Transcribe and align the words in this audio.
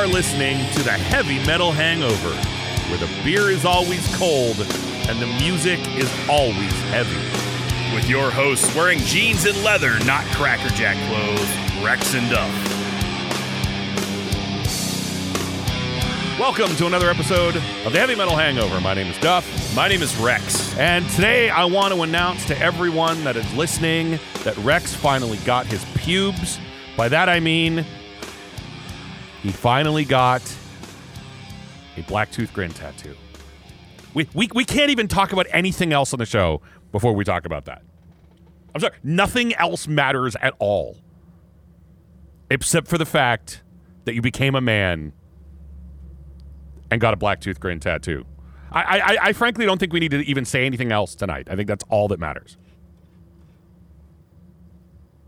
are 0.00 0.06
listening 0.06 0.56
to 0.72 0.82
the 0.82 0.92
Heavy 0.92 1.44
Metal 1.44 1.72
Hangover, 1.72 2.30
where 2.88 2.98
the 2.98 3.22
beer 3.22 3.50
is 3.50 3.66
always 3.66 4.16
cold 4.16 4.56
and 5.10 5.20
the 5.20 5.26
music 5.44 5.78
is 5.98 6.10
always 6.26 6.72
heavy. 6.88 7.20
With 7.94 8.08
your 8.08 8.30
hosts 8.30 8.74
wearing 8.74 9.00
jeans 9.00 9.44
and 9.44 9.62
leather, 9.62 9.98
not 10.06 10.24
Cracker 10.28 10.70
Jack 10.70 10.96
clothes, 11.06 11.84
Rex 11.84 12.14
and 12.14 12.30
Duff. 12.30 12.50
Welcome 16.40 16.74
to 16.76 16.86
another 16.86 17.10
episode 17.10 17.56
of 17.84 17.92
the 17.92 17.98
Heavy 17.98 18.14
Metal 18.14 18.36
Hangover. 18.36 18.80
My 18.80 18.94
name 18.94 19.08
is 19.08 19.18
Duff. 19.18 19.76
My 19.76 19.86
name 19.86 20.00
is 20.00 20.16
Rex. 20.16 20.74
And 20.78 21.06
today 21.10 21.50
I 21.50 21.66
want 21.66 21.92
to 21.92 22.00
announce 22.00 22.46
to 22.46 22.58
everyone 22.58 23.22
that 23.24 23.36
is 23.36 23.54
listening 23.54 24.18
that 24.44 24.56
Rex 24.58 24.94
finally 24.94 25.36
got 25.44 25.66
his 25.66 25.84
pubes. 25.96 26.58
By 26.96 27.10
that 27.10 27.28
I 27.28 27.38
mean 27.38 27.84
he 29.42 29.50
finally 29.52 30.04
got 30.04 30.42
a 31.96 32.02
black 32.02 32.30
tooth 32.30 32.52
grin 32.52 32.70
tattoo. 32.72 33.14
We, 34.14 34.28
we, 34.34 34.48
we 34.54 34.64
can't 34.64 34.90
even 34.90 35.08
talk 35.08 35.32
about 35.32 35.46
anything 35.50 35.92
else 35.92 36.12
on 36.12 36.18
the 36.18 36.26
show 36.26 36.60
before 36.92 37.12
we 37.12 37.24
talk 37.24 37.46
about 37.46 37.64
that. 37.66 37.82
I'm 38.74 38.80
sorry, 38.80 38.94
nothing 39.02 39.54
else 39.54 39.86
matters 39.88 40.36
at 40.36 40.54
all. 40.58 40.96
Except 42.50 42.88
for 42.88 42.98
the 42.98 43.06
fact 43.06 43.62
that 44.04 44.14
you 44.14 44.22
became 44.22 44.54
a 44.54 44.60
man 44.60 45.12
and 46.90 47.00
got 47.00 47.14
a 47.14 47.16
black 47.16 47.40
tooth 47.40 47.60
grin 47.60 47.78
tattoo. 47.80 48.24
I, 48.72 49.00
I, 49.00 49.18
I 49.28 49.32
frankly 49.32 49.64
don't 49.66 49.78
think 49.78 49.92
we 49.92 50.00
need 50.00 50.10
to 50.12 50.20
even 50.24 50.44
say 50.44 50.64
anything 50.66 50.92
else 50.92 51.14
tonight. 51.14 51.48
I 51.50 51.56
think 51.56 51.66
that's 51.68 51.84
all 51.88 52.08
that 52.08 52.20
matters. 52.20 52.56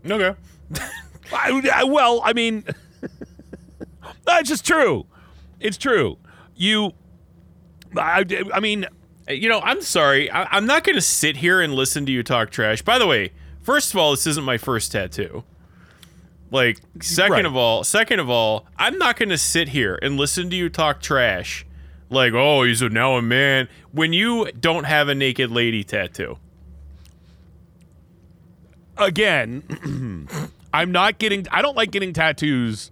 Okay. 0.09 0.37
I, 1.33 1.69
I- 1.73 1.83
well, 1.85 2.21
I 2.23 2.33
mean, 2.33 2.63
that's 4.25 4.49
just 4.49 4.65
true. 4.65 5.05
It's 5.59 5.77
true. 5.77 6.17
You, 6.55 6.91
I, 7.97 8.25
I 8.53 8.59
mean, 8.59 8.85
You 9.27 9.47
know, 9.49 9.59
I'm 9.61 9.81
sorry. 9.81 10.29
I- 10.31 10.47
I'm 10.51 10.65
not 10.65 10.83
going 10.83 10.95
to 10.95 11.01
sit 11.01 11.37
here 11.37 11.61
and 11.61 11.73
listen 11.73 12.05
to 12.05 12.11
you 12.11 12.23
talk 12.23 12.49
trash. 12.51 12.81
By 12.81 12.97
the 12.99 13.07
way, 13.07 13.31
first 13.61 13.93
of 13.93 13.97
all, 13.99 14.11
this 14.11 14.27
isn't 14.27 14.43
my 14.43 14.57
first 14.57 14.91
tattoo. 14.91 15.43
Like, 16.51 16.79
second 17.01 17.31
Right. 17.31 17.45
of 17.45 17.55
all, 17.55 17.83
second 17.83 18.19
of 18.19 18.29
all, 18.29 18.67
I'm 18.77 18.97
not 18.97 19.17
going 19.17 19.29
to 19.29 19.37
sit 19.37 19.69
here 19.69 19.97
and 20.01 20.17
listen 20.17 20.49
to 20.51 20.55
you 20.55 20.69
talk 20.69 21.01
trash. 21.01 21.65
Like, 22.09 22.33
oh, 22.33 22.63
he's 22.63 22.81
a, 22.81 22.89
now 22.89 23.15
a 23.15 23.21
man 23.23 23.67
when 23.91 24.13
you 24.13 24.51
don't 24.51 24.83
have 24.83 25.07
a 25.07 25.15
naked 25.15 25.49
lady 25.49 25.83
tattoo. 25.83 26.37
again, 28.97 30.27
I'm 30.73 30.91
not 30.91 31.17
getting. 31.19 31.47
I 31.51 31.61
don't 31.61 31.75
like 31.75 31.91
getting 31.91 32.13
tattoos. 32.13 32.91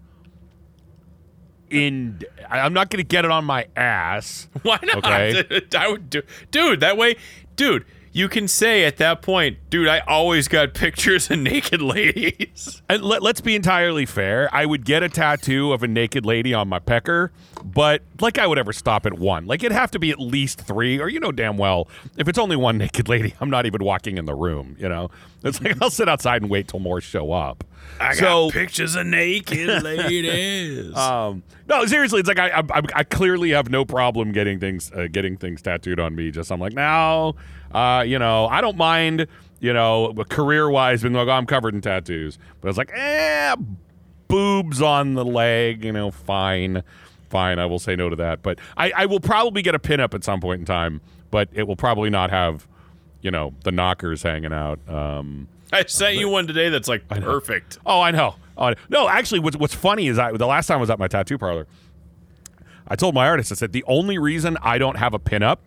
In, 1.72 2.22
I'm 2.50 2.74
not 2.74 2.90
going 2.90 2.98
to 2.98 3.08
get 3.08 3.24
it 3.24 3.32
on 3.32 3.46
my 3.46 3.66
ass. 3.78 4.48
Why 4.64 4.78
not? 4.84 4.98
Okay. 4.98 5.62
I 5.78 5.90
would 5.90 6.10
do, 6.10 6.22
dude. 6.52 6.82
That 6.82 6.98
way, 6.98 7.16
dude. 7.56 7.86
You 8.14 8.28
can 8.28 8.48
say 8.50 8.84
at 8.84 8.98
that 8.98 9.22
point, 9.22 9.58
dude. 9.70 9.88
I 9.88 10.00
always 10.00 10.48
got 10.50 10.74
pictures 10.76 11.32
of 11.32 11.40
naked 11.40 11.82
ladies. 11.82 12.82
And 12.92 13.04
let, 13.04 13.24
let's 13.24 13.40
be 13.40 13.56
entirely 13.56 14.06
fair. 14.06 14.50
I 14.52 14.66
would 14.66 14.84
get 14.84 15.02
a 15.02 15.08
tattoo 15.08 15.72
of 15.72 15.82
a 15.82 15.88
naked 15.88 16.26
lady 16.26 16.54
on 16.54 16.68
my 16.68 16.80
pecker, 16.80 17.32
but 17.64 18.02
like 18.20 18.38
I 18.38 18.46
would 18.46 18.58
ever 18.58 18.74
stop 18.74 19.06
at 19.06 19.14
one. 19.14 19.46
Like 19.46 19.64
it'd 19.64 19.72
have 19.72 19.92
to 19.92 20.00
be 20.00 20.12
at 20.12 20.20
least 20.20 20.60
three, 20.60 21.00
or 21.00 21.08
you 21.08 21.22
know 21.22 21.32
damn 21.32 21.56
well, 21.56 21.88
if 22.18 22.28
it's 22.28 22.38
only 22.38 22.58
one 22.58 22.78
naked 22.80 23.08
lady, 23.08 23.34
I'm 23.40 23.50
not 23.50 23.66
even 23.66 23.82
walking 23.86 24.18
in 24.18 24.26
the 24.26 24.36
room. 24.36 24.76
You 24.78 24.90
know, 24.90 25.10
it's 25.42 25.62
like 25.62 25.82
I'll 25.82 25.90
sit 25.90 26.10
outside 26.10 26.42
and 26.42 26.52
wait 26.52 26.68
till 26.68 26.82
more 26.82 27.00
show 27.00 27.32
up. 27.32 27.64
I 27.98 28.14
So- 28.14 28.48
got 28.48 28.54
pictures 28.54 28.96
of 28.96 29.06
naked 29.08 29.84
ladies. 29.84 30.94
Um, 30.96 31.44
no, 31.70 31.86
seriously, 31.86 32.20
it's 32.20 32.28
like 32.28 32.40
I, 32.40 32.50
I, 32.60 32.82
I 32.94 33.04
clearly 33.06 33.52
have 33.52 33.70
no 33.70 33.86
problem 33.86 34.34
getting 34.34 34.60
things, 34.60 34.92
uh, 34.92 35.08
getting 35.10 35.38
things 35.38 35.62
tattooed 35.62 36.00
on 36.02 36.14
me. 36.14 36.30
Just 36.32 36.52
I'm 36.52 36.60
like, 36.60 36.74
now, 36.74 37.36
uh, 37.74 38.04
you 38.06 38.20
know, 38.20 38.48
I 38.48 38.62
don't 38.62 38.78
mind, 38.78 39.28
you 39.60 39.74
know, 39.74 40.14
career 40.30 40.70
wise, 40.70 41.02
being 41.02 41.14
like, 41.14 41.28
oh, 41.28 41.32
I'm 41.32 41.46
covered 41.46 41.74
in 41.74 41.82
tattoos, 41.82 42.38
but 42.62 42.70
it's 42.70 42.78
like, 42.78 42.92
eh, 42.94 43.56
boobs 44.28 44.82
on 44.82 45.14
the 45.16 45.26
leg, 45.26 45.84
you 45.84 45.92
know, 45.92 46.12
fine, 46.12 46.84
fine. 47.30 47.60
I 47.60 47.66
will 47.66 47.80
say 47.80 47.96
no 47.96 48.10
to 48.10 48.16
that, 48.18 48.42
but 48.42 48.60
I, 48.78 48.92
I 48.96 49.06
will 49.06 49.20
probably 49.20 49.62
get 49.62 49.76
a 49.76 49.80
pinup 49.80 50.14
at 50.14 50.24
some 50.24 50.40
point 50.40 50.60
in 50.60 50.66
time, 50.66 51.02
but 51.32 51.50
it 51.54 51.64
will 51.68 51.76
probably 51.76 52.10
not 52.10 52.30
have, 52.30 52.68
you 53.22 53.32
know, 53.32 53.54
the 53.64 53.72
knockers 53.72 54.24
hanging 54.24 54.54
out. 54.54 54.80
Um, 54.90 55.48
I 55.74 55.86
sent 55.86 56.16
you 56.16 56.28
one 56.30 56.48
today 56.48 56.70
that's 56.70 56.88
like 56.88 57.08
perfect. 57.08 57.78
Oh, 57.86 58.02
I 58.02 58.12
know. 58.12 58.36
Oh, 58.58 58.66
I- 58.66 58.76
no, 58.90 59.08
actually, 59.08 59.40
what's 59.40 59.56
what's 59.56 59.74
funny 59.74 60.08
is 60.08 60.20
I 60.20 60.32
the 60.34 60.46
last 60.48 60.68
time 60.68 60.78
I 60.78 60.82
was 60.82 60.90
at 60.90 61.00
my 61.00 61.08
tattoo 61.08 61.38
parlor, 61.38 61.66
I 62.88 62.96
told 62.96 63.16
my 63.16 63.28
artist 63.28 63.52
I 63.52 63.56
said 63.56 63.72
the 63.72 63.84
only 63.88 64.18
reason 64.18 64.58
I 64.62 64.78
don't 64.78 64.98
have 64.98 65.14
a 65.14 65.20
pinup, 65.20 65.58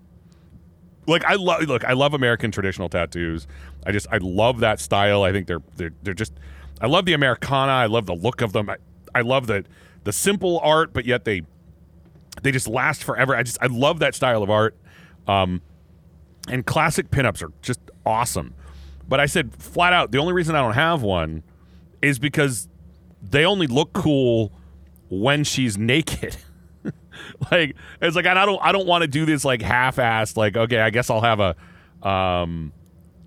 like 1.06 1.24
I 1.24 1.34
love 1.34 1.62
look, 1.62 1.84
I 1.84 1.92
love 1.92 2.14
American 2.14 2.50
traditional 2.50 2.88
tattoos. 2.88 3.46
I 3.86 3.92
just 3.92 4.06
I 4.10 4.18
love 4.18 4.60
that 4.60 4.80
style. 4.80 5.22
I 5.22 5.32
think 5.32 5.46
they're 5.46 5.62
they're 5.76 5.92
they're 6.02 6.14
just 6.14 6.32
I 6.80 6.86
love 6.86 7.04
the 7.04 7.12
Americana. 7.12 7.72
I 7.72 7.86
love 7.86 8.06
the 8.06 8.14
look 8.14 8.40
of 8.40 8.52
them. 8.52 8.68
I, 8.70 8.76
I 9.14 9.20
love 9.20 9.46
the 9.46 9.64
the 10.04 10.12
simple 10.12 10.60
art, 10.62 10.92
but 10.92 11.04
yet 11.04 11.24
they 11.24 11.42
they 12.42 12.50
just 12.50 12.68
last 12.68 13.04
forever. 13.04 13.34
I 13.34 13.42
just 13.42 13.58
I 13.60 13.66
love 13.66 13.98
that 14.00 14.14
style 14.14 14.42
of 14.42 14.50
art. 14.50 14.76
Um, 15.26 15.62
and 16.48 16.66
classic 16.66 17.10
pinups 17.10 17.42
are 17.42 17.52
just 17.62 17.80
awesome. 18.04 18.54
But 19.08 19.20
I 19.20 19.26
said 19.26 19.54
flat 19.54 19.92
out, 19.92 20.10
the 20.10 20.18
only 20.18 20.32
reason 20.32 20.54
I 20.54 20.60
don't 20.60 20.74
have 20.74 21.02
one 21.02 21.42
is 22.02 22.18
because 22.18 22.68
they 23.22 23.44
only 23.44 23.66
look 23.66 23.92
cool 23.92 24.52
when 25.08 25.44
she's 25.44 25.78
naked. 25.78 26.36
like 27.50 27.76
it's 28.00 28.16
like 28.16 28.26
I 28.26 28.46
don't 28.46 28.60
I 28.62 28.72
don't 28.72 28.86
want 28.86 29.02
to 29.02 29.08
do 29.08 29.24
this 29.24 29.44
like 29.44 29.62
half-assed 29.62 30.36
like 30.36 30.56
okay 30.56 30.80
I 30.80 30.90
guess 30.90 31.10
I'll 31.10 31.20
have 31.20 31.40
a 31.40 31.56
um 32.06 32.72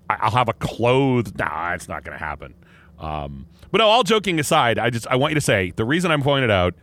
I'll 0.08 0.30
have 0.30 0.48
a 0.48 0.54
clothed 0.54 1.38
nah 1.38 1.72
it's 1.74 1.88
not 1.88 2.04
gonna 2.04 2.18
happen. 2.18 2.54
Um 2.98 3.46
but 3.70 3.78
no 3.78 3.86
all 3.88 4.02
joking 4.02 4.38
aside 4.40 4.78
I 4.78 4.90
just 4.90 5.06
I 5.08 5.16
want 5.16 5.32
you 5.32 5.36
to 5.36 5.40
say 5.40 5.72
the 5.76 5.84
reason 5.84 6.10
I'm 6.10 6.22
pointing 6.22 6.44
it 6.44 6.52
out 6.52 6.74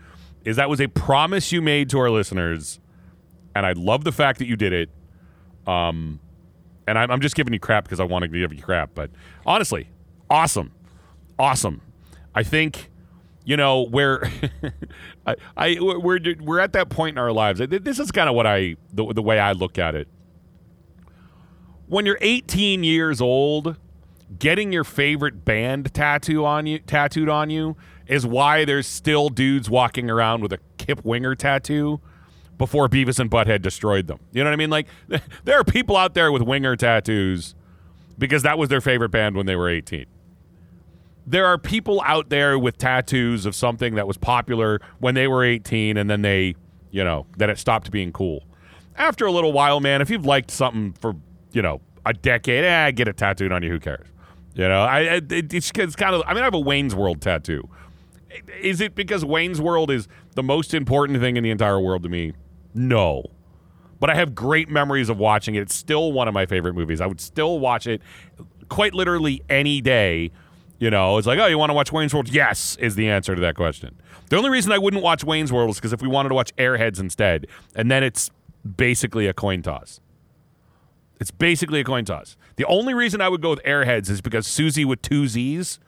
is 0.44 0.58
that 0.58 0.70
was 0.70 0.80
a 0.80 0.88
promise 0.88 1.52
you 1.52 1.62
made 1.62 1.90
to 1.90 2.00
our 2.00 2.10
listeners 2.10 2.80
and 3.56 3.66
I 3.66 3.72
love 3.74 4.04
the 4.04 4.12
fact 4.12 4.40
that 4.40 4.48
you 4.48 4.56
did 4.56 4.74
it. 4.74 4.90
Um 5.68 6.20
and 6.88 7.00
I'm, 7.00 7.10
I'm 7.10 7.22
just 7.22 7.36
giving 7.36 7.54
you 7.54 7.60
crap 7.60 7.86
because 7.86 8.00
I 8.00 8.04
want 8.04 8.24
to 8.24 8.28
give 8.28 8.54
you 8.54 8.62
crap 8.62 8.92
but 8.94 9.10
honestly 9.46 9.90
awesome. 10.30 10.72
Awesome. 11.38 11.82
I 12.34 12.44
think 12.44 12.90
you 13.46 13.56
know 13.56 13.84
where 13.84 14.30
I, 15.26 15.36
I 15.56 15.78
we're 15.80 16.20
we're 16.42 16.60
at 16.60 16.74
that 16.74 16.90
point 16.90 17.14
in 17.14 17.18
our 17.20 17.32
lives. 17.32 17.62
This 17.70 18.00
is 18.00 18.12
kind 18.12 18.28
of 18.28 18.36
what 18.36 18.48
I 18.48 18.76
the, 18.92 19.14
the 19.14 19.22
way 19.22 19.40
I 19.40 19.54
look 19.54 19.78
at 19.78 19.96
it. 19.96 20.08
When 21.88 22.06
you're 22.06 22.18
18 22.22 22.84
years 22.84 23.22
old, 23.22 23.78
getting 24.40 24.74
your 24.74 24.84
favorite 24.84 25.46
band 25.46 25.94
tattoo 25.94 26.44
on 26.44 26.66
you 26.66 26.80
tattooed 26.80 27.30
on 27.30 27.52
you 27.52 27.78
is 28.08 28.26
why 28.26 28.66
there's 28.66 28.88
still 28.88 29.30
dudes 29.30 29.70
walking 29.70 30.10
around 30.10 30.42
with 30.42 30.52
a 30.52 30.60
Kip 30.78 31.06
Winger 31.06 31.36
tattoo 31.36 32.02
before 32.58 32.90
Beavis 32.90 33.20
and 33.20 33.30
Butthead 33.30 33.62
destroyed 33.62 34.08
them. 34.08 34.20
You 34.32 34.44
know 34.44 34.50
what 34.50 34.54
I 34.54 34.58
mean? 34.58 34.70
Like 34.72 34.88
there 35.44 35.60
are 35.60 35.64
people 35.64 35.96
out 35.96 36.16
there 36.16 36.32
with 36.32 36.42
Winger 36.42 36.76
tattoos 36.76 37.54
because 38.18 38.42
that 38.42 38.58
was 38.58 38.70
their 38.70 38.82
favorite 38.82 39.10
band 39.10 39.36
when 39.36 39.46
they 39.46 39.56
were 39.56 39.70
18 39.70 40.08
there 41.28 41.46
are 41.46 41.58
people 41.58 42.02
out 42.06 42.30
there 42.30 42.58
with 42.60 42.78
tattoos 42.78 43.46
of 43.46 43.56
something 43.56 43.96
that 43.96 44.08
was 44.08 44.18
popular 44.18 44.80
when 45.00 45.16
they 45.16 45.28
were 45.28 45.44
18 45.44 45.98
and 45.98 46.10
then 46.10 46.22
they, 46.22 46.56
you 46.92 47.04
know, 47.04 47.26
that 47.38 47.50
it 47.50 47.58
stopped 47.58 47.92
being 47.92 48.12
cool. 48.12 48.44
After 48.98 49.26
a 49.26 49.32
little 49.32 49.52
while, 49.52 49.80
man, 49.80 50.02
if 50.02 50.10
you've 50.10 50.26
liked 50.26 50.52
something 50.52 50.94
for, 50.94 51.16
you 51.52 51.62
know, 51.62 51.82
a 52.06 52.14
decade, 52.14 52.64
eh, 52.64 52.92
get 52.92 53.08
it 53.08 53.18
tattooed 53.18 53.52
on 53.52 53.64
you, 53.64 53.70
who 53.70 53.80
cares? 53.80 54.08
You 54.54 54.68
know, 54.70 54.84
I, 54.84 55.00
it, 55.02 55.54
it's, 55.54 55.72
it's 55.76 55.96
kind 55.96 56.16
of, 56.16 56.24
I 56.26 56.34
mean, 56.34 56.42
I 56.42 56.46
have 56.46 56.54
a 56.54 56.60
Wayne's 56.60 56.96
World 56.96 57.22
tattoo. 57.22 57.68
Is 58.62 58.80
it 58.80 58.96
because 58.96 59.26
Wayne's 59.26 59.60
World 59.60 59.92
is 59.92 60.08
the 60.36 60.44
most 60.44 60.74
important 60.74 61.20
thing 61.20 61.38
in 61.38 61.44
the 61.44 61.52
entire 61.52 61.80
world 61.80 62.04
to 62.04 62.10
me? 62.10 62.34
No. 62.74 63.24
But 64.00 64.10
I 64.10 64.16
have 64.16 64.36
great 64.36 64.70
memories 64.70 65.10
of 65.10 65.18
watching 65.18 65.56
it. 65.56 65.62
It's 65.62 65.76
still 65.76 66.12
one 66.12 66.28
of 66.28 66.34
my 66.34 66.46
favorite 66.46 66.74
movies. 66.74 67.02
I 67.02 67.08
would 67.08 67.22
still 67.22 67.60
watch 67.60 67.88
it 67.88 68.02
quite 68.70 68.94
literally 68.94 69.42
any 69.50 69.82
day. 69.82 70.32
You 70.78 70.90
know, 70.90 71.18
it's 71.18 71.26
like, 71.26 71.40
oh, 71.40 71.46
you 71.46 71.58
want 71.58 71.70
to 71.70 71.74
watch 71.74 71.92
Wayne's 71.92 72.14
World? 72.14 72.30
Yes, 72.30 72.76
is 72.80 72.96
the 72.96 73.10
answer 73.10 73.34
to 73.34 73.42
that 73.42 73.56
question. 73.56 73.96
The 74.30 74.38
only 74.38 74.50
reason 74.50 74.72
I 74.72 74.78
wouldn't 74.78 75.04
watch 75.04 75.24
Wayne's 75.24 75.52
World 75.52 75.70
is 75.70 75.78
because 75.78 75.94
if 75.94 76.02
we 76.02 76.08
wanted 76.08 76.30
to 76.30 76.36
watch 76.36 76.56
Airheads 76.58 77.00
instead, 77.00 77.48
and 77.76 77.90
then 77.90 78.04
it's 78.04 78.30
basically 78.76 79.28
a 79.28 79.34
coin 79.34 79.62
toss. 79.62 80.02
It's 81.20 81.32
basically 81.32 81.80
a 81.80 81.84
coin 81.84 82.04
toss. 82.04 82.36
The 82.58 82.66
only 82.66 82.94
reason 82.94 83.22
I 83.22 83.30
would 83.30 83.42
go 83.42 83.52
with 83.52 83.64
Airheads 83.64 84.10
is 84.10 84.20
because 84.20 84.46
Susie 84.46 84.84
with 84.84 85.02
two 85.02 85.28
Z's 85.28 85.80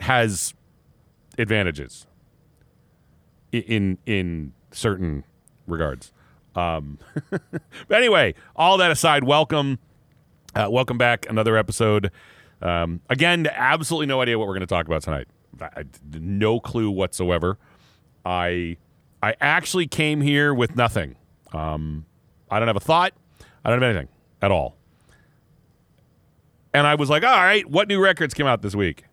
has 0.00 0.54
advantages 1.38 2.06
in 3.52 3.98
in 4.06 4.52
certain 4.70 5.24
regards. 5.66 6.12
Um, 6.54 6.98
but 7.30 7.98
anyway, 7.98 8.34
all 8.54 8.78
that 8.78 8.90
aside, 8.90 9.24
welcome, 9.24 9.78
uh, 10.54 10.68
welcome 10.70 10.96
back. 10.96 11.26
Another 11.28 11.58
episode. 11.58 12.10
Um, 12.62 13.00
again, 13.10 13.46
absolutely 13.52 14.06
no 14.06 14.20
idea 14.20 14.38
what 14.38 14.46
we're 14.48 14.54
going 14.54 14.60
to 14.60 14.66
talk 14.66 14.86
about 14.86 15.02
tonight. 15.02 15.28
No 16.12 16.60
clue 16.60 16.90
whatsoever. 16.90 17.58
I 18.24 18.76
I 19.22 19.34
actually 19.40 19.86
came 19.86 20.20
here 20.20 20.52
with 20.52 20.76
nothing. 20.76 21.16
Um, 21.52 22.04
I 22.50 22.58
don't 22.58 22.68
have 22.68 22.76
a 22.76 22.80
thought. 22.80 23.12
I 23.64 23.70
don't 23.70 23.80
have 23.80 23.90
anything 23.90 24.08
at 24.42 24.50
all. 24.50 24.76
And 26.74 26.86
I 26.86 26.94
was 26.94 27.08
like, 27.08 27.24
all 27.24 27.30
right, 27.30 27.68
what 27.68 27.88
new 27.88 28.02
records 28.02 28.34
came 28.34 28.46
out 28.46 28.60
this 28.62 28.74
week? 28.74 29.04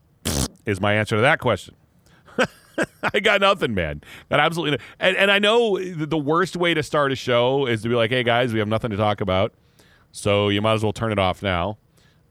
Is 0.66 0.80
my 0.80 0.94
answer 0.94 1.14
to 1.16 1.22
that 1.22 1.38
question. 1.38 1.74
I 3.14 3.20
got 3.20 3.40
nothing, 3.40 3.74
man. 3.74 4.02
Got 4.28 4.40
absolutely 4.40 4.78
no- 4.78 4.84
and, 4.98 5.16
and 5.16 5.30
I 5.30 5.38
know 5.38 5.78
the 5.78 6.18
worst 6.18 6.56
way 6.56 6.74
to 6.74 6.82
start 6.82 7.12
a 7.12 7.16
show 7.16 7.66
is 7.66 7.82
to 7.82 7.88
be 7.88 7.94
like, 7.94 8.10
hey 8.10 8.24
guys, 8.24 8.52
we 8.52 8.58
have 8.58 8.68
nothing 8.68 8.90
to 8.90 8.96
talk 8.96 9.20
about. 9.20 9.54
So 10.10 10.48
you 10.48 10.60
might 10.60 10.74
as 10.74 10.82
well 10.82 10.92
turn 10.92 11.12
it 11.12 11.18
off 11.18 11.42
now. 11.42 11.78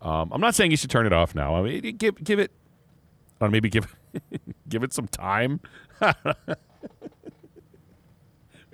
Um, 0.05 0.31
I'm 0.31 0.39
not 0.39 0.53
saying 0.53 0.69
you 0.69 0.77
should 0.77 0.91
turn 0.91 1.07
it 1.07 1.13
off 1.13 1.33
now. 1.33 1.55
I 1.55 1.63
mean, 1.63 1.97
give 1.97 2.23
give 2.23 2.37
it, 2.37 2.51
or 3.41 3.49
maybe 3.49 3.69
give 3.69 3.95
give 4.69 4.83
it 4.83 4.93
some 4.93 5.07
time. 5.07 5.59
Got 5.99 6.25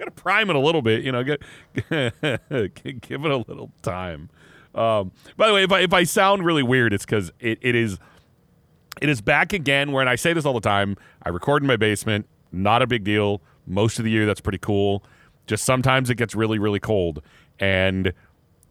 to 0.05 0.11
prime 0.11 0.49
it 0.49 0.57
a 0.57 0.59
little 0.59 0.81
bit, 0.81 1.03
you 1.03 1.11
know. 1.13 1.23
Get, 1.23 1.41
give 1.89 3.23
it 3.25 3.31
a 3.31 3.37
little 3.37 3.71
time. 3.81 4.29
Um, 4.75 5.13
by 5.37 5.47
the 5.47 5.53
way, 5.53 5.63
if 5.63 5.71
I 5.71 5.79
if 5.79 5.93
I 5.93 6.03
sound 6.03 6.43
really 6.45 6.63
weird, 6.63 6.91
it's 6.91 7.05
because 7.05 7.31
it, 7.39 7.59
it 7.61 7.75
is 7.75 7.97
it 9.01 9.07
is 9.07 9.21
back 9.21 9.53
again. 9.53 9.93
Where 9.93 10.01
and 10.01 10.09
I 10.09 10.15
say 10.15 10.33
this 10.33 10.43
all 10.43 10.53
the 10.53 10.59
time. 10.59 10.97
I 11.23 11.29
record 11.29 11.63
in 11.63 11.67
my 11.67 11.77
basement. 11.77 12.27
Not 12.51 12.81
a 12.81 12.87
big 12.87 13.05
deal. 13.05 13.41
Most 13.65 13.99
of 13.99 14.05
the 14.05 14.11
year, 14.11 14.25
that's 14.25 14.41
pretty 14.41 14.57
cool. 14.57 15.01
Just 15.47 15.63
sometimes 15.63 16.09
it 16.09 16.15
gets 16.15 16.35
really 16.35 16.59
really 16.59 16.81
cold, 16.81 17.21
and 17.57 18.11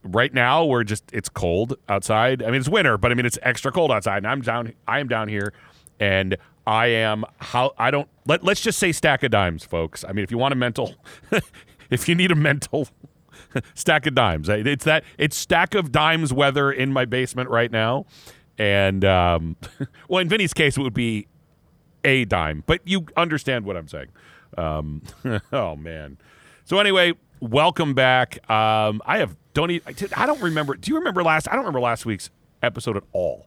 right 0.02 0.32
now 0.32 0.64
we're 0.64 0.84
just 0.84 1.04
it's 1.12 1.28
cold 1.28 1.76
outside. 1.88 2.42
I 2.42 2.46
mean 2.46 2.56
it's 2.56 2.68
winter, 2.68 2.98
but 2.98 3.10
I 3.10 3.14
mean 3.14 3.26
it's 3.26 3.38
extra 3.42 3.72
cold 3.72 3.92
outside. 3.92 4.18
And 4.18 4.26
I'm 4.26 4.40
down 4.40 4.72
I 4.86 5.00
am 5.00 5.08
down 5.08 5.28
here 5.28 5.52
and 5.98 6.36
I 6.66 6.86
am 6.86 7.24
how 7.38 7.72
I 7.78 7.90
don't 7.90 8.08
let 8.26 8.44
let's 8.44 8.60
just 8.60 8.78
say 8.78 8.92
stack 8.92 9.22
of 9.22 9.30
dimes, 9.30 9.64
folks. 9.64 10.04
I 10.04 10.12
mean 10.12 10.22
if 10.22 10.30
you 10.30 10.38
want 10.38 10.52
a 10.52 10.56
mental 10.56 10.94
if 11.90 12.08
you 12.08 12.14
need 12.14 12.30
a 12.30 12.36
mental 12.36 12.88
stack 13.74 14.06
of 14.06 14.14
dimes. 14.14 14.48
It's 14.48 14.84
that 14.84 15.04
it's 15.18 15.36
stack 15.36 15.74
of 15.74 15.92
dimes 15.92 16.32
weather 16.32 16.72
in 16.72 16.92
my 16.92 17.04
basement 17.04 17.48
right 17.50 17.70
now. 17.70 18.06
And 18.58 19.04
um 19.04 19.56
well 20.08 20.20
in 20.20 20.28
Vinny's 20.28 20.54
case 20.54 20.76
it 20.76 20.82
would 20.82 20.94
be 20.94 21.26
a 22.04 22.24
dime, 22.24 22.64
but 22.66 22.80
you 22.84 23.06
understand 23.16 23.64
what 23.64 23.76
I'm 23.76 23.88
saying. 23.88 24.08
Um, 24.56 25.02
oh 25.52 25.76
man. 25.76 26.18
So 26.64 26.78
anyway, 26.78 27.14
welcome 27.40 27.94
back. 27.94 28.38
Um, 28.50 29.02
I 29.04 29.18
have 29.18 29.36
don't 29.60 29.70
e- 29.70 29.82
I 30.16 30.26
don't 30.26 30.40
remember. 30.42 30.74
Do 30.74 30.90
you 30.90 30.98
remember 30.98 31.22
last? 31.22 31.48
I 31.48 31.52
don't 31.52 31.60
remember 31.60 31.80
last 31.80 32.06
week's 32.06 32.30
episode 32.62 32.96
at 32.96 33.04
all. 33.12 33.46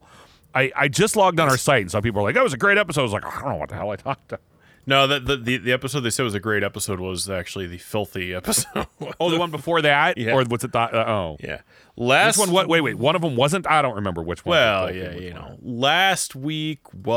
I, 0.56 0.72
I 0.76 0.88
just 0.88 1.16
logged 1.16 1.40
on 1.40 1.50
our 1.50 1.58
site 1.58 1.82
and 1.82 1.92
some 1.92 2.04
people 2.04 2.22
are 2.22 2.24
like, 2.24 2.36
"That 2.36 2.44
was 2.44 2.54
a 2.54 2.58
great 2.58 2.78
episode." 2.78 3.02
I 3.02 3.04
was 3.04 3.14
like, 3.14 3.26
"I 3.26 3.42
don't 3.42 3.50
know 3.50 3.56
what 3.58 3.70
the 3.70 3.76
hell 3.76 3.90
I 3.90 3.96
talked 3.96 4.30
to." 4.30 4.40
No, 4.86 5.08
that 5.08 5.26
the, 5.26 5.38
the 5.38 5.58
the 5.58 5.72
episode 5.72 6.02
they 6.02 6.10
said 6.10 6.24
was 6.24 6.34
a 6.36 6.42
great 6.42 6.62
episode 6.62 7.00
was 7.00 7.30
actually 7.30 7.68
the 7.68 7.78
filthy 7.78 8.34
episode. 8.34 8.88
Oh, 9.20 9.30
the 9.32 9.38
one 9.40 9.52
before 9.52 9.82
that, 9.82 10.18
Yeah. 10.18 10.34
or 10.34 10.44
what's 10.46 10.64
it? 10.64 10.72
Th- 10.74 10.90
uh, 10.94 11.06
oh, 11.08 11.38
yeah. 11.40 11.62
Which 11.96 12.08
Last 12.08 12.38
one? 12.38 12.52
What? 12.52 12.68
Wait, 12.68 12.82
wait. 12.82 12.98
One 12.98 13.16
of 13.16 13.22
them 13.22 13.36
wasn't. 13.36 13.68
I 13.70 13.82
don't 13.82 13.96
remember 13.96 14.22
which 14.22 14.46
one. 14.46 14.58
Well, 14.58 14.86
Which 14.88 14.96
yeah, 14.96 15.14
you 15.16 15.34
one. 15.34 15.42
know. 15.42 15.58
Last 15.62 16.36
week 16.36 16.82
was 16.94 17.14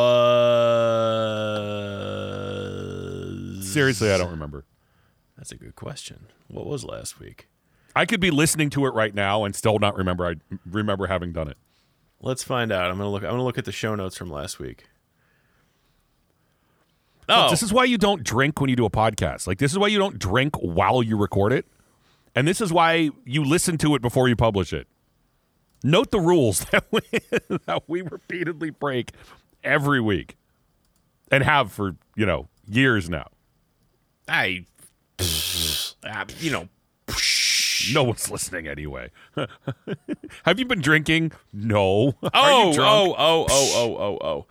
Seriously, 3.73 4.11
I 4.13 4.19
don't 4.19 4.31
remember. 4.31 4.65
That's 5.37 5.53
a 5.53 5.57
good 5.57 5.75
question. 5.77 6.27
What 6.49 6.67
was 6.67 6.85
last 6.85 7.19
week? 7.21 7.49
I 7.97 8.05
could 8.05 8.21
be 8.21 8.31
listening 8.31 8.69
to 8.71 8.85
it 8.85 8.91
right 8.91 9.15
now 9.15 9.45
and 9.45 9.57
still 9.57 9.79
not 9.79 9.97
remember. 9.97 10.27
I 10.27 10.35
remember 10.67 11.07
having 11.07 11.33
done 11.33 11.49
it. 11.49 11.57
Let's 12.21 12.43
find 12.43 12.71
out. 12.71 12.91
I'm 12.91 12.99
gonna 12.99 13.11
look. 13.11 13.23
I'm 13.23 13.31
gonna 13.31 13.43
look 13.43 13.57
at 13.57 13.65
the 13.65 13.73
show 13.73 13.95
notes 13.95 14.17
from 14.17 14.31
last 14.31 14.59
week. 14.59 14.85
Oh, 17.29 17.51
This 17.51 17.63
is 17.63 17.73
why 17.73 17.85
you 17.85 17.99
don't 17.99 18.23
drink 18.23 18.61
when 18.61 18.71
you 18.71 18.77
do 18.77 18.85
a 18.85 18.91
podcast. 18.91 19.47
Like 19.47 19.59
this 19.59 19.73
is 19.73 19.79
why 19.79 19.89
you 19.89 19.99
don't 19.99 20.19
drink 20.19 20.55
while 20.57 21.03
you 21.03 21.17
record 21.17 21.53
it. 21.53 21.67
And 22.35 22.47
this 22.47 22.61
is 22.61 22.71
why 22.71 23.11
you 23.25 23.43
listen 23.43 23.79
to 23.79 23.95
it 23.95 24.03
before 24.03 24.29
you 24.29 24.37
publish 24.37 24.73
it. 24.75 24.87
Note 25.83 26.11
the 26.11 26.21
rules 26.21 26.61
that 26.71 26.85
we, 26.91 27.01
that 27.65 27.85
we 27.87 28.03
repeatedly 28.03 28.71
break 28.71 29.13
every 29.65 30.01
week 30.03 30.37
and 31.31 31.43
have 31.43 31.73
for, 31.73 31.97
you 32.15 32.27
know, 32.27 32.49
years 32.69 33.09
now. 33.09 33.29
I, 34.29 34.67
you 36.41 36.51
know, 36.51 36.69
No 37.93 38.03
one's 38.05 38.31
listening 38.31 38.67
anyway. 38.69 39.11
have 40.45 40.59
you 40.59 40.65
been 40.65 40.81
drinking? 40.81 41.33
No. 41.53 42.15
Oh, 42.23 42.31
oh, 42.33 42.75
oh, 42.79 43.15
oh, 43.19 43.47
oh, 43.49 43.73
oh, 43.77 43.97
oh, 43.97 44.27
oh. 44.27 44.47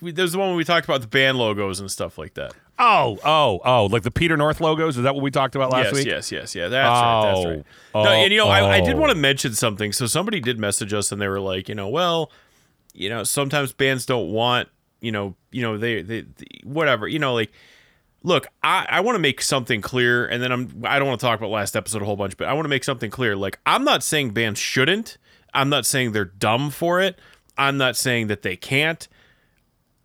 We, 0.00 0.12
there's 0.12 0.32
the 0.32 0.38
one 0.38 0.48
where 0.48 0.56
we 0.56 0.64
talked 0.64 0.86
about 0.86 1.02
the 1.02 1.06
band 1.06 1.36
logos 1.36 1.78
and 1.78 1.90
stuff 1.90 2.16
like 2.16 2.34
that. 2.34 2.54
Oh, 2.78 3.18
oh, 3.24 3.60
oh, 3.64 3.86
like 3.86 4.02
the 4.02 4.10
Peter 4.10 4.36
North 4.36 4.60
logos? 4.60 4.96
Is 4.96 5.02
that 5.02 5.14
what 5.14 5.22
we 5.22 5.30
talked 5.30 5.54
about 5.54 5.70
last 5.70 5.86
yes, 5.86 5.94
week? 5.94 6.06
yes, 6.06 6.32
yes, 6.32 6.54
yes. 6.54 6.54
yeah. 6.54 6.68
That's 6.68 6.88
right. 6.88 7.22
That's 7.22 7.38
Oh. 7.38 7.50
right. 7.50 7.64
Oh, 7.94 8.04
no, 8.04 8.10
and 8.10 8.32
you 8.32 8.38
know, 8.38 8.48
I, 8.48 8.76
I 8.76 8.80
did 8.80 8.94
oh. 8.94 8.98
want 8.98 9.12
to 9.12 9.18
mention 9.18 9.52
something. 9.54 9.92
So 9.92 10.06
somebody 10.06 10.40
did 10.40 10.58
message 10.58 10.92
us, 10.92 11.12
and 11.12 11.20
they 11.20 11.28
were 11.28 11.40
like, 11.40 11.68
you 11.68 11.74
know, 11.74 11.88
well, 11.88 12.32
you 12.94 13.08
know, 13.10 13.22
sometimes 13.24 13.72
bands 13.72 14.06
don't 14.06 14.30
want, 14.30 14.68
you 15.00 15.12
know, 15.12 15.36
you 15.50 15.62
know, 15.62 15.76
they, 15.76 16.00
they, 16.02 16.22
they 16.22 16.46
whatever, 16.64 17.06
you 17.06 17.18
know, 17.18 17.34
like. 17.34 17.52
Look, 18.24 18.48
I, 18.62 18.86
I 18.88 19.00
want 19.00 19.16
to 19.16 19.20
make 19.20 19.40
something 19.40 19.80
clear, 19.80 20.26
and 20.26 20.42
then 20.42 20.50
I'm 20.50 20.82
I 20.84 20.98
don't 20.98 21.06
want 21.06 21.20
to 21.20 21.26
talk 21.26 21.38
about 21.38 21.50
last 21.50 21.76
episode 21.76 22.02
a 22.02 22.06
whole 22.06 22.16
bunch, 22.16 22.36
but 22.36 22.48
I 22.48 22.54
want 22.54 22.64
to 22.64 22.70
make 22.70 22.82
something 22.82 23.10
clear. 23.10 23.36
Like, 23.36 23.60
I'm 23.64 23.84
not 23.84 24.02
saying 24.02 24.30
bands 24.30 24.58
shouldn't. 24.58 25.18
I'm 25.52 25.68
not 25.68 25.86
saying 25.86 26.12
they're 26.12 26.24
dumb 26.24 26.70
for 26.70 27.00
it. 27.00 27.18
I'm 27.56 27.76
not 27.76 27.96
saying 27.96 28.26
that 28.28 28.42
they 28.42 28.56
can't. 28.56 29.06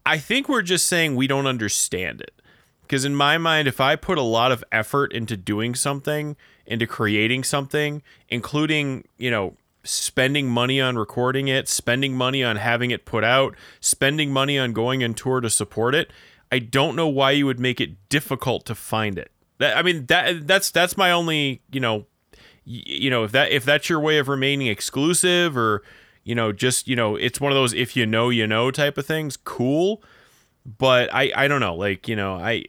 I 0.05 0.17
think 0.17 0.47
we're 0.47 0.61
just 0.61 0.85
saying 0.85 1.15
we 1.15 1.27
don't 1.27 1.47
understand 1.47 2.21
it. 2.21 2.33
Because 2.81 3.05
in 3.05 3.15
my 3.15 3.37
mind, 3.37 3.67
if 3.67 3.79
I 3.79 3.95
put 3.95 4.17
a 4.17 4.23
lot 4.23 4.51
of 4.51 4.63
effort 4.71 5.13
into 5.13 5.37
doing 5.37 5.75
something, 5.75 6.35
into 6.65 6.87
creating 6.87 7.43
something, 7.43 8.01
including, 8.29 9.07
you 9.17 9.29
know, 9.29 9.55
spending 9.83 10.49
money 10.49 10.81
on 10.81 10.97
recording 10.97 11.47
it, 11.47 11.67
spending 11.67 12.15
money 12.15 12.43
on 12.43 12.55
having 12.55 12.91
it 12.91 13.05
put 13.05 13.23
out, 13.23 13.55
spending 13.79 14.31
money 14.31 14.57
on 14.57 14.73
going 14.73 15.03
on 15.03 15.13
tour 15.13 15.39
to 15.39 15.49
support 15.49 15.93
it, 15.93 16.11
I 16.51 16.59
don't 16.59 16.95
know 16.95 17.07
why 17.07 17.31
you 17.31 17.45
would 17.45 17.59
make 17.59 17.79
it 17.79 18.09
difficult 18.09 18.65
to 18.65 18.75
find 18.75 19.17
it. 19.17 19.31
That, 19.59 19.77
I 19.77 19.81
mean, 19.81 20.05
that 20.07 20.47
that's 20.47 20.71
that's 20.71 20.97
my 20.97 21.11
only, 21.11 21.61
you 21.71 21.79
know, 21.79 22.05
you 22.63 23.09
know, 23.09 23.23
if 23.23 23.31
that 23.33 23.51
if 23.51 23.65
that's 23.65 23.89
your 23.89 23.99
way 23.99 24.17
of 24.17 24.27
remaining 24.27 24.67
exclusive 24.67 25.57
or 25.57 25.83
you 26.23 26.35
know, 26.35 26.51
just, 26.51 26.87
you 26.87 26.95
know, 26.95 27.15
it's 27.15 27.41
one 27.41 27.51
of 27.51 27.55
those 27.55 27.73
if 27.73 27.95
you 27.95 28.05
know, 28.05 28.29
you 28.29 28.45
know 28.45 28.71
type 28.71 28.97
of 28.97 29.05
things, 29.05 29.37
cool 29.37 30.03
but 30.77 31.13
I 31.13 31.31
I 31.35 31.47
don't 31.47 31.61
know, 31.61 31.75
like 31.75 32.07
you 32.07 32.15
know, 32.15 32.35
I 32.35 32.65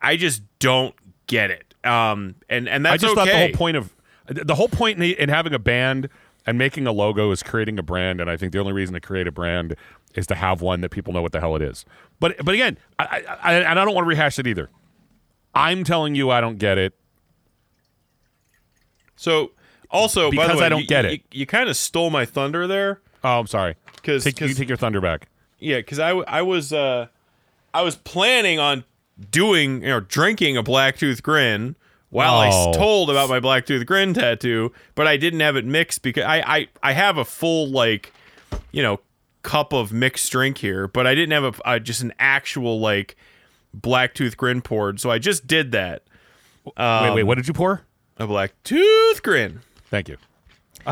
I 0.00 0.16
just 0.16 0.42
don't 0.58 0.94
get 1.26 1.50
it. 1.50 1.74
Um, 1.84 2.36
and 2.48 2.68
and 2.68 2.84
that's 2.84 3.02
I 3.02 3.06
just 3.06 3.18
okay. 3.18 3.30
thought 3.30 3.32
the 3.32 3.46
whole 3.46 3.56
point 3.56 3.76
of 3.76 3.92
the 4.28 4.54
whole 4.54 4.68
point 4.68 5.02
in, 5.02 5.14
in 5.14 5.28
having 5.28 5.54
a 5.54 5.58
band 5.58 6.08
and 6.46 6.58
making 6.58 6.86
a 6.86 6.92
logo 6.92 7.30
is 7.30 7.42
creating 7.42 7.78
a 7.78 7.82
brand, 7.82 8.20
and 8.20 8.30
I 8.30 8.36
think 8.36 8.52
the 8.52 8.58
only 8.58 8.72
reason 8.72 8.94
to 8.94 9.00
create 9.00 9.26
a 9.26 9.32
brand 9.32 9.76
is 10.16 10.26
to 10.28 10.34
have 10.34 10.60
one 10.62 10.80
that 10.82 10.90
people 10.90 11.12
know 11.12 11.22
what 11.22 11.32
the 11.32 11.40
hell 11.40 11.56
it 11.56 11.62
is. 11.62 11.84
But 12.20 12.36
but 12.44 12.54
again, 12.54 12.78
I, 12.98 13.04
I, 13.04 13.50
I 13.50 13.54
and 13.54 13.78
I 13.78 13.84
don't 13.84 13.94
want 13.94 14.04
to 14.04 14.08
rehash 14.08 14.38
it 14.38 14.46
either. 14.46 14.70
I'm 15.54 15.84
telling 15.84 16.14
you, 16.14 16.30
I 16.30 16.40
don't 16.40 16.58
get 16.58 16.78
it. 16.78 16.94
So 19.16 19.52
also, 19.90 20.30
by 20.30 20.36
Because 20.36 20.50
the 20.52 20.56
way, 20.58 20.66
I 20.66 20.68
don't 20.68 20.80
you, 20.82 20.86
get 20.86 21.04
it. 21.04 21.12
You, 21.12 21.40
you 21.40 21.46
kind 21.46 21.68
of 21.68 21.76
stole 21.76 22.10
my 22.10 22.24
thunder 22.24 22.66
there, 22.66 23.00
Oh, 23.24 23.40
I'm 23.40 23.46
sorry. 23.46 23.74
'Cause- 24.02 24.22
take, 24.24 24.40
you 24.40 24.54
take 24.54 24.68
your 24.68 24.76
thunder 24.76 25.00
back. 25.00 25.28
yeah, 25.58 25.78
because 25.78 25.98
I, 25.98 26.10
I 26.10 26.42
was 26.42 26.72
uh 26.72 27.06
I 27.74 27.82
was 27.82 27.96
planning 27.96 28.58
on 28.60 28.84
doing 29.30 29.82
you 29.82 29.88
know 29.88 30.00
drinking 30.00 30.56
a 30.56 30.62
blacktooth 30.62 31.22
grin 31.22 31.74
while 32.10 32.34
I 32.36 32.50
Oh. 32.52 32.70
s- 32.70 32.76
told 32.76 33.10
about 33.10 33.28
my 33.28 33.40
blacktooth 33.40 33.84
grin 33.86 34.14
tattoo, 34.14 34.72
but 34.94 35.06
I 35.08 35.16
didn't 35.16 35.40
have 35.40 35.56
it 35.56 35.64
mixed 35.64 36.02
because 36.02 36.24
I 36.24 36.38
I 36.46 36.68
I 36.82 36.92
have 36.92 37.16
a 37.18 37.24
full 37.24 37.68
like 37.70 38.12
you 38.70 38.82
know 38.82 39.00
cup 39.46 39.72
of 39.72 39.92
mixed 39.92 40.30
drink 40.32 40.58
here, 40.58 40.88
but 40.88 41.06
I 41.06 41.14
didn't 41.14 41.32
have 41.42 41.44
a 41.60 41.68
uh, 41.68 41.78
just 41.78 42.02
an 42.02 42.12
actual 42.18 42.80
like 42.80 43.16
blacktooth 43.78 44.36
grin 44.36 44.60
poured, 44.62 45.00
so 45.00 45.10
I 45.10 45.18
just 45.18 45.46
did 45.46 45.72
that. 45.72 46.02
wait, 46.64 47.14
wait. 47.14 47.22
What 47.22 47.36
did 47.36 47.46
you 47.48 47.54
pour? 47.54 47.82
A 48.18 48.26
black 48.26 48.52
tooth 48.64 49.22
grin. 49.22 49.60
Thank 49.90 50.08
you. 50.08 50.16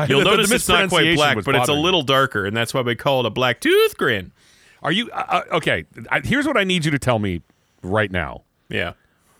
You'll 0.07 0.19
The- 0.19 0.23
the 0.25 0.29
notice 0.31 0.51
it's 0.51 0.67
not 0.67 0.89
quite 0.89 1.15
black, 1.15 1.35
but 1.43 1.55
it's 1.55 1.55
a 1.55 1.59
bothering 1.59 1.77
me. 1.79 1.83
little 1.83 2.01
darker, 2.01 2.45
and 2.45 2.55
that's 2.55 2.73
why 2.73 2.81
we 2.81 2.95
call 2.95 3.21
it 3.21 3.25
a 3.25 3.29
black 3.29 3.59
tooth 3.61 3.97
grin. 3.97 4.31
Are 4.83 4.91
you 4.91 5.09
uh, 5.11 5.41
uh, 5.51 5.55
okay? 5.57 5.85
I, 6.11 6.19
here's 6.21 6.45
what 6.45 6.57
I 6.57 6.63
need 6.63 6.85
you 6.85 6.91
to 6.91 6.99
tell 6.99 7.17
me 7.19 7.41
right 7.81 8.11
now. 8.11 8.43
Yeah. 8.69 8.93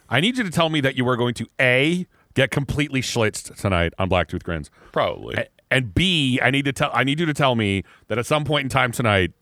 I 0.09 0.19
need 0.19 0.37
you 0.37 0.43
to 0.43 0.49
tell 0.51 0.69
me 0.69 0.81
that 0.81 0.95
you 0.97 1.07
are 1.09 1.17
going 1.17 1.33
to 1.35 1.47
a 1.59 2.07
get 2.35 2.51
completely 2.51 3.01
schlitzed 3.01 3.55
tonight 3.59 3.93
on 3.97 4.09
Blacktooth 4.09 4.43
Grins. 4.43 4.69
Probably. 4.91 5.35
A- 5.35 5.47
and 5.75 5.93
B, 5.93 6.39
I 6.41 6.51
need 6.51 6.63
to 6.65 6.71
tell 6.71 6.89
I 6.93 7.03
need 7.03 7.19
you 7.19 7.25
to 7.25 7.33
tell 7.33 7.53
me 7.55 7.83
that 8.07 8.17
at 8.17 8.25
some 8.25 8.45
point 8.45 8.63
in 8.63 8.69
time 8.69 8.93
tonight 8.93 9.33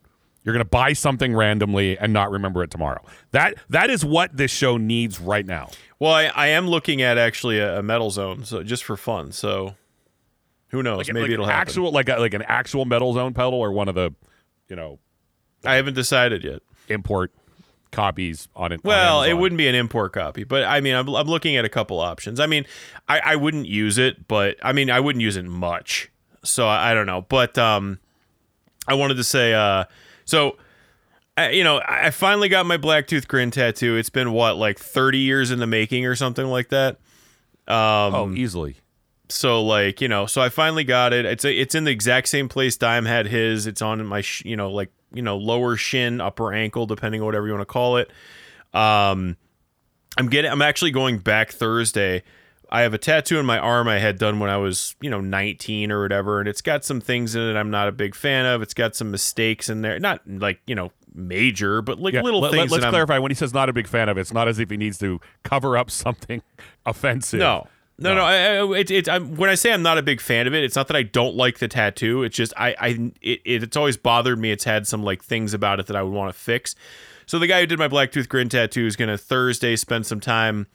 you're 0.42 0.52
going 0.52 0.64
to 0.64 0.68
buy 0.68 0.92
something 0.92 1.32
randomly 1.32 1.96
and 1.96 2.12
not 2.12 2.32
remember 2.32 2.64
it 2.64 2.70
tomorrow. 2.72 3.00
That 3.30 3.54
that 3.70 3.88
is 3.88 4.04
what 4.04 4.36
this 4.36 4.50
show 4.50 4.76
needs 4.76 5.20
right 5.20 5.46
now. 5.46 5.70
Well, 6.00 6.12
I, 6.12 6.24
I 6.24 6.46
am 6.48 6.66
looking 6.66 7.02
at 7.02 7.18
actually 7.18 7.60
a, 7.60 7.78
a 7.78 7.82
metal 7.84 8.10
zone, 8.10 8.44
so 8.44 8.64
just 8.64 8.82
for 8.82 8.96
fun. 8.96 9.30
So 9.30 9.76
who 10.68 10.82
knows? 10.82 11.06
Maybe 11.06 11.20
like 11.20 11.30
it'll 11.30 11.44
an 11.44 11.52
happen. 11.52 11.68
actual 11.68 11.92
like 11.92 12.08
a, 12.08 12.16
like 12.16 12.34
an 12.34 12.42
actual 12.42 12.84
metal 12.84 13.12
zone 13.12 13.32
pedal 13.32 13.54
or 13.54 13.70
one 13.70 13.88
of 13.88 13.94
the, 13.94 14.12
you 14.68 14.74
know, 14.74 14.98
I 15.64 15.76
haven't 15.76 15.94
decided 15.94 16.42
yet. 16.42 16.62
import 16.88 17.30
copies 17.92 18.48
on 18.56 18.72
it. 18.72 18.80
on 18.84 18.88
Well, 18.88 19.22
it 19.22 19.34
wouldn't 19.34 19.56
be 19.56 19.68
an 19.68 19.76
import 19.76 20.12
copy, 20.12 20.42
but 20.42 20.64
I 20.64 20.80
mean, 20.80 20.96
I'm, 20.96 21.08
I'm 21.08 21.28
looking 21.28 21.54
at 21.56 21.64
a 21.64 21.68
couple 21.68 22.00
options. 22.00 22.40
I 22.40 22.46
mean, 22.46 22.66
I, 23.08 23.20
I 23.20 23.36
wouldn't 23.36 23.66
use 23.66 23.98
it, 23.98 24.26
but 24.26 24.56
I 24.64 24.72
mean, 24.72 24.90
I 24.90 24.98
wouldn't 24.98 25.22
use 25.22 25.36
it 25.36 25.44
much. 25.44 26.10
So 26.44 26.66
I, 26.68 26.90
I 26.90 26.94
don't 26.94 27.06
know, 27.06 27.22
but 27.22 27.56
um, 27.58 27.98
I 28.86 28.94
wanted 28.94 29.16
to 29.16 29.24
say, 29.24 29.54
uh, 29.54 29.84
so 30.24 30.56
I, 31.36 31.50
you 31.50 31.64
know, 31.64 31.80
I 31.86 32.10
finally 32.10 32.48
got 32.48 32.66
my 32.66 32.76
black 32.76 33.06
tooth 33.06 33.26
grin 33.28 33.50
tattoo. 33.50 33.96
It's 33.96 34.10
been 34.10 34.32
what, 34.32 34.56
like 34.56 34.78
30 34.78 35.18
years 35.18 35.50
in 35.50 35.58
the 35.58 35.66
making 35.66 36.06
or 36.06 36.14
something 36.14 36.46
like 36.46 36.68
that. 36.68 36.98
Um, 37.66 38.14
Oh, 38.14 38.32
easily. 38.34 38.76
so 39.30 39.64
like 39.64 40.02
you 40.02 40.06
know 40.08 40.26
so 40.26 40.42
i 40.42 40.50
finally 40.50 40.84
got 40.84 41.14
it 41.14 41.24
it's 41.24 41.46
a, 41.46 41.52
it's 41.60 41.74
in 41.74 41.84
the 41.84 41.90
exact 41.90 42.28
same 42.28 42.46
place 42.46 42.76
dime 42.76 43.06
had 43.06 43.26
his 43.26 43.66
it's 43.66 43.80
on 43.80 44.04
my 44.04 44.20
sh- 44.20 44.44
you 44.44 44.54
know 44.54 44.70
like 44.70 44.90
you 45.14 45.22
know 45.22 45.38
lower 45.38 45.74
shin 45.78 46.20
upper 46.20 46.52
ankle 46.52 46.84
depending 46.84 47.22
on 47.22 47.24
whatever 47.24 47.46
you 47.46 47.54
want 47.54 47.62
to 47.62 47.72
call 47.72 47.96
it 47.96 48.10
um 48.74 49.34
i'm 50.18 50.28
getting 50.28 50.50
i'm 50.50 50.60
actually 50.60 50.90
going 50.90 51.16
back 51.16 51.50
thursday 51.52 52.22
i 52.74 52.82
have 52.82 52.92
a 52.92 52.98
tattoo 52.98 53.38
in 53.38 53.46
my 53.46 53.58
arm 53.58 53.88
i 53.88 53.98
had 53.98 54.18
done 54.18 54.38
when 54.38 54.50
i 54.50 54.56
was 54.56 54.94
you 55.00 55.08
know 55.08 55.20
19 55.20 55.90
or 55.92 56.02
whatever 56.02 56.40
and 56.40 56.48
it's 56.48 56.60
got 56.60 56.84
some 56.84 57.00
things 57.00 57.34
in 57.34 57.42
it 57.42 57.56
i'm 57.56 57.70
not 57.70 57.88
a 57.88 57.92
big 57.92 58.14
fan 58.14 58.44
of 58.46 58.60
it's 58.62 58.74
got 58.74 58.94
some 58.94 59.10
mistakes 59.10 59.68
in 59.68 59.80
there 59.82 59.98
not 59.98 60.20
like 60.26 60.60
you 60.66 60.74
know 60.74 60.90
major 61.14 61.80
but 61.80 61.98
like 61.98 62.12
Yeah, 62.14 62.22
little 62.22 62.40
let, 62.40 62.50
things 62.50 62.72
us 62.72 62.78
that 62.78 62.84
I'm- 62.84 62.92
clarify. 62.92 63.18
When 63.18 63.30
he 63.30 63.36
says 63.36 63.54
not 63.54 63.68
a 63.68 63.72
big 63.72 63.86
fan 63.86 64.08
of 64.08 64.18
it, 64.18 64.22
it's 64.22 64.32
not 64.32 64.48
as 64.48 64.58
if 64.58 64.68
he 64.68 64.76
needs 64.76 64.98
to 64.98 65.20
cover 65.44 65.76
up 65.78 65.88
something 65.90 66.42
offensive. 66.86 67.38
No. 67.38 67.68
No, 67.96 68.16
no. 68.16 68.22
I, 68.24 68.34
I, 68.56 68.78
it, 68.80 68.90
it, 68.90 69.08
I'm, 69.08 69.36
when 69.36 69.48
I 69.48 69.54
say 69.54 69.72
I'm 69.72 69.82
not 69.84 69.96
a 69.96 70.02
big 70.02 70.20
fan 70.20 70.48
of 70.48 70.54
it, 70.54 70.64
it's 70.64 70.74
not 70.74 70.88
that 70.88 70.96
I 70.96 71.04
don't 71.04 71.36
like 71.36 71.60
the 71.60 71.68
tattoo. 71.68 72.24
It's 72.24 72.36
just 72.36 72.52
I, 72.56 72.74
I, 72.80 72.88
it, 73.22 73.40
it, 73.44 73.62
it's 73.62 73.76
always 73.76 73.96
bothered 73.96 74.40
me. 74.40 74.50
It's 74.50 74.64
had 74.64 74.88
some 74.88 75.04
like 75.04 75.22
things 75.22 75.54
about 75.54 75.78
it 75.78 75.86
that 75.86 75.94
I 75.94 76.02
would 76.02 76.12
want 76.12 76.34
to 76.34 76.36
fix. 76.38 76.74
So 77.26 77.38
the 77.38 77.46
guy 77.46 77.60
who 77.60 77.66
did 77.66 77.78
my 77.78 77.86
black 77.86 78.10
tooth 78.10 78.28
grin 78.28 78.48
tattoo 78.48 78.84
is 78.84 78.96
gonna 78.96 79.16
Thursday 79.16 79.76
spend 79.76 80.06
some 80.06 80.18
time, 80.18 80.66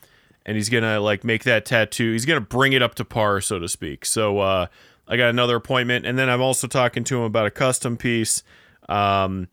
and 0.49 0.55
he's 0.55 0.67
gonna 0.67 0.99
like 0.99 1.23
make 1.23 1.43
that 1.43 1.63
tattoo. 1.63 2.11
He's 2.11 2.25
gonna 2.25 2.41
bring 2.41 2.73
it 2.73 2.81
up 2.81 2.95
to 2.95 3.05
par, 3.05 3.39
so 3.39 3.59
to 3.59 3.69
speak. 3.69 4.03
So 4.03 4.39
uh, 4.39 4.65
I 5.07 5.15
got 5.15 5.29
another 5.29 5.55
appointment, 5.55 6.07
and 6.07 6.17
then 6.17 6.27
I'm 6.27 6.41
also 6.41 6.65
talking 6.65 7.03
to 7.03 7.17
him 7.17 7.21
about 7.21 7.45
a 7.45 7.51
custom 7.51 7.97
piece. 7.97 8.41
Um, 8.89 9.47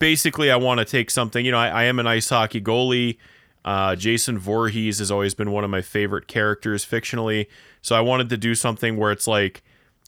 basically, 0.00 0.50
I 0.50 0.56
want 0.56 0.78
to 0.80 0.84
take 0.84 1.12
something. 1.12 1.46
You 1.46 1.52
know, 1.52 1.58
I, 1.58 1.68
I 1.68 1.84
am 1.84 2.00
an 2.00 2.08
ice 2.08 2.30
hockey 2.30 2.60
goalie. 2.60 3.16
Uh, 3.64 3.94
Jason 3.94 4.38
Voorhees 4.38 4.98
has 4.98 5.12
always 5.12 5.34
been 5.34 5.52
one 5.52 5.62
of 5.62 5.70
my 5.70 5.82
favorite 5.82 6.26
characters 6.26 6.84
fictionally. 6.84 7.46
So 7.80 7.94
I 7.94 8.00
wanted 8.00 8.28
to 8.30 8.36
do 8.36 8.56
something 8.56 8.96
where 8.96 9.12
it's 9.12 9.28
like 9.28 9.62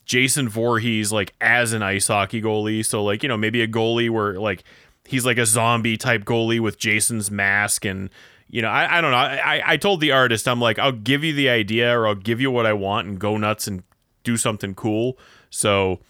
Jason 0.04 0.48
Voorhees, 0.48 1.12
like 1.12 1.34
as 1.40 1.72
an 1.72 1.84
ice 1.84 2.08
hockey 2.08 2.42
goalie. 2.42 2.84
So 2.84 3.04
like 3.04 3.22
you 3.22 3.28
know 3.28 3.36
maybe 3.36 3.62
a 3.62 3.68
goalie 3.68 4.10
where 4.10 4.40
like 4.40 4.64
he's 5.06 5.24
like 5.24 5.38
a 5.38 5.46
zombie 5.46 5.96
type 5.96 6.24
goalie 6.24 6.58
with 6.58 6.80
Jason's 6.80 7.30
mask 7.30 7.84
and. 7.84 8.10
You 8.50 8.62
know, 8.62 8.68
I, 8.68 8.98
I 8.98 9.00
don't 9.00 9.12
know. 9.12 9.16
I, 9.16 9.62
I 9.64 9.76
told 9.76 10.00
the 10.00 10.12
artist, 10.12 10.48
I'm 10.48 10.60
like, 10.60 10.78
I'll 10.78 10.92
give 10.92 11.22
you 11.22 11.32
the 11.32 11.48
idea 11.48 11.96
or 11.96 12.06
I'll 12.06 12.14
give 12.14 12.40
you 12.40 12.50
what 12.50 12.66
I 12.66 12.72
want 12.72 13.06
and 13.06 13.18
go 13.18 13.36
nuts 13.36 13.66
and 13.68 13.84
do 14.24 14.36
something 14.36 14.74
cool. 14.74 15.18
So 15.50 16.00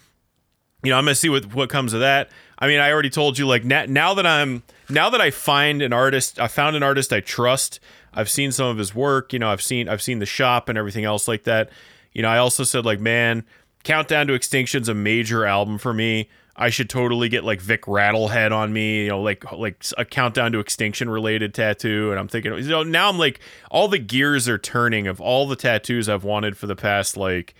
you 0.83 0.89
know, 0.89 0.97
I'm 0.97 1.05
gonna 1.05 1.15
see 1.15 1.29
what 1.29 1.53
what 1.53 1.69
comes 1.69 1.93
of 1.93 1.99
that. 1.99 2.29
I 2.57 2.67
mean, 2.67 2.79
I 2.79 2.91
already 2.91 3.09
told 3.09 3.37
you 3.37 3.47
like 3.47 3.63
now, 3.63 3.85
now 3.87 4.13
that 4.13 4.25
I'm 4.25 4.63
now 4.89 5.09
that 5.09 5.21
I 5.21 5.31
find 5.31 5.81
an 5.81 5.93
artist, 5.93 6.39
I 6.39 6.47
found 6.47 6.75
an 6.75 6.83
artist 6.83 7.13
I 7.13 7.19
trust. 7.19 7.79
I've 8.13 8.29
seen 8.29 8.51
some 8.51 8.67
of 8.67 8.77
his 8.77 8.93
work. 8.93 9.33
You 9.33 9.39
know, 9.39 9.49
I've 9.49 9.61
seen 9.61 9.87
I've 9.87 10.01
seen 10.01 10.19
the 10.19 10.25
shop 10.25 10.69
and 10.69 10.77
everything 10.77 11.05
else 11.05 11.27
like 11.27 11.43
that. 11.43 11.69
You 12.13 12.23
know, 12.23 12.29
I 12.29 12.39
also 12.39 12.63
said 12.63 12.85
like, 12.85 12.99
man, 12.99 13.45
Countdown 13.83 14.27
to 14.27 14.33
Extinction's 14.33 14.89
a 14.89 14.93
major 14.93 15.45
album 15.45 15.77
for 15.77 15.93
me. 15.93 16.29
I 16.61 16.69
should 16.69 16.89
totally 16.89 17.27
get 17.27 17.43
like 17.43 17.59
Vic 17.59 17.83
Rattlehead 17.83 18.51
on 18.51 18.71
me, 18.71 19.03
you 19.03 19.09
know, 19.09 19.21
like 19.21 19.51
like 19.51 19.83
a 19.97 20.05
Countdown 20.05 20.51
to 20.51 20.59
Extinction 20.59 21.09
related 21.09 21.55
tattoo. 21.55 22.11
And 22.11 22.19
I'm 22.19 22.27
thinking, 22.27 22.53
you 22.53 22.69
know, 22.69 22.83
now 22.83 23.09
I'm 23.09 23.17
like, 23.17 23.39
all 23.71 23.87
the 23.87 23.97
gears 23.97 24.47
are 24.47 24.59
turning 24.59 25.07
of 25.07 25.19
all 25.19 25.47
the 25.47 25.55
tattoos 25.55 26.07
I've 26.07 26.23
wanted 26.23 26.55
for 26.55 26.67
the 26.67 26.75
past 26.75 27.17
like 27.17 27.55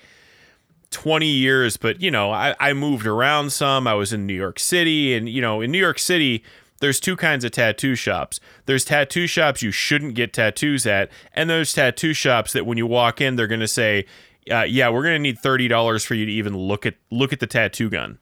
20 0.92 1.26
years, 1.26 1.78
but 1.78 2.00
you 2.00 2.12
know, 2.12 2.32
I, 2.32 2.56
I 2.60 2.74
moved 2.74 3.08
around 3.08 3.52
some. 3.52 3.88
I 3.88 3.96
was 3.96 4.14
in 4.14 4.28
New 4.28 4.36
York 4.36 4.60
City, 4.60 5.16
and 5.16 5.28
you 5.28 5.42
know, 5.42 5.62
in 5.62 5.72
New 5.72 5.80
York 5.80 5.98
City, 5.98 6.44
there's 6.80 7.00
two 7.00 7.16
kinds 7.16 7.44
of 7.44 7.52
tattoo 7.52 7.96
shops. 7.96 8.40
There's 8.66 8.86
tattoo 8.86 9.26
shops 9.26 9.64
you 9.64 9.72
shouldn't 9.72 10.14
get 10.14 10.34
tattoos 10.34 10.86
at, 10.86 11.10
and 11.34 11.50
there's 11.50 11.74
tattoo 11.74 12.14
shops 12.14 12.54
that 12.54 12.66
when 12.66 12.78
you 12.78 12.86
walk 12.86 13.20
in, 13.20 13.36
they're 13.36 13.48
gonna 13.48 13.68
say, 13.68 14.06
uh, 14.52 14.66
"Yeah, 14.68 14.90
we're 14.90 15.04
gonna 15.04 15.20
need 15.20 15.40
thirty 15.40 15.68
dollars 15.68 16.04
for 16.04 16.14
you 16.14 16.26
to 16.26 16.32
even 16.32 16.56
look 16.56 16.86
at 16.86 16.96
look 17.10 17.34
at 17.34 17.40
the 17.40 17.48
tattoo 17.48 17.90
gun." 17.90 18.20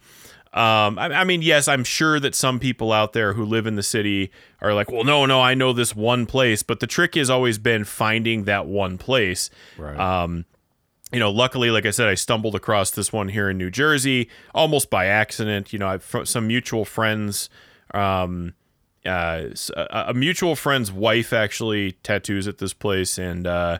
Um, 0.51 0.97
I, 0.97 1.09
I 1.13 1.23
mean, 1.25 1.43
yes, 1.43 1.67
I'm 1.67 1.83
sure 1.83 2.19
that 2.19 2.33
some 2.33 2.59
people 2.59 2.91
out 2.91 3.13
there 3.13 3.33
who 3.33 3.45
live 3.45 3.67
in 3.67 3.75
the 3.75 3.83
city 3.83 4.31
are 4.61 4.73
like, 4.73 4.91
"Well, 4.91 5.03
no, 5.03 5.27
no, 5.27 5.39
I 5.39 5.53
know 5.53 5.73
this 5.73 5.95
one 5.95 6.25
place," 6.25 6.63
but 6.63 6.79
the 6.79 6.87
trick 6.87 7.13
has 7.15 7.29
always 7.29 7.59
been 7.59 7.83
finding 7.83 8.45
that 8.45 8.65
one 8.65 8.97
place. 8.97 9.51
Right. 9.77 9.99
Um, 9.99 10.45
you 11.11 11.19
know, 11.19 11.29
luckily, 11.29 11.69
like 11.69 11.85
I 11.85 11.91
said, 11.91 12.07
I 12.07 12.15
stumbled 12.15 12.55
across 12.55 12.89
this 12.89 13.13
one 13.13 13.29
here 13.29 13.49
in 13.49 13.59
New 13.59 13.69
Jersey 13.69 14.27
almost 14.55 14.89
by 14.89 15.05
accident. 15.05 15.71
You 15.71 15.77
know, 15.77 15.87
I've 15.87 16.15
some 16.23 16.47
mutual 16.47 16.83
friends, 16.83 17.49
um, 17.93 18.53
uh, 19.05 19.49
a 19.91 20.13
mutual 20.15 20.55
friend's 20.55 20.91
wife 20.91 21.31
actually 21.31 21.91
tattoos 22.03 22.47
at 22.47 22.57
this 22.57 22.73
place, 22.73 23.19
and 23.19 23.45
uh, 23.45 23.77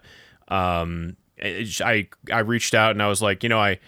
um, 0.50 1.18
I 1.42 2.10
I 2.32 2.40
reached 2.40 2.76
out 2.76 2.92
and 2.92 3.02
I 3.02 3.08
was 3.08 3.24
like, 3.24 3.42
you 3.42 3.50
know, 3.50 3.60
I. 3.60 3.80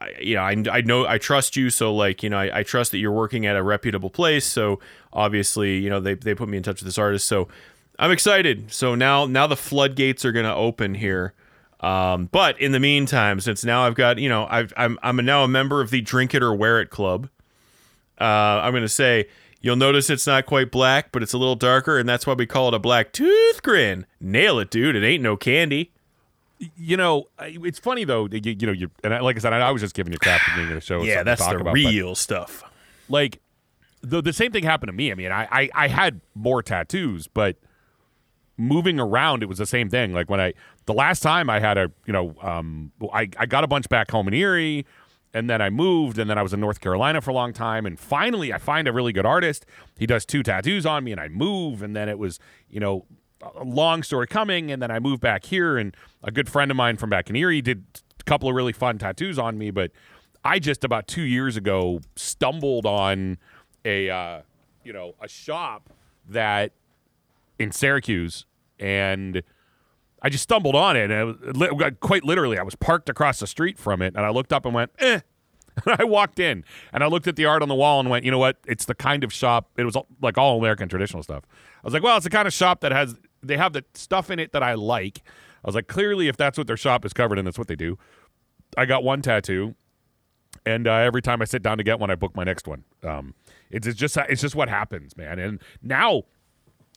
I, 0.00 0.12
you 0.20 0.34
know, 0.34 0.42
I, 0.42 0.78
I 0.78 0.80
know 0.82 1.06
I 1.06 1.18
trust 1.18 1.56
you, 1.56 1.70
so 1.70 1.94
like, 1.94 2.22
you 2.22 2.30
know, 2.30 2.38
I, 2.38 2.58
I 2.58 2.62
trust 2.62 2.90
that 2.92 2.98
you're 2.98 3.12
working 3.12 3.46
at 3.46 3.56
a 3.56 3.62
reputable 3.62 4.10
place. 4.10 4.44
So 4.44 4.80
obviously, 5.12 5.78
you 5.78 5.90
know, 5.90 6.00
they, 6.00 6.14
they 6.14 6.34
put 6.34 6.48
me 6.48 6.56
in 6.56 6.62
touch 6.62 6.80
with 6.80 6.86
this 6.86 6.98
artist. 6.98 7.26
So 7.26 7.48
I'm 7.98 8.10
excited. 8.10 8.72
So 8.72 8.94
now 8.94 9.26
now 9.26 9.46
the 9.46 9.56
floodgates 9.56 10.24
are 10.24 10.32
gonna 10.32 10.54
open 10.54 10.94
here. 10.94 11.32
Um, 11.80 12.26
but 12.32 12.60
in 12.60 12.72
the 12.72 12.80
meantime, 12.80 13.40
since 13.40 13.64
now 13.64 13.86
I've 13.86 13.94
got, 13.94 14.18
you 14.18 14.28
know, 14.28 14.46
I've, 14.50 14.72
I'm 14.76 14.98
I'm 15.02 15.16
now 15.24 15.44
a 15.44 15.48
member 15.48 15.80
of 15.80 15.90
the 15.90 16.00
Drink 16.00 16.34
It 16.34 16.42
or 16.42 16.54
Wear 16.54 16.80
It 16.80 16.90
Club. 16.90 17.28
Uh, 18.20 18.24
I'm 18.62 18.72
gonna 18.72 18.88
say 18.88 19.28
you'll 19.60 19.76
notice 19.76 20.10
it's 20.10 20.26
not 20.26 20.46
quite 20.46 20.70
black, 20.70 21.12
but 21.12 21.22
it's 21.22 21.32
a 21.32 21.38
little 21.38 21.56
darker, 21.56 21.98
and 21.98 22.08
that's 22.08 22.26
why 22.26 22.34
we 22.34 22.46
call 22.46 22.68
it 22.68 22.74
a 22.74 22.78
black 22.78 23.12
tooth 23.12 23.62
grin. 23.62 24.06
Nail 24.20 24.58
it, 24.58 24.70
dude! 24.70 24.96
It 24.96 25.04
ain't 25.04 25.22
no 25.22 25.36
candy. 25.36 25.92
You 26.58 26.96
know, 26.96 27.28
it's 27.38 27.78
funny 27.78 28.04
though. 28.04 28.28
You, 28.30 28.40
you 28.58 28.66
know, 28.66 28.72
you 28.72 28.90
and 29.04 29.14
I, 29.14 29.20
like 29.20 29.36
I 29.36 29.38
said, 29.40 29.52
I, 29.52 29.58
I 29.58 29.70
was 29.70 29.82
just 29.82 29.94
giving 29.94 30.12
you 30.12 30.18
crap 30.18 30.40
at 30.40 30.46
the 30.46 30.50
beginning 30.52 30.76
of 30.76 30.82
the 30.82 30.86
show. 30.86 31.02
Yeah, 31.02 31.16
something 31.16 31.18
to 31.18 31.24
that's 31.24 31.40
talk 31.40 31.50
the 31.52 31.60
about, 31.60 31.74
but, 31.74 31.74
real 31.74 32.14
stuff. 32.14 32.62
like 33.08 33.40
the 34.02 34.22
the 34.22 34.32
same 34.32 34.52
thing 34.52 34.64
happened 34.64 34.88
to 34.88 34.92
me. 34.92 35.10
I 35.10 35.14
mean, 35.14 35.32
I, 35.32 35.48
I 35.50 35.70
I 35.74 35.88
had 35.88 36.20
more 36.34 36.62
tattoos, 36.62 37.26
but 37.26 37.56
moving 38.56 38.98
around, 38.98 39.42
it 39.42 39.46
was 39.46 39.58
the 39.58 39.66
same 39.66 39.90
thing. 39.90 40.12
Like 40.12 40.30
when 40.30 40.40
I 40.40 40.54
the 40.86 40.94
last 40.94 41.22
time 41.22 41.50
I 41.50 41.60
had 41.60 41.76
a 41.76 41.90
you 42.06 42.12
know 42.12 42.34
um 42.40 42.92
I 43.12 43.28
I 43.38 43.46
got 43.46 43.64
a 43.64 43.66
bunch 43.66 43.88
back 43.88 44.10
home 44.10 44.28
in 44.28 44.34
Erie. 44.34 44.86
And 45.34 45.50
then 45.50 45.60
I 45.60 45.68
moved, 45.68 46.18
and 46.18 46.30
then 46.30 46.38
I 46.38 46.42
was 46.42 46.54
in 46.54 46.60
North 46.60 46.80
Carolina 46.80 47.20
for 47.20 47.30
a 47.30 47.34
long 47.34 47.52
time. 47.52 47.84
And 47.84 48.00
finally, 48.00 48.54
I 48.54 48.58
find 48.58 48.88
a 48.88 48.92
really 48.92 49.12
good 49.12 49.26
artist. 49.26 49.66
He 49.98 50.06
does 50.06 50.24
two 50.24 50.42
tattoos 50.42 50.86
on 50.86 51.04
me, 51.04 51.12
and 51.12 51.20
I 51.20 51.28
move. 51.28 51.82
And 51.82 51.94
then 51.94 52.08
it 52.08 52.18
was, 52.18 52.38
you 52.70 52.80
know, 52.80 53.04
a 53.42 53.62
long 53.62 54.02
story 54.02 54.26
coming. 54.28 54.72
And 54.72 54.80
then 54.80 54.90
I 54.90 54.98
moved 54.98 55.20
back 55.20 55.44
here, 55.44 55.76
and 55.76 55.94
a 56.26 56.32
good 56.32 56.50
friend 56.50 56.70
of 56.70 56.76
mine 56.76 56.96
from 56.96 57.08
back 57.08 57.30
in 57.30 57.36
Erie 57.36 57.62
did 57.62 57.84
a 58.20 58.24
couple 58.24 58.48
of 58.48 58.54
really 58.54 58.72
fun 58.72 58.98
tattoos 58.98 59.38
on 59.38 59.56
me. 59.56 59.70
But 59.70 59.92
I 60.44 60.58
just 60.58 60.84
about 60.84 61.06
two 61.06 61.22
years 61.22 61.56
ago 61.56 62.00
stumbled 62.16 62.84
on 62.84 63.38
a 63.84 64.10
uh, 64.10 64.40
you 64.84 64.92
know 64.92 65.14
a 65.22 65.28
shop 65.28 65.88
that 66.28 66.72
in 67.58 67.72
Syracuse, 67.72 68.44
and 68.78 69.42
I 70.20 70.28
just 70.28 70.42
stumbled 70.42 70.74
on 70.74 70.96
it, 70.96 71.10
and 71.10 71.12
it 71.12 71.56
was, 71.56 71.92
quite 72.00 72.24
literally, 72.24 72.58
I 72.58 72.62
was 72.62 72.74
parked 72.74 73.08
across 73.08 73.38
the 73.38 73.46
street 73.46 73.78
from 73.78 74.02
it, 74.02 74.14
and 74.16 74.26
I 74.26 74.30
looked 74.30 74.52
up 74.52 74.66
and 74.66 74.74
went, 74.74 74.90
eh. 74.98 75.20
I 75.86 76.04
walked 76.04 76.38
in 76.38 76.64
and 76.90 77.04
I 77.04 77.06
looked 77.06 77.26
at 77.26 77.36
the 77.36 77.44
art 77.44 77.60
on 77.60 77.68
the 77.68 77.74
wall 77.74 78.00
and 78.00 78.08
went, 78.08 78.24
you 78.24 78.30
know 78.30 78.38
what? 78.38 78.56
It's 78.66 78.86
the 78.86 78.94
kind 78.94 79.22
of 79.22 79.30
shop. 79.30 79.68
It 79.76 79.84
was 79.84 79.94
like 80.22 80.38
all 80.38 80.58
American 80.58 80.88
traditional 80.88 81.22
stuff. 81.22 81.44
I 81.46 81.80
was 81.84 81.92
like, 81.92 82.02
well, 82.02 82.16
it's 82.16 82.24
the 82.24 82.30
kind 82.30 82.48
of 82.48 82.54
shop 82.54 82.80
that 82.80 82.92
has 82.92 83.14
they 83.42 83.58
have 83.58 83.74
the 83.74 83.84
stuff 83.92 84.30
in 84.30 84.38
it 84.38 84.52
that 84.52 84.62
I 84.62 84.72
like. 84.72 85.22
I 85.66 85.68
was 85.68 85.74
like, 85.74 85.88
clearly, 85.88 86.28
if 86.28 86.36
that's 86.36 86.56
what 86.56 86.68
their 86.68 86.76
shop 86.76 87.04
is 87.04 87.12
covered 87.12 87.40
in, 87.40 87.44
that's 87.44 87.58
what 87.58 87.66
they 87.66 87.74
do. 87.74 87.98
I 88.76 88.86
got 88.86 89.02
one 89.02 89.20
tattoo, 89.20 89.74
and 90.64 90.86
uh, 90.86 90.92
every 90.92 91.20
time 91.20 91.42
I 91.42 91.44
sit 91.44 91.60
down 91.60 91.78
to 91.78 91.84
get 91.84 91.98
one, 91.98 92.08
I 92.08 92.14
book 92.14 92.36
my 92.36 92.44
next 92.44 92.68
one. 92.68 92.84
Um, 93.02 93.34
it's, 93.70 93.84
it's 93.84 93.98
just 93.98 94.16
it's 94.16 94.40
just 94.40 94.54
what 94.54 94.68
happens, 94.68 95.16
man. 95.16 95.40
And 95.40 95.60
now, 95.82 96.22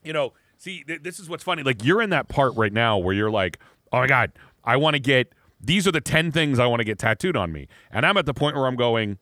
you 0.04 0.14
know, 0.14 0.34
see, 0.58 0.84
th- 0.84 1.02
this 1.02 1.20
is 1.20 1.28
what's 1.28 1.44
funny. 1.44 1.64
Like 1.64 1.84
you're 1.84 2.02
in 2.02 2.12
that 2.12 2.28
part 2.28 2.56
right 2.56 2.72
now 2.72 3.00
where 3.00 3.16
you're 3.16 3.32
like, 3.32 3.58
oh 3.92 4.02
my 4.02 4.08
god, 4.08 4.34
I 4.64 4.78
want 4.78 4.94
to 4.94 5.00
get 5.00 5.34
these 5.60 5.88
are 5.88 5.92
the 5.92 6.02
ten 6.02 6.32
things 6.32 6.60
I 6.60 6.68
want 6.68 6.80
to 6.80 6.86
get 6.86 7.00
tattooed 7.00 7.36
on 7.36 7.52
me, 7.52 7.68
and 7.92 8.06
I'm 8.06 8.18
at 8.18 8.28
the 8.28 8.36
point 8.36 8.56
where 8.56 8.68
I'm 8.68 8.76
going, 8.76 9.18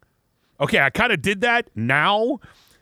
okay, 0.59 0.81
I 0.81 0.89
kind 0.89 1.13
of 1.13 1.21
did 1.21 1.39
that. 1.39 1.69
Now, 1.73 2.39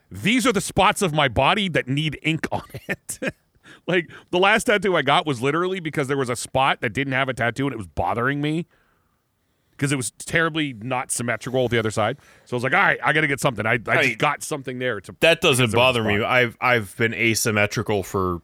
these 0.09 0.47
are 0.47 0.51
the 0.51 0.61
spots 0.61 1.03
of 1.03 1.13
my 1.13 1.27
body 1.27 1.69
that 1.69 1.87
need 1.87 2.17
ink 2.23 2.47
on 2.51 2.63
it. 2.87 3.19
like 3.87 4.09
the 4.31 4.39
last 4.39 4.65
tattoo 4.65 4.95
I 4.95 5.01
got 5.01 5.25
was 5.25 5.41
literally 5.41 5.79
because 5.79 6.07
there 6.07 6.17
was 6.17 6.29
a 6.29 6.35
spot 6.35 6.81
that 6.81 6.93
didn't 6.93 7.13
have 7.13 7.29
a 7.29 7.33
tattoo 7.33 7.65
and 7.65 7.73
it 7.73 7.77
was 7.77 7.87
bothering 7.87 8.41
me 8.41 8.65
because 9.71 9.91
it 9.91 9.95
was 9.97 10.11
terribly 10.11 10.73
not 10.73 11.11
symmetrical 11.11 11.63
with 11.63 11.71
the 11.71 11.77
other 11.79 11.91
side. 11.91 12.17
So 12.45 12.55
I 12.55 12.57
was 12.57 12.63
like, 12.63 12.73
all 12.73 12.79
right, 12.79 12.99
I 13.03 13.11
got 13.13 13.21
to 13.21 13.27
get 13.27 13.39
something. 13.39 13.65
I, 13.65 13.73
I 13.73 13.77
Right. 13.85 14.05
just 14.07 14.17
got 14.19 14.41
something 14.43 14.79
there 14.79 15.01
to 15.01 15.15
That 15.19 15.41
doesn't 15.41 15.63
because 15.65 15.71
there 15.73 15.79
was 15.79 15.95
bother 15.95 16.03
me. 16.03 16.23
I've 16.23 16.57
I've 16.61 16.95
been 16.97 17.13
asymmetrical 17.13 18.01
for 18.03 18.41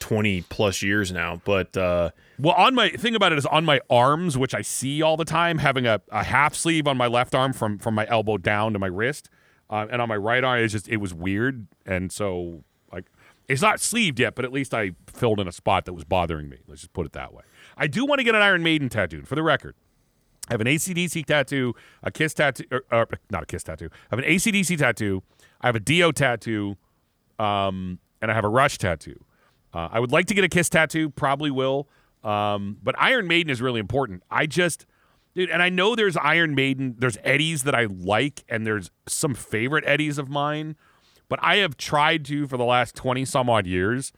twenty 0.00 0.42
plus 0.42 0.82
years 0.82 1.12
now, 1.12 1.40
but 1.44 1.76
uh, 1.76 2.10
Well, 2.38 2.54
on 2.54 2.74
my 2.74 2.88
thing 2.88 3.14
about 3.14 3.30
it 3.32 3.38
is 3.38 3.46
on 3.46 3.64
my 3.64 3.80
arms, 3.88 4.36
which 4.36 4.54
I 4.54 4.62
see 4.62 5.00
all 5.02 5.16
the 5.16 5.24
time, 5.24 5.58
having 5.58 5.86
a, 5.86 6.00
a 6.10 6.24
half 6.24 6.54
sleeve 6.54 6.88
on 6.88 6.96
my 6.96 7.06
left 7.06 7.34
arm 7.34 7.52
from 7.52 7.78
from 7.78 7.94
my 7.94 8.06
elbow 8.08 8.36
down 8.38 8.72
to 8.72 8.78
my 8.80 8.88
wrist, 8.88 9.28
uh, 9.70 9.86
and 9.90 10.02
on 10.02 10.08
my 10.08 10.16
right 10.16 10.42
arm, 10.42 10.58
it's 10.64 10.72
just 10.72 10.88
it 10.88 10.96
was 10.96 11.14
weird, 11.14 11.66
and 11.86 12.10
so 12.10 12.64
it's 13.48 13.62
not 13.62 13.80
sleeved 13.80 14.20
yet, 14.20 14.34
but 14.34 14.44
at 14.44 14.52
least 14.52 14.72
I 14.72 14.92
filled 15.06 15.40
in 15.40 15.48
a 15.48 15.52
spot 15.52 15.84
that 15.84 15.92
was 15.92 16.04
bothering 16.04 16.48
me. 16.48 16.58
Let's 16.66 16.82
just 16.82 16.92
put 16.92 17.06
it 17.06 17.12
that 17.12 17.32
way. 17.32 17.42
I 17.76 17.86
do 17.86 18.04
want 18.04 18.18
to 18.20 18.24
get 18.24 18.34
an 18.34 18.42
Iron 18.42 18.62
Maiden 18.62 18.88
tattooed 18.88 19.26
for 19.26 19.34
the 19.34 19.42
record. 19.42 19.74
I 20.48 20.54
have 20.54 20.60
an 20.60 20.66
ACDC 20.66 21.24
tattoo, 21.24 21.74
a 22.02 22.10
Kiss 22.10 22.34
tattoo, 22.34 22.64
or, 22.70 22.82
or 22.90 23.08
not 23.30 23.44
a 23.44 23.46
Kiss 23.46 23.62
tattoo. 23.62 23.88
I 24.10 24.16
have 24.16 24.18
an 24.18 24.24
ACDC 24.24 24.76
tattoo. 24.78 25.22
I 25.60 25.66
have 25.68 25.76
a 25.76 25.80
Dio 25.80 26.10
tattoo, 26.10 26.76
um, 27.38 27.98
and 28.20 28.30
I 28.30 28.34
have 28.34 28.44
a 28.44 28.48
Rush 28.48 28.78
tattoo. 28.78 29.24
Uh, 29.72 29.88
I 29.90 30.00
would 30.00 30.12
like 30.12 30.26
to 30.26 30.34
get 30.34 30.44
a 30.44 30.48
Kiss 30.48 30.68
tattoo, 30.68 31.10
probably 31.10 31.50
will. 31.50 31.88
Um, 32.24 32.78
but 32.82 32.94
Iron 32.98 33.26
Maiden 33.26 33.50
is 33.50 33.62
really 33.62 33.80
important. 33.80 34.22
I 34.30 34.46
just, 34.46 34.86
dude, 35.34 35.50
and 35.50 35.62
I 35.62 35.68
know 35.68 35.94
there's 35.94 36.16
Iron 36.16 36.54
Maiden, 36.54 36.96
there's 36.98 37.18
Eddies 37.22 37.62
that 37.62 37.74
I 37.74 37.86
like, 37.86 38.44
and 38.48 38.66
there's 38.66 38.90
some 39.06 39.34
favorite 39.34 39.84
Eddies 39.86 40.18
of 40.18 40.28
mine. 40.28 40.76
But 41.28 41.38
I 41.42 41.56
have 41.56 41.76
tried 41.76 42.24
to, 42.26 42.46
for 42.46 42.56
the 42.56 42.64
last 42.64 42.94
20 42.94 43.24
some 43.24 43.48
odd 43.48 43.66
years, 43.66 44.12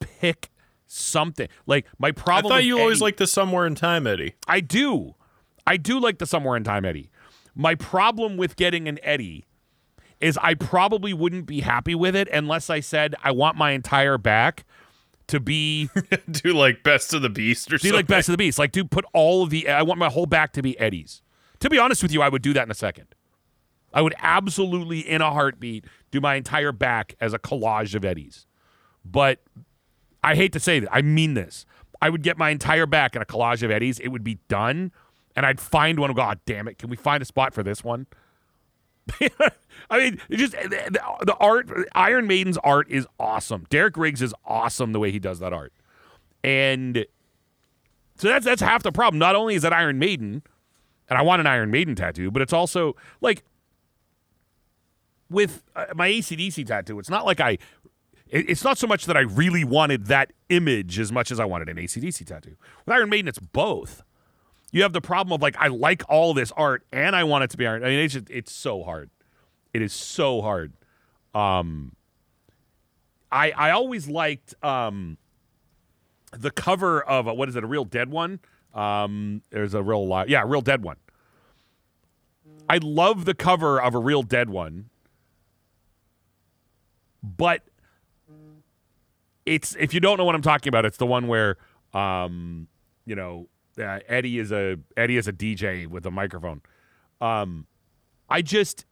pick 0.00 0.50
something. 0.86 1.48
Like, 1.66 1.86
my 1.98 2.08
I 2.08 2.12
problem 2.12 2.50
thought 2.50 2.56
with 2.58 2.64
you 2.66 2.78
always 2.78 2.98
Eddie- 2.98 3.04
liked 3.04 3.18
the 3.18 3.26
somewhere 3.26 3.66
in 3.66 3.74
time, 3.74 4.06
Eddie. 4.06 4.34
I 4.46 4.60
do. 4.60 5.14
I 5.66 5.76
do 5.76 5.98
like 5.98 6.18
the 6.18 6.26
Somewhere 6.26 6.56
in 6.56 6.62
Time 6.62 6.84
Eddie. 6.84 7.10
My 7.56 7.74
problem 7.74 8.36
with 8.36 8.54
getting 8.54 8.86
an 8.86 9.00
Eddie 9.02 9.46
is 10.20 10.38
I 10.40 10.54
probably 10.54 11.12
wouldn't 11.12 11.44
be 11.46 11.60
happy 11.62 11.94
with 11.96 12.14
it 12.14 12.28
unless 12.32 12.70
I 12.70 12.78
said 12.78 13.16
I 13.24 13.32
want 13.32 13.56
my 13.56 13.72
entire 13.72 14.16
back 14.16 14.64
to 15.26 15.40
be 15.40 15.90
Do 16.30 16.52
like 16.54 16.84
Best 16.84 17.12
of 17.14 17.22
the 17.22 17.28
Beast 17.28 17.68
or 17.72 17.74
be 17.74 17.78
something. 17.78 17.96
like 17.96 18.06
Best 18.06 18.28
of 18.28 18.34
the 18.34 18.36
Beast. 18.38 18.60
Like, 18.60 18.70
dude, 18.70 18.92
put 18.92 19.04
all 19.12 19.42
of 19.42 19.50
the. 19.50 19.68
I 19.68 19.82
want 19.82 19.98
my 19.98 20.08
whole 20.08 20.26
back 20.26 20.52
to 20.52 20.62
be 20.62 20.78
Eddie's. 20.78 21.20
To 21.58 21.68
be 21.68 21.78
honest 21.78 22.00
with 22.00 22.12
you, 22.12 22.22
I 22.22 22.28
would 22.28 22.42
do 22.42 22.52
that 22.52 22.62
in 22.62 22.70
a 22.70 22.74
second. 22.74 23.08
I 23.96 24.02
would 24.02 24.14
absolutely, 24.18 25.00
in 25.00 25.22
a 25.22 25.32
heartbeat, 25.32 25.86
do 26.10 26.20
my 26.20 26.34
entire 26.34 26.70
back 26.70 27.14
as 27.18 27.32
a 27.32 27.38
collage 27.38 27.94
of 27.94 28.04
Eddie's. 28.04 28.46
But 29.06 29.42
I 30.22 30.34
hate 30.34 30.52
to 30.52 30.60
say 30.60 30.80
that. 30.80 30.94
I 30.94 31.00
mean 31.00 31.32
this. 31.32 31.64
I 32.02 32.10
would 32.10 32.22
get 32.22 32.36
my 32.36 32.50
entire 32.50 32.84
back 32.84 33.16
in 33.16 33.22
a 33.22 33.24
collage 33.24 33.62
of 33.62 33.70
Eddie's. 33.70 33.98
It 33.98 34.08
would 34.08 34.22
be 34.22 34.38
done, 34.48 34.92
and 35.34 35.46
I'd 35.46 35.58
find 35.58 35.98
one. 35.98 36.12
God 36.12 36.38
ah, 36.38 36.42
damn 36.44 36.68
it! 36.68 36.76
Can 36.76 36.90
we 36.90 36.96
find 36.96 37.22
a 37.22 37.24
spot 37.24 37.54
for 37.54 37.62
this 37.62 37.82
one? 37.82 38.06
I 39.90 39.98
mean, 39.98 40.20
just 40.30 40.52
the, 40.52 41.00
the 41.22 41.34
art. 41.36 41.70
Iron 41.94 42.26
Maiden's 42.26 42.58
art 42.58 42.90
is 42.90 43.06
awesome. 43.18 43.66
Derek 43.70 43.96
Riggs 43.96 44.20
is 44.20 44.34
awesome 44.44 44.92
the 44.92 45.00
way 45.00 45.10
he 45.10 45.18
does 45.18 45.38
that 45.38 45.54
art, 45.54 45.72
and 46.44 47.06
so 48.16 48.28
that's 48.28 48.44
that's 48.44 48.60
half 48.60 48.82
the 48.82 48.92
problem. 48.92 49.18
Not 49.18 49.34
only 49.34 49.54
is 49.54 49.62
that 49.62 49.72
Iron 49.72 49.98
Maiden, 49.98 50.42
and 51.08 51.18
I 51.18 51.22
want 51.22 51.40
an 51.40 51.46
Iron 51.46 51.70
Maiden 51.70 51.94
tattoo, 51.94 52.30
but 52.30 52.42
it's 52.42 52.52
also 52.52 52.94
like 53.22 53.42
with 55.30 55.62
uh, 55.74 55.86
my 55.94 56.08
ACDC 56.08 56.66
tattoo. 56.66 56.98
It's 56.98 57.10
not 57.10 57.24
like 57.26 57.40
I. 57.40 57.50
it- 58.28 58.50
It's 58.50 58.64
not 58.64 58.78
so 58.78 58.86
much 58.86 59.06
that 59.06 59.16
I 59.16 59.20
really 59.20 59.64
wanted 59.64 60.06
that 60.06 60.32
image 60.48 60.98
as 60.98 61.10
much 61.12 61.30
as 61.30 61.38
I 61.40 61.44
wanted 61.44 61.68
an 61.68 61.76
ACDC 61.76 62.24
tattoo. 62.26 62.56
With 62.84 62.94
Iron 62.94 63.08
Maiden, 63.10 63.28
it's 63.28 63.38
both. 63.38 64.02
You 64.72 64.82
have 64.82 64.92
the 64.92 65.00
problem 65.00 65.32
of 65.32 65.40
like 65.42 65.56
I 65.58 65.68
like 65.68 66.02
all 66.08 66.34
this 66.34 66.52
art 66.56 66.84
and 66.92 67.14
I 67.16 67.24
want 67.24 67.44
it 67.44 67.50
to 67.50 67.56
be 67.56 67.66
Iron. 67.66 67.82
I 67.84 67.88
mean, 67.88 68.00
it's 68.00 68.14
just 68.14 68.28
it's 68.30 68.52
so 68.52 68.82
hard. 68.82 69.10
It 69.72 69.80
is 69.82 69.92
so 69.92 70.42
hard. 70.42 70.72
Um, 71.34 71.94
I 73.30 73.52
I 73.52 73.70
always 73.70 74.08
liked 74.08 74.54
um 74.64 75.18
the 76.36 76.50
cover 76.50 77.00
of 77.02 77.26
a, 77.26 77.32
what 77.34 77.48
is 77.48 77.56
it? 77.56 77.64
A 77.64 77.66
real 77.66 77.84
dead 77.84 78.10
one. 78.10 78.40
Um, 78.74 79.42
there's 79.50 79.72
a 79.74 79.82
real 79.82 80.06
li- 80.08 80.26
yeah, 80.28 80.42
a 80.42 80.46
real 80.46 80.60
dead 80.60 80.82
one. 80.82 80.96
I 82.68 82.78
love 82.82 83.24
the 83.24 83.34
cover 83.34 83.80
of 83.80 83.94
a 83.94 83.98
real 83.98 84.22
dead 84.22 84.50
one, 84.50 84.90
but 87.36 87.62
it's 89.44 89.74
if 89.78 89.92
you 89.92 90.00
don't 90.00 90.18
know 90.18 90.24
what 90.24 90.34
I'm 90.34 90.42
talking 90.42 90.68
about, 90.68 90.84
it's 90.84 90.96
the 90.96 91.06
one 91.06 91.28
where 91.28 91.56
um, 91.92 92.68
you 93.04 93.16
know 93.16 93.48
uh, 93.78 94.00
Eddie 94.06 94.38
is 94.38 94.52
a 94.52 94.78
Eddie 94.96 95.16
is 95.16 95.26
a 95.26 95.32
DJ 95.32 95.86
with 95.86 96.06
a 96.06 96.10
microphone. 96.10 96.62
Um, 97.20 97.66
I 98.28 98.42
just 98.42 98.84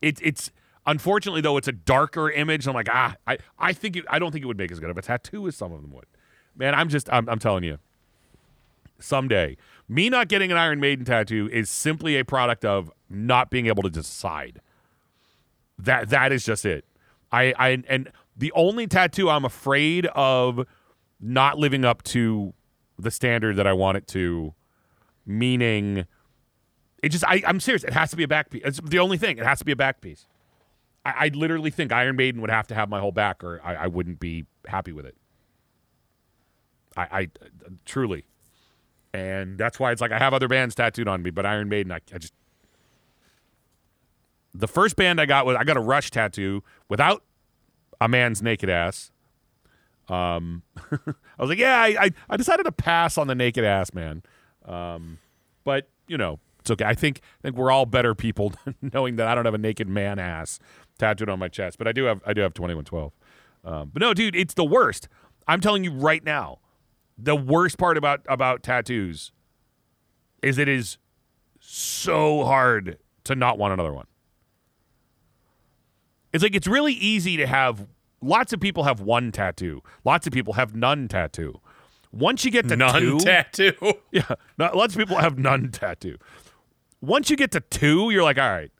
it, 0.00 0.18
it's 0.22 0.50
unfortunately 0.86 1.40
though 1.40 1.56
it's 1.56 1.68
a 1.68 1.72
darker 1.72 2.30
image. 2.30 2.66
I'm 2.66 2.74
like 2.74 2.88
ah, 2.90 3.16
I 3.26 3.38
I 3.58 3.72
think 3.72 3.96
it, 3.96 4.04
I 4.08 4.18
don't 4.18 4.32
think 4.32 4.44
it 4.44 4.46
would 4.46 4.58
make 4.58 4.72
as 4.72 4.80
good 4.80 4.90
of 4.90 4.98
a 4.98 5.02
tattoo 5.02 5.46
as 5.46 5.56
some 5.56 5.72
of 5.72 5.82
them 5.82 5.92
would. 5.92 6.06
Man, 6.56 6.74
I'm 6.74 6.88
just 6.88 7.12
I'm, 7.12 7.28
I'm 7.28 7.38
telling 7.38 7.64
you. 7.64 7.78
Someday, 9.00 9.56
me 9.88 10.10
not 10.10 10.26
getting 10.26 10.50
an 10.50 10.58
Iron 10.58 10.80
Maiden 10.80 11.04
tattoo 11.04 11.48
is 11.52 11.70
simply 11.70 12.18
a 12.18 12.24
product 12.24 12.64
of 12.64 12.90
not 13.08 13.48
being 13.48 13.66
able 13.66 13.84
to 13.84 13.90
decide. 13.90 14.60
That 15.78 16.10
that 16.10 16.32
is 16.32 16.44
just 16.44 16.64
it. 16.64 16.84
I 17.32 17.54
I 17.58 17.82
and 17.88 18.10
the 18.36 18.52
only 18.52 18.86
tattoo 18.86 19.28
I'm 19.28 19.44
afraid 19.44 20.06
of 20.06 20.66
not 21.20 21.58
living 21.58 21.84
up 21.84 22.02
to 22.04 22.54
the 22.98 23.10
standard 23.10 23.56
that 23.56 23.66
I 23.66 23.72
want 23.72 23.96
it 23.96 24.06
to, 24.08 24.54
meaning 25.26 26.06
it 27.02 27.10
just 27.10 27.24
I, 27.24 27.42
I'm 27.46 27.60
serious. 27.60 27.84
It 27.84 27.92
has 27.92 28.10
to 28.10 28.16
be 28.16 28.22
a 28.22 28.28
back 28.28 28.50
piece. 28.50 28.62
It's 28.64 28.80
the 28.80 28.98
only 28.98 29.18
thing. 29.18 29.38
It 29.38 29.44
has 29.44 29.58
to 29.60 29.64
be 29.64 29.72
a 29.72 29.76
back 29.76 30.00
piece. 30.00 30.26
I, 31.04 31.14
I 31.26 31.30
literally 31.34 31.70
think 31.70 31.92
Iron 31.92 32.16
Maiden 32.16 32.40
would 32.40 32.50
have 32.50 32.66
to 32.68 32.74
have 32.74 32.88
my 32.88 33.00
whole 33.00 33.12
back, 33.12 33.44
or 33.44 33.60
I, 33.64 33.74
I 33.74 33.86
wouldn't 33.86 34.20
be 34.20 34.46
happy 34.66 34.92
with 34.92 35.06
it. 35.06 35.16
I, 36.96 37.02
I 37.02 37.28
truly, 37.84 38.24
and 39.12 39.58
that's 39.58 39.78
why 39.78 39.92
it's 39.92 40.00
like 40.00 40.12
I 40.12 40.18
have 40.18 40.34
other 40.34 40.48
bands 40.48 40.74
tattooed 40.74 41.08
on 41.08 41.22
me, 41.22 41.30
but 41.30 41.46
Iron 41.46 41.68
Maiden, 41.68 41.92
I, 41.92 42.00
I 42.12 42.18
just 42.18 42.34
the 44.54 44.68
first 44.68 44.96
band 44.96 45.20
I 45.20 45.26
got 45.26 45.46
was 45.46 45.56
I 45.56 45.64
got 45.64 45.76
a 45.76 45.80
Rush 45.80 46.10
tattoo 46.10 46.62
without 46.88 47.22
a 48.00 48.08
man's 48.08 48.42
naked 48.42 48.70
ass. 48.70 49.10
Um, 50.08 50.62
I 50.90 50.96
was 51.38 51.50
like, 51.50 51.58
yeah, 51.58 51.80
I, 51.80 52.04
I, 52.04 52.10
I 52.30 52.36
decided 52.36 52.64
to 52.64 52.72
pass 52.72 53.18
on 53.18 53.26
the 53.26 53.34
naked 53.34 53.64
ass 53.64 53.92
man. 53.92 54.22
Um, 54.64 55.18
but 55.64 55.88
you 56.06 56.16
know, 56.16 56.40
it's 56.60 56.70
okay. 56.70 56.84
I 56.84 56.94
think 56.94 57.20
I 57.40 57.42
think 57.42 57.56
we're 57.56 57.70
all 57.70 57.86
better 57.86 58.14
people 58.14 58.52
knowing 58.92 59.16
that 59.16 59.28
I 59.28 59.34
don't 59.34 59.44
have 59.44 59.54
a 59.54 59.58
naked 59.58 59.88
man 59.88 60.18
ass 60.18 60.58
tattooed 60.98 61.28
on 61.28 61.38
my 61.38 61.48
chest, 61.48 61.78
but 61.78 61.86
I 61.86 61.92
do 61.92 62.04
have 62.04 62.20
I 62.26 62.32
do 62.32 62.40
have 62.40 62.54
twenty 62.54 62.74
one 62.74 62.84
twelve. 62.84 63.12
Um, 63.64 63.90
but 63.92 64.00
no, 64.00 64.14
dude, 64.14 64.36
it's 64.36 64.54
the 64.54 64.64
worst. 64.64 65.08
I'm 65.46 65.60
telling 65.60 65.84
you 65.84 65.92
right 65.92 66.24
now, 66.24 66.58
the 67.16 67.36
worst 67.36 67.78
part 67.78 67.96
about 67.96 68.20
about 68.28 68.62
tattoos 68.62 69.32
is 70.42 70.58
it 70.58 70.68
is 70.68 70.98
so 71.60 72.44
hard 72.44 72.98
to 73.24 73.34
not 73.34 73.58
want 73.58 73.72
another 73.72 73.92
one. 73.92 74.06
It's 76.32 76.42
like 76.42 76.54
it's 76.54 76.66
really 76.66 76.92
easy 76.94 77.36
to 77.36 77.46
have 77.46 77.86
lots 78.20 78.52
of 78.52 78.60
people 78.60 78.84
have 78.84 79.00
one 79.00 79.32
tattoo. 79.32 79.82
Lots 80.04 80.26
of 80.26 80.32
people 80.32 80.54
have 80.54 80.74
none 80.74 81.08
tattoo. 81.08 81.60
Once 82.10 82.44
you 82.44 82.50
get 82.50 82.68
to 82.68 82.76
None 82.76 83.00
two, 83.00 83.18
tattoo. 83.20 83.72
yeah, 84.12 84.34
not, 84.56 84.74
lots 84.74 84.94
of 84.94 84.98
people 84.98 85.16
have 85.18 85.38
none 85.38 85.70
tattoo. 85.70 86.16
Once 87.00 87.28
you 87.30 87.36
get 87.36 87.52
to 87.52 87.60
two, 87.60 88.10
you're 88.10 88.22
like, 88.22 88.38
all 88.38 88.48
right. 88.48 88.70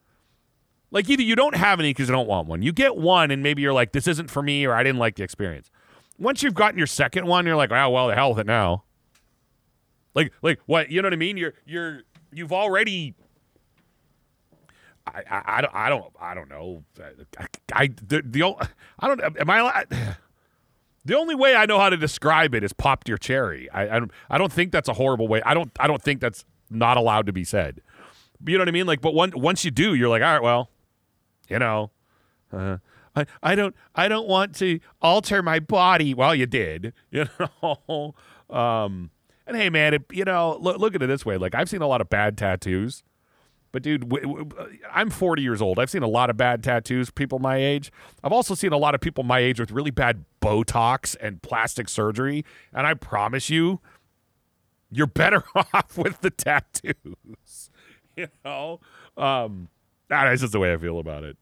Like 0.91 1.07
either 1.09 1.21
you 1.21 1.35
don't 1.35 1.55
have 1.55 1.79
any 1.79 1.91
because 1.91 2.09
you 2.09 2.15
don't 2.15 2.27
want 2.27 2.47
one. 2.47 2.63
You 2.63 2.73
get 2.73 2.97
one 2.97 3.29
and 3.29 3.43
maybe 3.43 3.61
you're 3.61 3.73
like, 3.73 3.91
this 3.91 4.07
isn't 4.07 4.31
for 4.31 4.41
me 4.41 4.65
or 4.65 4.73
I 4.73 4.81
didn't 4.81 4.97
like 4.97 5.15
the 5.15 5.23
experience. 5.23 5.69
Once 6.17 6.41
you've 6.41 6.55
gotten 6.55 6.77
your 6.77 6.87
second 6.87 7.27
one, 7.27 7.45
you're 7.45 7.55
like, 7.55 7.71
oh 7.71 7.89
well, 7.89 8.07
the 8.07 8.15
hell 8.15 8.31
with 8.31 8.39
it 8.39 8.47
now. 8.47 8.83
Like 10.15 10.33
like 10.41 10.59
what 10.65 10.89
you 10.89 11.01
know 11.01 11.05
what 11.05 11.13
I 11.13 11.17
mean? 11.17 11.37
You're 11.37 11.53
you're 11.65 12.01
you've 12.33 12.51
already. 12.51 13.15
I, 15.13 15.23
I, 15.29 15.67
I 15.73 15.89
don't 15.89 16.05
I 16.19 16.33
don't 16.33 16.49
know 16.49 16.83
I, 17.37 17.47
I 17.73 17.87
the, 17.87 18.21
the 18.25 18.67
I 18.99 19.07
don't 19.07 19.21
am 19.21 19.49
I 19.49 19.85
the 21.05 21.17
only 21.17 21.35
way 21.35 21.55
I 21.55 21.65
know 21.65 21.79
how 21.79 21.89
to 21.89 21.97
describe 21.97 22.53
it 22.53 22.63
is 22.63 22.73
popped 22.73 23.07
your 23.07 23.17
cherry. 23.17 23.69
I, 23.71 23.95
I 23.95 23.99
don't 23.99 24.11
I 24.29 24.37
don't 24.37 24.51
think 24.51 24.71
that's 24.71 24.89
a 24.89 24.93
horrible 24.93 25.27
way. 25.27 25.41
I 25.45 25.53
don't 25.53 25.71
I 25.79 25.87
don't 25.87 26.01
think 26.01 26.21
that's 26.21 26.45
not 26.69 26.97
allowed 26.97 27.25
to 27.25 27.33
be 27.33 27.43
said. 27.43 27.81
You 28.45 28.57
know 28.57 28.61
what 28.61 28.69
I 28.69 28.71
mean? 28.71 28.87
Like, 28.87 29.01
but 29.01 29.13
one, 29.13 29.33
once 29.35 29.65
you 29.65 29.71
do, 29.71 29.95
you're 29.95 30.07
like, 30.07 30.21
all 30.21 30.33
right, 30.33 30.41
well, 30.41 30.69
you 31.49 31.59
know, 31.59 31.91
uh, 32.53 32.77
I 33.15 33.25
I 33.43 33.55
don't 33.55 33.75
I 33.95 34.07
don't 34.07 34.27
want 34.27 34.55
to 34.55 34.79
alter 35.01 35.43
my 35.43 35.59
body. 35.59 36.13
Well, 36.13 36.33
you 36.33 36.45
did, 36.45 36.93
you 37.11 37.25
know. 37.39 38.15
um, 38.49 39.09
and 39.45 39.57
hey, 39.57 39.69
man, 39.69 39.95
it, 39.95 40.03
you 40.11 40.23
know, 40.25 40.57
look, 40.61 40.77
look 40.77 40.95
at 40.95 41.01
it 41.01 41.07
this 41.07 41.25
way. 41.25 41.37
Like, 41.37 41.55
I've 41.55 41.67
seen 41.67 41.81
a 41.81 41.87
lot 41.87 42.01
of 42.01 42.09
bad 42.09 42.37
tattoos. 42.37 43.03
But 43.71 43.83
dude, 43.83 44.09
w- 44.09 44.45
w- 44.45 44.79
I'm 44.91 45.09
40 45.09 45.41
years 45.41 45.61
old. 45.61 45.79
I've 45.79 45.89
seen 45.89 46.03
a 46.03 46.07
lot 46.07 46.29
of 46.29 46.37
bad 46.37 46.63
tattoos. 46.63 47.11
People 47.11 47.39
my 47.39 47.57
age. 47.57 47.91
I've 48.23 48.31
also 48.31 48.55
seen 48.55 48.71
a 48.73 48.77
lot 48.77 48.95
of 48.95 49.01
people 49.01 49.23
my 49.23 49.39
age 49.39 49.59
with 49.59 49.71
really 49.71 49.91
bad 49.91 50.25
Botox 50.41 51.15
and 51.21 51.41
plastic 51.41 51.87
surgery. 51.89 52.43
And 52.73 52.87
I 52.87 52.95
promise 52.95 53.49
you, 53.49 53.79
you're 54.91 55.07
better 55.07 55.43
off 55.55 55.97
with 55.97 56.21
the 56.21 56.31
tattoos. 56.31 57.69
You 58.15 58.27
know, 58.43 58.81
um, 59.15 59.69
that's 60.09 60.41
just 60.41 60.51
the 60.51 60.59
way 60.59 60.73
I 60.73 60.77
feel 60.77 60.99
about 60.99 61.23
it. 61.23 61.37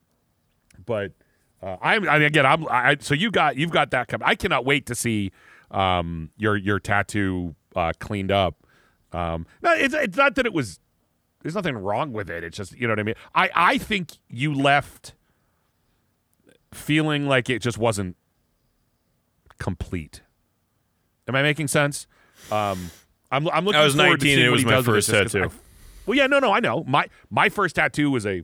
But 0.86 1.13
uh, 1.63 1.78
I'm 1.82 2.08
I 2.08 2.20
mean, 2.20 2.28
again, 2.28 2.46
I'm 2.46 2.68
I, 2.68 2.98
so 3.00 3.16
you 3.16 3.32
got 3.32 3.56
you've 3.58 3.72
got 3.72 3.90
that 3.92 4.08
coming. 4.08 4.28
I 4.28 4.36
cannot 4.36 4.63
wait 4.63 4.86
to 4.88 4.94
see 4.94 5.32
um, 5.72 6.30
your 6.38 6.56
your 6.56 6.80
tattoo 6.80 7.56
uh, 7.76 7.94
cleaned 8.00 8.32
up. 8.32 8.58
Um, 9.12 9.48
no, 9.63 9.74
it's 9.74 9.96
it's 9.96 10.18
not 10.18 10.36
that 10.36 10.46
it 10.46 10.54
was. 10.54 10.80
There's 11.41 11.56
nothing 11.56 11.78
wrong 11.78 12.12
with 12.13 12.30
it. 12.30 12.43
It's 12.43 12.58
just 12.58 12.73
you 12.78 12.88
know 12.88 12.91
what 12.93 13.00
I 13.00 13.04
mean. 13.04 13.15
I 13.36 13.50
I 13.56 13.78
think 13.78 14.12
you 14.30 14.54
left 14.54 15.13
feeling 16.73 17.28
like 17.28 17.50
it 17.50 17.62
just 17.62 17.78
wasn't 17.78 18.15
complete. 19.60 20.21
Am 21.28 21.36
I 21.36 21.41
making 21.41 21.67
sense? 21.67 22.08
Um, 22.52 22.91
I'm 23.32 23.47
I'm 23.50 23.65
looking. 23.65 23.80
I 23.80 23.84
was 23.84 23.95
forward 23.95 24.19
to 24.19 24.26
19 24.26 24.39
and 24.39 24.47
it 24.47 24.52
was 24.52 24.65
my 24.65 24.82
first 24.82 25.10
tattoo. 25.10 25.43
I- 25.45 25.50
well, 26.06 26.17
yeah, 26.17 26.28
no, 26.28 26.39
no, 26.39 26.54
I 26.54 26.60
know. 26.62 26.84
My 26.88 27.08
my 27.30 27.50
first 27.50 27.76
tattoo 27.76 28.10
was 28.12 28.26
a. 28.26 28.43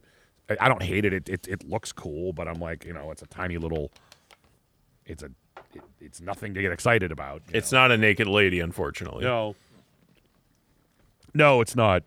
I 0.59 0.67
don't 0.67 0.83
hate 0.83 1.05
it. 1.05 1.13
It 1.13 1.29
it, 1.29 1.47
it 1.47 1.69
looks 1.69 1.91
cool, 1.93 2.33
but 2.33 2.47
I'm 2.47 2.59
like, 2.59 2.83
you 2.83 2.91
know, 2.93 3.09
it's 3.11 3.21
a 3.21 3.27
tiny 3.27 3.57
little. 3.57 3.91
It's 5.05 5.23
a. 5.23 5.27
It, 5.73 5.81
it's 6.01 6.19
nothing 6.19 6.53
to 6.55 6.61
get 6.61 6.71
excited 6.73 7.11
about. 7.11 7.41
It's 7.53 7.71
not 7.71 7.91
a 7.91 7.97
naked 7.97 8.27
lady, 8.27 8.59
unfortunately. 8.59 9.23
no. 9.23 9.55
No, 11.35 11.61
it's 11.61 11.75
not. 11.75 12.03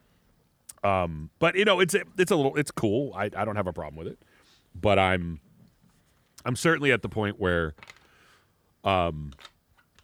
Um, 0.87 1.31
but 1.39 1.57
you 1.57 1.65
know, 1.65 1.81
it's 1.81 1.95
it's 1.95 2.31
a 2.31 2.37
little 2.37 2.55
it's 2.57 2.71
cool. 2.71 3.13
I, 3.15 3.25
I 3.25 3.45
don't 3.45 3.57
have 3.57 3.67
a 3.67 3.73
problem 3.73 3.97
with 3.97 4.13
it. 4.13 4.19
But 4.75 4.99
I'm 4.99 5.41
I'm 6.45 6.57
certainly 6.57 6.93
at 6.93 7.03
the 7.03 7.09
point 7.09 7.41
where 7.41 7.75
um 8.85 9.33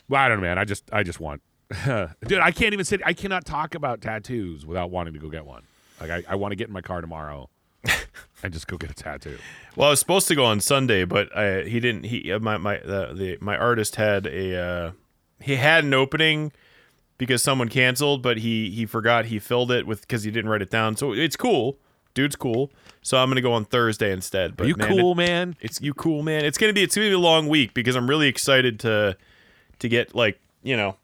well, 0.09 0.23
I 0.23 0.29
don't 0.29 0.39
know, 0.39 0.43
man. 0.43 0.59
I 0.59 0.65
just 0.65 0.85
I 0.93 1.03
just 1.03 1.21
want 1.21 1.43
dude, 1.85 2.41
I 2.41 2.51
can't 2.51 2.73
even 2.73 2.85
sit 2.85 3.01
I 3.05 3.13
cannot 3.13 3.45
talk 3.45 3.75
about 3.75 4.01
tattoos 4.01 4.67
without 4.67 4.91
wanting 4.91 5.15
to 5.15 5.21
go 5.21 5.29
get 5.29 5.47
one. 5.47 5.63
Like 6.01 6.11
I, 6.11 6.25
I 6.29 6.35
want 6.35 6.53
to 6.53 6.57
get 6.57 6.69
in 6.69 6.73
my 6.73 6.81
car 6.81 7.01
tomorrow 7.01 7.49
and 8.43 8.53
just 8.53 8.67
go 8.67 8.77
get 8.77 8.91
a 8.91 8.95
tattoo. 8.95 9.39
Well, 9.77 9.89
I 9.89 9.91
was 9.91 10.01
supposed 10.01 10.27
to 10.29 10.35
go 10.35 10.45
on 10.45 10.61
Sunday, 10.61 11.05
but 11.05 11.35
I, 11.37 11.65
he 11.65 11.81
didn't. 11.81 12.05
He 12.05 12.33
uh, 12.33 12.41
my 12.41 12.57
my 12.57 12.79
the, 12.79 13.13
the 13.15 13.39
my 13.41 13.57
artist 13.57 13.97
had 13.97 14.27
a 14.27 14.59
uh, 14.59 14.93
he 15.41 15.57
had 15.57 15.85
an 15.85 15.95
opening 15.95 16.53
because 17.23 17.41
someone 17.43 17.69
canceled, 17.69 18.21
but 18.21 18.39
he 18.39 18.71
he 18.71 18.85
forgot 18.85 19.27
he 19.27 19.39
filled 19.39 19.71
it 19.71 19.87
with 19.87 20.01
because 20.01 20.25
he 20.25 20.31
didn't 20.33 20.51
write 20.51 20.61
it 20.63 20.71
down. 20.71 20.97
So 20.97 21.13
it's 21.13 21.37
cool, 21.37 21.79
dude's 22.15 22.35
cool. 22.35 22.73
So 23.01 23.17
I'm 23.17 23.29
gonna 23.31 23.41
go 23.41 23.53
on 23.53 23.65
Thursday 23.65 24.13
instead. 24.13 24.57
But 24.57 24.65
Are 24.65 24.69
you 24.69 24.77
man, 24.77 24.89
cool, 24.89 25.15
man? 25.15 25.57
It's 25.61 25.81
you 25.81 25.95
cool, 25.95 26.23
man. 26.23 26.45
It's 26.45 26.59
gonna 26.59 26.73
be 26.73 26.83
it's 26.83 26.97
gonna 26.97 27.09
be 27.09 27.13
a 27.13 27.19
long 27.19 27.47
week 27.49 27.75
because 27.75 27.95
I'm 27.95 28.09
really 28.11 28.27
excited 28.27 28.81
to 28.81 29.17
to 29.79 29.89
get 29.89 30.15
like 30.15 30.41
you 30.65 30.77
know 30.77 30.97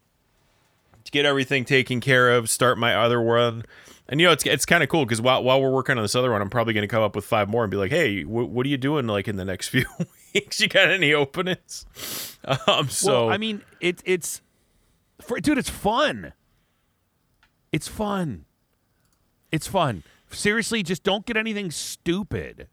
to 1.05 1.11
get 1.11 1.25
everything 1.25 1.63
taken 1.63 2.01
care 2.01 2.31
of. 2.31 2.49
Start 2.49 2.77
my 2.77 2.95
other 2.95 3.21
one, 3.21 3.63
and 4.09 4.19
you 4.19 4.27
know 4.27 4.33
it's 4.33 4.45
it's 4.45 4.65
kind 4.65 4.83
of 4.83 4.89
cool 4.89 5.05
because 5.05 5.21
while 5.21 5.41
while 5.41 5.61
we're 5.61 5.71
working 5.71 5.97
on 5.97 6.03
this 6.03 6.15
other 6.15 6.31
one, 6.31 6.41
I'm 6.41 6.49
probably 6.49 6.73
gonna 6.73 6.87
come 6.87 7.03
up 7.03 7.15
with 7.15 7.23
five 7.23 7.47
more 7.47 7.63
and 7.63 7.71
be 7.71 7.77
like, 7.77 7.91
hey, 7.91 8.23
wh- 8.23 8.51
what 8.51 8.65
are 8.65 8.69
you 8.69 8.77
doing 8.77 9.07
like 9.07 9.27
in 9.29 9.37
the 9.37 9.45
next 9.45 9.67
few 9.69 9.85
weeks? 10.33 10.59
You 10.59 10.67
got 10.67 10.89
any 10.89 11.13
openings? 11.13 11.85
Um, 12.67 12.87
so 12.87 13.25
well, 13.25 13.33
I 13.33 13.37
mean, 13.37 13.61
it, 13.81 14.01
it's 14.05 14.39
for 15.21 15.39
dude. 15.39 15.57
It's 15.57 15.69
fun. 15.69 16.33
It's 17.71 17.87
fun. 17.87 18.45
It's 19.51 19.67
fun. 19.67 20.03
Seriously, 20.31 20.83
just 20.83 21.03
don't 21.03 21.25
get 21.25 21.37
anything 21.37 21.71
stupid. 21.71 22.67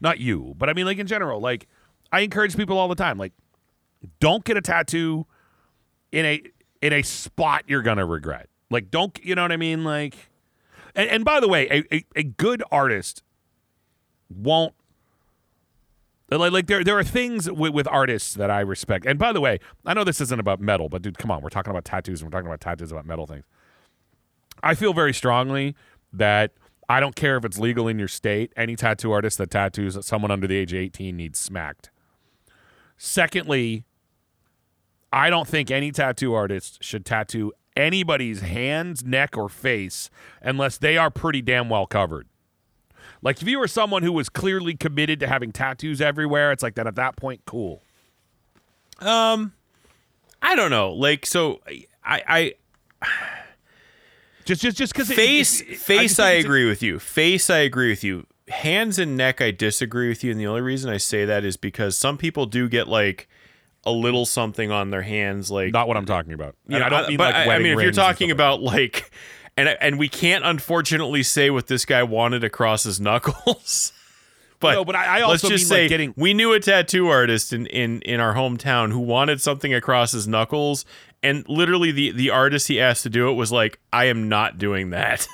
Not 0.00 0.18
you, 0.18 0.54
but 0.56 0.68
I 0.68 0.72
mean, 0.72 0.86
like 0.86 0.98
in 0.98 1.06
general. 1.06 1.40
Like, 1.40 1.66
I 2.12 2.20
encourage 2.20 2.56
people 2.56 2.78
all 2.78 2.88
the 2.88 2.94
time. 2.94 3.18
Like, 3.18 3.32
don't 4.20 4.44
get 4.44 4.56
a 4.56 4.60
tattoo 4.60 5.26
in 6.12 6.24
a 6.24 6.42
in 6.80 6.92
a 6.92 7.02
spot 7.02 7.64
you're 7.66 7.82
gonna 7.82 8.06
regret. 8.06 8.48
Like, 8.70 8.90
don't 8.90 9.18
you 9.22 9.34
know 9.34 9.42
what 9.42 9.52
I 9.52 9.56
mean? 9.56 9.84
Like, 9.84 10.14
and, 10.94 11.08
and 11.08 11.24
by 11.24 11.40
the 11.40 11.48
way, 11.48 11.68
a, 11.68 11.94
a, 11.94 12.04
a 12.16 12.22
good 12.22 12.62
artist 12.70 13.22
won't 14.28 14.74
like, 16.30 16.52
like 16.52 16.66
there, 16.66 16.84
there 16.84 16.98
are 16.98 17.04
things 17.04 17.50
with, 17.50 17.72
with 17.72 17.88
artists 17.88 18.34
that 18.34 18.50
I 18.50 18.60
respect. 18.60 19.06
And 19.06 19.18
by 19.18 19.32
the 19.32 19.40
way, 19.40 19.58
I 19.86 19.94
know 19.94 20.04
this 20.04 20.20
isn't 20.20 20.38
about 20.40 20.60
metal, 20.60 20.88
but 20.88 21.02
dude, 21.02 21.18
come 21.18 21.30
on, 21.30 21.40
we're 21.40 21.48
talking 21.48 21.70
about 21.70 21.84
tattoos. 21.84 22.20
And 22.20 22.30
we're 22.30 22.36
talking 22.36 22.48
about 22.48 22.60
tattoos 22.60 22.92
about 22.92 23.06
metal 23.06 23.26
things. 23.26 23.44
I 24.62 24.74
feel 24.74 24.92
very 24.92 25.14
strongly 25.14 25.74
that 26.12 26.52
I 26.88 27.00
don't 27.00 27.14
care 27.14 27.36
if 27.36 27.44
it's 27.44 27.58
legal 27.58 27.88
in 27.88 27.98
your 27.98 28.08
state. 28.08 28.52
Any 28.56 28.76
tattoo 28.76 29.12
artist 29.12 29.38
that 29.38 29.50
tattoos 29.50 30.04
someone 30.04 30.30
under 30.30 30.46
the 30.46 30.56
age 30.56 30.72
of 30.72 30.80
18 30.80 31.16
needs 31.16 31.38
smacked. 31.38 31.90
Secondly, 32.96 33.84
I 35.12 35.30
don't 35.30 35.46
think 35.46 35.70
any 35.70 35.92
tattoo 35.92 36.34
artist 36.34 36.82
should 36.82 37.06
tattoo 37.06 37.52
anybody's 37.76 38.40
hands, 38.40 39.04
neck, 39.04 39.36
or 39.36 39.48
face 39.48 40.10
unless 40.42 40.78
they 40.78 40.98
are 40.98 41.10
pretty 41.10 41.40
damn 41.40 41.68
well 41.68 41.86
covered. 41.86 42.26
Like 43.22 43.42
if 43.42 43.48
you 43.48 43.58
were 43.58 43.68
someone 43.68 44.02
who 44.02 44.12
was 44.12 44.28
clearly 44.28 44.74
committed 44.76 45.20
to 45.20 45.26
having 45.26 45.52
tattoos 45.52 46.00
everywhere, 46.00 46.52
it's 46.52 46.62
like 46.62 46.74
that 46.76 46.86
at 46.86 46.94
that 46.96 47.16
point, 47.16 47.42
cool. 47.46 47.80
um, 49.00 49.52
I 50.40 50.54
don't 50.54 50.70
know. 50.70 50.92
Like 50.92 51.26
so, 51.26 51.60
I 52.04 52.22
I 52.26 52.54
Just 54.44 54.62
just 54.62 54.76
just 54.78 54.92
because 54.94 55.08
face 55.10 55.60
face 55.82 56.18
I 56.18 56.30
agree 56.30 56.66
with 56.66 56.82
you. 56.82 56.98
Face 56.98 57.50
I 57.50 57.58
agree 57.58 57.90
with 57.90 58.02
you. 58.02 58.26
Hands 58.48 58.98
and 58.98 59.14
neck 59.16 59.42
I 59.42 59.50
disagree 59.50 60.08
with 60.08 60.24
you, 60.24 60.30
and 60.30 60.40
the 60.40 60.46
only 60.46 60.62
reason 60.62 60.90
I 60.90 60.96
say 60.96 61.26
that 61.26 61.44
is 61.44 61.58
because 61.58 61.98
some 61.98 62.16
people 62.16 62.46
do 62.46 62.66
get 62.68 62.88
like 62.88 63.28
a 63.84 63.90
little 63.92 64.24
something 64.24 64.70
on 64.70 64.90
their 64.90 65.02
hands, 65.02 65.50
like 65.50 65.72
Not 65.72 65.86
what 65.86 65.96
I'm 65.98 66.06
talking 66.06 66.32
about. 66.32 66.54
know, 66.66 66.80
I 66.82 66.88
don't 66.88 67.08
mean 67.08 67.16
but 67.18 67.34
like 67.34 67.46
I- 67.46 67.54
I 67.56 67.58
mean 67.58 67.72
if 67.78 67.82
you're 67.82 67.92
talking 67.92 68.30
about 68.30 68.62
like, 68.62 69.10
and 69.58 69.76
and 69.80 69.98
we 69.98 70.08
can't 70.08 70.44
unfortunately 70.44 71.22
say 71.22 71.50
what 71.50 71.66
this 71.66 71.84
guy 71.84 72.02
wanted 72.02 72.44
across 72.44 72.84
his 72.84 73.00
knuckles. 73.00 73.92
But, 74.60 74.72
No, 74.72 74.84
but 74.84 74.96
I- 74.96 75.18
I 75.20 75.26
let's 75.28 75.44
also 75.44 75.50
just 75.50 75.70
mean, 75.70 75.82
like, 75.82 75.84
say 75.84 75.88
getting- 75.88 76.14
we 76.16 76.34
knew 76.34 76.52
a 76.52 76.58
tattoo 76.58 77.06
artist 77.06 77.52
in, 77.52 77.66
in, 77.66 78.02
in 78.02 78.18
our 78.18 78.34
hometown 78.34 78.90
who 78.90 78.98
wanted 78.98 79.40
something 79.40 79.72
across 79.72 80.10
his 80.10 80.26
knuckles, 80.26 80.84
and 81.22 81.48
literally 81.48 81.92
the, 81.92 82.10
the 82.10 82.30
artist 82.30 82.66
he 82.66 82.80
asked 82.80 83.04
to 83.04 83.08
do 83.08 83.28
it 83.30 83.34
was 83.34 83.52
like, 83.52 83.78
"I 83.92 84.06
am 84.06 84.28
not 84.28 84.58
doing 84.58 84.90
that." 84.90 85.28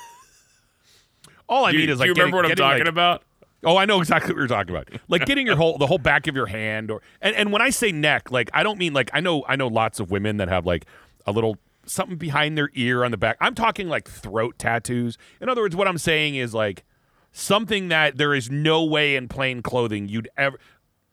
all 1.49 1.65
I 1.65 1.71
do 1.71 1.77
mean 1.79 1.87
you, 1.87 1.93
is 1.93 1.99
like 1.99 2.05
do 2.05 2.09
you 2.09 2.13
remember 2.13 2.47
getting- 2.47 2.63
what 2.63 2.71
I'm 2.71 2.77
talking 2.79 2.85
like- 2.85 2.87
about? 2.91 3.23
Oh, 3.63 3.77
I 3.77 3.85
know 3.85 3.99
exactly 3.99 4.31
what 4.31 4.37
you're 4.37 4.47
talking 4.47 4.75
about. 4.75 4.89
Like 5.07 5.25
getting 5.25 5.47
your 5.47 5.55
whole 5.55 5.79
the 5.79 5.87
whole 5.87 5.97
back 5.97 6.27
of 6.27 6.35
your 6.35 6.45
hand 6.45 6.91
or 6.91 7.01
and, 7.19 7.35
and 7.35 7.51
when 7.51 7.63
I 7.63 7.71
say 7.71 7.91
neck, 7.91 8.29
like 8.29 8.51
I 8.53 8.61
don't 8.61 8.77
mean 8.77 8.93
like 8.93 9.09
I 9.11 9.21
know 9.21 9.43
I 9.47 9.55
know 9.55 9.65
lots 9.67 9.99
of 9.99 10.11
women 10.11 10.37
that 10.37 10.49
have 10.49 10.67
like 10.67 10.85
a 11.25 11.31
little 11.31 11.57
something 11.87 12.17
behind 12.17 12.57
their 12.57 12.69
ear 12.73 13.03
on 13.03 13.11
the 13.11 13.17
back. 13.17 13.37
I'm 13.39 13.55
talking 13.55 13.87
like 13.87 14.09
throat 14.09 14.57
tattoos. 14.57 15.17
In 15.41 15.49
other 15.49 15.61
words, 15.61 15.75
what 15.75 15.87
I'm 15.87 15.97
saying 15.97 16.35
is 16.35 16.53
like 16.53 16.83
something 17.31 17.89
that 17.89 18.17
there 18.17 18.33
is 18.33 18.49
no 18.49 18.83
way 18.83 19.15
in 19.15 19.27
plain 19.27 19.61
clothing 19.61 20.07
you'd 20.07 20.29
ever 20.37 20.57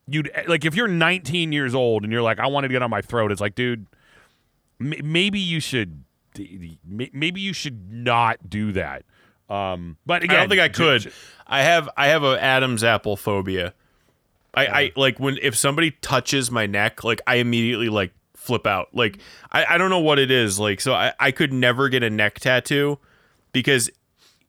you'd 0.09 0.31
like 0.47 0.65
if 0.65 0.75
you're 0.75 0.89
19 0.89 1.53
years 1.53 1.75
old 1.75 2.03
and 2.03 2.13
you're 2.13 2.23
like 2.23 2.39
I 2.39 2.47
want 2.47 2.65
to 2.65 2.69
get 2.69 2.83
on 2.83 2.91
my 2.91 3.03
throat. 3.03 3.33
It's 3.33 3.41
like, 3.41 3.55
dude, 3.55 3.87
m- 4.81 4.95
maybe 5.03 5.39
you 5.39 5.61
should 5.61 6.05
maybe 6.85 7.41
you 7.41 7.53
should 7.53 7.93
not 7.93 8.49
do 8.49 8.73
that. 8.73 9.05
Um, 9.49 9.99
but 10.07 10.23
again, 10.23 10.37
I 10.37 10.41
don't 10.41 10.49
think 10.49 10.61
I 10.61 10.69
could. 10.69 11.03
j- 11.03 11.11
I 11.47 11.63
have 11.63 11.89
I 11.97 12.09
have 12.09 12.25
a 12.25 12.43
Adam's 12.43 12.83
apple 12.83 13.17
phobia. 13.17 13.75
I, 14.55 14.67
I 14.67 14.93
like 14.97 15.19
when 15.19 15.39
if 15.43 15.57
somebody 15.57 15.91
touches 15.91 16.51
my 16.51 16.67
neck, 16.67 17.05
like 17.05 17.21
I 17.27 17.37
immediately 17.37 17.89
like 17.89 18.13
flip 18.43 18.67
out. 18.67 18.89
Like 18.93 19.19
I, 19.51 19.65
I 19.75 19.79
don't 19.79 19.91
know 19.91 20.01
what 20.01 20.19
it 20.19 20.31
is. 20.31 20.59
Like 20.59 20.81
so 20.81 20.95
I, 20.95 21.13
I 21.19 21.31
could 21.31 21.53
never 21.53 21.89
get 21.89 22.03
a 22.03 22.11
neck 22.11 22.41
tattoo 22.41 22.99
because 23.53 23.91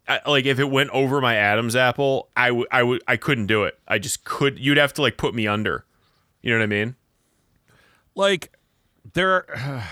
I, 0.08 0.20
like 0.28 0.46
if 0.46 0.60
it 0.60 0.70
went 0.70 0.90
over 0.90 1.22
my 1.22 1.36
Adam's 1.36 1.76
apple, 1.76 2.30
I 2.36 2.52
would 2.52 2.68
I 2.72 2.84
would 2.84 3.02
I 3.08 3.18
couldn't 3.18 3.48
do 3.48 3.64
it. 3.64 3.80
I 3.88 4.00
just 4.00 4.24
could. 4.24 4.60
You'd 4.60 4.78
have 4.78 4.94
to 4.94 5.02
like 5.02 5.18
put 5.18 5.34
me 5.34 5.48
under. 5.48 5.86
You 6.42 6.52
know 6.52 6.58
what 6.58 6.64
I 6.64 6.68
mean? 6.68 6.96
like 8.16 8.58
there 9.14 9.32
are 9.32 9.84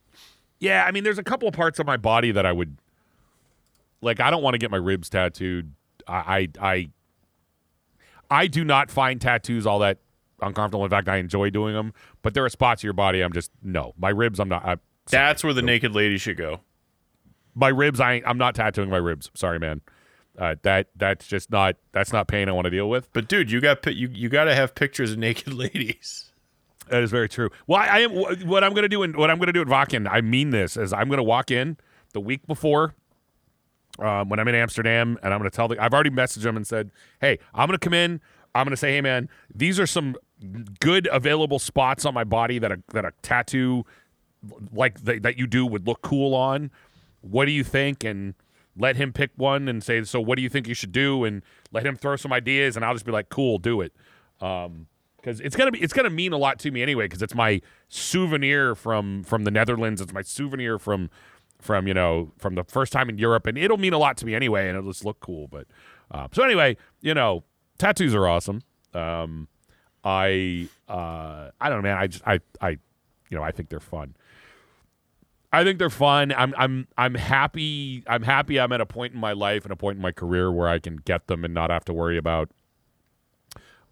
yeah 0.58 0.84
i 0.84 0.90
mean 0.90 1.04
there's 1.04 1.18
a 1.18 1.22
couple 1.22 1.48
of 1.48 1.54
parts 1.54 1.78
of 1.78 1.86
my 1.86 1.96
body 1.96 2.32
that 2.32 2.46
i 2.46 2.52
would 2.52 2.76
like 4.00 4.20
i 4.20 4.30
don't 4.30 4.42
want 4.42 4.54
to 4.54 4.58
get 4.58 4.70
my 4.70 4.76
ribs 4.76 5.08
tattooed 5.08 5.72
i 6.06 6.48
i 6.60 6.68
i, 6.70 6.90
I 8.30 8.46
do 8.46 8.64
not 8.64 8.90
find 8.90 9.20
tattoos 9.20 9.66
all 9.66 9.78
that 9.80 9.98
uncomfortable 10.42 10.84
in 10.84 10.90
fact 10.90 11.08
i 11.08 11.16
enjoy 11.16 11.50
doing 11.50 11.74
them 11.74 11.92
but 12.22 12.34
there 12.34 12.44
are 12.44 12.48
spots 12.48 12.80
of 12.80 12.84
your 12.84 12.92
body 12.92 13.20
i'm 13.20 13.32
just 13.32 13.50
no 13.62 13.92
my 13.98 14.08
ribs 14.10 14.38
i'm 14.40 14.48
not 14.48 14.64
I, 14.64 14.76
That's 15.10 15.42
where 15.44 15.52
the 15.52 15.62
naked 15.62 15.92
lady 15.94 16.18
should 16.18 16.36
go. 16.36 16.60
my 17.54 17.68
ribs 17.68 18.00
I 18.00 18.22
I'm 18.26 18.38
not 18.38 18.54
tattooing 18.54 18.90
my 18.90 18.96
ribs 18.96 19.30
sorry 19.34 19.58
man 19.58 19.80
uh, 20.38 20.54
that 20.62 20.88
that's 20.96 21.26
just 21.26 21.50
not 21.50 21.76
that's 21.92 22.12
not 22.12 22.28
pain 22.28 22.48
i 22.48 22.52
want 22.52 22.64
to 22.64 22.70
deal 22.70 22.88
with 22.88 23.12
But 23.12 23.28
dude, 23.28 23.50
you 23.50 23.60
got 23.60 23.84
you 23.86 24.08
you 24.12 24.28
got 24.28 24.44
to 24.44 24.54
have 24.54 24.74
pictures 24.74 25.12
of 25.12 25.18
naked 25.18 25.52
ladies. 25.64 26.32
That 26.88 27.02
is 27.02 27.10
very 27.10 27.28
true. 27.28 27.50
Well, 27.66 27.78
I, 27.80 27.86
I 27.86 27.98
am 28.00 28.12
what 28.48 28.64
I'm 28.64 28.72
going 28.72 28.82
to 28.82 28.88
do 28.88 29.02
and 29.02 29.14
what 29.16 29.30
I'm 29.30 29.36
going 29.38 29.46
to 29.48 29.52
do 29.52 29.60
at 29.60 29.66
Vakken. 29.68 30.08
I 30.10 30.20
mean 30.22 30.50
this 30.50 30.76
is 30.76 30.92
I'm 30.92 31.08
going 31.08 31.18
to 31.18 31.22
walk 31.24 31.50
in 31.50 31.76
the 32.14 32.20
week 32.20 32.46
before 32.46 32.94
um, 33.98 34.28
when 34.28 34.40
I'm 34.40 34.48
in 34.48 34.54
Amsterdam, 34.54 35.18
and 35.22 35.34
I'm 35.34 35.40
going 35.40 35.50
to 35.50 35.54
tell 35.54 35.68
the. 35.68 35.82
I've 35.82 35.92
already 35.92 36.10
messaged 36.10 36.42
them 36.42 36.56
and 36.56 36.66
said, 36.66 36.90
"Hey, 37.20 37.38
I'm 37.54 37.66
going 37.66 37.78
to 37.78 37.84
come 37.84 37.94
in. 37.94 38.20
I'm 38.54 38.64
going 38.64 38.72
to 38.72 38.76
say, 38.76 38.92
hey 38.94 39.00
man, 39.00 39.28
these 39.54 39.78
are 39.78 39.86
some 39.86 40.16
good 40.80 41.08
available 41.12 41.58
spots 41.58 42.04
on 42.04 42.14
my 42.14 42.24
body 42.24 42.58
that 42.58 42.72
a 42.72 42.82
that 42.92 43.04
a 43.04 43.12
tattoo 43.22 43.84
like 44.72 45.04
th- 45.04 45.22
that 45.22 45.38
you 45.38 45.46
do 45.46 45.66
would 45.66 45.86
look 45.86 46.02
cool 46.02 46.34
on. 46.34 46.70
what 47.20 47.44
do 47.44 47.52
you 47.52 47.64
think? 47.64 48.04
And 48.04 48.34
let 48.76 48.96
him 48.96 49.12
pick 49.12 49.30
one 49.36 49.68
and 49.68 49.82
say 49.82 50.02
so 50.04 50.20
what 50.20 50.36
do 50.36 50.42
you 50.42 50.48
think 50.48 50.66
you 50.66 50.74
should 50.74 50.92
do? 50.92 51.24
And 51.24 51.42
let 51.72 51.84
him 51.84 51.96
throw 51.96 52.16
some 52.16 52.32
ideas 52.32 52.76
and 52.76 52.84
I'll 52.84 52.94
just 52.94 53.04
be 53.04 53.12
like 53.12 53.28
cool 53.28 53.58
do 53.58 53.80
it. 53.80 53.92
Um 54.40 54.86
because 55.16 55.38
it's 55.40 55.54
gonna 55.54 55.70
be 55.70 55.80
it's 55.80 55.92
gonna 55.92 56.08
mean 56.08 56.32
a 56.32 56.38
lot 56.38 56.58
to 56.60 56.70
me 56.70 56.82
anyway 56.82 57.04
because 57.04 57.20
it's 57.20 57.34
my 57.34 57.60
souvenir 57.88 58.74
from 58.74 59.22
from 59.24 59.44
the 59.44 59.50
Netherlands. 59.50 60.00
It's 60.00 60.14
my 60.14 60.22
souvenir 60.22 60.78
from 60.78 61.10
from 61.60 61.86
you 61.86 61.92
know 61.92 62.32
from 62.38 62.54
the 62.54 62.64
first 62.64 62.90
time 62.90 63.10
in 63.10 63.18
Europe 63.18 63.46
and 63.46 63.58
it'll 63.58 63.76
mean 63.76 63.92
a 63.92 63.98
lot 63.98 64.16
to 64.16 64.24
me 64.24 64.34
anyway 64.34 64.68
and 64.68 64.78
it'll 64.78 64.90
just 64.90 65.04
look 65.04 65.20
cool 65.20 65.46
but 65.46 65.66
uh, 66.10 66.26
so 66.32 66.42
anyway 66.42 66.74
you 67.02 67.12
know 67.12 67.44
tattoos 67.76 68.14
are 68.14 68.26
awesome. 68.26 68.62
Um 68.94 69.48
I 70.04 70.68
uh 70.88 71.50
I 71.60 71.68
don't 71.68 71.78
know 71.78 71.88
man 71.88 71.98
I 71.98 72.06
just 72.06 72.26
I 72.26 72.40
I 72.60 72.70
you 72.70 73.36
know 73.36 73.42
I 73.42 73.52
think 73.52 73.68
they're 73.68 73.80
fun 73.80 74.14
I 75.52 75.64
think 75.64 75.78
they're 75.78 75.90
fun. 75.90 76.32
I'm 76.36 76.54
I'm 76.56 76.86
I'm 76.96 77.14
happy. 77.14 78.04
I'm 78.06 78.22
happy. 78.22 78.60
I'm 78.60 78.70
at 78.72 78.80
a 78.80 78.86
point 78.86 79.14
in 79.14 79.20
my 79.20 79.32
life 79.32 79.64
and 79.64 79.72
a 79.72 79.76
point 79.76 79.96
in 79.96 80.02
my 80.02 80.12
career 80.12 80.50
where 80.50 80.68
I 80.68 80.78
can 80.78 80.96
get 80.96 81.26
them 81.26 81.44
and 81.44 81.52
not 81.52 81.70
have 81.70 81.84
to 81.86 81.92
worry 81.92 82.16
about. 82.16 82.50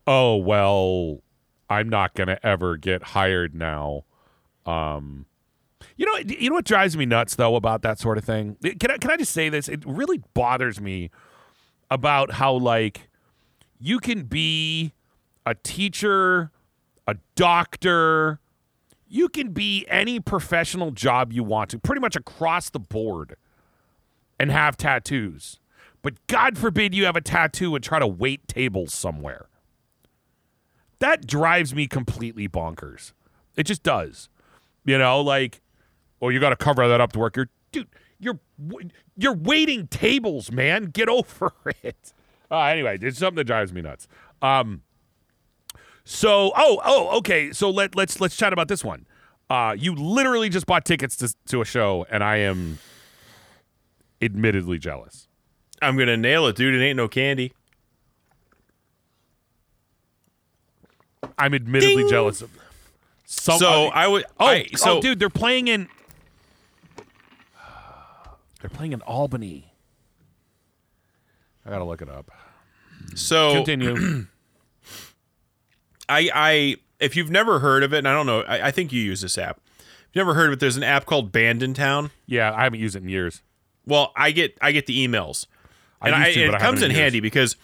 Oh 0.07 0.37
well, 0.37 1.21
I'm 1.69 1.89
not 1.89 2.15
gonna 2.15 2.39
ever 2.45 2.77
get 2.77 3.03
hired 3.03 3.55
now. 3.55 4.05
Um, 4.67 5.27
you 5.97 6.07
know, 6.07 6.33
you 6.33 6.51
know 6.51 6.55
what 6.55 6.65
drives 6.65 6.97
me 6.97 7.07
nuts 7.07 7.35
though 7.35 7.57
about 7.57 7.83
that 7.83 7.99
sort 7.99 8.19
of 8.19 8.25
thing. 8.25 8.57
Can 8.63 8.93
I 8.93 8.99
can 8.99 9.11
I 9.11 9.17
just 9.17 9.33
say 9.33 9.49
this? 9.49 9.69
It 9.69 9.85
really 9.85 10.23
bothers 10.35 10.81
me 10.81 11.11
about 11.91 12.35
how 12.35 12.53
like 12.53 13.09
you 13.81 13.99
can 13.99 14.25
be 14.25 14.93
a 15.51 15.55
teacher, 15.55 16.51
a 17.07 17.17
doctor 17.35 18.41
you 19.09 19.29
can 19.29 19.53
be 19.53 19.87
any 19.89 20.21
professional 20.21 20.91
job 20.91 21.33
you 21.33 21.43
want 21.43 21.71
to, 21.71 21.79
pretty 21.79 22.01
much 22.01 22.15
across 22.15 22.71
the 22.71 22.79
board, 22.79 23.37
and 24.39 24.51
have 24.51 24.77
tattoos. 24.77 25.59
But 26.03 26.15
God 26.27 26.59
forbid 26.59 26.95
you 26.95 27.07
have 27.07 27.17
a 27.17 27.21
tattoo 27.21 27.75
and 27.75 27.83
try 27.83 27.99
to 27.99 28.07
wait 28.07 28.47
tables 28.47 28.95
somewhere. 28.95 29.47
That 31.01 31.27
drives 31.27 31.75
me 31.75 31.87
completely 31.87 32.49
bonkers. 32.49 33.13
It 33.57 33.65
just 33.65 33.83
does. 33.83 34.29
You 34.85 34.99
know, 34.99 35.21
like, 35.21 35.61
oh, 36.21 36.29
you 36.29 36.41
got 36.41 36.51
to 36.51 36.57
cover 36.57 36.87
that 36.87 37.01
up 37.01 37.13
to 37.13 37.19
work. 37.19 37.37
You're, 37.37 37.49
dude, 37.73 37.89
you're 38.19 38.39
you're 39.17 39.35
waiting 39.35 39.87
tables, 39.89 40.53
man. 40.53 40.87
Get 40.87 41.09
over 41.09 41.53
it. 41.83 42.13
Uh, 42.51 42.63
anyway, 42.63 42.99
it's 43.01 43.19
something 43.19 43.37
that 43.37 43.45
drives 43.45 43.73
me 43.73 43.81
nuts. 43.83 44.09
Um, 44.41 44.83
so, 46.11 46.53
oh, 46.57 46.81
oh, 46.87 47.19
okay. 47.19 47.53
So 47.53 47.69
let 47.69 47.95
let's 47.95 48.19
let's 48.19 48.35
chat 48.35 48.55
about 48.55 48.67
this 48.69 48.83
one. 48.83 49.07
Uh, 49.51 49.77
you 49.79 49.95
literally 49.95 50.49
just 50.49 50.65
bought 50.65 50.87
tickets 50.87 51.15
to 51.17 51.35
to 51.49 51.61
a 51.61 51.67
show, 51.67 52.07
and 52.11 52.25
I 52.25 52.39
am 52.39 52.79
admittedly 54.23 54.79
jealous. 54.79 55.29
I'm 55.83 55.99
gonna 55.99 56.17
nail 56.17 56.47
it, 56.47 56.57
dude. 56.57 56.75
It 56.75 56.83
ain't 56.83 56.97
no 56.97 57.09
candy. 57.09 57.53
I'm 61.37 61.53
admittedly 61.53 62.05
Ding. 62.05 62.09
jealous 62.09 62.41
of. 62.41 62.53
Some, 63.27 63.59
So 63.59 63.89
I 63.89 64.09
would. 64.09 64.25
Oh, 64.41 64.47
I, 64.47 64.67
so 64.77 64.97
oh, 64.97 65.01
dude, 65.03 65.19
they're 65.19 65.29
playing 65.29 65.69
in. 65.69 65.89
They're 68.63 68.71
playing 68.71 68.95
in 68.95 69.03
Albany. 69.03 69.75
I 71.67 71.71
gotta 71.71 71.85
look 71.85 72.01
it 72.01 72.09
up. 72.09 72.31
so 73.15 73.53
Continue. 73.53 74.27
I, 76.09 76.31
I, 76.35 76.77
if 77.01 77.17
you've 77.17 77.31
never 77.31 77.61
heard 77.61 77.83
of 77.83 77.93
it, 77.93 77.99
and 77.99 78.09
I 78.09 78.13
don't 78.13 78.27
know, 78.27 78.41
I, 78.43 78.69
I 78.69 78.71
think 78.71 78.93
you 78.93 79.01
use 79.01 79.21
this 79.21 79.39
app. 79.39 79.61
If 79.79 79.85
you've 80.13 80.27
never 80.27 80.35
heard 80.35 80.49
of 80.49 80.55
it, 80.55 80.61
there's 80.61 80.77
an 80.77 80.83
app 80.83 81.07
called 81.07 81.33
Band 81.33 81.63
in 81.63 81.75
Town. 81.75 82.11
yeah, 82.27 82.53
I 82.55 82.65
haven't 82.65 82.81
used 82.81 82.97
it 82.97 83.03
in 83.03 83.09
years. 83.09 83.43
Well, 83.87 84.13
I 84.17 84.31
get, 84.31 84.57
I 84.61 84.73
get 84.73 84.87
the 84.87 85.07
emails, 85.07 85.47
I 86.01 86.11
and 86.11 86.25
used 86.25 86.35
to, 86.37 86.45
I, 86.45 86.49
it 86.49 86.55
I 86.55 86.59
comes 86.59 86.83
in 86.83 86.91
years. 86.91 87.01
handy 87.01 87.21
because 87.21 87.57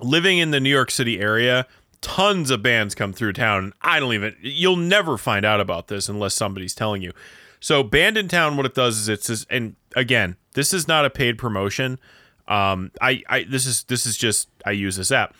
living 0.00 0.38
in 0.38 0.50
the 0.50 0.60
New 0.60 0.70
York 0.70 0.90
City 0.90 1.20
area, 1.20 1.66
tons 2.00 2.50
of 2.50 2.62
bands 2.62 2.94
come 2.94 3.12
through 3.12 3.32
town. 3.32 3.64
And 3.64 3.72
I 3.82 4.00
don't 4.00 4.14
even, 4.14 4.36
you'll 4.40 4.76
never 4.76 5.18
find 5.18 5.44
out 5.44 5.60
about 5.60 5.88
this 5.88 6.08
unless 6.08 6.34
somebody's 6.34 6.74
telling 6.74 7.02
you. 7.02 7.12
So, 7.60 7.82
Band 7.82 8.16
in 8.16 8.28
Town, 8.28 8.56
what 8.56 8.66
it 8.66 8.74
does 8.74 8.96
is 8.98 9.08
it's, 9.08 9.26
just, 9.26 9.46
and 9.50 9.74
again, 9.96 10.36
this 10.54 10.72
is 10.72 10.86
not 10.86 11.04
a 11.04 11.10
paid 11.10 11.38
promotion. 11.38 11.98
Um, 12.46 12.92
I, 13.00 13.22
I, 13.28 13.42
this 13.44 13.66
is, 13.66 13.82
this 13.84 14.06
is 14.06 14.16
just, 14.16 14.48
I 14.64 14.70
use 14.70 14.96
this 14.96 15.10
app 15.10 15.34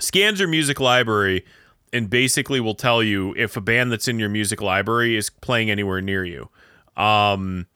scans 0.00 0.40
your 0.40 0.48
music 0.48 0.80
library 0.80 1.44
and 1.92 2.08
basically 2.08 2.60
will 2.60 2.74
tell 2.74 3.02
you 3.02 3.34
if 3.36 3.56
a 3.56 3.60
band 3.60 3.92
that's 3.92 4.08
in 4.08 4.18
your 4.18 4.28
music 4.28 4.60
library 4.60 5.16
is 5.16 5.30
playing 5.30 5.70
anywhere 5.70 6.00
near 6.00 6.24
you. 6.24 6.48
Um, 6.96 7.66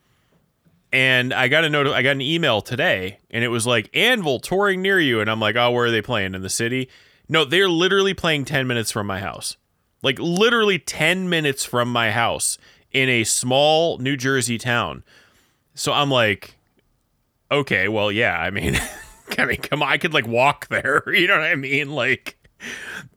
and 0.92 1.34
I 1.34 1.48
got 1.48 1.64
a 1.64 1.70
note, 1.70 1.88
I 1.88 2.02
got 2.02 2.12
an 2.12 2.20
email 2.20 2.60
today, 2.60 3.18
and 3.30 3.42
it 3.42 3.48
was 3.48 3.66
like 3.66 3.90
Anvil 3.96 4.38
touring 4.38 4.80
near 4.82 5.00
you, 5.00 5.20
and 5.20 5.28
I'm 5.28 5.40
like, 5.40 5.56
oh, 5.56 5.70
where 5.72 5.86
are 5.86 5.90
they 5.90 6.02
playing 6.02 6.34
in 6.34 6.42
the 6.42 6.50
city? 6.50 6.88
No, 7.28 7.44
they're 7.44 7.68
literally 7.68 8.14
playing 8.14 8.44
ten 8.44 8.66
minutes 8.66 8.92
from 8.92 9.06
my 9.06 9.18
house, 9.18 9.56
like 10.02 10.18
literally 10.20 10.78
ten 10.78 11.28
minutes 11.28 11.64
from 11.64 11.90
my 11.90 12.12
house 12.12 12.58
in 12.92 13.08
a 13.08 13.24
small 13.24 13.98
New 13.98 14.16
Jersey 14.16 14.56
town. 14.56 15.02
So 15.74 15.92
I'm 15.92 16.10
like, 16.10 16.54
okay, 17.50 17.88
well, 17.88 18.12
yeah, 18.12 18.38
I 18.38 18.50
mean. 18.50 18.78
I 19.38 19.44
mean, 19.46 19.56
come 19.58 19.82
on, 19.82 19.88
I 19.88 19.98
could 19.98 20.14
like 20.14 20.26
walk 20.26 20.68
there. 20.68 21.02
You 21.14 21.26
know 21.28 21.38
what 21.38 21.44
I 21.46 21.54
mean? 21.54 21.90
Like, 21.90 22.36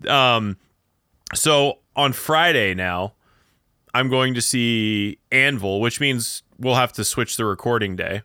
um, 0.08 0.58
so 1.34 1.80
on 1.96 2.13
Friday 2.13 2.74
now, 2.74 3.13
I'm 3.93 4.10
going 4.10 4.34
to 4.36 4.41
see 4.41 5.20
Anvil, 5.32 5.82
which 5.82 6.00
means 6.00 6.43
we'll 6.60 6.76
have 6.76 6.93
to 6.93 7.04
switch 7.04 7.38
the 7.38 7.46
recording 7.46 7.96
day. 7.96 8.22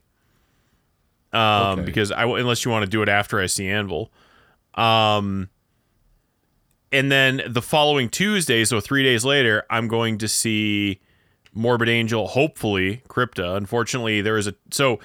Um, 1.32 1.78
Okay. 1.78 1.82
because 1.86 2.12
I 2.12 2.24
unless 2.24 2.64
you 2.64 2.70
want 2.70 2.84
to 2.84 2.90
do 2.90 3.02
it 3.02 3.08
after 3.08 3.40
I 3.40 3.46
see 3.46 3.66
Anvil, 3.66 4.12
um, 4.74 5.48
and 6.92 7.10
then 7.10 7.40
the 7.48 7.62
following 7.62 8.10
Tuesday, 8.10 8.66
so 8.66 8.80
three 8.80 9.02
days 9.02 9.24
later, 9.24 9.64
I'm 9.70 9.88
going 9.88 10.18
to 10.18 10.28
see 10.28 11.00
Morbid 11.54 11.88
Angel. 11.88 12.26
Hopefully, 12.28 13.02
Crypta. 13.08 13.56
Unfortunately, 13.56 14.20
there 14.20 14.36
is 14.36 14.46
a 14.46 14.54
so 14.70 15.00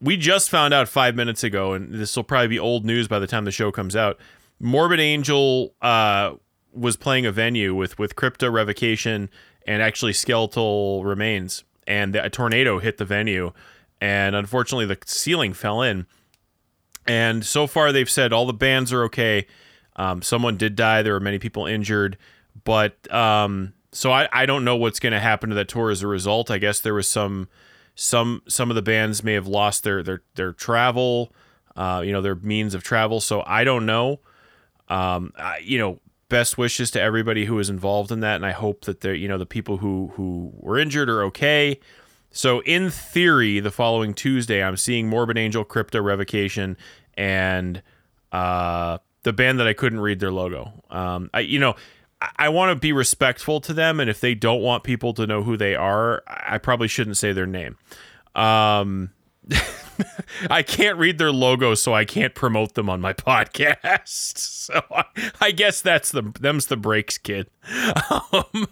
we 0.00 0.16
just 0.16 0.48
found 0.48 0.72
out 0.72 0.88
five 0.88 1.14
minutes 1.14 1.44
ago, 1.44 1.72
and 1.72 1.92
this 1.92 2.16
will 2.16 2.24
probably 2.24 2.48
be 2.48 2.58
old 2.58 2.84
news 2.84 3.06
by 3.06 3.18
the 3.18 3.26
time 3.26 3.44
the 3.44 3.50
show 3.50 3.70
comes 3.70 3.94
out. 3.94 4.18
Morbid 4.58 5.00
Angel 5.00 5.74
uh, 5.82 6.34
was 6.72 6.96
playing 6.96 7.26
a 7.26 7.32
venue 7.32 7.74
with 7.74 7.98
with 7.98 8.16
Crypta 8.16 8.52
Revocation 8.52 9.28
and 9.66 9.82
actually 9.82 10.12
Skeletal 10.12 11.04
Remains, 11.04 11.64
and 11.86 12.16
a 12.16 12.30
tornado 12.30 12.78
hit 12.78 12.98
the 12.98 13.04
venue, 13.04 13.52
and 14.00 14.34
unfortunately 14.34 14.86
the 14.86 14.98
ceiling 15.04 15.52
fell 15.52 15.82
in. 15.82 16.06
And 17.06 17.44
so 17.44 17.66
far, 17.66 17.92
they've 17.92 18.10
said 18.10 18.32
all 18.32 18.46
the 18.46 18.52
bands 18.52 18.92
are 18.92 19.04
okay. 19.04 19.46
Um, 19.96 20.22
someone 20.22 20.56
did 20.56 20.76
die. 20.76 21.02
There 21.02 21.14
were 21.14 21.20
many 21.20 21.38
people 21.38 21.66
injured, 21.66 22.16
but 22.64 23.12
um, 23.12 23.74
so 23.92 24.12
I, 24.12 24.28
I 24.32 24.46
don't 24.46 24.64
know 24.64 24.76
what's 24.76 25.00
going 25.00 25.12
to 25.12 25.20
happen 25.20 25.50
to 25.50 25.56
that 25.56 25.68
tour 25.68 25.90
as 25.90 26.02
a 26.02 26.06
result. 26.06 26.50
I 26.50 26.58
guess 26.58 26.80
there 26.80 26.94
was 26.94 27.08
some 27.08 27.48
some 27.94 28.42
some 28.48 28.70
of 28.70 28.76
the 28.76 28.82
bands 28.82 29.22
may 29.22 29.34
have 29.34 29.46
lost 29.46 29.82
their 29.84 30.02
their 30.02 30.22
their 30.34 30.52
travel, 30.52 31.32
uh, 31.76 32.02
you 32.04 32.12
know, 32.12 32.22
their 32.22 32.34
means 32.34 32.74
of 32.74 32.82
travel. 32.82 33.20
So 33.20 33.42
I 33.46 33.64
don't 33.64 33.86
know. 33.86 34.20
Um, 34.88 35.32
I, 35.38 35.58
you 35.58 35.78
know, 35.78 36.00
best 36.28 36.58
wishes 36.58 36.90
to 36.92 37.00
everybody 37.00 37.44
who 37.44 37.54
was 37.56 37.68
involved 37.70 38.10
in 38.10 38.20
that, 38.20 38.36
and 38.36 38.46
I 38.46 38.52
hope 38.52 38.84
that 38.86 39.00
they 39.02 39.14
you 39.14 39.28
know 39.28 39.38
the 39.38 39.46
people 39.46 39.78
who 39.78 40.12
who 40.14 40.52
were 40.54 40.78
injured 40.78 41.10
are 41.10 41.22
okay. 41.24 41.78
So 42.30 42.60
in 42.60 42.90
theory, 42.90 43.60
the 43.60 43.72
following 43.72 44.14
Tuesday, 44.14 44.62
I'm 44.62 44.76
seeing 44.76 45.08
Morbid 45.08 45.36
Angel, 45.36 45.64
Crypta 45.64 46.02
Revocation, 46.02 46.76
and 47.14 47.82
uh, 48.32 48.98
the 49.24 49.32
band 49.32 49.58
that 49.58 49.66
I 49.66 49.72
couldn't 49.72 50.00
read 50.00 50.20
their 50.20 50.32
logo. 50.32 50.72
Um, 50.90 51.30
I 51.34 51.40
you 51.40 51.58
know. 51.58 51.74
I- 52.38 52.48
want 52.48 52.70
to 52.70 52.76
be 52.80 52.92
respectful 52.92 53.60
to 53.62 53.72
them, 53.72 54.00
and 54.00 54.10
if 54.10 54.20
they 54.20 54.34
don't 54.34 54.60
want 54.62 54.84
people 54.84 55.14
to 55.14 55.26
know 55.26 55.42
who 55.42 55.56
they 55.56 55.74
are, 55.74 56.22
I 56.26 56.58
probably 56.58 56.88
shouldn't 56.88 57.16
say 57.16 57.32
their 57.32 57.46
name. 57.46 57.76
Um, 58.34 59.10
I 60.50 60.62
can't 60.62 60.96
read 60.98 61.18
their 61.18 61.32
logo, 61.32 61.74
so 61.74 61.94
I 61.94 62.04
can't 62.04 62.34
promote 62.34 62.74
them 62.74 62.88
on 62.88 63.00
my 63.00 63.12
podcast. 63.14 64.56
So 64.70 64.80
I, 64.94 65.04
I 65.40 65.50
guess 65.50 65.80
that's 65.80 66.12
the 66.12 66.22
them's 66.38 66.66
the 66.66 66.76
breaks, 66.76 67.18
kid. 67.18 67.48
Um, 68.32 68.68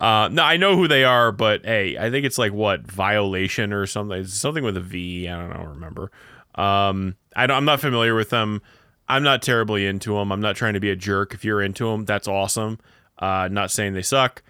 uh, 0.00 0.28
no, 0.32 0.42
I 0.42 0.56
know 0.56 0.74
who 0.74 0.88
they 0.88 1.04
are, 1.04 1.32
but 1.32 1.66
hey, 1.66 1.98
I 1.98 2.10
think 2.10 2.24
it's 2.24 2.38
like 2.38 2.52
what 2.52 2.90
violation 2.90 3.74
or 3.74 3.84
something. 3.84 4.18
It's 4.20 4.32
something 4.32 4.64
with 4.64 4.78
a 4.78 4.80
V. 4.80 5.28
I 5.28 5.38
don't 5.38 5.50
know. 5.50 5.64
Remember? 5.68 6.10
Um, 6.54 7.16
I 7.36 7.46
don't, 7.46 7.58
I'm 7.58 7.64
not 7.66 7.80
familiar 7.80 8.14
with 8.14 8.30
them. 8.30 8.62
I'm 9.08 9.22
not 9.22 9.42
terribly 9.42 9.86
into 9.86 10.14
them. 10.14 10.30
I'm 10.30 10.40
not 10.40 10.56
trying 10.56 10.74
to 10.74 10.80
be 10.80 10.90
a 10.90 10.96
jerk. 10.96 11.34
If 11.34 11.44
you're 11.44 11.62
into 11.62 11.90
them, 11.90 12.04
that's 12.04 12.28
awesome. 12.28 12.78
Uh, 13.18 13.48
not 13.50 13.70
saying 13.70 13.94
they 13.94 14.02
suck. 14.02 14.42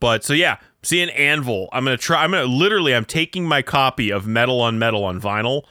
But 0.00 0.24
so 0.24 0.32
yeah, 0.32 0.56
seeing 0.82 1.10
Anvil, 1.10 1.68
I'm 1.72 1.84
gonna 1.84 1.96
try. 1.96 2.24
I'm 2.24 2.32
gonna 2.32 2.44
literally. 2.44 2.94
I'm 2.94 3.04
taking 3.04 3.46
my 3.46 3.62
copy 3.62 4.10
of 4.10 4.26
Metal 4.26 4.60
on 4.60 4.78
Metal 4.78 5.04
on 5.04 5.20
vinyl, 5.20 5.62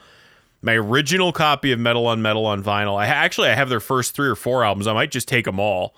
my 0.62 0.72
original 0.74 1.32
copy 1.32 1.70
of 1.70 1.78
Metal 1.78 2.06
on 2.06 2.22
Metal 2.22 2.46
on 2.46 2.62
vinyl. 2.62 2.98
I 2.98 3.06
actually 3.06 3.48
I 3.48 3.54
have 3.54 3.68
their 3.68 3.80
first 3.80 4.14
three 4.14 4.28
or 4.28 4.34
four 4.36 4.64
albums. 4.64 4.86
I 4.86 4.94
might 4.94 5.10
just 5.10 5.28
take 5.28 5.44
them 5.44 5.60
all. 5.60 5.94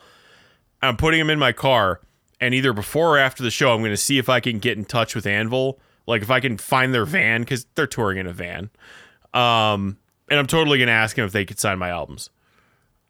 I'm 0.83 0.97
putting 0.97 1.19
them 1.21 1.31
in 1.31 1.39
my 1.39 1.53
car, 1.53 2.01
and 2.41 2.55
either 2.55 2.73
before 2.73 3.17
or 3.17 3.19
after 3.19 3.45
the 3.45 3.53
show, 3.53 3.73
I'm 3.73 3.83
gonna 3.83 3.97
see 3.97 4.19
if 4.19 4.29
I 4.29 4.41
can 4.41 4.59
get 4.59 4.77
in 4.77 4.85
touch 4.85 5.15
with 5.15 5.27
Anvil, 5.27 5.79
Like 6.09 6.23
if 6.23 6.31
I 6.31 6.41
can 6.41 6.59
find 6.59 6.93
their 6.93 7.05
van 7.05 7.43
because 7.43 7.67
they're 7.77 7.87
touring 7.87 8.19
in 8.19 8.27
a 8.27 8.33
van, 8.33 8.71
um, 9.33 9.97
and 10.31 10.39
I'm 10.39 10.47
totally 10.47 10.79
gonna 10.79 10.93
ask 10.93 11.17
them 11.17 11.25
if 11.25 11.33
they 11.33 11.45
could 11.45 11.59
sign 11.59 11.79
my 11.79 11.91
albums. 11.91 12.31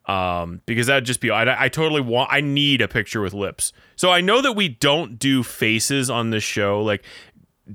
Um, 0.05 0.61
because 0.65 0.87
that'd 0.87 1.05
just 1.05 1.21
be 1.21 1.29
I, 1.29 1.65
I 1.65 1.69
totally 1.69 2.01
want 2.01 2.29
I 2.31 2.41
need 2.41 2.81
a 2.81 2.87
picture 2.87 3.21
with 3.21 3.33
Lips. 3.33 3.73
So 3.95 4.09
I 4.09 4.21
know 4.21 4.41
that 4.41 4.53
we 4.53 4.67
don't 4.67 5.19
do 5.19 5.43
faces 5.43 6.09
on 6.09 6.31
this 6.31 6.43
show. 6.43 6.81
Like 6.81 7.03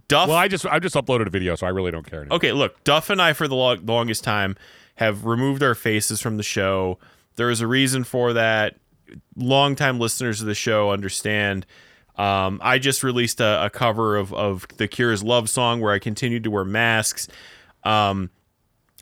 Duff. 0.08 0.28
Well, 0.28 0.36
I 0.36 0.48
just 0.48 0.66
I 0.66 0.78
just 0.78 0.94
uploaded 0.94 1.26
a 1.26 1.30
video, 1.30 1.54
so 1.54 1.66
I 1.66 1.70
really 1.70 1.90
don't 1.90 2.08
care. 2.08 2.20
Anymore. 2.20 2.36
Okay, 2.36 2.52
look, 2.52 2.82
Duff 2.84 3.10
and 3.10 3.22
I 3.22 3.32
for 3.32 3.46
the 3.46 3.54
lo- 3.54 3.78
longest 3.84 4.24
time 4.24 4.56
have 4.96 5.24
removed 5.24 5.62
our 5.62 5.74
faces 5.74 6.20
from 6.20 6.36
the 6.36 6.42
show. 6.42 6.98
There 7.36 7.50
is 7.50 7.60
a 7.60 7.66
reason 7.66 8.04
for 8.04 8.32
that. 8.32 8.76
Longtime 9.36 10.00
listeners 10.00 10.40
of 10.40 10.46
the 10.46 10.54
show 10.54 10.90
understand. 10.90 11.66
Um, 12.16 12.60
I 12.62 12.78
just 12.78 13.02
released 13.02 13.40
a, 13.40 13.64
a, 13.64 13.70
cover 13.70 14.16
of, 14.16 14.32
of 14.32 14.66
The 14.76 14.86
Cure's 14.86 15.24
Love 15.24 15.50
Song 15.50 15.80
where 15.80 15.92
I 15.92 15.98
continued 15.98 16.44
to 16.44 16.50
wear 16.50 16.64
masks. 16.64 17.26
Um, 17.82 18.30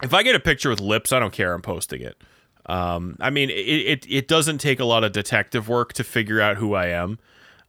if 0.02 0.12
I 0.12 0.22
get 0.22 0.34
a 0.34 0.40
picture 0.40 0.68
with 0.68 0.80
lips, 0.80 1.12
I 1.12 1.18
don't 1.18 1.32
care. 1.32 1.54
I'm 1.54 1.62
posting 1.62 2.02
it. 2.02 2.20
Um, 2.66 3.16
I 3.20 3.30
mean, 3.30 3.50
it, 3.50 3.54
it, 3.54 4.06
it 4.08 4.28
doesn't 4.28 4.58
take 4.58 4.80
a 4.80 4.84
lot 4.84 5.04
of 5.04 5.12
detective 5.12 5.68
work 5.68 5.92
to 5.94 6.04
figure 6.04 6.40
out 6.40 6.56
who 6.56 6.74
I 6.74 6.88
am. 6.88 7.18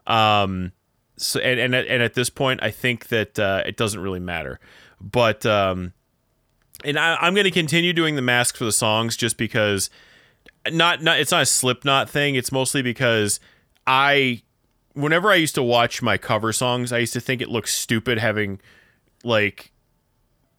Um, 0.06 0.72
so 1.18 1.40
and 1.40 1.60
and 1.60 1.76
at, 1.76 1.88
and 1.88 2.04
at 2.04 2.16
this 2.16 2.30
point, 2.30 2.62
I 2.64 2.72
think 2.72 3.08
that 3.08 3.40
uh, 3.40 3.64
it 3.66 3.78
doesn't 3.78 4.00
really 4.00 4.20
matter. 4.20 4.60
But 5.00 5.46
um, 5.46 5.94
and 6.84 6.98
I, 6.98 7.16
I'm 7.16 7.34
going 7.34 7.46
to 7.46 7.52
continue 7.52 7.94
doing 7.94 8.16
the 8.16 8.22
masks 8.22 8.58
for 8.58 8.66
the 8.66 8.72
songs 8.72 9.16
just 9.16 9.38
because 9.38 9.90
not 10.72 11.02
not 11.02 11.20
it's 11.20 11.32
not 11.32 11.44
a 11.44 11.46
Slipknot 11.46 12.10
thing. 12.10 12.36
It's 12.36 12.52
mostly 12.52 12.82
because 12.82 13.40
I 13.86 14.42
whenever 14.94 15.32
I 15.32 15.36
used 15.36 15.56
to 15.56 15.64
watch 15.64 16.02
my 16.02 16.18
cover 16.18 16.52
songs, 16.52 16.92
I 16.92 17.00
used 17.00 17.14
to 17.14 17.22
think 17.22 17.42
it 17.42 17.50
looked 17.50 17.70
stupid 17.70 18.18
having 18.18 18.60
like 19.24 19.72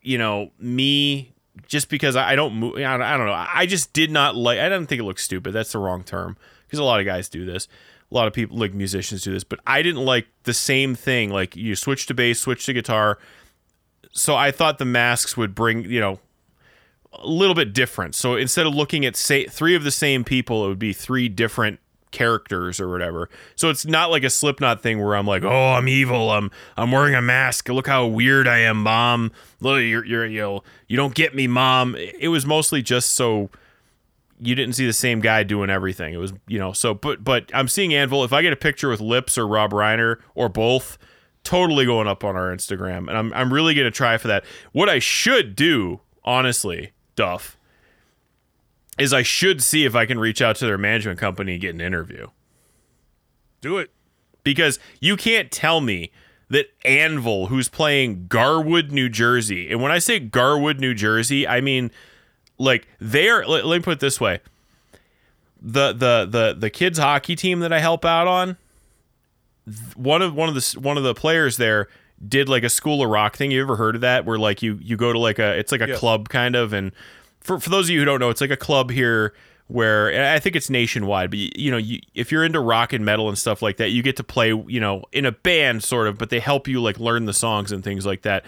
you 0.02 0.18
know 0.18 0.50
me 0.58 1.33
just 1.66 1.88
because 1.88 2.16
I 2.16 2.34
don't 2.34 2.54
move. 2.54 2.76
I 2.76 2.96
don't 2.96 3.26
know. 3.26 3.32
I 3.32 3.66
just 3.66 3.92
did 3.92 4.10
not 4.10 4.36
like. 4.36 4.58
I 4.58 4.68
don't 4.68 4.86
think 4.86 5.00
it 5.00 5.04
looks 5.04 5.22
stupid. 5.22 5.52
That's 5.52 5.72
the 5.72 5.78
wrong 5.78 6.02
term 6.02 6.36
because 6.66 6.78
a 6.78 6.84
lot 6.84 7.00
of 7.00 7.06
guys 7.06 7.28
do 7.28 7.44
this. 7.44 7.68
A 8.10 8.14
lot 8.14 8.26
of 8.26 8.32
people, 8.32 8.56
like 8.56 8.74
musicians, 8.74 9.22
do 9.22 9.32
this. 9.32 9.44
But 9.44 9.60
I 9.66 9.82
didn't 9.82 10.04
like 10.04 10.26
the 10.44 10.54
same 10.54 10.94
thing. 10.94 11.30
Like 11.30 11.56
you 11.56 11.74
switch 11.74 12.06
to 12.06 12.14
bass, 12.14 12.40
switch 12.40 12.66
to 12.66 12.72
guitar. 12.72 13.18
So 14.12 14.36
I 14.36 14.50
thought 14.50 14.78
the 14.78 14.84
masks 14.84 15.36
would 15.36 15.54
bring 15.54 15.84
you 15.84 16.00
know 16.00 16.18
a 17.12 17.26
little 17.26 17.54
bit 17.54 17.72
different. 17.72 18.14
So 18.14 18.34
instead 18.36 18.66
of 18.66 18.74
looking 18.74 19.04
at 19.04 19.16
say 19.16 19.46
three 19.46 19.74
of 19.74 19.84
the 19.84 19.90
same 19.90 20.24
people, 20.24 20.64
it 20.64 20.68
would 20.68 20.78
be 20.78 20.92
three 20.92 21.28
different 21.28 21.78
characters 22.14 22.81
or 22.81 22.88
whatever. 22.88 23.29
So 23.57 23.68
it's 23.68 23.85
not 23.85 24.11
like 24.11 24.22
a 24.24 24.31
Slipknot 24.31 24.81
thing 24.81 25.03
where 25.03 25.14
I'm 25.16 25.27
like, 25.27 25.42
oh, 25.42 25.72
I'm 25.72 25.88
evil. 25.88 26.31
I'm 26.31 26.50
I'm 26.77 26.90
wearing 26.92 27.14
a 27.14 27.20
mask. 27.20 27.68
Look 27.68 27.87
how 27.87 28.07
weird 28.07 28.48
I 28.48 28.59
am, 28.61 28.83
mom. 28.83 29.33
Look, 29.61 29.83
you're 29.83 30.05
you're 30.05 30.24
you 30.24 30.61
you 30.88 30.96
don't 30.96 31.14
get 31.14 31.35
me, 31.35 31.46
mom. 31.46 31.96
It 31.96 32.29
was 32.29 32.46
mostly 32.46 32.81
just 32.81 33.11
so 33.14 33.50
you 34.40 34.55
didn't 34.55 34.74
see 34.74 34.87
the 34.87 34.92
same 34.92 35.20
guy 35.20 35.42
doing 35.42 35.68
everything. 35.68 36.14
It 36.14 36.18
was 36.18 36.33
you 36.46 36.59
know 36.59 36.72
so 36.72 36.94
but 36.94 37.22
but 37.22 37.50
I'm 37.53 37.68
seeing 37.68 37.92
Anvil. 37.92 38.24
If 38.24 38.33
I 38.33 38.40
get 38.40 38.53
a 38.53 38.57
picture 38.57 38.88
with 38.88 39.00
Lips 39.00 39.37
or 39.37 39.46
Robb 39.46 39.72
Reiner 39.72 40.16
or 40.35 40.48
both. 40.48 40.96
Totally 41.42 41.85
going 41.85 42.09
up 42.09 42.24
on 42.24 42.37
our 42.37 42.57
Instagram, 42.57 43.07
and 43.07 43.18
I'm 43.18 43.31
I'm 43.35 43.53
really 43.53 43.74
gonna 43.74 43.90
try 43.90 44.16
for 44.16 44.29
that. 44.29 44.46
What 44.72 44.88
I 44.88 44.98
should 44.98 45.55
do, 45.55 46.00
honestly, 46.24 46.92
Duff, 47.16 47.59
is 48.98 49.12
I 49.12 49.22
should 49.22 49.62
see 49.62 49.85
if 49.85 49.94
I 49.94 50.07
can 50.07 50.18
reach 50.18 50.40
out 50.40 50.57
to 50.57 50.66
their 50.66 50.78
management 50.78 51.18
company 51.18 51.52
and 51.52 51.61
get 51.61 51.74
an 51.74 51.80
interview. 51.80 52.28
Do 53.61 53.78
it. 53.78 53.90
Because 54.42 54.78
you 55.00 55.16
can't 55.16 55.50
tell 55.50 55.80
me 55.80 56.12
that 56.50 56.66
Anvil, 56.85 57.46
who's 57.46 57.68
playing 57.68 58.26
Garwood, 58.28 58.92
New 58.92 59.09
Jersey, 59.09 59.70
and 59.70 59.83
when 59.83 59.90
I 59.90 59.98
say 59.98 60.20
Garwood, 60.20 60.78
New 60.78 60.94
Jersey, 60.94 61.48
I 61.48 61.61
mean 61.61 61.90
like 62.59 62.87
they're 63.00 63.46
let, 63.46 63.64
let 63.64 63.78
me 63.78 63.83
put 63.83 63.92
it 63.94 64.00
this 64.00 64.20
way. 64.20 64.40
The 65.61 65.92
the 65.92 66.26
the 66.30 66.57
the 66.59 66.70
kids 66.70 66.98
hockey 66.98 67.37
team 67.37 67.61
that 67.61 67.72
I 67.72 67.80
help 67.80 68.04
out 68.04 68.28
on, 68.28 68.59
one 69.96 70.22
of 70.22 70.35
one 70.35 70.48
of 70.48 70.54
the 70.54 70.80
one 70.80 70.98
of 70.98 71.02
the 71.02 71.14
players 71.14 71.57
there 71.57 71.88
did 72.26 72.48
like 72.48 72.62
a 72.62 72.68
school 72.70 73.02
of 73.02 73.11
rock 73.11 73.37
thing. 73.37 73.50
You 73.50 73.62
ever 73.62 73.76
heard 73.76 73.94
of 73.94 74.00
that? 74.02 74.24
Where 74.24 74.38
like 74.38 74.62
you 74.62 74.78
you 74.83 74.96
go 74.96 75.12
to 75.12 75.18
like 75.18 75.38
a 75.38 75.59
it's 75.59 75.72
like 75.72 75.80
a 75.80 75.88
yes. 75.88 75.98
club 75.98 76.28
kind 76.28 76.54
of 76.54 76.72
and 76.72 76.92
for 77.44 77.61
for 77.61 77.70
those 77.70 77.87
of 77.87 77.90
you 77.90 78.00
who 78.00 78.04
don't 78.04 78.18
know, 78.18 78.30
it's 78.30 78.40
like 78.40 78.50
a 78.50 78.57
club 78.57 78.90
here 78.90 79.33
where 79.66 80.33
I 80.35 80.38
think 80.40 80.57
it's 80.57 80.68
nationwide, 80.68 81.30
but 81.30 81.38
you, 81.38 81.50
you 81.57 81.70
know, 81.70 81.78
you, 81.78 82.00
if 82.14 82.30
you're 82.30 82.44
into 82.44 82.61
rock 82.61 82.92
and 82.92 83.04
metal 83.04 83.28
and 83.28 83.38
stuff 83.38 83.62
like 83.62 83.78
that, 83.78 83.90
you 83.90 84.02
get 84.02 84.16
to 84.16 84.24
play, 84.24 84.48
you 84.48 84.80
know, 84.80 85.04
in 85.12 85.24
a 85.24 85.33
band 85.33 85.83
sort 85.83 86.07
of, 86.07 86.18
but 86.18 86.28
they 86.30 86.40
help 86.40 86.68
you 86.68 86.83
like 86.83 86.98
learn 86.98 87.24
the 87.24 87.33
songs 87.33 87.72
and 87.72 87.83
things 87.83 88.04
like 88.04 88.22
that. 88.22 88.44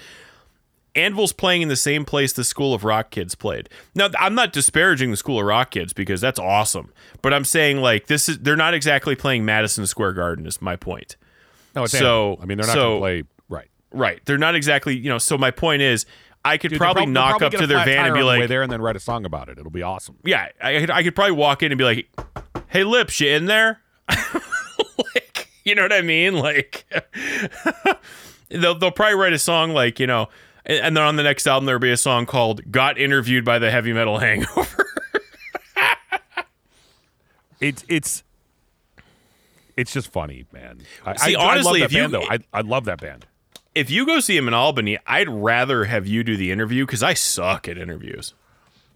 Anvil's 0.94 1.32
playing 1.32 1.62
in 1.62 1.68
the 1.68 1.76
same 1.76 2.04
place 2.04 2.32
the 2.32 2.44
School 2.44 2.72
of 2.72 2.82
Rock 2.82 3.10
kids 3.10 3.34
played. 3.34 3.68
Now, 3.94 4.08
I'm 4.18 4.34
not 4.34 4.52
disparaging 4.52 5.10
the 5.10 5.16
School 5.16 5.38
of 5.38 5.46
Rock 5.46 5.70
kids 5.70 5.92
because 5.92 6.20
that's 6.20 6.38
awesome, 6.38 6.92
but 7.22 7.34
I'm 7.34 7.44
saying 7.44 7.78
like 7.78 8.06
this 8.06 8.28
is 8.28 8.38
they're 8.38 8.56
not 8.56 8.72
exactly 8.72 9.14
playing 9.14 9.44
Madison 9.44 9.86
Square 9.86 10.14
Garden. 10.14 10.46
Is 10.46 10.62
my 10.62 10.76
point. 10.76 11.16
No, 11.74 11.84
so 11.84 12.30
Anvil. 12.30 12.42
I 12.42 12.46
mean 12.46 12.58
they're 12.58 12.66
not 12.66 12.72
so, 12.72 12.80
going 12.80 12.94
to 12.94 13.00
play 13.00 13.30
right. 13.50 13.68
Right, 13.92 14.24
they're 14.24 14.38
not 14.38 14.54
exactly 14.54 14.96
you 14.96 15.10
know. 15.10 15.18
So 15.18 15.36
my 15.36 15.50
point 15.50 15.82
is 15.82 16.06
I 16.46 16.58
could 16.58 16.70
Dude, 16.70 16.78
probably 16.78 17.02
prob- 17.02 17.12
knock 17.12 17.38
probably 17.38 17.56
up 17.58 17.60
to 17.62 17.66
their 17.66 17.84
van 17.84 18.06
and 18.06 18.14
be 18.14 18.22
like, 18.22 18.42
the 18.42 18.46
there 18.48 18.62
and 18.62 18.70
then 18.70 18.80
write 18.80 18.96
a 18.96 19.00
song 19.00 19.24
about 19.24 19.48
it. 19.48 19.58
It'll 19.58 19.70
be 19.70 19.82
awesome. 19.82 20.16
Yeah, 20.24 20.48
I 20.62 20.80
could, 20.80 20.90
I 20.90 21.02
could 21.02 21.14
probably 21.14 21.32
walk 21.32 21.62
in 21.62 21.72
and 21.72 21.78
be 21.78 21.84
like, 21.84 22.08
"Hey, 22.68 22.84
Lips, 22.84 23.20
you 23.20 23.28
in 23.30 23.46
there?" 23.46 23.80
like, 24.08 25.48
you 25.64 25.74
know 25.74 25.82
what 25.82 25.92
I 25.92 26.02
mean? 26.02 26.34
Like, 26.34 26.86
they'll 28.48 28.78
they'll 28.78 28.92
probably 28.92 29.16
write 29.16 29.32
a 29.32 29.38
song 29.38 29.72
like 29.72 29.98
you 29.98 30.06
know, 30.06 30.28
and, 30.64 30.78
and 30.78 30.96
then 30.96 31.04
on 31.04 31.16
the 31.16 31.24
next 31.24 31.46
album 31.46 31.66
there'll 31.66 31.80
be 31.80 31.90
a 31.90 31.96
song 31.96 32.26
called 32.26 32.70
"Got 32.70 32.98
Interviewed 32.98 33.44
by 33.44 33.58
the 33.58 33.70
Heavy 33.70 33.92
Metal 33.92 34.18
Hangover." 34.18 34.86
it's 37.60 37.84
it's 37.88 38.22
it's 39.76 39.92
just 39.92 40.12
funny, 40.12 40.46
man. 40.52 40.80
See, 41.18 41.34
I, 41.34 41.52
honestly, 41.52 41.82
I 41.82 41.86
if 41.86 41.92
you 41.92 42.06
though, 42.06 42.22
I, 42.22 42.38
I 42.52 42.60
love 42.60 42.84
that 42.84 43.00
band 43.00 43.26
if 43.76 43.90
you 43.90 44.06
go 44.06 44.20
see 44.20 44.36
him 44.36 44.48
in 44.48 44.54
Albany, 44.54 44.98
I'd 45.06 45.28
rather 45.28 45.84
have 45.84 46.06
you 46.06 46.24
do 46.24 46.34
the 46.36 46.50
interview 46.50 46.86
because 46.86 47.02
I 47.02 47.12
suck 47.12 47.68
at 47.68 47.76
interviews. 47.76 48.32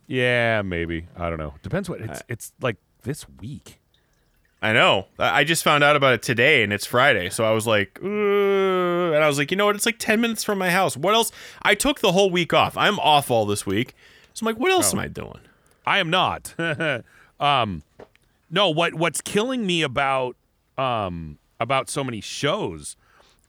Yeah, 0.07 0.62
maybe. 0.62 1.07
I 1.16 1.29
don't 1.29 1.38
know. 1.38 1.55
Depends 1.62 1.88
what 1.88 2.01
it's. 2.01 2.23
It's 2.29 2.53
like 2.62 2.77
this 3.03 3.27
week. 3.29 3.79
I 4.62 4.73
know. 4.73 5.07
I 5.19 5.45
just 5.45 5.62
found 5.62 5.85
out 5.85 5.97
about 5.97 6.14
it 6.14 6.23
today, 6.23 6.62
and 6.62 6.73
it's 6.73 6.87
Friday. 6.87 7.29
So 7.29 7.45
I 7.45 7.53
was 7.53 7.66
like, 7.66 7.99
and 8.03 9.14
I 9.14 9.27
was 9.27 9.38
like, 9.38 9.51
you 9.51 9.57
know 9.57 9.66
what? 9.66 9.77
It's 9.77 9.87
like 9.87 9.99
ten 9.99 10.21
minutes 10.21 10.43
from 10.43 10.59
my 10.59 10.71
house. 10.71 10.97
What 10.97 11.14
else? 11.14 11.31
I 11.62 11.75
took 11.75 12.01
the 12.01 12.12
whole 12.12 12.31
week 12.31 12.55
off. 12.55 12.77
I'm 12.77 12.99
off 13.01 13.31
all 13.31 13.45
this 13.45 13.66
week. 13.66 13.95
So 14.33 14.45
I'm 14.45 14.47
like, 14.47 14.61
what 14.61 14.73
else 14.73 14.93
oh. 14.93 14.97
am 14.97 15.01
I 15.01 15.09
doing? 15.09 15.40
I 15.87 15.99
am 15.99 16.09
not. 16.09 16.55
um, 17.40 17.83
no. 18.51 18.71
What 18.71 18.95
What's 18.95 19.21
killing 19.21 19.66
me 19.66 19.83
about 19.83 20.37
um 20.79 21.38
about 21.61 21.90
so 21.90 22.03
many 22.03 22.23
shows 22.23 22.97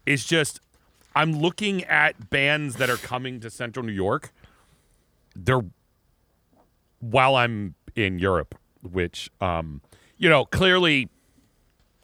is 0.05 0.25
just 0.25 0.59
I'm 1.15 1.33
looking 1.33 1.83
at 1.85 2.29
bands 2.29 2.77
that 2.77 2.89
are 2.89 2.97
coming 2.97 3.39
to 3.41 3.49
Central 3.49 3.85
New 3.85 3.91
York. 3.91 4.31
They're 5.35 5.61
while 6.99 7.35
I'm 7.35 7.75
in 7.95 8.19
Europe, 8.19 8.55
which 8.81 9.29
um, 9.41 9.81
you 10.17 10.29
know, 10.29 10.45
clearly 10.45 11.09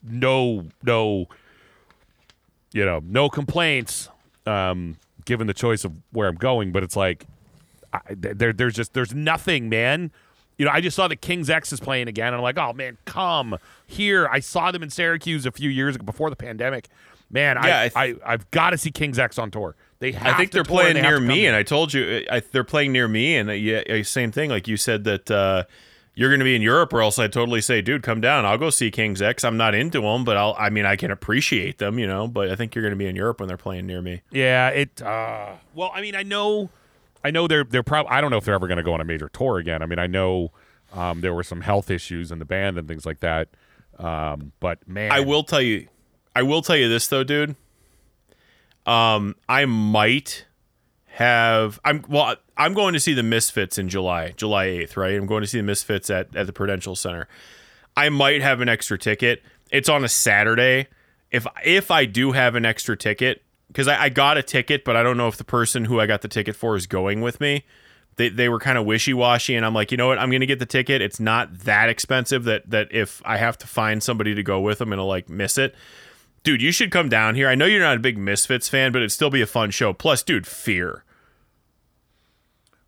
no 0.04 0.66
no 0.84 1.28
you 2.74 2.86
know, 2.86 3.02
no 3.04 3.30
complaints 3.30 4.10
um 4.46 4.98
given 5.26 5.48
the 5.48 5.54
choice 5.54 5.84
of 5.84 5.94
where 6.12 6.28
I'm 6.28 6.36
going, 6.36 6.72
but 6.72 6.84
it's 6.84 6.96
like 6.96 7.26
I, 7.94 8.00
there 8.10 8.54
there's 8.54 8.76
just 8.76 8.94
there's 8.94 9.14
nothing, 9.14 9.70
man. 9.70 10.12
You 10.58 10.66
know, 10.66 10.72
I 10.72 10.82
just 10.82 10.96
saw 10.96 11.08
the 11.08 11.16
King's 11.16 11.50
X 11.52 11.72
is 11.72 11.80
playing 11.80 12.08
again, 12.08 12.28
and 12.28 12.38
I'm 12.38 12.42
like, 12.42 12.58
oh 12.58 12.74
man, 12.74 12.98
come 13.06 13.58
here. 13.86 14.28
I 14.28 14.40
saw 14.40 14.72
them 14.72 14.82
in 14.82 14.90
Syracuse 14.90 15.46
a 15.46 15.52
few 15.52 15.70
years 15.70 15.96
ago 15.96 16.04
before 16.04 16.30
the 16.30 16.36
pandemic 16.36 16.90
man, 17.30 17.58
yeah, 17.64 17.90
I, 17.96 18.06
I, 18.06 18.16
I 18.26 18.32
have 18.32 18.50
got 18.52 18.72
to 18.72 18.78
see 18.78 18.92
King's 18.92 19.20
X 19.20 19.38
on 19.38 19.52
tour. 19.52 19.76
They 20.00 20.16
I 20.16 20.34
think 20.34 20.52
they're 20.52 20.64
playing 20.64 20.96
they 20.96 21.02
near 21.02 21.20
me, 21.20 21.48
and 21.48 21.56
I 21.56 21.64
told 21.64 21.94
you 21.94 22.26
I, 22.30 22.42
they're 22.52 22.64
playing 22.64 22.92
near 22.92 23.08
me, 23.08 23.36
and 23.36 23.50
uh, 23.50 23.54
yeah, 23.54 24.02
same 24.04 24.32
thing. 24.32 24.50
Like 24.50 24.68
you 24.68 24.78
said 24.78 25.06
that 25.06 25.32
uh, 25.32 25.64
you're 26.14 26.30
going 26.30 26.40
to 26.40 26.46
be 26.46 26.56
in 26.56 26.62
Europe, 26.62 26.94
or 26.94 27.02
else 27.02 27.20
I'd 27.20 27.32
totally 27.32 27.62
say, 27.62 27.82
dude, 27.82 28.02
come 28.04 28.22
down. 28.22 28.46
I'll 28.46 28.58
go 28.58 28.70
see 28.70 28.90
King's 28.90 29.22
X. 29.22 29.44
I'm 29.44 29.56
not 29.56 29.76
into 29.76 30.02
them, 30.02 30.24
but 30.24 30.38
I'll. 30.38 30.56
I 30.58 30.70
mean, 30.70 30.86
I 30.86 30.96
can 30.96 31.12
appreciate 31.12 31.78
them, 31.78 32.00
you 32.00 32.08
know. 32.08 32.28
But 32.28 32.50
I 32.50 32.56
think 32.56 32.74
you're 32.74 32.82
going 32.82 32.92
to 32.92 32.98
be 32.98 33.08
in 33.08 33.16
Europe 33.16 33.40
when 33.40 33.48
they're 33.48 33.58
playing 33.58 33.86
near 33.86 34.02
me. 34.02 34.22
Yeah. 34.32 34.70
It. 34.70 35.02
Uh, 35.02 35.54
well, 35.76 35.92
I 35.94 36.02
mean, 36.02 36.16
I 36.16 36.24
know, 36.24 36.70
I 37.24 37.32
know 37.32 37.48
they're 37.48 37.64
they're 37.64 37.84
probably. 37.84 38.12
I 38.12 38.22
don't 38.22 38.32
know 38.32 38.38
if 38.38 38.46
they're 38.46 38.56
ever 38.56 38.68
going 38.68 38.78
to 38.78 38.84
go 38.84 38.94
on 38.94 39.02
a 39.02 39.06
major 39.06 39.30
tour 39.30 39.58
again. 39.58 39.82
I 39.82 39.86
mean, 39.86 40.00
I 40.00 40.08
know 40.08 40.52
um, 40.94 41.22
there 41.22 41.34
were 41.34 41.44
some 41.44 41.62
health 41.62 41.92
issues 41.92 42.32
in 42.32 42.40
the 42.40 42.46
band 42.46 42.78
and 42.78 42.88
things 42.88 43.06
like 43.06 43.20
that. 43.20 43.50
Um, 44.00 44.54
but 44.60 44.88
man, 44.88 45.12
I 45.12 45.20
will 45.20 45.44
tell 45.44 45.62
you, 45.62 45.88
I 46.38 46.44
will 46.44 46.62
tell 46.62 46.76
you 46.76 46.88
this 46.88 47.08
though, 47.08 47.24
dude. 47.24 47.56
Um, 48.86 49.36
I 49.50 49.66
might 49.66 50.46
have. 51.08 51.80
I'm 51.84 52.06
well. 52.08 52.36
I'm 52.56 52.76
going 52.76 52.94
to 52.94 53.00
see 53.00 53.16
the 53.16 53.24
Misfits 53.24 53.80
in 53.80 53.90
July, 53.90 54.36
July 54.38 54.68
8th. 54.68 54.98
Right. 54.98 55.16
I'm 55.16 55.26
going 55.26 55.42
to 55.42 55.48
see 55.48 55.58
the 55.58 55.64
Misfits 55.64 56.12
at 56.12 56.36
at 56.36 56.46
the 56.46 56.54
Prudential 56.54 56.96
Center. 56.96 57.28
I 57.96 58.10
might 58.10 58.44
have 58.44 58.62
an 58.62 58.70
extra 58.70 59.00
ticket. 59.00 59.42
It's 59.72 59.90
on 59.90 60.04
a 60.04 60.08
Saturday. 60.08 60.90
If 61.32 61.48
if 61.66 61.90
I 61.90 62.06
do 62.06 62.34
have 62.34 62.54
an 62.54 62.66
extra 62.66 62.96
ticket, 62.96 63.42
because 63.70 63.88
I, 63.88 64.04
I 64.04 64.10
got 64.10 64.38
a 64.38 64.44
ticket, 64.44 64.86
but 64.86 64.96
I 64.96 65.02
don't 65.02 65.18
know 65.18 65.28
if 65.28 65.38
the 65.38 65.44
person 65.44 65.86
who 65.86 66.00
I 66.00 66.06
got 66.06 66.22
the 66.22 66.28
ticket 66.28 66.56
for 66.56 66.76
is 66.76 66.86
going 66.86 67.22
with 67.22 67.42
me. 67.42 67.66
They, 68.18 68.30
they 68.30 68.48
were 68.48 68.60
kind 68.60 68.78
of 68.78 68.86
wishy 68.86 69.14
washy, 69.14 69.56
and 69.56 69.66
I'm 69.66 69.74
like, 69.74 69.90
you 69.90 69.98
know 69.98 70.08
what? 70.08 70.20
I'm 70.20 70.30
gonna 70.30 70.46
get 70.46 70.60
the 70.60 70.68
ticket. 70.68 71.02
It's 71.02 71.20
not 71.20 71.62
that 71.62 71.90
expensive 71.90 72.44
that 72.44 72.70
that 72.70 72.90
if 72.92 73.24
I 73.26 73.38
have 73.38 73.58
to 73.58 73.68
find 73.68 74.04
somebody 74.04 74.36
to 74.36 74.44
go 74.44 74.60
with, 74.60 74.82
I'm 74.82 74.90
gonna 74.90 75.04
like 75.04 75.30
miss 75.30 75.58
it. 75.58 75.74
Dude, 76.48 76.62
you 76.62 76.72
should 76.72 76.92
come 76.92 77.10
down 77.10 77.36
here. 77.36 77.50
I 77.50 77.56
know 77.56 77.66
you're 77.66 77.82
not 77.82 77.98
a 77.98 78.00
big 78.00 78.18
Misfits 78.18 78.70
fan, 78.70 78.94
but 78.94 79.00
it'd 79.00 79.12
still 79.12 79.30
be 79.30 79.42
a 79.42 79.46
fun 79.46 79.70
show. 79.70 79.92
Plus, 79.92 80.24
dude, 80.24 80.48
Fear. 80.48 81.04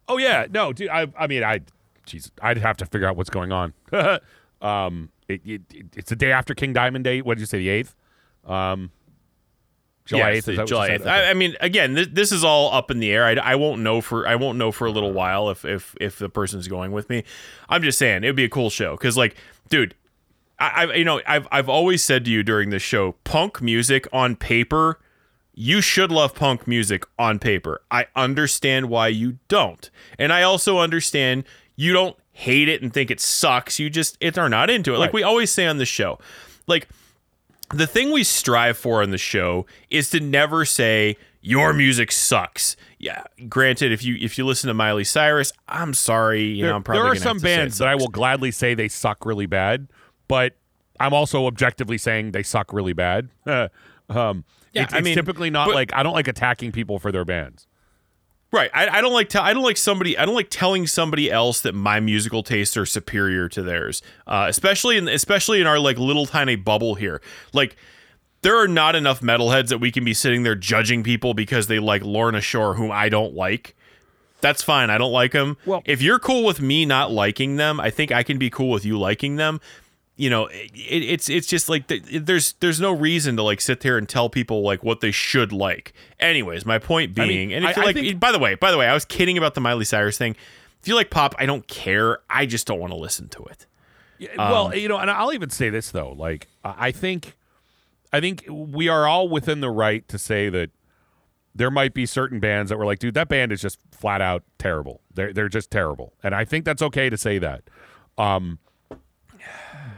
Oh 0.07 0.15
yeah, 0.15 0.47
no, 0.49 0.71
dude. 0.71 0.87
I 0.87 1.07
I 1.19 1.27
mean, 1.27 1.43
I, 1.43 1.59
jeez, 2.07 2.31
I'd 2.41 2.59
have 2.59 2.77
to 2.77 2.85
figure 2.85 3.05
out 3.05 3.17
what's 3.17 3.29
going 3.29 3.51
on. 3.51 3.73
um, 4.61 5.09
it, 5.27 5.41
it, 5.43 5.61
it's 5.93 6.09
the 6.09 6.15
day 6.15 6.31
after 6.31 6.55
King 6.55 6.71
Diamond 6.71 7.03
Day. 7.03 7.21
What 7.21 7.33
did 7.33 7.41
you 7.41 7.47
say? 7.47 7.57
The 7.57 7.67
eighth. 7.67 7.95
Um, 8.45 8.91
July 10.05 10.29
eighth. 10.29 10.45
the 10.45 10.63
July 10.63 10.91
8th. 10.91 11.05
I, 11.05 11.31
I 11.31 11.33
mean, 11.33 11.57
again, 11.59 11.95
this, 11.95 12.07
this 12.09 12.31
is 12.31 12.45
all 12.45 12.73
up 12.73 12.89
in 12.89 13.01
the 13.01 13.11
air. 13.11 13.25
I, 13.25 13.33
I 13.33 13.55
won't 13.55 13.81
know 13.81 13.99
for 13.99 14.25
I 14.25 14.35
won't 14.35 14.57
know 14.57 14.71
for 14.71 14.87
a 14.87 14.91
little 14.91 15.11
while 15.11 15.49
if 15.49 15.65
if 15.65 15.97
if 15.99 16.17
the 16.17 16.29
person's 16.29 16.69
going 16.69 16.93
with 16.93 17.09
me. 17.09 17.25
I'm 17.67 17.83
just 17.83 17.97
saying 17.97 18.23
it 18.23 18.27
would 18.27 18.37
be 18.37 18.45
a 18.45 18.49
cool 18.49 18.69
show 18.69 18.95
because, 18.95 19.17
like, 19.17 19.35
dude, 19.67 19.95
I, 20.59 20.85
I 20.85 20.93
you 20.93 21.05
know 21.05 21.21
I've 21.27 21.47
I've 21.51 21.69
always 21.69 22.03
said 22.03 22.25
to 22.25 22.31
you 22.31 22.43
during 22.43 22.69
this 22.69 22.83
show, 22.83 23.13
punk 23.23 23.61
music 23.61 24.07
on 24.11 24.35
paper. 24.35 24.99
You 25.53 25.81
should 25.81 26.11
love 26.11 26.35
punk 26.35 26.67
music 26.67 27.03
on 27.17 27.37
paper. 27.37 27.81
I 27.91 28.07
understand 28.15 28.89
why 28.89 29.09
you 29.09 29.39
don't. 29.49 29.89
And 30.17 30.31
I 30.31 30.41
also 30.43 30.79
understand 30.79 31.43
you 31.75 31.91
don't 31.91 32.15
hate 32.31 32.69
it 32.69 32.81
and 32.81 32.93
think 32.93 33.11
it 33.11 33.19
sucks. 33.19 33.79
You 33.79 33.89
just 33.89 34.17
it 34.21 34.37
are 34.37 34.49
not 34.49 34.69
into 34.69 34.93
it. 34.93 34.97
Like 34.99 35.13
we 35.13 35.23
always 35.23 35.51
say 35.51 35.67
on 35.67 35.77
the 35.77 35.85
show. 35.85 36.19
Like 36.67 36.87
the 37.73 37.87
thing 37.87 38.11
we 38.11 38.23
strive 38.23 38.77
for 38.77 39.01
on 39.01 39.11
the 39.11 39.17
show 39.17 39.65
is 39.89 40.09
to 40.11 40.19
never 40.19 40.65
say 40.65 41.17
your 41.41 41.73
music 41.73 42.11
sucks. 42.11 42.75
Yeah, 42.97 43.23
granted, 43.47 43.91
if 43.91 44.03
you 44.03 44.17
if 44.19 44.37
you 44.37 44.45
listen 44.45 44.67
to 44.67 44.73
Miley 44.73 45.03
Cyrus, 45.03 45.53
I'm 45.67 45.93
sorry, 45.93 46.43
you 46.43 46.63
there, 46.63 46.71
know, 46.71 46.77
I'm 46.77 46.83
probably 46.83 47.03
there 47.03 47.11
are 47.11 47.15
some 47.15 47.39
bands 47.39 47.77
that 47.77 47.87
I 47.87 47.95
will 47.95 48.07
gladly 48.07 48.51
say 48.51 48.73
they 48.73 48.87
suck 48.87 49.25
really 49.25 49.45
bad, 49.45 49.87
but 50.29 50.55
I'm 51.01 51.13
also 51.13 51.45
objectively 51.47 51.97
saying 51.97 52.31
they 52.31 52.43
suck 52.43 52.71
really 52.71 52.93
bad. 52.93 53.27
um, 53.45 54.45
Yeah, 54.71 54.83
it's, 54.83 54.93
I 54.93 54.99
it's 54.99 55.05
mean, 55.05 55.15
typically 55.15 55.49
not 55.49 55.67
but- 55.67 55.75
like 55.75 55.93
I 55.93 56.03
don't 56.03 56.13
like 56.13 56.29
attacking 56.29 56.71
people 56.71 56.99
for 56.99 57.11
their 57.11 57.25
bands. 57.25 57.65
Right. 58.51 58.71
I, 58.73 58.87
I 58.97 59.01
don't 59.01 59.13
like 59.13 59.29
tell 59.29 59.43
I 59.43 59.53
don't 59.53 59.61
like 59.63 59.77
somebody 59.77 60.17
I 60.17 60.25
don't 60.25 60.33
like 60.33 60.49
telling 60.49 60.87
somebody 60.87 61.29
else 61.31 61.61
that 61.61 61.75
my 61.75 61.99
musical 61.99 62.41
tastes 62.41 62.75
are 62.77 62.85
superior 62.85 63.47
to 63.49 63.61
theirs. 63.61 64.01
Uh, 64.25 64.47
especially 64.49 64.97
in 64.97 65.07
especially 65.07 65.61
in 65.61 65.67
our 65.67 65.77
like 65.77 65.99
little 65.99 66.25
tiny 66.25 66.55
bubble 66.55 66.95
here. 66.95 67.21
Like 67.53 67.75
there 68.41 68.57
are 68.57 68.67
not 68.67 68.95
enough 68.95 69.19
metalheads 69.21 69.67
that 69.67 69.77
we 69.77 69.91
can 69.91 70.03
be 70.03 70.15
sitting 70.15 70.41
there 70.43 70.55
judging 70.55 71.03
people 71.03 71.33
because 71.35 71.67
they 71.67 71.77
like 71.77 72.01
Lorna 72.03 72.41
Shore, 72.41 72.73
whom 72.75 72.89
I 72.91 73.07
don't 73.09 73.35
like. 73.35 73.75
That's 74.41 74.63
fine. 74.63 74.89
I 74.89 74.97
don't 74.97 75.11
like 75.11 75.33
them. 75.33 75.57
Well- 75.65 75.83
if 75.85 76.01
you're 76.01 76.17
cool 76.19 76.43
with 76.43 76.59
me 76.59 76.85
not 76.85 77.11
liking 77.11 77.57
them, 77.57 77.79
I 77.79 77.91
think 77.91 78.11
I 78.11 78.23
can 78.23 78.39
be 78.39 78.49
cool 78.49 78.71
with 78.71 78.83
you 78.83 78.97
liking 78.97 79.35
them. 79.35 79.59
You 80.19 80.29
know, 80.29 80.47
it, 80.47 80.71
it's 80.75 81.29
it's 81.29 81.47
just 81.47 81.69
like 81.69 81.87
th- 81.87 82.03
there's 82.11 82.51
there's 82.59 82.81
no 82.81 82.91
reason 82.91 83.37
to 83.37 83.43
like 83.43 83.61
sit 83.61 83.79
there 83.79 83.97
and 83.97 84.07
tell 84.07 84.29
people 84.29 84.61
like 84.63 84.83
what 84.83 84.99
they 84.99 85.11
should 85.11 85.53
like. 85.53 85.93
Anyways, 86.19 86.65
my 86.65 86.77
point 86.77 87.11
I 87.17 87.25
being, 87.25 87.49
mean, 87.49 87.57
and 87.57 87.63
if 87.63 87.77
I- 87.77 87.79
you 87.79 87.83
I 87.83 87.85
like, 87.85 87.95
think- 87.95 88.19
by 88.19 88.33
the 88.33 88.39
way, 88.39 88.55
by 88.55 88.69
the 88.71 88.77
way, 88.77 88.85
I 88.87 88.93
was 88.93 89.05
kidding 89.05 89.37
about 89.37 89.53
the 89.55 89.61
Miley 89.61 89.85
Cyrus 89.85 90.17
thing. 90.17 90.35
If 90.81 90.89
you 90.89 90.95
like 90.95 91.09
pop, 91.09 91.35
I 91.39 91.45
don't 91.45 91.65
care. 91.69 92.19
I 92.29 92.45
just 92.45 92.67
don't 92.67 92.79
want 92.81 92.91
to 92.91 92.97
listen 92.97 93.29
to 93.29 93.43
it. 93.45 93.65
Yeah, 94.17 94.29
Um, 94.37 94.51
well, 94.51 94.75
you 94.75 94.89
know, 94.89 94.97
and 94.97 95.09
I'll 95.09 95.31
even 95.31 95.49
say 95.51 95.69
this 95.69 95.89
though, 95.91 96.11
like 96.11 96.47
I 96.65 96.87
I 96.87 96.91
think, 96.91 97.37
I 98.11 98.19
think 98.19 98.43
we 98.49 98.89
are 98.89 99.07
all 99.07 99.29
within 99.29 99.61
the 99.61 99.69
right 99.69 100.05
to 100.09 100.17
say 100.17 100.49
that 100.49 100.69
there 101.55 101.71
might 101.71 101.93
be 101.93 102.05
certain 102.05 102.41
bands 102.41 102.69
that 102.71 102.77
were 102.77 102.85
like, 102.85 102.99
dude, 102.99 103.13
that 103.13 103.29
band 103.29 103.53
is 103.53 103.61
just 103.61 103.79
flat 103.93 104.19
out 104.21 104.43
terrible. 104.57 104.99
They're 105.13 105.31
they're 105.31 105.47
just 105.47 105.71
terrible, 105.71 106.11
and 106.21 106.35
I 106.35 106.43
think 106.43 106.65
that's 106.65 106.81
okay 106.81 107.09
to 107.09 107.15
say 107.17 107.39
that. 107.39 107.63
Um, 108.17 108.59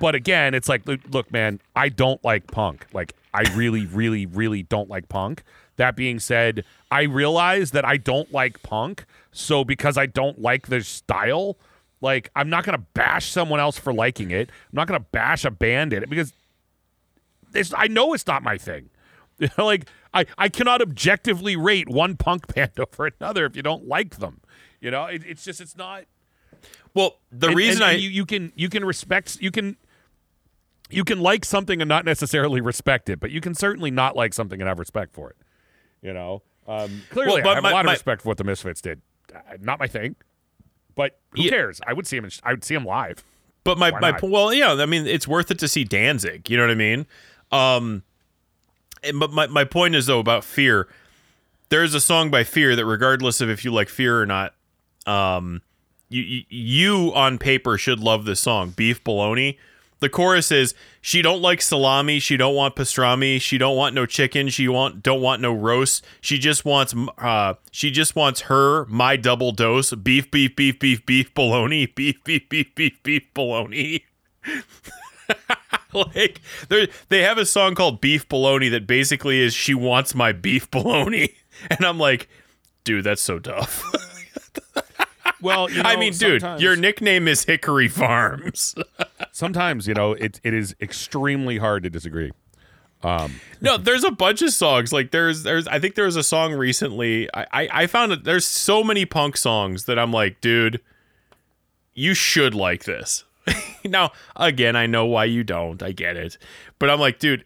but 0.01 0.15
again, 0.15 0.53
it's 0.53 0.67
like, 0.67 0.81
look, 0.85 1.31
man, 1.31 1.61
I 1.75 1.89
don't 1.89 2.23
like 2.25 2.47
punk. 2.47 2.87
Like, 2.91 3.13
I 3.33 3.43
really, 3.53 3.85
really, 3.85 4.25
really 4.25 4.63
don't 4.63 4.89
like 4.89 5.07
punk. 5.07 5.43
That 5.77 5.95
being 5.95 6.19
said, 6.19 6.65
I 6.91 7.03
realize 7.03 7.71
that 7.71 7.85
I 7.85 7.97
don't 7.97 8.31
like 8.31 8.61
punk. 8.63 9.05
So 9.31 9.63
because 9.63 9.97
I 9.97 10.07
don't 10.07 10.41
like 10.41 10.67
the 10.67 10.81
style, 10.83 11.57
like 12.01 12.29
I'm 12.35 12.49
not 12.49 12.65
gonna 12.65 12.79
bash 12.93 13.27
someone 13.27 13.59
else 13.59 13.77
for 13.77 13.93
liking 13.93 14.31
it. 14.31 14.49
I'm 14.49 14.75
not 14.75 14.87
gonna 14.87 14.99
bash 14.99 15.45
a 15.45 15.51
band 15.51 15.93
in 15.93 16.03
it 16.03 16.09
because 16.09 16.33
it's, 17.53 17.73
I 17.75 17.87
know 17.87 18.13
it's 18.13 18.27
not 18.27 18.43
my 18.43 18.57
thing. 18.57 18.89
You 19.39 19.47
know, 19.57 19.65
like 19.65 19.87
I, 20.13 20.25
I 20.37 20.49
cannot 20.49 20.81
objectively 20.81 21.55
rate 21.55 21.87
one 21.87 22.17
punk 22.17 22.53
band 22.53 22.71
over 22.79 23.07
another 23.19 23.45
if 23.45 23.55
you 23.55 23.61
don't 23.61 23.87
like 23.87 24.17
them. 24.17 24.41
You 24.81 24.91
know, 24.91 25.05
it, 25.05 25.23
it's 25.25 25.43
just 25.45 25.61
it's 25.61 25.77
not. 25.77 26.03
Well, 26.93 27.17
the 27.31 27.47
and- 27.47 27.55
reason 27.55 27.81
and- 27.81 27.89
I 27.91 27.93
and 27.93 28.01
you, 28.01 28.09
you 28.09 28.25
can 28.25 28.51
you 28.55 28.67
can 28.67 28.83
respect 28.83 29.37
you 29.39 29.51
can 29.51 29.77
you 30.93 31.03
can 31.03 31.19
like 31.19 31.45
something 31.45 31.81
and 31.81 31.89
not 31.89 32.05
necessarily 32.05 32.61
respect 32.61 33.09
it, 33.09 33.19
but 33.19 33.31
you 33.31 33.41
can 33.41 33.53
certainly 33.53 33.91
not 33.91 34.15
like 34.15 34.33
something 34.33 34.59
and 34.61 34.67
have 34.67 34.79
respect 34.79 35.13
for 35.13 35.29
it. 35.29 35.35
You 36.01 36.13
know, 36.13 36.41
um, 36.67 37.01
clearly 37.11 37.41
Well, 37.41 37.43
but 37.43 37.49
I 37.51 37.53
have 37.55 37.63
my- 37.63 37.69
a 37.71 37.73
lot 37.73 37.85
my- 37.85 37.91
of 37.91 37.95
respect 37.95 38.21
for 38.23 38.29
what 38.29 38.37
the 38.37 38.43
Misfits 38.43 38.81
did. 38.81 39.01
Uh, 39.33 39.39
not 39.61 39.79
my 39.79 39.87
thing, 39.87 40.15
but 40.95 41.19
who 41.31 41.43
Yeah. 41.43 41.49
cares? 41.51 41.79
I 41.85 41.93
would 41.93 42.07
see 42.07 42.17
him. 42.17 42.25
In, 42.25 42.31
I 42.43 42.51
would 42.51 42.63
see 42.63 42.75
him 42.75 42.85
live. 42.85 43.23
But 43.63 43.77
my, 43.77 43.91
Why 43.91 43.99
my 43.99 44.11
not? 44.11 44.23
well, 44.23 44.53
yeah, 44.53 44.73
I 44.73 44.85
mean, 44.87 45.05
it's 45.05 45.27
worth 45.27 45.51
it 45.51 45.59
to 45.59 45.67
see 45.67 45.83
Danzig. 45.83 46.49
You 46.49 46.57
know 46.57 46.63
what 46.63 46.71
I 46.71 46.75
mean? 46.75 47.05
Um, 47.51 48.03
and- 49.03 49.19
but 49.19 49.31
my, 49.31 49.47
my 49.47 49.63
point 49.63 49.93
is 49.95 50.07
though 50.07 50.19
about 50.19 50.43
Fear. 50.43 50.87
There's 51.69 51.93
a 51.93 52.01
song 52.01 52.29
by 52.31 52.43
Fear 52.43 52.75
that, 52.75 52.85
regardless 52.85 53.39
of 53.39 53.49
if 53.49 53.63
you 53.63 53.71
like 53.71 53.87
Fear 53.87 54.19
or 54.21 54.25
not, 54.25 54.53
um, 55.05 55.61
you 56.09 56.21
you, 56.23 56.43
you 56.49 57.13
on 57.15 57.37
paper 57.37 57.77
should 57.77 57.99
love 57.99 58.25
this 58.25 58.39
song, 58.41 58.71
Beef 58.71 59.01
Bologna. 59.03 59.57
The 60.01 60.09
chorus 60.09 60.51
is 60.51 60.73
she 60.99 61.21
don't 61.21 61.41
like 61.41 61.61
salami, 61.61 62.19
she 62.19 62.35
don't 62.35 62.55
want 62.55 62.75
pastrami, 62.75 63.39
she 63.39 63.59
don't 63.59 63.77
want 63.77 63.93
no 63.93 64.07
chicken, 64.07 64.49
she 64.49 64.67
want 64.67 65.03
don't 65.03 65.21
want 65.21 65.43
no 65.43 65.53
roast. 65.53 66.03
She 66.19 66.39
just 66.39 66.65
wants 66.65 66.95
uh 67.19 67.53
she 67.71 67.91
just 67.91 68.15
wants 68.15 68.41
her 68.41 68.85
my 68.87 69.15
double 69.15 69.51
dose 69.51 69.93
beef 69.93 70.29
beef 70.31 70.55
beef 70.55 70.79
beef 70.79 71.05
beef 71.05 71.33
bologna 71.35 71.85
beef 71.95 72.21
beef 72.23 72.49
beef 72.49 72.73
beef 72.75 73.01
beef 73.03 73.23
bologna. 73.35 74.03
like 75.93 76.41
they 76.69 76.89
they 77.09 77.21
have 77.21 77.37
a 77.37 77.45
song 77.45 77.75
called 77.75 78.01
Beef 78.01 78.27
Bologna 78.27 78.69
that 78.69 78.87
basically 78.87 79.39
is 79.39 79.53
she 79.53 79.75
wants 79.75 80.15
my 80.15 80.31
beef 80.31 80.69
bologna 80.71 81.35
and 81.69 81.85
I'm 81.85 81.99
like 81.99 82.27
dude 82.83 83.03
that's 83.03 83.21
so 83.21 83.37
tough. 83.37 83.83
Well, 85.41 85.69
you 85.69 85.81
I 85.85 85.95
mean 85.95 86.13
dude 86.13 86.43
your 86.59 86.75
nickname 86.75 87.27
is 87.27 87.45
Hickory 87.45 87.87
Farms. 87.87 88.75
sometimes 89.31 89.87
you 89.87 89.93
know 89.93 90.13
it 90.13 90.39
it 90.43 90.53
is 90.53 90.75
extremely 90.81 91.57
hard 91.57 91.83
to 91.83 91.89
disagree. 91.89 92.31
Um, 93.03 93.41
no, 93.61 93.77
there's 93.77 94.03
a 94.03 94.11
bunch 94.11 94.41
of 94.43 94.51
songs. 94.51 94.93
Like 94.93 95.11
there's 95.11 95.43
there's 95.43 95.67
I 95.67 95.79
think 95.79 95.95
there 95.95 96.05
was 96.05 96.15
a 96.15 96.23
song 96.23 96.53
recently. 96.53 97.27
I 97.33 97.45
I, 97.51 97.69
I 97.71 97.87
found 97.87 98.11
that 98.11 98.23
there's 98.23 98.45
so 98.45 98.83
many 98.83 99.05
punk 99.05 99.37
songs 99.37 99.85
that 99.85 99.97
I'm 99.97 100.11
like, 100.11 100.39
dude, 100.41 100.81
you 101.93 102.13
should 102.13 102.53
like 102.53 102.83
this. 102.83 103.23
now, 103.85 104.11
again, 104.35 104.75
I 104.75 104.85
know 104.85 105.05
why 105.05 105.25
you 105.25 105.43
don't. 105.43 105.81
I 105.81 105.91
get 105.91 106.15
it. 106.15 106.37
But 106.79 106.89
I'm 106.89 106.99
like, 106.99 107.19
dude, 107.19 107.43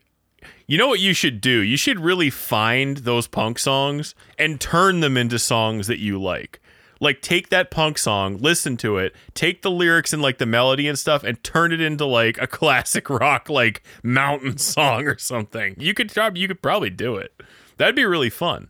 you 0.67 0.77
know 0.77 0.87
what 0.87 0.99
you 0.99 1.13
should 1.13 1.41
do? 1.41 1.59
You 1.59 1.77
should 1.77 1.99
really 1.99 2.29
find 2.29 2.97
those 2.97 3.27
punk 3.27 3.59
songs 3.59 4.15
and 4.37 4.59
turn 4.59 4.99
them 4.99 5.17
into 5.17 5.39
songs 5.39 5.87
that 5.87 5.99
you 5.99 6.21
like. 6.21 6.59
Like 6.99 7.21
take 7.21 7.49
that 7.49 7.71
punk 7.71 7.97
song, 7.97 8.37
listen 8.37 8.77
to 8.77 8.97
it, 8.97 9.15
take 9.33 9.61
the 9.61 9.71
lyrics 9.71 10.13
and 10.13 10.21
like 10.21 10.37
the 10.37 10.45
melody 10.45 10.87
and 10.87 10.97
stuff 10.97 11.23
and 11.23 11.43
turn 11.43 11.71
it 11.71 11.81
into 11.81 12.05
like 12.05 12.37
a 12.41 12.47
classic 12.47 13.09
rock 13.09 13.49
like 13.49 13.83
mountain 14.03 14.57
song 14.57 15.07
or 15.07 15.17
something. 15.17 15.75
You 15.77 15.93
could 15.93 16.13
you 16.35 16.47
could 16.47 16.61
probably 16.61 16.89
do 16.89 17.15
it. 17.17 17.33
That'd 17.77 17.95
be 17.95 18.05
really 18.05 18.29
fun. 18.29 18.69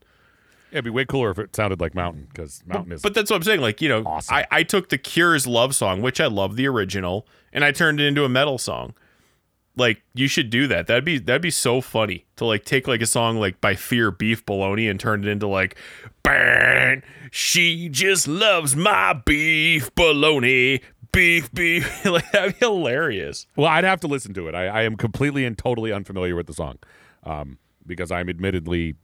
It'd 0.71 0.84
be 0.84 0.89
way 0.89 1.05
cooler 1.05 1.30
if 1.30 1.39
it 1.39 1.55
sounded 1.55 1.80
like 1.80 1.95
Mountain 1.95 2.28
because 2.34 2.61
Mountain 2.65 2.91
is. 2.91 3.01
But 3.01 3.13
that's 3.13 3.30
what 3.30 3.38
I'm 3.38 3.43
saying. 3.43 3.61
Like, 3.61 3.82
you 3.82 3.88
know, 3.88 4.03
Awesome. 4.05 4.36
I, 4.36 4.45
I 4.51 4.63
took 4.63 4.89
the 4.89 4.97
Cure's 4.97 5.47
love 5.47 5.73
song, 5.73 6.01
which 6.01 6.19
I 6.19 6.26
love 6.26 6.57
the 6.57 6.67
original, 6.67 7.26
and 7.53 7.63
I 7.63 7.71
turned 7.71 8.01
it 8.01 8.07
into 8.07 8.26
a 8.26 8.30
metal 8.30 8.57
song. 8.57 8.93
Like, 9.78 10.01
you 10.13 10.28
should 10.28 10.49
do 10.49 10.67
that. 10.67 10.88
That'd 10.88 11.03
be 11.03 11.19
that'd 11.19 11.41
be 11.41 11.51
so 11.51 11.82
funny 11.82 12.26
to 12.38 12.45
like 12.45 12.65
take 12.65 12.88
like 12.88 13.01
a 13.01 13.05
song 13.05 13.38
like 13.38 13.59
by 13.61 13.76
Fear 13.76 14.11
Beef 14.11 14.45
Bologna 14.45 14.88
and 14.88 14.99
turn 14.99 15.23
it 15.23 15.30
into 15.30 15.47
like 15.47 15.76
Burn, 16.23 17.03
she 17.30 17.88
just 17.89 18.28
loves 18.28 18.76
my 18.76 19.13
beef 19.13 19.93
bologna. 19.93 20.82
Beef 21.11 21.51
beef. 21.53 22.05
like 22.05 22.32
that'd 22.32 22.59
be 22.59 22.65
hilarious. 22.65 23.45
Well, 23.55 23.67
I'd 23.67 23.84
have 23.84 23.99
to 24.01 24.07
listen 24.07 24.34
to 24.34 24.47
it. 24.47 24.55
I, 24.55 24.67
I 24.67 24.82
am 24.84 24.95
completely 24.95 25.45
and 25.45 25.57
totally 25.57 25.91
unfamiliar 25.91 26.36
with 26.36 26.47
the 26.47 26.53
song 26.53 26.80
um, 27.23 27.59
because 27.86 28.11
I'm 28.11 28.28
admittedly 28.28 28.95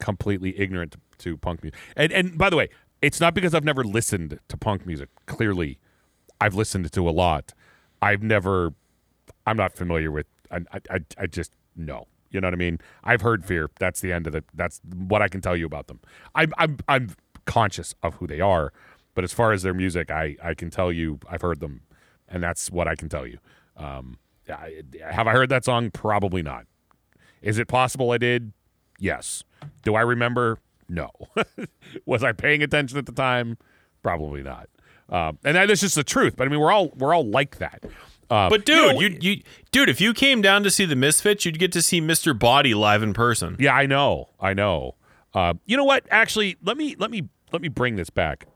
completely 0.00 0.58
ignorant 0.58 0.92
to, 0.92 0.98
to 1.18 1.36
punk 1.36 1.62
music. 1.62 1.78
And, 1.96 2.12
and 2.12 2.38
by 2.38 2.50
the 2.50 2.56
way, 2.56 2.68
it's 3.00 3.20
not 3.20 3.34
because 3.34 3.54
I've 3.54 3.64
never 3.64 3.84
listened 3.84 4.40
to 4.48 4.56
punk 4.56 4.86
music. 4.86 5.08
Clearly, 5.26 5.78
I've 6.40 6.54
listened 6.54 6.90
to 6.90 7.08
a 7.08 7.12
lot. 7.12 7.52
I've 8.02 8.22
never, 8.22 8.74
I'm 9.48 9.56
not 9.56 9.74
familiar 9.74 10.10
with, 10.10 10.26
I, 10.50 10.60
I, 10.90 10.98
I- 11.18 11.26
just, 11.26 11.52
no. 11.76 12.06
You 12.30 12.40
know 12.42 12.46
what 12.48 12.54
I 12.54 12.58
mean? 12.58 12.78
I've 13.04 13.22
heard 13.22 13.44
Fear. 13.44 13.70
That's 13.80 14.00
the 14.02 14.12
end 14.12 14.26
of 14.26 14.34
it. 14.34 14.44
That's 14.52 14.80
what 14.94 15.22
I 15.22 15.28
can 15.28 15.40
tell 15.40 15.56
you 15.56 15.64
about 15.64 15.86
them. 15.86 15.98
I'm 16.34 16.52
I'm 16.58 16.76
I'm 16.86 17.12
conscious 17.46 17.94
of 18.02 18.16
who 18.16 18.26
they 18.26 18.38
are, 18.42 18.70
but 19.14 19.24
as 19.24 19.32
far 19.32 19.52
as 19.52 19.62
their 19.62 19.72
music, 19.72 20.10
I 20.10 20.36
I 20.42 20.52
can 20.52 20.68
tell 20.68 20.92
you 20.92 21.20
I've 21.26 21.40
heard 21.40 21.60
them, 21.60 21.80
and 22.28 22.42
that's 22.42 22.70
what 22.70 22.86
I 22.86 22.96
can 22.96 23.08
tell 23.08 23.26
you. 23.26 23.38
Um, 23.78 24.18
I, 24.46 24.82
have 25.10 25.26
I 25.26 25.32
heard 25.32 25.48
that 25.48 25.64
song? 25.64 25.90
Probably 25.90 26.42
not. 26.42 26.66
Is 27.40 27.58
it 27.58 27.66
possible 27.66 28.10
I 28.10 28.18
did? 28.18 28.52
Yes. 28.98 29.42
Do 29.82 29.94
I 29.94 30.02
remember? 30.02 30.58
No. 30.86 31.10
Was 32.04 32.22
I 32.22 32.32
paying 32.32 32.62
attention 32.62 32.98
at 32.98 33.06
the 33.06 33.12
time? 33.12 33.56
Probably 34.02 34.42
not. 34.42 34.68
Um, 35.08 35.38
and 35.44 35.56
that's 35.56 35.80
just 35.80 35.94
the 35.94 36.04
truth. 36.04 36.36
But 36.36 36.46
I 36.46 36.50
mean, 36.50 36.60
we're 36.60 36.72
all 36.72 36.88
we're 36.94 37.14
all 37.14 37.24
like 37.26 37.56
that. 37.56 37.84
Uh, 38.30 38.48
But 38.50 38.68
you 38.68 38.74
dude, 38.74 38.94
know- 38.94 39.00
you, 39.00 39.18
you 39.20 39.42
dude, 39.70 39.88
if 39.88 40.00
you 40.00 40.12
came 40.14 40.42
down 40.42 40.62
to 40.64 40.70
see 40.70 40.84
the 40.84 40.96
Misfits, 40.96 41.44
you'd 41.44 41.58
get 41.58 41.72
to 41.72 41.82
see 41.82 42.00
Mr. 42.00 42.38
Body 42.38 42.74
live 42.74 43.02
in 43.02 43.14
person. 43.14 43.56
Yeah, 43.58 43.74
I 43.74 43.86
know. 43.86 44.28
I 44.40 44.54
know. 44.54 44.96
Uh, 45.34 45.54
you 45.66 45.76
know 45.76 45.84
what? 45.84 46.06
Actually, 46.10 46.56
let 46.62 46.76
me 46.76 46.94
let 46.98 47.10
me 47.10 47.28
let 47.52 47.62
me 47.62 47.68
bring 47.68 47.96
this 47.96 48.10
back. 48.10 48.46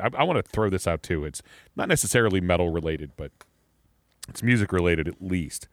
I, 0.00 0.08
I 0.18 0.22
want 0.24 0.44
to 0.44 0.50
throw 0.50 0.70
this 0.70 0.86
out 0.86 1.02
too. 1.02 1.24
It's 1.24 1.42
not 1.76 1.88
necessarily 1.88 2.40
metal 2.40 2.70
related, 2.70 3.12
but 3.16 3.32
it's 4.28 4.42
music 4.42 4.72
related 4.72 5.08
at 5.08 5.20
least. 5.20 5.68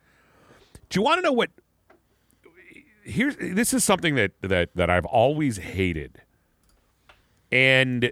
Do 0.89 0.99
you 0.99 1.03
want 1.03 1.19
to 1.19 1.21
know 1.21 1.32
what? 1.32 1.49
Here's 3.03 3.36
this 3.38 3.73
is 3.73 3.84
something 3.84 4.15
that 4.15 4.32
that 4.41 4.69
that 4.75 4.89
I've 4.89 5.05
always 5.05 5.57
hated, 5.57 6.21
and 7.51 8.11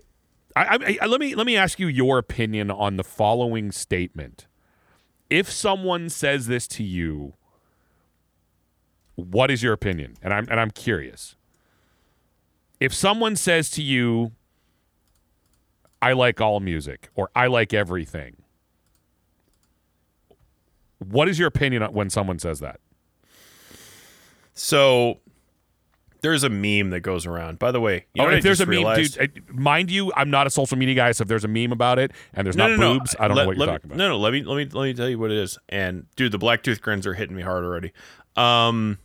I, 0.56 0.78
I, 0.82 0.98
I 1.02 1.06
let 1.06 1.20
me 1.20 1.36
let 1.36 1.46
me 1.46 1.56
ask 1.56 1.80
you 1.80 1.88
your 1.88 2.18
opinion 2.18 2.72
on 2.72 2.98
the 2.98 3.04
following 3.04 3.72
statement. 3.72 4.48
If 5.30 5.52
someone 5.52 6.10
says 6.10 6.48
this 6.48 6.68
to 6.70 6.84
you, 6.84 7.34
what 9.16 9.52
is 9.52 9.64
your 9.64 9.74
opinion? 9.74 10.16
And 10.22 10.34
I'm 10.34 10.48
and 10.50 10.60
I'm 10.60 10.72
curious. 10.72 11.36
If 12.80 12.94
someone 12.94 13.36
says 13.36 13.70
to 13.72 13.82
you, 13.82 14.32
I 16.02 16.14
like 16.14 16.40
all 16.40 16.60
music 16.60 17.10
or 17.16 17.30
I 17.36 17.48
like 17.48 17.74
everything, 17.74 18.38
what 21.00 21.28
is 21.28 21.40
your 21.40 21.48
opinion 21.48 21.84
when 21.92 22.10
someone 22.10 22.40
says 22.40 22.60
that? 22.60 22.80
So 24.54 25.20
there's 26.22 26.44
a 26.44 26.50
meme 26.50 26.90
that 26.92 27.02
goes 27.02 27.26
around. 27.26 27.60
By 27.60 27.72
the 27.72 27.80
way, 27.80 28.06
you 28.14 28.22
know 28.22 28.24
oh, 28.24 28.26
what 28.28 28.34
I 28.34 28.38
if 28.38 28.44
there's 28.44 28.62
a 28.62 28.66
meme, 28.66 28.72
realized? 28.78 29.18
dude, 29.20 29.50
mind 29.54 29.92
you, 29.92 30.12
I'm 30.16 30.30
not 30.30 30.48
a 30.48 30.50
social 30.50 30.78
media 30.78 30.96
guy, 30.96 31.12
so 31.12 31.22
if 31.24 31.28
there's 31.28 31.44
a 31.44 31.48
meme 31.48 31.72
about 31.72 32.00
it 32.00 32.12
and 32.34 32.46
there's 32.46 32.56
No, 32.56 32.68
not 32.68 32.80
no, 32.80 32.94
no. 32.94 33.00
boobs, 33.00 33.16
I 33.20 33.28
don't 33.28 33.38
Let- 33.38 33.44
know 33.44 33.48
what 33.48 33.58
you're 33.58 33.66
me- 33.68 33.72
talking 33.74 33.86
about. 33.92 33.98
No, 33.98 34.10
no. 34.10 34.18
Let 34.18 34.34
me 34.34 34.44
let 34.44 34.56
me 34.58 34.66
let 34.66 34.84
me 34.86 34.94
tell 34.94 35.10
you 35.10 35.20
what 35.20 35.32
it 35.32 35.38
is. 35.38 35.58
And 35.70 36.06
dude, 36.16 36.32
the 36.32 36.38
black 36.38 36.64
tooth 36.64 36.82
grins 36.82 37.06
are 37.08 37.14
hitting 37.14 37.36
me 37.36 37.42
hard 37.44 37.64
already. 37.64 37.92
Um, 38.36 38.98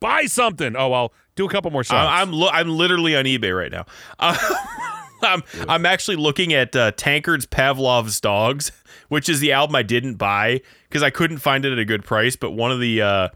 Buy 0.00 0.26
something. 0.26 0.76
Oh 0.76 0.88
well, 0.88 1.12
do 1.34 1.44
a 1.44 1.48
couple 1.50 1.70
more 1.72 1.82
shots. 1.82 2.06
I, 2.08 2.20
I'm 2.22 2.32
lo- 2.32 2.50
I'm 2.52 2.68
literally 2.68 3.16
on 3.16 3.24
eBay 3.24 3.56
right 3.56 3.72
now. 3.72 3.84
Uh, 4.20 4.36
I'm 5.22 5.42
I'm 5.68 5.84
actually 5.86 6.14
looking 6.16 6.52
at 6.54 6.76
uh, 6.76 6.92
Tankard's 6.92 7.46
Pavlov's 7.46 8.20
Dawgs, 8.20 8.70
which 9.08 9.28
is 9.28 9.40
the 9.40 9.50
album 9.50 9.74
I 9.74 9.82
didn't 9.82 10.14
buy 10.14 10.60
because 10.88 11.02
I 11.02 11.10
couldn't 11.10 11.38
find 11.38 11.64
it 11.64 11.72
at 11.72 11.80
a 11.80 11.84
good 11.84 12.04
price. 12.04 12.36
But 12.36 12.52
one 12.52 12.70
of 12.70 12.78
the 12.78 13.02
uh, 13.02 13.28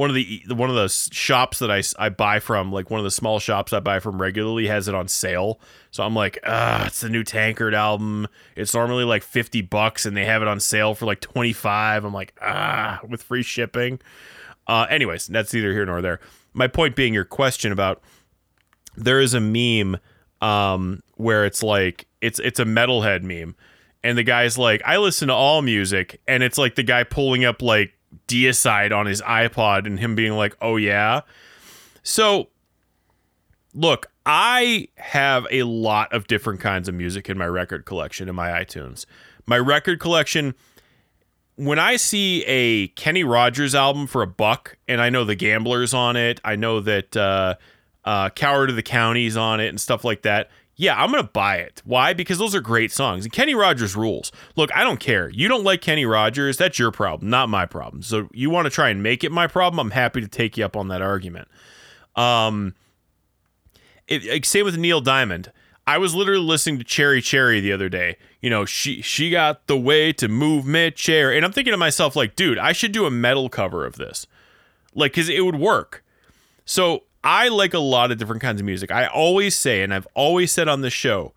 one 0.00 0.08
of 0.08 0.16
the 0.16 0.42
one 0.48 0.70
of 0.70 0.76
the 0.76 0.88
shops 0.88 1.58
that 1.58 1.70
I, 1.70 1.82
I 1.98 2.08
buy 2.08 2.40
from, 2.40 2.72
like 2.72 2.88
one 2.88 3.00
of 3.00 3.04
the 3.04 3.10
small 3.10 3.38
shops 3.38 3.74
I 3.74 3.80
buy 3.80 4.00
from 4.00 4.18
regularly, 4.18 4.66
has 4.66 4.88
it 4.88 4.94
on 4.94 5.08
sale. 5.08 5.60
So 5.90 6.02
I'm 6.02 6.14
like, 6.14 6.38
ah, 6.46 6.86
it's 6.86 7.02
the 7.02 7.10
new 7.10 7.22
Tankard 7.22 7.74
album. 7.74 8.26
It's 8.56 8.72
normally 8.72 9.04
like 9.04 9.22
fifty 9.22 9.60
bucks, 9.60 10.06
and 10.06 10.16
they 10.16 10.24
have 10.24 10.40
it 10.40 10.48
on 10.48 10.58
sale 10.58 10.94
for 10.94 11.04
like 11.04 11.20
twenty 11.20 11.52
five. 11.52 12.06
I'm 12.06 12.14
like, 12.14 12.32
ah, 12.40 13.00
with 13.06 13.22
free 13.22 13.42
shipping. 13.42 14.00
Uh, 14.66 14.86
anyways, 14.88 15.26
that's 15.26 15.52
neither 15.52 15.74
here 15.74 15.84
nor 15.84 16.00
there. 16.00 16.18
My 16.54 16.66
point 16.66 16.96
being, 16.96 17.12
your 17.12 17.26
question 17.26 17.70
about 17.70 18.00
there 18.96 19.20
is 19.20 19.34
a 19.34 19.40
meme 19.40 20.00
um, 20.40 21.02
where 21.16 21.44
it's 21.44 21.62
like 21.62 22.06
it's 22.22 22.38
it's 22.38 22.58
a 22.58 22.64
metalhead 22.64 23.22
meme, 23.22 23.54
and 24.02 24.16
the 24.16 24.24
guy's 24.24 24.56
like, 24.56 24.80
I 24.86 24.96
listen 24.96 25.28
to 25.28 25.34
all 25.34 25.60
music, 25.60 26.22
and 26.26 26.42
it's 26.42 26.56
like 26.56 26.76
the 26.76 26.84
guy 26.84 27.04
pulling 27.04 27.44
up 27.44 27.60
like 27.60 27.92
Deicide 28.30 28.96
on 28.96 29.06
his 29.06 29.20
iPod, 29.22 29.86
and 29.86 29.98
him 29.98 30.14
being 30.14 30.32
like, 30.32 30.56
Oh 30.60 30.76
yeah. 30.76 31.22
So, 32.02 32.48
look, 33.74 34.10
I 34.24 34.88
have 34.96 35.46
a 35.50 35.64
lot 35.64 36.12
of 36.12 36.26
different 36.26 36.60
kinds 36.60 36.88
of 36.88 36.94
music 36.94 37.28
in 37.28 37.36
my 37.36 37.46
record 37.46 37.84
collection 37.84 38.28
in 38.28 38.34
my 38.34 38.50
iTunes. 38.50 39.06
My 39.46 39.58
record 39.58 40.00
collection 40.00 40.54
when 41.60 41.78
I 41.78 41.96
see 41.96 42.42
a 42.46 42.88
Kenny 42.88 43.22
Rogers 43.22 43.74
album 43.74 44.06
for 44.06 44.22
a 44.22 44.26
buck, 44.26 44.78
and 44.88 44.98
I 44.98 45.10
know 45.10 45.24
the 45.24 45.34
Gamblers 45.34 45.92
on 45.92 46.16
it, 46.16 46.40
I 46.42 46.56
know 46.56 46.80
that 46.80 47.14
uh, 47.14 47.56
uh, 48.02 48.30
Coward 48.30 48.70
of 48.70 48.76
the 48.76 48.82
County's 48.82 49.36
on 49.36 49.60
it, 49.60 49.68
and 49.68 49.78
stuff 49.78 50.02
like 50.02 50.22
that. 50.22 50.48
Yeah, 50.80 50.94
I'm 50.94 51.10
gonna 51.10 51.24
buy 51.24 51.56
it. 51.56 51.82
Why? 51.84 52.14
Because 52.14 52.38
those 52.38 52.54
are 52.54 52.62
great 52.62 52.90
songs, 52.90 53.26
and 53.26 53.32
Kenny 53.34 53.54
Rogers 53.54 53.94
rules. 53.94 54.32
Look, 54.56 54.74
I 54.74 54.82
don't 54.82 54.98
care. 54.98 55.28
You 55.28 55.46
don't 55.46 55.62
like 55.62 55.82
Kenny 55.82 56.06
Rogers, 56.06 56.56
that's 56.56 56.78
your 56.78 56.90
problem, 56.90 57.28
not 57.28 57.50
my 57.50 57.66
problem. 57.66 58.00
So 58.00 58.30
you 58.32 58.48
want 58.48 58.64
to 58.64 58.70
try 58.70 58.88
and 58.88 59.02
make 59.02 59.22
it 59.22 59.30
my 59.30 59.46
problem? 59.46 59.78
I'm 59.78 59.90
happy 59.90 60.22
to 60.22 60.26
take 60.26 60.56
you 60.56 60.64
up 60.64 60.78
on 60.78 60.88
that 60.88 61.02
argument. 61.02 61.48
Um, 62.16 62.74
it, 64.08 64.24
like, 64.24 64.46
same 64.46 64.64
with 64.64 64.78
Neil 64.78 65.02
Diamond. 65.02 65.52
I 65.86 65.98
was 65.98 66.14
literally 66.14 66.40
listening 66.40 66.78
to 66.78 66.84
Cherry 66.84 67.20
Cherry 67.20 67.60
the 67.60 67.72
other 67.72 67.90
day. 67.90 68.16
You 68.40 68.48
know, 68.48 68.64
she 68.64 69.02
she 69.02 69.28
got 69.28 69.66
the 69.66 69.76
way 69.76 70.14
to 70.14 70.28
move 70.28 70.64
me 70.64 70.92
chair, 70.92 71.30
and 71.30 71.44
I'm 71.44 71.52
thinking 71.52 71.72
to 71.72 71.76
myself, 71.76 72.16
like, 72.16 72.36
dude, 72.36 72.56
I 72.56 72.72
should 72.72 72.92
do 72.92 73.04
a 73.04 73.10
metal 73.10 73.50
cover 73.50 73.84
of 73.84 73.96
this, 73.96 74.26
like, 74.94 75.12
because 75.12 75.28
it 75.28 75.44
would 75.44 75.56
work. 75.56 76.02
So 76.64 77.02
I 77.22 77.48
like 77.48 77.74
a 77.74 77.78
lot 77.78 78.10
of 78.10 78.18
different 78.18 78.42
kinds 78.42 78.60
of 78.60 78.66
music. 78.66 78.90
I 78.90 79.06
always 79.06 79.56
say, 79.56 79.82
and 79.82 79.92
I've 79.92 80.08
always 80.14 80.52
said 80.52 80.68
on 80.68 80.80
the 80.80 80.90
show, 80.90 81.34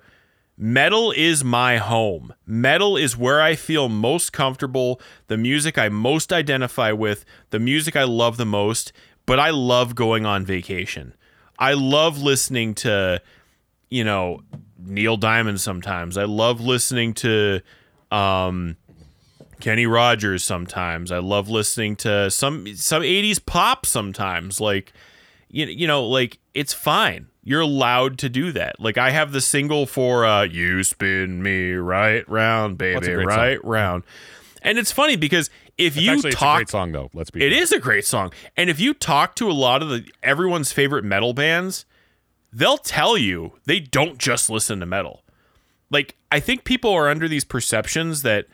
metal 0.57 1.11
is 1.11 1.43
my 1.43 1.77
home. 1.77 2.33
Metal 2.45 2.95
is 2.95 3.17
where 3.17 3.41
I 3.41 3.55
feel 3.55 3.89
most 3.89 4.31
comfortable, 4.31 5.01
the 5.27 5.37
music 5.37 5.77
I 5.77 5.89
most 5.89 6.31
identify 6.31 6.91
with, 6.91 7.25
the 7.49 7.59
music 7.59 7.95
I 7.95 8.03
love 8.03 8.37
the 8.37 8.45
most, 8.45 8.93
but 9.25 9.39
I 9.39 9.49
love 9.49 9.95
going 9.95 10.25
on 10.25 10.45
vacation. 10.45 11.13
I 11.59 11.73
love 11.73 12.21
listening 12.21 12.75
to, 12.75 13.21
you 13.89 14.03
know, 14.03 14.41
Neil 14.77 15.17
Diamond 15.17 15.61
sometimes. 15.61 16.17
I 16.17 16.25
love 16.25 16.61
listening 16.61 17.13
to 17.15 17.61
um 18.11 18.77
Kenny 19.59 19.85
Rogers 19.85 20.43
sometimes. 20.43 21.11
I 21.11 21.19
love 21.19 21.49
listening 21.49 21.95
to 21.97 22.29
some 22.29 22.75
some 22.75 23.01
80s 23.01 23.43
pop 23.45 23.85
sometimes. 23.85 24.59
Like 24.59 24.93
you, 25.53 25.67
you 25.67 25.87
know, 25.87 26.05
like 26.05 26.39
it's 26.53 26.73
fine. 26.73 27.27
You're 27.43 27.61
allowed 27.61 28.17
to 28.19 28.29
do 28.29 28.51
that. 28.53 28.79
Like 28.79 28.97
I 28.97 29.11
have 29.11 29.31
the 29.31 29.39
single 29.39 29.85
for 29.85 30.25
uh 30.25 30.43
You 30.43 30.83
Spin 30.83 31.43
Me 31.43 31.73
Right 31.73 32.27
Round, 32.27 32.77
Baby, 32.77 33.13
Right 33.13 33.63
Round. 33.63 34.03
And 34.63 34.77
it's 34.79 34.91
funny 34.91 35.15
because 35.15 35.49
if 35.77 35.95
you 35.95 36.11
actually, 36.11 36.29
it's 36.29 36.37
a 36.37 36.39
talk 36.39 36.57
great 36.57 36.69
song 36.69 36.91
though. 36.91 37.09
Let's 37.13 37.29
be. 37.29 37.45
it 37.45 37.53
is 37.53 37.71
a 37.71 37.79
great 37.79 38.05
song. 38.05 38.33
And 38.57 38.69
if 38.69 38.79
you 38.79 38.93
talk 38.93 39.35
to 39.35 39.49
a 39.49 39.53
lot 39.53 39.83
of 39.83 39.89
the 39.89 40.09
everyone's 40.23 40.71
favorite 40.71 41.03
metal 41.03 41.33
bands, 41.33 41.85
they'll 42.51 42.77
tell 42.77 43.15
you 43.15 43.53
they 43.65 43.79
don't 43.79 44.17
just 44.17 44.49
listen 44.49 44.79
to 44.79 44.87
metal. 44.87 45.21
Like 45.91 46.15
I 46.31 46.39
think 46.39 46.63
people 46.63 46.91
are 46.91 47.09
under 47.09 47.27
these 47.27 47.43
perceptions 47.43 48.23
that 48.23 48.47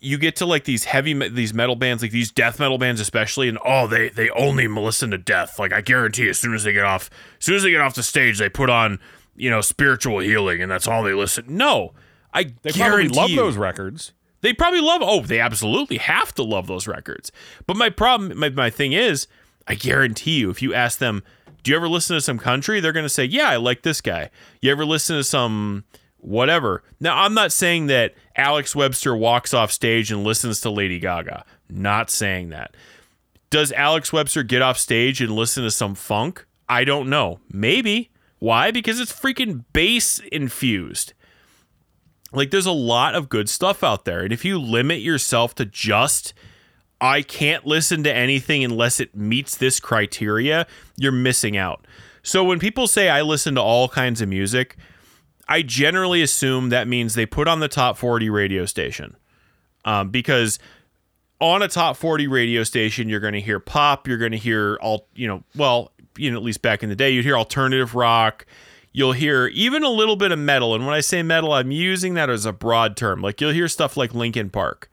you 0.00 0.16
get 0.18 0.36
to 0.36 0.46
like 0.46 0.64
these 0.64 0.84
heavy 0.84 1.12
these 1.28 1.52
metal 1.52 1.74
bands 1.76 2.02
like 2.02 2.12
these 2.12 2.30
death 2.30 2.60
metal 2.60 2.78
bands 2.78 3.00
especially 3.00 3.48
and 3.48 3.58
oh 3.64 3.86
they 3.86 4.08
they 4.10 4.30
only 4.30 4.68
listen 4.68 5.10
to 5.10 5.18
death 5.18 5.58
like 5.58 5.72
i 5.72 5.80
guarantee 5.80 6.28
as 6.28 6.38
soon 6.38 6.54
as 6.54 6.62
they 6.64 6.72
get 6.72 6.84
off 6.84 7.10
as 7.38 7.44
soon 7.44 7.56
as 7.56 7.62
they 7.64 7.70
get 7.70 7.80
off 7.80 7.94
the 7.94 8.02
stage 8.02 8.38
they 8.38 8.48
put 8.48 8.70
on 8.70 8.98
you 9.36 9.50
know 9.50 9.60
spiritual 9.60 10.20
healing 10.20 10.62
and 10.62 10.70
that's 10.70 10.86
all 10.86 11.02
they 11.02 11.12
listen 11.14 11.44
no 11.48 11.92
i 12.32 12.44
They 12.62 12.70
probably 12.72 13.08
love 13.08 13.30
you, 13.30 13.36
those 13.36 13.56
records. 13.56 14.12
they 14.42 14.52
probably 14.52 14.80
love. 14.80 15.00
Oh, 15.02 15.22
they 15.22 15.40
absolutely 15.40 15.96
have 15.98 16.32
to 16.34 16.42
love 16.44 16.66
those 16.68 16.86
records. 16.86 17.32
But 17.66 17.76
my 17.76 17.90
problem, 17.90 18.38
my, 18.38 18.50
my 18.50 18.70
thing 18.70 18.92
is, 18.92 19.26
I 19.66 19.74
guarantee 19.74 20.38
you, 20.38 20.50
if 20.50 20.60
you 20.62 20.74
ask 20.74 20.98
them, 20.98 21.22
"Do 21.62 21.70
you 21.72 21.76
ever 21.76 21.88
listen 21.88 22.14
to 22.16 22.20
some 22.20 22.38
country?" 22.38 22.78
They're 22.80 22.92
gonna 22.92 23.08
say, 23.08 23.24
"Yeah, 23.24 23.48
I 23.48 23.56
like 23.56 23.82
this 23.82 24.00
guy." 24.00 24.30
You 24.60 24.70
ever 24.70 24.84
listen 24.84 25.16
to 25.16 25.24
some 25.24 25.84
whatever? 26.18 26.82
Now, 27.00 27.16
I'm 27.24 27.34
not 27.34 27.50
saying 27.52 27.86
that 27.86 28.14
Alex 28.38 28.74
Webster 28.74 29.14
walks 29.16 29.52
off 29.52 29.72
stage 29.72 30.10
and 30.12 30.24
listens 30.24 30.60
to 30.60 30.70
Lady 30.70 30.98
Gaga. 30.98 31.44
Not 31.68 32.08
saying 32.08 32.50
that. 32.50 32.76
Does 33.50 33.72
Alex 33.72 34.12
Webster 34.12 34.42
get 34.42 34.62
off 34.62 34.78
stage 34.78 35.20
and 35.20 35.32
listen 35.32 35.64
to 35.64 35.70
some 35.70 35.94
funk? 35.94 36.46
I 36.68 36.84
don't 36.84 37.10
know. 37.10 37.40
Maybe. 37.50 38.10
Why? 38.38 38.70
Because 38.70 39.00
it's 39.00 39.12
freaking 39.12 39.64
bass 39.72 40.20
infused. 40.30 41.14
Like 42.32 42.50
there's 42.50 42.66
a 42.66 42.72
lot 42.72 43.14
of 43.14 43.28
good 43.28 43.48
stuff 43.48 43.82
out 43.82 44.04
there. 44.04 44.20
And 44.20 44.32
if 44.32 44.44
you 44.44 44.58
limit 44.58 45.00
yourself 45.00 45.54
to 45.56 45.64
just 45.64 46.34
I 47.00 47.22
can't 47.22 47.66
listen 47.66 48.02
to 48.04 48.14
anything 48.14 48.64
unless 48.64 49.00
it 49.00 49.16
meets 49.16 49.56
this 49.56 49.80
criteria, 49.80 50.66
you're 50.96 51.12
missing 51.12 51.56
out. 51.56 51.86
So 52.22 52.44
when 52.44 52.58
people 52.58 52.86
say 52.86 53.08
I 53.08 53.22
listen 53.22 53.54
to 53.54 53.62
all 53.62 53.88
kinds 53.88 54.20
of 54.20 54.28
music, 54.28 54.76
I 55.48 55.62
generally 55.62 56.22
assume 56.22 56.68
that 56.70 56.86
means 56.88 57.14
they 57.14 57.26
put 57.26 57.48
on 57.48 57.60
the 57.60 57.68
top 57.68 57.96
40 57.96 58.28
radio 58.30 58.66
station. 58.66 59.16
Um, 59.84 60.10
because 60.10 60.58
on 61.40 61.62
a 61.62 61.68
top 61.68 61.96
40 61.96 62.26
radio 62.26 62.64
station, 62.64 63.08
you're 63.08 63.20
going 63.20 63.32
to 63.34 63.40
hear 63.40 63.58
pop, 63.60 64.06
you're 64.06 64.18
going 64.18 64.32
to 64.32 64.38
hear 64.38 64.76
all, 64.82 65.06
you 65.14 65.26
know, 65.26 65.42
well, 65.56 65.92
you 66.16 66.30
know, 66.30 66.36
at 66.36 66.42
least 66.42 66.60
back 66.62 66.82
in 66.82 66.88
the 66.88 66.96
day, 66.96 67.10
you'd 67.10 67.24
hear 67.24 67.36
alternative 67.36 67.94
rock, 67.94 68.44
you'll 68.92 69.12
hear 69.12 69.46
even 69.48 69.84
a 69.84 69.88
little 69.88 70.16
bit 70.16 70.32
of 70.32 70.38
metal. 70.38 70.74
And 70.74 70.84
when 70.84 70.94
I 70.94 71.00
say 71.00 71.22
metal, 71.22 71.52
I'm 71.52 71.70
using 71.70 72.14
that 72.14 72.28
as 72.28 72.44
a 72.44 72.52
broad 72.52 72.96
term. 72.96 73.22
Like 73.22 73.40
you'll 73.40 73.52
hear 73.52 73.68
stuff 73.68 73.96
like 73.96 74.14
Linkin 74.14 74.50
Park. 74.50 74.90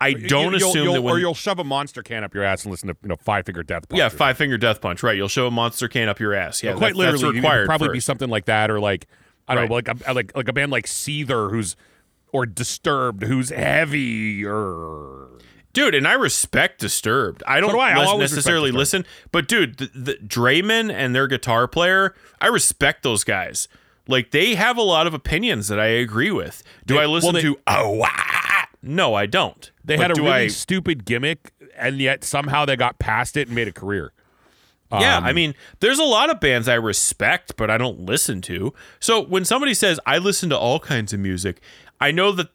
I 0.00 0.12
don't 0.12 0.52
You- 0.52 0.58
you'll- 0.60 0.68
assume 0.70 0.84
you'll- 0.84 0.92
that 0.94 1.02
when 1.02 1.14
or 1.16 1.18
you'll 1.18 1.34
shove 1.34 1.58
a 1.58 1.64
monster 1.64 2.02
can 2.04 2.22
up 2.22 2.32
your 2.32 2.44
ass 2.44 2.62
and 2.64 2.70
listen 2.70 2.88
to 2.88 2.96
you 3.02 3.08
know 3.08 3.16
Five 3.16 3.44
Finger 3.46 3.64
Death. 3.64 3.88
Punch 3.88 3.98
yeah, 3.98 4.08
five 4.08 4.38
finger 4.38 4.56
death 4.56 4.80
punch, 4.80 5.02
right? 5.02 5.16
You'll 5.16 5.26
shove 5.26 5.46
a 5.48 5.50
monster 5.50 5.88
can 5.88 6.08
up 6.08 6.20
your 6.20 6.34
ass. 6.34 6.62
Yeah, 6.62 6.74
quite 6.74 6.90
that- 6.90 6.96
literally, 6.96 7.22
that's 7.24 7.34
required. 7.34 7.66
probably 7.66 7.88
be 7.88 8.00
something 8.00 8.28
like 8.30 8.44
that, 8.44 8.70
or 8.70 8.78
like 8.78 9.08
I 9.48 9.54
don't 9.54 9.68
know, 9.68 9.74
like 9.74 9.88
a, 9.88 10.12
like 10.14 10.36
like 10.36 10.48
a 10.48 10.52
band 10.52 10.70
like 10.72 10.86
Seether, 10.86 11.50
who's 11.50 11.74
or 12.32 12.44
Disturbed, 12.46 13.22
who's 13.24 13.50
heavier. 13.50 15.28
dude. 15.72 15.94
And 15.94 16.06
I 16.06 16.12
respect 16.14 16.80
Disturbed. 16.80 17.42
I 17.46 17.60
don't 17.60 17.72
do 17.72 17.80
I. 17.80 18.16
Necessarily 18.18 18.70
listen, 18.72 19.04
but 19.32 19.48
dude, 19.48 19.78
the, 19.78 19.86
the 19.94 20.14
Draiman 20.14 20.92
and 20.92 21.14
their 21.14 21.26
guitar 21.26 21.66
player, 21.68 22.14
I 22.40 22.46
respect 22.48 23.02
those 23.02 23.24
guys. 23.24 23.68
Like 24.06 24.30
they 24.30 24.54
have 24.54 24.76
a 24.76 24.82
lot 24.82 25.06
of 25.06 25.14
opinions 25.14 25.68
that 25.68 25.78
I 25.78 25.86
agree 25.86 26.30
with. 26.30 26.62
Do 26.86 26.94
They- 26.94 27.00
I 27.00 27.06
listen 27.06 27.26
well, 27.34 27.42
they- 27.42 27.48
to? 27.48 27.58
Oh, 27.66 28.02
ah, 28.04 28.68
no, 28.82 29.14
I 29.14 29.26
don't. 29.26 29.70
They 29.84 29.96
But 29.96 30.02
had 30.10 30.18
a 30.18 30.22
really 30.22 30.32
I- 30.32 30.48
stupid 30.48 31.04
gimmick, 31.04 31.52
and 31.76 31.98
yet 31.98 32.24
somehow 32.24 32.64
they 32.64 32.76
got 32.76 32.98
past 32.98 33.36
it 33.36 33.48
and 33.48 33.54
made 33.54 33.68
a 33.68 33.72
career. 33.72 34.12
Yeah, 34.90 35.18
Um, 35.18 35.24
I 35.24 35.32
mean, 35.32 35.54
there's 35.80 35.98
a 35.98 36.04
lot 36.04 36.30
of 36.30 36.40
bands 36.40 36.66
I 36.68 36.74
respect, 36.74 37.56
but 37.56 37.70
I 37.70 37.76
don't 37.76 38.00
listen 38.06 38.40
to. 38.42 38.72
So 39.00 39.20
when 39.22 39.44
somebody 39.44 39.74
says 39.74 40.00
I 40.06 40.18
listen 40.18 40.48
to 40.50 40.56
all 40.58 40.80
kinds 40.80 41.12
of 41.12 41.20
music, 41.20 41.60
I 42.00 42.10
know 42.10 42.32
that 42.32 42.48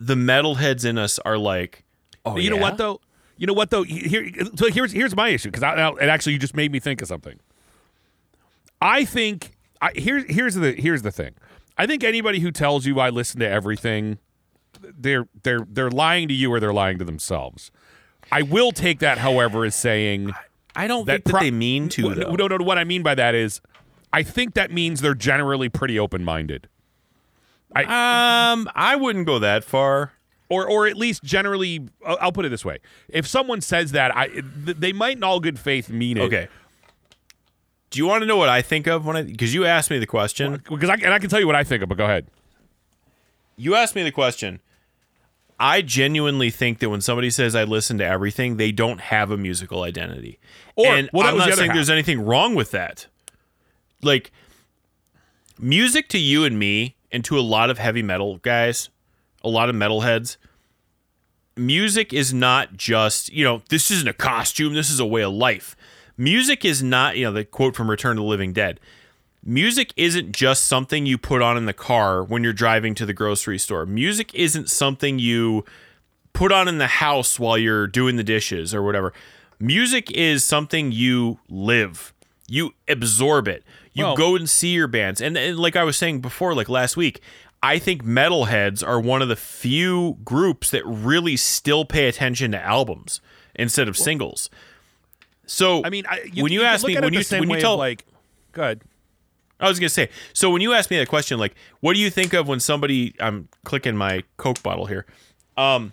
the 0.00 0.14
metalheads 0.16 0.84
in 0.84 0.98
us 0.98 1.18
are 1.20 1.38
like, 1.38 1.84
oh, 2.24 2.36
you 2.36 2.50
know 2.50 2.56
what 2.56 2.78
though? 2.78 3.00
You 3.36 3.46
know 3.46 3.52
what 3.52 3.70
though? 3.70 3.84
Here, 3.84 4.28
so 4.56 4.70
here's 4.70 4.90
here's 4.90 5.14
my 5.14 5.28
issue 5.28 5.50
because 5.50 5.62
and 5.62 6.10
actually 6.10 6.32
you 6.32 6.38
just 6.40 6.56
made 6.56 6.72
me 6.72 6.80
think 6.80 7.00
of 7.00 7.08
something. 7.08 7.38
I 8.80 9.04
think 9.04 9.56
I, 9.80 9.92
here's 9.94 10.24
here's 10.28 10.54
the 10.56 10.72
here's 10.72 11.02
the 11.02 11.12
thing. 11.12 11.34
I 11.76 11.86
think 11.86 12.02
anybody 12.02 12.40
who 12.40 12.50
tells 12.50 12.86
you 12.86 12.98
I 12.98 13.10
listen 13.10 13.38
to 13.40 13.48
everything, 13.48 14.18
they're 14.80 15.28
they're 15.44 15.66
they're 15.68 15.90
lying 15.90 16.26
to 16.28 16.34
you 16.34 16.52
or 16.52 16.58
they're 16.58 16.72
lying 16.72 16.98
to 16.98 17.04
themselves. 17.04 17.70
I 18.30 18.42
will 18.42 18.72
take 18.72 18.98
that, 18.98 19.18
however, 19.18 19.64
as 19.64 19.74
saying 19.74 20.32
I 20.78 20.86
don't 20.86 21.04
that 21.06 21.12
think 21.12 21.24
that 21.24 21.30
pro- 21.32 21.40
they 21.40 21.50
mean 21.50 21.88
to. 21.90 22.02
no, 22.02 22.14
though. 22.14 22.32
no, 22.34 22.46
no. 22.56 22.64
What 22.64 22.78
I 22.78 22.84
mean 22.84 23.02
by 23.02 23.14
that 23.16 23.34
is, 23.34 23.60
I 24.12 24.22
think 24.22 24.54
that 24.54 24.70
means 24.70 25.00
they're 25.02 25.14
generally 25.14 25.68
pretty 25.68 25.98
open 25.98 26.24
minded. 26.24 26.68
I 27.76 28.52
Um, 28.52 28.70
I 28.74 28.96
wouldn't 28.96 29.26
go 29.26 29.38
that 29.40 29.64
far. 29.64 30.12
or 30.48 30.66
or 30.66 30.86
at 30.86 30.96
least 30.96 31.22
generally 31.22 31.86
I'll 32.06 32.32
put 32.32 32.46
it 32.46 32.48
this 32.48 32.64
way 32.64 32.78
if 33.10 33.26
someone 33.26 33.60
says 33.60 33.92
that 33.92 34.16
i 34.16 34.28
th- 34.28 34.78
they 34.78 34.94
might 34.94 35.18
in 35.18 35.22
all 35.22 35.40
good 35.40 35.58
faith 35.58 35.90
mean 35.90 36.16
it 36.16 36.22
Okay. 36.22 36.48
Do 37.90 37.98
you 37.98 38.06
want 38.06 38.22
to 38.22 38.26
know 38.26 38.38
what 38.38 38.48
I 38.48 38.62
think 38.62 38.86
of 38.86 39.04
when 39.04 39.16
I? 39.16 39.22
Because 39.22 39.52
you 39.54 39.66
asked 39.66 39.90
me 39.90 39.98
the 39.98 40.06
question. 40.06 40.62
because 40.70 40.88
I, 40.88 40.94
and 40.94 41.12
I 41.12 41.18
can 41.18 41.28
tell 41.28 41.40
you 41.40 41.46
what 41.46 41.56
i 41.56 41.64
think 41.64 41.82
of 41.82 41.88
but 41.90 41.98
go 41.98 42.04
ahead 42.04 42.26
You 43.58 43.74
asked 43.74 43.94
me 43.94 44.02
the 44.04 44.12
question. 44.12 44.60
I 45.60 45.82
genuinely 45.82 46.50
think 46.50 46.78
that 46.78 46.88
when 46.90 47.00
somebody 47.00 47.30
says 47.30 47.54
I 47.56 47.64
listen 47.64 47.98
to 47.98 48.04
everything, 48.04 48.56
they 48.56 48.70
don't 48.70 49.00
have 49.00 49.30
a 49.30 49.36
musical 49.36 49.82
identity. 49.82 50.38
Or- 50.76 50.86
and 50.86 51.10
well, 51.12 51.26
I'm 51.26 51.36
not 51.36 51.52
saying 51.54 51.70
half. 51.70 51.74
there's 51.74 51.90
anything 51.90 52.20
wrong 52.20 52.54
with 52.54 52.70
that. 52.70 53.06
Like 54.02 54.30
music 55.58 56.08
to 56.10 56.18
you 56.18 56.44
and 56.44 56.58
me, 56.58 56.94
and 57.10 57.24
to 57.24 57.38
a 57.38 57.40
lot 57.40 57.70
of 57.70 57.78
heavy 57.78 58.02
metal 58.02 58.38
guys, 58.38 58.90
a 59.42 59.48
lot 59.48 59.68
of 59.68 59.74
metalheads, 59.74 60.36
music 61.56 62.12
is 62.12 62.32
not 62.32 62.76
just, 62.76 63.32
you 63.32 63.42
know, 63.44 63.62
this 63.68 63.90
isn't 63.90 64.08
a 64.08 64.12
costume, 64.12 64.74
this 64.74 64.90
is 64.90 65.00
a 65.00 65.06
way 65.06 65.22
of 65.22 65.32
life. 65.32 65.74
Music 66.16 66.64
is 66.64 66.82
not, 66.82 67.16
you 67.16 67.24
know, 67.24 67.32
the 67.32 67.44
quote 67.44 67.74
from 67.74 67.90
Return 67.90 68.16
to 68.16 68.22
the 68.22 68.26
Living 68.28 68.52
Dead. 68.52 68.80
Music 69.44 69.92
isn't 69.96 70.32
just 70.32 70.64
something 70.64 71.06
you 71.06 71.16
put 71.16 71.40
on 71.40 71.56
in 71.56 71.66
the 71.66 71.72
car 71.72 72.22
when 72.22 72.42
you're 72.42 72.52
driving 72.52 72.94
to 72.94 73.06
the 73.06 73.12
grocery 73.12 73.58
store. 73.58 73.86
Music 73.86 74.34
isn't 74.34 74.68
something 74.68 75.18
you 75.18 75.64
put 76.32 76.52
on 76.52 76.68
in 76.68 76.78
the 76.78 76.86
house 76.86 77.38
while 77.38 77.56
you're 77.56 77.86
doing 77.86 78.16
the 78.16 78.24
dishes 78.24 78.74
or 78.74 78.82
whatever. 78.82 79.12
Music 79.60 80.10
is 80.12 80.44
something 80.44 80.92
you 80.92 81.38
live. 81.48 82.12
You 82.46 82.74
absorb 82.86 83.48
it. 83.48 83.64
You 83.92 84.04
Well- 84.04 84.16
go 84.16 84.36
and 84.36 84.48
see 84.48 84.68
your 84.68 84.88
bands. 84.88 85.20
And, 85.20 85.36
and 85.36 85.58
like 85.58 85.76
I 85.76 85.84
was 85.84 85.96
saying 85.96 86.20
before, 86.20 86.54
like 86.54 86.68
last 86.68 86.96
week, 86.96 87.20
I 87.62 87.78
think 87.78 88.04
metalheads 88.04 88.86
are 88.86 89.00
one 89.00 89.22
of 89.22 89.28
the 89.28 89.36
few 89.36 90.18
groups 90.24 90.70
that 90.70 90.84
really 90.86 91.36
still 91.36 91.84
pay 91.84 92.06
attention 92.06 92.52
to 92.52 92.62
albums 92.64 93.20
instead 93.54 93.88
of 93.88 93.96
singles. 93.96 94.48
So 95.46 95.82
i 95.84 95.90
mean 95.90 96.04
I, 96.06 96.20
when 96.36 96.52
you, 96.52 96.60
can 96.60 96.68
ask 96.68 96.86
me, 96.86 96.94
when 96.94 97.12
you 97.12 97.24
when 97.30 97.48
you 97.50 97.58
tell 97.58 97.76
like 97.76 98.04
good 98.52 98.82
I 99.60 99.68
was 99.68 99.78
gonna 99.78 99.88
say. 99.88 100.08
So 100.32 100.50
when 100.50 100.62
you 100.62 100.72
ask 100.72 100.90
me 100.90 100.98
that 100.98 101.08
question, 101.08 101.38
like, 101.38 101.54
what 101.80 101.94
do 101.94 102.00
you 102.00 102.10
think 102.10 102.32
of 102.32 102.46
when 102.48 102.60
somebody? 102.60 103.14
I'm 103.20 103.48
clicking 103.64 103.96
my 103.96 104.22
Coke 104.36 104.62
bottle 104.62 104.86
here. 104.86 105.04
Um, 105.56 105.92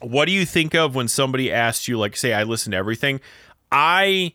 what 0.00 0.26
do 0.26 0.32
you 0.32 0.44
think 0.44 0.74
of 0.74 0.94
when 0.94 1.08
somebody 1.08 1.50
asks 1.52 1.88
you, 1.88 1.98
like, 1.98 2.16
say, 2.16 2.32
I 2.32 2.42
listen 2.44 2.72
to 2.72 2.76
everything? 2.76 3.20
I 3.72 4.34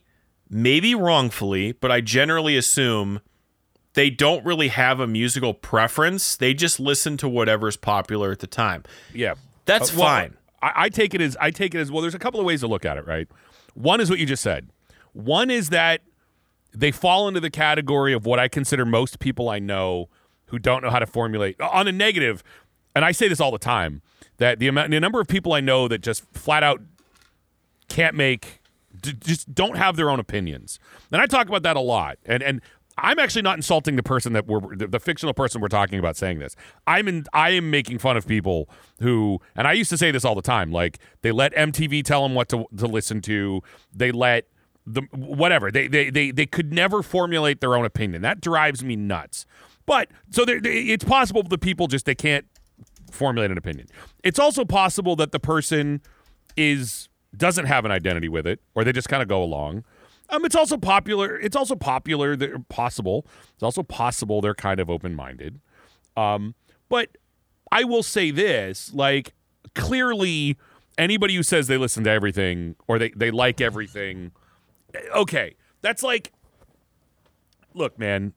maybe 0.50 0.94
wrongfully, 0.94 1.72
but 1.72 1.90
I 1.90 2.00
generally 2.02 2.56
assume 2.56 3.20
they 3.94 4.10
don't 4.10 4.44
really 4.44 4.68
have 4.68 5.00
a 5.00 5.06
musical 5.06 5.54
preference. 5.54 6.36
They 6.36 6.52
just 6.52 6.78
listen 6.80 7.16
to 7.18 7.28
whatever's 7.28 7.76
popular 7.76 8.32
at 8.32 8.40
the 8.40 8.46
time. 8.46 8.82
yeah 9.14 9.34
That's 9.64 9.90
Uh, 9.90 9.98
well, 9.98 10.06
fine. 10.08 10.36
I, 10.62 10.72
I 10.76 10.88
take 10.90 11.14
it 11.14 11.20
as 11.20 11.36
i 11.40 11.50
take 11.50 11.74
it 11.74 11.78
as 11.78 11.90
well 11.90 12.02
there's 12.02 12.14
a 12.14 12.18
couple 12.18 12.38
of 12.38 12.46
ways 12.46 12.60
to 12.60 12.66
look 12.68 12.84
at 12.84 12.96
it 12.96 13.06
right 13.06 13.26
one 13.74 14.00
is 14.00 14.08
what 14.10 14.18
you 14.20 14.26
just 14.26 14.42
said 14.42 14.68
one 15.12 15.50
is 15.50 15.70
that 15.70 16.02
they 16.74 16.90
fall 16.90 17.28
into 17.28 17.40
the 17.40 17.50
category 17.50 18.12
of 18.12 18.26
what 18.26 18.38
i 18.38 18.48
consider 18.48 18.84
most 18.84 19.18
people 19.18 19.48
i 19.48 19.58
know 19.58 20.08
who 20.46 20.58
don't 20.58 20.82
know 20.82 20.90
how 20.90 20.98
to 20.98 21.06
formulate 21.06 21.60
uh, 21.60 21.68
on 21.72 21.88
a 21.88 21.92
negative 21.92 22.42
and 22.94 23.04
i 23.04 23.12
say 23.12 23.28
this 23.28 23.40
all 23.40 23.50
the 23.50 23.58
time 23.58 24.02
that 24.38 24.58
the 24.58 24.68
amount 24.68 24.90
the 24.90 25.00
number 25.00 25.20
of 25.20 25.28
people 25.28 25.52
i 25.52 25.60
know 25.60 25.88
that 25.88 25.98
just 26.00 26.24
flat 26.32 26.62
out 26.62 26.80
can't 27.88 28.14
make 28.14 28.62
just 29.02 29.54
don't 29.54 29.76
have 29.76 29.96
their 29.96 30.10
own 30.10 30.20
opinions. 30.20 30.78
And 31.10 31.20
i 31.20 31.26
talk 31.26 31.48
about 31.48 31.62
that 31.62 31.76
a 31.76 31.80
lot. 31.80 32.18
And 32.24 32.42
and 32.42 32.60
i'm 32.98 33.18
actually 33.18 33.42
not 33.42 33.56
insulting 33.56 33.96
the 33.96 34.02
person 34.02 34.34
that 34.34 34.46
we're 34.46 34.76
the, 34.76 34.86
the 34.86 35.00
fictional 35.00 35.32
person 35.32 35.60
we're 35.60 35.68
talking 35.68 35.98
about 35.98 36.16
saying 36.16 36.38
this. 36.38 36.56
I'm 36.86 37.08
in 37.08 37.24
i 37.32 37.50
am 37.50 37.70
making 37.70 37.98
fun 37.98 38.16
of 38.16 38.26
people 38.26 38.68
who 39.00 39.40
and 39.56 39.66
i 39.66 39.72
used 39.72 39.90
to 39.90 39.98
say 39.98 40.10
this 40.10 40.24
all 40.24 40.34
the 40.34 40.42
time 40.42 40.70
like 40.70 40.98
they 41.22 41.32
let 41.32 41.54
mtv 41.54 42.04
tell 42.04 42.22
them 42.22 42.34
what 42.34 42.48
to, 42.50 42.66
to 42.76 42.86
listen 42.86 43.20
to. 43.22 43.62
They 43.94 44.12
let 44.12 44.46
the 44.86 45.02
whatever 45.12 45.70
they, 45.70 45.86
they 45.88 46.10
they 46.10 46.30
they 46.30 46.46
could 46.46 46.72
never 46.72 47.02
formulate 47.02 47.60
their 47.60 47.76
own 47.76 47.84
opinion 47.84 48.22
that 48.22 48.40
drives 48.40 48.82
me 48.82 48.96
nuts 48.96 49.46
but 49.86 50.08
so 50.30 50.44
there- 50.44 50.60
it's 50.64 51.04
possible 51.04 51.42
the 51.42 51.58
people 51.58 51.86
just 51.86 52.04
they 52.06 52.14
can't 52.14 52.46
formulate 53.10 53.50
an 53.50 53.58
opinion. 53.58 53.86
It's 54.24 54.38
also 54.38 54.64
possible 54.64 55.16
that 55.16 55.32
the 55.32 55.40
person 55.40 56.00
is 56.56 57.08
doesn't 57.36 57.66
have 57.66 57.84
an 57.84 57.90
identity 57.90 58.28
with 58.28 58.46
it, 58.46 58.60
or 58.74 58.84
they 58.84 58.92
just 58.92 59.08
kind 59.08 59.22
of 59.22 59.28
go 59.28 59.42
along. 59.42 59.84
Um, 60.30 60.44
it's 60.44 60.54
also 60.56 60.76
popular. 60.78 61.38
It's 61.38 61.56
also 61.56 61.74
popular. 61.76 62.36
They're 62.36 62.58
possible. 62.58 63.26
It's 63.54 63.62
also 63.62 63.82
possible 63.82 64.40
they're 64.40 64.54
kind 64.54 64.80
of 64.80 64.88
open 64.88 65.14
minded. 65.14 65.60
Um, 66.16 66.54
but 66.88 67.18
I 67.70 67.84
will 67.84 68.02
say 68.02 68.30
this: 68.30 68.92
like 68.94 69.34
clearly, 69.74 70.56
anybody 70.96 71.34
who 71.34 71.42
says 71.42 71.66
they 71.66 71.76
listen 71.76 72.04
to 72.04 72.10
everything 72.10 72.76
or 72.88 72.98
they 72.98 73.10
they 73.10 73.30
like 73.30 73.60
everything, 73.60 74.32
okay, 75.14 75.54
that's 75.80 76.02
like, 76.02 76.32
look, 77.74 77.98
man. 77.98 78.32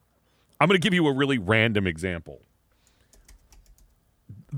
I'm 0.59 0.69
going 0.69 0.79
to 0.79 0.83
give 0.83 0.93
you 0.93 1.05
a 1.07 1.13
really 1.13 1.37
random 1.37 1.85
example 1.85 2.41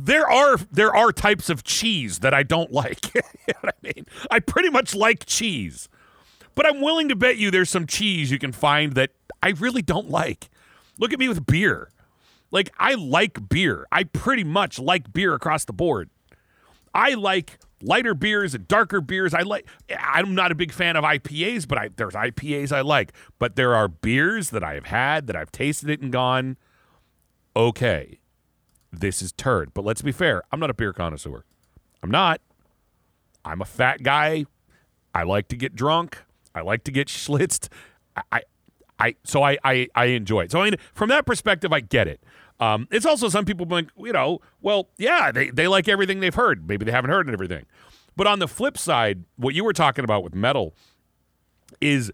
there 0.06 0.30
are 0.30 0.58
there 0.72 0.96
are 0.96 1.12
types 1.12 1.50
of 1.50 1.64
cheese 1.64 2.20
that 2.20 2.34
I 2.34 2.44
don't 2.44 2.72
like. 2.72 3.14
you 3.16 3.22
know 3.48 3.60
what 3.62 3.76
I 3.84 3.88
mean? 3.88 4.06
I 4.30 4.40
pretty 4.40 4.70
much 4.70 4.94
like 4.96 5.26
cheese. 5.26 5.90
But 6.56 6.66
I'm 6.66 6.82
willing 6.82 7.10
to 7.10 7.16
bet 7.16 7.38
you 7.38 7.52
there's 7.52 7.70
some 7.70 7.86
cheese 7.86 8.32
you 8.32 8.40
can 8.40 8.52
find 8.52 8.94
that 8.94 9.12
I 9.44 9.50
really 9.50 9.82
don't 9.82 10.10
like. 10.10 10.50
Look 10.98 11.14
at 11.14 11.20
me 11.20 11.28
with 11.28 11.46
beer. 11.46 11.92
Like 12.52 12.72
I 12.80 12.96
like 12.96 13.50
beer. 13.50 13.86
I 13.92 14.04
pretty 14.06 14.44
much 14.44 14.80
like 14.80 15.14
beer 15.14 15.34
across 15.34 15.66
the 15.66 15.74
board. 15.74 16.10
I 16.98 17.14
like 17.14 17.60
lighter 17.84 18.16
beers 18.16 18.56
and 18.56 18.68
darker 18.68 19.00
beers. 19.00 19.34
I 19.34 19.42
like 19.44 19.68
I'm 19.98 20.34
not 20.34 20.52
a 20.52 20.56
big 20.56 20.74
fan 20.74 20.96
of 20.96 21.04
IPAs, 21.04 21.68
but 21.68 21.78
I 21.78 21.90
there's 21.96 22.16
IPAs 22.16 22.72
I 22.72 22.82
like. 22.82 23.14
But 23.38 23.56
there 23.56 23.76
are 23.76 23.88
beers 23.88 24.50
that 24.50 24.64
I 24.64 24.74
have 24.74 24.86
had 24.86 25.28
that 25.28 25.36
I've 25.36 25.52
tasted 25.52 25.92
it 25.92 26.02
and 26.02 26.12
gone, 26.12 26.58
okay, 27.56 28.20
this 28.92 29.22
is 29.22 29.32
turd. 29.32 29.74
But 29.76 29.86
let's 29.86 30.02
be 30.02 30.12
fair, 30.12 30.42
I'm 30.52 30.60
not 30.60 30.72
a 30.72 30.74
beer 30.74 30.92
connoisseur. 30.92 31.46
I'm 32.02 32.12
not. 32.12 32.42
I'm 33.46 33.62
a 33.62 33.66
fat 33.66 34.02
guy. 34.02 34.46
I 35.14 35.24
like 35.24 35.48
to 35.50 35.56
get 35.56 35.76
drunk. 35.76 36.24
I 36.54 36.62
like 36.62 36.84
to 36.86 36.92
get 36.92 37.08
schlitzed. 37.10 37.70
I, 38.16 38.22
I, 38.32 38.42
I 39.00 39.16
so 39.24 39.44
I, 39.44 39.58
I, 39.64 39.88
I 39.94 40.06
enjoy 40.06 40.42
it. 40.42 40.52
So 40.52 40.62
I 40.62 40.72
mean, 40.72 40.80
from 40.96 41.10
that 41.10 41.28
perspective, 41.28 41.72
I 41.72 41.80
get 41.82 42.08
it. 42.08 42.24
Um, 42.60 42.88
it's 42.92 43.06
also 43.06 43.30
some 43.30 43.46
people 43.46 43.66
think, 43.68 43.90
you 43.98 44.12
know, 44.12 44.42
well, 44.62 44.90
yeah, 44.98 45.32
they, 45.32 45.50
they 45.50 45.68
like 45.68 45.88
everything 45.88 46.20
they've 46.20 46.34
heard. 46.34 46.68
Maybe 46.68 46.86
they 46.86 46.92
haven't 46.92 47.12
heard 47.12 47.30
everything. 47.30 47.66
But 48.16 48.26
on 48.26 48.40
the 48.40 48.48
flip 48.48 48.78
side, 48.78 49.26
what 49.36 49.54
you 49.54 49.64
were 49.64 49.74
talking 49.74 50.04
about 50.04 50.24
with 50.24 50.34
metal 50.34 50.74
is 51.80 52.12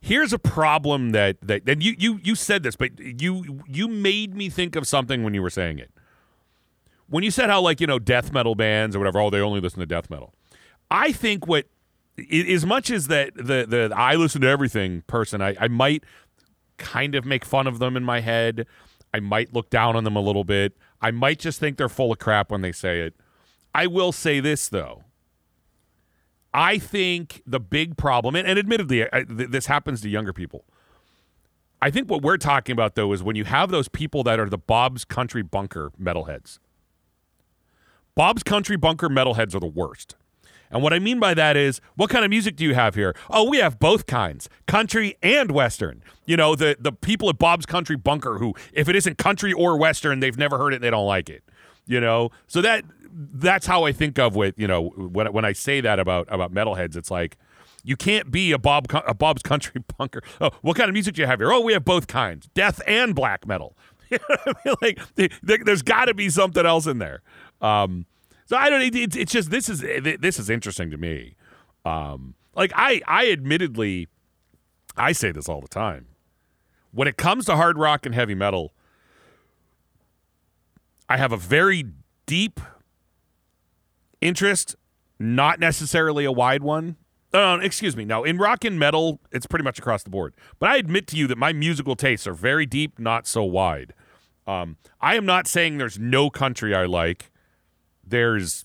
here's 0.00 0.32
a 0.32 0.38
problem 0.38 1.10
that 1.10 1.36
that 1.42 1.68
and 1.68 1.82
you 1.82 1.94
you 1.98 2.20
you 2.22 2.34
said 2.34 2.62
this, 2.62 2.74
but 2.74 2.98
you 2.98 3.62
you 3.66 3.86
made 3.86 4.34
me 4.34 4.48
think 4.48 4.76
of 4.76 4.86
something 4.86 5.22
when 5.22 5.34
you 5.34 5.42
were 5.42 5.50
saying 5.50 5.78
it. 5.78 5.90
When 7.08 7.22
you 7.22 7.30
said 7.30 7.50
how 7.50 7.60
like 7.60 7.80
you 7.80 7.86
know 7.86 7.98
death 7.98 8.32
metal 8.32 8.54
bands 8.54 8.96
or 8.96 8.98
whatever, 8.98 9.20
oh 9.20 9.28
they 9.28 9.40
only 9.40 9.60
listen 9.60 9.80
to 9.80 9.86
death 9.86 10.08
metal. 10.08 10.32
I 10.90 11.12
think 11.12 11.46
what 11.46 11.66
as 12.30 12.64
much 12.64 12.90
as 12.90 13.08
that 13.08 13.34
the 13.34 13.66
the 13.68 13.92
I 13.94 14.14
listen 14.14 14.40
to 14.40 14.48
everything 14.48 15.02
person, 15.06 15.42
I, 15.42 15.54
I 15.60 15.68
might 15.68 16.04
kind 16.78 17.14
of 17.14 17.24
make 17.24 17.44
fun 17.44 17.66
of 17.66 17.78
them 17.78 17.96
in 17.96 18.04
my 18.04 18.20
head. 18.20 18.66
I 19.14 19.20
might 19.20 19.52
look 19.52 19.70
down 19.70 19.96
on 19.96 20.04
them 20.04 20.16
a 20.16 20.20
little 20.20 20.44
bit. 20.44 20.76
I 21.00 21.10
might 21.10 21.38
just 21.38 21.60
think 21.60 21.76
they're 21.76 21.88
full 21.88 22.12
of 22.12 22.18
crap 22.18 22.50
when 22.50 22.62
they 22.62 22.72
say 22.72 23.00
it. 23.00 23.14
I 23.74 23.86
will 23.86 24.12
say 24.12 24.40
this 24.40 24.68
though. 24.68 25.04
I 26.54 26.78
think 26.78 27.42
the 27.46 27.60
big 27.60 27.96
problem, 27.96 28.36
and, 28.36 28.46
admittedly, 28.46 29.04
I, 29.10 29.24
th- 29.24 29.50
this 29.50 29.66
happens 29.66 30.02
to 30.02 30.08
younger 30.08 30.34
people. 30.34 30.64
I 31.80 31.90
think 31.90 32.10
what 32.10 32.22
we're 32.22 32.36
talking 32.36 32.74
about 32.74 32.94
though 32.94 33.12
is 33.12 33.22
when 33.22 33.36
you 33.36 33.44
have 33.44 33.70
those 33.70 33.88
people 33.88 34.22
that 34.24 34.38
are 34.38 34.48
the 34.48 34.58
Bob's 34.58 35.04
Country 35.04 35.42
Bunker 35.42 35.90
metalheads. 36.00 36.58
Bob's 38.14 38.42
Country 38.42 38.76
Bunker 38.76 39.08
metalheads 39.08 39.54
are 39.54 39.60
the 39.60 39.66
worst. 39.66 40.16
And 40.72 40.82
what 40.82 40.92
I 40.92 40.98
mean 40.98 41.20
by 41.20 41.34
that 41.34 41.56
is, 41.56 41.80
what 41.96 42.10
kind 42.10 42.24
of 42.24 42.30
music 42.30 42.56
do 42.56 42.64
you 42.64 42.74
have 42.74 42.94
here? 42.94 43.14
Oh, 43.30 43.48
we 43.48 43.58
have 43.58 43.78
both 43.78 44.06
kinds, 44.06 44.48
country 44.66 45.16
and 45.22 45.50
western. 45.52 46.02
You 46.26 46.36
know, 46.36 46.54
the 46.54 46.76
the 46.80 46.92
people 46.92 47.28
at 47.28 47.38
Bob's 47.38 47.66
Country 47.66 47.96
Bunker 47.96 48.38
who, 48.38 48.54
if 48.72 48.88
it 48.88 48.96
isn't 48.96 49.18
country 49.18 49.52
or 49.52 49.76
western, 49.76 50.20
they've 50.20 50.38
never 50.38 50.58
heard 50.58 50.72
it 50.72 50.76
and 50.76 50.84
they 50.84 50.90
don't 50.90 51.06
like 51.06 51.28
it. 51.28 51.44
You 51.86 52.00
know, 52.00 52.30
so 52.46 52.62
that 52.62 52.84
that's 53.12 53.66
how 53.66 53.84
I 53.84 53.92
think 53.92 54.18
of 54.18 54.34
with 54.34 54.58
you 54.58 54.66
know 54.66 54.88
when 54.96 55.32
when 55.32 55.44
I 55.44 55.52
say 55.52 55.80
that 55.82 55.98
about 55.98 56.26
about 56.30 56.52
metalheads, 56.54 56.96
it's 56.96 57.10
like 57.10 57.36
you 57.84 57.96
can't 57.96 58.30
be 58.30 58.52
a 58.52 58.58
Bob 58.58 58.86
a 59.06 59.12
Bob's 59.14 59.42
Country 59.42 59.82
Bunker. 59.98 60.22
Oh, 60.40 60.50
what 60.62 60.76
kind 60.76 60.88
of 60.88 60.94
music 60.94 61.14
do 61.16 61.22
you 61.22 61.26
have 61.26 61.40
here? 61.40 61.52
Oh, 61.52 61.60
we 61.60 61.72
have 61.74 61.84
both 61.84 62.06
kinds, 62.06 62.48
death 62.54 62.80
and 62.86 63.14
black 63.14 63.46
metal. 63.46 63.76
Like 64.82 64.98
th- 65.16 65.32
th- 65.46 65.60
there's 65.64 65.80
got 65.82 66.04
to 66.06 66.14
be 66.14 66.28
something 66.28 66.66
else 66.66 66.86
in 66.86 66.98
there. 66.98 67.22
Um, 67.62 68.04
so 68.46 68.56
I 68.56 68.70
don't. 68.70 68.82
It, 68.82 69.16
it's 69.16 69.32
just 69.32 69.50
this 69.50 69.68
is 69.68 69.80
this 69.80 70.38
is 70.38 70.50
interesting 70.50 70.90
to 70.90 70.96
me. 70.96 71.36
Um, 71.84 72.34
like 72.54 72.72
I 72.74 73.00
I 73.06 73.30
admittedly, 73.30 74.08
I 74.96 75.12
say 75.12 75.32
this 75.32 75.48
all 75.48 75.60
the 75.60 75.68
time. 75.68 76.06
When 76.92 77.08
it 77.08 77.16
comes 77.16 77.46
to 77.46 77.56
hard 77.56 77.78
rock 77.78 78.04
and 78.04 78.14
heavy 78.14 78.34
metal, 78.34 78.74
I 81.08 81.16
have 81.16 81.32
a 81.32 81.36
very 81.36 81.86
deep 82.26 82.60
interest, 84.20 84.76
not 85.18 85.58
necessarily 85.58 86.24
a 86.24 86.32
wide 86.32 86.62
one. 86.62 86.96
Uh, 87.32 87.58
excuse 87.62 87.96
me. 87.96 88.04
No, 88.04 88.24
in 88.24 88.36
rock 88.36 88.64
and 88.64 88.78
metal, 88.78 89.20
it's 89.30 89.46
pretty 89.46 89.64
much 89.64 89.78
across 89.78 90.02
the 90.02 90.10
board. 90.10 90.34
But 90.58 90.68
I 90.68 90.76
admit 90.76 91.06
to 91.08 91.16
you 91.16 91.26
that 91.28 91.38
my 91.38 91.52
musical 91.52 91.96
tastes 91.96 92.26
are 92.26 92.34
very 92.34 92.66
deep, 92.66 92.98
not 92.98 93.26
so 93.26 93.42
wide. 93.42 93.94
Um, 94.46 94.76
I 95.00 95.16
am 95.16 95.24
not 95.24 95.46
saying 95.46 95.78
there's 95.78 95.98
no 95.98 96.28
country 96.28 96.74
I 96.74 96.84
like. 96.84 97.30
There's, 98.06 98.64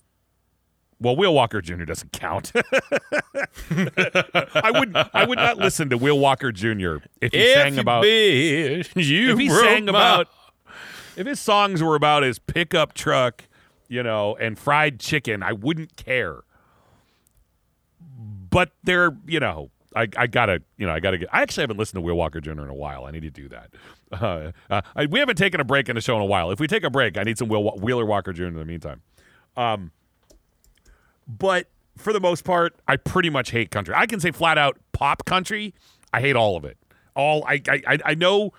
well, 1.00 1.16
Will 1.16 1.32
Walker 1.34 1.60
Jr. 1.60 1.84
doesn't 1.84 2.12
count. 2.12 2.52
I 3.70 4.70
would 4.74 4.96
I 4.96 5.24
would 5.26 5.38
not 5.38 5.58
listen 5.58 5.90
to 5.90 5.98
Will 5.98 6.18
Walker 6.18 6.52
Jr. 6.52 6.96
if 7.20 7.32
he 7.32 7.54
sang 7.54 7.78
about 7.78 8.04
you 8.04 8.80
if 9.32 9.38
he 9.38 9.48
sang 9.48 9.84
my- 9.86 9.90
about 9.90 10.28
if 11.16 11.26
his 11.26 11.40
songs 11.40 11.82
were 11.82 11.94
about 11.96 12.22
his 12.22 12.38
pickup 12.38 12.94
truck, 12.94 13.44
you 13.88 14.02
know, 14.02 14.36
and 14.36 14.58
fried 14.58 15.00
chicken, 15.00 15.42
I 15.42 15.52
wouldn't 15.52 15.96
care. 15.96 16.42
But 18.50 18.70
they're, 18.84 19.16
you 19.26 19.40
know, 19.40 19.70
I, 19.94 20.06
I 20.16 20.26
gotta, 20.26 20.62
you 20.76 20.86
know, 20.86 20.92
I 20.92 21.00
gotta 21.00 21.18
get. 21.18 21.28
I 21.32 21.42
actually 21.42 21.62
haven't 21.62 21.76
listened 21.76 21.96
to 21.96 22.00
Will 22.02 22.14
Walker 22.14 22.40
Jr. 22.40 22.52
in 22.52 22.58
a 22.68 22.74
while. 22.74 23.04
I 23.04 23.10
need 23.10 23.22
to 23.22 23.30
do 23.30 23.48
that. 23.48 23.70
Uh, 24.10 24.52
uh, 24.70 24.80
I, 24.96 25.06
we 25.06 25.18
haven't 25.18 25.36
taken 25.36 25.60
a 25.60 25.64
break 25.64 25.88
in 25.88 25.94
the 25.94 26.00
show 26.00 26.16
in 26.16 26.22
a 26.22 26.26
while. 26.26 26.50
If 26.50 26.60
we 26.60 26.66
take 26.66 26.82
a 26.84 26.90
break, 26.90 27.18
I 27.18 27.24
need 27.24 27.36
some 27.36 27.48
Will, 27.48 27.76
Wheeler 27.76 28.06
Walker 28.06 28.32
Jr. 28.32 28.44
in 28.44 28.54
the 28.54 28.64
meantime. 28.64 29.02
Um, 29.58 29.90
but 31.26 31.66
for 31.96 32.12
the 32.12 32.20
most 32.20 32.44
part, 32.44 32.74
I 32.86 32.96
pretty 32.96 33.30
much 33.30 33.50
hate 33.50 33.70
country. 33.70 33.94
I 33.96 34.06
can 34.06 34.20
say 34.20 34.30
flat 34.30 34.56
out 34.58 34.78
pop 34.92 35.24
country. 35.24 35.74
I 36.12 36.20
hate 36.20 36.36
all 36.36 36.56
of 36.56 36.64
it. 36.64 36.78
All 37.14 37.44
I 37.46 37.60
I 37.68 37.82
I- 37.86 37.98
I 38.06 38.14
know 38.14 38.52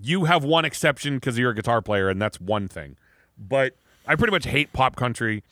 you 0.00 0.24
have 0.24 0.44
one 0.44 0.64
exception 0.64 1.16
because 1.16 1.38
you're 1.38 1.50
a 1.50 1.54
guitar 1.54 1.80
player, 1.80 2.08
and 2.08 2.20
that's 2.20 2.40
one 2.40 2.68
thing. 2.68 2.96
But 3.38 3.76
I 4.06 4.14
pretty 4.16 4.30
much 4.32 4.44
hate 4.44 4.72
pop 4.72 4.96
country. 4.96 5.42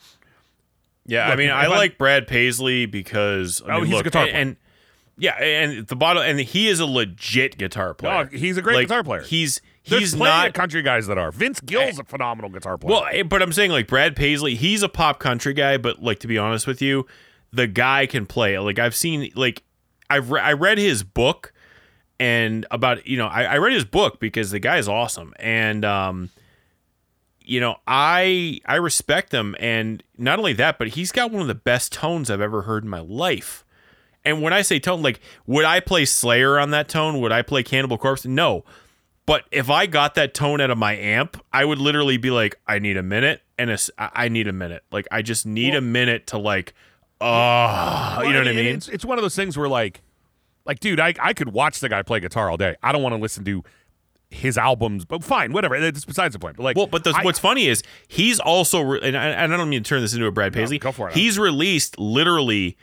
Yeah, 1.07 1.29
I 1.29 1.37
mean, 1.37 1.51
I 1.51 1.63
I'm- 1.63 1.71
like 1.71 1.99
Brad 1.99 2.27
Paisley 2.27 2.87
because 2.87 3.63
I 3.67 3.77
Oh, 3.77 3.81
mean, 3.81 3.87
he's 3.91 4.01
a 4.01 4.03
guitar 4.05 4.23
and, 4.25 4.31
player. 4.31 4.43
and 4.43 4.57
yeah, 5.17 5.43
and 5.43 5.87
the 5.89 5.97
bottom, 5.97 6.23
and 6.23 6.39
he 6.41 6.69
is 6.69 6.79
a 6.79 6.87
legit 6.87 7.57
guitar 7.59 7.95
player. 7.95 8.29
Oh, 8.33 8.37
he's 8.37 8.57
a 8.59 8.63
great 8.63 8.75
Like, 8.77 8.89
guitar 8.89 9.03
player. 9.03 9.23
He's 9.23 9.61
There's 9.87 10.03
he's 10.03 10.15
plenty 10.15 10.31
not 10.31 10.49
of 10.49 10.53
country 10.55 10.83
guys 10.83 11.07
that 11.07 11.19
are. 11.19 11.33
Vince 11.33 11.61
Gill's 11.61 11.99
a 11.99 12.05
phenomenal 12.05 12.51
guitar 12.51 12.77
player. 12.77 13.01
well, 13.01 13.25
but 13.25 13.43
I'm 13.43 13.53
saying 13.53 13.71
like 13.71 13.87
Brad 13.87 14.15
Paisley, 14.15 14.55
he's 14.55 14.83
a 14.83 14.89
pop 14.89 15.19
country 15.19 15.55
guy, 15.55 15.79
but 15.79 16.03
like 16.03 16.19
to 16.21 16.27
be 16.27 16.37
honest 16.39 16.67
with 16.67 16.83
you, 16.83 17.07
the 17.53 17.67
guy 17.67 18.07
can 18.07 18.27
play. 18.27 18.59
Like 18.59 18.79
I've 18.79 18.95
seen, 18.95 19.31
like 19.35 19.63
I've 20.11 20.31
re- 20.31 20.41
I 20.41 20.53
read 20.53 20.79
his 20.79 21.03
book 21.03 21.53
and 22.19 22.67
about 22.71 23.07
you 23.07 23.17
know 23.17 23.27
I, 23.27 23.45
I 23.45 23.57
read 23.57 23.73
his 23.73 23.85
book 23.87 24.21
because 24.21 24.51
the 24.51 24.59
guy's 24.59 24.87
awesome 24.87 25.33
and 25.39 25.87
um 25.87 26.29
you 27.43 27.61
know 27.61 27.77
I 27.87 28.61
I 28.67 28.75
respect 28.77 29.33
him 29.33 29.57
and 29.59 30.03
not 30.19 30.39
only 30.39 30.53
that 30.53 30.79
but 30.79 30.89
he's 30.89 31.13
got 31.13 31.31
one 31.31 31.41
of 31.41 31.49
the 31.49 31.55
best 31.55 31.93
tones 31.95 32.31
I've 32.31 32.43
ever 32.43 32.63
heard 32.63 32.85
in 32.85 32.91
my 32.91 33.01
life. 33.01 33.65
And 34.23 34.43
when 34.43 34.53
I 34.53 34.61
say 34.61 34.79
tone, 34.79 35.01
like, 35.01 35.19
would 35.47 35.65
I 35.65 35.81
play 35.81 36.05
Slayer 36.05 36.59
on 36.59 36.73
that 36.73 36.91
tone? 36.91 37.21
Would 37.23 37.33
I 37.33 37.41
play 37.41 37.63
Cannibal 37.63 37.97
Corpse? 37.97 38.27
No. 38.27 38.67
But 39.31 39.45
if 39.53 39.71
I 39.71 39.87
got 39.87 40.17
that 40.17 40.35
tone 40.35 40.61
out 40.61 40.71
of 40.71 40.79
my 40.79 40.97
amp, 40.97 41.41
I 41.53 41.65
would 41.65 41.79
literally 41.79 42.17
be 42.17 42.31
like, 42.33 42.57
I 42.67 42.81
need 42.81 42.97
a 42.97 43.03
minute, 43.03 43.43
and 43.59 43.71
a 43.71 43.79
I 43.99 44.29
need 44.29 44.49
a 44.49 44.53
minute. 44.53 44.83
Like, 44.91 45.07
I 45.13 45.23
just 45.23 45.47
need 45.47 45.75
a 45.77 45.81
minute 45.81 46.27
to 46.29 46.39
like, 46.39 46.75
oh, 47.21 48.23
you 48.25 48.33
know 48.33 48.41
what 48.41 48.49
I 48.49 48.53
mean? 48.53 48.67
It's, 48.77 48.89
it's 48.89 49.05
one 49.05 49.19
of 49.19 49.23
those 49.23 49.37
things 49.37 49.57
where 49.57 49.69
like, 49.69 50.01
like, 50.65 50.81
dude, 50.81 50.99
I 51.01 51.15
I 51.21 51.33
could 51.33 51.53
watch 51.53 51.81
the 51.81 51.89
guy 51.89 52.03
play 52.03 52.21
guitar 52.21 52.51
all 52.51 52.57
day. 52.57 52.75
I 52.83 52.93
don't 52.93 53.03
want 53.03 53.15
to 53.15 53.21
listen 53.21 53.45
to 53.45 53.63
his 54.31 54.57
albums, 54.59 55.05
but 55.05 55.23
fine, 55.25 55.53
whatever. 55.53 55.75
It's 55.77 56.05
besides 56.05 56.33
the 56.33 56.39
point. 56.39 56.57
But 56.57 56.63
like, 56.65 56.77
Well, 56.77 56.87
but 56.87 57.05
the, 57.05 57.13
I- 57.17 57.23
what's 57.25 57.39
funny 57.39 57.67
is 57.67 57.83
he's 58.09 58.39
also, 58.41 58.81
re- 58.83 59.01
and 59.03 59.17
I, 59.17 59.27
and 59.29 59.55
I 59.55 59.57
don't 59.57 59.69
mean 59.69 59.83
to 59.83 59.89
turn 59.89 60.01
this 60.03 60.15
into 60.15 60.27
a 60.27 60.33
Brad 60.33 60.53
Paisley. 60.53 60.79
go 60.79 60.93
for 60.93 61.09
it. 61.09 61.15
He's 61.15 61.39
released 61.39 61.99
literally 61.99 62.77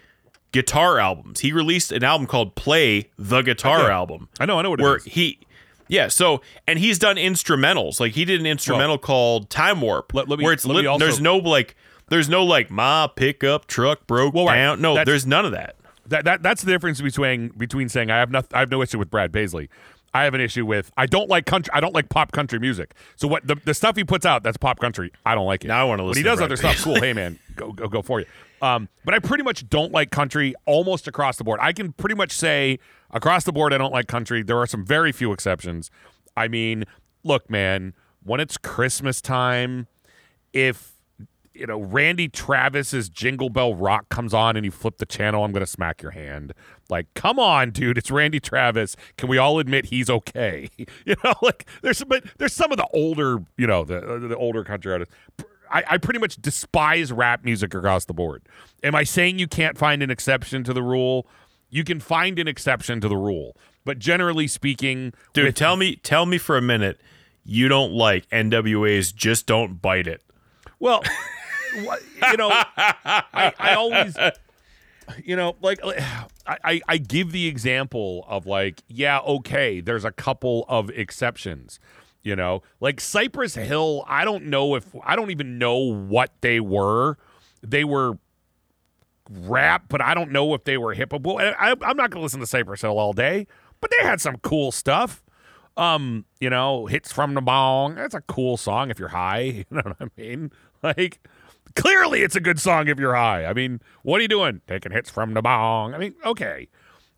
guitar 0.51 0.99
albums. 0.99 1.41
He 1.41 1.51
released 1.51 1.91
an 1.91 2.03
album 2.03 2.25
called 2.27 2.55
"Play 2.55 3.11
the 3.17 3.41
Guitar 3.41 3.83
Yeah. 3.83 3.95
Album." 3.95 4.29
I 4.39 4.45
know, 4.45 4.59
I 4.59 4.61
know 4.61 4.69
what 4.71 4.79
it 4.79 4.83
where 4.83 4.97
is. 4.97 5.03
he, 5.05 5.39
yeah. 5.87 6.07
So 6.07 6.41
and 6.67 6.79
he's 6.79 6.99
done 6.99 7.15
instrumentals. 7.17 7.99
Like 7.99 8.13
he 8.13 8.25
did 8.25 8.39
an 8.39 8.45
instrumental 8.45 8.97
called 8.97 9.49
"Time 9.49 9.81
Warp," 9.81 10.13
Let- 10.13 10.27
let 10.27 10.39
me- 10.39 10.45
where 10.45 10.53
it's 10.53 10.65
me 10.65 10.85
also- 10.85 11.03
there's 11.05 11.19
no 11.21 11.37
like. 11.37 11.75
There's 12.09 12.29
no 12.29 12.45
like 12.45 12.71
my 12.71 13.09
pickup 13.17 13.67
truck 13.67 14.07
broke 14.07 14.33
Well, 14.33 14.45
right. 14.45 14.55
down. 14.55 14.79
No, 14.79 15.03
there's 15.03 15.25
none 15.25 15.43
of 15.43 15.51
that. 15.51 15.75
That, 16.05 16.23
that 16.23 16.41
that's 16.41 16.61
the 16.63 16.71
difference 16.71 17.01
between 17.01 17.49
between 17.49 17.89
saying 17.89 18.09
I 18.09 18.19
have 18.19 18.31
no 18.31 18.41
I 18.53 18.59
have 18.61 18.71
no 18.71 18.81
issue 18.81 18.97
with 18.97 19.09
Brad 19.11 19.33
Paisley. 19.33 19.69
I 20.13 20.23
have 20.23 20.33
an 20.33 20.39
issue 20.39 20.65
with 20.65 20.89
I 20.95 21.05
don't 21.05 21.29
like 21.29 21.45
country 21.45 21.69
I 21.73 21.81
don't 21.81 21.93
like 21.93 22.07
pop 22.07 22.31
country 22.31 22.59
music. 22.59 22.93
So 23.17 23.27
what 23.27 23.45
the, 23.45 23.57
the 23.65 23.73
stuff 23.73 23.97
he 23.97 24.05
puts 24.05 24.25
out 24.25 24.41
that's 24.41 24.55
pop 24.55 24.79
country 24.79 25.11
I 25.25 25.35
don't 25.35 25.47
like 25.47 25.65
it. 25.65 25.67
Now 25.67 25.81
I 25.81 25.83
wanna 25.83 26.03
When 26.03 26.11
listen 26.11 26.19
he 26.19 26.23
to 26.23 26.29
does 26.29 26.39
Brad 26.39 26.45
other 26.45 26.55
stuff 26.55 26.81
cool. 26.81 26.95
Hey 27.01 27.11
man, 27.11 27.39
go 27.57 27.73
go 27.73 27.89
go 27.89 28.01
for 28.01 28.21
you. 28.21 28.25
Um, 28.61 28.89
but 29.05 29.13
I 29.13 29.19
pretty 29.19 29.43
much 29.43 29.67
don't 29.69 29.91
like 29.91 30.11
country 30.11 30.53
almost 30.65 31.07
across 31.07 31.37
the 31.37 31.43
board. 31.43 31.59
I 31.61 31.73
can 31.73 31.93
pretty 31.93 32.15
much 32.15 32.31
say 32.31 32.79
across 33.11 33.43
the 33.43 33.53
board 33.53 33.73
I 33.73 33.77
don't 33.77 33.93
like 33.93 34.07
country. 34.07 34.43
There 34.43 34.57
are 34.57 34.67
some 34.67 34.85
very 34.85 35.11
few 35.11 35.31
exceptions. 35.31 35.91
I 36.35 36.47
mean, 36.47 36.85
look, 37.23 37.49
man, 37.49 37.93
when 38.23 38.39
it's 38.39 38.57
Christmas 38.57 39.21
time, 39.21 39.87
if 40.53 40.93
you 41.53 41.65
know 41.65 41.79
Randy 41.79 42.27
Travis's 42.27 43.09
Jingle 43.09 43.49
Bell 43.49 43.73
Rock 43.73 44.09
comes 44.09 44.33
on 44.33 44.55
and 44.55 44.65
you 44.65 44.71
flip 44.71 44.97
the 44.97 45.05
channel, 45.05 45.43
I'm 45.43 45.51
gonna 45.51 45.65
smack 45.65 46.01
your 46.01 46.11
hand. 46.11 46.53
Like, 46.89 47.07
come 47.15 47.39
on, 47.39 47.71
dude, 47.71 47.97
it's 47.97 48.11
Randy 48.11 48.39
Travis. 48.39 48.95
Can 49.17 49.29
we 49.29 49.37
all 49.37 49.59
admit 49.59 49.85
he's 49.85 50.09
okay? 50.09 50.69
You 51.05 51.15
know, 51.23 51.33
like 51.41 51.65
there's 51.81 51.97
some, 51.99 52.09
but 52.09 52.23
there's 52.37 52.53
some 52.53 52.71
of 52.71 52.77
the 52.77 52.87
older, 52.93 53.37
you 53.57 53.65
know, 53.65 53.85
the 53.85 54.19
the 54.27 54.35
older 54.35 54.63
country 54.63 54.91
artists. 54.91 55.13
I, 55.71 55.83
I 55.91 55.97
pretty 55.97 56.19
much 56.19 56.37
despise 56.41 57.11
rap 57.11 57.43
music 57.43 57.73
across 57.73 58.05
the 58.05 58.13
board. 58.13 58.43
Am 58.83 58.95
I 58.95 59.03
saying 59.03 59.39
you 59.39 59.47
can't 59.47 59.77
find 59.77 60.01
an 60.03 60.09
exception 60.09 60.63
to 60.65 60.73
the 60.73 60.83
rule? 60.83 61.27
You 61.69 61.83
can 61.83 61.99
find 61.99 62.39
an 62.39 62.47
exception 62.47 63.01
to 63.01 63.07
the 63.09 63.17
rule, 63.17 63.55
but 63.83 63.99
generally 63.99 64.47
speaking, 64.47 65.13
Dude, 65.33 65.45
with- 65.45 65.55
tell 65.55 65.75
me, 65.75 65.95
tell 65.97 66.25
me 66.25 66.37
for 66.37 66.55
a 66.57 66.61
minute, 66.61 66.99
you 67.43 67.67
don't 67.67 67.91
like 67.93 68.29
NWA's 68.29 69.11
"Just 69.11 69.45
Don't 69.45 69.81
Bite 69.81 70.07
It." 70.07 70.21
Well, 70.79 71.01
you 71.75 72.37
know, 72.37 72.49
I, 72.51 73.53
I 73.59 73.73
always, 73.75 74.15
you 75.23 75.35
know, 75.35 75.55
like 75.61 75.79
I, 75.83 76.57
I, 76.63 76.81
I 76.87 76.97
give 76.97 77.31
the 77.31 77.47
example 77.47 78.25
of 78.27 78.45
like, 78.45 78.81
yeah, 78.87 79.19
okay, 79.19 79.79
there's 79.81 80.05
a 80.05 80.11
couple 80.11 80.65
of 80.67 80.89
exceptions. 80.91 81.79
You 82.27 82.35
know, 82.35 82.61
like 82.81 82.99
Cypress 82.99 83.55
Hill, 83.55 84.03
I 84.05 84.25
don't 84.25 84.47
know 84.47 84.75
if 84.75 84.85
I 85.01 85.15
don't 85.15 85.31
even 85.31 85.57
know 85.57 85.77
what 85.77 86.29
they 86.41 86.59
were. 86.59 87.17
They 87.63 87.85
were 87.85 88.17
rap, 89.29 89.85
but 89.87 90.01
I 90.01 90.13
don't 90.13 90.33
know 90.33 90.53
if 90.53 90.65
they 90.65 90.77
were 90.77 90.93
hip 90.93 91.13
hop. 91.13 91.25
I, 91.25 91.69
I'm 91.69 91.95
not 91.95 92.09
going 92.09 92.19
to 92.19 92.19
listen 92.19 92.41
to 92.41 92.45
Cypress 92.45 92.81
Hill 92.81 92.99
all 92.99 93.13
day, 93.13 93.47
but 93.79 93.91
they 93.91 94.05
had 94.05 94.19
some 94.19 94.39
cool 94.39 94.73
stuff. 94.73 95.23
Um, 95.77 96.25
you 96.41 96.49
know, 96.49 96.87
hits 96.87 97.13
from 97.13 97.33
the 97.33 97.39
bong. 97.39 97.95
That's 97.95 98.13
a 98.13 98.19
cool 98.19 98.57
song 98.57 98.91
if 98.91 98.99
you're 98.99 99.07
high. 99.07 99.65
You 99.71 99.77
know 99.77 99.83
what 99.85 99.95
I 100.01 100.21
mean? 100.21 100.51
Like, 100.83 101.25
clearly 101.77 102.23
it's 102.23 102.35
a 102.35 102.41
good 102.41 102.59
song 102.59 102.89
if 102.89 102.99
you're 102.99 103.15
high. 103.15 103.45
I 103.45 103.53
mean, 103.53 103.79
what 104.03 104.19
are 104.19 104.21
you 104.23 104.27
doing? 104.27 104.59
Taking 104.67 104.91
hits 104.91 105.09
from 105.09 105.33
the 105.33 105.41
bong. 105.41 105.93
I 105.93 105.97
mean, 105.97 106.13
okay, 106.25 106.67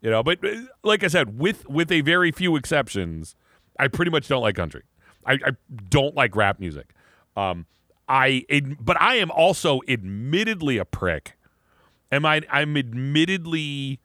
you 0.01 0.11
know, 0.11 0.21
but 0.21 0.45
uh, 0.45 0.61
like 0.83 1.03
I 1.03 1.07
said, 1.07 1.39
with 1.39 1.67
with 1.67 1.91
a 1.91 2.01
very 2.01 2.31
few 2.31 2.55
exceptions, 2.55 3.35
I 3.79 3.87
pretty 3.87 4.11
much 4.11 4.27
don't 4.27 4.43
like 4.43 4.55
country. 4.55 4.83
I, 5.29 5.33
I 5.45 5.51
don't 5.89 6.15
like 6.15 6.35
rap 6.35 6.59
music. 6.59 6.93
Um, 7.37 7.65
I 8.07 8.43
ad- 8.49 8.83
but 8.83 8.99
I 8.99 9.15
am 9.15 9.31
also 9.31 9.81
admittedly 9.87 10.77
a 10.77 10.85
prick. 10.85 11.37
Am 12.11 12.25
I? 12.25 12.41
I'm 12.49 12.75
admittedly 12.75 13.99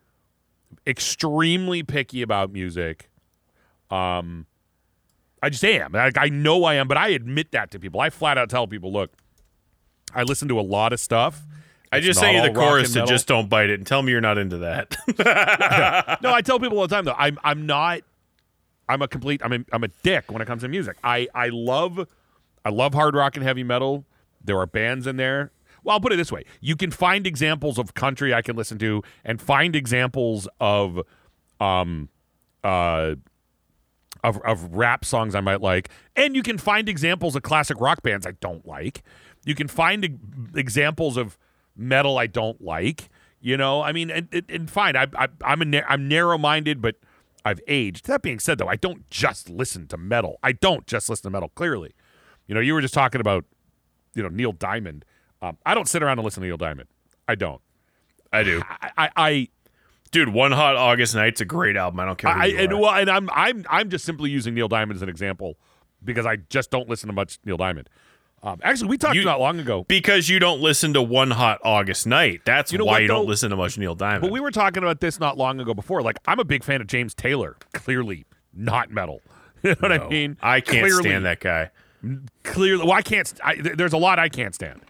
extremely 0.87 1.83
picky 1.83 2.21
about 2.23 2.53
music. 2.53 3.09
Um, 3.91 4.47
I 5.43 5.49
just 5.49 5.65
am. 5.65 5.93
Like 5.93 6.19
I 6.19 6.29
know 6.29 6.65
I 6.65 6.75
am, 6.75 6.87
but 6.89 6.99
I 6.99 7.09
admit 7.09 7.53
that 7.53 7.71
to 7.73 7.79
people. 7.79 8.01
I 8.01 8.11
flat 8.11 8.37
out 8.39 8.51
tell 8.51 8.67
people, 8.67 8.93
look, 8.93 9.13
I 10.15 10.23
listen 10.23 10.49
to 10.49 10.61
a 10.61 10.63
lot 10.63 10.93
of 10.93 11.01
stuff. 11.01 11.43
I 11.91 12.01
just 12.01 12.19
say 12.19 12.35
you 12.35 12.43
the 12.43 12.53
chorus 12.53 12.97
and 12.97 13.07
to 13.07 13.13
just 13.13 13.29
don't 13.29 13.49
bite 13.49 13.71
it 13.71 13.75
and 13.75 13.87
tell 13.87 14.03
me 14.03 14.11
you're 14.11 14.21
not 14.21 14.37
into 14.37 14.59
that. 14.59 14.97
no, 16.23 16.33
I 16.33 16.43
tell 16.43 16.59
people 16.59 16.79
all 16.79 16.89
the 16.89 16.95
time 16.95 17.05
though. 17.05 17.15
I'm 17.17 17.39
I'm 17.45 17.67
not. 17.67 18.01
I'm 18.89 19.03
a 19.03 19.09
complete. 19.09 19.41
I'm 19.45 19.53
a, 19.53 19.59
I'm 19.73 19.85
a 19.85 19.89
dick 20.03 20.31
when 20.31 20.43
it 20.43 20.47
comes 20.47 20.63
to 20.63 20.69
music. 20.69 20.97
I 21.03 21.29
I 21.35 21.49
love, 21.49 22.07
I 22.65 22.71
love 22.71 22.95
hard 22.95 23.15
rock 23.15 23.37
and 23.37 23.45
heavy 23.45 23.65
metal. 23.65 24.05
There 24.43 24.59
are 24.59 24.67
bands 24.67 25.07
in 25.07 25.17
there. 25.17 25.53
Well, 25.83 25.95
I'll 25.95 26.01
put 26.01 26.13
it 26.13 26.17
this 26.17 26.33
way: 26.33 26.45
you 26.61 26.77
can 26.77 26.91
find 26.91 27.27
examples 27.27 27.79
of 27.79 27.95
country 27.95 28.35
I 28.35 28.43
can 28.43 28.57
listen 28.57 28.79
to, 28.79 29.03
and 29.25 29.41
find 29.41 29.75
examples 29.75 30.49
of, 30.61 31.01
um, 31.61 32.09
uh. 32.63 33.17
Of, 34.23 34.41
of 34.41 34.73
rap 34.73 35.05
songs 35.05 35.35
I 35.35 35.43
might 35.43 35.61
like, 35.61 35.91
and 36.17 36.35
you 36.35 36.43
can 36.43 36.57
find 36.57 36.89
examples 36.89 37.37
of 37.37 37.43
classic 37.43 37.79
rock 37.79 38.01
bands 38.01 38.27
I 38.27 38.31
don't 38.41 38.67
like. 38.67 39.03
You 39.45 39.55
can 39.55 39.69
find 39.69 40.03
e- 40.03 40.19
examples 40.55 41.19
of 41.19 41.37
metal 41.77 42.17
I 42.17 42.27
don't 42.27 42.59
like. 42.63 43.11
You 43.43 43.59
know, 43.59 43.83
I 43.83 43.93
mean, 43.93 44.11
and, 44.11 44.29
and, 44.33 44.45
and 44.49 44.71
fine. 44.71 44.97
I, 44.97 45.09
I, 45.15 45.29
I'm 45.45 45.75
a 45.75 45.83
I'm 45.87 46.09
narrow 46.09 46.39
minded, 46.39 46.81
but 46.81 46.95
I've 47.45 47.61
aged. 47.69 48.07
That 48.07 48.23
being 48.23 48.39
said, 48.39 48.59
though, 48.59 48.69
I 48.69 48.77
don't 48.77 49.09
just 49.11 49.51
listen 49.51 49.87
to 49.89 49.97
metal. 49.97 50.39
I 50.43 50.53
don't 50.53 50.87
just 50.87 51.09
listen 51.09 51.25
to 51.25 51.31
metal. 51.31 51.51
Clearly, 51.51 51.95
you 52.47 52.55
know, 52.55 52.61
you 52.61 52.75
were 52.75 52.81
just 52.81 52.95
talking 52.95 53.21
about, 53.21 53.45
you 54.15 54.23
know, 54.23 54.29
Neil 54.29 54.53
Diamond. 54.53 55.05
Um, 55.43 55.59
I 55.67 55.75
don't 55.75 55.89
sit 55.89 56.03
around 56.03 56.19
and 56.19 56.25
listen 56.25 56.41
to 56.43 56.47
Neil 56.47 56.57
Diamond. 56.57 56.89
I 57.29 57.35
don't. 57.35 57.61
I 58.33 58.43
do. 58.43 58.63
I, 58.69 58.91
I, 58.97 59.11
I 59.17 59.49
Dude, 60.11 60.29
One 60.29 60.53
Hot 60.53 60.77
August 60.77 61.15
Night's 61.15 61.41
a 61.41 61.45
great 61.45 61.77
album. 61.77 62.01
I 62.01 62.05
don't 62.05 62.17
care. 62.17 62.33
Who 62.33 62.41
I, 62.41 62.45
you 62.47 62.59
and, 62.59 62.81
well, 62.81 62.95
and 62.95 63.11
I'm 63.11 63.29
I'm 63.33 63.67
I'm 63.69 63.91
just 63.91 64.05
simply 64.05 64.31
using 64.31 64.55
Neil 64.55 64.69
Diamond 64.69 64.97
as 64.97 65.03
an 65.03 65.09
example 65.09 65.57
because 66.05 66.25
I 66.25 66.37
just 66.37 66.71
don't 66.71 66.89
listen 66.89 67.09
to 67.09 67.13
much 67.13 67.39
Neil 67.45 67.57
Diamond. 67.57 67.89
Um, 68.45 68.61
actually, 68.63 68.89
we 68.91 68.99
talked 68.99 69.15
You- 69.17 69.25
not 69.25 69.41
long 69.41 69.59
ago, 69.59 69.85
because 69.89 70.29
you 70.29 70.39
don't 70.39 70.61
listen 70.61 70.93
to 70.93 71.01
One 71.03 71.31
Hot 71.31 71.59
August 71.65 72.07
Night. 72.07 72.43
That's 72.45 72.71
You 72.73 72.79
know 72.79 72.85
why 72.85 72.93
what, 72.93 73.03
you 73.03 73.09
don't 73.09 73.27
listen 73.27 73.49
to 73.51 73.57
much 73.57 73.79
Neil 73.79 73.95
Diamond. 73.95 74.21
but 74.21 74.31
we 74.31 74.39
were 74.39 74.51
talking 74.51 74.83
about 74.83 75.01
this 75.01 75.19
not 75.19 75.39
long 75.39 75.59
ago 75.61 75.73
before. 75.73 76.03
Like, 76.03 76.19
I'm 76.27 76.39
a 76.39 76.45
big 76.45 76.63
fan 76.63 76.81
of 76.83 76.87
James 76.87 77.15
Taylor. 77.15 77.57
Clearly, 77.73 78.27
not 78.53 78.91
metal. 78.91 79.21
You 79.65 79.71
know 79.71 79.77
what 79.81 79.93
I 79.93 80.09
mean? 80.09 80.37
I 80.43 80.61
can't 80.61 80.85
Clearly- 80.85 81.03
stand 81.05 81.25
that 81.25 81.41
guy. 81.41 81.71
Clearly, 82.43 82.83
well, 82.85 82.93
I 82.93 83.01
can't. 83.01 83.33
I, 83.43 83.55
there's 83.57 83.95
a 83.95 83.97
lot 83.99 84.19
I 84.19 84.29
can't 84.29 84.55
stand. 84.55 84.83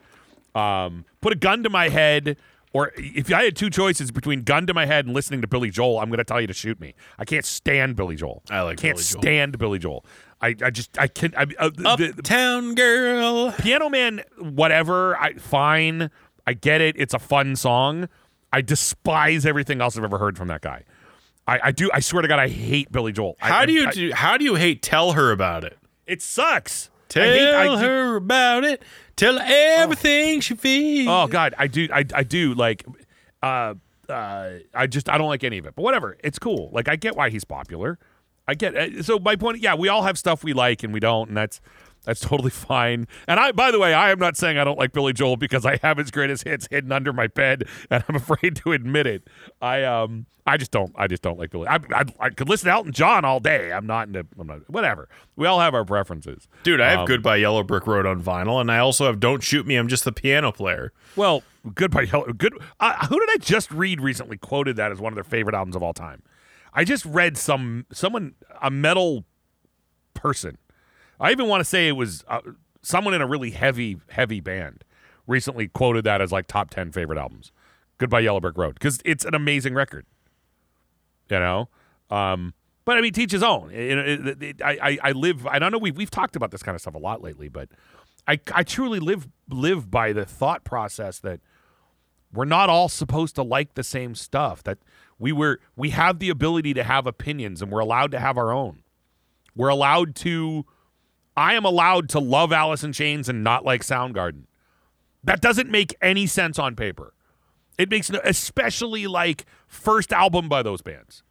Um, 0.57 1.05
put 1.21 1.33
a 1.33 1.37
gun 1.37 1.63
to 1.63 1.71
my 1.71 1.89
head, 1.91 2.37
or 2.73 2.91
if 2.97 3.33
I 3.33 3.45
had 3.45 3.55
two 3.55 3.71
choices 3.71 4.11
between 4.11 4.43
gun 4.43 4.67
to 4.67 4.75
my 4.75 4.85
head 4.87 5.05
and 5.07 5.15
listening 5.15 5.41
to 5.43 5.47
Billy 5.47 5.71
Joel, 5.71 6.01
I'm 6.01 6.09
going 6.09 6.19
to 6.19 6.25
tell 6.25 6.41
you 6.41 6.49
to 6.49 6.53
shoot 6.53 6.81
me. 6.81 6.95
I 7.21 7.25
can't 7.25 7.45
stand 7.45 7.95
Billy 7.95 8.17
Joel. 8.17 8.43
I 8.51 8.63
like 8.63 8.79
can't 8.79 8.97
Billy 8.97 9.05
Joel. 9.05 9.23
stand 9.23 9.59
Billy 9.59 9.79
Joel. 9.79 10.05
I, 10.45 10.55
I 10.63 10.71
just 10.71 10.99
I 10.99 11.07
can. 11.09 11.35
I, 11.37 11.43
uh, 11.59 11.71
the- 11.71 11.97
the- 11.97 12.15
Uptown 12.19 12.75
Girl. 12.75 13.53
Piano 13.53 13.89
Man, 13.89 14.23
whatever. 14.39 15.17
I 15.17 15.35
fine. 15.35 16.11
I 16.47 16.53
get 16.53 16.81
it. 16.81 16.97
It's 16.99 17.15
a 17.15 17.19
fun 17.19 17.57
song. 17.57 18.09
I 18.53 18.61
despise 18.61 19.47
everything 19.47 19.81
else 19.81 19.97
I've 19.97 20.05
ever 20.05 20.19
heard 20.19 20.37
from 20.37 20.49
that 20.49 20.61
guy. 20.61 20.85
I, 21.47 21.59
I 21.65 21.73
do. 21.73 21.91
I 21.93 22.01
swear 22.01 22.23
to 22.23 22.29
God, 22.29 22.39
I 22.39 22.49
hate 22.49 22.93
Billy 22.93 23.13
Joel. 23.13 23.37
How 23.39 23.59
I- 23.61 23.67
do 23.67 23.73
you 23.73 23.87
I- 23.89 23.91
do, 23.91 24.13
how 24.13 24.37
do 24.37 24.45
you 24.45 24.55
hate 24.55 24.83
tell 24.83 25.13
her 25.13 25.31
about 25.33 25.65
it? 25.65 25.79
It 26.07 26.21
sucks. 26.23 26.91
Tell 27.09 27.23
hate- 27.25 27.79
her 27.81 28.17
about 28.17 28.65
it. 28.65 28.83
Tell 29.17 29.39
her 29.39 29.45
everything 29.47 30.41
she 30.41 30.55
feels. 30.57 31.09
Oh 31.09 31.27
God, 31.27 31.55
I 31.57 31.67
do. 31.69 31.89
I, 31.93 32.05
I 32.15 32.23
do 32.25 32.55
like. 32.55 32.85
Uh, 33.43 33.75
uh, 34.09 34.51
I 34.75 34.87
just 34.87 35.09
I 35.09 35.17
don't 35.19 35.29
like 35.29 35.45
any 35.45 35.59
of 35.59 35.67
it. 35.67 35.75
But 35.77 35.83
whatever, 35.83 36.17
it's 36.23 36.39
cool. 36.39 36.69
Like 36.73 36.89
I 36.89 36.97
get 36.97 37.17
why 37.17 37.31
he's 37.31 37.45
popular. 37.45 37.99
I 38.47 38.55
get. 38.55 38.77
uh, 38.77 39.03
So 39.03 39.19
my 39.19 39.37
point, 39.37 39.61
yeah, 39.61 39.75
we 39.75 39.89
all 39.89 40.03
have 40.03 40.19
stuff 40.19 40.45
we 40.45 40.53
like 40.53 40.83
and 40.83 40.93
we 40.93 41.01
don't, 41.01 41.29
and 41.29 41.37
that's 41.37 41.61
that's 42.05 42.21
totally 42.21 42.51
fine. 42.71 43.07
And 43.27 43.41
I, 43.41 43.53
by 43.53 43.71
the 43.71 43.79
way, 43.79 43.95
I 43.95 44.11
am 44.11 44.19
not 44.19 44.37
saying 44.37 44.59
I 44.59 44.65
don't 44.65 44.79
like 44.79 44.93
Billy 44.93 45.13
Joel 45.15 45.37
because 45.37 45.65
I 45.65 45.79
have 45.83 45.97
his 45.99 46.11
greatest 46.11 46.45
hits 46.45 46.69
hidden 46.71 46.93
under 46.93 47.13
my 47.13 47.27
bed, 47.29 47.65
and 47.91 48.05
I'm 48.09 48.17
afraid 48.17 48.57
to 48.57 48.73
admit 48.73 49.07
it. 49.07 49.29
I 49.63 49.83
um, 49.85 50.27
I 50.47 50.59
just 50.59 50.71
don't. 50.71 50.93
I 50.97 51.07
just 51.07 51.23
don't 51.23 51.39
like 51.39 51.51
Billy. 51.51 51.67
I, 51.67 51.77
I, 51.95 52.05
I 52.21 52.29
could 52.29 52.51
listen 52.51 52.67
to 52.67 52.73
Elton 52.73 52.93
John 52.93 53.25
all 53.25 53.41
day. 53.41 53.73
I'm 53.73 53.87
not 53.87 54.09
into. 54.09 54.27
I'm 54.39 54.47
not. 54.47 54.69
Whatever. 54.69 55.09
We 55.37 55.47
all 55.47 55.61
have 55.61 55.73
our 55.73 55.87
preferences. 55.87 56.47
Dude, 56.65 56.83
I 56.83 56.91
have 56.91 56.99
Um, 57.01 57.07
Goodbye 57.07 57.37
Yellow 57.37 57.63
Brick 57.63 57.87
Road 57.87 58.05
on 58.05 58.23
vinyl, 58.23 58.61
and 58.61 58.71
I 58.71 58.77
also 58.79 59.07
have 59.07 59.19
Don't 59.21 59.43
Shoot 59.43 59.67
Me, 59.67 59.77
I'm 59.77 59.89
Just 59.89 60.05
the 60.05 60.13
Piano 60.13 60.53
Player. 60.53 60.93
Well, 61.17 61.43
Goodbye 61.75 62.03
Yellow. 62.03 62.31
Good. 62.35 62.53
Uh, 62.79 63.07
who 63.07 63.19
did 63.19 63.31
I 63.31 63.37
just 63.39 63.71
read 63.71 64.03
recently? 64.03 64.37
Quoted 64.37 64.77
that 64.77 64.93
as 64.93 65.01
one 65.01 65.13
of 65.13 65.15
their 65.15 65.25
favorite 65.25 65.55
albums 65.55 65.75
of 65.77 65.83
all 65.83 65.95
time. 65.95 66.23
I 66.75 66.85
just 66.85 67.05
read 67.05 67.37
some 67.37 67.87
someone 67.93 68.35
a 68.61 68.71
metal 68.71 69.25
person. 70.15 70.59
I 71.21 71.31
even 71.31 71.47
want 71.49 71.61
to 71.61 71.65
say 71.65 71.89
it 71.89 71.93
was 71.93 72.25
uh, 72.29 72.41
someone 72.83 73.15
in 73.15 73.21
a 73.23 73.27
really 73.27 73.51
heavy 73.51 73.99
heavy 74.11 74.41
band 74.41 74.85
recently 75.27 75.69
quoted 75.69 76.05
that 76.05 76.21
as 76.21 76.33
like 76.33 76.47
top 76.47 76.71
ten 76.71 76.91
favorite 76.93 77.19
albums. 77.19 77.53
Goodbye 77.99 78.21
Yellow 78.21 78.41
Brick 78.41 78.59
Road 78.59 78.75
because 78.75 79.01
it's 79.05 79.25
an 79.25 79.35
amazing 79.35 79.75
record. 79.75 80.05
You 81.31 81.39
know. 81.39 81.69
Um, 82.11 82.55
but 82.85 82.97
I 82.99 83.01
mean, 83.01 83.13
teach 83.13 83.33
his 83.33 83.43
own. 83.43 83.71
It- 83.71 83.99
it- 84.29 84.43
it- 84.43 84.63
I, 84.63 84.99
I 85.03 85.13
live. 85.13 85.47
I 85.47 85.59
don't 85.59 85.73
know. 85.73 85.79
We've 85.79 85.97
we've 85.97 86.11
talked 86.11 86.37
about 86.37 86.51
this 86.51 86.63
kind 86.63 86.75
of 86.75 86.81
stuff 86.83 86.95
a 86.95 86.99
lot 86.99 87.23
lately, 87.23 87.49
but 87.49 87.69
I, 88.29 88.39
I 88.53 88.63
truly 88.63 88.99
live 89.01 89.29
live 89.49 89.91
by 89.91 90.13
the 90.13 90.25
thought 90.27 90.65
process 90.65 91.19
that 91.21 91.41
we're 92.33 92.45
not 92.45 92.69
all 92.69 92.89
supposed 92.89 93.37
to 93.37 93.43
like 93.43 93.75
the 93.75 93.85
same 93.85 94.15
stuff. 94.15 94.63
That 94.65 94.79
we 95.25 95.33
were 95.33 95.59
we 95.75 95.89
have 95.89 96.19
the 96.19 96.29
ability 96.29 96.75
to 96.75 96.85
have 96.85 97.07
opinions, 97.07 97.63
and 97.63 97.73
we're 97.73 97.81
allowed 97.81 98.11
to 98.11 98.21
have 98.21 98.37
our 98.37 98.53
own. 98.53 98.83
We're 99.57 99.71
allowed 99.71 100.15
to. 100.17 100.67
I 101.35 101.55
am 101.55 101.65
allowed 101.65 102.11
to 102.11 102.19
love 102.19 102.53
Alice 102.53 102.85
in 102.85 102.93
Chains 102.93 103.31
and 103.31 103.43
not 103.43 103.65
like 103.65 103.81
Soundgarden. 103.81 104.43
That 105.23 105.41
doesn't 105.41 105.71
make 105.71 105.97
any 106.03 106.27
sense 106.27 106.59
on 106.59 106.77
paper. 106.77 107.15
It 107.79 107.91
makes 107.91 108.11
no, 108.11 108.21
especially 108.23 109.07
like 109.07 109.47
first 109.67 110.13
album 110.13 110.51
by 110.51 110.63
those 110.63 110.83
bands. 110.83 111.23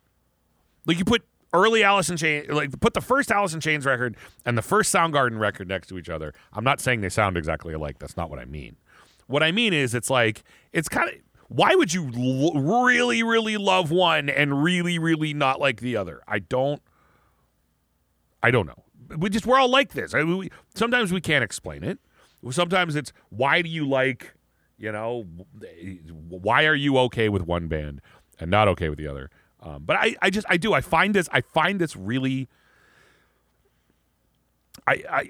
Like 0.88 0.98
you 0.98 1.06
put 1.06 1.22
early 1.54 1.84
Alice 1.84 2.10
in 2.10 2.18
Chains, 2.18 2.50
like 2.50 2.80
put 2.80 2.96
the 2.96 3.02
first 3.02 3.30
Alice 3.30 3.54
in 3.54 3.60
Chains 3.60 3.86
record 3.86 4.18
and 4.44 4.58
the 4.58 4.64
first 4.64 4.92
Soundgarden 4.92 5.38
record 5.38 5.68
next 5.68 5.86
to 5.90 6.00
each 6.00 6.10
other. 6.10 6.34
I'm 6.52 6.64
not 6.64 6.82
saying 6.82 7.02
they 7.02 7.10
sound 7.10 7.38
exactly 7.38 7.76
alike. 7.76 8.00
That's 8.00 8.18
not 8.18 8.32
what 8.32 8.40
I 8.40 8.46
mean. 8.46 8.76
What 9.28 9.44
I 9.44 9.52
mean 9.52 9.72
is, 9.72 9.94
it's 9.94 10.10
like 10.10 10.44
it's 10.72 10.90
kind 10.90 11.10
of. 11.10 11.16
Why 11.54 11.76
would 11.76 11.94
you 11.94 12.10
l- 12.16 12.60
really, 12.60 13.22
really 13.22 13.58
love 13.58 13.92
one 13.92 14.28
and 14.28 14.64
really, 14.64 14.98
really 14.98 15.36
not 15.36 15.60
like 15.60 15.82
the 15.82 15.96
other? 15.96 16.24
I 16.28 16.40
don't. 16.40 16.82
I 18.42 18.50
don't 18.50 18.66
know. 18.66 18.84
We 19.16 19.30
just 19.30 19.46
we're 19.46 19.60
all 19.60 19.70
like 19.70 19.94
this. 19.94 20.16
I 20.16 20.24
we, 20.24 20.50
sometimes 20.74 21.14
we 21.14 21.22
can't 21.22 21.44
explain 21.44 21.84
it. 21.84 22.00
Sometimes 22.50 22.96
it's 22.96 23.14
why 23.30 23.62
do 23.62 23.70
you 23.70 23.88
like, 23.88 24.34
you 24.80 24.92
know, 24.92 25.28
why 26.28 26.66
are 26.66 26.74
you 26.74 26.98
okay 26.98 27.30
with 27.30 27.44
one 27.44 27.68
band 27.68 28.02
and 28.40 28.50
not 28.50 28.68
okay 28.70 28.90
with 28.90 28.98
the 28.98 29.08
other? 29.08 29.30
Um, 29.62 29.84
but 29.86 29.96
I, 29.96 30.16
I 30.24 30.32
just 30.32 30.48
I 30.50 30.58
do 30.58 30.74
I 30.74 30.82
find 30.82 31.14
this 31.14 31.30
I 31.32 31.42
find 31.42 31.80
this 31.80 31.96
really. 31.96 32.50
I, 34.88 35.04
I 35.10 35.30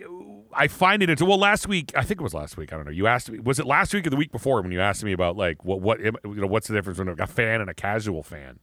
I 0.53 0.67
find 0.67 1.03
it 1.03 1.09
into 1.09 1.25
well 1.25 1.37
last 1.37 1.67
week 1.67 1.91
I 1.95 2.03
think 2.03 2.19
it 2.19 2.23
was 2.23 2.33
last 2.33 2.57
week 2.57 2.73
I 2.73 2.75
don't 2.75 2.85
know 2.85 2.91
you 2.91 3.07
asked 3.07 3.29
me 3.29 3.39
was 3.39 3.59
it 3.59 3.65
last 3.65 3.93
week 3.93 4.07
or 4.07 4.09
the 4.09 4.15
week 4.15 4.31
before 4.31 4.61
when 4.61 4.71
you 4.71 4.81
asked 4.81 5.03
me 5.03 5.11
about 5.11 5.37
like 5.37 5.63
what 5.63 5.81
what 5.81 5.99
you 5.99 6.13
know 6.23 6.47
what's 6.47 6.67
the 6.67 6.73
difference 6.73 6.97
between 6.97 7.19
a 7.19 7.27
fan 7.27 7.61
and 7.61 7.69
a 7.69 7.73
casual 7.73 8.23
fan 8.23 8.59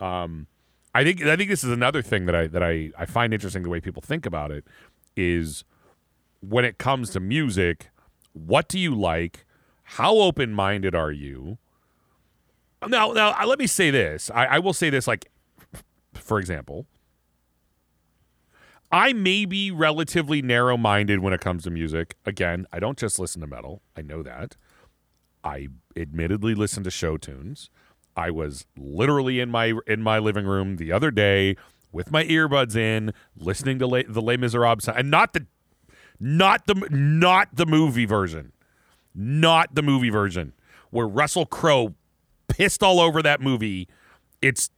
um 0.00 0.46
I 0.94 1.02
think 1.02 1.22
I 1.22 1.36
think 1.36 1.50
this 1.50 1.64
is 1.64 1.70
another 1.70 2.02
thing 2.02 2.26
that 2.26 2.34
I 2.34 2.46
that 2.46 2.62
I, 2.62 2.90
I 2.96 3.04
find 3.04 3.34
interesting 3.34 3.64
the 3.64 3.68
way 3.68 3.80
people 3.80 4.00
think 4.00 4.24
about 4.24 4.50
it 4.50 4.64
is 5.16 5.64
when 6.40 6.64
it 6.64 6.78
comes 6.78 7.10
to 7.10 7.20
music, 7.20 7.90
what 8.32 8.68
do 8.68 8.78
you 8.78 8.94
like? 8.94 9.44
How 9.82 10.14
open 10.16 10.52
minded 10.52 10.94
are 10.94 11.10
you? 11.10 11.58
Now 12.86 13.12
now 13.12 13.44
let 13.44 13.58
me 13.58 13.66
say 13.66 13.90
this. 13.90 14.30
I, 14.32 14.46
I 14.46 14.58
will 14.60 14.72
say 14.72 14.88
this 14.88 15.08
like 15.08 15.30
for 16.14 16.38
example. 16.38 16.86
I 18.94 19.12
may 19.12 19.44
be 19.44 19.72
relatively 19.72 20.40
narrow 20.40 20.76
minded 20.76 21.18
when 21.18 21.32
it 21.32 21.40
comes 21.40 21.64
to 21.64 21.70
music. 21.70 22.16
Again, 22.24 22.64
I 22.72 22.78
don't 22.78 22.96
just 22.96 23.18
listen 23.18 23.40
to 23.40 23.46
metal. 23.48 23.82
I 23.96 24.02
know 24.02 24.22
that. 24.22 24.56
I 25.42 25.66
admittedly 25.96 26.54
listen 26.54 26.84
to 26.84 26.92
show 26.92 27.16
tunes. 27.16 27.70
I 28.16 28.30
was 28.30 28.66
literally 28.76 29.40
in 29.40 29.50
my 29.50 29.72
in 29.88 30.00
my 30.00 30.20
living 30.20 30.46
room 30.46 30.76
the 30.76 30.92
other 30.92 31.10
day 31.10 31.56
with 31.90 32.12
my 32.12 32.22
earbuds 32.26 32.76
in, 32.76 33.12
listening 33.36 33.80
to 33.80 33.88
Les, 33.88 34.04
the 34.08 34.22
Les 34.22 34.36
Miserables, 34.36 34.86
and 34.86 35.10
not 35.10 35.32
the 35.32 35.44
not 36.20 36.68
the 36.68 36.76
not 36.88 37.48
the 37.52 37.66
movie 37.66 38.06
version, 38.06 38.52
not 39.12 39.74
the 39.74 39.82
movie 39.82 40.08
version 40.08 40.52
where 40.90 41.08
Russell 41.08 41.46
Crowe 41.46 41.94
pissed 42.46 42.80
all 42.80 43.00
over 43.00 43.22
that 43.22 43.40
movie. 43.40 43.88
It's 44.40 44.70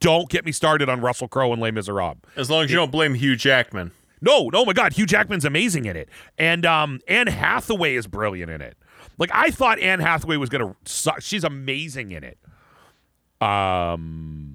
don't 0.00 0.28
get 0.28 0.44
me 0.44 0.52
started 0.52 0.88
on 0.88 1.00
Russell 1.00 1.28
Crowe 1.28 1.52
and 1.52 1.60
Les 1.60 1.70
Miserables. 1.70 2.18
As 2.36 2.50
long 2.50 2.64
as 2.64 2.70
you 2.70 2.76
don't 2.76 2.92
blame 2.92 3.14
Hugh 3.14 3.36
Jackman. 3.36 3.92
No, 4.20 4.48
no, 4.48 4.64
my 4.64 4.72
God, 4.72 4.94
Hugh 4.94 5.06
Jackman's 5.06 5.44
amazing 5.44 5.84
in 5.84 5.96
it, 5.96 6.08
and 6.38 6.64
um, 6.64 7.00
Anne 7.06 7.26
Hathaway 7.26 7.94
is 7.96 8.06
brilliant 8.06 8.50
in 8.50 8.62
it. 8.62 8.76
Like 9.18 9.30
I 9.32 9.50
thought 9.50 9.78
Anne 9.78 10.00
Hathaway 10.00 10.36
was 10.36 10.48
gonna 10.48 10.74
suck. 10.84 11.20
She's 11.20 11.44
amazing 11.44 12.12
in 12.12 12.24
it. 12.24 12.38
Um, 13.40 14.45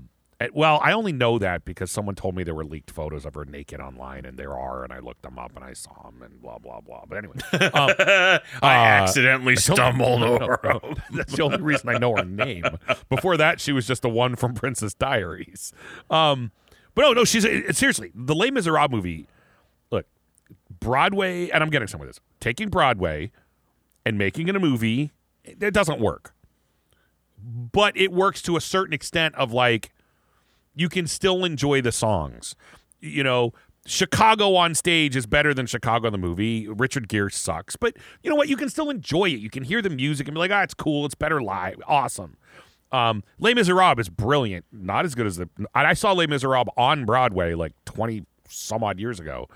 well, 0.54 0.80
I 0.84 0.92
only 0.94 1.12
know 1.12 1.38
that 1.39 1.66
because 1.66 1.92
someone 1.92 2.16
told 2.16 2.36
me 2.36 2.44
there 2.44 2.56
were 2.56 2.64
leaked 2.66 2.92
photos 2.92 3.26
of 3.26 3.34
her 3.36 3.46
naked 3.46 3.80
online, 3.80 4.26
and 4.26 4.38
there 4.38 4.54
are, 4.58 4.84
and 4.84 4.92
I 4.94 5.00
looked 5.00 5.22
them 5.24 5.38
up 5.39 5.52
and 5.56 5.64
I 5.66 5.74
saw 5.74 5.94
them, 6.04 6.22
and 6.24 6.42
blah 6.42 6.58
blah 6.58 6.82
blah. 6.82 7.04
But 7.08 7.18
anyway, 7.18 7.36
um, 7.74 7.89
I 8.00 8.39
Uh, 8.62 8.68
accidentally 8.68 9.56
stumbled 9.58 10.24
over 10.42 10.60
him. 10.64 10.96
that's 11.14 11.36
the 11.36 11.44
only 11.44 11.62
reason 11.62 11.89
I 11.89 11.98
know 11.98 12.16
her 12.16 12.26
name. 12.26 12.64
Before 13.10 13.38
that, 13.38 13.60
she 13.62 13.72
was 13.72 13.86
just 13.88 14.02
the 14.02 14.10
one 14.10 14.36
from 14.36 14.54
Princess 14.54 14.94
Diaries. 14.94 15.74
Um, 16.10 16.52
but 16.96 17.02
no, 17.04 17.14
no, 17.14 17.24
she's 17.26 17.46
it- 17.46 17.76
seriously 17.76 18.12
the 18.16 18.36
Les 18.36 18.52
Miserables 18.52 18.92
movie. 18.92 19.28
Look, 19.92 20.06
Broadway, 20.80 21.50
and 21.50 21.64
I'm 21.64 21.70
getting 21.70 21.88
some 21.88 22.02
of 22.02 22.08
this. 22.08 22.20
Taking 22.39 22.70
Broadway 22.70 23.32
and 24.06 24.18
making 24.18 24.48
it 24.48 24.56
a 24.56 24.60
movie, 24.60 25.12
it, 25.44 25.62
it 25.62 25.74
doesn't 25.74 26.00
work. 26.00 26.34
But 27.44 27.98
it 27.98 28.12
works 28.12 28.42
to 28.44 28.56
a 28.56 28.62
certain 28.62 28.94
extent 28.94 29.34
of 29.36 29.52
like 29.52 29.92
you 30.76 30.89
can 30.89 31.07
still 31.07 31.43
enjoy 31.45 31.82
the 31.82 31.91
songs. 31.91 32.55
You 32.99 33.24
know, 33.24 33.53
Chicago 33.86 34.55
on 34.55 34.76
stage 34.76 35.15
is 35.15 35.26
better 35.26 35.53
than 35.53 35.65
Chicago 35.65 36.09
the 36.09 36.17
movie. 36.17 36.67
Richard 36.67 37.07
Gere 37.07 37.30
sucks, 37.32 37.76
but 37.76 37.97
you 38.24 38.30
know 38.30 38.36
what? 38.36 38.47
You 38.47 38.57
can 38.57 38.69
still 38.69 38.89
enjoy 38.89 39.26
it. 39.26 39.39
You 39.39 39.49
can 39.49 39.63
hear 39.63 39.82
the 39.82 39.89
music 39.89 40.28
and 40.28 40.36
be 40.36 40.39
like, 40.39 40.51
"Ah, 40.51 40.61
it's 40.61 40.74
cool. 40.74 41.05
It's 41.05 41.15
better 41.15 41.41
live. 41.41 41.82
Awesome." 41.88 42.38
Um, 42.91 43.24
Les 43.39 43.53
Miserables 43.53 43.99
is 44.01 44.09
brilliant. 44.09 44.65
Not 44.72 45.05
as 45.05 45.15
good 45.15 45.26
as 45.26 45.38
the. 45.38 45.49
I 45.74 45.93
saw 45.93 46.11
Les 46.11 46.28
Miserables 46.28 46.74
on 46.78 47.05
Broadway 47.05 47.53
like 47.53 47.74
twenty 47.86 48.26
some 48.49 48.84
odd 48.84 48.99
years 48.99 49.19
ago, 49.19 49.47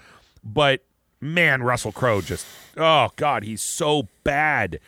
but 0.43 0.83
man, 1.21 1.61
Russell 1.61 1.91
Crowe 1.91 2.21
just. 2.21 2.45
Oh 2.77 3.09
God, 3.17 3.43
he's 3.43 3.61
so 3.61 4.07
bad. 4.23 4.79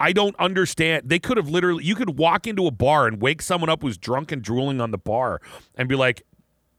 I 0.00 0.12
don't 0.12 0.34
understand. 0.38 1.08
They 1.08 1.18
could 1.18 1.36
have 1.36 1.48
literally. 1.48 1.84
You 1.84 1.94
could 1.94 2.18
walk 2.18 2.46
into 2.46 2.66
a 2.66 2.70
bar 2.70 3.06
and 3.06 3.20
wake 3.20 3.42
someone 3.42 3.70
up 3.70 3.82
who's 3.82 3.96
drunk 3.96 4.32
and 4.32 4.42
drooling 4.42 4.80
on 4.80 4.90
the 4.90 4.98
bar, 4.98 5.40
and 5.76 5.88
be 5.88 5.94
like, 5.94 6.22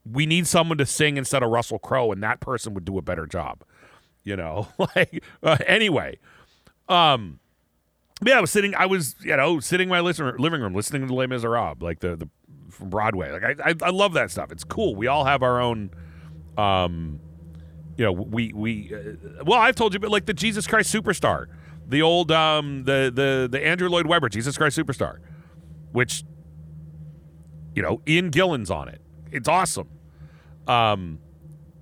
"We 0.04 0.26
need 0.26 0.46
someone 0.46 0.78
to 0.78 0.86
sing 0.86 1.16
instead 1.16 1.42
of 1.42 1.50
Russell 1.50 1.78
Crowe," 1.78 2.12
and 2.12 2.22
that 2.22 2.40
person 2.40 2.74
would 2.74 2.84
do 2.84 2.98
a 2.98 3.02
better 3.02 3.26
job. 3.26 3.62
You 4.24 4.36
know, 4.36 4.68
like 4.96 5.22
uh, 5.42 5.58
anyway. 5.66 6.18
Um, 6.88 7.40
yeah, 8.24 8.38
I 8.38 8.40
was 8.40 8.50
sitting. 8.50 8.74
I 8.74 8.86
was, 8.86 9.16
you 9.22 9.36
know, 9.36 9.60
sitting 9.60 9.86
in 9.86 9.90
my 9.90 10.00
listener, 10.00 10.36
living 10.38 10.60
room, 10.60 10.74
listening 10.74 11.06
to 11.06 11.14
Les 11.14 11.26
Miserables, 11.26 11.82
like 11.82 12.00
the 12.00 12.16
the 12.16 12.28
from 12.70 12.90
Broadway. 12.90 13.30
Like 13.30 13.60
I, 13.60 13.70
I, 13.70 13.74
I 13.82 13.90
love 13.90 14.14
that 14.14 14.30
stuff. 14.30 14.52
It's 14.52 14.64
cool. 14.64 14.94
We 14.94 15.06
all 15.06 15.24
have 15.24 15.42
our 15.42 15.60
own, 15.60 15.90
um, 16.56 17.20
you 17.96 18.04
know, 18.04 18.12
we 18.12 18.52
we. 18.52 18.94
Uh, 18.94 19.44
well, 19.44 19.58
I've 19.58 19.74
told 19.74 19.92
you, 19.92 20.00
but 20.00 20.10
like 20.10 20.26
the 20.26 20.34
Jesus 20.34 20.66
Christ 20.66 20.94
Superstar, 20.94 21.46
the 21.88 22.02
old 22.02 22.30
um 22.32 22.84
the 22.84 23.10
the 23.14 23.48
the 23.50 23.64
Andrew 23.64 23.88
Lloyd 23.88 24.06
Webber 24.06 24.28
Jesus 24.28 24.56
Christ 24.56 24.76
Superstar, 24.78 25.18
which, 25.92 26.24
you 27.74 27.82
know, 27.82 28.00
Ian 28.08 28.30
Gillan's 28.30 28.70
on 28.70 28.88
it. 28.88 29.00
It's 29.32 29.48
awesome. 29.48 29.88
Um, 30.66 31.18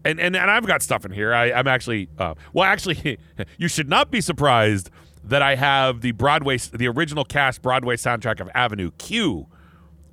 and 0.05 0.21
and, 0.21 0.37
and 0.37 0.51
I've 0.51 0.67
got 0.67 0.83
stuff 0.83 1.05
in 1.05 1.13
here. 1.13 1.33
I, 1.33 1.53
I'm 1.53 1.67
actually 1.67 2.09
uh, 2.19 2.35
well, 2.53 2.65
actually, 2.65 3.19
you 3.59 3.69
should 3.69 3.89
not 3.89 4.11
be 4.11 4.21
surprised 4.21 4.91
that 5.25 5.41
I 5.41 5.55
have 5.55 6.03
the 6.03 6.13
Broadway, 6.13 6.59
the 6.59 6.87
original 6.89 7.25
cast 7.25 7.63
Broadway 7.63 7.97
soundtrack 7.97 8.41
of 8.41 8.51
Avenue 8.55 8.91
Q 8.99 9.47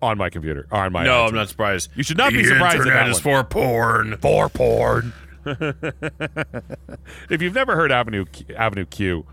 on 0.01 0.17
my 0.17 0.29
computer. 0.29 0.67
On 0.71 0.93
my 0.93 1.03
No, 1.03 1.11
iTunes. 1.11 1.27
I'm 1.29 1.35
not 1.35 1.49
surprised. 1.49 1.91
You 1.95 2.03
should 2.03 2.17
not 2.17 2.31
be 2.31 2.43
The 2.43 2.47
surprised 2.47 2.75
at 2.75 2.87
Internet 2.87 3.05
that 3.07 3.09
is 3.09 3.25
one. 3.25 3.43
for 3.43 3.49
porn. 3.49 4.17
for 4.17 4.47
porn. 4.49 5.13
if 7.29 7.41
you've 7.41 7.53
never 7.55 7.75
heard 7.75 7.91
Avenue 7.91 8.25
Q, 8.25 8.55
Avenue 8.55 8.85
Q, 8.85 9.25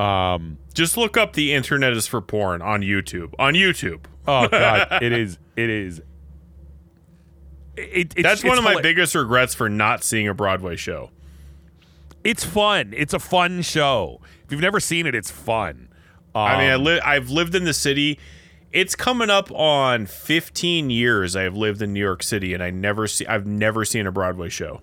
um, 0.00 0.58
Just 0.74 0.96
look 0.96 1.16
up 1.16 1.32
the 1.34 1.52
internet 1.52 1.92
is 1.92 2.06
for 2.06 2.20
porn 2.20 2.62
on 2.62 2.80
YouTube. 2.82 3.34
On 3.38 3.54
YouTube. 3.54 4.04
oh 4.26 4.48
god, 4.50 5.02
it 5.02 5.12
is 5.12 5.38
it 5.56 5.68
is. 5.70 6.00
It, 7.76 8.12
it's, 8.16 8.22
That's 8.22 8.42
one 8.44 8.52
it's 8.52 8.58
of 8.58 8.64
my 8.64 8.74
hila- 8.74 8.82
biggest 8.82 9.14
regrets 9.14 9.54
for 9.54 9.68
not 9.68 10.02
seeing 10.04 10.28
a 10.28 10.34
Broadway 10.34 10.76
show. 10.76 11.10
It's 12.24 12.44
fun. 12.44 12.92
It's 12.96 13.14
a 13.14 13.18
fun 13.18 13.62
show. 13.62 14.20
If 14.44 14.52
you've 14.52 14.60
never 14.60 14.80
seen 14.80 15.06
it, 15.06 15.14
it's 15.14 15.30
fun. 15.30 15.88
I 16.34 16.58
mean, 16.58 16.70
I 16.70 16.74
Um, 16.74 16.84
li- 16.84 17.00
I've 17.00 17.30
lived 17.30 17.54
in 17.54 17.64
the 17.64 17.72
city. 17.72 18.18
It's 18.72 18.94
coming 18.94 19.30
up 19.30 19.50
on 19.52 20.06
15 20.06 20.90
years 20.90 21.34
I've 21.34 21.56
lived 21.56 21.82
in 21.82 21.92
New 21.92 22.00
York 22.00 22.22
City, 22.22 22.52
and 22.54 22.62
I 22.62 22.70
never 22.70 23.06
see. 23.08 23.26
I've 23.26 23.46
never 23.46 23.84
seen 23.84 24.06
a 24.06 24.12
Broadway 24.12 24.48
show. 24.48 24.82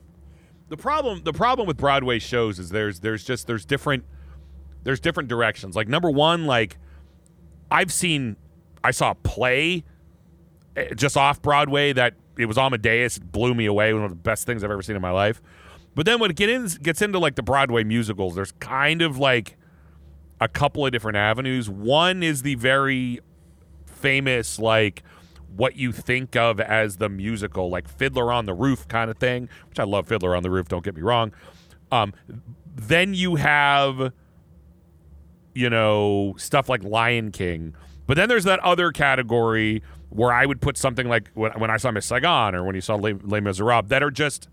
the 0.70 0.76
problem 0.78 1.22
the 1.24 1.32
problem 1.32 1.68
with 1.68 1.78
Broadway 1.78 2.20
shows 2.20 2.60
is 2.60 2.70
there's 2.72 3.00
there's 3.02 3.24
just 3.24 3.48
there's 3.48 3.64
different 3.66 4.04
there's 4.84 5.00
different 5.00 5.30
directions. 5.30 5.76
Like 5.76 5.88
number 5.88 6.10
one, 6.10 6.46
like 6.46 6.78
I've 7.70 7.92
seen 7.92 8.38
I 8.84 8.92
saw 8.92 9.12
a 9.12 9.16
play 9.16 9.84
eh, 10.76 10.94
just 10.96 11.18
off 11.18 11.42
Broadway 11.42 11.94
that 11.94 12.14
it 12.38 12.46
was 12.46 12.58
Amadeus. 12.58 13.18
It 13.18 13.32
blew 13.32 13.54
me 13.54 13.66
away. 13.66 13.94
One 13.94 14.04
of 14.04 14.10
the 14.10 14.16
best 14.16 14.46
things 14.46 14.64
I've 14.64 14.72
ever 14.72 14.82
seen 14.82 14.96
in 14.96 15.02
my 15.02 15.12
life. 15.12 15.42
But 15.96 16.06
then 16.06 16.20
when 16.20 16.30
it 16.30 16.38
get 16.38 16.50
in, 16.50 16.68
gets 16.82 17.02
into 17.02 17.18
like 17.18 17.36
the 17.36 17.44
Broadway 17.44 17.84
musicals, 17.84 18.36
there's 18.36 18.52
kind 18.54 19.02
of 19.02 19.18
like 19.18 19.58
a 20.40 20.48
couple 20.48 20.86
of 20.86 20.92
different 20.92 21.18
avenues. 21.18 21.70
One 21.70 22.22
is 22.22 22.44
the 22.44 22.56
very 22.56 23.20
famous 23.86 24.60
like 24.60 25.04
what 25.56 25.76
you 25.76 25.92
think 25.92 26.36
of 26.36 26.60
as 26.60 26.98
the 26.98 27.10
musical, 27.10 27.70
like 27.70 27.88
Fiddler 27.90 28.32
on 28.32 28.46
the 28.46 28.54
Roof 28.54 28.88
kind 28.88 29.10
of 29.10 29.18
thing, 29.18 29.50
which 29.70 29.80
I 29.80 29.84
love 29.84 30.08
Fiddler 30.08 30.36
on 30.36 30.44
the 30.44 30.52
Roof, 30.52 30.68
don't 30.68 30.84
get 30.84 30.96
me 30.96 31.02
wrong. 31.02 31.34
Um, 31.92 32.14
then 32.76 33.16
you 33.16 33.36
have, 33.36 34.14
you 35.58 35.70
know, 35.70 36.36
stuff 36.38 36.70
like 36.70 36.84
Lion 36.84 37.32
King. 37.32 37.76
But 38.06 38.16
then 38.16 38.30
there's 38.30 38.46
that 38.46 38.60
other 38.60 38.92
category 38.92 39.84
where 40.10 40.32
I 40.32 40.46
would 40.46 40.62
put 40.62 40.78
something 40.78 41.10
like 41.10 41.30
when, 41.34 41.52
when 41.60 41.70
I 41.70 41.78
saw 41.78 41.92
Miss 41.92 42.06
Saigon 42.06 42.56
or 42.56 42.64
when 42.64 42.76
you 42.76 42.82
saw 42.82 42.96
Les, 42.96 43.14
Les 43.14 43.42
Miserables 43.42 43.90
that 43.90 44.02
are 44.02 44.12
just 44.12 44.48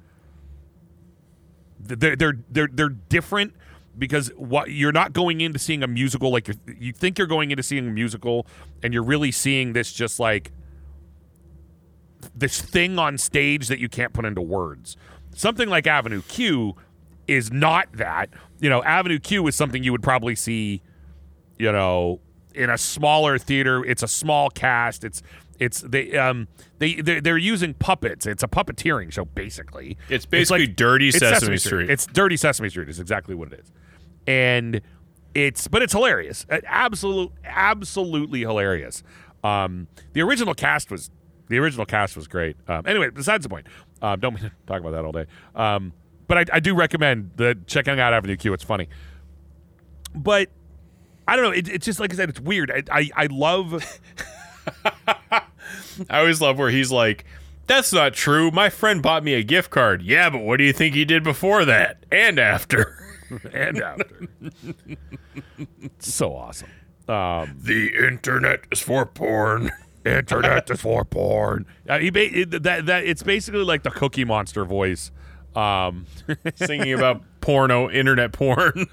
they're 1.78 2.16
they're 2.16 2.38
they're, 2.50 2.68
they're 2.72 2.88
different 2.88 3.54
because 3.96 4.28
what 4.36 4.70
you're 4.70 4.92
not 4.92 5.12
going 5.12 5.40
into 5.40 5.58
seeing 5.58 5.82
a 5.82 5.86
musical 5.86 6.32
like 6.32 6.48
you're, 6.48 6.56
you 6.78 6.92
think 6.92 7.18
you're 7.18 7.28
going 7.28 7.50
into 7.50 7.62
seeing 7.62 7.86
a 7.86 7.90
musical 7.92 8.46
and 8.82 8.92
you're 8.92 9.04
really 9.04 9.30
seeing 9.30 9.72
this 9.72 9.92
just 9.92 10.18
like 10.18 10.50
this 12.34 12.60
thing 12.60 12.98
on 12.98 13.18
stage 13.18 13.68
that 13.68 13.78
you 13.78 13.88
can't 13.88 14.12
put 14.12 14.24
into 14.24 14.40
words. 14.40 14.96
Something 15.34 15.68
like 15.68 15.86
Avenue 15.86 16.22
Q 16.22 16.74
is 17.26 17.52
not 17.52 17.92
that. 17.92 18.30
You 18.60 18.70
know, 18.70 18.82
Avenue 18.82 19.18
Q 19.18 19.46
is 19.46 19.54
something 19.54 19.82
you 19.82 19.92
would 19.92 20.02
probably 20.02 20.34
see, 20.34 20.82
you 21.64 21.72
know, 21.72 22.20
in 22.54 22.68
a 22.68 22.76
smaller 22.76 23.38
theater. 23.38 23.82
It's 23.84 24.02
a 24.02 24.08
small 24.08 24.50
cast. 24.50 25.02
It's 25.02 25.22
it's 25.58 25.80
they 25.80 26.14
um 26.16 26.46
they 26.78 26.96
they're, 26.96 27.22
they're 27.22 27.38
using 27.38 27.72
puppets. 27.72 28.26
It's 28.26 28.42
a 28.42 28.48
puppeteering 28.48 29.10
show 29.10 29.24
basically. 29.24 29.96
It's 30.10 30.26
basically 30.26 30.66
Dirty 30.66 31.08
it's 31.08 31.18
Sesame 31.18 31.56
Street. 31.56 31.88
It's 31.88 32.06
Dirty 32.06 32.36
Sesame 32.36 32.68
Street 32.68 32.90
is 32.90 33.00
exactly 33.00 33.34
what 33.34 33.50
it 33.52 33.60
is, 33.60 33.72
and 34.26 34.82
it's 35.34 35.66
but 35.66 35.80
it's 35.80 35.94
hilarious. 35.94 36.44
Uh, 36.50 36.60
Absolute, 36.66 37.32
absolutely 37.44 38.40
hilarious. 38.40 39.02
Um, 39.42 39.88
the 40.12 40.20
original 40.20 40.52
cast 40.52 40.90
was 40.90 41.10
the 41.48 41.58
original 41.58 41.86
cast 41.86 42.14
was 42.14 42.28
great. 42.28 42.56
Um, 42.68 42.86
anyway, 42.86 43.08
besides 43.08 43.42
the 43.42 43.48
point, 43.48 43.66
um, 44.02 44.20
don't 44.20 44.34
mean 44.34 44.44
to 44.44 44.52
talk 44.66 44.80
about 44.80 44.90
that 44.92 45.04
all 45.04 45.12
day. 45.12 45.26
Um, 45.54 45.94
but 46.28 46.38
I, 46.50 46.56
I 46.56 46.60
do 46.60 46.74
recommend 46.74 47.30
the 47.36 47.56
checking 47.66 47.98
out 47.98 48.12
Avenue 48.12 48.36
Q. 48.36 48.52
It's 48.52 48.64
funny, 48.64 48.88
but 50.14 50.50
I 51.26 51.36
don't 51.36 51.44
know. 51.44 51.50
It, 51.50 51.68
it's 51.68 51.86
just 51.86 52.00
like 52.00 52.12
I 52.12 52.16
said, 52.16 52.28
it's 52.28 52.40
weird. 52.40 52.70
I 52.70 52.82
I, 52.90 53.10
I 53.16 53.26
love. 53.30 54.00
I 56.10 56.18
always 56.18 56.40
love 56.40 56.58
where 56.58 56.70
he's 56.70 56.90
like, 56.92 57.24
"That's 57.66 57.92
not 57.92 58.14
true. 58.14 58.50
My 58.50 58.68
friend 58.70 59.02
bought 59.02 59.24
me 59.24 59.34
a 59.34 59.42
gift 59.42 59.70
card." 59.70 60.02
Yeah, 60.02 60.30
but 60.30 60.40
what 60.40 60.58
do 60.58 60.64
you 60.64 60.72
think 60.72 60.94
he 60.94 61.04
did 61.04 61.22
before 61.24 61.64
that 61.64 62.04
and 62.10 62.38
after? 62.38 62.98
and 63.52 63.80
after. 63.80 64.28
so 65.98 66.34
awesome. 66.34 66.68
Um, 67.08 67.56
the 67.62 67.92
internet 67.96 68.60
is 68.72 68.80
for 68.80 69.04
porn. 69.06 69.70
Internet 70.04 70.70
is 70.70 70.80
for 70.80 71.04
porn. 71.04 71.66
Uh, 71.88 71.98
he 71.98 72.08
ba- 72.10 72.38
it, 72.38 72.62
that 72.62 72.86
that 72.86 73.04
it's 73.04 73.22
basically 73.22 73.62
like 73.62 73.82
the 73.82 73.90
Cookie 73.90 74.24
Monster 74.24 74.64
voice. 74.64 75.10
Um, 75.54 76.06
Singing 76.56 76.94
about 76.94 77.22
porno, 77.42 77.90
internet 77.90 78.32
porn. 78.32 78.86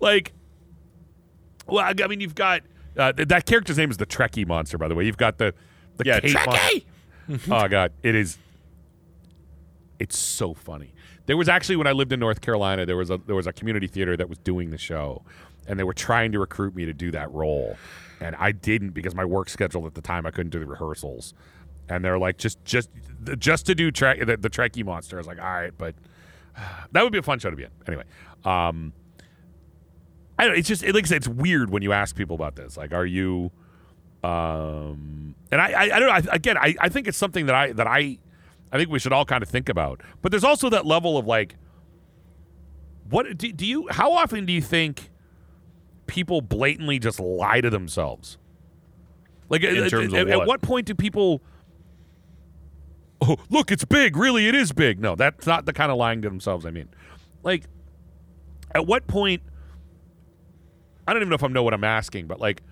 Like 0.00 0.32
Well, 1.66 1.84
I 1.84 1.94
I 2.02 2.06
mean, 2.06 2.20
you've 2.20 2.34
got 2.34 2.62
uh, 2.96 3.12
th- 3.12 3.28
that 3.28 3.46
character's 3.46 3.78
name 3.78 3.90
is 3.90 3.96
the 3.96 4.06
Trekkie 4.06 4.46
monster, 4.46 4.78
by 4.78 4.88
the 4.88 4.94
way. 4.94 5.04
You've 5.04 5.16
got 5.16 5.38
the 5.38 5.54
the 5.96 6.04
Yeah, 6.06 6.20
Trekkie! 6.20 6.84
oh 7.50 7.68
god, 7.68 7.92
it 8.02 8.14
is. 8.14 8.38
It's 9.98 10.18
so 10.18 10.54
funny. 10.54 10.92
There 11.26 11.36
was 11.36 11.48
actually 11.48 11.76
when 11.76 11.86
I 11.86 11.92
lived 11.92 12.12
in 12.12 12.20
North 12.20 12.40
Carolina, 12.40 12.86
there 12.86 12.96
was 12.96 13.10
a 13.10 13.18
there 13.26 13.34
was 13.34 13.46
a 13.46 13.52
community 13.52 13.86
theater 13.86 14.16
that 14.16 14.28
was 14.28 14.38
doing 14.38 14.70
the 14.70 14.78
show, 14.78 15.22
and 15.66 15.78
they 15.78 15.84
were 15.84 15.94
trying 15.94 16.32
to 16.32 16.38
recruit 16.38 16.74
me 16.74 16.84
to 16.84 16.92
do 16.92 17.10
that 17.10 17.32
role, 17.32 17.76
and 18.20 18.36
I 18.36 18.52
didn't 18.52 18.90
because 18.90 19.14
my 19.14 19.24
work 19.24 19.48
schedule 19.48 19.86
at 19.86 19.94
the 19.94 20.02
time 20.02 20.26
I 20.26 20.30
couldn't 20.30 20.50
do 20.50 20.60
the 20.60 20.66
rehearsals, 20.66 21.34
and 21.88 22.04
they're 22.04 22.18
like 22.18 22.38
just 22.38 22.64
just 22.64 22.90
just 23.38 23.66
to 23.66 23.74
do 23.74 23.90
Trek 23.90 24.20
the, 24.24 24.36
the 24.36 24.50
Trekkie 24.50 24.84
monster. 24.84 25.16
I 25.16 25.20
was 25.20 25.26
like, 25.26 25.40
all 25.40 25.44
right, 25.44 25.72
but 25.76 25.94
that 26.92 27.02
would 27.02 27.12
be 27.12 27.18
a 27.18 27.22
fun 27.22 27.38
show 27.38 27.50
to 27.50 27.56
be 27.56 27.64
in. 27.64 27.70
Anyway, 27.88 28.04
um, 28.44 28.92
I 30.38 30.46
don't. 30.46 30.56
It's 30.58 30.68
just 30.68 30.82
it, 30.82 30.94
like 30.94 31.04
I 31.04 31.08
said, 31.08 31.16
it's 31.18 31.28
weird 31.28 31.70
when 31.70 31.82
you 31.82 31.92
ask 31.92 32.14
people 32.16 32.34
about 32.36 32.56
this. 32.56 32.76
Like, 32.76 32.92
are 32.92 33.06
you? 33.06 33.50
Um, 34.22 35.34
and 35.52 35.60
I, 35.60 35.70
I, 35.72 35.82
I 35.82 35.98
don't 36.00 36.08
know. 36.08 36.30
I, 36.32 36.34
again, 36.34 36.56
I, 36.58 36.74
I 36.80 36.88
think 36.88 37.06
it's 37.06 37.18
something 37.18 37.46
that 37.46 37.54
I 37.54 37.72
that 37.72 37.86
I, 37.86 38.18
I 38.72 38.78
think 38.78 38.90
we 38.90 38.98
should 38.98 39.12
all 39.12 39.24
kind 39.24 39.42
of 39.42 39.48
think 39.48 39.68
about. 39.68 40.00
But 40.22 40.32
there's 40.32 40.44
also 40.44 40.68
that 40.70 40.84
level 40.84 41.16
of 41.16 41.26
like, 41.26 41.56
what 43.08 43.38
do, 43.38 43.52
do 43.52 43.64
you? 43.64 43.88
How 43.90 44.12
often 44.12 44.44
do 44.46 44.52
you 44.52 44.60
think 44.62 45.10
people 46.06 46.40
blatantly 46.40 46.98
just 46.98 47.20
lie 47.20 47.60
to 47.60 47.70
themselves? 47.70 48.36
Like, 49.48 49.62
In 49.62 49.76
at, 49.84 49.90
terms 49.90 50.12
of 50.12 50.18
at- 50.18 50.28
at 50.28 50.38
what? 50.38 50.48
what 50.48 50.62
point 50.62 50.86
do 50.86 50.94
people? 50.94 51.40
Oh, 53.20 53.36
look, 53.48 53.70
it's 53.70 53.84
big. 53.84 54.16
Really, 54.16 54.48
it 54.48 54.54
is 54.54 54.72
big. 54.72 55.00
No, 55.00 55.14
that's 55.14 55.46
not 55.46 55.64
the 55.64 55.72
kind 55.72 55.90
of 55.90 55.96
lying 55.98 56.20
to 56.22 56.28
themselves. 56.28 56.66
I 56.66 56.70
mean, 56.70 56.88
like, 57.42 57.64
at 58.74 58.86
what 58.86 59.06
point? 59.06 59.42
I 61.06 61.12
don't 61.12 61.22
even 61.22 61.28
know 61.30 61.36
if 61.36 61.42
I 61.44 61.48
know 61.48 61.62
what 61.62 61.74
I'm 61.74 61.84
asking, 61.84 62.26
but 62.26 62.40
like, 62.40 62.62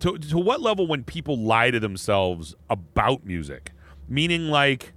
to 0.00 0.18
to 0.18 0.38
what 0.38 0.60
level 0.60 0.86
when 0.86 1.04
people 1.04 1.36
lie 1.38 1.70
to 1.70 1.80
themselves 1.80 2.54
about 2.70 3.24
music, 3.24 3.72
meaning 4.08 4.48
like 4.48 4.92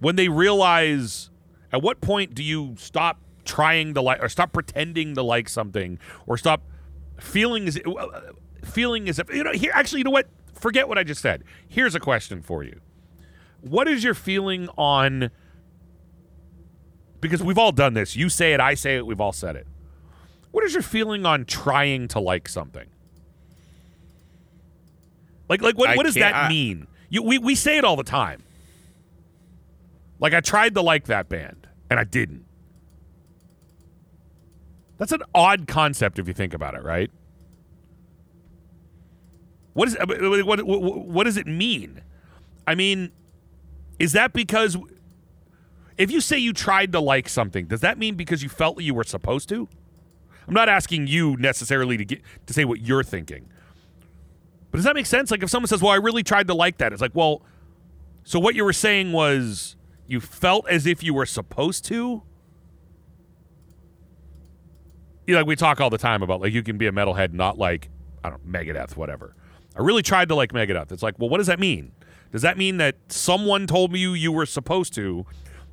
when 0.00 0.16
they 0.16 0.28
realize, 0.28 1.30
at 1.72 1.82
what 1.82 2.00
point 2.00 2.34
do 2.34 2.42
you 2.42 2.74
stop 2.78 3.20
trying 3.44 3.94
to 3.94 4.00
like 4.00 4.22
or 4.22 4.28
stop 4.28 4.52
pretending 4.52 5.14
to 5.14 5.22
like 5.22 5.48
something 5.48 5.98
or 6.26 6.36
stop 6.36 6.62
feeling 7.18 7.66
as 7.68 7.78
feeling 8.64 9.08
as 9.08 9.18
if 9.18 9.32
you 9.32 9.44
know 9.44 9.52
here 9.52 9.70
actually 9.74 9.98
you 9.98 10.04
know 10.04 10.10
what 10.10 10.28
forget 10.54 10.88
what 10.88 10.98
I 10.98 11.04
just 11.04 11.20
said. 11.20 11.44
Here's 11.68 11.94
a 11.94 12.00
question 12.00 12.42
for 12.42 12.62
you. 12.62 12.80
What 13.60 13.88
is 13.88 14.04
your 14.04 14.14
feeling 14.14 14.68
on 14.78 15.30
because 17.20 17.42
we've 17.42 17.58
all 17.58 17.72
done 17.72 17.94
this. 17.94 18.16
You 18.16 18.28
say 18.28 18.52
it, 18.52 18.60
I 18.60 18.74
say 18.74 18.96
it, 18.96 19.06
we've 19.06 19.20
all 19.20 19.32
said 19.32 19.56
it. 19.56 19.66
What 20.54 20.62
is 20.62 20.72
your 20.72 20.82
feeling 20.82 21.26
on 21.26 21.46
trying 21.46 22.06
to 22.08 22.20
like 22.20 22.48
something? 22.48 22.86
Like 25.48 25.62
like 25.62 25.76
what, 25.76 25.90
I 25.90 25.96
what 25.96 26.06
does 26.06 26.14
that 26.14 26.32
I- 26.32 26.48
mean? 26.48 26.86
You 27.08 27.24
we, 27.24 27.38
we 27.38 27.56
say 27.56 27.76
it 27.76 27.84
all 27.84 27.96
the 27.96 28.04
time. 28.04 28.44
Like 30.20 30.32
I 30.32 30.38
tried 30.40 30.74
to 30.74 30.80
like 30.80 31.06
that 31.06 31.28
band 31.28 31.66
and 31.90 31.98
I 31.98 32.04
didn't. 32.04 32.44
That's 34.96 35.10
an 35.10 35.22
odd 35.34 35.66
concept 35.66 36.20
if 36.20 36.28
you 36.28 36.34
think 36.34 36.54
about 36.54 36.76
it, 36.76 36.84
right? 36.84 37.10
What 39.72 39.88
is 39.88 39.96
uh, 39.96 40.06
what, 40.06 40.44
what, 40.46 40.62
what, 40.64 40.98
what 41.04 41.24
does 41.24 41.36
it 41.36 41.48
mean? 41.48 42.00
I 42.64 42.76
mean, 42.76 43.10
is 43.98 44.12
that 44.12 44.32
because 44.32 44.76
if 45.98 46.12
you 46.12 46.20
say 46.20 46.38
you 46.38 46.52
tried 46.52 46.92
to 46.92 47.00
like 47.00 47.28
something, 47.28 47.66
does 47.66 47.80
that 47.80 47.98
mean 47.98 48.14
because 48.14 48.44
you 48.44 48.48
felt 48.48 48.80
you 48.80 48.94
were 48.94 49.02
supposed 49.02 49.48
to? 49.48 49.68
I'm 50.46 50.54
not 50.54 50.68
asking 50.68 51.06
you 51.06 51.36
necessarily 51.38 51.96
to 51.96 52.04
get 52.04 52.22
to 52.46 52.52
say 52.52 52.64
what 52.64 52.80
you're 52.80 53.02
thinking. 53.04 53.48
But 54.70 54.78
does 54.78 54.84
that 54.84 54.94
make 54.94 55.06
sense? 55.06 55.30
Like 55.30 55.42
if 55.42 55.50
someone 55.50 55.68
says, 55.68 55.80
"Well, 55.82 55.92
I 55.92 55.96
really 55.96 56.22
tried 56.22 56.48
to 56.48 56.54
like 56.54 56.78
that." 56.78 56.92
It's 56.92 57.00
like, 57.02 57.14
"Well, 57.14 57.42
so 58.24 58.38
what 58.38 58.54
you 58.54 58.64
were 58.64 58.72
saying 58.72 59.12
was 59.12 59.76
you 60.06 60.20
felt 60.20 60.68
as 60.68 60.86
if 60.86 61.02
you 61.02 61.14
were 61.14 61.26
supposed 61.26 61.84
to?" 61.86 62.22
You 65.26 65.34
know, 65.34 65.40
like 65.40 65.46
we 65.46 65.56
talk 65.56 65.80
all 65.80 65.90
the 65.90 65.98
time 65.98 66.22
about 66.22 66.40
like 66.40 66.52
you 66.52 66.62
can 66.62 66.76
be 66.76 66.86
a 66.86 66.92
metalhead 66.92 67.26
and 67.26 67.34
not 67.34 67.56
like 67.58 67.88
I 68.22 68.30
don't 68.30 68.44
know, 68.46 68.58
Megadeth, 68.58 68.96
whatever. 68.96 69.34
I 69.76 69.80
really 69.82 70.02
tried 70.02 70.28
to 70.28 70.34
like 70.34 70.52
Megadeth. 70.52 70.92
It's 70.92 71.02
like, 71.02 71.18
well, 71.18 71.28
what 71.28 71.38
does 71.38 71.46
that 71.46 71.58
mean? 71.60 71.92
Does 72.32 72.42
that 72.42 72.58
mean 72.58 72.76
that 72.78 72.96
someone 73.08 73.66
told 73.66 73.92
me 73.92 74.00
you 74.00 74.12
you 74.14 74.32
were 74.32 74.46
supposed 74.46 74.92
to, 74.94 75.24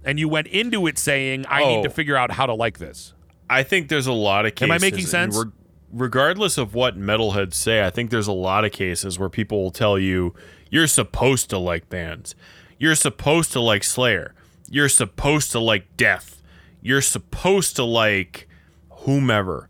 and 0.03 0.19
you 0.19 0.27
went 0.29 0.47
into 0.47 0.85
it 0.87 0.97
saying, 0.97 1.45
"I 1.49 1.65
need 1.65 1.77
Oh. 1.79 1.83
to 1.83 1.89
figure 1.89 2.15
out 2.15 2.31
how 2.31 2.45
to 2.45 2.53
like 2.53 2.77
this"? 2.77 3.13
I 3.51 3.63
think 3.63 3.89
there's 3.89 4.07
a 4.07 4.13
lot 4.13 4.45
of 4.45 4.55
cases. 4.55 4.69
Am 4.69 4.71
I 4.71 4.77
making 4.77 5.05
sense? 5.05 5.37
reg- 5.37 5.51
regardless 5.91 6.57
of 6.57 6.73
what 6.73 6.97
metalheads 6.97 7.53
say, 7.53 7.85
I 7.85 7.89
think 7.89 8.09
there's 8.09 8.27
a 8.27 8.31
lot 8.33 8.65
of 8.65 8.71
cases 8.71 9.19
where 9.19 9.29
people 9.29 9.61
will 9.61 9.71
tell 9.71 9.99
you 9.99 10.33
you're 10.69 10.87
supposed 10.87 11.49
to 11.49 11.57
like 11.57 11.89
bands. 11.89 12.33
You're 12.79 12.95
supposed 12.95 13.51
to 13.51 13.59
like 13.59 13.83
Slayer. 13.83 14.33
You're 14.69 14.89
supposed 14.89 15.51
to 15.51 15.59
like 15.59 15.97
Death. 15.97 16.41
You're 16.81 17.01
supposed 17.01 17.75
to 17.75 17.83
like 17.83 18.47
whomever. 18.89 19.69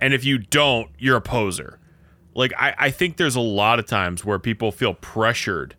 And 0.00 0.14
if 0.14 0.24
you 0.24 0.38
don't, 0.38 0.90
you're 0.98 1.18
a 1.18 1.20
poser. 1.20 1.78
Like 2.34 2.52
I, 2.58 2.74
I 2.78 2.90
think 2.90 3.18
there's 3.18 3.36
a 3.36 3.40
lot 3.40 3.78
of 3.78 3.86
times 3.86 4.24
where 4.24 4.38
people 4.38 4.72
feel 4.72 4.94
pressured 4.94 5.76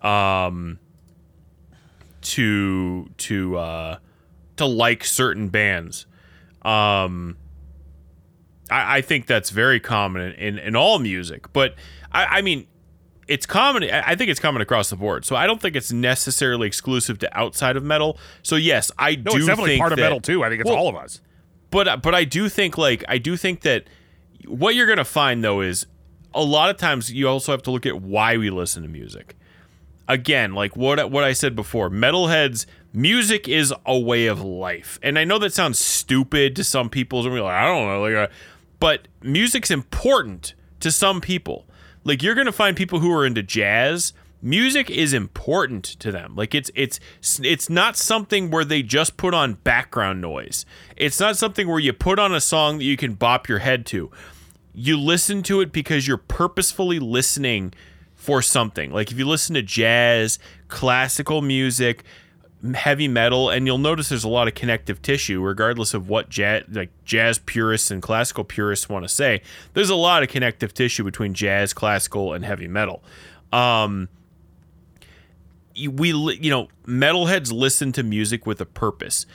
um 0.00 0.78
to 2.22 3.08
to 3.18 3.56
uh 3.58 3.96
to 4.56 4.64
like 4.66 5.04
certain 5.04 5.48
bands. 5.48 6.06
Um, 6.64 7.36
I, 8.70 8.98
I 8.98 9.00
think 9.00 9.26
that's 9.26 9.50
very 9.50 9.80
common 9.80 10.32
in, 10.32 10.58
in 10.58 10.76
all 10.76 10.98
music, 10.98 11.52
but 11.52 11.74
I, 12.12 12.38
I 12.38 12.42
mean, 12.42 12.66
it's 13.28 13.46
common. 13.46 13.84
I 13.84 14.14
think 14.16 14.30
it's 14.30 14.40
common 14.40 14.62
across 14.62 14.90
the 14.90 14.96
board. 14.96 15.24
So 15.24 15.36
I 15.36 15.46
don't 15.46 15.60
think 15.60 15.76
it's 15.76 15.92
necessarily 15.92 16.66
exclusive 16.66 17.18
to 17.20 17.38
outside 17.38 17.76
of 17.76 17.84
metal. 17.84 18.18
So 18.42 18.56
yes, 18.56 18.90
I 18.98 19.16
No, 19.16 19.32
do 19.32 19.36
it's 19.38 19.46
definitely 19.46 19.78
part 19.78 19.92
of 19.92 19.96
that- 19.98 20.02
metal 20.04 20.20
too. 20.20 20.42
I 20.44 20.48
think 20.48 20.60
it's 20.60 20.68
Well, 20.68 20.78
all 20.78 20.88
of 20.88 20.96
us. 20.96 21.20
but 21.70 22.02
but 22.02 22.14
I 22.14 22.24
do 22.24 22.48
think 22.48 22.76
like 22.78 23.04
I 23.08 23.18
do 23.18 23.36
think 23.36 23.62
that 23.62 23.84
what 24.46 24.74
you're 24.74 24.86
gonna 24.88 25.04
find 25.04 25.42
though 25.44 25.60
is 25.60 25.86
a 26.34 26.42
lot 26.42 26.68
of 26.70 26.76
times 26.76 27.12
you 27.12 27.28
also 27.28 27.52
have 27.52 27.62
to 27.62 27.70
look 27.70 27.86
at 27.86 28.00
why 28.02 28.36
we 28.36 28.50
listen 28.50 28.82
to 28.82 28.88
music. 28.88 29.36
Again, 30.08 30.54
like 30.54 30.76
what 30.76 31.10
what 31.10 31.24
I 31.24 31.32
said 31.32 31.54
before, 31.54 31.88
metalheads 31.88 32.66
music 32.92 33.48
is 33.48 33.72
a 33.86 33.98
way 33.98 34.26
of 34.26 34.40
life, 34.42 34.98
and 35.02 35.18
I 35.18 35.24
know 35.24 35.38
that 35.38 35.52
sounds 35.52 35.78
stupid 35.78 36.56
to 36.56 36.64
some 36.64 36.90
people. 36.90 37.22
Like 37.22 37.42
I 37.42 37.66
don't 37.66 37.86
know, 37.86 38.02
like, 38.02 38.14
uh, 38.14 38.32
but 38.78 39.08
music's 39.22 39.70
important 39.70 40.54
to 40.80 40.90
some 40.90 41.20
people. 41.20 41.66
Like 42.04 42.22
you're 42.22 42.34
gonna 42.34 42.52
find 42.52 42.76
people 42.76 42.98
who 42.98 43.12
are 43.12 43.24
into 43.24 43.42
jazz. 43.42 44.12
Music 44.44 44.90
is 44.90 45.12
important 45.12 45.84
to 45.84 46.10
them. 46.10 46.34
Like 46.34 46.52
it's 46.52 46.70
it's 46.74 46.98
it's 47.40 47.70
not 47.70 47.96
something 47.96 48.50
where 48.50 48.64
they 48.64 48.82
just 48.82 49.16
put 49.16 49.34
on 49.34 49.54
background 49.54 50.20
noise. 50.20 50.66
It's 50.96 51.20
not 51.20 51.36
something 51.36 51.68
where 51.68 51.78
you 51.78 51.92
put 51.92 52.18
on 52.18 52.34
a 52.34 52.40
song 52.40 52.78
that 52.78 52.84
you 52.84 52.96
can 52.96 53.14
bop 53.14 53.48
your 53.48 53.60
head 53.60 53.86
to. 53.86 54.10
You 54.74 54.98
listen 54.98 55.42
to 55.44 55.60
it 55.60 55.70
because 55.70 56.08
you're 56.08 56.16
purposefully 56.16 56.98
listening 56.98 57.72
for 58.22 58.40
something. 58.40 58.92
Like 58.92 59.10
if 59.10 59.18
you 59.18 59.26
listen 59.26 59.54
to 59.54 59.62
jazz, 59.62 60.38
classical 60.68 61.42
music, 61.42 62.04
heavy 62.72 63.08
metal, 63.08 63.50
and 63.50 63.66
you'll 63.66 63.78
notice 63.78 64.10
there's 64.10 64.22
a 64.22 64.28
lot 64.28 64.46
of 64.46 64.54
connective 64.54 65.02
tissue, 65.02 65.42
regardless 65.42 65.92
of 65.92 66.08
what 66.08 66.28
jazz 66.28 66.62
like 66.70 66.90
jazz 67.04 67.40
purists 67.40 67.90
and 67.90 68.00
classical 68.00 68.44
purists 68.44 68.88
want 68.88 69.04
to 69.04 69.08
say. 69.08 69.42
There's 69.74 69.90
a 69.90 69.96
lot 69.96 70.22
of 70.22 70.28
connective 70.28 70.72
tissue 70.72 71.02
between 71.02 71.34
jazz, 71.34 71.72
classical, 71.72 72.32
and 72.32 72.44
heavy 72.44 72.68
metal. 72.68 73.02
Um, 73.52 74.08
we 75.74 76.12
you 76.40 76.50
know 76.50 76.68
metalheads 76.86 77.52
listen 77.52 77.90
to 77.90 78.04
music 78.04 78.46
with 78.46 78.60
a 78.60 78.66
purpose 78.66 79.26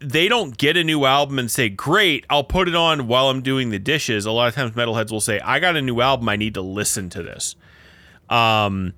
they 0.00 0.28
don't 0.28 0.56
get 0.56 0.76
a 0.76 0.84
new 0.84 1.04
album 1.04 1.38
and 1.38 1.50
say 1.50 1.68
great 1.68 2.24
i'll 2.30 2.44
put 2.44 2.68
it 2.68 2.74
on 2.76 3.08
while 3.08 3.28
i'm 3.28 3.42
doing 3.42 3.70
the 3.70 3.78
dishes 3.78 4.24
a 4.24 4.30
lot 4.30 4.46
of 4.46 4.54
times 4.54 4.70
metalheads 4.72 5.10
will 5.10 5.20
say 5.20 5.40
i 5.40 5.58
got 5.58 5.76
a 5.76 5.82
new 5.82 6.00
album 6.00 6.28
i 6.28 6.36
need 6.36 6.54
to 6.54 6.62
listen 6.62 7.10
to 7.10 7.24
this 7.24 7.56
um 8.30 8.92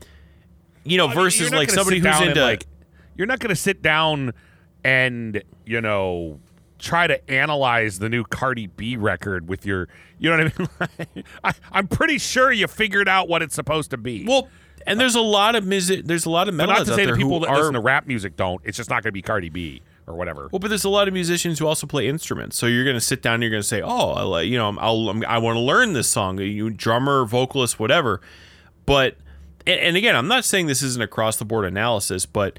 you 0.84 0.96
know 0.98 1.06
I 1.06 1.08
mean, 1.08 1.16
versus 1.16 1.40
you're 1.42 1.50
not 1.50 1.58
like 1.58 1.70
somebody 1.70 1.98
who's 1.98 2.20
into 2.20 2.42
like 2.42 2.66
you're 3.16 3.26
not 3.26 3.38
going 3.38 3.50
to 3.50 3.60
sit 3.60 3.82
down 3.82 4.32
and 4.84 5.42
you 5.66 5.80
know 5.80 6.40
try 6.78 7.06
to 7.06 7.30
analyze 7.30 7.98
the 7.98 8.08
new 8.08 8.24
Cardi 8.24 8.66
B 8.66 8.96
record 8.96 9.48
with 9.48 9.66
your 9.66 9.88
you 10.18 10.30
know 10.30 10.44
what 10.44 10.68
I 10.98 11.06
mean 11.14 11.24
I, 11.44 11.52
I'm 11.72 11.86
pretty 11.88 12.18
sure 12.18 12.50
you 12.50 12.66
figured 12.66 13.08
out 13.08 13.28
what 13.28 13.42
it's 13.42 13.54
supposed 13.54 13.90
to 13.90 13.98
be 13.98 14.24
well 14.26 14.48
and 14.86 14.98
there's 14.98 15.14
a 15.14 15.20
lot 15.20 15.54
of 15.54 15.66
music 15.66 16.06
there's 16.06 16.24
a 16.24 16.30
lot 16.30 16.48
of 16.48 16.54
metalheads 16.54 16.66
not 16.66 16.86
to 16.86 16.94
say 16.94 17.06
the 17.06 17.14
people 17.14 17.40
that 17.40 17.50
are 17.50 17.58
listen 17.58 17.74
to 17.74 17.80
rap 17.80 18.06
music 18.06 18.36
don't 18.36 18.62
it's 18.64 18.78
just 18.78 18.88
not 18.88 19.02
going 19.02 19.10
to 19.10 19.12
be 19.12 19.22
Cardi 19.22 19.50
B 19.50 19.82
or 20.06 20.14
whatever 20.14 20.48
Well, 20.50 20.58
but 20.58 20.68
there's 20.68 20.84
a 20.84 20.88
lot 20.88 21.06
of 21.06 21.14
musicians 21.14 21.58
who 21.58 21.66
also 21.66 21.86
play 21.86 22.08
instruments. 22.08 22.56
So 22.56 22.66
you're 22.66 22.84
going 22.84 22.96
to 22.96 23.00
sit 23.00 23.22
down 23.22 23.34
and 23.34 23.42
you're 23.44 23.50
going 23.50 23.62
to 23.62 23.68
say, 23.68 23.80
"Oh, 23.80 24.10
I 24.12 24.22
like, 24.22 24.48
you 24.48 24.58
know, 24.58 24.76
I'll, 24.80 25.08
I'm, 25.08 25.24
I 25.24 25.38
want 25.38 25.54
to 25.56 25.60
learn 25.60 25.92
this 25.92 26.08
song." 26.08 26.38
You 26.38 26.68
drummer, 26.70 27.24
vocalist, 27.24 27.78
whatever. 27.78 28.20
But 28.86 29.16
and, 29.66 29.80
and 29.80 29.96
again, 29.96 30.16
I'm 30.16 30.28
not 30.28 30.44
saying 30.44 30.66
this 30.66 30.82
isn't 30.82 31.02
across 31.02 31.36
the 31.36 31.44
board 31.44 31.64
analysis, 31.64 32.26
but 32.26 32.58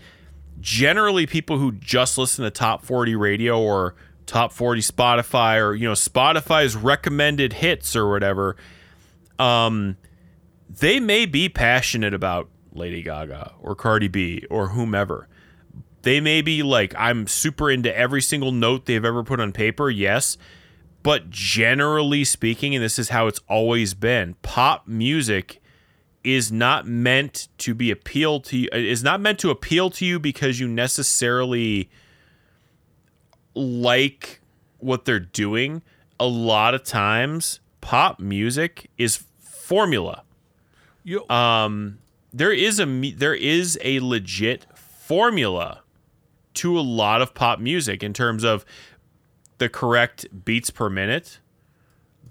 generally 0.60 1.26
people 1.26 1.58
who 1.58 1.72
just 1.74 2.18
listen 2.18 2.44
to 2.44 2.52
top 2.52 2.86
40 2.86 3.16
radio 3.16 3.60
or 3.60 3.96
top 4.26 4.54
40 4.54 4.82
Spotify 4.82 5.60
or 5.60 5.74
you 5.74 5.88
know 5.88 5.94
Spotify's 5.94 6.76
recommended 6.76 7.54
hits 7.54 7.96
or 7.96 8.10
whatever 8.10 8.56
um 9.40 9.98
they 10.70 11.00
may 11.00 11.26
be 11.26 11.50
passionate 11.50 12.14
about 12.14 12.48
Lady 12.74 13.02
Gaga 13.02 13.54
or 13.60 13.76
Cardi 13.76 14.08
B 14.08 14.46
or 14.50 14.70
whomever. 14.70 15.28
They 16.04 16.22
may 16.22 16.42
be 16.42 16.64
like 16.64 16.94
I'm 16.98 17.28
super 17.28 17.70
into 17.70 17.96
every 17.96 18.22
single 18.22 18.52
note 18.52 18.86
they've 18.86 19.04
ever 19.04 19.24
put 19.24 19.40
on 19.40 19.52
paper 19.52 19.90
yes. 19.90 20.38
But 21.04 21.30
generally 21.30 22.24
speaking 22.24 22.76
and 22.76 22.84
this 22.84 23.00
is 23.00 23.10
how 23.10 23.28
it's 23.28 23.42
always 23.50 23.94
been 23.94 24.36
pop 24.44 24.88
music 24.88 25.61
is 26.24 26.52
not 26.52 26.86
meant 26.86 27.48
to 27.58 27.74
be 27.74 27.90
appealed 27.90 28.44
to 28.46 28.58
you 28.58 28.70
is 28.74 29.04
not 29.04 29.20
meant 29.20 29.40
to 29.40 29.50
appeal 29.50 29.90
to 29.90 30.06
you 30.06 30.20
because 30.20 30.60
you 30.60 30.68
necessarily 30.68 31.90
like 33.56 34.40
what 34.78 35.06
they're 35.06 35.20
doing 35.20 35.82
a 36.20 36.28
lot 36.28 36.74
of 36.74 36.84
times 36.84 37.60
pop 37.82 38.20
music 38.20 38.90
is 38.98 39.24
formula 39.40 40.24
um 41.30 41.98
there 42.32 42.52
is 42.54 42.80
a 42.80 42.86
there 43.14 43.34
is 43.34 43.80
a 43.84 44.00
legit 44.00 44.66
formula 44.76 45.82
to 46.54 46.78
a 46.78 46.82
lot 46.82 47.22
of 47.22 47.34
pop 47.34 47.60
music 47.60 48.04
in 48.04 48.14
terms 48.14 48.44
of 48.44 48.64
the 49.58 49.68
correct 49.70 50.26
beats 50.46 50.70
per 50.70 50.90
minute 50.90 51.40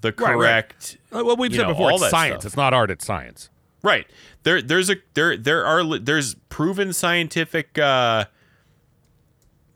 the 0.00 0.08
Right, 0.12 0.18
right. 0.20 0.34
correct 0.34 0.98
uh, 1.12 1.22
well, 1.24 1.36
we've 1.36 1.52
said 1.52 1.62
know, 1.62 1.68
before, 1.68 1.92
it's 1.92 2.08
science. 2.08 2.42
stuff. 2.42 2.46
It's 2.46 2.56
not 2.56 2.72
art. 2.72 2.90
It's 2.90 3.04
science. 3.04 3.50
Right. 3.82 4.06
There 4.42 4.60
there's 4.60 4.90
a 4.90 4.96
there 5.14 5.36
there 5.36 5.64
are 5.64 5.98
there's 5.98 6.34
proven 6.48 6.92
scientific 6.92 7.78
uh 7.78 8.26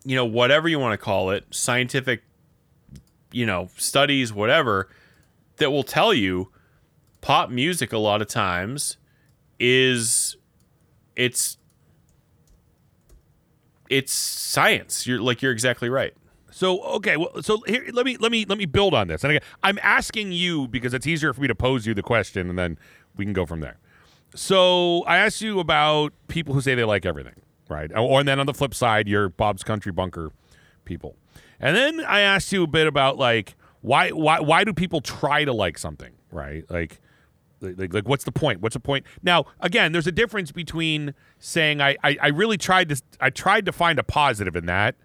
you 0.05 0.15
know 0.15 0.27
whatever 0.27 0.69
you 0.69 0.79
want 0.79 0.93
to 0.93 1.03
call 1.03 1.31
it, 1.31 1.47
scientific 1.51 2.23
you 3.35 3.45
know, 3.45 3.69
studies 3.77 4.33
whatever 4.33 4.89
that 5.57 5.71
will 5.71 5.83
tell 5.83 6.15
you 6.15 6.51
pop 7.21 7.51
music 7.51 7.93
a 7.93 7.99
lot 7.99 8.23
of 8.23 8.29
times 8.29 8.97
is 9.59 10.37
it's 11.17 11.59
it's 13.91 14.13
science. 14.13 15.07
You're 15.07 15.21
like 15.21 15.43
you're 15.43 15.53
exactly 15.53 15.91
right. 15.91 16.15
So 16.51 16.81
okay, 16.83 17.17
well, 17.17 17.43
so 17.43 17.61
here 17.67 17.89
let 17.93 18.07
me 18.07 18.17
let 18.17 18.31
me 18.31 18.45
let 18.45 18.57
me 18.57 18.67
build 18.67 18.95
on 18.95 19.09
this. 19.09 19.25
And 19.25 19.33
again, 19.33 19.43
I'm 19.65 19.79
asking 19.83 20.31
you 20.31 20.69
because 20.69 20.95
it's 20.95 21.07
easier 21.07 21.33
for 21.33 21.41
me 21.41 21.49
to 21.49 21.55
pose 21.55 21.87
you 21.87 21.95
the 21.95 22.03
question, 22.03 22.49
and 22.49 22.59
then 22.59 22.79
we 23.17 23.25
can 23.25 23.35
go 23.35 23.45
from 23.45 23.61
there. 23.61 23.79
So 24.35 25.03
I 25.03 25.19
asked 25.19 25.41
you 25.41 25.61
about 25.61 26.13
people 26.29 26.55
who 26.55 26.61
say 26.61 26.75
they 26.75 26.85
like 26.85 27.07
everything, 27.07 27.37
right? 27.69 27.91
Or 27.97 28.21
and 28.21 28.29
then 28.29 28.41
on 28.41 28.47
the 28.47 28.55
flip 28.55 28.75
side, 28.75 29.09
you're 29.09 29.29
Bob's 29.29 29.63
Country 29.63 29.93
Bunker 29.93 30.33
people. 30.85 31.17
And 31.61 31.77
then 31.77 32.01
I 32.01 32.21
asked 32.21 32.53
you 32.53 32.65
a 32.65 32.67
bit 32.67 32.87
about 32.87 33.17
like 33.17 33.57
why 33.81 34.11
why 34.11 34.41
why 34.41 34.65
do 34.65 34.73
people 34.73 35.01
try 35.01 35.45
to 35.45 35.53
like 35.53 35.79
something, 35.79 36.13
right? 36.31 36.65
Like 36.69 37.01
like, 37.61 37.95
like 37.95 38.09
what's 38.09 38.25
the 38.25 38.33
point? 38.33 38.61
What's 38.61 38.75
the 38.75 38.81
point? 38.81 39.07
Now 39.23 39.47
again 39.61 39.93
there's 39.93 40.07
a 40.07 40.13
difference 40.13 40.53
between 40.53 41.15
saying 41.39 41.81
I, 41.81 41.97
I 42.03 42.17
i 42.21 42.29
really 42.29 42.59
tried 42.59 42.89
to 42.91 43.01
i 43.21 43.31
tried 43.31 43.65
to 43.67 43.73
find 43.73 43.99
a 43.99 44.03
positive 44.03 44.57
in 44.57 44.67
that 44.67 44.97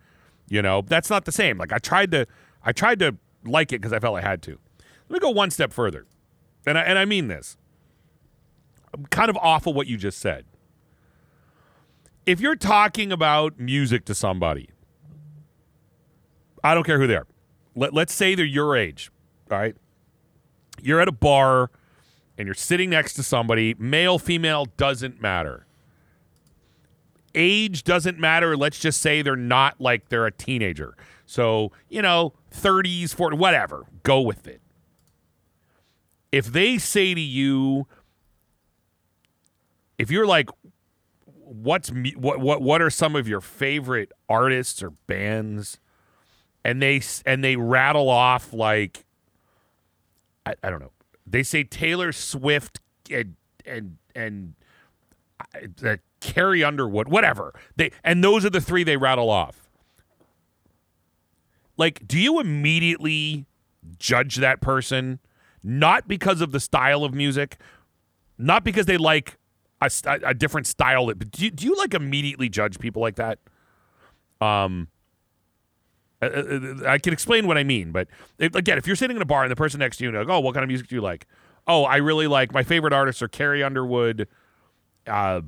you 0.49 0.61
know? 0.63 0.81
That's 0.81 1.09
not 1.09 1.25
the 1.25 1.31
same. 1.31 1.57
Like 1.57 1.71
i 1.71 1.77
tried 1.77 2.11
to 2.11 2.25
i 2.65 2.71
tried 2.71 2.99
to 2.99 3.15
like 3.45 3.71
it 3.71 3.79
because 3.79 3.93
i 3.93 3.99
felt 3.99 4.17
i 4.17 4.21
had 4.21 4.41
to. 4.43 4.57
Let 5.07 5.13
me 5.13 5.19
go 5.19 5.29
one 5.29 5.51
step 5.51 5.71
further. 5.71 6.05
And 6.65 6.77
i, 6.77 6.81
and 6.81 6.97
I 6.97 7.05
mean 7.05 7.27
this 7.27 7.55
kind 9.09 9.29
of 9.29 9.37
of 9.37 9.75
what 9.75 9.87
you 9.87 9.97
just 9.97 10.19
said 10.19 10.45
if 12.25 12.39
you're 12.39 12.55
talking 12.55 13.11
about 13.11 13.59
music 13.59 14.05
to 14.05 14.15
somebody 14.15 14.69
i 16.63 16.73
don't 16.73 16.83
care 16.83 16.99
who 16.99 17.07
they 17.07 17.15
are 17.15 17.27
Let, 17.75 17.93
let's 17.93 18.13
say 18.13 18.35
they're 18.35 18.45
your 18.45 18.75
age 18.75 19.11
all 19.51 19.57
right 19.57 19.75
you're 20.81 21.01
at 21.01 21.07
a 21.07 21.13
bar 21.13 21.71
and 22.39 22.47
you're 22.47 22.55
sitting 22.55 22.89
next 22.89 23.15
to 23.15 23.23
somebody, 23.23 23.75
male, 23.77 24.17
female, 24.17 24.65
doesn't 24.77 25.21
matter. 25.21 25.67
Age 27.35 27.83
doesn't 27.83 28.17
matter. 28.17 28.55
Let's 28.55 28.79
just 28.79 29.01
say 29.01 29.21
they're 29.21 29.35
not 29.35 29.79
like 29.81 30.07
they're 30.07 30.25
a 30.25 30.31
teenager. 30.31 30.95
So, 31.25 31.73
you 31.89 32.01
know, 32.01 32.33
30s, 32.51 33.13
40s, 33.13 33.37
whatever. 33.37 33.85
Go 34.03 34.21
with 34.21 34.47
it. 34.47 34.61
If 36.31 36.47
they 36.47 36.77
say 36.77 37.13
to 37.13 37.19
you, 37.19 37.87
if 39.99 40.09
you're 40.09 40.25
like, 40.25 40.49
what's 41.27 41.91
what 42.15 42.39
what 42.39 42.61
what 42.61 42.81
are 42.81 42.89
some 42.89 43.15
of 43.15 43.27
your 43.27 43.41
favorite 43.41 44.11
artists 44.27 44.81
or 44.81 44.91
bands 45.07 45.79
and 46.63 46.81
they 46.81 47.01
and 47.25 47.43
they 47.43 47.55
rattle 47.55 48.09
off 48.09 48.53
like 48.53 49.05
I, 50.45 50.53
I 50.63 50.69
don't 50.69 50.79
know 50.79 50.91
they 51.25 51.43
say 51.43 51.63
Taylor 51.63 52.11
Swift 52.11 52.79
and 53.11 53.35
and 53.65 53.97
and 54.15 54.53
uh, 55.83 55.97
Carrie 56.19 56.63
Underwood, 56.63 57.07
whatever. 57.07 57.53
They 57.75 57.91
and 58.03 58.23
those 58.23 58.45
are 58.45 58.49
the 58.49 58.61
three 58.61 58.83
they 58.83 58.97
rattle 58.97 59.29
off. 59.29 59.69
Like, 61.77 62.07
do 62.07 62.19
you 62.19 62.39
immediately 62.39 63.45
judge 63.97 64.35
that 64.37 64.61
person 64.61 65.19
not 65.63 66.07
because 66.07 66.41
of 66.41 66.51
the 66.51 66.59
style 66.59 67.03
of 67.03 67.13
music, 67.13 67.57
not 68.37 68.63
because 68.63 68.85
they 68.85 68.97
like 68.97 69.38
a, 69.81 69.89
a 70.25 70.33
different 70.33 70.67
style? 70.67 71.07
But 71.07 71.31
do 71.31 71.45
you, 71.45 71.51
do 71.51 71.65
you 71.65 71.75
like 71.75 71.93
immediately 71.93 72.49
judge 72.49 72.79
people 72.79 73.01
like 73.01 73.15
that? 73.15 73.39
Um. 74.41 74.87
Uh, 76.21 76.25
uh, 76.25 76.83
I 76.85 76.97
can 76.97 77.13
explain 77.13 77.47
what 77.47 77.57
I 77.57 77.63
mean, 77.63 77.93
but 77.93 78.09
if, 78.39 78.53
again, 78.53 78.77
if 78.77 78.85
you're 78.85 78.97
sitting 78.97 79.15
in 79.15 79.21
a 79.21 79.25
bar 79.25 79.43
and 79.43 79.51
the 79.51 79.55
person 79.55 79.79
next 79.79 79.97
to 79.97 80.03
you, 80.03 80.11
like, 80.11 80.27
oh, 80.27 80.41
what 80.41 80.53
kind 80.53 80.65
of 80.65 80.67
music 80.67 80.89
do 80.89 80.95
you 80.95 81.01
like? 81.01 81.25
Oh, 81.65 81.85
I 81.85 81.95
really 81.97 82.27
like 82.27 82.53
my 82.53 82.63
favorite 82.63 82.91
artists 82.91 83.21
are 83.21 83.29
Carrie 83.29 83.63
Underwood, 83.63 84.27
uh, 85.07 85.41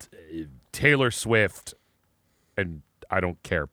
t- 0.00 0.48
Taylor 0.72 1.12
Swift, 1.12 1.74
and 2.56 2.82
I 3.10 3.20
don't 3.20 3.40
care. 3.44 3.68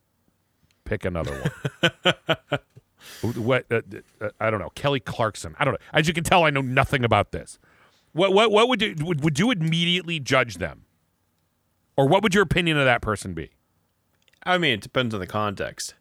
Pick 0.84 1.04
another 1.04 1.52
one. 1.82 3.34
what? 3.36 3.66
Uh, 3.72 3.82
uh, 4.22 4.30
I 4.40 4.52
don't 4.52 4.60
know. 4.60 4.70
Kelly 4.76 5.00
Clarkson. 5.00 5.56
I 5.58 5.66
don't 5.66 5.74
know. 5.74 5.80
As 5.94 6.08
you 6.08 6.14
can 6.14 6.24
tell, 6.24 6.44
I 6.44 6.52
know 6.52 6.62
nothing 6.62 7.04
about 7.04 7.32
this. 7.32 7.58
What? 8.16 8.32
What? 8.34 8.50
What 8.50 8.70
would 8.70 8.82
you 8.82 8.96
would, 9.02 9.24
would 9.24 9.38
you 9.38 9.52
immediately 9.52 10.20
judge 10.22 10.56
them, 10.56 10.86
or 11.98 12.08
what 12.08 12.24
would 12.24 12.34
your 12.34 12.44
opinion 12.44 12.78
of 12.78 12.86
that 12.86 13.02
person 13.02 13.34
be? 13.34 13.52
I 14.44 14.58
mean, 14.58 14.74
it 14.76 14.82
depends 14.82 15.14
on 15.14 15.20
the 15.20 15.28
context. 15.28 15.96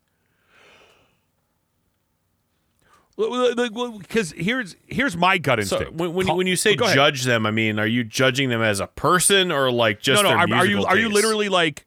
Because 3.16 4.32
here's 4.32 4.76
here's 4.86 5.16
my 5.16 5.38
gut 5.38 5.58
So 5.64 5.76
instinct. 5.78 5.94
when 5.98 6.14
when, 6.14 6.26
you- 6.26 6.34
when 6.34 6.46
you 6.46 6.56
say 6.56 6.76
Oh, 6.80 6.92
judge 6.92 7.24
them, 7.24 7.46
I 7.46 7.50
mean, 7.50 7.78
are 7.78 7.86
you 7.86 8.02
judging 8.04 8.48
them 8.48 8.60
as 8.62 8.80
a 8.80 8.86
person 8.88 9.52
or 9.52 9.70
like 9.70 10.00
just 10.00 10.22
no, 10.22 10.30
no, 10.30 10.46
their 10.46 10.56
are, 10.56 10.60
are 10.60 10.66
you 10.66 10.84
are 10.84 10.96
you 10.96 11.08
literally 11.08 11.48
like? 11.48 11.86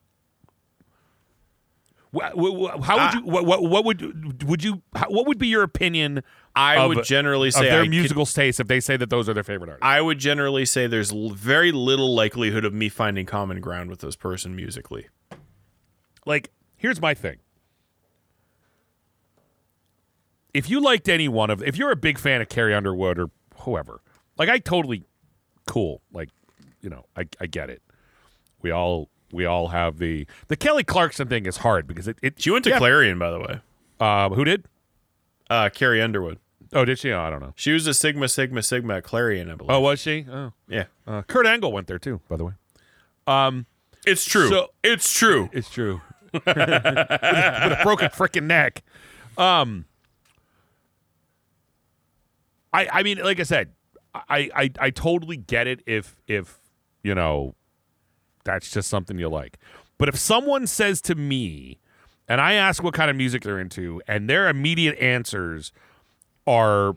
How 2.14 2.32
would 2.36 3.14
you? 3.16 3.30
What, 3.32 3.46
what, 3.46 3.64
what 3.64 3.86
would 3.86 4.44
would 4.44 4.64
you? 4.64 4.82
how- 4.96 5.10
What 5.10 5.28
would 5.28 5.38
be 5.38 5.48
your 5.48 5.64
opinion 5.64 6.24
I 6.56 6.78
of- 6.78 6.90
would 6.90 7.04
generally 7.04 7.52
say 7.52 7.66
their 7.70 7.82
I 7.84 7.88
musical 7.88 8.26
taste 8.26 8.60
if 8.60 8.68
they 8.68 8.80
say 8.80 8.98
that 8.98 9.10
those 9.10 9.28
are 9.30 9.34
their 9.34 9.44
favorite 9.44 9.70
artists? 9.70 9.86
I 9.86 10.02
would 10.02 10.18
generally 10.18 10.66
say 10.66 10.88
there's 10.88 11.12
l- 11.12 11.30
very 11.32 11.72
little 11.72 12.16
likelihood 12.16 12.66
of 12.66 12.74
me 12.74 12.90
finding 12.90 13.26
common 13.26 13.60
ground 13.62 13.90
with 13.90 14.00
this 14.00 14.16
person 14.16 14.56
musically. 14.56 15.08
like, 16.26 16.52
here's 16.76 17.00
my 17.02 17.14
thing. 17.14 17.38
If 20.54 20.70
you 20.70 20.80
liked 20.82 21.08
any 21.08 21.28
one 21.28 21.50
of, 21.50 21.62
if 21.64 21.78
you're 21.78 21.92
a 21.92 21.96
big 21.96 22.18
fan 22.18 22.42
of 22.42 22.50
Carrie 22.50 22.74
Underwood 22.74 23.20
or 23.20 23.30
whoever, 23.60 24.02
like 24.38 24.50
I 24.50 24.58
totally 24.60 25.04
cool. 25.68 26.02
Like, 26.12 26.30
you 26.82 26.90
know, 26.90 27.06
I, 27.16 27.26
I 27.40 27.46
get 27.46 27.70
it. 27.70 27.82
We 28.62 28.72
all 28.72 29.10
we 29.32 29.46
all 29.46 29.70
have 29.70 29.98
the 30.00 30.26
the 30.48 30.56
Kelly 30.56 30.84
Clarkson 30.84 31.28
thing 31.28 31.46
is 31.46 31.58
hard 31.58 31.88
because 31.88 32.08
it. 32.08 32.18
it 32.22 32.42
She 32.42 32.50
went 32.52 32.64
to 32.66 32.72
yeah, 32.72 32.78
Clarion, 32.78 33.20
by 33.20 33.32
the 33.32 33.40
way. 33.40 33.60
Uh, 34.00 34.30
who 34.30 34.44
did? 34.44 34.66
Uh, 35.50 35.70
Carrie 35.70 36.02
Underwood. 36.02 36.40
Oh, 36.74 36.84
did 36.86 37.00
she? 37.00 37.12
Oh, 37.12 37.22
I 37.22 37.30
don't 37.30 37.42
know. 37.42 37.54
She 37.56 37.72
was 37.72 37.88
a 37.88 37.94
Sigma 37.94 38.28
Sigma 38.28 38.62
Sigma 38.62 38.98
at 38.98 39.04
Clarion, 39.04 39.50
I 39.50 39.56
believe. 39.56 39.72
Oh, 39.72 39.80
was 39.80 40.00
she? 40.00 40.26
Oh, 40.30 40.52
yeah. 40.68 40.86
uh, 41.08 41.22
Kurt 41.24 41.46
Angle 41.48 41.72
went 41.72 41.88
there 41.88 41.98
too, 42.00 42.20
by 42.28 42.36
the 42.36 42.46
way. 42.46 42.54
Um, 43.26 43.66
It's 44.06 44.26
true. 44.26 44.50
So- 44.50 44.72
it's 44.84 45.12
true. 45.18 45.50
It's 45.54 45.70
true. 45.70 46.02
with, 46.34 46.44
a, 46.48 46.50
with 46.52 47.80
a 47.80 47.80
broken 47.84 48.10
freaking 48.10 48.44
neck. 48.44 48.84
Um, 49.38 49.86
I 52.74 52.88
I 52.92 53.04
mean, 53.04 53.20
like 53.20 53.40
I 53.40 53.44
said, 53.44 53.72
I, 54.14 54.50
I 54.56 54.72
I 54.80 54.90
totally 54.90 55.38
get 55.38 55.68
it 55.68 55.82
if 55.86 56.16
if 56.28 56.60
you 57.04 57.16
know 57.16 57.56
that's 58.48 58.72
just 58.72 58.90
something 58.90 59.20
you 59.20 59.30
like. 59.30 59.60
But 59.98 60.10
if 60.10 60.18
someone 60.18 60.66
says 60.66 61.02
to 61.02 61.16
me, 61.16 61.80
and 62.28 62.42
I 62.42 62.54
ask 62.54 62.82
what 62.82 62.94
kind 62.94 63.12
of 63.12 63.16
music 63.16 63.44
they're 63.44 63.60
into, 63.60 64.02
and 64.08 64.30
their 64.30 64.48
immediate 64.48 64.98
answers 65.00 65.72
are 66.48 66.96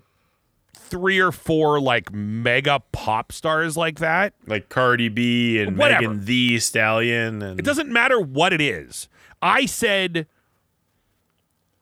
three 0.74 1.18
or 1.18 1.32
four 1.32 1.80
like 1.80 2.12
mega 2.12 2.80
pop 2.92 3.32
stars 3.32 3.76
like 3.76 3.98
that, 3.98 4.32
Like 4.46 4.68
Cardi 4.68 5.08
B 5.08 5.60
and 5.60 5.76
Whatever. 5.76 6.02
Megan 6.02 6.24
Thee 6.24 6.58
Stallion 6.58 7.42
and 7.42 7.58
It 7.60 7.64
doesn't 7.64 7.90
matter 7.90 8.20
what 8.20 8.52
it 8.52 8.60
is. 8.60 9.08
I 9.42 9.66
said 9.66 10.26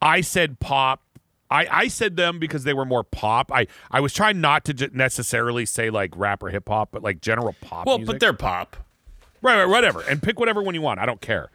I 0.01 0.21
said 0.21 0.61
pop. 0.61 1.03
I, 1.51 1.67
I 1.71 1.89
said 1.89 2.17
them 2.17 2.39
because 2.39 2.65
they 2.65 2.75
were 2.75 2.85
more 2.85 3.03
pop. 3.03 3.51
I, 3.51 3.67
I 3.91 4.01
was 4.01 4.13
trying 4.13 4.41
not 4.41 4.67
to 4.67 4.91
necessarily 4.93 5.65
say 5.65 5.89
like 5.89 6.13
rap 6.15 6.43
or 6.43 6.51
hip 6.51 6.69
hop, 6.69 6.91
but 6.93 7.03
like 7.03 7.21
general 7.23 7.55
pop. 7.63 7.87
Well, 7.87 7.99
music. 7.99 8.15
but 8.15 8.21
they're 8.21 8.35
pop. 8.35 8.77
Right, 9.41 9.59
right, 9.59 9.69
whatever. 9.69 10.03
And 10.03 10.23
pick 10.23 10.39
whatever 10.41 10.63
one 10.63 10.75
you 10.75 10.83
want. 10.83 11.01
I 11.01 11.07
don't 11.07 11.21
care. 11.21 11.51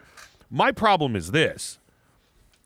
My 0.49 0.71
problem 0.71 1.15
is 1.15 1.31
this. 1.31 1.79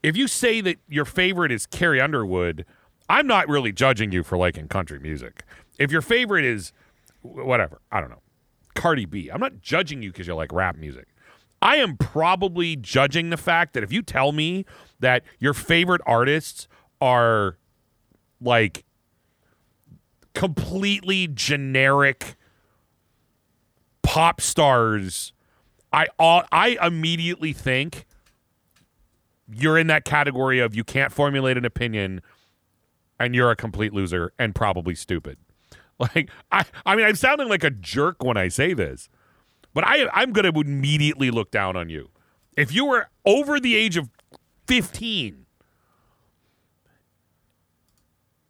If 0.03 0.15
you 0.15 0.27
say 0.27 0.61
that 0.61 0.77
your 0.87 1.05
favorite 1.05 1.51
is 1.51 1.65
Carrie 1.65 1.99
Underwood, 1.99 2.65
I'm 3.09 3.27
not 3.27 3.47
really 3.47 3.71
judging 3.71 4.11
you 4.11 4.23
for 4.23 4.37
liking 4.37 4.67
country 4.67 4.99
music. 4.99 5.43
If 5.79 5.91
your 5.91 6.01
favorite 6.01 6.45
is 6.45 6.71
whatever, 7.21 7.81
I 7.91 7.99
don't 7.99 8.09
know, 8.09 8.21
Cardi 8.75 9.05
B, 9.05 9.29
I'm 9.29 9.39
not 9.39 9.61
judging 9.61 10.01
you 10.01 10.11
because 10.11 10.27
you 10.27 10.35
like 10.35 10.51
rap 10.51 10.75
music. 10.75 11.07
I 11.61 11.77
am 11.77 11.97
probably 11.97 12.75
judging 12.75 13.31
the 13.31 13.37
fact 13.37 13.73
that 13.73 13.83
if 13.83 13.91
you 13.91 14.01
tell 14.01 14.31
me 14.31 14.65
that 14.99 15.23
your 15.39 15.53
favorite 15.53 16.01
artists 16.05 16.67
are 17.01 17.57
like 18.39 18.85
completely 20.33 21.27
generic 21.27 22.35
pop 24.07 24.39
stars, 24.39 25.33
I 25.91 26.07
I 26.17 26.77
immediately 26.81 27.51
think 27.51 28.05
you're 29.51 29.77
in 29.77 29.87
that 29.87 30.05
category 30.05 30.59
of 30.59 30.73
you 30.73 30.85
can't 30.85 31.11
formulate 31.11 31.57
an 31.57 31.65
opinion 31.65 32.21
and 33.19 33.35
you're 33.35 33.51
a 33.51 33.55
complete 33.55 33.91
loser 33.91 34.31
and 34.39 34.55
probably 34.55 34.95
stupid. 34.95 35.37
Like 35.99 36.29
I 36.51 36.63
I 36.85 36.95
mean 36.95 37.07
I'm 37.07 37.15
sounding 37.15 37.49
like 37.49 37.63
a 37.63 37.71
jerk 37.71 38.23
when 38.23 38.37
I 38.37 38.49
say 38.49 38.75
this, 38.75 39.09
but 39.73 39.83
I 39.83 40.07
I'm 40.13 40.31
going 40.31 40.53
to 40.53 40.59
immediately 40.59 41.31
look 41.31 41.49
down 41.49 41.75
on 41.75 41.89
you. 41.89 42.09
If 42.55 42.71
you 42.71 42.85
were 42.85 43.09
over 43.25 43.59
the 43.59 43.75
age 43.75 43.97
of 43.97 44.07
15 44.67 45.47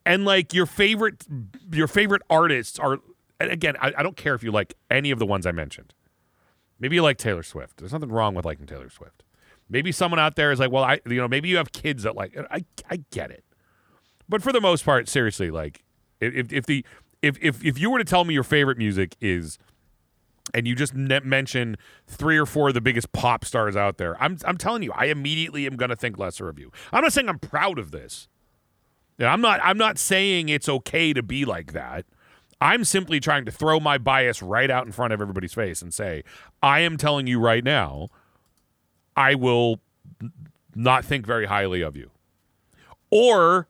and 0.06 0.26
like 0.26 0.54
your 0.54 0.66
favorite 0.66 1.26
your 1.72 1.88
favorite 1.88 2.22
artists 2.30 2.78
are 2.80 3.00
again 3.39 3.76
I, 3.80 3.93
I 3.97 4.03
don't 4.03 4.18
care 4.18 4.35
if 4.35 4.43
you 4.43 4.51
like 4.51 4.73
any 4.89 5.11
of 5.11 5.19
the 5.19 5.26
ones 5.26 5.45
i 5.45 5.51
mentioned. 5.51 5.93
Maybe 6.80 6.95
you 6.95 7.01
like 7.01 7.18
taylor 7.18 7.43
swift. 7.43 7.77
There's 7.77 7.93
nothing 7.93 8.09
wrong 8.09 8.35
with 8.35 8.45
liking 8.45 8.65
taylor 8.65 8.89
swift. 8.89 9.23
Maybe 9.69 9.91
someone 9.91 10.19
out 10.19 10.35
there 10.35 10.51
is 10.51 10.59
like 10.59 10.72
well 10.72 10.84
i 10.84 10.99
you 11.07 11.15
know 11.15 11.27
maybe 11.27 11.49
you 11.49 11.57
have 11.57 11.72
kids 11.72 12.03
that 12.03 12.15
like 12.15 12.38
i, 12.51 12.64
I 12.89 13.03
get 13.11 13.31
it. 13.31 13.43
But 14.30 14.41
for 14.41 14.51
the 14.51 14.61
most 14.61 14.84
part 14.85 15.07
seriously 15.07 15.51
like 15.51 15.84
if, 16.19 16.51
if 16.51 16.65
the 16.65 16.85
if, 17.22 17.38
if 17.41 17.64
if 17.64 17.80
you 17.80 17.89
were 17.89 17.99
to 17.99 18.05
tell 18.05 18.23
me 18.26 18.34
your 18.34 18.43
favorite 18.43 18.77
music 18.77 19.15
is 19.22 19.57
and 20.53 20.65
you 20.68 20.76
just 20.76 20.93
ne- 20.93 21.19
mention 21.22 21.76
three 22.07 22.38
or 22.38 22.45
four 22.45 22.69
of 22.69 22.73
the 22.73 22.81
biggest 22.81 23.11
pop 23.11 23.43
stars 23.43 23.76
out 23.76 23.97
there 23.97 24.22
i'm 24.22 24.38
i'm 24.45 24.57
telling 24.57 24.81
you 24.84 24.91
i 24.93 25.05
immediately 25.05 25.65
am 25.65 25.76
going 25.76 25.89
to 25.89 25.95
think 25.95 26.18
lesser 26.18 26.47
of 26.49 26.57
you. 26.57 26.72
I'm 26.91 27.03
not 27.03 27.14
saying 27.14 27.30
i'm 27.30 27.39
proud 27.39 27.80
of 27.80 27.91
this. 27.91 28.30
I'm 29.19 29.41
not 29.41 29.59
I'm 29.64 29.77
not 29.77 29.97
saying 29.97 30.49
it's 30.49 30.69
okay 30.69 31.14
to 31.14 31.23
be 31.23 31.45
like 31.45 31.73
that. 31.73 32.05
I'm 32.60 32.84
simply 32.84 33.20
trying 33.20 33.46
to 33.46 33.52
throw 33.52 33.80
my 33.80 33.98
bias 33.98 34.42
right 34.42 34.70
out 34.70 34.86
in 34.86 34.92
front 34.92 35.14
of 35.14 35.22
everybody's 35.22 35.54
face 35.54 35.82
and 35.82 35.94
say, 35.94 36.24
I 36.62 36.80
am 36.80 36.98
telling 36.98 37.28
you 37.28 37.40
right 37.40 37.64
now, 37.64 38.10
I 39.16 39.36
will 39.36 39.80
not 40.76 41.06
think 41.06 41.26
very 41.26 41.46
highly 41.46 41.82
of 41.82 41.96
you. 41.96 42.10
Or 43.12 43.68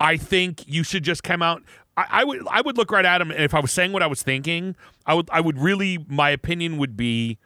I 0.00 0.16
think 0.16 0.66
you 0.66 0.84
should 0.84 1.02
just 1.02 1.22
come 1.22 1.42
out. 1.42 1.62
I, 1.96 2.06
I 2.08 2.24
would 2.24 2.46
I 2.48 2.60
would 2.60 2.76
look 2.76 2.90
right 2.92 3.04
at 3.04 3.20
him 3.20 3.30
and 3.30 3.42
if 3.42 3.54
I 3.54 3.60
was 3.60 3.72
saying 3.72 3.92
what 3.92 4.02
I 4.02 4.06
was 4.06 4.22
thinking, 4.22 4.76
I 5.04 5.14
would 5.14 5.28
I 5.30 5.40
would 5.40 5.58
really 5.58 6.04
my 6.08 6.30
opinion 6.30 6.78
would 6.78 6.96
be, 6.96 7.38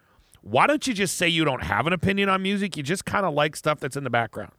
why 0.42 0.66
don't 0.66 0.86
you 0.86 0.92
just 0.92 1.16
say 1.16 1.28
you 1.28 1.44
don't 1.44 1.62
have 1.62 1.86
an 1.86 1.92
opinion 1.92 2.28
on 2.28 2.42
music? 2.42 2.76
You 2.76 2.82
just 2.82 3.04
kind 3.04 3.24
of 3.24 3.32
like 3.34 3.56
stuff 3.56 3.80
that's 3.80 3.96
in 3.96 4.04
the 4.04 4.10
background. 4.10 4.52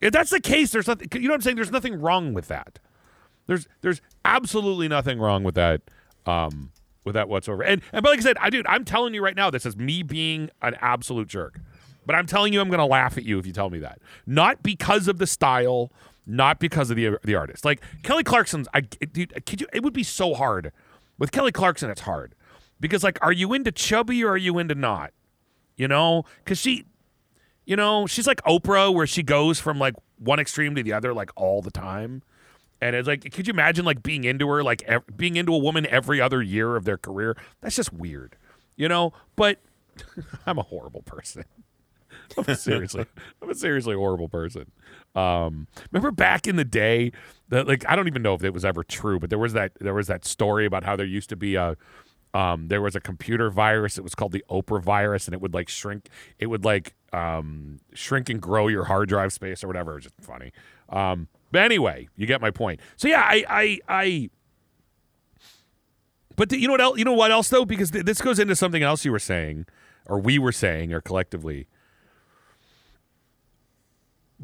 If 0.00 0.12
that's 0.12 0.30
the 0.30 0.40
case, 0.40 0.70
there's 0.70 0.86
nothing. 0.86 1.08
You 1.14 1.22
know 1.22 1.28
what 1.30 1.34
I'm 1.36 1.40
saying? 1.42 1.56
There's 1.56 1.72
nothing 1.72 2.00
wrong 2.00 2.34
with 2.34 2.48
that. 2.48 2.78
There's 3.46 3.66
there's 3.80 4.00
absolutely 4.24 4.88
nothing 4.88 5.18
wrong 5.18 5.44
with 5.44 5.54
that. 5.54 5.82
Um, 6.26 6.72
with 7.04 7.14
that 7.14 7.28
whatsoever. 7.28 7.62
And 7.62 7.80
and 7.92 8.02
but 8.02 8.10
like 8.10 8.18
I 8.18 8.22
said, 8.22 8.36
I 8.40 8.50
dude, 8.50 8.66
I'm 8.66 8.84
telling 8.84 9.14
you 9.14 9.22
right 9.22 9.36
now, 9.36 9.48
this 9.48 9.64
is 9.64 9.76
me 9.76 10.02
being 10.02 10.50
an 10.60 10.76
absolute 10.80 11.28
jerk. 11.28 11.60
But 12.04 12.14
I'm 12.14 12.26
telling 12.26 12.52
you, 12.52 12.60
I'm 12.60 12.70
to 12.70 12.84
laugh 12.84 13.16
at 13.16 13.24
you 13.24 13.38
if 13.38 13.46
you 13.46 13.52
tell 13.52 13.70
me 13.70 13.78
that. 13.80 14.00
Not 14.26 14.62
because 14.62 15.08
of 15.08 15.18
the 15.18 15.26
style, 15.26 15.90
not 16.26 16.58
because 16.58 16.90
of 16.90 16.96
the 16.96 17.18
the 17.22 17.34
artist. 17.34 17.64
Like 17.64 17.80
Kelly 18.02 18.24
Clarkson's, 18.24 18.68
I 18.74 18.80
dude, 18.80 19.46
could 19.46 19.60
you? 19.60 19.66
It 19.72 19.82
would 19.82 19.92
be 19.92 20.02
so 20.02 20.34
hard 20.34 20.72
with 21.18 21.32
Kelly 21.32 21.52
Clarkson. 21.52 21.90
It's 21.90 22.02
hard 22.02 22.34
because 22.80 23.04
like, 23.04 23.18
are 23.22 23.32
you 23.32 23.52
into 23.54 23.72
chubby 23.72 24.24
or 24.24 24.30
are 24.30 24.36
you 24.36 24.58
into 24.58 24.74
not? 24.74 25.12
You 25.76 25.88
know, 25.88 26.24
because 26.44 26.58
she 26.58 26.86
you 27.66 27.74
know, 27.74 28.06
she's 28.06 28.26
like 28.26 28.42
Oprah, 28.42 28.94
where 28.94 29.06
she 29.06 29.22
goes 29.22 29.58
from 29.58 29.78
like 29.78 29.94
one 30.18 30.38
extreme 30.38 30.74
to 30.76 30.82
the 30.82 30.92
other, 30.92 31.12
like 31.12 31.30
all 31.36 31.60
the 31.62 31.70
time. 31.70 32.22
And 32.80 32.94
it's 32.94 33.08
like, 33.08 33.30
could 33.32 33.46
you 33.46 33.52
imagine 33.52 33.84
like 33.84 34.02
being 34.02 34.24
into 34.24 34.48
her, 34.48 34.62
like 34.62 34.82
ev- 34.82 35.04
being 35.16 35.36
into 35.36 35.54
a 35.54 35.58
woman 35.58 35.86
every 35.86 36.20
other 36.20 36.42
year 36.42 36.76
of 36.76 36.84
their 36.84 36.98
career? 36.98 37.36
That's 37.60 37.76
just 37.76 37.92
weird, 37.92 38.36
you 38.76 38.88
know. 38.88 39.12
But 39.34 39.60
I'm 40.46 40.58
a 40.58 40.62
horrible 40.62 41.02
person. 41.02 41.44
I'm 42.36 42.54
seriously, 42.54 43.06
I'm 43.42 43.50
a 43.50 43.54
seriously 43.54 43.94
horrible 43.94 44.28
person. 44.28 44.70
Um, 45.14 45.68
remember 45.90 46.10
back 46.10 46.46
in 46.46 46.56
the 46.56 46.64
day 46.64 47.12
that 47.48 47.66
like 47.66 47.84
I 47.88 47.96
don't 47.96 48.08
even 48.08 48.22
know 48.22 48.34
if 48.34 48.44
it 48.44 48.52
was 48.52 48.64
ever 48.64 48.82
true, 48.84 49.18
but 49.18 49.30
there 49.30 49.38
was 49.38 49.54
that 49.54 49.72
there 49.80 49.94
was 49.94 50.08
that 50.08 50.24
story 50.24 50.66
about 50.66 50.84
how 50.84 50.96
there 50.96 51.06
used 51.06 51.30
to 51.30 51.36
be 51.36 51.54
a 51.54 51.76
um, 52.34 52.68
there 52.68 52.82
was 52.82 52.94
a 52.94 53.00
computer 53.00 53.50
virus. 53.50 53.96
It 53.96 54.04
was 54.04 54.14
called 54.14 54.32
the 54.32 54.44
Oprah 54.50 54.82
virus, 54.82 55.26
and 55.26 55.34
it 55.34 55.40
would 55.40 55.54
like 55.54 55.70
shrink. 55.70 56.10
It 56.38 56.46
would 56.46 56.64
like 56.64 56.94
um, 57.12 57.80
shrink 57.94 58.28
and 58.28 58.42
grow 58.42 58.68
your 58.68 58.84
hard 58.84 59.08
drive 59.08 59.32
space 59.32 59.64
or 59.64 59.68
whatever. 59.68 59.92
It 59.92 59.94
was 59.94 60.04
just 60.04 60.20
funny. 60.20 60.52
Um, 60.90 61.28
but 61.56 61.62
anyway, 61.64 62.06
you 62.16 62.26
get 62.26 62.42
my 62.42 62.50
point. 62.50 62.80
So 62.96 63.08
yeah, 63.08 63.22
I, 63.22 63.42
I, 63.48 63.78
I. 63.88 64.30
But 66.36 66.50
the, 66.50 66.60
you 66.60 66.66
know 66.66 66.74
what 66.74 66.82
else? 66.82 66.98
You 66.98 67.04
know 67.06 67.14
what 67.14 67.30
else 67.30 67.48
though? 67.48 67.64
Because 67.64 67.92
th- 67.92 68.04
this 68.04 68.20
goes 68.20 68.38
into 68.38 68.54
something 68.54 68.82
else 68.82 69.06
you 69.06 69.10
were 69.10 69.18
saying, 69.18 69.64
or 70.04 70.20
we 70.20 70.38
were 70.38 70.52
saying, 70.52 70.92
or 70.92 71.00
collectively. 71.00 71.66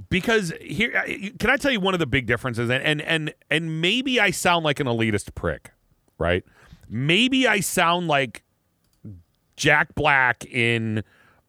Because 0.09 0.55
here, 0.59 0.91
can 1.39 1.51
I 1.51 1.59
tell 1.59 1.71
you 1.71 1.81
one 1.81 1.93
of 1.93 2.01
the 2.01 2.07
big 2.07 2.25
differences? 2.25 2.71
And 2.71 2.83
and 2.83 3.03
and 3.03 3.35
and 3.51 3.83
maybe 3.83 4.19
I 4.19 4.31
sound 4.31 4.65
like 4.65 4.81
an 4.81 4.87
elitist 4.87 5.35
prick, 5.35 5.73
right? 6.19 6.45
Maybe 6.89 7.47
I 7.47 7.61
sound 7.61 8.09
like 8.09 8.43
Jack 9.57 9.95
Black 9.95 10.47
in 10.47 11.05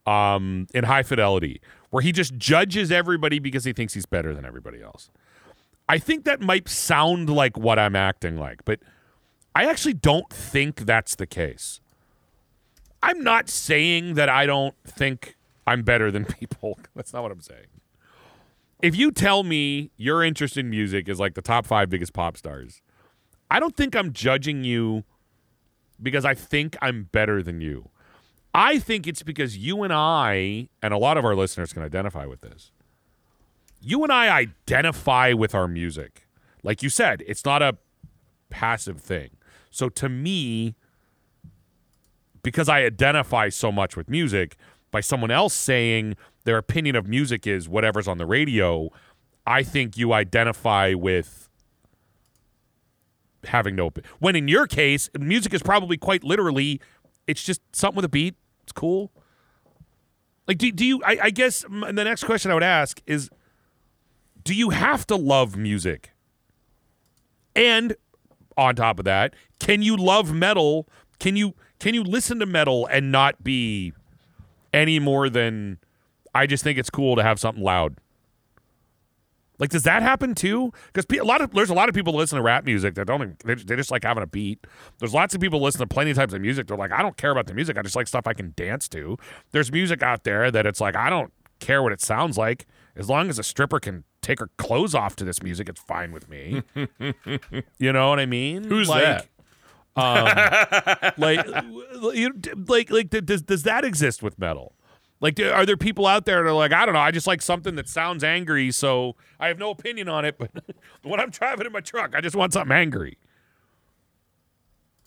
um 0.05 0.67
in 0.73 0.83
High 0.83 1.03
Fidelity, 1.03 1.61
where 1.89 2.03
he 2.03 2.11
just 2.11 2.35
judges 2.35 2.91
everybody 2.91 3.39
because 3.39 3.63
he 3.63 3.71
thinks 3.71 3.93
he's 3.93 4.05
better 4.05 4.35
than 4.35 4.43
everybody 4.43 4.81
else. 4.81 5.09
I 5.87 5.97
think 5.97 6.23
that 6.25 6.41
might 6.41 6.69
sound 6.69 7.29
like 7.29 7.57
what 7.57 7.77
I'm 7.77 7.95
acting 7.95 8.37
like, 8.37 8.63
but 8.65 8.79
I 9.55 9.65
actually 9.65 9.93
don't 9.93 10.29
think 10.31 10.81
that's 10.81 11.15
the 11.15 11.27
case. 11.27 11.81
I'm 13.01 13.23
not 13.23 13.49
saying 13.49 14.13
that 14.15 14.29
I 14.29 14.45
don't 14.45 14.75
think 14.85 15.37
I'm 15.67 15.83
better 15.83 16.09
than 16.09 16.25
people. 16.39 16.79
That's 16.95 17.13
not 17.13 17.21
what 17.23 17.31
I'm 17.31 17.41
saying. 17.41 17.67
If 18.81 18.95
you 18.95 19.11
tell 19.11 19.43
me 19.43 19.91
your 19.95 20.23
interest 20.23 20.57
in 20.57 20.69
music 20.69 21.07
is 21.07 21.19
like 21.19 21.35
the 21.35 21.41
top 21.41 21.65
five 21.65 21.89
biggest 21.89 22.13
pop 22.13 22.35
stars, 22.37 22.81
I 23.49 23.59
don't 23.59 23.75
think 23.75 23.95
I'm 23.95 24.11
judging 24.11 24.63
you 24.63 25.03
because 26.01 26.25
I 26.25 26.33
think 26.33 26.75
I'm 26.81 27.03
better 27.11 27.41
than 27.41 27.61
you. 27.61 27.89
I 28.53 28.79
think 28.79 29.07
it's 29.07 29.23
because 29.23 29.57
you 29.57 29.83
and 29.83 29.93
I, 29.93 30.67
and 30.81 30.93
a 30.93 30.97
lot 30.97 31.17
of 31.17 31.25
our 31.25 31.35
listeners 31.35 31.71
can 31.71 31.81
identify 31.81 32.25
with 32.25 32.41
this. 32.41 32.71
You 33.85 34.01
and 34.03 34.13
I 34.13 34.37
identify 34.37 35.33
with 35.33 35.53
our 35.53 35.67
music. 35.67 36.25
Like 36.63 36.81
you 36.81 36.89
said, 36.89 37.21
it's 37.27 37.43
not 37.43 37.61
a 37.61 37.77
passive 38.49 39.01
thing. 39.01 39.31
So 39.69 39.89
to 39.89 40.07
me, 40.07 40.75
because 42.43 42.69
I 42.69 42.83
identify 42.83 43.49
so 43.49 43.71
much 43.71 43.97
with 43.97 44.09
music, 44.09 44.55
by 44.91 45.01
someone 45.01 45.31
else 45.31 45.53
saying 45.53 46.15
their 46.45 46.57
opinion 46.57 46.95
of 46.95 47.07
music 47.07 47.45
is 47.45 47.67
whatever's 47.67 48.07
on 48.07 48.19
the 48.19 48.25
radio, 48.25 48.89
I 49.45 49.63
think 49.63 49.97
you 49.97 50.13
identify 50.13 50.93
with 50.93 51.49
having 53.43 53.75
no. 53.75 53.91
When 54.19 54.37
in 54.37 54.47
your 54.47 54.65
case, 54.65 55.09
music 55.19 55.53
is 55.53 55.61
probably 55.61 55.97
quite 55.97 56.23
literally, 56.23 56.79
it's 57.27 57.43
just 57.43 57.59
something 57.75 57.97
with 57.97 58.05
a 58.05 58.09
beat. 58.09 58.35
It's 58.63 58.71
cool. 58.71 59.11
Like, 60.47 60.57
do, 60.57 60.71
do 60.71 60.85
you? 60.85 61.01
I, 61.03 61.17
I 61.23 61.29
guess 61.31 61.63
the 61.63 61.91
next 61.91 62.23
question 62.23 62.51
I 62.51 62.53
would 62.53 62.63
ask 62.63 63.01
is, 63.05 63.29
do 64.43 64.53
you 64.53 64.71
have 64.71 65.05
to 65.07 65.15
love 65.15 65.55
music? 65.55 66.11
And 67.55 67.95
on 68.57 68.75
top 68.75 68.99
of 68.99 69.05
that, 69.05 69.33
can 69.59 69.81
you 69.81 69.95
love 69.95 70.33
metal? 70.33 70.87
Can 71.19 71.35
you 71.35 71.53
can 71.79 71.93
you 71.93 72.03
listen 72.03 72.39
to 72.39 72.45
metal 72.45 72.87
and 72.87 73.11
not 73.11 73.43
be 73.43 73.93
any 74.73 74.99
more 74.99 75.29
than 75.29 75.77
I 76.33 76.47
just 76.47 76.63
think 76.63 76.77
it's 76.77 76.89
cool 76.89 77.15
to 77.15 77.23
have 77.23 77.39
something 77.39 77.63
loud? 77.63 77.97
Like, 79.59 79.69
does 79.69 79.83
that 79.83 80.01
happen 80.01 80.33
too? 80.33 80.73
Because 80.91 81.05
a 81.17 81.23
lot 81.23 81.41
of 81.41 81.51
there's 81.51 81.69
a 81.69 81.73
lot 81.75 81.87
of 81.87 81.95
people 81.95 82.13
listen 82.13 82.37
to 82.37 82.41
rap 82.41 82.65
music 82.65 82.95
that 82.95 83.05
don't 83.05 83.39
they, 83.43 83.55
they 83.55 83.75
just 83.75 83.91
like 83.91 84.03
having 84.03 84.23
a 84.23 84.27
beat. 84.27 84.65
There's 84.99 85.13
lots 85.13 85.35
of 85.35 85.41
people 85.41 85.61
listen 85.61 85.79
to 85.79 85.87
plenty 85.87 86.11
of 86.11 86.17
types 86.17 86.33
of 86.33 86.41
music. 86.41 86.67
They're 86.67 86.77
like, 86.77 86.91
I 86.91 87.01
don't 87.01 87.17
care 87.17 87.31
about 87.31 87.47
the 87.47 87.53
music. 87.53 87.77
I 87.77 87.81
just 87.81 87.95
like 87.95 88.07
stuff 88.07 88.27
I 88.27 88.33
can 88.33 88.53
dance 88.55 88.87
to. 88.89 89.17
There's 89.51 89.71
music 89.71 90.01
out 90.01 90.23
there 90.23 90.49
that 90.51 90.65
it's 90.65 90.81
like 90.81 90.95
I 90.95 91.09
don't 91.09 91.31
care 91.59 91.83
what 91.83 91.93
it 91.93 92.01
sounds 92.01 92.37
like. 92.37 92.65
As 92.95 93.09
long 93.09 93.29
as 93.29 93.39
a 93.39 93.43
stripper 93.43 93.79
can 93.79 94.03
take 94.23 94.39
her 94.39 94.49
clothes 94.57 94.95
off 94.95 95.15
to 95.17 95.23
this 95.23 95.43
music, 95.43 95.69
it's 95.69 95.81
fine 95.81 96.11
with 96.11 96.29
me. 96.29 96.63
you 97.77 97.93
know 97.93 98.09
what 98.09 98.19
I 98.19 98.25
mean? 98.25 98.63
Who's 98.63 98.89
like, 98.89 99.03
that? 99.03 99.27
Um, 99.95 101.13
like, 101.17 101.45
you, 102.15 102.33
like, 102.67 102.89
like, 102.89 103.09
does 103.09 103.43
does 103.43 103.63
that 103.63 103.85
exist 103.85 104.23
with 104.23 104.39
metal? 104.39 104.73
Like, 105.23 105.39
are 105.39 105.65
there 105.65 105.77
people 105.77 106.05
out 106.05 106.25
there 106.25 106.43
that 106.43 106.49
are 106.49 106.53
like, 106.53 106.73
I 106.73 106.85
don't 106.85 106.95
know, 106.95 106.99
I 106.99 107.11
just 107.11 107.27
like 107.27 107.41
something 107.41 107.75
that 107.75 107.87
sounds 107.87 108.25
angry, 108.25 108.71
so 108.71 109.15
I 109.39 109.47
have 109.47 109.57
no 109.57 109.69
opinion 109.69 110.09
on 110.09 110.25
it, 110.25 110.37
but 110.37 110.51
when 111.03 111.19
I'm 111.19 111.29
driving 111.29 111.65
in 111.65 111.71
my 111.71 111.79
truck, 111.79 112.13
I 112.13 112.19
just 112.19 112.35
want 112.35 112.51
something 112.51 112.75
angry. 112.75 113.17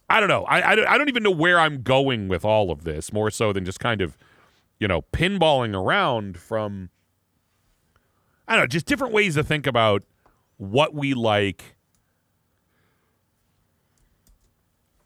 I 0.09 0.21
don't 0.21 0.31
know. 0.31 0.45
I, 0.45 0.61
I, 0.61 0.95
I 0.95 0.99
don't 0.99 1.09
even 1.09 1.23
know 1.23 1.31
where 1.31 1.59
I'm 1.59 1.83
going 1.83 2.29
with 2.29 2.45
all 2.47 2.71
of 2.71 2.85
this, 2.85 3.13
more 3.13 3.31
so 3.31 3.53
than 3.53 3.67
just 3.67 3.79
kind 3.79 4.01
of, 4.01 4.17
you 4.79 4.89
know, 4.89 5.03
pinballing 5.03 5.75
around 5.75 6.39
from, 6.39 6.89
I 8.49 8.53
don't 8.55 8.63
know, 8.63 8.67
just 8.69 8.87
different 8.87 9.13
ways 9.13 9.35
to 9.35 9.43
think 9.45 9.67
about 9.67 10.03
what 10.57 10.95
we 10.95 11.15
like, 11.15 11.77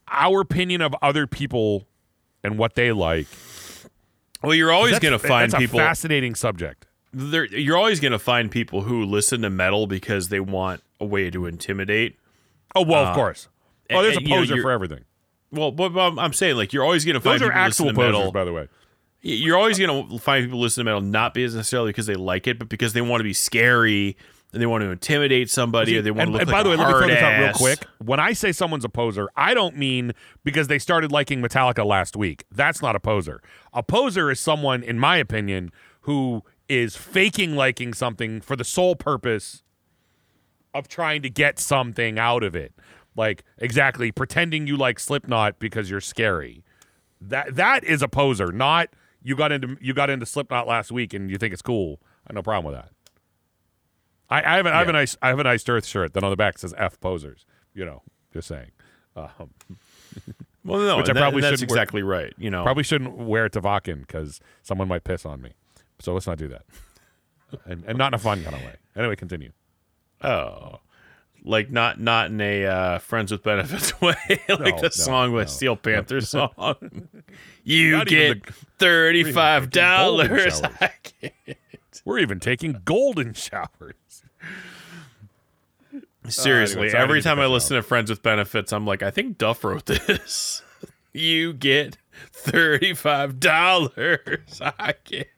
our 0.08 0.40
opinion 0.40 0.82
of 0.82 0.94
other 1.02 1.26
people 1.26 1.86
and 2.42 2.58
what 2.58 2.74
they 2.74 2.92
like. 2.92 3.26
Well, 4.42 4.54
you're 4.54 4.72
always 4.72 4.98
going 4.98 5.12
to 5.12 5.18
find 5.18 5.52
that's 5.52 5.60
people. 5.60 5.78
a 5.80 5.82
fascinating 5.82 6.34
subject. 6.34 6.86
there, 7.12 7.44
you're 7.46 7.76
always 7.76 8.00
going 8.00 8.12
to 8.12 8.18
find 8.18 8.50
people 8.50 8.82
who 8.82 9.04
listen 9.04 9.42
to 9.42 9.50
metal 9.50 9.86
because 9.86 10.28
they 10.28 10.40
want 10.40 10.82
a 10.98 11.04
way 11.04 11.30
to 11.30 11.46
intimidate. 11.46 12.18
Oh 12.74 12.82
well, 12.82 13.06
Uh, 13.06 13.10
of 13.10 13.14
course. 13.14 13.48
Oh, 13.90 14.02
there's 14.02 14.14
a 14.16 14.18
and, 14.18 14.28
you 14.28 14.34
know, 14.34 14.40
poser 14.42 14.62
for 14.62 14.70
everything. 14.70 15.04
Well, 15.50 15.72
but, 15.72 15.90
but 15.90 16.16
I'm 16.18 16.32
saying 16.32 16.56
like 16.56 16.72
you're 16.72 16.84
always 16.84 17.04
going 17.04 17.14
to 17.14 17.20
find 17.20 17.40
Those 17.40 17.48
are 17.48 17.50
people 17.50 17.64
listen 17.64 17.86
actual 17.88 17.88
to 17.88 17.94
posers, 17.94 18.18
metal. 18.18 18.32
by 18.32 18.44
the 18.44 18.52
way. 18.52 18.68
You're 19.22 19.58
always 19.58 19.78
going 19.78 20.08
to 20.08 20.18
find 20.18 20.46
people 20.46 20.60
listen 20.60 20.82
to 20.82 20.84
metal 20.84 21.02
not 21.02 21.34
because 21.34 21.54
necessarily 21.54 21.90
because 21.90 22.06
they 22.06 22.14
like 22.14 22.46
it, 22.46 22.58
but 22.58 22.68
because 22.68 22.94
they 22.94 23.02
want 23.02 23.20
to 23.20 23.24
be 23.24 23.34
scary 23.34 24.16
and 24.52 24.60
they 24.60 24.66
want 24.66 24.82
to 24.82 24.90
intimidate 24.90 25.50
somebody 25.50 25.96
or 25.96 26.02
they 26.02 26.10
want 26.10 26.22
and, 26.22 26.28
to 26.28 26.32
look 26.32 26.40
and 26.42 26.50
like 26.50 26.56
by 26.56 26.62
the 26.62 26.70
way, 26.70 26.76
let 26.76 26.88
me 26.88 26.92
throw 26.92 27.06
this 27.06 27.22
out 27.22 27.40
real 27.40 27.52
quick. 27.52 27.86
When 27.98 28.18
I 28.18 28.32
say 28.32 28.50
someone's 28.52 28.84
a 28.84 28.88
poser, 28.88 29.28
I 29.36 29.54
don't 29.54 29.76
mean 29.76 30.12
because 30.42 30.68
they 30.68 30.78
started 30.78 31.12
liking 31.12 31.42
Metallica 31.42 31.84
last 31.84 32.16
week. 32.16 32.44
That's 32.50 32.82
not 32.82 32.96
a 32.96 33.00
poser. 33.00 33.42
A 33.72 33.82
poser 33.82 34.30
is 34.30 34.40
someone, 34.40 34.82
in 34.82 34.98
my 34.98 35.16
opinion, 35.18 35.70
who 36.02 36.42
is 36.68 36.96
faking 36.96 37.56
liking 37.56 37.92
something 37.92 38.40
for 38.40 38.56
the 38.56 38.64
sole 38.64 38.96
purpose 38.96 39.62
of 40.72 40.88
trying 40.88 41.22
to 41.22 41.30
get 41.30 41.58
something 41.58 42.18
out 42.18 42.42
of 42.42 42.54
it. 42.54 42.72
Like 43.16 43.44
exactly 43.58 44.12
pretending 44.12 44.66
you 44.66 44.76
like 44.76 44.98
Slipknot 44.98 45.58
because 45.58 45.90
you're 45.90 46.00
scary. 46.00 46.64
That 47.20 47.56
that 47.56 47.84
is 47.84 48.02
a 48.02 48.08
poser, 48.08 48.50
not 48.50 48.88
you 49.22 49.36
got 49.36 49.52
into 49.52 49.76
you 49.80 49.92
got 49.94 50.10
into 50.10 50.26
Slipknot 50.26 50.66
last 50.66 50.90
week 50.92 51.12
and 51.14 51.30
you 51.30 51.38
think 51.38 51.52
it's 51.52 51.62
cool. 51.62 52.00
I 52.26 52.30
have 52.30 52.34
no 52.36 52.42
problem 52.42 52.72
with 52.72 52.82
that. 52.82 52.90
I, 54.28 54.38
I 54.54 54.56
have 54.56 54.66
a, 54.66 54.70
I 54.74 54.78
have 54.78 54.88
a 54.88 54.90
Yeah. 54.90 54.92
nice 54.92 55.16
I 55.22 55.28
have 55.28 55.38
a 55.38 55.44
nice 55.44 55.68
Earth 55.68 55.84
shirt 55.86 56.12
that 56.14 56.22
on 56.24 56.30
the 56.30 56.36
back 56.36 56.58
says 56.58 56.74
F 56.76 56.98
posers. 57.00 57.44
You 57.74 57.84
know, 57.84 58.02
just 58.32 58.48
saying. 58.48 58.70
Um, 59.16 59.30
Well, 60.62 60.78
no, 60.80 60.98
Which 60.98 61.08
I 61.08 61.14
that- 61.14 61.18
probably 61.20 61.40
that's 61.40 61.52
shouldn't 61.60 61.70
wear- 61.70 61.78
exactly 61.78 62.02
right. 62.02 62.34
You 62.36 62.50
know, 62.50 62.62
probably 62.64 62.82
shouldn't 62.82 63.16
wear 63.16 63.46
it 63.46 63.52
to 63.54 63.62
Wacken 63.62 64.00
because 64.00 64.40
someone 64.62 64.88
might 64.88 65.04
piss 65.04 65.24
on 65.24 65.40
me. 65.40 65.52
So 66.00 66.12
let's 66.12 66.26
not 66.26 66.36
do 66.36 66.48
that. 66.48 66.62
and, 67.64 67.82
and 67.86 67.96
not 67.96 68.08
in 68.08 68.14
a 68.14 68.18
fun 68.18 68.42
kind 68.44 68.54
of 68.54 68.60
way. 68.62 68.76
Anyway, 68.94 69.16
continue. 69.16 69.52
oh, 70.22 70.80
like 71.44 71.70
not 71.70 72.00
not 72.00 72.26
in 72.30 72.40
a 72.40 72.66
uh, 72.66 72.98
friends 72.98 73.30
with 73.32 73.42
benefits 73.42 73.98
way, 74.00 74.14
like 74.48 74.48
No, 74.48 74.56
the 74.76 74.82
no, 74.82 74.88
song 74.88 75.32
with 75.32 75.48
no. 75.48 75.52
Steel 75.52 75.76
Panther 75.76 76.20
song. 76.22 77.08
you 77.64 77.92
Not 77.98 78.06
get 78.06 78.44
the- 78.46 78.52
thirty 78.78 79.32
five 79.32 79.70
dollars. 79.70 80.60
We're 82.04 82.18
even 82.20 82.40
taking 82.40 82.80
golden 82.84 83.34
showers. 83.34 83.94
Seriously, 86.28 86.88
anyway, 86.88 86.98
every 86.98 87.22
time 87.22 87.40
I 87.40 87.46
listen 87.46 87.76
to 87.76 87.82
Friends 87.82 88.10
with 88.10 88.22
Benefits, 88.22 88.72
I'm 88.72 88.86
like, 88.86 89.02
I 89.02 89.10
think 89.10 89.36
Duff 89.38 89.64
wrote 89.64 89.86
this. 89.86 90.62
you 91.12 91.52
get 91.52 91.96
thirty-five 92.32 93.40
dollars. 93.40 94.60
I 94.60 94.94
get. 95.04 95.28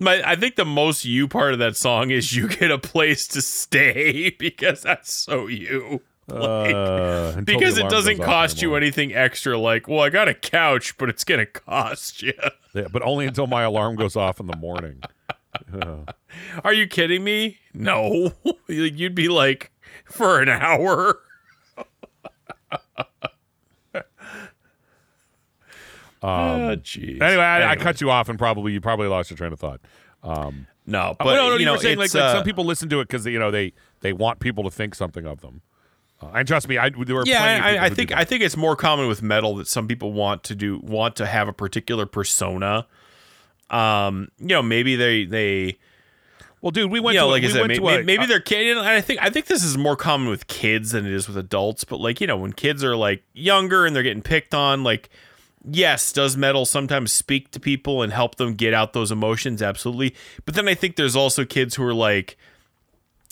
My, 0.00 0.22
I 0.28 0.36
think 0.36 0.56
the 0.56 0.64
most 0.64 1.04
you 1.04 1.28
part 1.28 1.52
of 1.52 1.58
that 1.60 1.76
song 1.76 2.10
is 2.10 2.34
you 2.34 2.48
get 2.48 2.70
a 2.70 2.78
place 2.78 3.28
to 3.28 3.42
stay 3.42 4.30
because 4.38 4.82
that's 4.82 5.12
so 5.12 5.46
you. 5.46 6.00
Uh, 6.30 7.40
Because 7.42 7.76
it 7.78 7.88
doesn't 7.90 8.18
cost 8.18 8.62
you 8.62 8.74
anything 8.74 9.14
extra. 9.14 9.58
Like, 9.58 9.86
well, 9.88 10.00
I 10.00 10.08
got 10.08 10.28
a 10.28 10.34
couch, 10.34 10.96
but 10.96 11.08
it's 11.08 11.24
gonna 11.24 11.46
cost 11.46 12.22
you. 12.22 12.32
Yeah, 12.74 12.86
but 12.90 13.02
only 13.02 13.26
until 13.26 13.46
my 13.46 13.62
alarm 13.62 13.96
goes 13.96 14.16
off 14.16 14.40
in 14.40 14.46
the 14.46 14.56
morning. 14.56 15.02
Are 16.64 16.72
you 16.72 16.86
kidding 16.86 17.22
me? 17.22 17.58
No, 17.74 18.32
you'd 18.68 19.14
be 19.14 19.28
like 19.28 19.72
for 20.06 20.40
an 20.40 20.48
hour. 20.48 21.18
Um, 26.22 26.60
jeez. 26.76 27.20
Anyway, 27.20 27.42
I, 27.42 27.72
I 27.72 27.76
cut 27.76 28.00
you 28.00 28.10
off 28.10 28.28
and 28.28 28.38
probably 28.38 28.72
you 28.72 28.80
probably 28.80 29.08
lost 29.08 29.30
your 29.30 29.36
train 29.36 29.52
of 29.52 29.58
thought. 29.60 29.80
No, 30.84 31.14
but 31.18 31.24
But 31.24 31.34
no, 31.34 31.48
no, 31.50 31.56
you 31.56 31.64
know, 31.64 31.72
were 31.72 31.78
saying 31.78 31.98
like, 31.98 32.14
like 32.14 32.22
uh, 32.22 32.34
some 32.34 32.44
people 32.44 32.64
listen 32.64 32.88
to 32.90 33.00
it 33.00 33.08
because 33.08 33.26
you 33.26 33.38
know 33.38 33.50
they 33.50 33.72
they 34.00 34.12
want 34.12 34.40
people 34.40 34.64
to 34.64 34.70
think 34.70 34.94
something 34.94 35.26
of 35.26 35.40
them. 35.40 35.62
Uh, 36.20 36.30
and 36.34 36.46
trust 36.48 36.68
me, 36.68 36.78
I 36.78 36.90
there 36.90 37.14
were 37.14 37.24
yeah, 37.26 37.38
plenty 37.38 37.58
of 37.58 37.64
people 37.66 37.82
I, 37.82 37.86
I 37.86 37.90
think 37.90 38.12
I 38.12 38.24
think 38.24 38.42
it's 38.42 38.56
more 38.56 38.76
common 38.76 39.08
with 39.08 39.22
metal 39.22 39.56
that 39.56 39.68
some 39.68 39.86
people 39.88 40.12
want 40.12 40.44
to 40.44 40.54
do 40.54 40.78
want 40.78 41.16
to 41.16 41.26
have 41.26 41.48
a 41.48 41.52
particular 41.52 42.06
persona. 42.06 42.86
Um, 43.70 44.28
you 44.38 44.48
know, 44.48 44.62
maybe 44.62 44.96
they 44.96 45.24
they 45.24 45.78
Well, 46.60 46.70
dude, 46.72 46.90
we 46.90 47.00
went 47.00 47.14
you 47.14 47.20
know, 47.20 47.26
to 47.26 47.30
like 47.30 47.42
I 47.42 47.46
we 47.46 47.52
said, 47.52 47.60
went 47.60 47.68
may- 47.68 47.78
to 47.78 48.00
a, 48.00 48.04
maybe 48.04 48.24
uh, 48.24 48.26
they're 48.26 48.40
kid. 48.40 48.76
And 48.76 48.86
I 48.86 49.00
think 49.00 49.22
I 49.22 49.30
think 49.30 49.46
this 49.46 49.64
is 49.64 49.78
more 49.78 49.96
common 49.96 50.28
with 50.28 50.46
kids 50.46 50.90
than 50.92 51.06
it 51.06 51.12
is 51.12 51.26
with 51.26 51.36
adults. 51.36 51.84
But 51.84 52.00
like 52.00 52.20
you 52.20 52.26
know, 52.26 52.36
when 52.36 52.52
kids 52.52 52.84
are 52.84 52.96
like 52.96 53.22
younger 53.32 53.86
and 53.86 53.94
they're 53.96 54.02
getting 54.02 54.22
picked 54.22 54.54
on, 54.54 54.82
like 54.84 55.10
yes, 55.68 56.12
does 56.12 56.36
metal 56.36 56.64
sometimes 56.64 57.12
speak 57.12 57.50
to 57.52 57.60
people 57.60 58.02
and 58.02 58.12
help 58.12 58.36
them 58.36 58.54
get 58.54 58.74
out 58.74 58.92
those 58.92 59.12
emotions? 59.12 59.62
Absolutely. 59.62 60.14
But 60.44 60.54
then 60.54 60.68
I 60.68 60.74
think 60.74 60.96
there's 60.96 61.16
also 61.16 61.44
kids 61.44 61.74
who 61.74 61.84
are 61.84 61.94
like, 61.94 62.36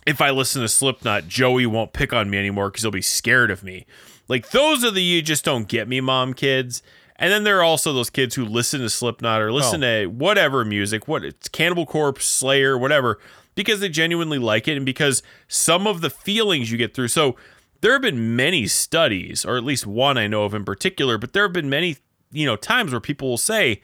if 0.07 0.21
I 0.21 0.31
listen 0.31 0.63
to 0.63 0.69
Slipknot, 0.69 1.29
Joey 1.29 1.67
won't 1.67 1.93
pick 1.93 2.13
on 2.13 2.31
me 2.31 2.39
anymore 2.39 2.71
because 2.71 2.83
he'll 2.83 2.91
be 2.91 3.03
scared 3.03 3.51
of 3.51 3.63
me. 3.63 3.87
Like 4.29 4.51
those 4.51 4.85
are 4.85 4.91
the 4.91 5.03
you 5.03 5.23
just 5.23 5.45
don't 5.45 5.69
get 5.69 5.89
me, 5.89 6.01
mom 6.01 6.35
kids. 6.35 6.83
And 7.17 7.31
then 7.31 7.45
there 7.45 7.59
are 7.59 7.65
also 7.65 7.93
those 7.93 8.09
kids 8.09 8.35
who 8.35 8.47
listen 8.47 8.81
to 8.81 8.89
Slipknot 8.89 9.43
or 9.43 9.53
listen 9.53 9.85
oh. 9.85 10.05
to 10.05 10.07
whatever 10.07 10.65
music, 10.65 11.07
what 11.07 11.23
it's 11.23 11.49
Cannibal 11.49 11.85
Corpse, 11.85 12.25
Slayer, 12.25 12.79
whatever, 12.79 13.19
because 13.55 13.81
they 13.81 13.91
genuinely 13.91 14.39
like 14.39 14.67
it 14.69 14.77
and 14.79 14.87
because 14.87 15.23
some 15.47 15.87
of 15.87 16.01
the 16.01 16.09
feelings 16.09 16.73
you 16.73 16.79
get 16.79 16.95
through. 16.95 17.09
So 17.09 17.37
there 17.83 17.93
have 17.93 18.03
been 18.03 18.37
many 18.37 18.67
studies, 18.67 19.45
or 19.45 19.57
at 19.57 19.65
least 19.65 19.87
one 19.87 20.17
I 20.17 20.29
know 20.29 20.45
of 20.45 20.55
in 20.55 20.65
particular, 20.65 21.19
but 21.19 21.35
there 21.35 21.43
have 21.43 21.53
been 21.53 21.69
many, 21.69 21.99
you 22.33 22.47
know, 22.47 22.57
times 22.57 22.93
where 22.93 23.01
people 23.01 23.29
will 23.29 23.39
say, 23.39 23.81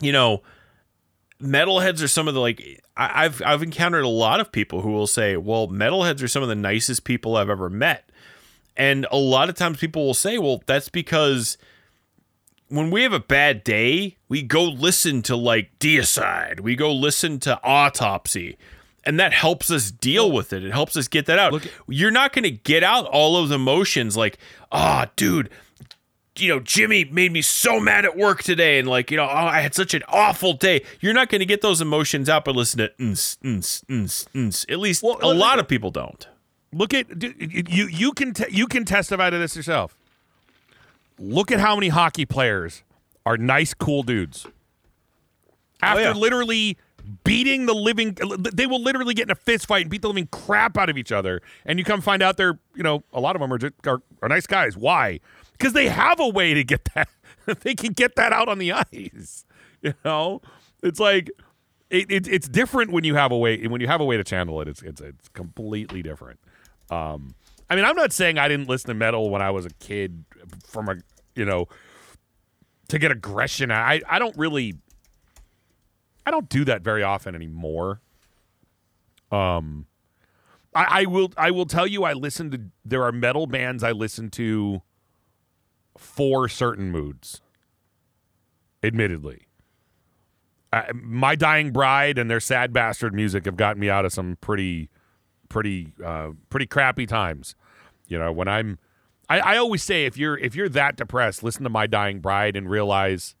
you 0.00 0.12
know, 0.12 0.42
metalheads 1.42 2.02
are 2.02 2.08
some 2.08 2.28
of 2.28 2.34
the 2.34 2.40
like 2.40 2.82
I, 2.96 3.24
I've 3.24 3.42
I've 3.44 3.62
encountered 3.62 4.04
a 4.04 4.08
lot 4.08 4.40
of 4.40 4.52
people 4.52 4.80
who 4.82 4.90
will 4.92 5.06
say, 5.06 5.36
well, 5.36 5.68
metalheads 5.68 6.22
are 6.22 6.28
some 6.28 6.42
of 6.42 6.48
the 6.48 6.54
nicest 6.54 7.04
people 7.04 7.36
I've 7.36 7.50
ever 7.50 7.68
met. 7.70 8.10
And 8.76 9.06
a 9.10 9.16
lot 9.16 9.48
of 9.48 9.54
times 9.54 9.78
people 9.78 10.04
will 10.06 10.14
say, 10.14 10.36
well, 10.38 10.62
that's 10.66 10.88
because 10.90 11.56
when 12.68 12.90
we 12.90 13.02
have 13.04 13.12
a 13.12 13.20
bad 13.20 13.64
day, 13.64 14.16
we 14.28 14.42
go 14.42 14.64
listen 14.64 15.22
to 15.22 15.36
like 15.36 15.70
Deicide, 15.78 16.60
we 16.60 16.76
go 16.76 16.92
listen 16.92 17.38
to 17.40 17.58
Autopsy, 17.62 18.58
and 19.04 19.18
that 19.18 19.32
helps 19.32 19.70
us 19.70 19.90
deal 19.90 20.30
with 20.30 20.52
it. 20.52 20.62
It 20.64 20.72
helps 20.72 20.96
us 20.96 21.08
get 21.08 21.24
that 21.26 21.38
out. 21.38 21.52
Look- 21.54 21.68
You're 21.88 22.10
not 22.10 22.32
going 22.34 22.42
to 22.42 22.50
get 22.50 22.82
out 22.82 23.06
all 23.06 23.34
those 23.34 23.50
emotions 23.50 24.14
like, 24.16 24.36
ah, 24.72 25.10
dude, 25.16 25.48
you 26.40 26.48
know, 26.48 26.60
Jimmy 26.60 27.04
made 27.04 27.32
me 27.32 27.42
so 27.42 27.78
mad 27.80 28.04
at 28.04 28.16
work 28.16 28.42
today, 28.42 28.78
and 28.78 28.88
like, 28.88 29.10
you 29.10 29.16
know, 29.16 29.24
oh, 29.24 29.28
I 29.28 29.60
had 29.60 29.74
such 29.74 29.94
an 29.94 30.02
awful 30.08 30.52
day. 30.52 30.82
You're 31.00 31.14
not 31.14 31.28
going 31.28 31.40
to 31.40 31.46
get 31.46 31.60
those 31.62 31.80
emotions 31.80 32.28
out 32.28 32.44
by 32.44 32.52
listening 32.52 32.88
to 32.98 33.04
ns, 33.04 33.38
ns, 33.46 33.84
ns, 33.90 34.26
ns. 34.36 34.66
At 34.68 34.78
least 34.78 35.02
Well, 35.02 35.18
a 35.22 35.26
look- 35.28 35.36
lot 35.36 35.58
of 35.58 35.68
people 35.68 35.90
don't. 35.90 36.26
Look 36.72 36.92
at 36.92 37.06
you. 37.22 37.86
You 37.88 38.12
can 38.12 38.34
te- 38.34 38.50
you 38.50 38.66
can 38.66 38.84
testify 38.84 39.30
to 39.30 39.38
this 39.38 39.56
yourself. 39.56 39.96
Look 41.18 41.50
at 41.50 41.60
how 41.60 41.74
many 41.74 41.88
hockey 41.88 42.26
players 42.26 42.82
are 43.24 43.36
nice, 43.38 43.72
cool 43.72 44.02
dudes. 44.02 44.46
Oh, 44.46 44.52
After 45.82 46.02
yeah. 46.02 46.12
literally 46.12 46.76
beating 47.24 47.66
the 47.66 47.74
living, 47.74 48.16
they 48.52 48.66
will 48.66 48.82
literally 48.82 49.14
get 49.14 49.24
in 49.24 49.30
a 49.30 49.34
fist 49.36 49.66
fight 49.66 49.82
and 49.82 49.90
beat 49.90 50.02
the 50.02 50.08
living 50.08 50.26
crap 50.32 50.76
out 50.76 50.90
of 50.90 50.98
each 50.98 51.12
other. 51.12 51.40
And 51.64 51.78
you 51.78 51.84
come 51.84 52.00
find 52.00 52.22
out 52.22 52.36
they're, 52.36 52.58
you 52.74 52.82
know, 52.82 53.04
a 53.12 53.20
lot 53.20 53.36
of 53.36 53.40
them 53.40 53.52
are 53.52 53.58
just, 53.58 53.74
are, 53.86 54.02
are 54.20 54.28
nice 54.28 54.46
guys. 54.46 54.76
Why? 54.76 55.20
Because 55.56 55.72
they 55.72 55.88
have 55.88 56.20
a 56.20 56.28
way 56.28 56.54
to 56.54 56.64
get 56.64 56.88
that. 56.94 57.08
they 57.60 57.74
can 57.74 57.92
get 57.92 58.16
that 58.16 58.32
out 58.32 58.48
on 58.48 58.58
the 58.58 58.72
ice. 58.72 59.44
You 59.82 59.92
know, 60.04 60.40
it's 60.82 60.98
like 60.98 61.30
it, 61.90 62.10
it, 62.10 62.26
it's 62.26 62.48
different 62.48 62.90
when 62.90 63.04
you 63.04 63.14
have 63.14 63.30
a 63.30 63.36
way 63.36 63.64
when 63.66 63.80
you 63.82 63.86
have 63.86 64.00
a 64.00 64.04
way 64.04 64.16
to 64.16 64.24
channel 64.24 64.60
it. 64.62 64.68
It's 64.68 64.82
it's 64.82 65.02
it's 65.02 65.28
completely 65.28 66.02
different. 66.02 66.40
Um, 66.90 67.34
I 67.68 67.76
mean, 67.76 67.84
I'm 67.84 67.94
not 67.94 68.12
saying 68.12 68.38
I 68.38 68.48
didn't 68.48 68.68
listen 68.68 68.88
to 68.88 68.94
metal 68.94 69.28
when 69.30 69.42
I 69.42 69.50
was 69.50 69.66
a 69.66 69.70
kid 69.70 70.24
from 70.66 70.88
a 70.88 70.96
you 71.36 71.44
know 71.44 71.68
to 72.88 72.98
get 72.98 73.12
aggression. 73.12 73.70
I 73.70 74.00
I 74.08 74.18
don't 74.18 74.36
really 74.36 74.74
I 76.24 76.30
don't 76.30 76.48
do 76.48 76.64
that 76.64 76.82
very 76.82 77.02
often 77.02 77.34
anymore. 77.34 78.00
Um, 79.30 79.86
I, 80.74 81.02
I 81.02 81.04
will 81.06 81.32
I 81.36 81.50
will 81.50 81.66
tell 81.66 81.86
you 81.86 82.04
I 82.04 82.14
listen 82.14 82.50
to 82.50 82.60
there 82.84 83.04
are 83.04 83.12
metal 83.12 83.46
bands 83.46 83.84
I 83.84 83.92
listen 83.92 84.30
to 84.30 84.82
for 85.98 86.48
certain 86.48 86.90
moods. 86.90 87.40
Admittedly, 88.82 89.46
my 90.94 91.34
dying 91.34 91.72
bride 91.72 92.18
and 92.18 92.30
their 92.30 92.40
sad 92.40 92.72
bastard 92.72 93.14
music 93.14 93.46
have 93.46 93.56
gotten 93.56 93.80
me 93.80 93.88
out 93.88 94.04
of 94.04 94.12
some 94.12 94.36
pretty 94.40 94.90
pretty 95.48 95.92
uh, 96.04 96.30
pretty 96.50 96.66
crappy 96.66 97.06
times. 97.06 97.54
You 98.06 98.18
know 98.18 98.32
when 98.32 98.48
I'm 98.48 98.78
I, 99.28 99.40
I 99.40 99.56
always 99.56 99.82
say 99.82 100.04
if 100.04 100.16
you're 100.16 100.38
if 100.38 100.54
you're 100.54 100.68
that 100.70 100.96
depressed, 100.96 101.42
listen 101.42 101.64
to 101.64 101.70
my 101.70 101.86
dying 101.86 102.20
bride 102.20 102.56
and 102.56 102.68
realize 102.68 103.34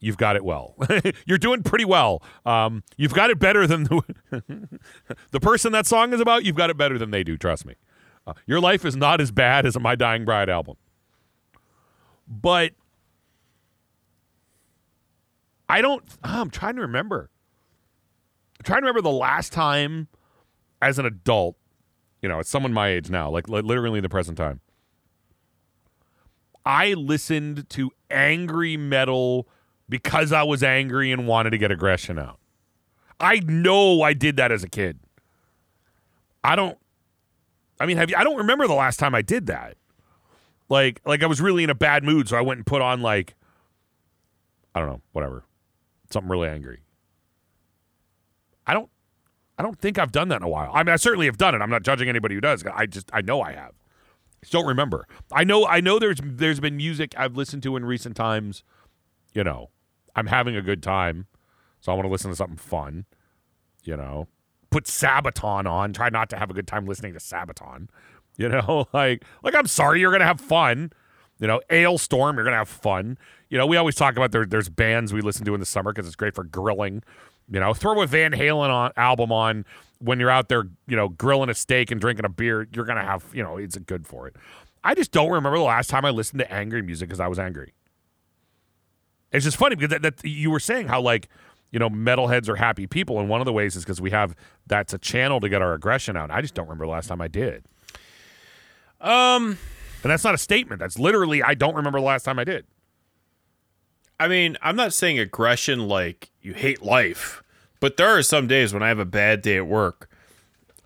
you've 0.00 0.16
got 0.16 0.36
it 0.36 0.44
well. 0.44 0.74
You're 1.26 1.38
doing 1.38 1.62
pretty 1.62 1.86
well. 1.86 2.22
Um, 2.44 2.82
you've 2.98 3.14
got 3.14 3.30
it 3.30 3.38
better 3.38 3.66
than 3.66 3.84
the, 3.84 4.02
the 5.30 5.40
person 5.40 5.72
that 5.72 5.86
song 5.86 6.12
is 6.12 6.20
about. 6.20 6.44
You've 6.44 6.56
got 6.56 6.68
it 6.68 6.76
better 6.76 6.98
than 6.98 7.10
they 7.10 7.24
do. 7.24 7.38
Trust 7.38 7.64
me. 7.64 7.74
Uh, 8.26 8.34
your 8.46 8.60
life 8.60 8.84
is 8.84 8.96
not 8.96 9.20
as 9.22 9.30
bad 9.30 9.64
as 9.64 9.76
a 9.76 9.80
My 9.80 9.94
Dying 9.94 10.26
Bride 10.26 10.50
album. 10.50 10.76
But 12.26 12.72
I 15.68 15.80
don't. 15.80 16.02
oh, 16.24 16.40
I'm 16.40 16.50
trying 16.50 16.76
to 16.76 16.82
remember. 16.82 17.30
I'm 18.58 18.64
trying 18.64 18.80
to 18.80 18.86
remember 18.86 19.02
the 19.02 19.10
last 19.10 19.52
time, 19.52 20.08
as 20.80 20.98
an 20.98 21.06
adult, 21.06 21.56
you 22.22 22.28
know, 22.28 22.38
it's 22.38 22.50
someone 22.50 22.72
my 22.72 22.88
age 22.88 23.10
now, 23.10 23.30
like, 23.30 23.48
like 23.48 23.64
literally 23.64 23.98
in 23.98 24.02
the 24.02 24.08
present 24.08 24.38
time. 24.38 24.60
I 26.64 26.94
listened 26.94 27.68
to 27.70 27.90
angry 28.10 28.76
metal 28.76 29.48
because 29.88 30.32
I 30.32 30.44
was 30.44 30.62
angry 30.62 31.12
and 31.12 31.26
wanted 31.26 31.50
to 31.50 31.58
get 31.58 31.70
aggression 31.70 32.18
out. 32.18 32.38
I 33.20 33.40
know 33.40 34.02
I 34.02 34.14
did 34.14 34.36
that 34.36 34.50
as 34.50 34.64
a 34.64 34.68
kid. 34.68 34.98
I 36.42 36.56
don't 36.56 36.78
I 37.80 37.86
mean, 37.86 37.96
have 37.96 38.10
you 38.10 38.16
I 38.16 38.24
don't 38.24 38.36
remember 38.36 38.66
the 38.66 38.74
last 38.74 38.98
time 38.98 39.14
I 39.14 39.22
did 39.22 39.46
that. 39.46 39.76
Like 40.74 41.00
like 41.06 41.22
I 41.22 41.26
was 41.26 41.40
really 41.40 41.62
in 41.62 41.70
a 41.70 41.74
bad 41.74 42.02
mood, 42.02 42.28
so 42.28 42.36
I 42.36 42.40
went 42.40 42.58
and 42.58 42.66
put 42.66 42.82
on 42.82 43.00
like 43.00 43.36
I 44.74 44.80
don't 44.80 44.88
know, 44.88 45.00
whatever. 45.12 45.44
Something 46.10 46.28
really 46.28 46.48
angry. 46.48 46.80
I 48.66 48.74
don't 48.74 48.90
I 49.56 49.62
don't 49.62 49.78
think 49.78 50.00
I've 50.00 50.10
done 50.10 50.30
that 50.30 50.38
in 50.38 50.42
a 50.42 50.48
while. 50.48 50.72
I 50.74 50.82
mean, 50.82 50.92
I 50.92 50.96
certainly 50.96 51.26
have 51.26 51.38
done 51.38 51.54
it. 51.54 51.58
I'm 51.58 51.70
not 51.70 51.84
judging 51.84 52.08
anybody 52.08 52.34
who 52.34 52.40
does. 52.40 52.64
I 52.66 52.86
just 52.86 53.08
I 53.12 53.20
know 53.20 53.40
I 53.40 53.52
have. 53.52 53.70
I 54.42 54.48
don't 54.50 54.66
remember. 54.66 55.06
I 55.30 55.44
know 55.44 55.64
I 55.64 55.80
know 55.80 56.00
there's 56.00 56.18
there's 56.20 56.58
been 56.58 56.76
music 56.76 57.14
I've 57.16 57.36
listened 57.36 57.62
to 57.62 57.76
in 57.76 57.84
recent 57.84 58.16
times, 58.16 58.64
you 59.32 59.44
know, 59.44 59.70
I'm 60.16 60.26
having 60.26 60.56
a 60.56 60.62
good 60.62 60.82
time, 60.82 61.28
so 61.80 61.92
I 61.92 61.94
want 61.94 62.06
to 62.06 62.10
listen 62.10 62.32
to 62.32 62.36
something 62.36 62.56
fun. 62.56 63.04
You 63.84 63.96
know, 63.96 64.26
put 64.70 64.86
Sabaton 64.86 65.70
on. 65.70 65.92
Try 65.92 66.08
not 66.08 66.30
to 66.30 66.36
have 66.36 66.50
a 66.50 66.54
good 66.54 66.66
time 66.66 66.84
listening 66.84 67.12
to 67.12 67.20
Sabaton. 67.20 67.86
You 68.36 68.48
know, 68.48 68.86
like 68.92 69.24
like 69.42 69.54
I'm 69.54 69.66
sorry, 69.66 70.00
you're 70.00 70.12
gonna 70.12 70.24
have 70.24 70.40
fun. 70.40 70.92
You 71.38 71.46
know, 71.46 71.60
Alestorm, 71.70 72.36
you're 72.36 72.44
gonna 72.44 72.56
have 72.56 72.68
fun. 72.68 73.18
You 73.48 73.58
know, 73.58 73.66
we 73.66 73.76
always 73.76 73.94
talk 73.94 74.16
about 74.16 74.32
there, 74.32 74.46
there's 74.46 74.68
bands 74.68 75.12
we 75.12 75.20
listen 75.20 75.44
to 75.44 75.54
in 75.54 75.60
the 75.60 75.66
summer 75.66 75.92
because 75.92 76.06
it's 76.06 76.16
great 76.16 76.34
for 76.34 76.44
grilling. 76.44 77.02
You 77.50 77.60
know, 77.60 77.74
throw 77.74 78.00
a 78.00 78.06
Van 78.06 78.32
Halen 78.32 78.70
on, 78.70 78.92
album 78.96 79.30
on 79.30 79.64
when 79.98 80.18
you're 80.18 80.30
out 80.30 80.48
there, 80.48 80.64
you 80.86 80.96
know, 80.96 81.08
grilling 81.08 81.50
a 81.50 81.54
steak 81.54 81.90
and 81.90 82.00
drinking 82.00 82.24
a 82.24 82.28
beer. 82.28 82.66
You're 82.72 82.84
gonna 82.84 83.04
have, 83.04 83.24
you 83.32 83.42
know, 83.42 83.56
it's 83.56 83.76
good 83.78 84.06
for 84.06 84.26
it. 84.26 84.36
I 84.82 84.94
just 84.94 85.12
don't 85.12 85.30
remember 85.30 85.58
the 85.58 85.64
last 85.64 85.88
time 85.88 86.04
I 86.04 86.10
listened 86.10 86.40
to 86.40 86.52
angry 86.52 86.82
music 86.82 87.08
because 87.08 87.20
I 87.20 87.28
was 87.28 87.38
angry. 87.38 87.72
It's 89.32 89.44
just 89.44 89.56
funny 89.56 89.74
because 89.74 89.90
that, 89.90 90.02
that 90.02 90.24
you 90.24 90.50
were 90.50 90.60
saying 90.60 90.88
how 90.88 91.00
like 91.00 91.28
you 91.72 91.78
know 91.78 91.90
metalheads 91.90 92.48
are 92.48 92.56
happy 92.56 92.86
people, 92.86 93.18
and 93.18 93.28
one 93.28 93.40
of 93.40 93.46
the 93.46 93.52
ways 93.52 93.74
is 93.74 93.82
because 93.82 94.00
we 94.00 94.10
have 94.10 94.36
that's 94.66 94.94
a 94.94 94.98
channel 94.98 95.40
to 95.40 95.48
get 95.48 95.60
our 95.60 95.74
aggression 95.74 96.16
out. 96.16 96.30
I 96.30 96.40
just 96.40 96.54
don't 96.54 96.66
remember 96.66 96.86
the 96.86 96.92
last 96.92 97.08
time 97.08 97.20
I 97.20 97.28
did. 97.28 97.64
Um, 99.04 99.58
and 100.02 100.10
that's 100.10 100.24
not 100.24 100.34
a 100.34 100.38
statement. 100.38 100.80
That's 100.80 100.98
literally 100.98 101.42
I 101.42 101.54
don't 101.54 101.74
remember 101.74 102.00
the 102.00 102.04
last 102.04 102.24
time 102.24 102.38
I 102.38 102.44
did. 102.44 102.66
I 104.18 104.28
mean, 104.28 104.56
I'm 104.62 104.76
not 104.76 104.92
saying 104.92 105.18
aggression 105.18 105.88
like 105.88 106.30
you 106.40 106.54
hate 106.54 106.82
life, 106.82 107.42
but 107.80 107.96
there 107.96 108.08
are 108.08 108.22
some 108.22 108.46
days 108.46 108.72
when 108.72 108.82
I 108.82 108.88
have 108.88 108.98
a 108.98 109.04
bad 109.04 109.42
day 109.42 109.56
at 109.56 109.66
work 109.66 110.08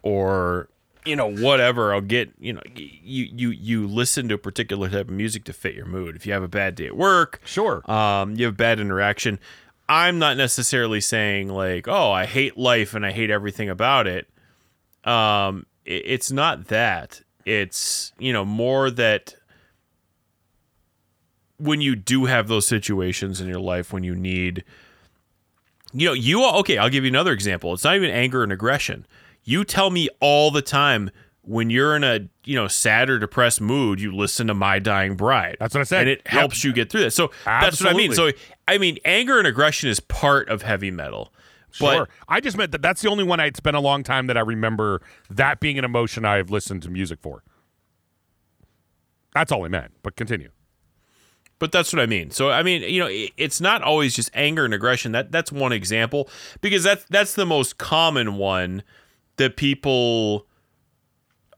or 0.02 0.68
you 1.04 1.16
know 1.16 1.30
whatever 1.30 1.94
i'll 1.94 2.00
get 2.00 2.30
you 2.38 2.52
know 2.52 2.60
you 2.74 3.28
you 3.32 3.50
you 3.50 3.86
listen 3.86 4.28
to 4.28 4.34
a 4.34 4.38
particular 4.38 4.88
type 4.88 5.08
of 5.08 5.10
music 5.10 5.44
to 5.44 5.52
fit 5.52 5.74
your 5.74 5.86
mood 5.86 6.14
if 6.14 6.26
you 6.26 6.32
have 6.32 6.42
a 6.42 6.48
bad 6.48 6.74
day 6.74 6.86
at 6.86 6.96
work 6.96 7.40
sure 7.44 7.88
um 7.90 8.34
you 8.36 8.44
have 8.44 8.56
bad 8.56 8.78
interaction 8.78 9.38
i'm 9.88 10.18
not 10.18 10.36
necessarily 10.36 11.00
saying 11.00 11.48
like 11.48 11.88
oh 11.88 12.12
i 12.12 12.26
hate 12.26 12.58
life 12.58 12.94
and 12.94 13.06
i 13.06 13.10
hate 13.10 13.30
everything 13.30 13.70
about 13.70 14.06
it 14.06 14.28
um 15.04 15.64
it, 15.84 16.02
it's 16.04 16.30
not 16.30 16.66
that 16.66 17.22
it's 17.48 18.12
you 18.18 18.32
know 18.32 18.44
more 18.44 18.90
that 18.90 19.34
when 21.58 21.80
you 21.80 21.96
do 21.96 22.26
have 22.26 22.48
those 22.48 22.66
situations 22.66 23.40
in 23.40 23.48
your 23.48 23.60
life 23.60 23.92
when 23.92 24.04
you 24.04 24.14
need 24.14 24.64
you 25.92 26.06
know 26.06 26.12
you 26.12 26.44
okay 26.44 26.78
i'll 26.78 26.90
give 26.90 27.04
you 27.04 27.08
another 27.08 27.32
example 27.32 27.72
it's 27.72 27.84
not 27.84 27.96
even 27.96 28.10
anger 28.10 28.42
and 28.42 28.52
aggression 28.52 29.06
you 29.42 29.64
tell 29.64 29.90
me 29.90 30.08
all 30.20 30.50
the 30.50 30.62
time 30.62 31.10
when 31.48 31.70
you're 31.70 31.96
in 31.96 32.04
a 32.04 32.28
you 32.44 32.54
know 32.54 32.68
sad 32.68 33.08
or 33.08 33.18
depressed 33.18 33.60
mood, 33.60 34.00
you 34.00 34.14
listen 34.14 34.46
to 34.48 34.54
My 34.54 34.78
Dying 34.78 35.16
Bride. 35.16 35.56
That's 35.58 35.74
what 35.74 35.80
I 35.80 35.84
said, 35.84 36.00
and 36.02 36.10
it 36.10 36.28
helps 36.28 36.62
you 36.62 36.74
get 36.74 36.90
through 36.90 37.00
that. 37.00 37.12
So 37.12 37.30
Absolutely. 37.46 37.60
that's 37.70 37.80
what 37.82 37.90
I 37.90 37.96
mean. 37.96 38.12
So 38.12 38.30
I 38.68 38.78
mean, 38.78 38.98
anger 39.04 39.38
and 39.38 39.46
aggression 39.46 39.88
is 39.88 39.98
part 39.98 40.50
of 40.50 40.60
heavy 40.60 40.90
metal. 40.90 41.32
Sure. 41.78 42.08
I 42.28 42.40
just 42.40 42.56
meant 42.56 42.72
that 42.72 42.82
that's 42.82 43.02
the 43.02 43.08
only 43.08 43.24
one 43.24 43.40
I'd 43.40 43.56
spent 43.56 43.76
a 43.76 43.80
long 43.80 44.02
time 44.02 44.26
that 44.26 44.36
I 44.36 44.40
remember 44.40 45.02
that 45.30 45.60
being 45.60 45.78
an 45.78 45.84
emotion 45.84 46.24
I've 46.24 46.50
listened 46.50 46.82
to 46.82 46.90
music 46.90 47.20
for. 47.20 47.42
That's 49.34 49.52
all 49.52 49.64
I 49.64 49.68
meant. 49.68 49.92
But 50.02 50.16
continue. 50.16 50.50
But 51.58 51.72
that's 51.72 51.92
what 51.92 52.00
I 52.00 52.06
mean. 52.06 52.30
So 52.30 52.50
I 52.50 52.62
mean, 52.62 52.82
you 52.82 53.00
know, 53.00 53.08
it's 53.36 53.60
not 53.60 53.82
always 53.82 54.14
just 54.14 54.30
anger 54.34 54.64
and 54.64 54.72
aggression. 54.72 55.12
That 55.12 55.32
that's 55.32 55.50
one 55.50 55.72
example 55.72 56.28
because 56.60 56.84
that's 56.84 57.04
that's 57.10 57.34
the 57.34 57.46
most 57.46 57.78
common 57.78 58.36
one 58.36 58.82
that 59.36 59.56
people 59.56 60.46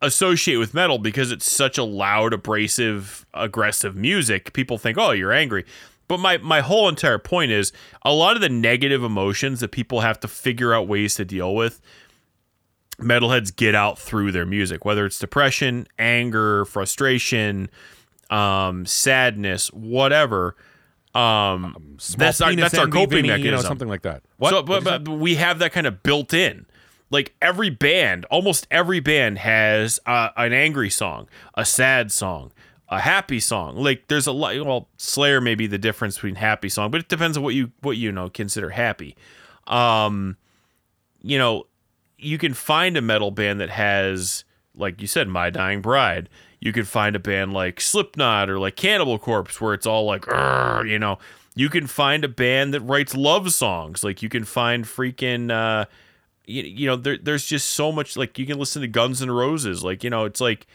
associate 0.03 0.57
with 0.57 0.73
metal 0.73 0.99
because 0.99 1.31
it's 1.31 1.51
such 1.51 1.77
a 1.77 1.85
loud, 1.85 2.33
abrasive, 2.33 3.27
aggressive 3.35 3.95
music. 3.95 4.55
People 4.55 4.79
think, 4.79 4.97
"Oh, 4.99 5.11
you're 5.11 5.33
angry." 5.33 5.67
But 6.11 6.19
my 6.19 6.39
my 6.39 6.61
whole 6.61 6.89
entire 6.89 7.21
point 7.21 7.53
is 7.53 7.73
a 8.03 8.13
lot 8.13 8.35
of 8.35 8.43
the 8.43 8.49
negative 8.49 9.05
emotions 9.05 9.61
that 9.61 9.71
people 9.71 10.01
have 10.01 10.19
to 10.21 10.29
figure 10.29 10.75
out 10.75 10.89
ways 10.89 11.15
to 11.15 11.25
deal 11.25 11.55
with. 11.55 11.81
Metalheads 12.99 13.55
get 13.55 13.77
out 13.77 13.97
through 13.97 14.33
their 14.33 14.45
music, 14.45 14.85
whether 14.85 15.07
it's 15.07 15.21
depression, 15.21 15.87
anger, 16.01 16.65
frustration, 16.65 17.71
um, 18.29 18.85
sadness, 18.87 19.69
whatever. 19.73 20.57
Um, 21.15 21.23
um 21.23 21.97
that's 22.19 22.41
our, 22.41 22.57
that's 22.57 22.75
our 22.75 22.89
coping 22.89 23.29
mechanism, 23.29 23.45
you 23.45 23.51
know, 23.53 23.61
something 23.63 23.89
like 23.89 24.03
that. 24.03 24.25
What? 24.39 24.51
So, 24.51 24.63
but, 24.65 24.83
but 24.83 25.07
we 25.07 25.37
have 25.37 25.61
that 25.61 25.71
kind 25.71 25.87
of 25.87 26.03
built 26.03 26.35
in 26.35 26.67
like 27.11 27.37
every 27.41 27.71
band, 27.71 28.25
almost 28.27 28.67
every 28.69 28.99
band 28.99 29.39
has 29.39 30.01
uh, 30.07 30.31
an 30.37 30.53
angry 30.53 30.91
song, 30.91 31.29
a 31.55 31.65
sad 31.65 32.11
song, 32.11 32.51
a 32.91 33.01
happy 33.01 33.41
song. 33.41 33.77
Like 33.77 34.09
there's 34.09 34.27
a 34.27 34.33
lot. 34.33 34.55
Well, 34.67 34.89
Slayer 34.97 35.41
may 35.41 35.55
be 35.55 35.67
the 35.67 35.79
difference 35.79 36.17
between 36.17 36.35
happy 36.35 36.69
song, 36.69 36.91
but 36.91 37.01
it 37.01 37.09
depends 37.09 37.37
on 37.37 37.43
what 37.43 37.55
you 37.55 37.71
what 37.81 37.97
you 37.97 38.11
know 38.11 38.29
consider 38.29 38.71
happy. 38.71 39.17
Um, 39.67 40.37
you 41.23 41.39
know, 41.39 41.67
you 42.19 42.37
can 42.37 42.53
find 42.53 42.97
a 42.97 43.03
metal 43.03 43.31
band 43.31 43.61
that 43.61 43.71
has, 43.71 44.45
like 44.75 45.01
you 45.01 45.07
said, 45.07 45.29
My 45.29 45.51
Dying 45.51 45.81
Bride. 45.81 46.29
You 46.59 46.73
can 46.73 46.85
find 46.85 47.17
a 47.17 47.21
band 47.21 47.55
like 47.55 47.81
Slipknot 47.81 48.51
or 48.51 48.59
like 48.59 48.77
Cannibal 48.77 49.19
Corpse 49.19 49.61
where 49.61 49.73
it's 49.73 49.87
all 49.87 50.05
like, 50.05 50.27
you 50.87 50.99
know. 50.99 51.19
You 51.57 51.69
can 51.69 51.89
find 51.89 52.25
a 52.25 52.29
band 52.29 52.73
that 52.75 52.81
writes 52.81 53.15
love 53.15 53.53
songs. 53.53 54.05
Like 54.05 54.23
you 54.23 54.29
can 54.29 54.45
find 54.45 54.85
freaking. 54.85 55.51
Uh, 55.51 55.87
you, 56.47 56.63
you 56.63 56.87
know 56.87 56.97
there, 56.97 57.19
there's 57.19 57.45
just 57.45 57.71
so 57.71 57.93
much 57.93 58.17
like 58.17 58.39
you 58.39 58.47
can 58.47 58.59
listen 58.59 58.83
to 58.83 58.89
Guns 58.89 59.21
N' 59.23 59.31
Roses 59.31 59.85
like 59.85 60.03
you 60.03 60.11
know 60.11 60.25
it's 60.25 60.41
like 60.41 60.67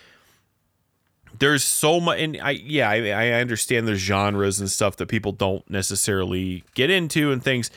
there's 1.40 1.64
so 1.64 2.00
much 2.00 2.20
and 2.20 2.38
I 2.42 2.52
yeah 2.52 2.90
I, 2.90 3.10
I 3.10 3.32
understand 3.42 3.88
there's 3.88 4.00
genres 4.00 4.60
and 4.60 4.70
stuff 4.70 4.98
that 4.98 5.08
people 5.08 5.32
don't 5.32 5.68
necessarily 5.70 6.64
get 6.74 6.90
into 6.90 7.32
and 7.32 7.44
things 7.44 7.72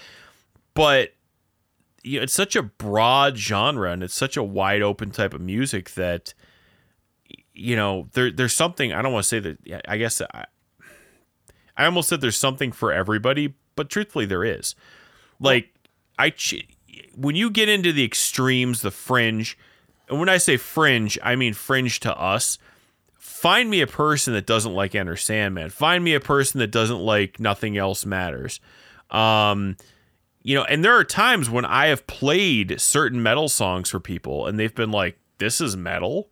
but 0.74 1.14
you 2.04 2.18
know, 2.18 2.22
it's 2.22 2.32
such 2.32 2.56
a 2.56 2.62
broad 2.62 3.36
genre 3.36 3.92
and 3.92 4.02
it's 4.02 4.14
such 4.14 4.36
a 4.36 4.42
wide 4.42 4.82
open 4.82 5.10
type 5.10 5.34
of 5.34 5.40
music 5.40 5.90
that 5.94 6.34
you 7.52 7.76
know 7.76 8.08
there 8.12 8.30
there's 8.30 8.54
something 8.54 8.92
I 8.92 9.02
don't 9.02 9.12
want 9.12 9.24
to 9.24 9.28
say 9.28 9.40
that 9.40 9.82
I 9.88 9.96
guess 9.96 10.20
I, 10.20 10.44
I 11.76 11.84
almost 11.84 12.08
said 12.08 12.20
there's 12.20 12.36
something 12.36 12.72
for 12.72 12.92
everybody 12.92 13.54
but 13.74 13.90
truthfully 13.90 14.26
there 14.26 14.44
is 14.44 14.74
like 15.40 15.74
I 16.18 16.32
when 17.14 17.34
you 17.34 17.50
get 17.50 17.68
into 17.68 17.92
the 17.92 18.04
extremes, 18.04 18.82
the 18.82 18.90
fringe, 18.90 19.58
and 20.08 20.18
when 20.18 20.28
I 20.28 20.38
say 20.38 20.56
fringe, 20.56 21.18
I 21.22 21.36
mean 21.36 21.54
fringe 21.54 22.00
to 22.00 22.16
us. 22.16 22.58
Find 23.18 23.68
me 23.68 23.80
a 23.80 23.86
person 23.86 24.32
that 24.34 24.46
doesn't 24.46 24.72
like 24.72 24.94
Enter 24.94 25.16
Sandman. 25.16 25.70
Find 25.70 26.02
me 26.02 26.14
a 26.14 26.20
person 26.20 26.60
that 26.60 26.70
doesn't 26.70 27.00
like 27.00 27.38
Nothing 27.38 27.76
Else 27.76 28.06
Matters. 28.06 28.60
Um, 29.10 29.76
you 30.42 30.54
know, 30.54 30.64
and 30.64 30.84
there 30.84 30.96
are 30.96 31.04
times 31.04 31.50
when 31.50 31.64
I 31.64 31.88
have 31.88 32.06
played 32.06 32.80
certain 32.80 33.22
metal 33.22 33.48
songs 33.48 33.90
for 33.90 34.00
people 34.00 34.46
and 34.46 34.58
they've 34.58 34.74
been 34.74 34.90
like, 34.92 35.18
this 35.38 35.60
is 35.60 35.76
metal. 35.76 36.30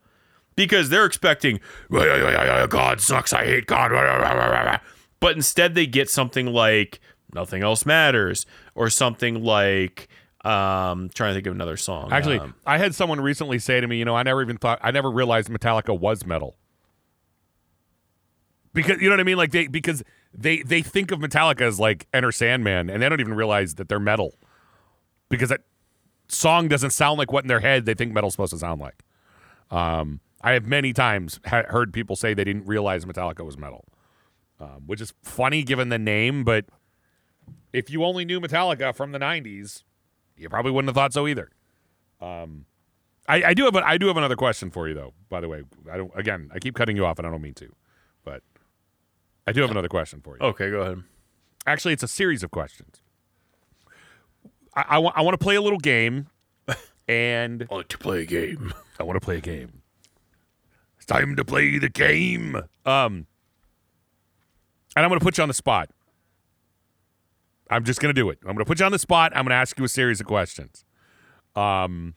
Because 0.54 0.88
they're 0.88 1.04
expecting, 1.04 1.60
God 1.90 3.00
sucks, 3.02 3.34
I 3.34 3.44
hate 3.44 3.66
God. 3.66 4.80
But 5.20 5.36
instead, 5.36 5.74
they 5.74 5.86
get 5.86 6.08
something 6.08 6.46
like 6.46 6.98
Nothing 7.34 7.62
Else 7.62 7.84
Matters 7.84 8.46
or 8.74 8.88
something 8.88 9.44
like, 9.44 10.08
um, 10.46 11.10
trying 11.14 11.30
to 11.30 11.34
think 11.34 11.46
of 11.46 11.52
another 11.54 11.76
song. 11.76 12.10
Actually, 12.10 12.38
Um, 12.38 12.54
I 12.64 12.78
had 12.78 12.94
someone 12.94 13.20
recently 13.20 13.58
say 13.58 13.80
to 13.82 13.86
me, 13.86 13.98
you 13.98 14.06
know, 14.06 14.16
I 14.16 14.22
never 14.22 14.40
even 14.40 14.56
thought, 14.56 14.78
I 14.82 14.92
never 14.92 15.10
realized 15.10 15.50
Metallica 15.50 15.98
was 15.98 16.24
metal. 16.24 16.56
Because 18.76 19.00
you 19.00 19.08
know 19.08 19.14
what 19.14 19.20
I 19.20 19.24
mean, 19.24 19.38
like 19.38 19.52
they 19.52 19.68
because 19.68 20.04
they 20.34 20.58
they 20.58 20.82
think 20.82 21.10
of 21.10 21.18
Metallica 21.18 21.62
as 21.62 21.80
like 21.80 22.06
Enter 22.12 22.30
Sandman, 22.30 22.90
and 22.90 23.02
they 23.02 23.08
don't 23.08 23.20
even 23.20 23.32
realize 23.32 23.76
that 23.76 23.88
they're 23.88 23.98
metal. 23.98 24.34
Because 25.30 25.48
that 25.48 25.62
song 26.28 26.68
doesn't 26.68 26.90
sound 26.90 27.18
like 27.18 27.32
what 27.32 27.42
in 27.42 27.48
their 27.48 27.60
head 27.60 27.86
they 27.86 27.94
think 27.94 28.12
metal's 28.12 28.34
supposed 28.34 28.52
to 28.52 28.58
sound 28.58 28.82
like. 28.82 29.02
Um, 29.70 30.20
I 30.42 30.52
have 30.52 30.66
many 30.66 30.92
times 30.92 31.40
ha- 31.46 31.64
heard 31.68 31.94
people 31.94 32.16
say 32.16 32.34
they 32.34 32.44
didn't 32.44 32.66
realize 32.66 33.06
Metallica 33.06 33.46
was 33.46 33.56
metal, 33.56 33.86
um, 34.60 34.82
which 34.86 35.00
is 35.00 35.14
funny 35.22 35.62
given 35.62 35.88
the 35.88 35.98
name. 35.98 36.44
But 36.44 36.66
if 37.72 37.88
you 37.88 38.04
only 38.04 38.26
knew 38.26 38.40
Metallica 38.42 38.94
from 38.94 39.12
the 39.12 39.18
'90s, 39.18 39.84
you 40.36 40.50
probably 40.50 40.70
wouldn't 40.70 40.90
have 40.90 40.96
thought 40.96 41.14
so 41.14 41.26
either. 41.26 41.50
Um, 42.20 42.66
I, 43.26 43.42
I 43.42 43.54
do 43.54 43.64
have 43.64 43.74
a, 43.74 43.86
I 43.86 43.96
do 43.96 44.06
have 44.08 44.18
another 44.18 44.36
question 44.36 44.70
for 44.70 44.86
you 44.86 44.92
though. 44.92 45.14
By 45.30 45.40
the 45.40 45.48
way, 45.48 45.62
I 45.90 45.96
don't. 45.96 46.10
Again, 46.14 46.50
I 46.52 46.58
keep 46.58 46.74
cutting 46.74 46.94
you 46.94 47.06
off, 47.06 47.18
and 47.18 47.26
I 47.26 47.30
don't 47.30 47.40
mean 47.40 47.54
to, 47.54 47.74
I 49.46 49.52
do 49.52 49.60
have 49.62 49.70
another 49.70 49.88
question 49.88 50.20
for 50.20 50.36
you. 50.36 50.46
okay, 50.46 50.70
go 50.70 50.80
ahead. 50.80 51.02
Actually, 51.66 51.92
it's 51.94 52.02
a 52.02 52.08
series 52.08 52.42
of 52.42 52.50
questions. 52.50 53.00
I, 54.74 54.84
I 54.90 54.98
want 54.98 55.16
I 55.18 55.22
want 55.22 55.34
to 55.38 55.42
play 55.42 55.54
a 55.56 55.60
little 55.62 55.78
game, 55.78 56.28
and 57.08 57.66
I 57.70 57.74
like 57.74 57.88
to 57.88 57.98
play 57.98 58.22
a 58.22 58.26
game. 58.26 58.72
I 58.98 59.02
want 59.04 59.16
to 59.16 59.24
play 59.24 59.36
a 59.38 59.40
game. 59.40 59.82
It's 60.96 61.06
time 61.06 61.36
to 61.36 61.44
play 61.44 61.78
the 61.78 61.88
game. 61.88 62.56
Um, 62.84 63.26
and 64.96 65.04
I'm 65.04 65.08
going 65.08 65.20
to 65.20 65.24
put 65.24 65.36
you 65.38 65.42
on 65.42 65.48
the 65.48 65.54
spot. 65.54 65.90
I'm 67.68 67.84
just 67.84 68.00
going 68.00 68.14
to 68.14 68.18
do 68.20 68.30
it. 68.30 68.38
I'm 68.42 68.48
going 68.54 68.58
to 68.58 68.64
put 68.64 68.80
you 68.80 68.86
on 68.86 68.92
the 68.92 68.98
spot. 68.98 69.32
I'm 69.34 69.44
going 69.44 69.50
to 69.50 69.56
ask 69.56 69.78
you 69.78 69.84
a 69.84 69.88
series 69.88 70.20
of 70.20 70.26
questions. 70.26 70.84
Um, 71.54 72.14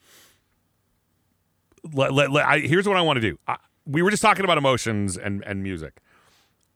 let, 1.94 2.14
let, 2.14 2.32
let- 2.32 2.46
I, 2.46 2.60
here's 2.60 2.88
what 2.88 2.96
I 2.98 3.02
want 3.02 3.18
to 3.18 3.22
do. 3.22 3.38
I, 3.48 3.58
we 3.86 4.02
were 4.02 4.12
just 4.12 4.22
talking 4.22 4.46
about 4.46 4.58
emotions 4.58 5.18
and, 5.18 5.44
and 5.46 5.62
music. 5.64 6.00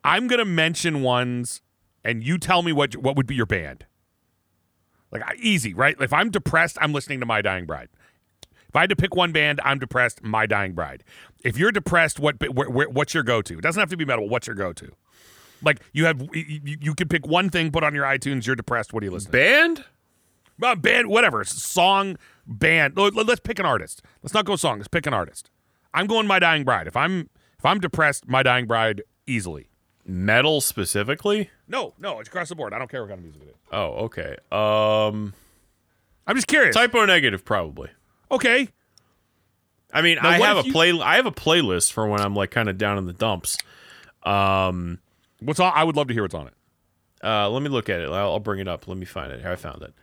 I'm 0.03 0.27
going 0.27 0.39
to 0.39 0.45
mention 0.45 1.01
ones, 1.01 1.61
and 2.03 2.23
you 2.23 2.37
tell 2.37 2.61
me 2.61 2.71
what 2.71 2.95
what 2.97 3.15
would 3.15 3.27
be 3.27 3.35
your 3.35 3.45
band. 3.45 3.85
Like 5.11 5.23
easy, 5.39 5.73
right? 5.73 5.95
If 5.99 6.11
I'm 6.11 6.29
depressed, 6.31 6.77
I'm 6.81 6.91
listening 6.91 7.19
to 7.19 7.25
My 7.25 7.41
Dying 7.41 7.65
Bride. 7.65 7.89
If 8.67 8.75
I 8.75 8.81
had 8.81 8.89
to 8.89 8.95
pick 8.95 9.15
one 9.15 9.31
band, 9.31 9.61
I'm 9.63 9.77
depressed. 9.77 10.23
My 10.23 10.47
Dying 10.47 10.73
Bride. 10.73 11.03
If 11.43 11.57
you're 11.57 11.71
depressed, 11.71 12.19
what 12.19 12.37
wh- 12.41 12.65
wh- 12.65 12.91
what's 12.91 13.13
your 13.13 13.21
go-to? 13.21 13.59
It 13.59 13.61
doesn't 13.61 13.79
have 13.79 13.89
to 13.91 13.97
be 13.97 14.05
metal. 14.05 14.27
What's 14.27 14.47
your 14.47 14.55
go-to? 14.55 14.91
Like 15.61 15.81
you 15.93 16.05
have, 16.05 16.19
you, 16.33 16.77
you 16.81 16.95
can 16.95 17.07
pick 17.07 17.27
one 17.27 17.49
thing, 17.51 17.71
put 17.71 17.83
on 17.83 17.93
your 17.93 18.05
iTunes. 18.05 18.47
You're 18.47 18.55
depressed. 18.55 18.91
What 18.91 19.01
do 19.01 19.05
you 19.05 19.11
listen? 19.11 19.31
to? 19.31 19.37
Band? 19.37 19.85
Uh, 20.61 20.75
band, 20.75 21.07
whatever. 21.07 21.43
Song, 21.43 22.17
band. 22.47 22.97
Let- 22.97 23.13
Let's 23.15 23.39
pick 23.39 23.59
an 23.59 23.65
artist. 23.67 24.01
Let's 24.23 24.33
not 24.33 24.45
go 24.45 24.55
song. 24.55 24.79
Let's 24.79 24.87
pick 24.87 25.05
an 25.05 25.13
artist. 25.13 25.51
I'm 25.93 26.07
going 26.07 26.25
My 26.25 26.39
Dying 26.39 26.63
Bride. 26.63 26.87
If 26.87 26.97
I'm 26.97 27.29
if 27.59 27.65
I'm 27.65 27.79
depressed, 27.79 28.27
My 28.27 28.41
Dying 28.41 28.65
Bride 28.65 29.03
easily. 29.27 29.69
Metal 30.05 30.59
specifically? 30.61 31.49
No, 31.67 31.93
no, 31.99 32.19
it's 32.19 32.27
across 32.29 32.49
the 32.49 32.55
board. 32.55 32.73
I 32.73 32.79
don't 32.79 32.89
care 32.91 33.01
what 33.01 33.09
kind 33.09 33.19
of 33.19 33.23
music 33.23 33.41
it 33.43 33.49
is. 33.49 33.55
Oh, 33.71 34.05
okay. 34.05 34.35
Um, 34.51 35.33
I'm 36.27 36.35
just 36.35 36.47
curious. 36.47 36.75
Type 36.75 36.93
O 36.95 37.05
Negative 37.05 37.43
probably. 37.43 37.89
okay. 38.31 38.67
I 39.95 40.01
mean, 40.01 40.17
Now, 40.21 40.29
I 40.29 40.39
have 40.39 40.57
a 40.57 40.65
you- 40.65 40.71
play. 40.73 40.91
I 40.99 41.17
have 41.17 41.27
a 41.27 41.31
playlist 41.31 41.91
for 41.91 42.07
when 42.07 42.19
I'm 42.19 42.35
like 42.35 42.49
kind 42.51 42.67
of 42.67 42.77
down 42.79 42.97
in 42.97 43.05
the 43.05 43.13
dumps. 43.13 43.57
Um, 44.23 44.97
What's 45.39 45.59
on? 45.59 45.71
I 45.75 45.83
would 45.83 45.95
love 45.95 46.07
to 46.07 46.13
hear 46.13 46.23
what's 46.23 46.33
on 46.33 46.47
it. 46.47 46.53
uh, 47.23 47.47
let 47.49 47.61
me 47.61 47.69
look 47.69 47.89
at 47.89 47.99
it. 47.99 48.09
I'll, 48.09 48.31
I'll 48.31 48.39
bring 48.39 48.59
it 48.59 48.67
up. 48.67 48.87
Let 48.87 48.97
me 48.97 49.05
find 49.05 49.31
it. 49.31 49.39
Here, 49.41 49.51
I 49.51 49.55
found 49.55 49.83
it. 49.83 49.93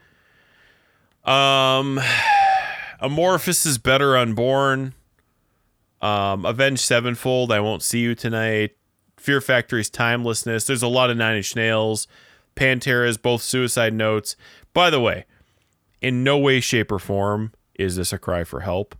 Um, 1.28 1.98
Amorphis 3.02 3.66
is 3.66 3.78
better 3.78 4.16
unborn. 4.16 4.94
Um, 6.00 6.44
Avenged 6.46 6.82
Sevenfold. 6.82 7.50
I 7.52 7.60
won't 7.60 7.82
see 7.82 7.98
you 8.00 8.14
tonight. 8.14 8.76
Fear 9.20 9.42
Factory's 9.42 9.90
timelessness. 9.90 10.64
There's 10.64 10.82
a 10.82 10.88
lot 10.88 11.10
of 11.10 11.16
Nine 11.18 11.36
Inch 11.36 11.54
Nails. 11.54 12.08
Pantera's 12.54 13.18
both 13.18 13.42
suicide 13.42 13.92
notes. 13.92 14.34
By 14.72 14.88
the 14.88 14.98
way, 14.98 15.26
in 16.00 16.24
no 16.24 16.38
way, 16.38 16.60
shape, 16.60 16.90
or 16.90 16.98
form 16.98 17.52
is 17.74 17.96
this 17.96 18.14
a 18.14 18.18
cry 18.18 18.44
for 18.44 18.60
help. 18.60 18.96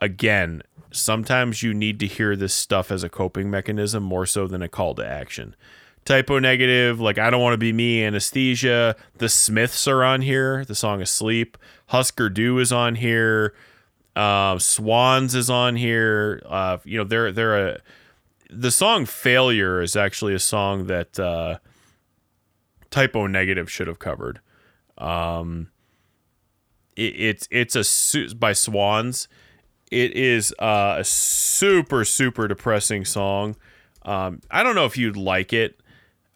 Again, 0.00 0.62
sometimes 0.90 1.62
you 1.62 1.74
need 1.74 2.00
to 2.00 2.06
hear 2.06 2.34
this 2.34 2.54
stuff 2.54 2.90
as 2.90 3.02
a 3.02 3.10
coping 3.10 3.50
mechanism 3.50 4.02
more 4.02 4.24
so 4.24 4.46
than 4.46 4.62
a 4.62 4.68
call 4.68 4.94
to 4.94 5.06
action. 5.06 5.54
Type 6.06 6.30
O 6.30 6.38
Negative, 6.38 6.98
like 6.98 7.18
I 7.18 7.28
don't 7.28 7.42
want 7.42 7.52
to 7.52 7.58
be 7.58 7.74
me, 7.74 8.02
anesthesia. 8.02 8.96
The 9.18 9.28
Smiths 9.28 9.86
are 9.86 10.02
on 10.02 10.22
here. 10.22 10.64
The 10.64 10.74
song 10.74 11.02
Asleep. 11.02 11.58
Husker 11.88 12.30
Du 12.30 12.58
is 12.58 12.72
on 12.72 12.94
here. 12.94 13.52
Uh, 14.16 14.58
Swans 14.58 15.34
is 15.34 15.50
on 15.50 15.76
here. 15.76 16.42
Uh, 16.46 16.78
you 16.84 16.96
know, 16.96 17.04
they're 17.04 17.32
they're 17.32 17.68
a 17.68 17.80
the 18.50 18.70
song 18.70 19.06
Failure 19.06 19.82
is 19.82 19.96
actually 19.96 20.34
a 20.34 20.38
song 20.38 20.86
that 20.86 21.18
uh, 21.18 21.58
Type 22.90 23.14
O 23.14 23.26
Negative 23.26 23.70
should 23.70 23.86
have 23.86 23.98
covered. 23.98 24.40
Um, 24.96 25.68
it, 26.96 27.14
it's 27.20 27.48
it's 27.50 27.76
a 27.76 27.84
su- 27.84 28.34
by 28.34 28.52
Swans. 28.52 29.28
It 29.90 30.12
is 30.12 30.54
uh, 30.58 30.96
a 30.98 31.04
super 31.04 32.04
super 32.04 32.48
depressing 32.48 33.04
song. 33.04 33.56
Um, 34.02 34.40
I 34.50 34.62
don't 34.62 34.74
know 34.74 34.86
if 34.86 34.96
you'd 34.96 35.16
like 35.16 35.52
it, 35.52 35.80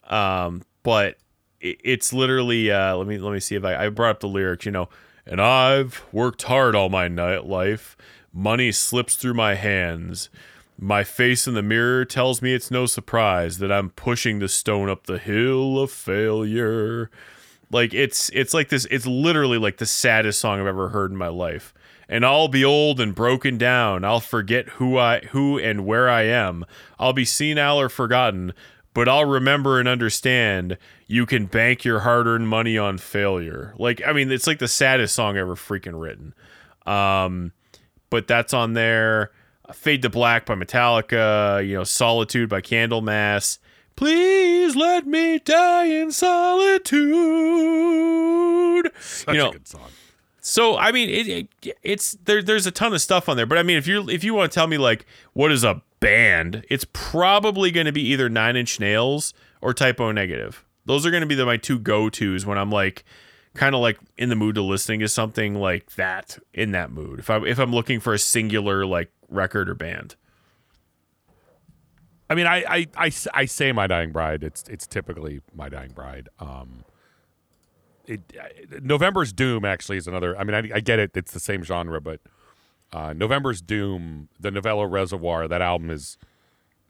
um, 0.04 0.62
but 0.82 1.16
it, 1.60 1.80
it's 1.82 2.12
literally. 2.12 2.70
Uh, 2.70 2.96
let 2.96 3.06
me 3.06 3.18
let 3.18 3.32
me 3.32 3.40
see 3.40 3.56
if 3.56 3.64
I 3.64 3.86
I 3.86 3.88
brought 3.88 4.10
up 4.10 4.20
the 4.20 4.28
lyrics. 4.28 4.66
You 4.66 4.72
know, 4.72 4.88
and 5.26 5.40
I've 5.40 6.04
worked 6.12 6.42
hard 6.42 6.74
all 6.74 6.88
my 6.88 7.08
night 7.08 7.46
life. 7.46 7.96
Money 8.32 8.72
slips 8.72 9.16
through 9.16 9.34
my 9.34 9.54
hands. 9.54 10.30
My 10.78 11.04
face 11.04 11.46
in 11.46 11.54
the 11.54 11.62
mirror 11.62 12.04
tells 12.04 12.42
me 12.42 12.54
it's 12.54 12.70
no 12.70 12.86
surprise 12.86 13.58
that 13.58 13.70
I'm 13.70 13.90
pushing 13.90 14.38
the 14.38 14.48
stone 14.48 14.88
up 14.88 15.06
the 15.06 15.18
hill 15.18 15.78
of 15.78 15.90
failure. 15.90 17.10
Like 17.70 17.94
it's 17.94 18.30
it's 18.30 18.52
like 18.52 18.68
this 18.68 18.86
it's 18.90 19.06
literally 19.06 19.58
like 19.58 19.78
the 19.78 19.86
saddest 19.86 20.38
song 20.40 20.60
I've 20.60 20.66
ever 20.66 20.90
heard 20.90 21.10
in 21.10 21.16
my 21.16 21.28
life. 21.28 21.72
And 22.08 22.26
I'll 22.26 22.48
be 22.48 22.64
old 22.64 23.00
and 23.00 23.14
broken 23.14 23.56
down. 23.56 24.04
I'll 24.04 24.20
forget 24.20 24.68
who 24.70 24.98
I 24.98 25.20
who 25.30 25.58
and 25.58 25.86
where 25.86 26.10
I 26.10 26.22
am. 26.22 26.66
I'll 26.98 27.14
be 27.14 27.24
senile 27.24 27.80
or 27.80 27.88
forgotten, 27.88 28.52
but 28.92 29.08
I'll 29.08 29.24
remember 29.24 29.80
and 29.80 29.88
understand 29.88 30.76
you 31.06 31.24
can 31.24 31.46
bank 31.46 31.84
your 31.84 32.00
hard-earned 32.00 32.48
money 32.48 32.76
on 32.76 32.98
failure. 32.98 33.72
Like 33.78 34.02
I 34.06 34.12
mean, 34.12 34.30
it's 34.30 34.46
like 34.46 34.58
the 34.58 34.68
saddest 34.68 35.14
song 35.14 35.36
ever 35.36 35.54
freaking 35.54 35.98
written. 35.98 36.34
Um 36.86 37.52
but 38.10 38.26
that's 38.26 38.52
on 38.52 38.74
there. 38.74 39.30
Uh, 39.64 39.72
Fade 39.72 40.02
to 40.02 40.10
Black 40.10 40.46
by 40.46 40.54
Metallica, 40.54 41.66
you 41.66 41.74
know, 41.74 41.84
Solitude 41.84 42.48
by 42.48 42.60
Candlemass. 42.60 43.58
Please 43.96 44.74
let 44.74 45.06
me 45.06 45.38
die 45.38 45.84
in 45.84 46.10
solitude. 46.12 47.12
Such 49.00 49.34
you 49.34 49.40
know, 49.40 49.50
a 49.50 49.52
good 49.52 49.68
song. 49.68 49.90
so 50.40 50.76
I 50.76 50.92
mean, 50.92 51.08
it, 51.10 51.28
it 51.28 51.76
it's 51.82 52.16
there. 52.24 52.42
There's 52.42 52.66
a 52.66 52.70
ton 52.70 52.94
of 52.94 53.00
stuff 53.00 53.28
on 53.28 53.36
there, 53.36 53.46
but 53.46 53.58
I 53.58 53.62
mean, 53.62 53.76
if 53.76 53.86
you 53.86 54.08
if 54.08 54.24
you 54.24 54.34
want 54.34 54.50
to 54.50 54.54
tell 54.54 54.66
me 54.66 54.78
like 54.78 55.06
what 55.34 55.52
is 55.52 55.62
a 55.62 55.82
band, 56.00 56.64
it's 56.68 56.86
probably 56.92 57.70
going 57.70 57.86
to 57.86 57.92
be 57.92 58.02
either 58.08 58.28
Nine 58.28 58.56
Inch 58.56 58.80
Nails 58.80 59.34
or 59.60 59.74
Type 59.74 60.00
O 60.00 60.10
Negative. 60.10 60.64
Those 60.84 61.06
are 61.06 61.10
going 61.10 61.20
to 61.20 61.26
be 61.26 61.36
the, 61.36 61.46
my 61.46 61.56
two 61.58 61.78
go 61.78 62.08
tos 62.10 62.44
when 62.44 62.58
I'm 62.58 62.70
like 62.70 63.04
kind 63.54 63.74
of 63.74 63.80
like 63.80 63.98
in 64.16 64.30
the 64.30 64.34
mood 64.34 64.54
to 64.54 64.62
listening 64.62 65.00
to 65.00 65.08
something 65.08 65.54
like 65.54 65.92
that 65.96 66.38
in 66.54 66.72
that 66.72 66.90
mood. 66.90 67.18
If 67.18 67.30
I 67.30 67.36
if 67.44 67.58
I'm 67.58 67.72
looking 67.72 68.00
for 68.00 68.14
a 68.14 68.18
singular 68.18 68.86
like 68.86 69.12
record 69.32 69.68
or 69.68 69.74
band. 69.74 70.16
I 72.30 72.34
mean, 72.34 72.46
I, 72.46 72.64
I, 72.66 72.86
I, 72.96 73.12
I 73.34 73.44
say 73.44 73.72
My 73.72 73.86
Dying 73.86 74.10
Bride. 74.10 74.42
It's 74.42 74.64
it's 74.68 74.86
typically 74.86 75.40
My 75.54 75.68
Dying 75.68 75.92
Bride. 75.92 76.28
Um, 76.38 76.84
it 78.06 78.20
uh, 78.40 78.78
November's 78.82 79.32
Doom 79.32 79.64
actually 79.64 79.98
is 79.98 80.06
another. 80.06 80.38
I 80.38 80.44
mean, 80.44 80.54
I, 80.54 80.76
I 80.76 80.80
get 80.80 80.98
it. 80.98 81.10
It's 81.14 81.32
the 81.32 81.40
same 81.40 81.62
genre, 81.62 82.00
but 82.00 82.20
uh, 82.92 83.12
November's 83.12 83.60
Doom, 83.60 84.28
the 84.40 84.50
Novella 84.50 84.86
Reservoir, 84.86 85.48
that 85.48 85.62
album 85.62 85.90
is 85.90 86.16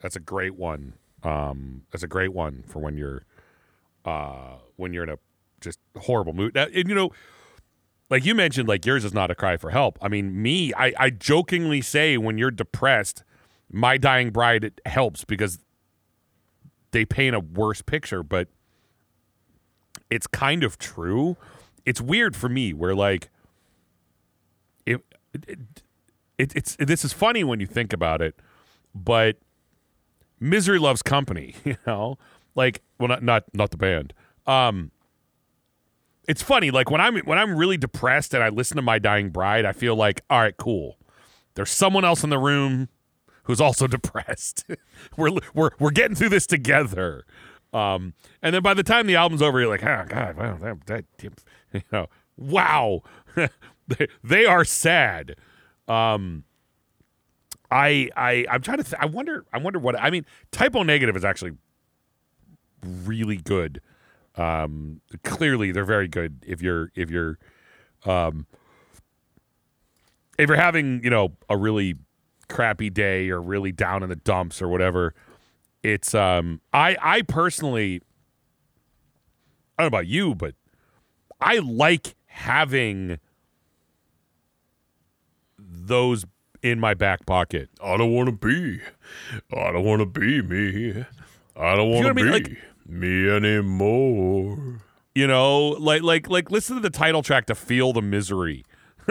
that's 0.01 0.17
a 0.17 0.21
great 0.21 0.57
one. 0.57 0.95
Um, 1.23 1.83
that's 1.91 2.03
a 2.03 2.09
great 2.09 2.33
one 2.33 2.65
for 2.67 2.81
when 2.81 2.97
you're 2.97 3.25
uh, 4.05 4.57
when 4.77 4.93
you're 4.93 5.05
in 5.05 5.11
a 5.11 5.19
just 5.61 5.79
horrible 5.99 6.33
mood. 6.33 6.55
Now, 6.55 6.65
and 6.65 6.89
you 6.89 6.95
know, 6.95 7.11
like 8.13 8.27
you 8.27 8.35
mentioned, 8.35 8.69
like 8.69 8.85
yours 8.85 9.07
is 9.07 9.15
not 9.15 9.31
a 9.31 9.35
cry 9.35 9.57
for 9.57 9.71
help. 9.71 9.99
I 10.03 10.09
mean, 10.09 10.43
me, 10.43 10.75
I, 10.75 10.93
I 10.99 11.09
jokingly 11.09 11.81
say 11.81 12.19
when 12.19 12.37
you're 12.37 12.51
depressed, 12.51 13.25
my 13.71 13.97
dying 13.97 14.29
bride 14.29 14.65
it 14.65 14.83
helps 14.85 15.25
because 15.25 15.61
they 16.91 17.07
paint 17.07 17.35
a 17.35 17.41
worse 17.41 17.81
picture, 17.81 18.23
but 18.23 18.49
it's 20.11 20.27
kind 20.27 20.63
of 20.63 20.77
true. 20.77 21.39
it's 21.87 22.03
weird 22.03 22.37
for 22.37 22.51
me 22.51 22.75
where 22.75 22.95
like 22.95 23.31
it, 24.85 25.01
it, 25.33 25.59
it 26.37 26.53
it's 26.55 26.77
this 26.77 27.07
is 27.07 27.15
funny 27.15 27.43
when 27.45 27.61
you 27.61 27.67
think 27.67 27.95
about 27.95 28.21
it, 28.21 28.35
but 28.95 29.39
misery 30.39 30.79
loves 30.79 31.01
company. 31.01 31.55
You 31.65 31.79
know, 31.87 32.19
like 32.55 32.83
well, 32.99 33.09
not 33.09 33.23
not 33.23 33.45
not 33.55 33.71
the 33.71 33.79
band. 33.79 34.13
Um, 34.47 34.91
it's 36.29 36.43
funny 36.43 36.71
like 36.71 36.91
when 36.91 37.01
I'm 37.01 37.19
when 37.21 37.39
I'm 37.39 37.57
really 37.57 37.77
depressed 37.77 38.35
and 38.35 38.43
I 38.43 38.49
listen 38.49 38.77
to 38.77 38.83
My 38.83 38.99
Dying 38.99 39.31
Bride, 39.31 39.65
I 39.65 39.73
feel 39.73 39.97
like 39.97 40.23
all 40.31 40.41
right, 40.41 40.57
cool. 40.57 40.99
There's 41.55 41.71
someone 41.71 42.05
else 42.05 42.25
in 42.25 42.31
the 42.31 42.39
room 42.39 42.89
who's 43.45 43.61
also 43.61 43.87
depressed. 43.89 44.65
we're 45.17 45.31
we're 45.55 45.71
we're 45.79 45.91
getting 45.91 46.15
through 46.15 46.31
this 46.31 46.47
together. 46.47 47.25
Um, 47.73 48.13
and 48.43 48.55
then 48.55 48.63
by 48.63 48.75
the 48.75 48.83
time 48.83 49.07
the 49.07 49.17
album's 49.17 49.41
over, 49.41 49.59
you're 49.59 49.69
like, 49.69 49.83
oh 49.83 50.05
god, 50.09 50.37
wow, 50.37 50.57
that, 50.59 50.87
that 50.87 51.05
you 51.73 51.83
know, 51.91 52.07
wow, 52.37 53.03
they, 53.89 54.09
they 54.23 54.45
are 54.45 54.65
sad. 54.65 55.37
Um, 55.89 56.45
I 57.71 58.11
I 58.17 58.47
I'm 58.51 58.61
trying 58.61 58.79
to. 58.79 58.85
Th- 58.85 59.01
I 59.01 59.07
wonder. 59.07 59.47
I 59.53 59.59
wonder 59.59 59.79
what. 59.79 59.99
I 59.99 60.11
mean, 60.11 60.27
Type 60.51 60.77
O 60.77 60.83
Negative 60.83 61.17
is 61.17 61.25
actually 61.25 61.53
really 62.83 63.39
good. 63.39 63.81
Um, 64.37 65.01
clearly, 65.25 65.73
they're 65.73 65.85
very 65.85 66.09
good. 66.09 66.45
If 66.47 66.63
you're 66.63 66.91
if 66.95 67.11
you're 67.11 67.39
um, 68.07 68.47
if 70.39 70.49
you're 70.49 70.57
having 70.57 71.03
you 71.05 71.11
know 71.11 71.33
a 71.49 71.57
really 71.57 71.97
crappy 72.49 72.91
day 72.91 73.31
or 73.31 73.41
really 73.41 73.73
down 73.73 74.03
in 74.03 74.09
the 74.09 74.17
dumps 74.17 74.63
or 74.63 74.69
whatever, 74.69 75.15
it's 75.83 76.15
um 76.15 76.61
I 76.73 76.97
I 77.01 77.23
personally 77.23 78.01
I 79.79 79.83
don't 79.83 79.93
know 79.93 79.99
about 79.99 80.07
you, 80.07 80.35
but 80.35 80.55
I 81.41 81.59
like 81.59 82.15
having 82.27 83.19
those 85.59 86.25
in 86.63 86.79
my 86.79 86.95
back 86.95 87.27
pocket. 87.27 87.69
I 87.83 87.97
don't 87.97 88.13
want 88.13 88.29
to 88.29 88.33
be. 88.33 88.81
I 89.55 89.73
don't 89.73 89.85
want 89.85 90.01
to 90.01 90.07
be 90.07 90.41
me. 90.43 91.05
I 91.57 91.75
don't 91.77 91.91
want 91.91 92.05
know 92.07 92.13
to 92.15 92.21
I 92.21 92.25
mean? 92.25 92.25
be 92.27 92.31
Like- 92.31 92.59
me 92.87 93.29
anymore. 93.29 94.81
You 95.15 95.27
know, 95.27 95.69
like 95.69 96.03
like 96.03 96.29
like 96.29 96.51
listen 96.51 96.77
to 96.77 96.83
the 96.83 96.91
title 96.91 97.23
track 97.23 97.47
to 97.47 97.55
feel 97.55 97.93
the 97.93 98.03
misery 98.03 98.65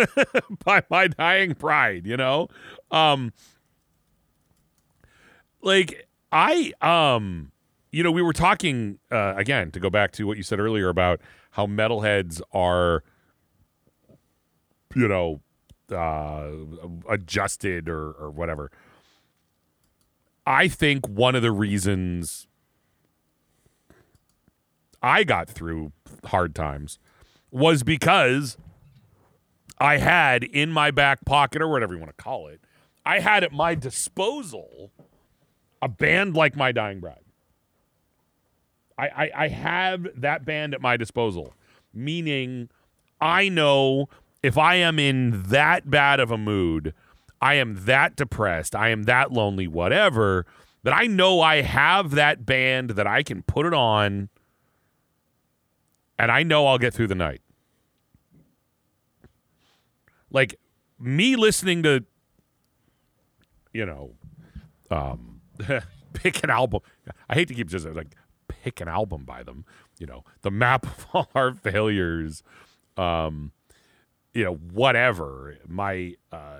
by 0.65 0.83
My 0.89 1.07
Dying 1.07 1.53
Bride, 1.53 2.05
you 2.07 2.17
know? 2.17 2.47
Um 2.89 3.33
like 5.61 6.07
I 6.31 6.73
um 6.81 7.51
you 7.91 8.03
know, 8.03 8.11
we 8.11 8.21
were 8.21 8.33
talking 8.33 8.99
uh 9.11 9.35
again 9.37 9.71
to 9.71 9.79
go 9.79 9.89
back 9.89 10.11
to 10.13 10.25
what 10.25 10.37
you 10.37 10.43
said 10.43 10.59
earlier 10.59 10.89
about 10.89 11.21
how 11.51 11.67
metalheads 11.67 12.41
are 12.53 13.03
you 14.95 15.07
know 15.07 15.41
uh 15.91 16.49
adjusted 17.09 17.87
or 17.87 18.11
or 18.13 18.31
whatever. 18.31 18.71
I 20.47 20.67
think 20.67 21.07
one 21.07 21.35
of 21.35 21.43
the 21.43 21.51
reasons 21.51 22.47
I 25.01 25.23
got 25.23 25.49
through 25.49 25.91
hard 26.25 26.53
times 26.55 26.99
was 27.51 27.83
because 27.83 28.57
I 29.79 29.97
had 29.97 30.43
in 30.43 30.71
my 30.71 30.91
back 30.91 31.25
pocket 31.25 31.61
or 31.61 31.67
whatever 31.67 31.93
you 31.93 31.99
want 31.99 32.15
to 32.15 32.23
call 32.23 32.47
it, 32.47 32.61
I 33.05 33.19
had 33.19 33.43
at 33.43 33.51
my 33.51 33.75
disposal 33.75 34.91
a 35.81 35.89
band 35.89 36.35
like 36.35 36.55
My 36.55 36.71
Dying 36.71 36.99
Bride. 36.99 37.17
I, 38.97 39.07
I, 39.07 39.31
I 39.35 39.47
have 39.47 40.07
that 40.15 40.45
band 40.45 40.75
at 40.75 40.81
my 40.81 40.95
disposal, 40.97 41.55
meaning 41.93 42.69
I 43.19 43.49
know 43.49 44.07
if 44.43 44.57
I 44.57 44.75
am 44.75 44.99
in 44.99 45.43
that 45.43 45.89
bad 45.89 46.19
of 46.19 46.29
a 46.29 46.37
mood, 46.37 46.93
I 47.41 47.55
am 47.55 47.85
that 47.85 48.15
depressed, 48.15 48.75
I 48.75 48.89
am 48.89 49.03
that 49.03 49.31
lonely, 49.31 49.67
whatever, 49.67 50.45
that 50.83 50.95
I 50.95 51.07
know 51.07 51.41
I 51.41 51.61
have 51.61 52.11
that 52.11 52.45
band 52.45 52.91
that 52.91 53.07
I 53.07 53.23
can 53.23 53.41
put 53.41 53.65
it 53.65 53.73
on 53.73 54.29
and 56.21 56.31
I 56.31 56.43
know 56.43 56.67
I'll 56.67 56.77
get 56.77 56.93
through 56.93 57.07
the 57.07 57.15
night. 57.15 57.41
Like 60.29 60.59
me 60.99 61.35
listening 61.35 61.81
to, 61.81 62.05
you 63.73 63.87
know, 63.87 64.11
um, 64.91 65.41
pick 66.13 66.43
an 66.43 66.51
album. 66.51 66.81
I 67.27 67.33
hate 67.33 67.47
to 67.47 67.55
keep 67.55 67.69
just 67.69 67.87
like 67.87 68.15
pick 68.47 68.81
an 68.81 68.87
album 68.87 69.23
by 69.25 69.41
them. 69.41 69.65
You 69.97 70.05
know, 70.05 70.23
the 70.43 70.51
map 70.51 70.85
of 70.85 71.07
all 71.11 71.29
our 71.35 71.55
failures. 71.55 72.43
Um, 72.97 73.51
you 74.35 74.43
know, 74.43 74.53
whatever. 74.53 75.57
My 75.67 76.17
uh, 76.31 76.59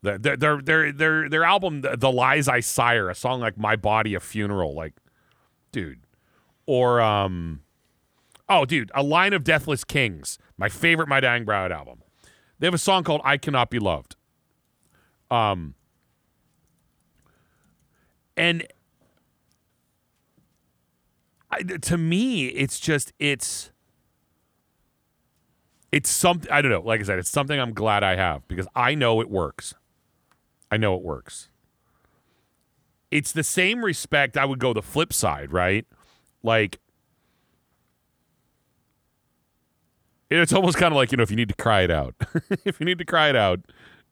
their 0.00 0.18
their 0.18 0.62
their 0.62 0.92
their 0.92 1.28
their 1.28 1.44
album, 1.44 1.82
"The 1.82 2.10
Lies 2.10 2.48
I 2.48 2.60
Sire," 2.60 3.10
a 3.10 3.14
song 3.14 3.40
like 3.40 3.58
"My 3.58 3.76
Body 3.76 4.14
a 4.14 4.20
Funeral," 4.20 4.74
like, 4.74 4.94
dude, 5.72 6.00
or 6.64 7.02
um. 7.02 7.60
Oh, 8.48 8.64
dude, 8.64 8.90
a 8.94 9.02
line 9.02 9.32
of 9.32 9.44
Deathless 9.44 9.84
Kings, 9.84 10.38
my 10.56 10.68
favorite 10.68 11.08
My 11.08 11.20
Dying 11.20 11.44
Bride 11.44 11.70
album. 11.70 12.02
They 12.58 12.66
have 12.66 12.74
a 12.74 12.78
song 12.78 13.04
called 13.04 13.20
"I 13.24 13.36
Cannot 13.36 13.70
Be 13.70 13.78
Loved." 13.78 14.16
Um, 15.30 15.74
and 18.36 18.66
I, 21.50 21.62
to 21.62 21.98
me, 21.98 22.46
it's 22.46 22.80
just 22.80 23.12
it's 23.18 23.70
it's 25.92 26.10
something 26.10 26.50
I 26.50 26.62
don't 26.62 26.70
know. 26.70 26.80
Like 26.80 27.00
I 27.00 27.04
said, 27.04 27.18
it's 27.18 27.30
something 27.30 27.58
I'm 27.58 27.72
glad 27.72 28.02
I 28.02 28.16
have 28.16 28.46
because 28.48 28.66
I 28.74 28.94
know 28.94 29.20
it 29.20 29.30
works. 29.30 29.74
I 30.70 30.76
know 30.76 30.94
it 30.94 31.02
works. 31.02 31.48
It's 33.10 33.32
the 33.32 33.44
same 33.44 33.84
respect 33.84 34.36
I 34.36 34.44
would 34.44 34.58
go 34.58 34.74
the 34.74 34.82
flip 34.82 35.12
side, 35.12 35.50
right? 35.52 35.86
Like 36.42 36.78
it's 40.30 40.52
almost 40.52 40.76
kind 40.76 40.92
of 40.92 40.96
like 40.96 41.10
you 41.12 41.16
know 41.16 41.22
if 41.22 41.30
you 41.30 41.36
need 41.36 41.48
to 41.48 41.54
cry 41.54 41.82
it 41.82 41.90
out. 41.90 42.14
If 42.64 42.80
you 42.80 42.86
need 42.86 42.98
to 42.98 43.04
cry 43.04 43.28
it 43.28 43.36
out 43.36 43.60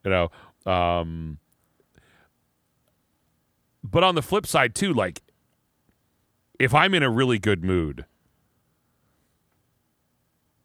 you 0.05 0.10
know 0.10 0.30
um 0.70 1.38
but 3.82 4.02
on 4.02 4.14
the 4.14 4.22
flip 4.22 4.47
side 4.47 4.74
too 4.74 4.93
like 4.93 5.22
if 6.59 6.74
i'm 6.74 6.94
in 6.94 7.02
a 7.02 7.10
really 7.10 7.38
good 7.38 7.64
mood 7.64 8.05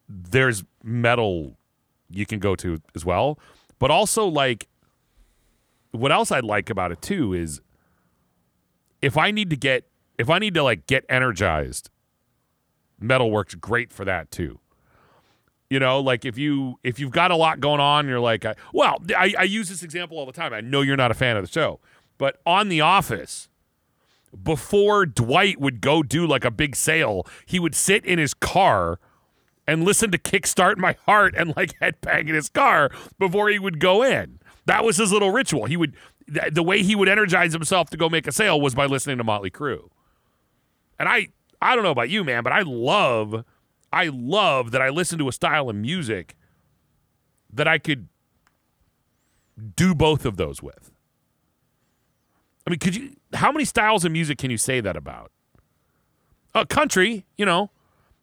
there's 0.08 0.64
metal 0.82 1.56
you 2.10 2.26
can 2.26 2.38
go 2.38 2.54
to 2.54 2.78
as 2.94 3.04
well. 3.04 3.38
But 3.78 3.90
also 3.90 4.26
like 4.26 4.68
what 5.92 6.10
else 6.12 6.32
i 6.32 6.40
like 6.40 6.70
about 6.70 6.90
it 6.90 7.02
too 7.02 7.34
is 7.34 7.60
if 9.02 9.18
i 9.18 9.30
need 9.30 9.50
to 9.50 9.56
get 9.56 9.84
if 10.16 10.30
i 10.30 10.38
need 10.38 10.54
to 10.54 10.62
like 10.62 10.86
get 10.86 11.04
energized 11.08 11.90
metal 12.98 13.30
works 13.30 13.54
great 13.54 13.92
for 13.92 14.04
that 14.06 14.30
too 14.30 14.58
you 15.72 15.78
know, 15.78 16.00
like 16.00 16.26
if 16.26 16.36
you 16.36 16.78
if 16.82 17.00
you've 17.00 17.12
got 17.12 17.30
a 17.30 17.36
lot 17.36 17.58
going 17.58 17.80
on, 17.80 18.06
you're 18.06 18.20
like, 18.20 18.44
uh, 18.44 18.52
well, 18.74 18.98
I, 19.16 19.34
I 19.38 19.42
use 19.44 19.70
this 19.70 19.82
example 19.82 20.18
all 20.18 20.26
the 20.26 20.32
time. 20.32 20.52
I 20.52 20.60
know 20.60 20.82
you're 20.82 20.98
not 20.98 21.10
a 21.10 21.14
fan 21.14 21.38
of 21.38 21.42
the 21.42 21.50
show, 21.50 21.80
but 22.18 22.42
on 22.44 22.68
The 22.68 22.82
Office, 22.82 23.48
before 24.42 25.06
Dwight 25.06 25.58
would 25.58 25.80
go 25.80 26.02
do 26.02 26.26
like 26.26 26.44
a 26.44 26.50
big 26.50 26.76
sale, 26.76 27.26
he 27.46 27.58
would 27.58 27.74
sit 27.74 28.04
in 28.04 28.18
his 28.18 28.34
car 28.34 29.00
and 29.66 29.82
listen 29.82 30.10
to 30.10 30.18
Kickstart 30.18 30.76
My 30.76 30.94
Heart 31.06 31.34
and 31.38 31.56
like 31.56 31.80
headbang 31.80 32.28
in 32.28 32.34
his 32.34 32.50
car 32.50 32.90
before 33.18 33.48
he 33.48 33.58
would 33.58 33.80
go 33.80 34.02
in. 34.02 34.40
That 34.66 34.84
was 34.84 34.98
his 34.98 35.10
little 35.10 35.30
ritual. 35.30 35.64
He 35.64 35.78
would 35.78 35.96
th- 36.30 36.52
the 36.52 36.62
way 36.62 36.82
he 36.82 36.94
would 36.94 37.08
energize 37.08 37.54
himself 37.54 37.88
to 37.90 37.96
go 37.96 38.10
make 38.10 38.26
a 38.26 38.32
sale 38.32 38.60
was 38.60 38.74
by 38.74 38.84
listening 38.84 39.16
to 39.16 39.24
Motley 39.24 39.50
Crue. 39.50 39.88
And 40.98 41.08
I 41.08 41.28
I 41.62 41.74
don't 41.74 41.82
know 41.82 41.92
about 41.92 42.10
you, 42.10 42.24
man, 42.24 42.42
but 42.42 42.52
I 42.52 42.60
love 42.60 43.46
I 43.92 44.10
love 44.12 44.70
that 44.70 44.80
I 44.80 44.88
listen 44.88 45.18
to 45.18 45.28
a 45.28 45.32
style 45.32 45.68
of 45.68 45.76
music 45.76 46.36
that 47.52 47.68
I 47.68 47.78
could 47.78 48.08
do 49.76 49.94
both 49.94 50.24
of 50.24 50.36
those 50.36 50.62
with. 50.62 50.90
I 52.66 52.70
mean, 52.70 52.78
could 52.78 52.96
you? 52.96 53.16
How 53.34 53.52
many 53.52 53.64
styles 53.64 54.04
of 54.04 54.12
music 54.12 54.38
can 54.38 54.50
you 54.50 54.56
say 54.56 54.80
that 54.80 54.96
about? 54.96 55.30
Uh, 56.54 56.64
country, 56.64 57.26
you 57.36 57.44
know, 57.44 57.70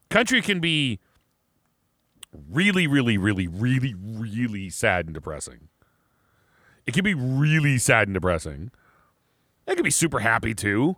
country 0.10 0.42
can 0.42 0.60
be 0.60 1.00
really, 2.50 2.88
really, 2.88 3.18
really, 3.18 3.48
really, 3.48 3.94
really 3.96 4.70
sad 4.70 5.06
and 5.06 5.14
depressing. 5.14 5.68
It 6.86 6.94
can 6.94 7.04
be 7.04 7.14
really 7.14 7.78
sad 7.78 8.08
and 8.08 8.14
depressing. 8.14 8.72
It 9.68 9.76
can 9.76 9.84
be 9.84 9.92
super 9.92 10.20
happy 10.20 10.54
too. 10.56 10.98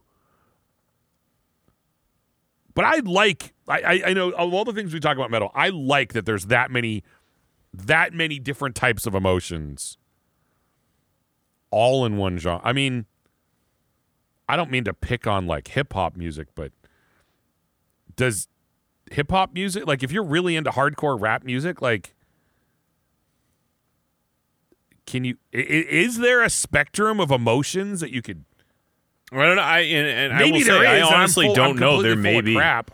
But 2.73 2.85
I 2.85 2.99
like 2.99 3.53
I, 3.67 4.03
I 4.07 4.13
know 4.13 4.31
of 4.31 4.53
all 4.53 4.65
the 4.65 4.73
things 4.73 4.93
we 4.93 4.99
talk 4.99 5.17
about 5.17 5.31
metal, 5.31 5.51
I 5.53 5.69
like 5.69 6.13
that 6.13 6.25
there's 6.25 6.45
that 6.47 6.71
many 6.71 7.03
that 7.73 8.13
many 8.13 8.39
different 8.39 8.75
types 8.75 9.05
of 9.05 9.15
emotions 9.15 9.97
all 11.69 12.05
in 12.05 12.17
one 12.17 12.37
genre. 12.37 12.61
I 12.63 12.73
mean, 12.73 13.05
I 14.47 14.57
don't 14.57 14.69
mean 14.69 14.83
to 14.83 14.93
pick 14.93 15.25
on 15.25 15.47
like 15.47 15.69
hip 15.69 15.93
hop 15.93 16.15
music, 16.15 16.49
but 16.55 16.71
does 18.15 18.47
hip 19.09 19.31
hop 19.31 19.53
music, 19.53 19.87
like 19.87 20.03
if 20.03 20.11
you're 20.11 20.23
really 20.23 20.55
into 20.55 20.71
hardcore 20.71 21.19
rap 21.19 21.43
music, 21.43 21.81
like 21.81 22.15
can 25.05 25.23
you 25.23 25.35
is 25.51 26.19
there 26.19 26.41
a 26.43 26.49
spectrum 26.49 27.19
of 27.19 27.31
emotions 27.31 27.99
that 28.01 28.11
you 28.11 28.21
could 28.21 28.45
I 29.31 29.45
don't 29.45 29.55
know. 29.55 29.61
I 29.61 29.79
and, 29.79 30.07
and 30.07 30.33
I 30.33 30.43
will 30.43 30.51
there 30.51 30.61
say, 30.61 30.87
I 30.87 30.97
is, 30.97 31.07
I'm 31.07 31.13
honestly 31.13 31.45
full- 31.45 31.55
don't 31.55 31.79
know. 31.79 32.01
There 32.01 32.15
may 32.15 32.41
be. 32.41 32.55
crap. 32.55 32.91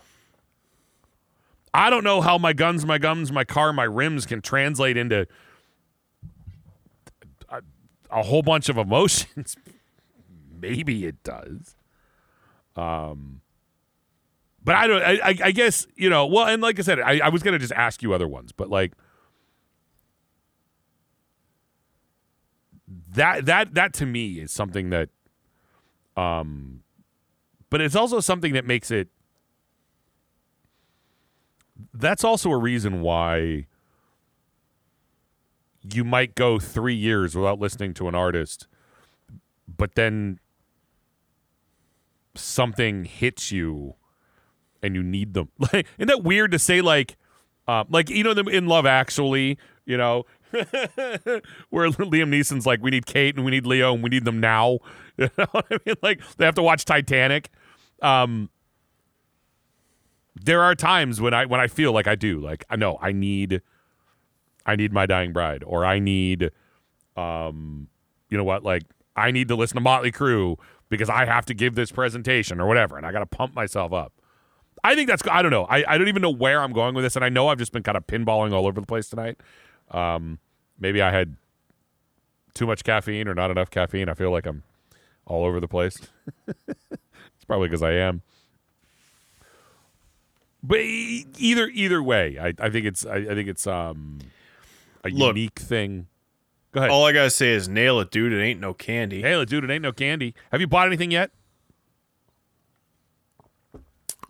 I 1.74 1.90
don't 1.90 2.04
know 2.04 2.20
how 2.20 2.38
my 2.38 2.52
guns, 2.52 2.86
my 2.86 2.98
gums, 2.98 3.30
my 3.30 3.44
car, 3.44 3.72
my 3.72 3.84
rims 3.84 4.24
can 4.24 4.40
translate 4.40 4.96
into 4.96 5.26
a, 7.48 7.62
a 8.10 8.22
whole 8.22 8.42
bunch 8.42 8.68
of 8.68 8.78
emotions. 8.78 9.56
Maybe 10.60 11.06
it 11.06 11.22
does. 11.22 11.76
Um, 12.74 13.40
but 14.62 14.74
I 14.76 14.86
don't. 14.86 15.02
I, 15.02 15.12
I, 15.22 15.38
I 15.44 15.50
guess 15.52 15.86
you 15.96 16.08
know. 16.08 16.26
Well, 16.26 16.46
and 16.46 16.62
like 16.62 16.78
I 16.78 16.82
said, 16.82 17.00
I, 17.00 17.18
I 17.18 17.28
was 17.28 17.42
gonna 17.42 17.58
just 17.58 17.72
ask 17.72 18.02
you 18.02 18.12
other 18.12 18.28
ones, 18.28 18.52
but 18.52 18.68
like 18.70 18.92
that 23.14 23.46
that 23.46 23.74
that 23.74 23.92
to 23.94 24.06
me 24.06 24.40
is 24.40 24.52
something 24.52 24.90
that 24.90 25.10
um 26.18 26.80
but 27.70 27.80
it's 27.80 27.94
also 27.94 28.18
something 28.18 28.52
that 28.52 28.66
makes 28.66 28.90
it 28.90 29.08
that's 31.94 32.24
also 32.24 32.50
a 32.50 32.58
reason 32.58 33.00
why 33.00 33.66
you 35.80 36.02
might 36.02 36.34
go 36.34 36.58
3 36.58 36.92
years 36.92 37.36
without 37.36 37.60
listening 37.60 37.94
to 37.94 38.08
an 38.08 38.16
artist 38.16 38.66
but 39.76 39.94
then 39.94 40.40
something 42.34 43.04
hits 43.04 43.52
you 43.52 43.94
and 44.82 44.96
you 44.96 45.02
need 45.04 45.34
them 45.34 45.50
like 45.72 45.86
isn't 45.98 46.08
that 46.08 46.24
weird 46.24 46.50
to 46.50 46.58
say 46.58 46.80
like 46.80 47.16
uh, 47.68 47.84
like 47.90 48.08
you 48.10 48.24
know 48.24 48.34
them 48.34 48.48
in 48.48 48.66
love 48.66 48.86
actually 48.86 49.56
you 49.84 49.96
know 49.96 50.24
where 51.70 51.90
Liam 51.90 52.30
Neeson's 52.30 52.66
like, 52.66 52.82
we 52.82 52.90
need 52.90 53.06
Kate 53.06 53.36
and 53.36 53.44
we 53.44 53.50
need 53.50 53.66
Leo 53.66 53.92
and 53.94 54.02
we 54.02 54.10
need 54.10 54.24
them 54.24 54.40
now. 54.40 54.78
You 55.28 55.28
know 55.36 55.46
what 55.50 55.66
I 55.70 55.78
mean? 55.84 55.96
Like 56.00 56.20
they 56.36 56.44
have 56.44 56.54
to 56.54 56.62
watch 56.62 56.84
Titanic. 56.84 57.50
Um, 58.02 58.50
there 60.36 60.62
are 60.62 60.76
times 60.76 61.20
when 61.20 61.34
I 61.34 61.46
when 61.46 61.60
I 61.60 61.66
feel 61.66 61.92
like 61.92 62.06
I 62.06 62.14
do, 62.14 62.40
like 62.40 62.64
I 62.70 62.76
know 62.76 62.98
I 63.00 63.10
need, 63.10 63.62
I 64.64 64.76
need 64.76 64.92
my 64.92 65.06
dying 65.06 65.32
bride, 65.32 65.64
or 65.66 65.84
I 65.84 65.98
need, 65.98 66.50
um, 67.16 67.88
you 68.30 68.38
know 68.38 68.44
what, 68.44 68.62
like 68.62 68.84
I 69.16 69.32
need 69.32 69.48
to 69.48 69.56
listen 69.56 69.74
to 69.74 69.80
Motley 69.80 70.12
Crue 70.12 70.56
because 70.88 71.10
I 71.10 71.24
have 71.24 71.44
to 71.46 71.54
give 71.54 71.74
this 71.74 71.90
presentation 71.90 72.60
or 72.60 72.68
whatever, 72.68 72.96
and 72.96 73.04
I 73.04 73.10
got 73.10 73.20
to 73.20 73.26
pump 73.26 73.54
myself 73.54 73.92
up. 73.92 74.12
I 74.84 74.94
think 74.94 75.08
that's 75.08 75.22
I 75.28 75.42
don't 75.42 75.50
know. 75.50 75.64
I, 75.64 75.84
I 75.88 75.98
don't 75.98 76.08
even 76.08 76.22
know 76.22 76.30
where 76.30 76.62
I'm 76.62 76.72
going 76.72 76.94
with 76.94 77.04
this, 77.04 77.16
and 77.16 77.24
I 77.24 77.28
know 77.28 77.48
I've 77.48 77.58
just 77.58 77.72
been 77.72 77.82
kind 77.82 77.96
of 77.96 78.06
pinballing 78.06 78.52
all 78.52 78.68
over 78.68 78.80
the 78.80 78.86
place 78.86 79.08
tonight. 79.08 79.38
Um, 79.90 80.38
maybe 80.78 81.02
I 81.02 81.10
had 81.10 81.36
too 82.54 82.66
much 82.66 82.84
caffeine 82.84 83.26
or 83.26 83.34
not 83.34 83.50
enough 83.50 83.70
caffeine. 83.70 84.08
I 84.08 84.14
feel 84.14 84.30
like 84.30 84.46
I'm 84.46 84.62
all 85.28 85.44
over 85.44 85.60
the 85.60 85.68
place. 85.68 86.00
it's 86.48 87.44
probably 87.46 87.68
because 87.68 87.82
I 87.82 87.92
am. 87.92 88.22
But 90.62 90.80
either 90.80 91.68
either 91.68 92.02
way, 92.02 92.36
I, 92.38 92.52
I 92.58 92.70
think 92.70 92.86
it's 92.86 93.06
I, 93.06 93.16
I 93.16 93.34
think 93.34 93.48
it's 93.48 93.66
um 93.66 94.18
a 95.04 95.10
Look. 95.10 95.36
unique 95.36 95.58
thing. 95.58 96.08
Go 96.72 96.80
ahead. 96.80 96.90
All 96.90 97.06
I 97.06 97.12
gotta 97.12 97.30
say 97.30 97.52
is 97.52 97.68
nail 97.68 98.00
it, 98.00 98.10
dude. 98.10 98.32
It 98.32 98.42
ain't 98.42 98.60
no 98.60 98.74
candy. 98.74 99.22
Nail 99.22 99.42
it, 99.42 99.48
dude, 99.48 99.64
it 99.64 99.70
ain't 99.70 99.82
no 99.82 99.92
candy. 99.92 100.34
Have 100.50 100.60
you 100.60 100.66
bought 100.66 100.88
anything 100.88 101.10
yet? 101.10 101.30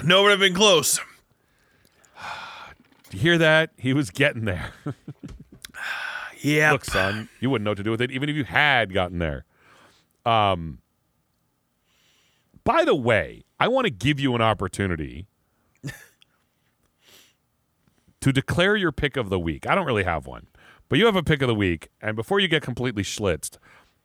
No, 0.02 0.22
but 0.22 0.32
I've 0.32 0.38
been 0.38 0.54
close. 0.54 1.00
Do 3.10 3.16
you 3.16 3.20
hear 3.20 3.38
that? 3.38 3.70
He 3.76 3.92
was 3.92 4.10
getting 4.10 4.44
there. 4.44 4.72
Yeah. 6.40 6.70
Look, 6.70 6.84
son, 6.84 7.28
you 7.40 7.50
wouldn't 7.50 7.64
know 7.64 7.72
what 7.72 7.78
to 7.78 7.82
do 7.82 7.90
with 7.90 8.00
it, 8.00 8.12
even 8.12 8.28
if 8.28 8.36
you 8.36 8.44
had 8.44 8.94
gotten 8.94 9.18
there. 9.18 9.44
Um. 10.24 10.78
By 12.68 12.84
the 12.84 12.94
way, 12.94 13.44
I 13.58 13.66
want 13.66 13.86
to 13.86 13.90
give 13.90 14.20
you 14.20 14.34
an 14.34 14.42
opportunity 14.42 15.26
to 18.20 18.30
declare 18.30 18.76
your 18.76 18.92
pick 18.92 19.16
of 19.16 19.30
the 19.30 19.38
week. 19.38 19.66
I 19.66 19.74
don't 19.74 19.86
really 19.86 20.04
have 20.04 20.26
one, 20.26 20.48
but 20.90 20.98
you 20.98 21.06
have 21.06 21.16
a 21.16 21.22
pick 21.22 21.40
of 21.40 21.48
the 21.48 21.54
week. 21.54 21.88
And 22.02 22.14
before 22.14 22.40
you 22.40 22.46
get 22.46 22.62
completely 22.62 23.02
schlitzed, 23.02 23.56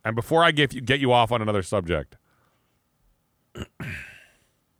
and 0.05 0.15
before 0.15 0.45
I 0.45 0.51
get 0.51 0.73
you, 0.73 0.79
get 0.79 1.01
you 1.01 1.11
off 1.11 1.29
on 1.29 1.41
another 1.41 1.61
subject, 1.61 2.15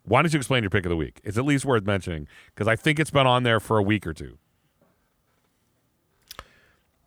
why 0.05 0.21
don't 0.21 0.31
you 0.31 0.37
explain 0.37 0.63
your 0.63 0.69
pick 0.69 0.85
of 0.85 0.89
the 0.89 0.95
week? 0.95 1.19
It's 1.21 1.37
at 1.37 1.43
least 1.43 1.65
worth 1.65 1.83
mentioning 1.83 2.29
because 2.55 2.69
I 2.69 2.77
think 2.77 3.01
it's 3.01 3.11
been 3.11 3.27
on 3.27 3.43
there 3.43 3.59
for 3.59 3.77
a 3.77 3.83
week 3.83 4.07
or 4.07 4.13
two. 4.13 4.37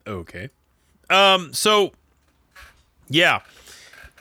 Okay. 0.06 0.50
Um. 1.08 1.54
So, 1.54 1.92
yeah, 3.08 3.40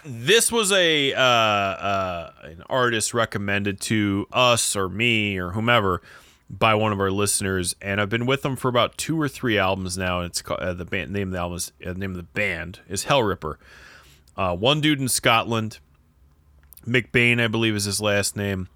this 0.06 0.52
was 0.52 0.72
a 0.72 1.14
uh, 1.14 1.20
uh, 1.20 2.32
an 2.44 2.64
artist 2.70 3.14
recommended 3.14 3.82
to 3.82 4.28
us 4.32 4.76
or 4.76 4.88
me 4.88 5.38
or 5.38 5.52
whomever 5.52 6.02
by 6.50 6.76
one 6.76 6.92
of 6.92 7.00
our 7.00 7.10
listeners, 7.10 7.76
and 7.82 8.00
I've 8.00 8.10
been 8.10 8.28
with 8.28 8.44
them 8.44 8.56
for 8.56 8.68
about 8.68 8.98
two 8.98 9.20
or 9.20 9.28
three 9.28 9.58
albums 9.58 9.98
now. 9.98 10.20
And 10.20 10.28
it's 10.28 10.42
called, 10.44 10.60
uh, 10.60 10.74
the 10.74 10.86
band 10.86 11.12
name 11.12 11.30
of 11.30 11.32
the 11.34 11.40
album 11.40 11.58
is 11.58 11.72
uh, 11.86 11.94
name 11.94 12.12
of 12.12 12.18
the 12.18 12.24
band 12.24 12.80
is 12.88 13.06
Hellripper. 13.06 13.56
Uh, 14.38 14.56
one 14.56 14.80
dude 14.80 15.00
in 15.00 15.08
Scotland, 15.08 15.80
McBain, 16.88 17.42
I 17.42 17.48
believe 17.48 17.76
is 17.76 17.86
his 17.86 18.00
last 18.00 18.36
name, 18.36 18.68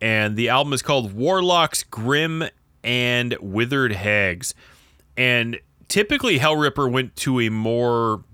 and 0.00 0.36
the 0.36 0.48
album 0.48 0.72
is 0.72 0.82
called 0.82 1.12
Warlocks, 1.12 1.84
Grim, 1.84 2.44
and 2.82 3.36
Withered 3.40 3.92
Hags, 3.92 4.54
and 5.16 5.60
typically 5.88 6.40
Hellripper 6.40 6.90
went 6.90 7.14
to 7.16 7.40
a 7.40 7.48
more 7.48 8.24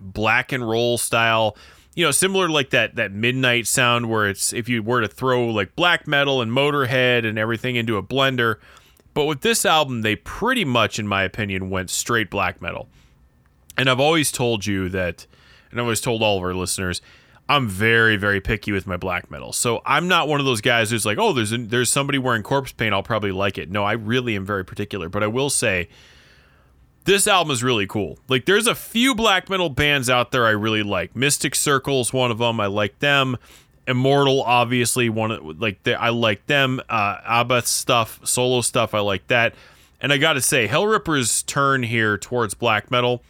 black 0.00 0.52
and 0.52 0.68
roll 0.68 0.98
style 0.98 1.56
you 1.94 2.04
know 2.04 2.10
similar 2.10 2.46
to 2.46 2.52
like 2.52 2.70
that 2.70 2.96
that 2.96 3.12
midnight 3.12 3.66
sound 3.66 4.10
where 4.10 4.26
it's 4.28 4.52
if 4.52 4.68
you 4.68 4.82
were 4.82 5.00
to 5.00 5.08
throw 5.08 5.46
like 5.46 5.76
black 5.76 6.06
metal 6.06 6.42
and 6.42 6.50
motorhead 6.50 7.26
and 7.26 7.38
everything 7.38 7.76
into 7.76 7.96
a 7.96 8.02
blender. 8.02 8.56
But 9.14 9.26
with 9.26 9.42
this 9.42 9.64
album 9.64 10.02
they 10.02 10.16
pretty 10.16 10.64
much 10.64 10.98
in 10.98 11.06
my 11.06 11.22
opinion 11.22 11.70
went 11.70 11.90
straight 11.90 12.30
black 12.30 12.60
metal. 12.60 12.88
And 13.76 13.88
i've 13.88 14.00
always 14.00 14.32
told 14.32 14.66
you 14.66 14.88
that 14.90 15.26
and 15.70 15.80
i've 15.80 15.84
always 15.84 16.00
told 16.00 16.22
all 16.22 16.38
of 16.38 16.42
our 16.42 16.54
listeners 16.54 17.00
i'm 17.48 17.68
very 17.68 18.16
very 18.16 18.40
picky 18.40 18.72
with 18.72 18.86
my 18.86 18.96
black 18.96 19.30
metal. 19.30 19.52
So 19.52 19.80
i'm 19.86 20.08
not 20.08 20.26
one 20.26 20.40
of 20.40 20.46
those 20.46 20.60
guys 20.60 20.90
who's 20.90 21.06
like 21.06 21.18
oh 21.18 21.32
there's 21.32 21.52
a, 21.52 21.58
there's 21.58 21.92
somebody 21.92 22.18
wearing 22.18 22.42
corpse 22.42 22.72
paint 22.72 22.92
i'll 22.92 23.02
probably 23.04 23.32
like 23.32 23.56
it. 23.56 23.70
No 23.70 23.84
i 23.84 23.92
really 23.92 24.34
am 24.34 24.44
very 24.44 24.64
particular. 24.64 25.08
But 25.08 25.22
i 25.22 25.28
will 25.28 25.50
say 25.50 25.88
this 27.04 27.26
album 27.26 27.52
is 27.52 27.62
really 27.62 27.86
cool. 27.86 28.18
Like, 28.28 28.46
there's 28.46 28.66
a 28.66 28.74
few 28.74 29.14
black 29.14 29.50
metal 29.50 29.68
bands 29.68 30.08
out 30.08 30.32
there 30.32 30.46
I 30.46 30.50
really 30.50 30.82
like. 30.82 31.14
Mystic 31.14 31.54
Circle's 31.54 32.12
one 32.12 32.30
of 32.30 32.38
them. 32.38 32.60
I 32.60 32.66
like 32.66 32.98
them. 32.98 33.36
Immortal, 33.86 34.42
obviously, 34.42 35.10
one 35.10 35.30
of 35.30 35.60
like 35.60 35.86
I 35.86 36.08
like 36.08 36.46
them. 36.46 36.80
Uh, 36.88 37.18
Abbath 37.18 37.66
stuff, 37.66 38.18
solo 38.24 38.62
stuff, 38.62 38.94
I 38.94 39.00
like 39.00 39.26
that. 39.26 39.54
And 40.00 40.12
I 40.12 40.16
got 40.16 40.34
to 40.34 40.40
say, 40.40 40.66
Hellripper's 40.66 41.42
turn 41.42 41.82
here 41.82 42.16
towards 42.16 42.54
black 42.54 42.90
metal 42.90 43.22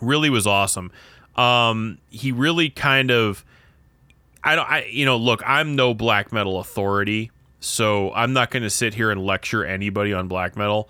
really 0.00 0.30
was 0.30 0.46
awesome. 0.46 0.90
Um, 1.36 1.98
he 2.10 2.32
really 2.32 2.70
kind 2.70 3.10
of, 3.10 3.44
I 4.42 4.56
don't, 4.56 4.70
I 4.70 4.84
you 4.84 5.04
know, 5.04 5.16
look, 5.16 5.42
I'm 5.46 5.76
no 5.76 5.94
black 5.94 6.32
metal 6.32 6.60
authority, 6.60 7.30
so 7.60 8.12
I'm 8.12 8.32
not 8.32 8.50
going 8.50 8.62
to 8.62 8.70
sit 8.70 8.94
here 8.94 9.10
and 9.10 9.24
lecture 9.24 9.64
anybody 9.64 10.12
on 10.12 10.28
black 10.28 10.56
metal. 10.56 10.88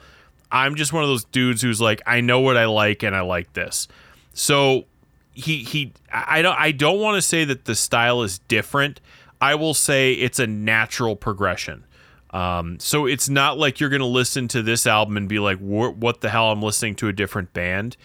I'm 0.51 0.75
just 0.75 0.93
one 0.93 1.03
of 1.03 1.09
those 1.09 1.25
dudes 1.25 1.63
who's 1.63 1.81
like, 1.81 2.01
I 2.07 2.21
know 2.21 2.41
what 2.41 2.57
I 2.57 2.67
like 2.67 3.03
and 3.03 3.15
I 3.15 3.21
like 3.21 3.53
this. 3.53 3.89
So 4.33 4.85
he 5.33 5.59
he 5.59 5.93
I 6.13 6.43
don't 6.43 6.59
I 6.59 6.73
don't 6.73 7.01
want 7.01 7.17
to 7.17 7.23
say 7.23 7.45
that 7.45 7.65
the 7.65 7.75
style 7.75 8.23
is 8.23 8.39
different. 8.41 9.01
I 9.41 9.55
will 9.55 9.75
say 9.75 10.13
it's 10.13 10.39
a 10.39 10.47
natural 10.47 11.17
progression. 11.17 11.85
Um, 12.31 12.79
so 12.79 13.07
it's 13.07 13.29
not 13.29 13.57
like 13.57 13.81
you're 13.81 13.89
gonna 13.89 14.05
listen 14.07 14.49
to 14.49 14.63
this 14.63 14.87
album 14.87 15.17
and 15.17 15.29
be 15.29 15.39
like, 15.39 15.59
"What 15.59 16.21
the 16.21 16.29
hell? 16.29 16.51
I'm 16.51 16.63
listening 16.63 16.97
to 16.97 17.09
a 17.09 17.13
different 17.13 17.53
band." 17.53 17.97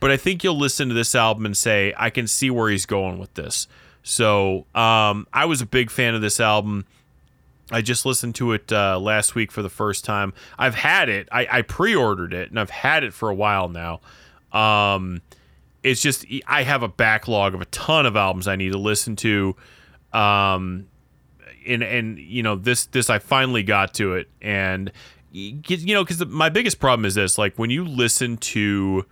But 0.00 0.10
I 0.10 0.16
think 0.16 0.44
you'll 0.44 0.58
listen 0.58 0.88
to 0.88 0.94
this 0.94 1.14
album 1.14 1.46
and 1.46 1.56
say, 1.56 1.94
"I 1.96 2.10
can 2.10 2.26
see 2.26 2.50
where 2.50 2.68
he's 2.68 2.86
going 2.86 3.18
with 3.18 3.32
this." 3.34 3.68
So 4.02 4.66
um, 4.74 5.26
I 5.32 5.46
was 5.46 5.60
a 5.60 5.66
big 5.66 5.90
fan 5.90 6.14
of 6.14 6.20
this 6.20 6.40
album. 6.40 6.84
I 7.72 7.80
just 7.80 8.04
listened 8.04 8.34
to 8.36 8.52
it 8.52 8.70
uh, 8.72 8.98
last 9.00 9.34
week 9.34 9.50
for 9.50 9.62
the 9.62 9.70
first 9.70 10.04
time. 10.04 10.32
I've 10.58 10.74
had 10.74 11.08
it. 11.08 11.28
I, 11.32 11.48
I 11.50 11.62
pre-ordered 11.62 12.34
it, 12.34 12.50
and 12.50 12.60
I've 12.60 12.70
had 12.70 13.02
it 13.02 13.14
for 13.14 13.28
a 13.28 13.34
while 13.34 13.68
now. 13.68 14.00
Um, 14.52 15.22
it's 15.82 16.00
just 16.00 16.24
I 16.46 16.62
have 16.62 16.82
a 16.82 16.88
backlog 16.88 17.54
of 17.54 17.60
a 17.60 17.64
ton 17.66 18.06
of 18.06 18.16
albums 18.16 18.46
I 18.46 18.56
need 18.56 18.72
to 18.72 18.78
listen 18.78 19.16
to. 19.16 19.56
Um, 20.12 20.86
and 21.66 21.82
and 21.82 22.18
you 22.18 22.42
know 22.42 22.56
this 22.56 22.86
this 22.86 23.10
I 23.10 23.18
finally 23.18 23.62
got 23.62 23.94
to 23.94 24.14
it, 24.14 24.28
and 24.40 24.92
you 25.30 25.94
know 25.94 26.04
because 26.04 26.24
my 26.26 26.48
biggest 26.48 26.78
problem 26.78 27.04
is 27.04 27.14
this: 27.14 27.38
like 27.38 27.58
when 27.58 27.70
you 27.70 27.84
listen 27.84 28.36
to, 28.36 29.06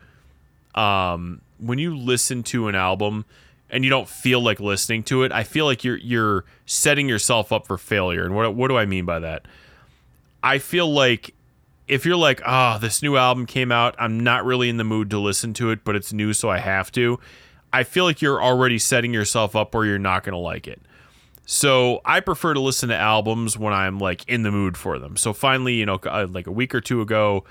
um, 0.75 1.41
when 1.59 1.79
you 1.79 1.97
listen 1.97 2.43
to 2.45 2.69
an 2.69 2.75
album 2.75 3.25
and 3.71 3.85
you 3.85 3.91
don't 3.91 4.09
feel 4.09 4.41
like 4.41 4.61
listening 4.61 5.03
to 5.05 5.23
it, 5.23 5.33
I 5.33 5.45
feel 5.45 5.65
like 5.65 5.85
you're 5.85 5.97
you're 5.97 6.45
setting 6.67 7.09
yourself 7.09 7.53
up 7.53 7.67
for 7.67 7.79
failure. 7.79 8.25
And 8.25 8.35
what 8.35 8.55
what 8.55 8.69
do 8.69 8.77
I 8.77 8.87
mean 8.87 9.05
by 9.05 9.19
that? 9.21 9.47
I 10.43 10.59
feel 10.59 10.91
like 10.91 11.35
if 11.87 12.07
you're 12.07 12.17
like, 12.17 12.41
oh, 12.47 12.79
this 12.79 13.03
new 13.03 13.17
album 13.17 13.47
came 13.47 13.73
out, 13.73 13.97
I'm 13.99 14.21
not 14.21 14.45
really 14.45 14.69
in 14.69 14.77
the 14.77 14.85
mood 14.85 15.11
to 15.11 15.19
listen 15.19 15.53
to 15.55 15.71
it, 15.71 15.85
but 15.85 15.97
it's 15.97 16.13
new, 16.13 16.33
so 16.33 16.49
I 16.49 16.59
have 16.59 16.93
to. 16.93 17.19
I 17.73 17.83
feel 17.83 18.05
like 18.05 18.23
you're 18.23 18.43
already 18.43 18.79
setting 18.79 19.13
yourself 19.13 19.57
up 19.57 19.75
where 19.75 19.85
you're 19.85 19.99
not 19.99 20.23
going 20.23 20.33
to 20.33 20.39
like 20.39 20.69
it. 20.69 20.81
So 21.47 22.01
I 22.05 22.21
prefer 22.21 22.55
to 22.55 22.61
listen 22.61 22.91
to 22.91 22.97
albums 22.97 23.59
when 23.59 23.73
I'm 23.73 23.99
like 23.99 24.25
in 24.29 24.43
the 24.43 24.53
mood 24.53 24.77
for 24.77 25.01
them. 25.01 25.17
So 25.17 25.33
finally, 25.33 25.75
you 25.75 25.85
know, 25.85 25.99
uh, 26.05 26.29
like 26.31 26.47
a 26.47 26.53
week 26.53 26.77
or 26.77 26.81
two 26.81 27.01
ago, 27.01 27.45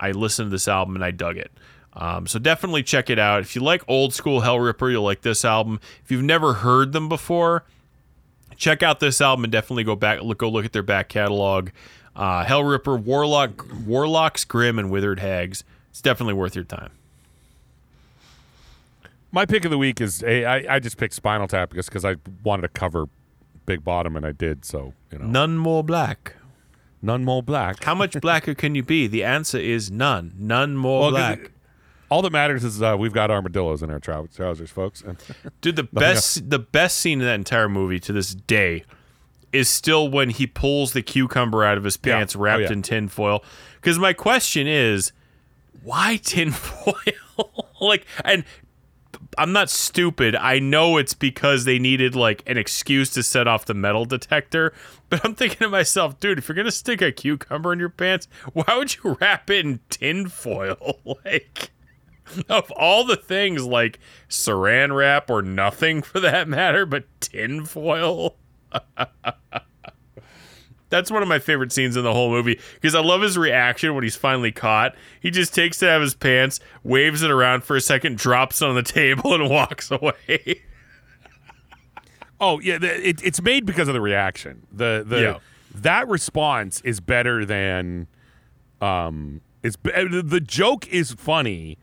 I 0.00 0.10
listened 0.10 0.48
to 0.48 0.50
this 0.50 0.66
album 0.66 0.96
and 0.96 1.04
I 1.04 1.12
dug 1.12 1.36
it. 1.36 1.52
Um, 1.96 2.26
so 2.26 2.38
definitely 2.38 2.82
check 2.82 3.08
it 3.10 3.18
out. 3.18 3.42
If 3.42 3.54
you 3.54 3.62
like 3.62 3.82
old 3.86 4.12
school 4.14 4.40
Hellripper, 4.40 4.90
you'll 4.90 5.04
like 5.04 5.22
this 5.22 5.44
album. 5.44 5.78
If 6.04 6.10
you've 6.10 6.24
never 6.24 6.54
heard 6.54 6.92
them 6.92 7.08
before, 7.08 7.64
check 8.56 8.82
out 8.82 8.98
this 9.00 9.20
album 9.20 9.44
and 9.44 9.52
definitely 9.52 9.84
go 9.84 9.94
back 9.94 10.20
look 10.22 10.38
go 10.38 10.48
look 10.48 10.64
at 10.64 10.72
their 10.72 10.82
back 10.82 11.08
catalog. 11.08 11.70
Uh, 12.16 12.44
Hellripper, 12.44 13.00
Warlock, 13.00 13.64
Warlocks, 13.86 14.44
Grim, 14.44 14.78
and 14.78 14.90
Withered 14.90 15.20
Hags. 15.20 15.62
It's 15.90 16.00
definitely 16.00 16.34
worth 16.34 16.54
your 16.54 16.64
time. 16.64 16.90
My 19.32 19.46
pick 19.46 19.64
of 19.64 19.70
the 19.70 19.78
week 19.78 20.00
is 20.00 20.22
a, 20.22 20.44
I, 20.44 20.76
I 20.76 20.78
just 20.78 20.96
picked 20.96 21.14
Spinal 21.14 21.48
Tap 21.48 21.70
because 21.70 21.86
because 21.86 22.04
I 22.04 22.16
wanted 22.44 22.62
to 22.62 22.68
cover 22.68 23.06
Big 23.66 23.82
Bottom 23.82 24.16
and 24.16 24.24
I 24.24 24.32
did 24.32 24.64
so 24.64 24.94
you 25.10 25.18
know 25.18 25.26
None 25.26 25.58
more 25.58 25.82
black. 25.82 26.34
none 27.02 27.24
more 27.24 27.42
black. 27.42 27.82
How 27.84 27.94
much 27.94 28.20
blacker 28.20 28.54
can 28.54 28.74
you 28.74 28.82
be? 28.82 29.06
The 29.08 29.24
answer 29.24 29.58
is 29.58 29.90
none. 29.90 30.34
None 30.38 30.76
more 30.76 31.02
Well, 31.02 31.10
black. 31.10 31.50
All 32.10 32.22
that 32.22 32.32
matters 32.32 32.64
is 32.64 32.80
uh, 32.82 32.96
we've 32.98 33.12
got 33.12 33.30
armadillos 33.30 33.82
in 33.82 33.90
our 33.90 33.98
trou- 33.98 34.28
trousers, 34.34 34.70
folks. 34.70 35.02
And 35.02 35.16
Dude, 35.60 35.76
the 35.76 35.82
best 35.84 36.48
the 36.50 36.58
best 36.58 36.98
scene 36.98 37.20
in 37.20 37.26
that 37.26 37.34
entire 37.34 37.68
movie 37.68 37.98
to 38.00 38.12
this 38.12 38.34
day 38.34 38.84
is 39.52 39.68
still 39.68 40.08
when 40.10 40.30
he 40.30 40.46
pulls 40.46 40.92
the 40.92 41.02
cucumber 41.02 41.64
out 41.64 41.78
of 41.78 41.84
his 41.84 41.98
Yeah. 42.04 42.16
pants 42.16 42.34
Oh, 42.36 42.40
wrapped 42.40 42.62
yeah. 42.62 42.72
in 42.72 42.82
tinfoil. 42.82 43.44
Because 43.80 43.98
my 43.98 44.12
question 44.12 44.66
is, 44.66 45.12
why 45.82 46.16
tinfoil? 46.22 46.94
like, 47.80 48.06
and 48.24 48.44
I'm 49.38 49.52
not 49.52 49.70
stupid. 49.70 50.34
I 50.36 50.58
know 50.58 50.96
it's 50.96 51.14
because 51.14 51.64
they 51.64 51.78
needed 51.78 52.14
like 52.16 52.42
an 52.48 52.56
excuse 52.58 53.10
to 53.10 53.22
set 53.22 53.46
off 53.48 53.64
the 53.64 53.74
metal 53.74 54.04
detector. 54.04 54.72
But 55.08 55.24
I'm 55.24 55.34
thinking 55.34 55.58
to 55.58 55.68
myself, 55.68 56.18
dude, 56.18 56.38
if 56.38 56.48
you're 56.48 56.56
gonna 56.56 56.70
stick 56.72 57.00
a 57.00 57.12
cucumber 57.12 57.72
in 57.72 57.78
your 57.78 57.88
pants, 57.90 58.26
why 58.52 58.64
would 58.76 58.96
you 58.96 59.16
wrap 59.20 59.50
it 59.50 59.64
in 59.64 59.80
tinfoil? 59.88 60.98
like, 61.24 61.70
of 62.48 62.70
all 62.72 63.04
the 63.04 63.16
things, 63.16 63.64
like 63.64 63.98
saran 64.28 64.94
wrap 64.94 65.28
or 65.30 65.42
nothing 65.42 66.02
for 66.02 66.20
that 66.20 66.48
matter, 66.48 66.86
but 66.86 67.04
tinfoil. 67.20 68.36
That's 70.90 71.10
one 71.10 71.22
of 71.22 71.28
my 71.28 71.38
favorite 71.40 71.72
scenes 71.72 71.96
in 71.96 72.04
the 72.04 72.12
whole 72.12 72.30
movie 72.30 72.60
because 72.74 72.94
I 72.94 73.00
love 73.00 73.20
his 73.22 73.36
reaction 73.36 73.94
when 73.94 74.04
he's 74.04 74.14
finally 74.16 74.52
caught. 74.52 74.94
He 75.20 75.30
just 75.30 75.52
takes 75.52 75.82
it 75.82 75.88
out 75.88 75.96
of 75.96 76.02
his 76.02 76.14
pants, 76.14 76.60
waves 76.84 77.22
it 77.22 77.30
around 77.32 77.64
for 77.64 77.74
a 77.74 77.80
second, 77.80 78.16
drops 78.18 78.62
it 78.62 78.68
on 78.68 78.76
the 78.76 78.82
table, 78.84 79.34
and 79.34 79.50
walks 79.50 79.90
away. 79.90 80.62
oh 82.40 82.60
yeah, 82.60 82.78
it, 82.80 83.20
it's 83.24 83.42
made 83.42 83.66
because 83.66 83.88
of 83.88 83.94
the 83.94 84.00
reaction. 84.00 84.66
The 84.70 85.04
the 85.06 85.20
Yeah. 85.20 85.38
that 85.74 86.06
response 86.06 86.80
is 86.82 87.00
better 87.00 87.44
than 87.44 88.06
um 88.80 89.40
it's 89.64 89.76
the 89.82 90.42
joke 90.44 90.86
is 90.88 91.12
funny. 91.12 91.78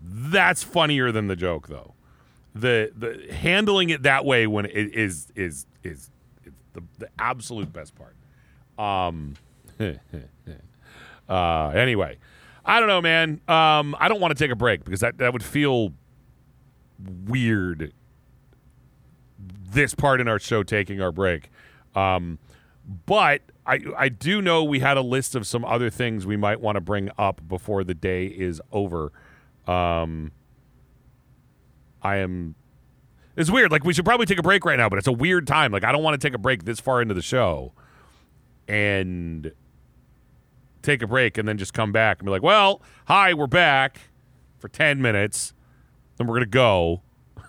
That's 0.00 0.62
funnier 0.62 1.12
than 1.12 1.26
the 1.26 1.36
joke 1.36 1.68
though. 1.68 1.94
The 2.54 2.92
the 2.96 3.32
handling 3.32 3.90
it 3.90 4.02
that 4.02 4.24
way 4.24 4.46
when 4.46 4.66
it 4.66 4.94
is 4.94 5.30
is 5.34 5.66
is, 5.82 6.10
is 6.42 6.50
the, 6.72 6.82
the 6.98 7.08
absolute 7.18 7.72
best 7.72 7.94
part. 7.94 8.16
Um 8.78 9.34
uh 11.28 11.68
anyway, 11.68 12.18
I 12.64 12.80
don't 12.80 12.88
know 12.88 13.02
man. 13.02 13.40
Um 13.46 13.94
I 13.98 14.08
don't 14.08 14.20
want 14.20 14.36
to 14.36 14.44
take 14.44 14.50
a 14.50 14.56
break 14.56 14.84
because 14.84 15.00
that 15.00 15.18
that 15.18 15.32
would 15.32 15.44
feel 15.44 15.92
weird 17.26 17.92
this 19.72 19.94
part 19.94 20.20
in 20.20 20.28
our 20.28 20.38
show 20.38 20.62
taking 20.62 21.00
our 21.00 21.12
break. 21.12 21.50
Um, 21.94 22.38
but 23.06 23.42
I 23.66 23.80
I 23.96 24.08
do 24.08 24.42
know 24.42 24.64
we 24.64 24.80
had 24.80 24.96
a 24.96 25.02
list 25.02 25.34
of 25.34 25.46
some 25.46 25.64
other 25.64 25.90
things 25.90 26.26
we 26.26 26.36
might 26.36 26.60
want 26.60 26.76
to 26.76 26.80
bring 26.80 27.10
up 27.18 27.40
before 27.46 27.84
the 27.84 27.94
day 27.94 28.26
is 28.26 28.60
over. 28.72 29.12
Um, 29.70 30.32
I 32.02 32.16
am. 32.16 32.54
It's 33.36 33.50
weird. 33.50 33.70
Like 33.70 33.84
we 33.84 33.94
should 33.94 34.04
probably 34.04 34.26
take 34.26 34.38
a 34.38 34.42
break 34.42 34.64
right 34.64 34.76
now, 34.76 34.88
but 34.88 34.98
it's 34.98 35.06
a 35.06 35.12
weird 35.12 35.46
time. 35.46 35.70
Like 35.70 35.84
I 35.84 35.92
don't 35.92 36.02
want 36.02 36.20
to 36.20 36.26
take 36.26 36.34
a 36.34 36.38
break 36.38 36.64
this 36.64 36.80
far 36.80 37.00
into 37.00 37.14
the 37.14 37.22
show, 37.22 37.72
and 38.66 39.52
take 40.82 41.02
a 41.02 41.06
break 41.06 41.38
and 41.38 41.46
then 41.46 41.56
just 41.58 41.72
come 41.72 41.92
back 41.92 42.18
and 42.18 42.26
be 42.26 42.30
like, 42.30 42.42
"Well, 42.42 42.82
hi, 43.06 43.32
we're 43.32 43.46
back 43.46 44.00
for 44.58 44.68
ten 44.68 45.00
minutes, 45.00 45.54
then 46.16 46.26
we're 46.26 46.34
gonna 46.34 46.46
go," 46.46 47.02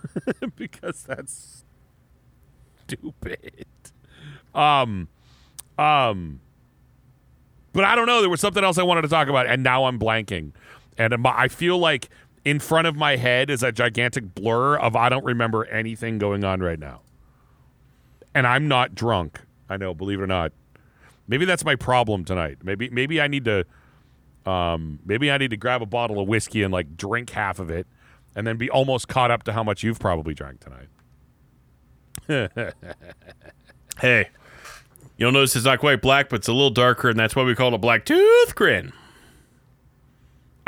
because 0.55 1.03
that's 1.03 1.63
stupid. 2.85 3.65
Um, 4.53 5.07
um, 5.79 6.41
but 7.73 7.83
I 7.83 7.95
don't 7.95 8.05
know. 8.05 8.21
There 8.21 8.29
was 8.29 8.41
something 8.41 8.63
else 8.63 8.77
I 8.77 8.83
wanted 8.83 9.03
to 9.03 9.07
talk 9.07 9.27
about, 9.27 9.47
and 9.47 9.63
now 9.63 9.85
I'm 9.85 9.97
blanking. 9.97 10.51
And 11.01 11.13
I'm- 11.13 11.49
feel 11.49 11.77
like 11.79 12.09
in 12.45 12.59
front 12.59 12.87
of 12.87 12.95
my 12.95 13.15
head 13.15 13.49
is 13.49 13.63
a 13.63 13.71
gigantic 13.71 14.35
blur 14.35 14.77
of 14.77 14.95
I 14.95 15.09
don't 15.09 15.23
remember 15.25 15.65
anything 15.65 16.17
going 16.17 16.43
on 16.43 16.59
right 16.61 16.79
now. 16.79 17.01
And 18.33 18.45
I'm 18.47 18.67
not 18.67 18.95
drunk. 18.95 19.41
I 19.69 19.77
know, 19.77 19.93
believe 19.93 20.19
it 20.19 20.23
or 20.23 20.27
not. 20.27 20.51
Maybe 21.27 21.45
that's 21.45 21.63
my 21.65 21.75
problem 21.75 22.25
tonight. 22.25 22.57
Maybe 22.63 22.89
maybe 22.89 23.21
I 23.21 23.27
need 23.27 23.45
to 23.45 23.65
um 24.45 24.99
maybe 25.05 25.31
I 25.31 25.37
need 25.37 25.51
to 25.51 25.57
grab 25.57 25.81
a 25.81 25.85
bottle 25.85 26.19
of 26.19 26.27
whiskey 26.27 26.63
and 26.63 26.73
like 26.73 26.97
drink 26.97 27.29
half 27.31 27.59
of 27.59 27.69
it 27.69 27.87
and 28.35 28.45
then 28.47 28.57
be 28.57 28.69
almost 28.69 29.07
caught 29.07 29.31
up 29.31 29.43
to 29.43 29.53
how 29.53 29.63
much 29.63 29.83
you've 29.83 29.99
probably 29.99 30.33
drank 30.33 30.59
tonight. 30.59 30.87
Hey, 33.99 34.29
you'll 35.17 35.31
notice 35.31 35.55
it's 35.55 35.65
not 35.65 35.79
quite 35.79 36.01
black, 36.01 36.29
but 36.29 36.37
it's 36.37 36.47
a 36.47 36.53
little 36.53 36.71
darker, 36.71 37.09
and 37.09 37.19
that's 37.19 37.35
why 37.35 37.43
we 37.43 37.53
call 37.53 37.67
it 37.67 37.73
a 37.75 37.77
black 37.77 38.03
tooth 38.05 38.55
grin. 38.55 38.93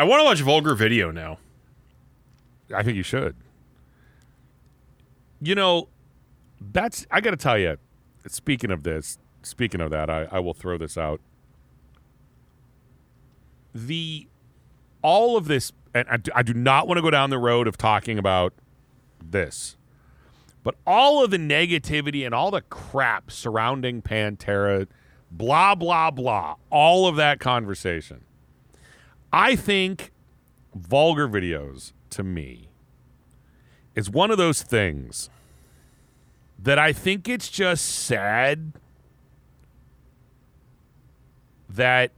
I 0.03 0.05
want 0.05 0.19
to 0.19 0.25
watch 0.25 0.41
Vulgar 0.41 0.75
Video 0.75 1.11
now. 1.11 1.38
I 2.75 2.84
think 2.84 2.97
you 2.97 3.03
should. 3.03 3.38
You 5.41 5.55
know, 5.55 5.88
that's 6.59 7.07
I 7.09 7.21
got 7.21 7.31
to 7.31 7.38
tell 7.38 7.57
you. 7.57 7.77
Speaking 8.27 8.69
of 8.69 8.84
this, 8.84 9.17
speaking 9.43 9.80
of 9.80 9.91
that, 9.91 10.09
I, 10.09 10.27
I 10.30 10.39
will 10.39 10.53
throw 10.53 10.77
this 10.77 10.97
out. 10.97 11.21
The 13.73 14.27
all 15.01 15.38
of 15.38 15.47
this, 15.47 15.71
and 15.93 16.05
I 16.09 16.17
do, 16.17 16.31
I 16.35 16.43
do 16.43 16.53
not 16.53 16.85
want 16.85 16.97
to 16.97 17.01
go 17.01 17.09
down 17.09 17.30
the 17.30 17.39
road 17.39 17.65
of 17.65 17.77
talking 17.77 18.19
about 18.19 18.51
this, 19.23 19.77
but 20.63 20.75
all 20.85 21.23
of 21.23 21.31
the 21.31 21.38
negativity 21.38 22.25
and 22.25 22.35
all 22.35 22.51
the 22.51 22.61
crap 22.63 23.31
surrounding 23.31 24.01
Pantera, 24.01 24.85
blah 25.31 25.75
blah 25.75 26.11
blah, 26.11 26.55
all 26.69 27.07
of 27.07 27.15
that 27.15 27.39
conversation. 27.39 28.25
I 29.34 29.55
think 29.55 30.11
vulgar 30.76 31.27
videos 31.27 31.91
to 32.11 32.23
me 32.23 32.69
is 33.95 34.07
one 34.07 34.30
of 34.30 34.38
those 34.38 34.61
things 34.61 35.31
that 36.60 36.77
I 36.77 36.93
think 36.93 37.27
it's 37.27 37.49
just 37.49 37.84
sad 37.84 38.73
that 41.68 42.11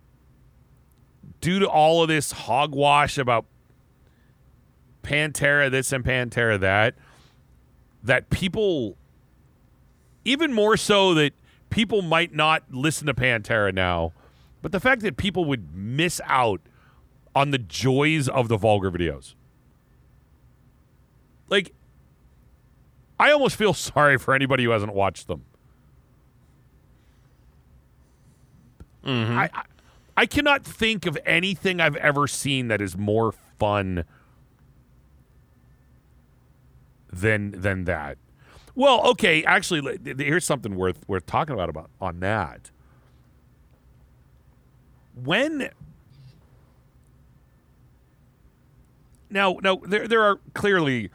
due 1.40 1.60
to 1.60 1.70
all 1.70 2.04
of 2.04 2.10
this 2.10 2.34
hogwash 2.34 3.18
about 3.18 3.46
Pantera 5.02 5.72
this 5.72 5.94
and 5.94 6.04
Pantera 6.04 6.60
that, 6.60 6.96
that 8.04 8.30
people, 8.30 8.98
even 10.26 10.52
more 10.52 10.76
so 10.76 11.14
that 11.14 11.32
people 11.70 12.02
might 12.02 12.34
not 12.34 12.64
listen 12.72 13.08
to 13.08 13.14
Pantera 13.14 13.74
now, 13.74 14.12
but 14.62 14.74
the 14.74 14.82
fact 14.82 15.02
that 15.04 15.16
people 15.16 15.46
would 15.46 15.74
miss 15.74 16.20
out 16.26 16.60
on 17.36 17.52
the 17.52 17.58
joys 17.58 18.30
of 18.30 18.48
the 18.48 18.58
vulgar 18.58 18.90
videos. 18.90 19.36
Like, 21.50 21.74
I 23.20 23.32
almost 23.32 23.56
feel 23.56 23.74
sorry 23.74 24.18
for 24.18 24.34
anybody 24.34 24.64
who 24.64 24.72
hasn't 24.72 24.94
watched 24.94 25.28
them. 25.28 25.44
Mm-hmm. 29.06 29.38
I, 29.38 29.50
I 29.54 29.64
I 30.18 30.26
cannot 30.26 30.64
think 30.64 31.06
of 31.06 31.18
anything 31.26 31.82
I've 31.82 31.98
ever 31.98 32.28
seen 32.28 32.70
that 32.70 32.82
is 32.82 32.98
more 32.98 33.34
fun 33.60 34.06
than 37.12 37.52
than 37.52 37.84
that. 37.84 38.18
Well, 38.76 39.06
okay, 39.12 39.44
actually, 39.44 40.00
here's 40.18 40.46
something 40.46 40.76
worth 40.76 41.08
worth 41.08 41.26
talking 41.26 41.54
about 41.54 41.70
about 41.70 41.90
on 42.00 42.22
that. 42.22 42.72
When 45.14 45.70
now 49.30 49.58
now 49.62 49.78
there 49.86 50.08
there 50.08 50.24
are 50.24 50.40
clearly 50.54 51.10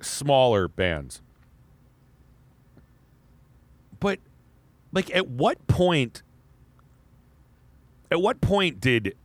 smaller 0.00 0.68
bands. 0.68 1.20
But 4.00 4.20
like 4.92 5.14
at 5.14 5.28
what 5.28 5.66
point 5.66 6.22
at 8.10 8.20
what 8.20 8.40
point 8.40 8.80
did 8.80 9.16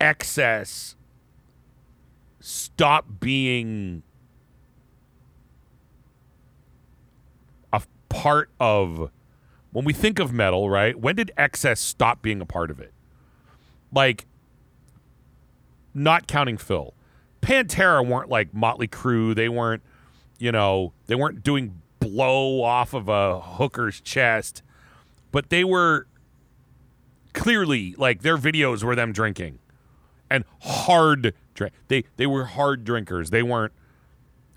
excess 0.00 0.96
stop 2.40 3.06
being 3.20 4.02
a 7.72 7.82
part 8.08 8.50
of 8.60 9.10
when 9.70 9.84
we 9.84 9.92
think 9.92 10.18
of 10.18 10.32
metal, 10.32 10.68
right? 10.68 10.98
When 10.98 11.16
did 11.16 11.32
excess 11.36 11.80
stop 11.80 12.20
being 12.20 12.40
a 12.40 12.46
part 12.46 12.70
of 12.70 12.78
it? 12.80 12.92
Like 13.92 14.26
not 15.94 16.26
counting 16.26 16.56
Phil. 16.56 16.94
Pantera 17.40 18.06
weren't 18.06 18.28
like 18.28 18.54
Motley 18.54 18.88
Crue. 18.88 19.34
They 19.34 19.48
weren't, 19.48 19.82
you 20.38 20.52
know, 20.52 20.92
they 21.06 21.14
weren't 21.14 21.42
doing 21.42 21.80
blow 21.98 22.62
off 22.62 22.94
of 22.94 23.08
a 23.08 23.40
hooker's 23.40 24.00
chest, 24.00 24.62
but 25.30 25.50
they 25.50 25.64
were 25.64 26.06
clearly 27.32 27.94
like 27.96 28.22
their 28.22 28.36
videos 28.36 28.82
were 28.82 28.94
them 28.94 29.12
drinking 29.12 29.58
and 30.30 30.44
hard 30.62 31.34
drink. 31.54 31.72
They 31.88 32.04
they 32.16 32.26
were 32.26 32.46
hard 32.46 32.84
drinkers. 32.84 33.30
They 33.30 33.42
weren't 33.42 33.72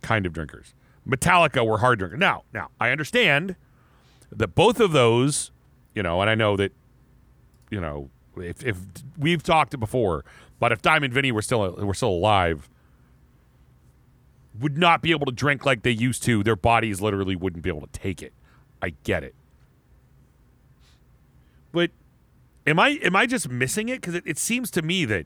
kind 0.01 0.25
of 0.25 0.33
drinkers. 0.33 0.73
Metallica 1.07 1.65
were 1.65 1.79
hard 1.79 1.99
drinkers. 1.99 2.19
Now, 2.19 2.43
now 2.53 2.69
I 2.79 2.89
understand 2.91 3.55
that 4.31 4.55
both 4.55 4.79
of 4.79 4.91
those, 4.91 5.51
you 5.93 6.01
know, 6.01 6.21
and 6.21 6.29
I 6.29 6.35
know 6.35 6.55
that, 6.57 6.71
you 7.69 7.79
know, 7.79 8.09
if, 8.37 8.65
if 8.65 8.77
we've 9.17 9.43
talked 9.43 9.73
it 9.73 9.77
before, 9.77 10.25
but 10.59 10.71
if 10.71 10.81
Dime 10.81 11.03
and 11.03 11.13
Vinnie 11.13 11.31
were 11.31 11.41
still 11.41 11.73
were 11.73 11.93
still 11.93 12.09
alive, 12.09 12.69
would 14.59 14.77
not 14.77 15.01
be 15.01 15.11
able 15.11 15.25
to 15.25 15.31
drink 15.31 15.65
like 15.65 15.83
they 15.83 15.91
used 15.91 16.23
to. 16.23 16.43
Their 16.43 16.55
bodies 16.55 17.01
literally 17.01 17.35
wouldn't 17.35 17.63
be 17.63 17.69
able 17.69 17.81
to 17.81 17.99
take 17.99 18.21
it. 18.21 18.33
I 18.81 18.93
get 19.03 19.23
it, 19.23 19.35
but 21.71 21.91
am 22.67 22.79
I 22.79 22.99
am 23.03 23.15
I 23.15 23.25
just 23.25 23.49
missing 23.49 23.89
it? 23.89 24.01
Because 24.01 24.15
it, 24.15 24.23
it 24.25 24.37
seems 24.37 24.69
to 24.71 24.81
me 24.81 25.05
that 25.05 25.25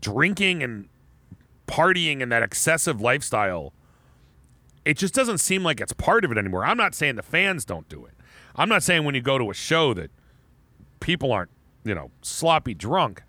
drinking 0.00 0.62
and 0.62 0.88
partying 1.66 2.22
and 2.22 2.30
that 2.32 2.42
excessive 2.42 3.00
lifestyle, 3.00 3.72
it 4.84 4.96
just 4.96 5.14
doesn't 5.14 5.38
seem 5.38 5.62
like 5.62 5.80
it's 5.80 5.92
part 5.92 6.24
of 6.24 6.32
it 6.32 6.38
anymore. 6.38 6.64
I'm 6.64 6.76
not 6.76 6.94
saying 6.94 7.16
the 7.16 7.22
fans 7.22 7.64
don't 7.64 7.88
do 7.88 8.04
it. 8.04 8.14
I'm 8.56 8.68
not 8.68 8.82
saying 8.82 9.04
when 9.04 9.14
you 9.14 9.20
go 9.20 9.38
to 9.38 9.50
a 9.50 9.54
show 9.54 9.94
that 9.94 10.10
people 11.00 11.32
aren't, 11.32 11.50
you 11.84 11.94
know, 11.94 12.10
sloppy 12.22 12.74
drunk. 12.74 13.22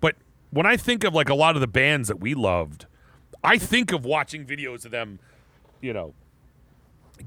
But 0.00 0.16
when 0.50 0.66
I 0.66 0.76
think 0.76 1.04
of 1.04 1.14
like 1.14 1.28
a 1.28 1.34
lot 1.34 1.54
of 1.54 1.60
the 1.60 1.66
bands 1.66 2.08
that 2.08 2.20
we 2.20 2.34
loved, 2.34 2.86
I 3.42 3.58
think 3.58 3.92
of 3.92 4.04
watching 4.04 4.44
videos 4.44 4.84
of 4.84 4.90
them, 4.90 5.18
you 5.80 5.92
know, 5.92 6.14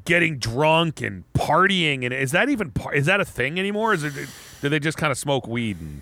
getting 0.05 0.37
drunk 0.37 1.01
and 1.01 1.23
partying. 1.33 2.03
And 2.03 2.13
is 2.13 2.31
that 2.31 2.49
even 2.49 2.71
par- 2.71 2.93
is 2.93 3.05
that 3.05 3.21
a 3.21 3.25
thing 3.25 3.59
anymore? 3.59 3.93
Is 3.93 4.03
it 4.03 4.13
do 4.61 4.69
they 4.69 4.79
just 4.79 4.97
kind 4.97 5.11
of 5.11 5.17
smoke 5.17 5.47
weed 5.47 5.79
and 5.79 6.01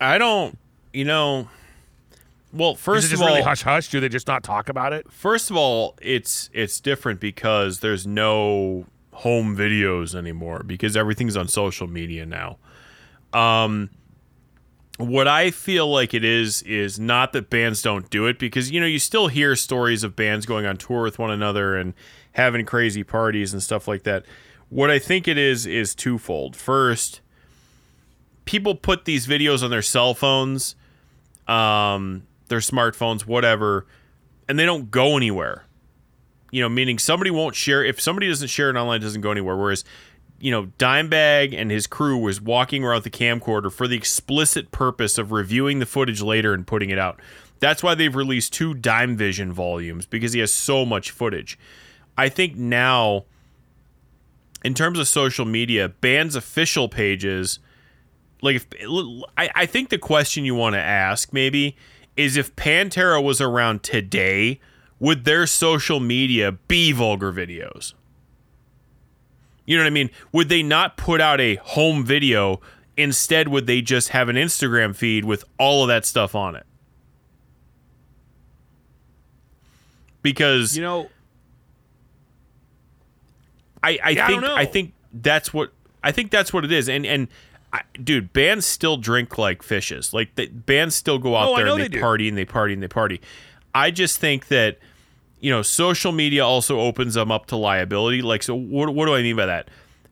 I 0.00 0.18
don't, 0.18 0.58
you 0.92 1.04
know. 1.04 1.48
Well, 2.52 2.74
first 2.74 3.12
of 3.12 3.20
all, 3.20 3.28
really 3.28 3.42
hush 3.42 3.62
hush? 3.62 3.88
Do 3.88 4.00
they 4.00 4.08
just 4.08 4.26
not 4.26 4.42
talk 4.42 4.68
about 4.68 4.92
it? 4.92 5.10
first 5.12 5.50
of 5.50 5.56
all, 5.56 5.94
it's 6.00 6.48
it's 6.52 6.80
different 6.80 7.20
because 7.20 7.80
there's 7.80 8.06
no 8.06 8.86
home 9.16 9.56
videos 9.56 10.14
anymore 10.14 10.62
because 10.64 10.96
everything's 10.96 11.36
on 11.36 11.48
social 11.48 11.86
media 11.86 12.26
now. 12.26 12.58
Um 13.32 13.90
what 14.98 15.28
I 15.28 15.50
feel 15.50 15.90
like 15.90 16.14
it 16.14 16.24
is 16.24 16.62
is 16.62 16.98
not 16.98 17.32
that 17.34 17.50
bands 17.50 17.82
don't 17.82 18.08
do 18.08 18.26
it 18.26 18.38
because 18.38 18.70
you 18.70 18.80
know 18.80 18.86
you 18.86 18.98
still 18.98 19.28
hear 19.28 19.54
stories 19.54 20.02
of 20.02 20.16
bands 20.16 20.46
going 20.46 20.64
on 20.64 20.76
tour 20.76 21.02
with 21.02 21.18
one 21.18 21.30
another 21.30 21.76
and 21.76 21.92
having 22.32 22.64
crazy 22.64 23.04
parties 23.04 23.52
and 23.52 23.62
stuff 23.62 23.86
like 23.86 24.04
that. 24.04 24.24
What 24.68 24.90
I 24.90 24.98
think 24.98 25.28
it 25.28 25.38
is 25.38 25.66
is 25.66 25.94
twofold. 25.94 26.56
First, 26.56 27.20
people 28.46 28.74
put 28.74 29.04
these 29.04 29.26
videos 29.26 29.62
on 29.62 29.70
their 29.70 29.82
cell 29.82 30.14
phones, 30.14 30.76
um, 31.46 32.26
their 32.48 32.58
smartphones, 32.60 33.26
whatever, 33.26 33.86
and 34.48 34.58
they 34.58 34.64
don't 34.64 34.90
go 34.90 35.16
anywhere. 35.16 35.65
You 36.56 36.62
know, 36.62 36.70
meaning 36.70 36.98
somebody 36.98 37.30
won't 37.30 37.54
share. 37.54 37.84
If 37.84 38.00
somebody 38.00 38.28
doesn't 38.28 38.48
share 38.48 38.70
it 38.70 38.76
online, 38.76 39.00
it 39.00 39.04
doesn't 39.04 39.20
go 39.20 39.30
anywhere. 39.30 39.56
Whereas, 39.56 39.84
you 40.40 40.50
know, 40.50 40.66
Dimebag 40.78 41.54
and 41.54 41.70
his 41.70 41.86
crew 41.86 42.16
was 42.16 42.40
walking 42.40 42.82
around 42.82 43.04
the 43.04 43.10
camcorder 43.10 43.70
for 43.70 43.86
the 43.86 43.96
explicit 43.96 44.70
purpose 44.70 45.18
of 45.18 45.32
reviewing 45.32 45.80
the 45.80 45.86
footage 45.86 46.22
later 46.22 46.54
and 46.54 46.66
putting 46.66 46.88
it 46.88 46.98
out. 46.98 47.20
That's 47.58 47.82
why 47.82 47.94
they've 47.94 48.14
released 48.14 48.54
two 48.54 48.72
Dime 48.72 49.18
Vision 49.18 49.52
volumes 49.52 50.06
because 50.06 50.32
he 50.32 50.40
has 50.40 50.50
so 50.50 50.86
much 50.86 51.10
footage. 51.10 51.58
I 52.16 52.30
think 52.30 52.56
now, 52.56 53.26
in 54.64 54.72
terms 54.72 54.98
of 54.98 55.08
social 55.08 55.44
media, 55.44 55.90
bands' 55.90 56.36
official 56.36 56.88
pages 56.88 57.58
like 58.42 58.56
if 58.56 58.66
I, 59.36 59.50
I 59.54 59.66
think 59.66 59.88
the 59.88 59.98
question 59.98 60.44
you 60.44 60.54
want 60.54 60.74
to 60.74 60.80
ask 60.80 61.32
maybe 61.32 61.76
is 62.16 62.36
if 62.36 62.54
Pantera 62.56 63.22
was 63.22 63.40
around 63.40 63.82
today, 63.82 64.60
would 64.98 65.24
their 65.24 65.46
social 65.46 66.00
media 66.00 66.52
be 66.52 66.92
vulgar 66.92 67.32
videos? 67.32 67.94
You 69.66 69.76
know 69.76 69.82
what 69.82 69.88
I 69.88 69.90
mean? 69.90 70.10
Would 70.32 70.48
they 70.48 70.62
not 70.62 70.96
put 70.96 71.20
out 71.20 71.40
a 71.40 71.56
home 71.56 72.04
video? 72.04 72.60
Instead, 72.96 73.48
would 73.48 73.66
they 73.66 73.82
just 73.82 74.10
have 74.10 74.28
an 74.28 74.36
Instagram 74.36 74.94
feed 74.96 75.24
with 75.24 75.44
all 75.58 75.82
of 75.82 75.88
that 75.88 76.04
stuff 76.06 76.34
on 76.34 76.54
it? 76.56 76.64
Because 80.22 80.76
You 80.76 80.82
know, 80.82 81.10
I, 83.82 83.98
I 84.02 84.10
Yeah, 84.10 84.24
I 84.24 84.26
think 84.28 84.42
know. 84.42 84.56
I, 84.56 84.64
think 84.64 84.92
that's 85.12 85.52
what 85.54 85.70
I 86.02 86.12
think 86.12 86.30
that's 86.30 86.52
what 86.52 86.64
it 86.64 86.72
is. 86.72 86.88
And 86.88 87.06
and 87.06 87.28
I, 87.72 87.82
dude, 88.02 88.32
bands 88.32 88.66
still 88.66 88.96
drink 88.96 89.38
like 89.38 89.62
fishes. 89.62 90.12
Like 90.12 90.34
the, 90.36 90.46
bands 90.48 90.94
still 90.94 91.18
go 91.18 91.36
out 91.36 91.48
Oh, 91.48 91.56
there 91.56 91.66
and 91.66 91.80
they, 91.80 91.88
they 91.88 92.00
party 92.00 92.28
and 92.28 92.36
they 92.38 92.44
party 92.44 92.72
and 92.72 92.82
they 92.82 92.88
party. 92.88 93.20
I 93.76 93.90
just 93.90 94.18
think 94.18 94.48
that 94.48 94.78
you 95.38 95.50
know 95.50 95.60
social 95.60 96.10
media 96.10 96.46
also 96.46 96.80
opens 96.80 97.12
them 97.12 97.30
up 97.30 97.44
to 97.46 97.56
liability. 97.56 98.22
Like 98.22 98.42
so, 98.42 98.54
what 98.54 98.94
what 98.94 99.04
do 99.04 99.14
I 99.14 99.20
mean 99.20 99.36
by 99.36 99.44
that? 99.46 99.68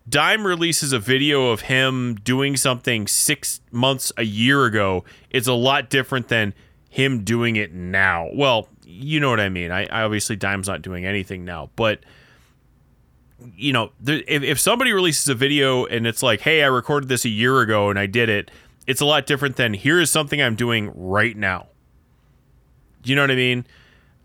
Dime 0.07 0.47
releases 0.47 0.93
a 0.93 0.99
video 0.99 1.49
of 1.49 1.63
him 1.63 2.17
doing 2.17 2.59
something 2.59 3.07
six 3.07 3.63
months 3.73 4.13
a 4.19 4.23
year 4.23 4.67
ago. 4.67 5.05
It's 5.31 5.49
a 5.49 5.55
lot 5.55 5.89
different 5.89 6.29
than 6.29 6.53
him 6.91 7.25
doing 7.25 7.57
it 7.57 7.73
now. 7.73 8.29
Well, 8.35 8.69
you 8.85 9.19
know 9.19 9.31
what 9.31 9.41
I 9.41 9.49
mean. 9.49 9.71
I, 9.71 9.87
I 9.87 10.03
obviously 10.03 10.37
Dime's 10.37 10.69
not 10.69 10.83
doing 10.83 11.07
anything 11.07 11.47
now, 11.47 11.71
but 11.75 12.01
you 13.57 13.73
know, 13.73 13.93
there, 13.99 14.23
if, 14.29 14.43
if 14.43 14.61
somebody 14.61 14.93
releases 14.93 15.27
a 15.29 15.35
video 15.35 15.87
and 15.87 16.07
it's 16.07 16.23
like, 16.23 16.43
hey, 16.43 16.63
I 16.63 16.67
recorded 16.67 17.09
this 17.09 17.25
a 17.25 17.31
year 17.31 17.63
ago 17.63 17.89
and 17.89 17.99
I 17.99 18.05
did 18.05 18.29
it, 18.29 18.51
it's 18.87 19.01
a 19.01 19.07
lot 19.07 19.25
different 19.25 19.57
than 19.57 19.73
here 19.73 19.99
is 20.01 20.11
something 20.11 20.43
I'm 20.43 20.55
doing 20.55 20.93
right 20.95 21.35
now. 21.35 21.69
Do 23.05 23.11
you 23.11 23.17
know 23.17 23.23
what 23.23 23.31
I 23.31 23.37
mean? 23.37 23.67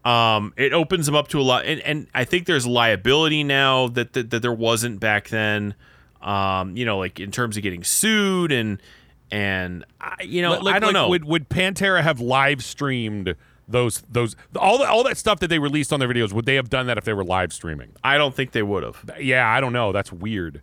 Um, 0.06 0.54
it 0.58 0.74
opens 0.74 1.06
them 1.06 1.16
up 1.16 1.28
to 1.30 1.40
a 1.40 1.44
lot, 1.44 1.66
and, 1.66 1.82
and 1.82 2.08
I 2.16 2.24
think 2.24 2.46
there's 2.46 2.66
liability 2.66 3.44
now 3.44 3.90
that, 3.90 4.14
that 4.14 4.30
that 4.32 4.42
there 4.42 4.54
wasn't 4.54 5.00
back 5.00 5.30
then. 5.30 5.76
Um, 6.22 6.76
you 6.76 6.86
know, 6.86 6.98
like 6.98 7.20
in 7.20 7.32
terms 7.32 7.58
of 7.58 7.64
getting 7.64 7.84
sued 7.84 8.52
and 8.52 8.82
and 9.32 9.86
I, 10.02 10.24
you 10.24 10.42
know, 10.42 10.60
like- 10.60 10.76
I 10.76 10.80
don't 10.80 10.88
like, 10.88 10.94
know. 10.94 11.10
Would 11.10 11.26
would 11.26 11.50
Pantera 11.50 12.02
have 12.02 12.20
live 12.20 12.64
streamed 12.64 13.36
those 13.68 14.02
those 14.10 14.36
all 14.56 14.78
the, 14.80 14.88
all 14.88 15.04
that 15.04 15.18
stuff 15.18 15.40
that 15.40 15.48
they 15.48 15.60
released 15.60 15.94
on 15.94 16.00
their 16.00 16.10
videos? 16.10 16.34
Would 16.34 16.46
they 16.46 16.56
have 16.56 16.70
done 16.70 16.88
that 16.88 16.98
if 16.98 17.04
they 17.04 17.14
were 17.14 17.24
live 17.24 17.54
streaming? 17.54 17.92
I 18.04 18.18
don't 18.18 18.34
think 18.34 18.52
they 18.52 18.64
would 18.64 18.84
have. 18.84 19.10
Yeah, 19.20 19.48
I 19.48 19.62
don't 19.62 19.74
know. 19.74 19.92
That's 19.92 20.12
weird. 20.12 20.62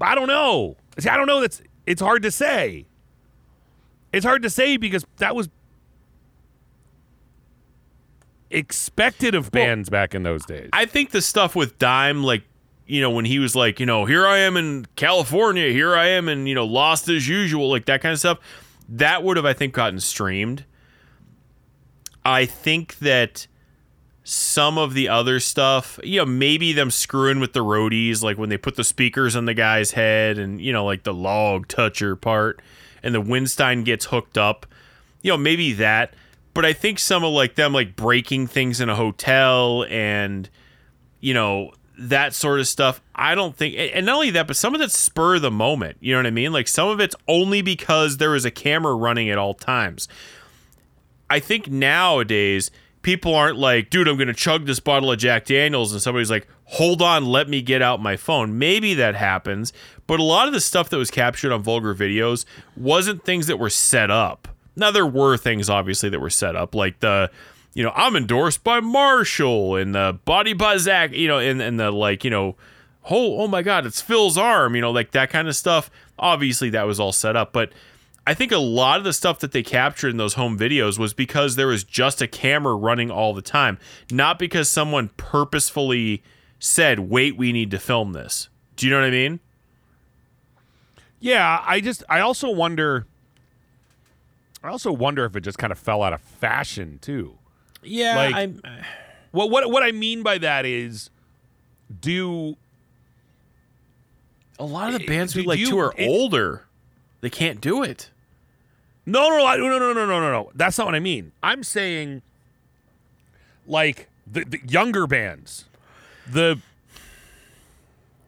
I 0.00 0.14
don't 0.14 0.28
know. 0.28 0.76
See, 0.98 1.08
I 1.08 1.16
don't 1.16 1.26
know. 1.26 1.40
That's 1.40 1.62
it's 1.86 2.02
hard 2.02 2.22
to 2.24 2.30
say. 2.30 2.86
It's 4.12 4.24
hard 4.24 4.42
to 4.42 4.50
say 4.50 4.76
because 4.76 5.04
that 5.16 5.34
was 5.34 5.48
expected 8.56 9.34
of 9.34 9.50
bands 9.52 9.90
back 9.90 10.14
in 10.14 10.22
those 10.22 10.44
days. 10.46 10.70
I 10.72 10.86
think 10.86 11.10
the 11.10 11.20
stuff 11.20 11.54
with 11.54 11.78
Dime, 11.78 12.24
like, 12.24 12.42
you 12.86 13.00
know, 13.00 13.10
when 13.10 13.26
he 13.26 13.38
was 13.38 13.54
like, 13.54 13.78
you 13.78 13.86
know, 13.86 14.06
here 14.06 14.26
I 14.26 14.38
am 14.38 14.56
in 14.56 14.86
California, 14.96 15.70
here 15.70 15.94
I 15.94 16.08
am 16.08 16.28
in, 16.28 16.46
you 16.46 16.54
know, 16.54 16.64
Lost 16.64 17.08
as 17.08 17.28
usual, 17.28 17.68
like 17.68 17.84
that 17.84 18.00
kind 18.00 18.12
of 18.12 18.18
stuff, 18.18 18.38
that 18.88 19.22
would 19.22 19.36
have, 19.36 19.44
I 19.44 19.52
think, 19.52 19.74
gotten 19.74 20.00
streamed. 20.00 20.64
I 22.24 22.46
think 22.46 22.98
that 23.00 23.46
some 24.24 24.78
of 24.78 24.94
the 24.94 25.08
other 25.08 25.38
stuff, 25.38 26.00
you 26.02 26.18
know, 26.18 26.26
maybe 26.26 26.72
them 26.72 26.90
screwing 26.90 27.40
with 27.40 27.52
the 27.52 27.60
roadies, 27.60 28.22
like 28.22 28.38
when 28.38 28.48
they 28.48 28.56
put 28.56 28.76
the 28.76 28.84
speakers 28.84 29.36
on 29.36 29.44
the 29.44 29.54
guy's 29.54 29.92
head 29.92 30.38
and, 30.38 30.60
you 30.60 30.72
know, 30.72 30.84
like 30.84 31.02
the 31.02 31.14
log 31.14 31.68
toucher 31.68 32.16
part 32.16 32.60
and 33.02 33.14
the 33.14 33.20
Winstein 33.20 33.84
gets 33.84 34.06
hooked 34.06 34.38
up, 34.38 34.66
you 35.22 35.30
know, 35.30 35.36
maybe 35.36 35.74
that. 35.74 36.14
But 36.56 36.64
I 36.64 36.72
think 36.72 36.98
some 36.98 37.22
of 37.22 37.34
like 37.34 37.54
them 37.54 37.74
like 37.74 37.96
breaking 37.96 38.46
things 38.46 38.80
in 38.80 38.88
a 38.88 38.94
hotel 38.94 39.84
and, 39.90 40.48
you 41.20 41.34
know, 41.34 41.72
that 41.98 42.32
sort 42.32 42.60
of 42.60 42.66
stuff. 42.66 43.02
I 43.14 43.34
don't 43.34 43.54
think, 43.54 43.76
and 43.76 44.06
not 44.06 44.14
only 44.14 44.30
that, 44.30 44.46
but 44.46 44.56
some 44.56 44.74
of 44.74 44.80
it's 44.80 44.96
spur 44.96 45.34
of 45.34 45.42
the 45.42 45.50
moment. 45.50 45.98
You 46.00 46.14
know 46.14 46.18
what 46.20 46.26
I 46.26 46.30
mean? 46.30 46.54
Like 46.54 46.66
some 46.66 46.88
of 46.88 46.98
it's 46.98 47.14
only 47.28 47.60
because 47.60 48.16
there 48.16 48.34
is 48.34 48.46
a 48.46 48.50
camera 48.50 48.94
running 48.94 49.28
at 49.28 49.36
all 49.36 49.52
times. 49.52 50.08
I 51.28 51.40
think 51.40 51.68
nowadays 51.68 52.70
people 53.02 53.34
aren't 53.34 53.58
like, 53.58 53.90
dude, 53.90 54.08
I'm 54.08 54.16
going 54.16 54.28
to 54.28 54.32
chug 54.32 54.64
this 54.64 54.80
bottle 54.80 55.12
of 55.12 55.18
Jack 55.18 55.44
Daniels. 55.44 55.92
And 55.92 56.00
somebody's 56.00 56.30
like, 56.30 56.48
hold 56.64 57.02
on, 57.02 57.26
let 57.26 57.50
me 57.50 57.60
get 57.60 57.82
out 57.82 58.00
my 58.00 58.16
phone. 58.16 58.58
Maybe 58.58 58.94
that 58.94 59.14
happens, 59.14 59.74
but 60.06 60.20
a 60.20 60.22
lot 60.24 60.48
of 60.48 60.54
the 60.54 60.60
stuff 60.62 60.88
that 60.88 60.96
was 60.96 61.10
captured 61.10 61.52
on 61.52 61.62
vulgar 61.62 61.94
videos 61.94 62.46
wasn't 62.74 63.26
things 63.26 63.46
that 63.46 63.58
were 63.58 63.68
set 63.68 64.10
up. 64.10 64.48
Now 64.76 64.90
there 64.90 65.06
were 65.06 65.36
things 65.36 65.68
obviously 65.68 66.08
that 66.10 66.20
were 66.20 66.30
set 66.30 66.54
up, 66.54 66.74
like 66.74 67.00
the 67.00 67.30
you 67.76 67.82
know, 67.82 67.92
I'm 67.94 68.16
endorsed 68.16 68.64
by 68.64 68.80
Marshall 68.80 69.76
and 69.76 69.94
the 69.94 70.18
body 70.24 70.54
by 70.54 70.76
Zakk, 70.76 71.14
you 71.14 71.28
know, 71.28 71.38
and, 71.38 71.60
and 71.60 71.78
the 71.78 71.90
like, 71.90 72.24
you 72.24 72.30
know, 72.30 72.56
oh, 73.10 73.40
oh 73.42 73.48
my 73.48 73.60
God, 73.60 73.84
it's 73.84 74.00
Phil's 74.00 74.38
arm, 74.38 74.74
you 74.74 74.80
know, 74.80 74.90
like 74.90 75.10
that 75.10 75.28
kind 75.28 75.46
of 75.46 75.54
stuff. 75.54 75.90
Obviously, 76.18 76.70
that 76.70 76.86
was 76.86 76.98
all 76.98 77.12
set 77.12 77.36
up. 77.36 77.52
But 77.52 77.72
I 78.26 78.32
think 78.32 78.50
a 78.50 78.56
lot 78.56 78.96
of 78.96 79.04
the 79.04 79.12
stuff 79.12 79.40
that 79.40 79.52
they 79.52 79.62
captured 79.62 80.08
in 80.08 80.16
those 80.16 80.34
home 80.34 80.58
videos 80.58 80.98
was 80.98 81.12
because 81.12 81.56
there 81.56 81.66
was 81.66 81.84
just 81.84 82.22
a 82.22 82.26
camera 82.26 82.74
running 82.74 83.10
all 83.10 83.34
the 83.34 83.42
time, 83.42 83.78
not 84.10 84.38
because 84.38 84.70
someone 84.70 85.10
purposefully 85.18 86.22
said, 86.58 86.98
wait, 86.98 87.36
we 87.36 87.52
need 87.52 87.70
to 87.72 87.78
film 87.78 88.14
this. 88.14 88.48
Do 88.76 88.86
you 88.86 88.92
know 88.92 89.00
what 89.00 89.06
I 89.06 89.10
mean? 89.10 89.40
Yeah, 91.20 91.62
I 91.64 91.80
just 91.80 92.04
I 92.08 92.20
also 92.20 92.50
wonder 92.50 93.06
I 94.66 94.72
also 94.72 94.92
wonder 94.92 95.24
if 95.24 95.36
it 95.36 95.40
just 95.40 95.58
kind 95.58 95.72
of 95.72 95.78
fell 95.78 96.02
out 96.02 96.12
of 96.12 96.20
fashion 96.20 96.98
too. 97.00 97.38
Yeah, 97.82 98.16
like, 98.16 98.34
I'm. 98.34 98.60
Uh... 98.64 98.70
Well, 99.32 99.48
what 99.48 99.70
what 99.70 99.82
I 99.82 99.92
mean 99.92 100.22
by 100.22 100.38
that 100.38 100.64
is, 100.64 101.10
do 102.00 102.56
a 104.58 104.64
lot 104.64 104.92
of 104.92 104.98
the 104.98 105.04
eh, 105.04 105.08
bands 105.08 105.32
do, 105.32 105.40
we 105.40 105.46
like 105.46 105.60
to 105.60 105.78
are 105.78 105.94
it, 105.96 106.08
older. 106.08 106.64
They 107.20 107.30
can't 107.30 107.60
do 107.60 107.82
it. 107.82 108.10
No, 109.04 109.28
no, 109.28 109.38
no, 109.38 109.68
no, 109.68 109.78
no, 109.78 109.92
no, 109.92 110.06
no, 110.06 110.32
no. 110.32 110.50
That's 110.54 110.78
not 110.78 110.86
what 110.86 110.94
I 110.94 111.00
mean. 111.00 111.32
I'm 111.42 111.62
saying, 111.62 112.22
like 113.66 114.08
the, 114.26 114.44
the 114.44 114.60
younger 114.66 115.06
bands, 115.06 115.66
the 116.30 116.58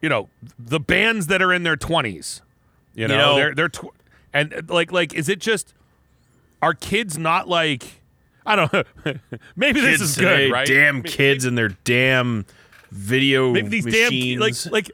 you 0.01 0.09
know 0.09 0.29
the 0.57 0.79
bands 0.79 1.27
that 1.27 1.41
are 1.41 1.51
in 1.51 1.63
their 1.63 1.75
twenties. 1.75 2.41
You 2.95 3.07
know, 3.07 3.17
know 3.17 3.35
they're 3.35 3.55
they're 3.55 3.69
tw- 3.69 3.95
and 4.33 4.69
like 4.69 4.91
like 4.91 5.13
is 5.13 5.27
it 5.27 5.39
just 5.39 5.73
are 6.61 6.73
kids 6.73 7.17
not 7.17 7.47
like 7.47 8.01
I 8.45 8.55
don't 8.55 8.73
know 8.73 8.83
maybe 9.55 9.81
this 9.81 10.01
is 10.01 10.15
today, 10.15 10.47
good 10.47 10.53
right 10.53 10.67
Damn 10.67 10.95
Maybe- 10.97 11.09
kids 11.09 11.45
and 11.45 11.57
their 11.57 11.69
damn 11.83 12.45
video 12.91 13.51
Maybe 13.53 13.69
these 13.69 13.85
machines. 13.85 14.63
damn 14.63 14.71
like 14.71 14.91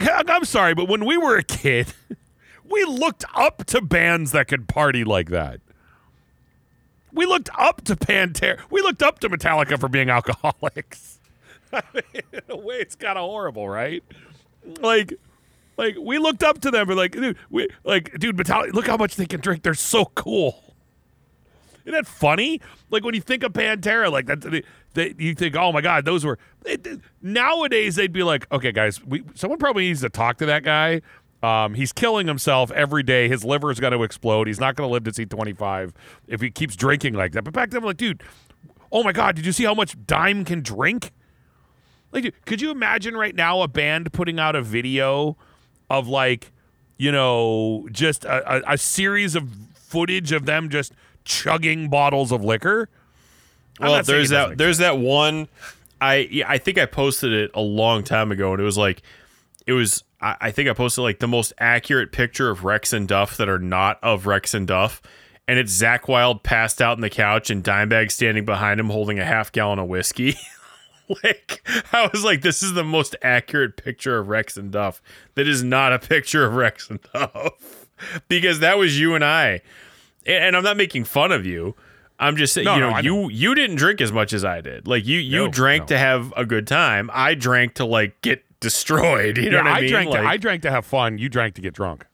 like 0.00 0.28
I'm 0.30 0.44
sorry, 0.44 0.74
but 0.74 0.88
when 0.88 1.04
we 1.04 1.16
were 1.16 1.36
a 1.36 1.42
kid, 1.42 1.92
we 2.70 2.84
looked 2.84 3.24
up 3.34 3.64
to 3.66 3.80
bands 3.80 4.30
that 4.32 4.46
could 4.46 4.68
party 4.68 5.02
like 5.02 5.30
that. 5.30 5.60
We 7.12 7.26
looked 7.26 7.50
up 7.58 7.82
to 7.86 7.96
Pantera. 7.96 8.60
We 8.70 8.80
looked 8.80 9.02
up 9.02 9.18
to 9.20 9.28
Metallica 9.28 9.78
for 9.80 9.88
being 9.88 10.08
alcoholics. 10.08 11.18
I 11.72 11.82
mean, 11.94 12.22
in 12.32 12.40
a 12.48 12.56
way, 12.56 12.76
it's 12.76 12.94
kind 12.94 13.18
of 13.18 13.28
horrible, 13.28 13.68
right? 13.68 14.04
Like, 14.80 15.14
like 15.76 15.96
we 16.00 16.18
looked 16.18 16.44
up 16.44 16.60
to 16.60 16.70
them. 16.70 16.86
We're 16.86 16.94
like, 16.94 17.12
dude, 17.12 17.36
we 17.50 17.66
like, 17.82 18.16
dude, 18.18 18.36
Metallica. 18.36 18.72
Look 18.74 18.86
how 18.86 18.96
much 18.96 19.16
they 19.16 19.26
can 19.26 19.40
drink. 19.40 19.64
They're 19.64 19.74
so 19.74 20.04
cool. 20.14 20.67
Isn't 21.88 22.04
that 22.04 22.06
funny? 22.06 22.60
Like 22.90 23.02
when 23.02 23.14
you 23.14 23.22
think 23.22 23.42
of 23.42 23.54
Pantera, 23.54 24.12
like 24.12 24.26
that, 24.26 24.42
they, 24.42 24.62
they, 24.92 25.14
you 25.16 25.34
think, 25.34 25.56
oh 25.56 25.72
my 25.72 25.80
god, 25.80 26.04
those 26.04 26.22
were. 26.22 26.38
It, 26.66 27.00
nowadays, 27.22 27.96
they'd 27.96 28.12
be 28.12 28.22
like, 28.22 28.46
okay, 28.52 28.72
guys, 28.72 29.02
we, 29.02 29.24
someone 29.34 29.58
probably 29.58 29.84
needs 29.84 30.02
to 30.02 30.10
talk 30.10 30.36
to 30.38 30.46
that 30.46 30.64
guy. 30.64 31.00
Um, 31.42 31.72
he's 31.72 31.94
killing 31.94 32.26
himself 32.26 32.70
every 32.72 33.02
day. 33.02 33.26
His 33.28 33.42
liver 33.42 33.70
is 33.70 33.80
going 33.80 33.94
to 33.94 34.02
explode. 34.02 34.48
He's 34.48 34.60
not 34.60 34.76
going 34.76 34.86
to 34.86 34.92
live 34.92 35.04
to 35.04 35.14
see 35.14 35.24
25 35.24 35.94
if 36.26 36.42
he 36.42 36.50
keeps 36.50 36.76
drinking 36.76 37.14
like 37.14 37.32
that. 37.32 37.42
But 37.42 37.54
back 37.54 37.70
then, 37.70 37.78
I'm 37.78 37.86
like, 37.86 37.96
dude, 37.96 38.22
oh 38.92 39.02
my 39.02 39.12
god, 39.12 39.34
did 39.36 39.46
you 39.46 39.52
see 39.52 39.64
how 39.64 39.74
much 39.74 39.96
Dime 40.06 40.44
can 40.44 40.60
drink? 40.60 41.12
Like, 42.12 42.34
could 42.44 42.60
you 42.60 42.70
imagine 42.70 43.16
right 43.16 43.34
now 43.34 43.62
a 43.62 43.68
band 43.68 44.12
putting 44.12 44.38
out 44.38 44.54
a 44.54 44.60
video 44.60 45.38
of 45.88 46.06
like, 46.06 46.52
you 46.98 47.12
know, 47.12 47.88
just 47.92 48.26
a, 48.26 48.56
a, 48.56 48.74
a 48.74 48.78
series 48.78 49.34
of 49.34 49.48
footage 49.74 50.32
of 50.32 50.44
them 50.44 50.68
just 50.68 50.92
chugging 51.28 51.88
bottles 51.88 52.32
of 52.32 52.42
liquor? 52.42 52.88
I'm 53.80 53.90
well, 53.90 54.02
there's 54.02 54.30
that. 54.30 54.58
There's 54.58 54.78
that 54.78 54.98
one. 54.98 55.48
I 56.00 56.28
yeah, 56.30 56.46
I 56.48 56.58
think 56.58 56.78
I 56.78 56.86
posted 56.86 57.32
it 57.32 57.50
a 57.54 57.60
long 57.60 58.02
time 58.02 58.32
ago, 58.32 58.52
and 58.52 58.60
it 58.60 58.64
was 58.64 58.78
like, 58.78 59.02
it 59.66 59.72
was. 59.72 60.02
I, 60.20 60.36
I 60.40 60.50
think 60.50 60.68
I 60.68 60.72
posted 60.72 61.02
like 61.02 61.20
the 61.20 61.28
most 61.28 61.52
accurate 61.58 62.10
picture 62.10 62.50
of 62.50 62.64
Rex 62.64 62.92
and 62.92 63.06
Duff 63.06 63.36
that 63.36 63.48
are 63.48 63.58
not 63.58 63.98
of 64.02 64.26
Rex 64.26 64.54
and 64.54 64.66
Duff, 64.66 65.00
and 65.46 65.58
it's 65.58 65.80
Zakk 65.80 66.08
Wylde 66.08 66.42
passed 66.42 66.82
out 66.82 66.96
on 66.96 67.02
the 67.02 67.10
couch 67.10 67.50
and 67.50 67.62
Dimebag 67.62 68.10
standing 68.10 68.44
behind 68.44 68.80
him 68.80 68.90
holding 68.90 69.18
a 69.18 69.24
half 69.24 69.52
gallon 69.52 69.78
of 69.78 69.86
whiskey. 69.86 70.34
like 71.24 71.62
I 71.92 72.08
was 72.12 72.24
like, 72.24 72.42
this 72.42 72.62
is 72.62 72.72
the 72.72 72.84
most 72.84 73.14
accurate 73.22 73.76
picture 73.76 74.18
of 74.18 74.28
Rex 74.28 74.56
and 74.56 74.72
Duff. 74.72 75.00
That 75.34 75.46
is 75.46 75.62
not 75.62 75.92
a 75.92 75.98
picture 75.98 76.44
of 76.44 76.54
Rex 76.54 76.90
and 76.90 77.00
Duff 77.12 77.86
because 78.28 78.60
that 78.60 78.78
was 78.78 78.98
you 78.98 79.14
and 79.14 79.24
I, 79.24 79.62
and, 80.28 80.56
I'm 80.56 80.62
not 80.64 80.76
making 80.76 81.04
fun 81.04 81.32
of 81.32 81.44
you. 81.46 81.74
I'm 82.20 82.36
just 82.36 82.52
saying, 82.52 82.64
No, 82.64 82.74
you 82.74 82.80
no, 82.80 82.90
know, 82.90 82.96
I 82.96 83.00
you 83.00 83.30
you 83.30 83.54
didn't 83.54 83.76
drink 83.76 84.00
as 84.00 84.10
much 84.12 84.32
as 84.32 84.44
I 84.44 84.60
did. 84.60 84.86
Like 84.88 85.06
you 85.06 85.18
you 85.18 85.36
No, 85.44 85.48
drank 85.48 85.82
no. 85.82 85.86
to 85.88 85.98
have 85.98 86.32
a 86.36 86.44
good 86.44 86.66
time. 86.66 87.10
I 87.12 87.34
drank 87.34 87.74
to 87.74 87.84
like 87.84 88.20
get 88.22 88.44
destroyed. 88.60 89.38
You 89.38 89.50
know 89.50 89.58
Yeah, 89.58 89.62
what 89.64 89.72
I, 89.72 89.76
I 89.78 89.80
mean? 89.82 89.90
drank. 89.90 90.10
Like- 90.10 90.22
to, 90.22 90.26
I 90.28 90.36
drank 90.36 90.62
to 90.62 90.70
have 90.70 90.84
fun. 90.84 91.18
You 91.18 91.28
drank 91.28 91.54
to 91.54 91.60
get 91.60 91.74
drunk. 91.74 92.06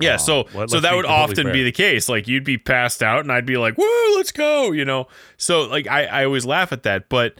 yeah, 0.00 0.12
um, 0.12 0.18
so 0.20 0.46
let- 0.54 0.70
so 0.70 0.78
that 0.80 0.94
would 0.94 1.04
often 1.06 1.44
fair. 1.46 1.52
be 1.52 1.64
the 1.64 1.72
case. 1.72 2.08
Like 2.08 2.28
you'd 2.28 2.44
be 2.44 2.58
passed 2.58 3.02
out, 3.02 3.20
and 3.20 3.32
I'd 3.32 3.44
be 3.46 3.56
like, 3.56 3.76
"Woo, 3.76 4.16
let's 4.16 4.30
go!" 4.30 4.70
You 4.70 4.84
know. 4.84 5.08
So 5.36 5.62
like 5.62 5.88
I 5.88 6.04
I 6.06 6.24
always 6.24 6.46
laugh 6.46 6.72
at 6.72 6.82
that, 6.84 7.08
but. 7.08 7.34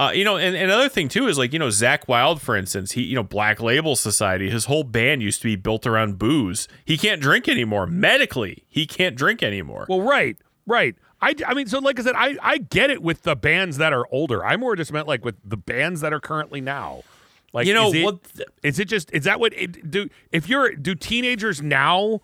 Uh, 0.00 0.12
you 0.12 0.24
know, 0.24 0.38
and, 0.38 0.56
and 0.56 0.64
another 0.64 0.88
thing 0.88 1.08
too 1.10 1.28
is 1.28 1.36
like 1.36 1.52
you 1.52 1.58
know 1.58 1.68
Zakk 1.68 2.08
Wylde, 2.08 2.40
for 2.40 2.56
instance, 2.56 2.92
he 2.92 3.02
you 3.02 3.14
know 3.14 3.22
Black 3.22 3.60
Label 3.60 3.96
Society, 3.96 4.48
his 4.48 4.64
whole 4.64 4.82
band 4.82 5.22
used 5.22 5.42
to 5.42 5.46
be 5.46 5.56
built 5.56 5.86
around 5.86 6.18
booze. 6.18 6.68
He 6.86 6.96
can't 6.96 7.20
drink 7.20 7.50
anymore 7.50 7.86
medically. 7.86 8.64
He 8.66 8.86
can't 8.86 9.14
drink 9.14 9.42
anymore. 9.42 9.84
Well, 9.90 10.00
right, 10.00 10.38
right. 10.66 10.96
I, 11.20 11.34
I 11.46 11.52
mean, 11.52 11.66
so 11.66 11.80
like 11.80 12.00
I 12.00 12.02
said, 12.02 12.14
I, 12.16 12.34
I 12.40 12.56
get 12.56 12.88
it 12.88 13.02
with 13.02 13.24
the 13.24 13.36
bands 13.36 13.76
that 13.76 13.92
are 13.92 14.06
older. 14.10 14.42
I 14.42 14.56
more 14.56 14.74
just 14.74 14.90
meant 14.90 15.06
like 15.06 15.22
with 15.22 15.34
the 15.44 15.58
bands 15.58 16.00
that 16.00 16.14
are 16.14 16.20
currently 16.20 16.62
now. 16.62 17.02
Like, 17.52 17.66
You 17.66 17.74
know, 17.74 17.88
is 17.88 17.94
it, 17.96 18.04
what 18.04 18.22
the- 18.22 18.46
is 18.62 18.78
it 18.78 18.86
just 18.88 19.12
is 19.12 19.24
that 19.24 19.38
what 19.38 19.52
it, 19.52 19.90
do? 19.90 20.08
If 20.32 20.48
you're 20.48 20.74
do 20.76 20.94
teenagers 20.94 21.60
now, 21.60 22.20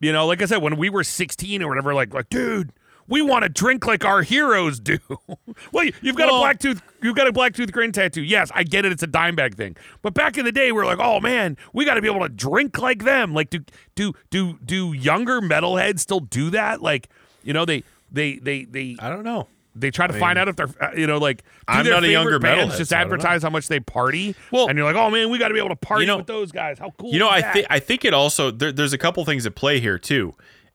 you 0.00 0.12
know, 0.12 0.26
like 0.26 0.42
I 0.42 0.46
said, 0.46 0.62
when 0.62 0.76
we 0.76 0.90
were 0.90 1.04
16 1.04 1.62
or 1.62 1.68
whatever, 1.68 1.94
like 1.94 2.12
like 2.12 2.28
dude. 2.28 2.72
We 3.06 3.20
want 3.22 3.42
to 3.44 3.48
drink 3.48 3.86
like 3.86 4.04
our 4.04 4.22
heroes 4.22 4.80
do. 4.80 4.98
well, 5.72 5.84
you, 5.84 5.92
you've 6.00 6.16
got 6.16 6.26
Well- 6.28 6.36
a 6.36 6.40
black 6.40 6.58
tooth. 6.58 6.82
You've 7.02 7.16
got 7.16 7.26
a 7.26 7.32
black 7.32 7.54
tooth 7.54 7.70
grin 7.70 7.92
tattoo. 7.92 8.22
Yes, 8.22 8.50
I 8.54 8.62
get 8.64 8.84
it. 8.86 8.92
It's 8.92 9.02
a 9.02 9.06
dime 9.06 9.36
bag 9.36 9.56
thing. 9.56 9.76
But 10.00 10.14
back 10.14 10.38
in 10.38 10.44
the 10.46 10.52
day, 10.52 10.72
we 10.72 10.80
are 10.80 10.86
like, 10.86 10.98
oh 10.98 11.20
man, 11.20 11.56
we 11.74 11.84
got 11.84 11.94
to 11.94 12.00
be 12.02 12.08
able 12.08 12.20
to 12.20 12.30
drink 12.30 12.78
like 12.78 13.04
them. 13.04 13.34
Like, 13.34 13.50
do 13.50 13.60
do 13.94 14.14
do 14.30 14.58
do 14.64 14.92
younger 14.94 15.40
metalheads 15.42 16.00
still 16.00 16.20
do 16.20 16.48
that? 16.50 16.80
Like, 16.80 17.08
you 17.42 17.52
know, 17.52 17.64
they 17.66 17.82
they 18.10 18.36
they 18.36 18.64
they 18.64 18.96
I 19.00 19.10
don't 19.10 19.22
know. 19.24 19.48
they 19.76 19.90
try 19.90 20.06
to 20.06 20.14
find 20.14 20.38
out 20.38 20.48
if 20.48 20.56
they're 20.56 20.68
uh, 20.80 20.92
you 20.96 21.06
know 21.06 21.18
like 21.18 21.42
I'm 21.68 21.84
not 21.86 22.04
a 22.04 22.10
younger 22.10 22.38
bands 22.38 22.72
metalhead, 22.74 22.78
just 22.78 22.90
so 22.90 22.96
I 22.96 23.00
don't 23.00 23.08
know. 23.10 23.14
advertise 23.16 23.42
how 23.42 23.50
much 23.50 23.68
they 23.68 23.80
party. 23.80 24.34
Well- 24.50 24.68
and 24.68 24.78
you're 24.78 24.86
like, 24.86 24.96
oh 24.96 25.10
man, 25.10 25.28
we 25.28 25.36
got 25.38 25.48
to 25.48 25.54
be 25.54 25.60
able 25.60 25.68
to 25.70 25.76
party 25.76 26.04
You 26.04 26.06
know- 26.06 26.16
with 26.18 26.26
those 26.26 26.52
guys. 26.52 26.78
How 26.78 26.94
cool! 26.98 27.12
You 27.12 27.18
know, 27.18 27.28
I 27.28 27.42
think 27.42 27.66
I 27.68 27.80
think 27.80 28.06
it 28.06 28.14
also 28.14 28.50
there, 28.50 28.72
there's 28.72 28.94
a 28.94 28.98
couple 28.98 29.22
things 29.26 29.44
at 29.44 29.54
play 29.54 29.78
here 29.80 29.98
too, 29.98 30.34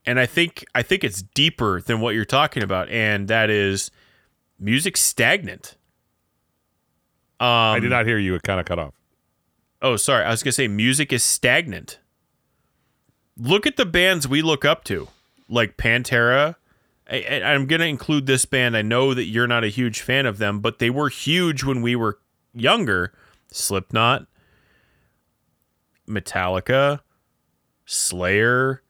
and 0.10 0.19
I 0.19 0.26
think 0.26 0.65
I 0.73 0.81
think 0.81 1.03
it's 1.03 1.22
deeper 1.22 1.81
than 1.81 2.02
what 2.02 2.15
you're 2.15 2.26
talking 2.26 2.64
about, 2.64 2.90
and 2.90 3.27
that 3.27 3.52
is 3.52 3.91
music 4.60 4.98
stagnant. 4.98 5.77
Um, 7.40 7.48
I 7.48 7.80
did 7.80 7.91
not 7.91 8.07
hear 8.07 8.18
you. 8.18 8.34
It 8.34 8.41
kind 8.41 8.60
of 8.60 8.65
cut 8.65 8.80
off. 8.80 8.95
Oh, 9.84 9.98
sorry. 9.98 10.26
I 10.26 10.31
was 10.31 10.41
gonna 10.41 10.53
say 10.53 10.68
music 10.68 11.14
is 11.14 11.23
stagnant. 11.23 11.99
Look 13.38 13.68
at 13.68 13.77
the 13.77 13.86
bands 13.86 14.27
we 14.27 14.41
look 14.41 14.65
up 14.65 14.84
to, 14.86 15.10
like 15.48 15.77
Pantera. 15.77 16.56
I, 17.07 17.44
I'm 17.45 17.68
gonna 17.68 17.86
include 17.86 18.26
this 18.26 18.45
band. 18.45 18.76
I 18.76 18.81
know 18.81 19.14
that 19.14 19.26
you're 19.26 19.45
not 19.45 19.64
a 19.64 19.68
huge 19.69 20.02
fan 20.02 20.26
of 20.26 20.40
them, 20.40 20.60
but 20.60 20.80
they 20.80 20.90
were 20.90 21.10
huge 21.10 21.64
when 21.64 21.84
we 21.84 21.95
were 21.95 22.18
younger. 22.56 23.14
Slipknot, 23.52 24.26
Metallica, 26.10 27.02
Slayer. 27.86 28.81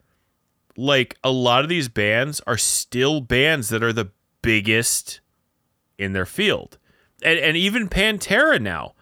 Like 0.80 1.18
a 1.23 1.31
lot 1.31 1.64
of 1.64 1.69
these 1.69 1.89
bands 1.89 2.41
are 2.47 2.57
still 2.57 3.19
bands 3.22 3.69
that 3.69 3.84
are 3.84 3.91
the 3.93 4.11
biggest 4.41 5.19
in 5.97 6.14
their 6.14 6.26
field. 6.26 6.77
And, 7.22 7.38
and 7.38 7.57
even 7.57 7.89
Pantera 7.89 8.61
now 8.61 8.93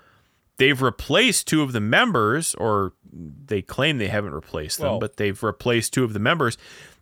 they've 0.57 0.81
replaced 0.81 1.47
two 1.47 1.61
of 1.61 1.71
the 1.71 1.79
members, 1.79 2.55
or 2.55 2.93
they 3.13 3.61
claim 3.61 3.99
they 3.99 4.07
haven't 4.07 4.33
replaced 4.33 4.79
them, 4.79 4.89
Well- 4.89 4.99
but 4.99 5.17
they've 5.17 5.41
replaced 5.43 5.93
two 5.93 6.03
of 6.03 6.13
the 6.13 6.19
members. 6.19 6.57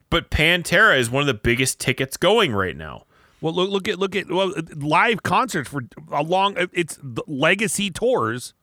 But 0.10 0.30
Pantera 0.30 1.00
is 1.00 1.10
one 1.10 1.22
of 1.22 1.28
the 1.28 1.34
biggest 1.34 1.80
tickets 1.80 2.18
going 2.18 2.52
right 2.54 2.76
now. 2.76 3.06
Well, 3.42 3.54
look 3.54 3.70
look 3.70 3.88
at 3.88 4.00
look 4.00 4.16
at 4.16 4.30
well 4.30 4.54
live 4.76 5.24
concerts 5.24 5.70
for 5.70 5.82
a 6.12 6.22
long. 6.24 6.56
It's 6.74 6.98
the 7.02 7.24
legacy 7.28 7.90
tours 7.92 8.54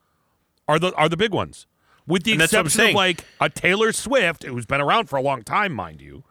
are 0.67 0.77
the 0.79 0.93
are 0.95 1.09
the 1.09 1.17
big 1.17 1.33
ones, 1.33 1.67
with 2.07 2.23
the 2.23 2.33
And 2.33 2.41
that's 2.41 2.53
what 2.53 2.59
I'm 2.59 2.65
exception 2.67 2.89
of 2.89 2.95
like 2.95 3.25
a 3.39 3.49
Taylor 3.49 3.91
Swift, 3.91 4.43
who's 4.43 4.65
been 4.65 4.81
around 4.81 5.07
for 5.07 5.17
a 5.17 5.21
long 5.21 5.43
time, 5.43 5.73
mind 5.73 6.01
you. 6.01 6.23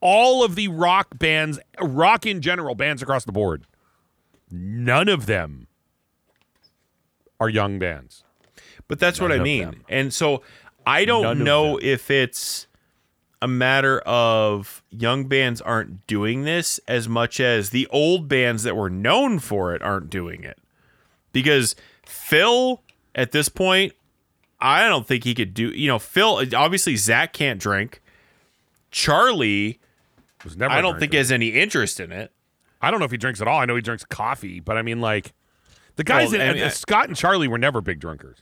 All 0.00 0.44
of 0.44 0.54
the 0.54 0.68
rock 0.68 1.18
bands, 1.18 1.58
rock 1.80 2.24
in 2.24 2.40
general, 2.40 2.74
bands 2.74 3.02
across 3.02 3.24
the 3.24 3.32
board, 3.32 3.64
none 4.50 5.08
of 5.08 5.26
them 5.26 5.66
are 7.40 7.48
young 7.48 7.78
bands. 7.78 8.24
But 8.86 8.98
that's 8.98 9.20
what 9.20 9.32
I 9.32 9.38
mean. 9.38 9.82
And 9.88 10.14
so 10.14 10.42
I 10.86 11.04
don't 11.04 11.22
None 11.22 11.44
know 11.44 11.78
if 11.82 12.10
it's 12.10 12.66
a 13.40 13.48
matter 13.48 14.00
of 14.00 14.82
young 14.90 15.26
bands 15.26 15.60
aren't 15.60 16.06
doing 16.06 16.42
this 16.42 16.80
as 16.88 17.08
much 17.08 17.38
as 17.38 17.70
the 17.70 17.86
old 17.88 18.28
bands 18.28 18.62
that 18.64 18.76
were 18.76 18.90
known 18.90 19.38
for 19.38 19.74
it 19.74 19.82
aren't 19.82 20.10
doing 20.10 20.42
it. 20.42 20.58
Because 21.32 21.76
Phil, 22.04 22.82
at 23.14 23.32
this 23.32 23.48
point, 23.48 23.92
I 24.60 24.88
don't 24.88 25.06
think 25.06 25.24
he 25.24 25.34
could 25.34 25.54
do. 25.54 25.68
You 25.68 25.86
know, 25.88 25.98
Phil. 25.98 26.42
Obviously, 26.54 26.94
Zakk 26.94 27.32
can't 27.32 27.60
drink. 27.60 28.00
Charlie, 28.90 29.78
Was 30.44 30.56
never. 30.56 30.72
I 30.72 30.80
don't 30.80 30.98
think 30.98 31.12
has 31.12 31.30
any 31.30 31.48
interest 31.48 32.00
in 32.00 32.12
it. 32.12 32.32
I 32.80 32.90
don't 32.90 33.00
know 33.00 33.06
if 33.06 33.10
he 33.12 33.16
drinks 33.16 33.40
at 33.40 33.48
all. 33.48 33.58
I 33.60 33.64
know 33.64 33.74
he 33.74 33.82
drinks 33.82 34.04
coffee, 34.04 34.60
but 34.60 34.76
I 34.76 34.82
mean, 34.82 35.00
like, 35.00 35.32
the 35.96 36.04
guys 36.04 36.30
Well, 36.32 36.40
in 36.40 36.48
I 36.48 36.52
mean, 36.54 36.62
uh, 36.62 36.70
Scott 36.70 37.08
and 37.08 37.16
Charlie 37.16 37.48
were 37.48 37.58
never 37.58 37.80
big 37.80 37.98
drinkers. 38.00 38.38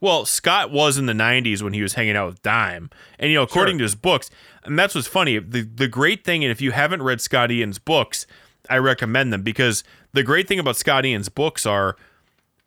Well, 0.00 0.24
Scott 0.26 0.70
was 0.70 0.98
in 0.98 1.06
the 1.06 1.12
'90s 1.12 1.62
when 1.62 1.72
he 1.72 1.82
was 1.82 1.94
hanging 1.94 2.16
out 2.16 2.26
with 2.26 2.42
Dime, 2.42 2.90
and 3.18 3.30
you 3.30 3.36
know, 3.36 3.42
according 3.42 3.74
Sure. 3.74 3.78
to 3.80 3.84
his 3.84 3.94
books, 3.94 4.30
and 4.64 4.78
that's 4.78 4.94
what's 4.94 5.06
funny. 5.06 5.38
The 5.38 5.62
the 5.62 5.88
great 5.88 6.24
thing, 6.24 6.44
and 6.44 6.50
if 6.50 6.60
you 6.60 6.72
haven't 6.72 7.02
read 7.02 7.20
Scott 7.20 7.50
Ian's 7.50 7.78
books, 7.78 8.26
I 8.68 8.76
recommend 8.78 9.32
them 9.32 9.42
because 9.42 9.84
the 10.12 10.22
great 10.22 10.48
thing 10.48 10.58
about 10.58 10.76
Scott 10.76 11.06
Ian's 11.06 11.28
books 11.28 11.64
are 11.64 11.96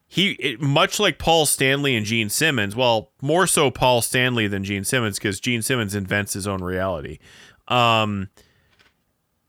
he 0.07 0.31
it, 0.33 0.61
much 0.61 0.99
like 0.99 1.17
Paul 1.17 1.45
Stanley 1.45 1.95
and 1.95 2.05
Gene 2.05 2.29
Simmons. 2.29 2.75
Well, 2.75 3.11
more 3.21 3.47
so 3.47 3.69
Paul 3.69 4.01
Stanley 4.01 4.47
than 4.47 4.63
Gene 4.63 4.83
Simmons 4.83 5.17
because 5.17 5.39
Gene 5.39 5.61
Simmons 5.61 5.93
invents 5.95 6.33
his 6.33 6.47
own 6.47 6.63
reality. 6.63 7.19
Um, 7.67 8.29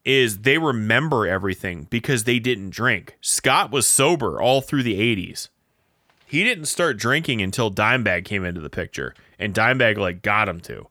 is 0.05 0.39
they 0.39 0.59
remember 0.59 1.27
everything 1.27 1.87
because 1.91 2.25
they 2.25 2.39
didn't 2.39 2.71
drink. 2.71 3.17
Scott 3.21 3.71
was 3.71 3.87
sober 3.87 4.41
all 4.41 4.61
through 4.61 4.83
the 4.83 4.99
'80s 4.99 5.49
he 6.29 6.45
didn't 6.45 6.67
start 6.67 6.99
drinking 6.99 7.41
until 7.41 7.71
Dimebag 7.71 8.27
came 8.27 8.45
into 8.45 8.61
the 8.61 8.69
picture, 8.69 9.15
and 9.39 9.55
Dimebag 9.55 9.97
like 9.97 10.21
got 10.21 10.49
him 10.49 10.61
to. 10.61 10.87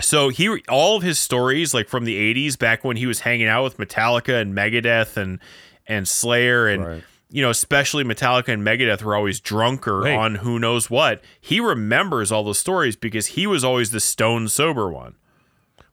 So 0.00 0.28
he 0.28 0.62
all 0.68 0.96
of 0.96 1.02
his 1.02 1.18
stories 1.18 1.74
like 1.74 1.88
from 1.88 2.04
the 2.04 2.16
'80s, 2.34 2.56
back 2.56 2.84
when 2.84 2.96
he 2.96 3.06
was 3.06 3.20
hanging 3.20 3.48
out 3.48 3.64
with 3.64 3.76
Metallica 3.76 4.40
and 4.40 4.54
Megadeth 4.54 5.16
and 5.16 5.40
and 5.86 6.06
Slayer 6.06 6.68
and 6.68 6.86
Right. 6.86 7.04
You 7.34 7.42
know 7.42 7.50
especially 7.50 8.04
Metallica 8.04 8.52
and 8.52 8.64
Megadeth 8.64 9.02
were 9.02 9.16
always 9.16 9.40
drunk 9.40 9.88
or 9.88 10.06
on 10.06 10.36
who 10.36 10.56
knows 10.60 10.88
what. 10.88 11.20
He 11.40 11.58
remembers 11.58 12.30
all 12.30 12.44
the 12.44 12.54
stories 12.54 12.94
because 12.94 13.26
he 13.26 13.44
was 13.44 13.64
always 13.64 13.90
the 13.90 13.98
stone 13.98 14.46
sober 14.46 14.88
one. 14.88 15.16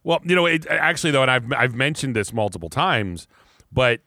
Well, 0.04 0.20
you 0.24 0.36
know, 0.36 0.46
it, 0.46 0.68
actually 0.68 1.10
though, 1.10 1.24
and 1.24 1.32
I've 1.32 1.52
I've 1.52 1.74
mentioned 1.74 2.16
this 2.16 2.32
multiple 2.32 2.70
times, 2.70 3.28
but 3.72 4.02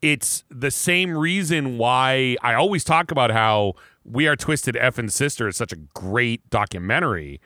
it's 0.00 0.44
the 0.48 0.70
same 0.70 1.18
reason 1.18 1.76
why 1.76 2.36
I 2.40 2.54
always 2.54 2.84
talk 2.84 3.10
about 3.10 3.32
how 3.32 3.74
We 4.04 4.28
Are 4.28 4.36
Twisted 4.36 4.76
F 4.76 4.96
and 4.96 5.12
Sister 5.12 5.48
is 5.48 5.56
such 5.56 5.72
a 5.72 5.76
great 5.76 6.48
documentary, 6.50 7.40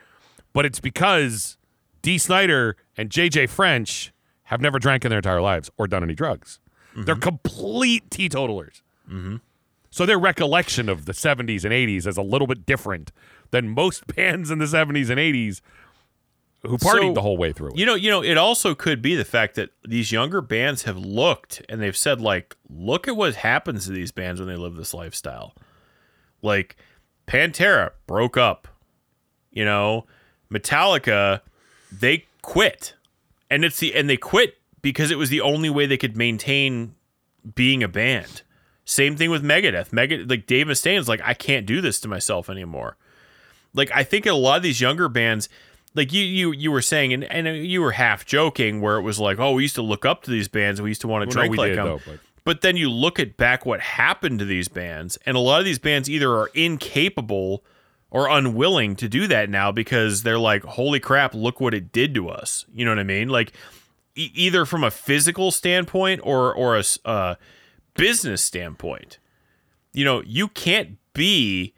but 0.52 0.66
it's 0.66 0.80
because 0.80 1.56
Dee 2.02 2.18
Snider 2.18 2.76
and 2.94 3.08
Jay 3.08 3.30
Jay 3.30 3.46
French 3.46 4.12
have 4.48 4.60
never 4.60 4.78
drank 4.78 5.06
in 5.06 5.08
their 5.08 5.20
entire 5.20 5.40
lives 5.40 5.70
or 5.78 5.86
done 5.86 6.02
any 6.02 6.14
drugs. 6.14 6.60
They're 6.94 7.14
mm-hmm. 7.14 7.22
complete 7.22 8.10
teetotalers. 8.10 8.83
Mm-hmm. 9.08 9.36
So 9.90 10.06
their 10.06 10.18
recollection 10.18 10.88
of 10.88 11.04
the 11.04 11.12
70s 11.12 11.64
and 11.64 11.72
80s 11.72 12.06
is 12.06 12.16
a 12.16 12.22
little 12.22 12.46
bit 12.46 12.66
different 12.66 13.12
than 13.50 13.68
most 13.68 14.06
bands 14.16 14.50
in 14.50 14.58
the 14.58 14.64
70s 14.64 15.10
and 15.10 15.18
80s 15.18 15.60
who 16.62 16.78
partied 16.78 17.08
So, 17.08 17.12
the 17.12 17.20
whole 17.20 17.36
way 17.36 17.52
through. 17.52 17.70
it. 17.70 17.76
You 17.76 17.86
know, 17.86 17.94
you 17.94 18.10
know, 18.10 18.22
it 18.22 18.38
also 18.38 18.74
could 18.74 19.02
be 19.02 19.14
the 19.14 19.24
fact 19.24 19.54
that 19.56 19.70
these 19.86 20.10
younger 20.10 20.40
bands 20.40 20.82
have 20.84 20.96
looked 20.96 21.62
and 21.68 21.80
they've 21.80 21.96
said 21.96 22.20
like, 22.20 22.56
look 22.68 23.06
at 23.06 23.16
what 23.16 23.34
happens 23.36 23.84
to 23.86 23.92
these 23.92 24.12
bands 24.12 24.40
when 24.40 24.48
they 24.48 24.56
live 24.56 24.74
this 24.74 24.94
lifestyle. 24.94 25.54
Like 26.42 26.76
Pantera 27.26 27.90
broke 28.06 28.36
up. 28.36 28.66
You 29.50 29.64
know, 29.64 30.06
Metallica 30.50 31.40
they 31.92 32.24
quit. 32.42 32.94
And 33.50 33.64
it's 33.64 33.78
the 33.78 33.94
and 33.94 34.08
they 34.08 34.16
quit 34.16 34.56
because 34.82 35.10
it 35.10 35.18
was 35.18 35.30
the 35.30 35.40
only 35.40 35.70
way 35.70 35.86
they 35.86 35.96
could 35.96 36.16
maintain 36.16 36.94
being 37.54 37.82
a 37.82 37.88
band. 37.88 38.42
Same 38.84 39.16
thing 39.16 39.30
with 39.30 39.42
Megadeth. 39.42 39.90
Megadeth 39.90 40.28
like 40.30 40.46
Dave 40.46 40.66
Mustaine's 40.66 41.08
like 41.08 41.20
I 41.24 41.34
can't 41.34 41.66
do 41.66 41.80
this 41.80 42.00
to 42.00 42.08
myself 42.08 42.48
anymore 42.50 42.96
like 43.76 43.90
I 43.92 44.04
think 44.04 44.24
a 44.26 44.32
lot 44.34 44.56
of 44.58 44.62
these 44.62 44.80
younger 44.80 45.08
bands, 45.08 45.48
like 45.94 46.12
you 46.12 46.22
you 46.22 46.52
you 46.52 46.70
were 46.70 46.80
saying, 46.82 47.12
and, 47.12 47.24
and 47.24 47.48
you 47.66 47.80
were 47.82 47.90
half 47.90 48.24
joking, 48.24 48.80
where 48.80 48.96
it 48.98 49.02
was 49.02 49.18
like, 49.18 49.40
oh, 49.40 49.52
we 49.54 49.62
used 49.62 49.74
to 49.74 49.82
look 49.82 50.04
up 50.04 50.22
to 50.22 50.30
these 50.30 50.46
bands, 50.46 50.80
we 50.80 50.90
used 50.90 51.00
to 51.00 51.08
want 51.08 51.28
to 51.28 51.36
Well, 51.36 51.44
no, 51.46 51.48
drink 51.48 51.50
we 51.52 51.58
like 51.58 51.68
did, 51.70 51.78
them. 51.78 51.86
though, 51.86 52.00
but- 52.06 52.20
but 52.44 52.60
then 52.60 52.76
you 52.76 52.90
look 52.90 53.18
at 53.18 53.36
back 53.38 53.64
what 53.66 53.80
happened 53.80 54.38
to 54.38 54.44
these 54.44 54.68
bands, 54.68 55.16
and 55.26 55.34
a 55.36 55.40
lot 55.40 55.58
of 55.60 55.64
these 55.64 55.78
bands 55.78 56.08
either 56.10 56.30
are 56.30 56.50
incapable 56.54 57.64
or 58.10 58.28
unwilling 58.28 58.94
to 58.96 59.08
do 59.08 59.26
that 59.26 59.48
now 59.50 59.72
because 59.72 60.22
they're 60.24 60.38
like, 60.38 60.62
holy 60.62 61.00
crap, 61.00 61.34
look 61.34 61.58
what 61.58 61.72
it 61.74 61.90
did 61.90 62.14
to 62.14 62.28
us. 62.28 62.66
You 62.72 62.84
know 62.84 62.90
what 62.90 62.98
I 62.98 63.04
mean? 63.04 63.28
Like 63.30 63.54
e- 64.14 64.30
either 64.34 64.66
from 64.66 64.84
a 64.84 64.90
physical 64.90 65.50
standpoint 65.50 66.20
or 66.22 66.54
or 66.54 66.76
a 66.76 66.84
uh, 67.06 67.34
business 67.94 68.42
standpoint. 68.42 69.18
You 69.92 70.04
know, 70.04 70.22
you 70.26 70.48
can't 70.48 70.98
be 71.12 71.74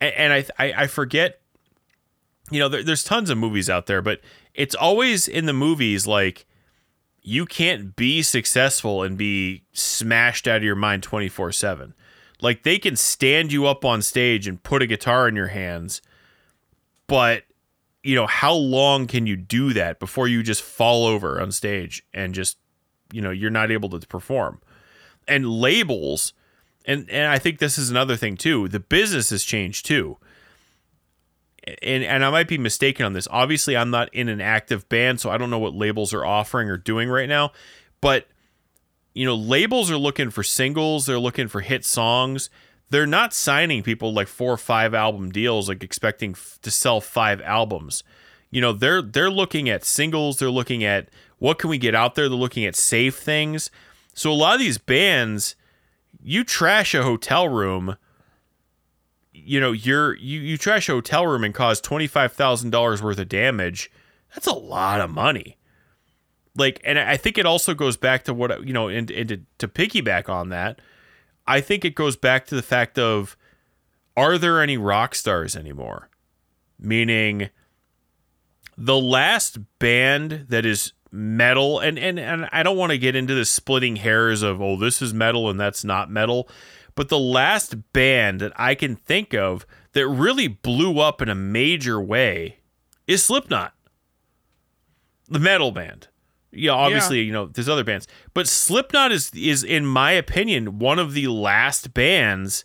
and 0.00 0.32
I 0.32 0.44
I, 0.58 0.86
forget 0.86 1.40
you 2.50 2.58
know 2.58 2.68
there, 2.68 2.82
there's 2.82 3.04
tons 3.04 3.30
of 3.30 3.38
movies 3.38 3.70
out 3.70 3.86
there 3.86 4.02
but 4.02 4.20
it's 4.54 4.74
always 4.74 5.28
in 5.28 5.46
the 5.46 5.52
movies 5.52 6.06
like 6.06 6.46
you 7.22 7.44
can't 7.44 7.94
be 7.94 8.22
successful 8.22 9.02
and 9.02 9.16
be 9.18 9.64
smashed 9.72 10.48
out 10.48 10.58
of 10.58 10.64
your 10.64 10.74
mind 10.74 11.02
24/7 11.02 11.92
like 12.40 12.62
they 12.62 12.78
can 12.78 12.96
stand 12.96 13.52
you 13.52 13.66
up 13.66 13.84
on 13.84 14.02
stage 14.02 14.48
and 14.48 14.62
put 14.62 14.82
a 14.82 14.86
guitar 14.86 15.28
in 15.28 15.36
your 15.36 15.48
hands 15.48 16.00
but 17.06 17.44
you 18.02 18.14
know 18.14 18.26
how 18.26 18.54
long 18.54 19.06
can 19.06 19.26
you 19.26 19.36
do 19.36 19.72
that 19.74 20.00
before 20.00 20.26
you 20.26 20.42
just 20.42 20.62
fall 20.62 21.06
over 21.06 21.40
on 21.40 21.52
stage 21.52 22.02
and 22.14 22.34
just 22.34 22.56
you 23.12 23.20
know 23.20 23.30
you're 23.30 23.50
not 23.50 23.70
able 23.70 23.90
to 23.90 24.00
perform 24.06 24.60
and 25.28 25.48
labels 25.48 26.32
and 26.84 27.08
and 27.10 27.30
I 27.30 27.38
think 27.38 27.58
this 27.58 27.78
is 27.78 27.90
another 27.90 28.16
thing 28.16 28.36
too. 28.36 28.68
The 28.68 28.80
business 28.80 29.30
has 29.30 29.44
changed 29.44 29.86
too. 29.86 30.16
And 31.82 32.02
and 32.02 32.24
I 32.24 32.30
might 32.30 32.48
be 32.48 32.58
mistaken 32.58 33.04
on 33.04 33.12
this. 33.12 33.28
Obviously, 33.30 33.76
I'm 33.76 33.90
not 33.90 34.12
in 34.14 34.28
an 34.28 34.40
active 34.40 34.88
band, 34.88 35.20
so 35.20 35.30
I 35.30 35.38
don't 35.38 35.50
know 35.50 35.58
what 35.58 35.74
labels 35.74 36.14
are 36.14 36.24
offering 36.24 36.68
or 36.68 36.76
doing 36.76 37.08
right 37.08 37.28
now. 37.28 37.52
But 38.00 38.26
you 39.14 39.26
know, 39.26 39.34
labels 39.34 39.90
are 39.90 39.98
looking 39.98 40.30
for 40.30 40.42
singles, 40.42 41.06
they're 41.06 41.18
looking 41.18 41.48
for 41.48 41.60
hit 41.60 41.84
songs. 41.84 42.48
They're 42.88 43.06
not 43.06 43.32
signing 43.32 43.84
people 43.84 44.12
like 44.12 44.26
four 44.26 44.52
or 44.52 44.56
five 44.56 44.94
album 44.94 45.30
deals 45.30 45.68
like 45.68 45.84
expecting 45.84 46.32
f- 46.32 46.58
to 46.62 46.72
sell 46.72 47.00
five 47.00 47.40
albums. 47.42 48.02
You 48.50 48.60
know, 48.60 48.72
they're 48.72 49.02
they're 49.02 49.30
looking 49.30 49.68
at 49.68 49.84
singles, 49.84 50.38
they're 50.38 50.50
looking 50.50 50.82
at 50.82 51.08
what 51.38 51.58
can 51.58 51.70
we 51.70 51.78
get 51.78 51.94
out 51.94 52.14
there, 52.16 52.28
they're 52.28 52.36
looking 52.36 52.64
at 52.64 52.74
safe 52.74 53.16
things. 53.16 53.70
So 54.14 54.30
a 54.30 54.34
lot 54.34 54.54
of 54.54 54.60
these 54.60 54.78
bands 54.78 55.56
you 56.22 56.44
trash 56.44 56.94
a 56.94 57.02
hotel 57.02 57.48
room 57.48 57.96
you 59.32 59.58
know 59.60 59.72
you're 59.72 60.14
you, 60.16 60.40
you 60.40 60.58
trash 60.58 60.88
a 60.88 60.92
hotel 60.92 61.26
room 61.26 61.44
and 61.44 61.54
cause 61.54 61.80
$25000 61.80 63.00
worth 63.00 63.18
of 63.18 63.28
damage 63.28 63.90
that's 64.34 64.46
a 64.46 64.52
lot 64.52 65.00
of 65.00 65.10
money. 65.10 65.56
Like 66.56 66.80
and 66.84 66.98
i 66.98 67.16
think 67.16 67.38
it 67.38 67.46
also 67.46 67.74
goes 67.74 67.96
back 67.96 68.24
to 68.24 68.34
what 68.34 68.66
you 68.66 68.72
know 68.72 68.88
and, 68.88 69.10
and 69.10 69.28
to, 69.28 69.40
to 69.58 69.68
piggyback 69.68 70.28
on 70.28 70.48
that 70.50 70.80
i 71.46 71.60
think 71.60 71.84
it 71.84 71.94
goes 71.94 72.16
back 72.16 72.44
to 72.46 72.54
the 72.54 72.62
fact 72.62 72.98
of 72.98 73.36
are 74.16 74.38
there 74.38 74.60
any 74.60 74.76
rock 74.76 75.14
stars 75.14 75.56
anymore? 75.56 76.10
Meaning 76.78 77.50
the 78.76 78.98
last 78.98 79.58
band 79.78 80.46
that 80.48 80.66
is 80.66 80.92
metal 81.12 81.80
and 81.80 81.98
and, 81.98 82.18
and 82.18 82.48
I 82.52 82.62
don't 82.62 82.76
want 82.76 82.92
to 82.92 82.98
get 82.98 83.16
into 83.16 83.34
the 83.34 83.44
splitting 83.44 83.96
hairs 83.96 84.42
of 84.42 84.60
oh 84.62 84.76
this 84.76 85.02
is 85.02 85.12
metal 85.12 85.50
and 85.50 85.58
that's 85.58 85.84
not 85.84 86.10
metal 86.10 86.48
but 86.94 87.08
the 87.08 87.18
last 87.18 87.92
band 87.92 88.40
that 88.40 88.52
I 88.56 88.74
can 88.74 88.94
think 88.94 89.34
of 89.34 89.66
that 89.92 90.06
really 90.06 90.48
blew 90.48 91.00
up 91.00 91.20
in 91.20 91.28
a 91.28 91.34
major 91.34 92.00
way 92.00 92.58
is 93.06 93.24
Slipknot. 93.24 93.72
The 95.28 95.38
metal 95.38 95.72
band. 95.72 96.08
Yeah. 96.52 96.72
obviously 96.72 97.20
you 97.22 97.32
know 97.32 97.46
there's 97.46 97.68
other 97.68 97.84
bands 97.84 98.08
but 98.34 98.48
Slipknot 98.48 99.12
is 99.12 99.30
is 99.34 99.62
in 99.62 99.86
my 99.86 100.12
opinion 100.12 100.78
one 100.80 100.98
of 100.98 101.14
the 101.14 101.28
last 101.28 101.94
bands 101.94 102.64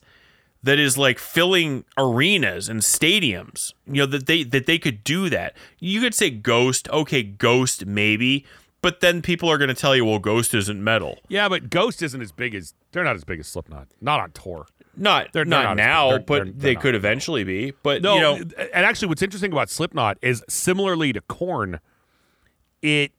that 0.65 0.79
is 0.79 0.97
like 0.97 1.19
filling 1.19 1.85
arenas 1.97 2.67
and 2.69 2.81
stadiums. 2.81 3.73
You 3.85 4.01
know 4.01 4.05
that 4.07 4.25
they 4.25 4.43
that 4.43 4.65
they 4.65 4.77
could 4.79 5.03
do 5.03 5.29
that. 5.29 5.55
You 5.79 6.01
could 6.01 6.13
say 6.13 6.29
Ghost, 6.31 6.89
okay, 6.89 7.21
Ghost 7.23 7.85
maybe, 7.85 8.45
but 8.81 8.99
then 8.99 9.21
people 9.21 9.47
are 9.49 9.57
going 9.59 9.67
to 9.69 9.75
tell 9.75 9.95
you, 9.95 10.03
well, 10.05 10.19
Ghost 10.19 10.53
isn't 10.53 10.83
metal. 10.83 11.19
Yeah, 11.27 11.47
but 11.49 11.69
Ghost 11.69 12.01
isn't 12.01 12.19
as 12.21 12.31
big 12.31 12.55
as 12.55 12.73
they're 12.91 13.03
not 13.03 13.15
as 13.15 13.23
big 13.23 13.39
as 13.39 13.47
Slipknot. 13.47 13.87
Not 14.01 14.19
on 14.19 14.31
tour. 14.31 14.65
Not 14.97 15.33
They're- 15.33 15.43
not, 15.45 15.57
they're 15.59 15.67
not 15.69 15.77
now, 15.77 16.09
they're- 16.09 16.19
but 16.19 16.43
they're- 16.45 16.53
they 16.53 16.75
could 16.75 16.95
eventually 16.95 17.43
be. 17.43 17.73
But 17.83 18.01
No, 18.01 18.15
you 18.15 18.21
know, 18.21 18.33
and 18.73 18.85
actually, 18.85 19.09
what's 19.09 19.21
interesting 19.21 19.51
about 19.51 19.69
Slipknot 19.69 20.17
is 20.21 20.43
similarly 20.49 21.13
to 21.13 21.21
Korn, 21.21 21.79
it 22.81 23.11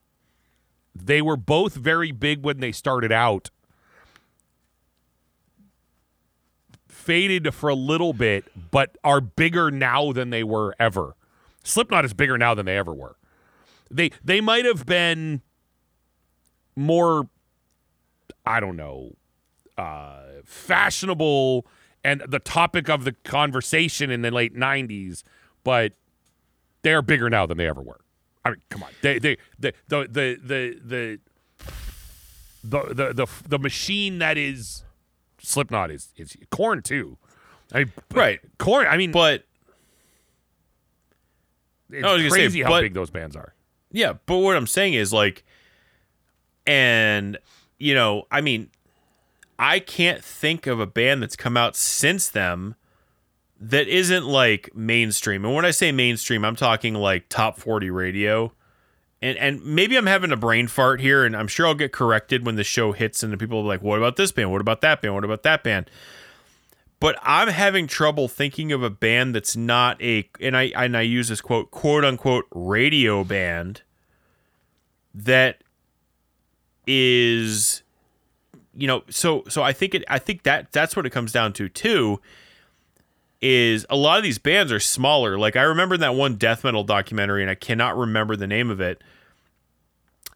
they 0.95 1.21
were 1.21 1.37
both 1.37 1.75
very 1.75 2.11
big 2.11 2.43
when 2.43 2.59
they 2.61 2.73
started 2.73 3.13
out. 3.13 3.51
faded 7.07 7.55
for 7.55 7.71
a 7.71 7.75
little 7.75 8.13
bit, 8.13 8.45
but 8.71 8.99
are 9.05 9.21
bigger 9.21 9.71
now 9.71 10.13
than 10.13 10.31
they 10.31 10.43
were 10.43 10.75
ever. 10.79 11.15
Slipknot 11.63 12.05
is 12.05 12.13
bigger 12.13 12.37
now 12.37 12.53
than 12.55 12.67
they 12.67 12.77
ever 12.77 12.93
were. 12.93 13.17
They 13.91 14.11
they 14.25 14.41
might 14.41 14.65
have 14.65 14.85
been 14.85 15.41
more, 16.75 17.29
I 18.45 18.59
don't 18.59 18.77
know, 18.77 19.13
uh, 19.79 20.23
fashionable 20.45 21.67
and 22.03 22.23
the 22.27 22.41
topic 22.41 22.89
of 22.89 23.05
the 23.05 23.13
conversation 23.13 24.11
in 24.11 24.23
the 24.23 24.33
late 24.33 24.55
'90s, 24.55 25.23
but 25.63 25.93
they 26.83 26.93
are 26.93 27.03
bigger 27.03 27.31
now 27.31 27.47
than 27.47 27.57
they 27.57 27.69
ever 27.69 27.83
were. 27.83 28.01
I 28.45 28.51
mean, 28.51 28.63
come 28.69 28.83
on, 28.83 28.91
they 29.03 29.21
they, 29.21 29.37
they 29.59 29.73
the 29.89 30.09
the 30.09 30.39
the 30.43 30.81
the 30.85 31.19
the 32.65 32.95
the 32.95 33.13
the, 33.13 33.27
the 33.49 33.59
machine 33.59 34.19
that 34.19 34.37
is 34.37 34.83
Slipknot 35.47 35.91
is 35.91 36.09
is 36.17 36.37
Korn 36.51 36.83
too. 36.83 37.19
I 37.73 37.79
mean, 37.81 37.93
Right. 38.13 38.41
Korn. 38.59 38.87
I 38.87 38.97
mean, 38.97 39.13
But 39.13 39.45
it's 41.91 42.03
gonna 42.03 42.23
say, 42.23 42.29
crazy 42.31 42.63
how 42.63 42.71
but- 42.71 42.81
big 42.83 42.95
those 42.95 43.11
bands 43.11 43.37
are. 43.37 43.55
Yeah, 43.93 44.15
but 44.27 44.39
what 44.39 44.57
I'm 44.57 44.67
saying 44.67 44.95
is 44.95 45.13
like, 45.13 45.45
and 46.67 47.39
you 47.79 47.95
know, 47.95 48.27
I 48.31 48.41
mean, 48.41 48.71
I 49.59 49.79
can't 49.79 50.23
think 50.23 50.67
of 50.67 50.81
a 50.81 50.87
band 50.87 51.23
that's 51.23 51.37
come 51.37 51.57
out 51.57 51.77
since 51.77 52.29
them 52.29 52.75
that 53.61 53.87
isn't 53.89 54.27
like 54.27 54.71
mainstream. 54.75 55.45
And 55.45 55.55
when 55.55 55.65
I 55.65 55.71
say 55.71 55.93
mainstream, 55.93 56.45
I'm 56.45 56.57
talking 56.57 56.95
like 56.95 57.29
top 57.29 57.59
40 57.59 57.89
radio. 57.91 58.53
And 59.27 59.37
and 59.39 59.65
maybe 59.65 59.97
I'm 59.97 60.07
having 60.07 60.31
a 60.31 60.37
brain 60.37 60.69
fart 60.69 61.01
here, 61.01 61.25
and 61.25 61.37
I'm 61.37 61.49
sure 61.49 61.67
I'll 61.67 61.75
get 61.75 61.93
corrected 61.93 62.47
when 62.47 62.55
the 62.55 62.63
show 62.63 62.93
hits, 62.93 63.25
and 63.25 63.33
the 63.33 63.37
people 63.37 63.59
are 63.59 63.65
like, 63.65 63.83
"What 63.83 63.99
about 63.99 64.15
this 64.15 64.31
band? 64.31 64.53
What 64.53 64.61
about 64.61 64.83
that 64.83 65.03
band? 65.03 65.15
What 65.15 65.25
about 65.25 65.43
that 65.43 65.65
band?" 65.65 65.91
But 67.01 67.19
I'm 67.23 67.49
having 67.49 67.89
trouble 67.89 68.29
thinking 68.29 68.71
of 68.71 68.85
a 68.85 68.91
band 68.91 69.35
that's 69.35 69.57
not 69.57 70.01
a, 70.01 70.29
and 70.41 70.57
I 70.57 70.71
and 70.77 70.97
I 70.97 71.01
use 71.01 71.27
this 71.29 71.41
quote, 71.41 71.73
quote 71.73 72.05
unquote, 72.05 72.47
radio 72.53 73.25
band 73.25 73.83
that 75.13 75.65
is, 76.87 77.83
you 78.77 78.87
know, 78.87 79.03
so 79.11 79.43
so 79.49 79.65
I 79.65 79.73
think 79.73 79.97
it, 79.97 80.05
I 80.09 80.21
think 80.21 80.45
that 80.45 80.71
that's 80.71 80.95
what 80.95 81.05
it 81.05 81.11
comes 81.11 81.33
down 81.33 81.53
to 81.55 81.69
too. 81.69 82.21
Is 83.43 83.85
a 83.91 83.97
lot 83.97 84.19
of 84.19 84.23
these 84.23 84.39
bands 84.39 84.71
are 84.71 84.81
smaller. 84.81 85.37
Like 85.37 85.57
I 85.57 85.63
remember 85.63 85.97
that 85.97 86.15
one 86.15 86.37
death 86.37 86.63
metal 86.63 86.85
documentary, 86.85 87.43
and 87.43 87.51
I 87.51 87.57
cannot 87.57 87.97
remember 87.99 88.37
the 88.37 88.47
name 88.47 88.71
of 88.71 88.81
it. 88.81 89.03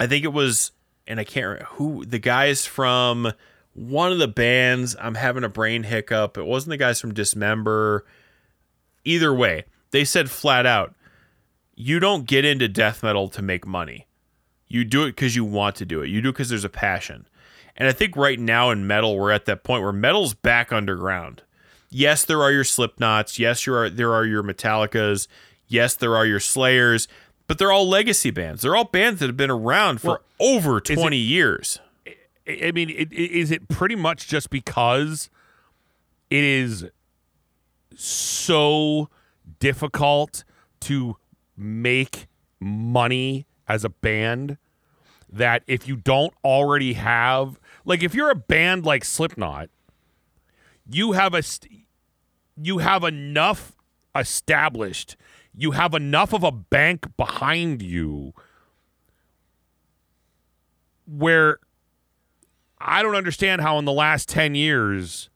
I 0.01 0.06
think 0.06 0.24
it 0.24 0.32
was, 0.32 0.72
and 1.06 1.20
I 1.20 1.24
can't 1.24 1.44
remember 1.44 1.66
who 1.72 2.05
the 2.06 2.18
guys 2.18 2.64
from 2.64 3.32
one 3.74 4.12
of 4.12 4.18
the 4.18 4.28
bands. 4.28 4.97
I'm 4.98 5.14
having 5.14 5.44
a 5.44 5.48
brain 5.48 5.82
hiccup. 5.82 6.39
It 6.39 6.47
wasn't 6.47 6.70
the 6.70 6.77
guys 6.78 7.01
from 7.01 7.14
Dismember. 7.14 8.06
Either 9.05 9.32
way, 9.32 9.64
they 9.90 10.05
said 10.05 10.31
flat 10.31 10.66
out, 10.66 10.94
you 11.74 12.01
don't 12.01 12.27
get 12.27 12.44
into 12.44 12.66
death 12.66 13.02
metal 13.02 13.28
to 13.28 13.43
make 13.43 13.66
money. 13.66 14.06
You 14.68 14.85
do 14.85 15.05
it 15.05 15.16
because 15.16 15.36
you 15.36 15.44
want 15.44 15.77
to 15.77 15.85
do 15.85 16.01
it. 16.01 16.09
You 16.09 16.22
do 16.22 16.31
it 16.31 16.32
because 16.32 16.48
there's 16.48 16.64
a 16.64 16.70
passion. 16.70 17.27
And 17.77 17.89
I 17.89 17.93
think 17.93 18.16
right 18.16 18.39
now 18.39 18.70
in 18.70 18.86
metal, 18.86 19.16
we're 19.16 19.32
at 19.32 19.47
that 19.47 19.64
point 19.64 19.82
where 19.82 19.93
metal's 19.93 20.35
back 20.35 20.72
underground. 20.72 21.43
Yes, 21.90 22.24
there 22.24 22.43
are 22.43 22.52
your 22.52 22.64
Slipknots. 22.64 23.39
Yes, 23.39 23.64
there 23.64 23.77
are 23.77 23.90
there 23.90 24.14
are 24.14 24.24
your 24.24 24.43
Metallicas. 24.43 25.27
Yes, 25.66 25.94
there 25.94 26.16
are 26.16 26.27
your 26.27 26.40
Slayers. 26.40 27.09
But 27.51 27.59
they're 27.59 27.72
all 27.72 27.89
legacy 27.89 28.31
bands. 28.31 28.62
They're 28.62 28.77
all 28.77 28.85
bands 28.85 29.18
that 29.18 29.27
have 29.27 29.36
been 29.36 29.51
around 29.51 30.01
for 30.01 30.20
Well, 30.39 30.55
over 30.55 30.77
it- 30.77 30.85
20 30.85 31.16
years. 31.16 31.81
I 32.47 32.70
mean, 32.70 32.90
it, 32.90 33.12
it, 33.12 33.32
is 33.32 33.51
it 33.51 33.66
pretty 33.68 33.97
much 33.97 34.28
just 34.28 34.51
because 34.51 35.31
it 36.31 36.44
is 36.44 36.86
so 37.97 39.09
difficult 39.59 40.44
to 40.82 41.16
make 41.56 42.28
money 42.60 43.47
as 43.66 43.85
a 43.85 43.89
band 43.89 44.56
that 45.28 45.64
if 45.66 45.89
you 45.89 45.97
don't 45.97 46.32
already 46.44 46.93
have, 46.93 47.59
like, 47.85 48.05
if 48.05 48.14
you're 48.14 48.31
a 48.31 48.36
band 48.36 48.86
like 48.86 49.05
Slipknot, 49.05 49.70
you 50.89 51.12
have 51.12 51.35
a 51.35 51.43
you 52.62 52.78
have 52.78 53.02
enough 53.02 53.74
established, 54.14 55.16
you 55.56 55.72
have 55.72 55.94
enough 55.94 56.32
of 56.32 56.43
a 56.43 56.52
bank 56.52 57.06
behind 57.16 57.82
you 57.82 58.32
where 61.06 61.59
I 62.78 63.02
don't 63.02 63.16
understand 63.16 63.60
how 63.60 63.78
in 63.78 63.85
the 63.85 63.93
last 63.93 64.28
10 64.28 64.55
years 64.55 65.28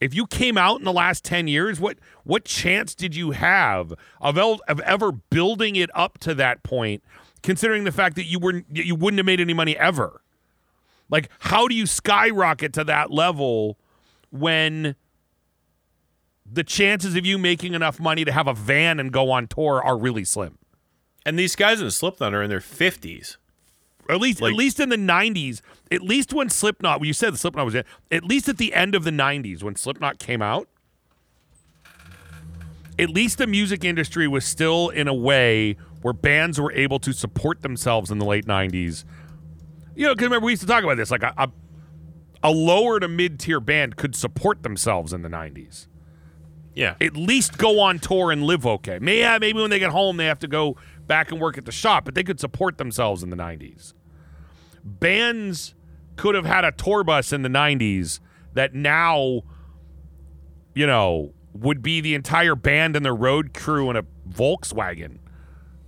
if 0.00 0.14
you 0.14 0.26
came 0.26 0.58
out 0.58 0.78
in 0.78 0.84
the 0.84 0.92
last 0.92 1.24
10 1.24 1.48
years 1.48 1.80
what 1.80 1.98
what 2.24 2.44
chance 2.44 2.94
did 2.94 3.14
you 3.16 3.30
have 3.30 3.94
of, 4.20 4.36
el- 4.36 4.60
of 4.68 4.80
ever 4.80 5.12
building 5.12 5.76
it 5.76 5.90
up 5.94 6.18
to 6.18 6.34
that 6.34 6.62
point 6.62 7.02
considering 7.42 7.84
the 7.84 7.92
fact 7.92 8.16
that 8.16 8.24
you 8.24 8.38
weren't 8.38 8.66
you 8.70 8.94
wouldn't 8.94 9.18
have 9.18 9.26
made 9.26 9.40
any 9.40 9.54
money 9.54 9.76
ever? 9.78 10.20
Like 11.08 11.30
how 11.38 11.68
do 11.68 11.74
you 11.74 11.86
skyrocket 11.86 12.72
to 12.74 12.84
that 12.84 13.10
level 13.10 13.78
when 14.30 14.96
the 16.50 16.64
chances 16.64 17.16
of 17.16 17.26
you 17.26 17.38
making 17.38 17.74
enough 17.74 17.98
money 18.00 18.24
to 18.24 18.32
have 18.32 18.46
a 18.46 18.54
van 18.54 19.00
and 19.00 19.12
go 19.12 19.30
on 19.30 19.46
tour 19.48 19.82
are 19.84 19.96
really 19.98 20.24
slim. 20.24 20.58
And 21.24 21.38
these 21.38 21.56
guys 21.56 21.80
in 21.80 21.90
Slipknot 21.90 22.32
are 22.34 22.42
in 22.42 22.48
their 22.50 22.60
50s. 22.60 23.36
at 24.08 24.20
least 24.20 24.40
Like- 24.40 24.52
at 24.52 24.56
least 24.56 24.78
in 24.78 24.88
the 24.88 24.96
90s 24.96 25.60
at 25.90 26.00
least 26.02 26.32
when 26.32 26.48
slipknot 26.48 27.00
well, 27.00 27.06
you 27.08 27.12
said 27.12 27.32
the 27.34 27.38
slipknot 27.38 27.64
was 27.64 27.74
in 27.74 27.82
at 28.12 28.22
least 28.22 28.48
at 28.48 28.56
the 28.56 28.72
end 28.72 28.94
of 28.94 29.02
the 29.02 29.10
90s 29.10 29.64
when 29.64 29.74
slipknot 29.74 30.20
came 30.20 30.40
out 30.40 30.68
at 32.98 33.10
least 33.10 33.38
the 33.38 33.46
music 33.48 33.84
industry 33.84 34.28
was 34.28 34.44
still 34.44 34.88
in 34.90 35.08
a 35.08 35.14
way 35.14 35.76
where 36.02 36.14
bands 36.14 36.60
were 36.60 36.72
able 36.72 37.00
to 37.00 37.12
support 37.12 37.62
themselves 37.62 38.10
in 38.12 38.18
the 38.18 38.24
late 38.24 38.46
90s 38.46 39.04
you 39.96 40.06
know 40.06 40.14
because 40.14 40.26
remember 40.26 40.46
we 40.46 40.52
used 40.52 40.62
to 40.62 40.68
talk 40.68 40.84
about 40.84 40.96
this 40.96 41.10
like 41.10 41.24
a, 41.24 41.34
a, 41.36 41.50
a 42.44 42.50
lower 42.52 43.00
to 43.00 43.08
mid-tier 43.08 43.58
band 43.58 43.96
could 43.96 44.14
support 44.14 44.62
themselves 44.62 45.12
in 45.12 45.22
the 45.22 45.28
90s 45.28 45.88
Yeah. 46.76 46.94
at 47.00 47.16
least 47.16 47.58
go 47.58 47.80
on 47.80 47.98
tour 47.98 48.30
and 48.30 48.44
live 48.44 48.64
okay. 48.66 48.98
May, 49.00 49.18
yeah, 49.20 49.38
maybe 49.38 49.60
when 49.60 49.70
they 49.70 49.78
get 49.80 49.90
home, 49.90 50.16
they 50.18 50.26
have 50.26 50.38
to 50.40 50.48
go 50.48 50.76
back 51.08 51.32
and 51.32 51.40
work 51.40 51.56
at 51.58 51.64
the 51.64 51.72
shop, 51.72 52.04
but 52.04 52.14
they 52.14 52.22
could 52.22 52.38
support 52.38 52.78
themselves 52.78 53.22
in 53.24 53.30
the 53.30 53.36
90s. 53.36 53.94
Bands 54.84 55.74
could 56.16 56.34
have 56.34 56.46
had 56.46 56.64
a 56.64 56.72
tour 56.72 57.02
bus 57.04 57.32
in 57.32 57.42
the 57.42 57.48
90s 57.48 58.20
that 58.54 58.74
now, 58.74 59.42
you 60.74 60.86
know, 60.86 61.32
would 61.52 61.82
be 61.82 62.00
the 62.00 62.14
entire 62.14 62.54
band 62.54 62.96
and 62.96 63.04
the 63.04 63.12
road 63.12 63.54
crew 63.54 63.90
in 63.90 63.96
a 63.96 64.02
Volkswagen 64.28 65.18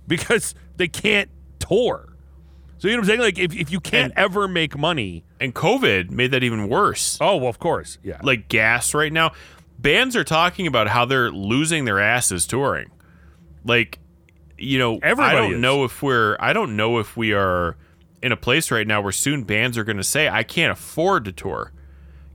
because 0.07 0.55
they 0.77 0.87
can't 0.87 1.29
tour. 1.59 2.05
So, 2.79 2.87
you 2.87 2.93
know 2.95 3.01
what 3.01 3.03
I'm 3.03 3.07
saying? 3.07 3.19
Like, 3.19 3.37
if, 3.39 3.55
if 3.55 3.71
you 3.71 3.79
can't 3.79 4.11
And- 4.11 4.19
ever 4.19 4.47
make 4.47 4.77
money, 4.77 5.25
and 5.39 5.53
COVID 5.53 6.09
made 6.11 6.31
that 6.31 6.43
even 6.43 6.67
worse. 6.69 7.17
oh, 7.21 7.37
well, 7.37 7.49
of 7.49 7.59
course. 7.59 7.97
Yeah. 8.03 8.19
like 8.23 8.47
gas 8.47 8.93
right 8.93 9.11
now. 9.13 9.31
Bands 9.81 10.15
are 10.15 10.23
talking 10.23 10.67
about 10.67 10.87
how 10.87 11.05
they're 11.05 11.31
losing 11.31 11.85
their 11.85 11.99
asses 11.99 12.45
touring. 12.45 12.91
Like, 13.63 13.99
you 14.57 14.77
know, 14.77 14.99
Everybody 15.01 15.37
I 15.37 15.39
don't 15.39 15.53
is. 15.53 15.59
know 15.59 15.85
if 15.85 16.01
we're 16.03 16.35
I 16.39 16.51
don't 16.53 16.75
know 16.75 16.99
if 16.99 17.15
we 17.15 17.33
are 17.33 17.77
in 18.21 18.31
a 18.33 18.37
place 18.37 18.71
right 18.71 18.85
now 18.85 19.01
where 19.01 19.13
soon 19.13 19.43
bands 19.43 19.77
are 19.77 19.83
going 19.85 19.97
to 19.97 20.03
say 20.03 20.27
I 20.27 20.43
can't 20.43 20.71
afford 20.73 21.25
to 21.25 21.31
tour. 21.31 21.71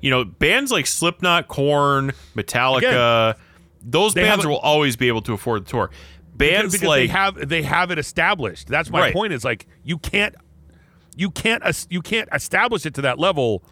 You 0.00 0.10
know, 0.10 0.24
bands 0.24 0.70
like 0.72 0.86
Slipknot, 0.86 1.48
Korn, 1.48 2.12
Metallica, 2.34 3.36
those 3.82 4.14
bands 4.14 4.46
will 4.46 4.58
always 4.58 4.96
be 4.96 5.08
able 5.08 5.22
to 5.22 5.32
afford 5.34 5.66
to 5.66 5.70
tour. 5.70 5.90
Bands 6.34 6.72
because 6.72 6.88
like 6.88 7.00
they 7.00 7.06
have 7.08 7.48
they 7.48 7.62
have 7.62 7.90
it 7.90 7.98
established. 7.98 8.68
That's 8.68 8.90
my 8.90 9.00
Right. 9.00 9.12
point. 9.14 9.32
Is 9.34 9.44
like 9.44 9.66
you 9.82 9.98
can't 9.98 10.34
you 11.16 11.30
can't 11.30 11.62
you 11.90 12.00
can't 12.02 12.28
establish 12.32 12.86
it 12.86 12.94
to 12.94 13.02
that 13.02 13.18
level 13.18 13.62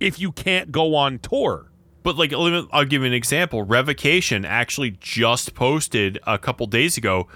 if 0.00 0.18
you 0.18 0.30
can't 0.32 0.70
go 0.72 0.94
on 0.94 1.18
tour. 1.18 1.70
But 2.04 2.16
like, 2.18 2.32
I'll 2.34 2.84
give 2.84 3.00
you 3.00 3.08
an 3.08 3.14
example. 3.14 3.62
Revocation 3.62 4.44
actually 4.44 4.92
just 5.00 5.54
posted 5.54 6.20
a 6.26 6.38
couple 6.38 6.66
days 6.66 6.96
ago. 6.96 7.26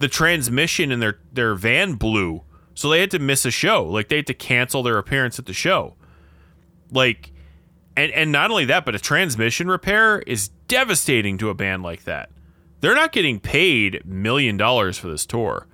The 0.00 0.08
transmission 0.08 0.92
in 0.92 1.00
their 1.00 1.20
their 1.32 1.54
van 1.54 1.94
blew, 1.94 2.42
so 2.74 2.90
they 2.90 3.00
had 3.00 3.10
to 3.12 3.18
miss 3.18 3.46
a 3.46 3.50
show. 3.50 3.84
Like 3.84 4.08
they 4.08 4.16
had 4.16 4.26
to 4.26 4.34
cancel 4.34 4.82
their 4.82 4.98
appearance 4.98 5.38
at 5.38 5.46
the 5.46 5.54
show. 5.54 5.94
Like, 6.90 7.32
and 7.96 8.12
and 8.12 8.32
not 8.32 8.50
only 8.50 8.66
that, 8.66 8.84
but 8.84 8.96
a 8.96 8.98
transmission 8.98 9.68
repair 9.68 10.18
is 10.26 10.48
devastating 10.68 11.38
to 11.38 11.48
a 11.48 11.54
band 11.54 11.84
like 11.84 12.02
that. 12.04 12.30
They're 12.80 12.96
not 12.96 13.12
getting 13.12 13.38
paid 13.38 14.04
million 14.04 14.56
dollars 14.56 14.98
for 14.98 15.06
this 15.08 15.24
tour. 15.24 15.68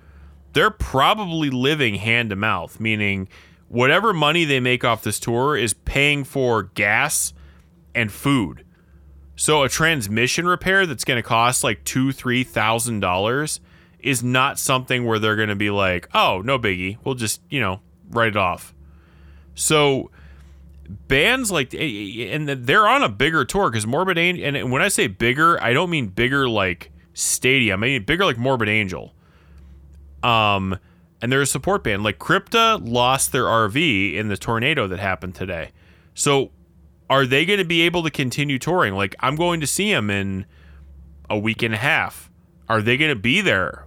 They're 0.53 0.69
probably 0.69 1.49
living 1.49 1.95
hand 1.95 2.29
to 2.29 2.35
mouth, 2.35 2.79
meaning 2.79 3.27
whatever 3.67 4.13
money 4.13 4.45
they 4.45 4.59
make 4.59 4.85
off 4.85 5.01
this 5.01 5.19
tour 5.19 5.57
is 5.57 5.73
paying 5.73 6.23
for 6.23 6.63
gas 6.63 7.33
and 7.95 8.11
food. 8.11 8.65
So 9.35 9.63
a 9.63 9.69
transmission 9.69 10.45
repair 10.47 10.85
that's 10.85 11.03
going 11.03 11.17
to 11.17 11.27
cost 11.27 11.63
like 11.63 11.83
two, 11.83 12.11
three 12.11 12.43
thousand 12.43 12.99
dollars 12.99 13.59
is 13.99 14.21
not 14.23 14.59
something 14.59 15.05
where 15.05 15.17
they're 15.17 15.35
going 15.35 15.49
to 15.49 15.55
be 15.55 15.69
like, 15.69 16.07
oh, 16.13 16.41
no 16.43 16.59
biggie, 16.59 16.97
we'll 17.03 17.15
just 17.15 17.41
you 17.49 17.59
know 17.59 17.81
write 18.09 18.29
it 18.29 18.37
off. 18.37 18.73
So 19.55 20.11
bands 21.07 21.51
like 21.51 21.73
and 21.73 22.47
they're 22.47 22.87
on 22.87 23.03
a 23.03 23.09
bigger 23.09 23.45
tour 23.45 23.69
because 23.69 23.87
Morbid 23.87 24.17
Angel 24.17 24.55
and 24.55 24.71
when 24.71 24.81
I 24.81 24.87
say 24.89 25.07
bigger, 25.07 25.61
I 25.63 25.73
don't 25.73 25.89
mean 25.89 26.07
bigger 26.07 26.47
like 26.47 26.91
stadium. 27.13 27.83
I 27.83 27.87
mean 27.87 28.03
bigger 28.03 28.25
like 28.25 28.37
Morbid 28.37 28.69
Angel. 28.69 29.13
Um, 30.21 30.77
and 31.21 31.31
they're 31.31 31.41
a 31.41 31.45
support 31.45 31.83
band. 31.83 32.03
Like 32.03 32.19
Crypta 32.19 32.81
lost 32.83 33.31
their 33.31 33.45
RV 33.45 34.13
in 34.13 34.27
the 34.27 34.37
tornado 34.37 34.87
that 34.87 34.99
happened 34.99 35.35
today. 35.35 35.71
So 36.13 36.51
are 37.09 37.25
they 37.25 37.45
going 37.45 37.59
to 37.59 37.65
be 37.65 37.81
able 37.81 38.03
to 38.03 38.09
continue 38.09 38.57
touring? 38.59 38.95
Like 38.95 39.15
I'm 39.19 39.35
going 39.35 39.59
to 39.61 39.67
see 39.67 39.91
them 39.91 40.09
in 40.09 40.45
a 41.29 41.37
week 41.37 41.61
and 41.63 41.73
a 41.73 41.77
half. 41.77 42.29
Are 42.69 42.81
they 42.81 42.97
going 42.97 43.11
to 43.11 43.19
be 43.19 43.41
there? 43.41 43.85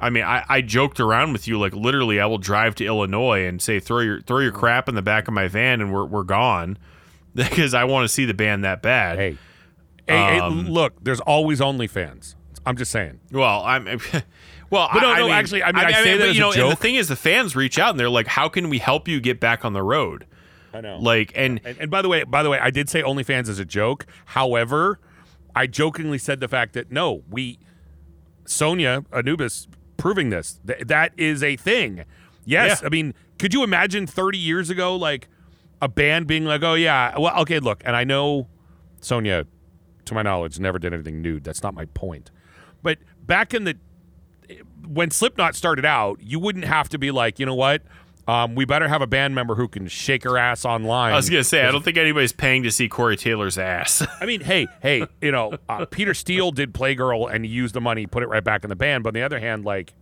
I 0.00 0.10
mean, 0.10 0.24
I, 0.24 0.44
I 0.48 0.60
joked 0.60 0.98
around 1.00 1.32
with 1.32 1.46
you 1.46 1.58
like 1.58 1.72
literally. 1.74 2.20
I 2.20 2.26
will 2.26 2.38
drive 2.38 2.74
to 2.76 2.84
Illinois 2.84 3.46
and 3.46 3.62
say 3.62 3.80
throw 3.80 4.00
your 4.00 4.20
throw 4.20 4.38
your 4.40 4.52
crap 4.52 4.88
in 4.88 4.94
the 4.94 5.02
back 5.02 5.28
of 5.28 5.34
my 5.34 5.48
van 5.48 5.80
and 5.80 5.92
we're 5.92 6.04
we're 6.04 6.24
gone 6.24 6.78
because 7.34 7.74
I 7.74 7.84
want 7.84 8.04
to 8.04 8.08
see 8.08 8.24
the 8.24 8.34
band 8.34 8.64
that 8.64 8.82
bad. 8.82 9.18
Hey, 9.18 9.36
hey, 10.08 10.38
Um, 10.38 10.64
hey, 10.66 10.70
look, 10.70 11.02
there's 11.02 11.20
always 11.20 11.60
OnlyFans. 11.60 12.34
I'm 12.66 12.76
just 12.76 12.90
saying. 12.90 13.20
Well, 13.30 13.62
I'm. 13.62 14.00
Well, 14.70 14.88
But 14.92 15.02
no, 15.02 15.08
I, 15.08 15.12
I 15.12 15.18
no, 15.18 15.24
mean, 15.26 15.34
actually, 15.34 15.62
I 15.62 15.70
mean, 15.70 15.84
I 15.84 15.92
say 15.92 16.16
that 16.16 16.26
but, 16.26 16.34
you 16.34 16.50
a 16.50 16.56
know, 16.56 16.62
and 16.62 16.72
the 16.72 16.76
thing 16.76 16.96
is, 16.96 17.06
the 17.06 17.14
fans 17.14 17.54
reach 17.54 17.78
out 17.78 17.90
and 17.90 18.00
they're 18.00 18.10
like, 18.10 18.26
"How 18.26 18.48
can 18.48 18.70
we 18.70 18.78
help 18.78 19.06
you 19.06 19.20
get 19.20 19.38
back 19.38 19.64
on 19.64 19.72
the 19.72 19.82
road?" 19.82 20.26
I 20.74 20.80
know. 20.80 20.98
Like, 20.98 21.32
and 21.34 21.60
And, 21.64 21.78
and 21.78 21.90
by 21.90 22.02
the 22.02 22.08
way, 22.08 22.24
by 22.24 22.42
the 22.42 22.50
way, 22.50 22.58
I 22.58 22.70
did 22.70 22.88
say 22.88 23.02
OnlyFans 23.02 23.48
as 23.48 23.58
a 23.58 23.64
joke. 23.64 24.06
However, 24.26 24.98
I 25.54 25.66
jokingly 25.66 26.18
said 26.18 26.40
the 26.40 26.48
fact 26.48 26.72
that 26.74 26.90
no, 26.90 27.22
we 27.30 27.58
Sonia 28.44 29.04
Anubis 29.12 29.68
proving 29.96 30.30
this 30.30 30.60
Th- 30.66 30.80
that 30.86 31.12
is 31.16 31.42
a 31.42 31.56
thing. 31.56 32.04
Yes, 32.44 32.80
Yeah. 32.80 32.86
I 32.86 32.90
mean, 32.90 33.14
could 33.38 33.54
you 33.54 33.62
imagine 33.62 34.06
30 34.06 34.36
years 34.36 34.68
ago, 34.68 34.96
like 34.96 35.28
a 35.80 35.88
band 35.88 36.26
being 36.26 36.44
like, 36.44 36.62
"Oh 36.62 36.74
yeah, 36.74 37.16
well, 37.18 37.36
okay, 37.42 37.58
look," 37.58 37.82
and 37.84 37.94
I 37.96 38.04
know 38.04 38.48
Sonia, 39.00 39.46
to 40.04 40.14
my 40.14 40.22
knowledge, 40.22 40.58
never 40.58 40.78
did 40.78 40.92
anything 40.92 41.22
nude. 41.22 41.44
That's 41.44 41.62
not 41.62 41.74
my 41.74 41.86
point. 41.86 42.30
But 42.82 42.98
back 43.22 43.54
in 43.54 43.64
the 43.64 43.76
when 44.86 45.10
Slipknot 45.10 45.54
started 45.54 45.84
out, 45.84 46.18
you 46.20 46.38
wouldn't 46.38 46.64
have 46.66 46.88
to 46.90 46.98
be 46.98 47.10
like, 47.10 47.38
you 47.38 47.46
know 47.46 47.54
what. 47.54 47.82
Um, 48.26 48.54
we 48.54 48.64
better 48.64 48.88
have 48.88 49.02
a 49.02 49.06
band 49.06 49.34
member 49.34 49.54
who 49.54 49.68
can 49.68 49.86
shake 49.86 50.24
her 50.24 50.38
ass 50.38 50.64
online. 50.64 51.12
I 51.12 51.16
was 51.16 51.28
gonna 51.28 51.44
say, 51.44 51.62
I 51.62 51.70
don't 51.70 51.84
think 51.84 51.98
anybody's 51.98 52.32
paying 52.32 52.62
to 52.62 52.70
see 52.70 52.88
Corey 52.88 53.16
Taylor's 53.16 53.58
ass. 53.58 54.06
I 54.20 54.24
mean, 54.26 54.40
hey, 54.40 54.66
hey, 54.80 55.06
you 55.20 55.30
know, 55.30 55.58
uh, 55.68 55.84
Peter 55.86 56.14
Steele 56.14 56.50
did 56.50 56.72
Playgirl 56.72 57.30
and 57.32 57.44
he 57.44 57.50
used 57.50 57.74
the 57.74 57.80
money, 57.82 58.06
put 58.06 58.22
it 58.22 58.28
right 58.28 58.42
back 58.42 58.64
in 58.64 58.70
the 58.70 58.76
band. 58.76 59.04
But 59.04 59.10
on 59.10 59.14
the 59.14 59.22
other 59.22 59.40
hand, 59.40 59.64
like, 59.64 59.92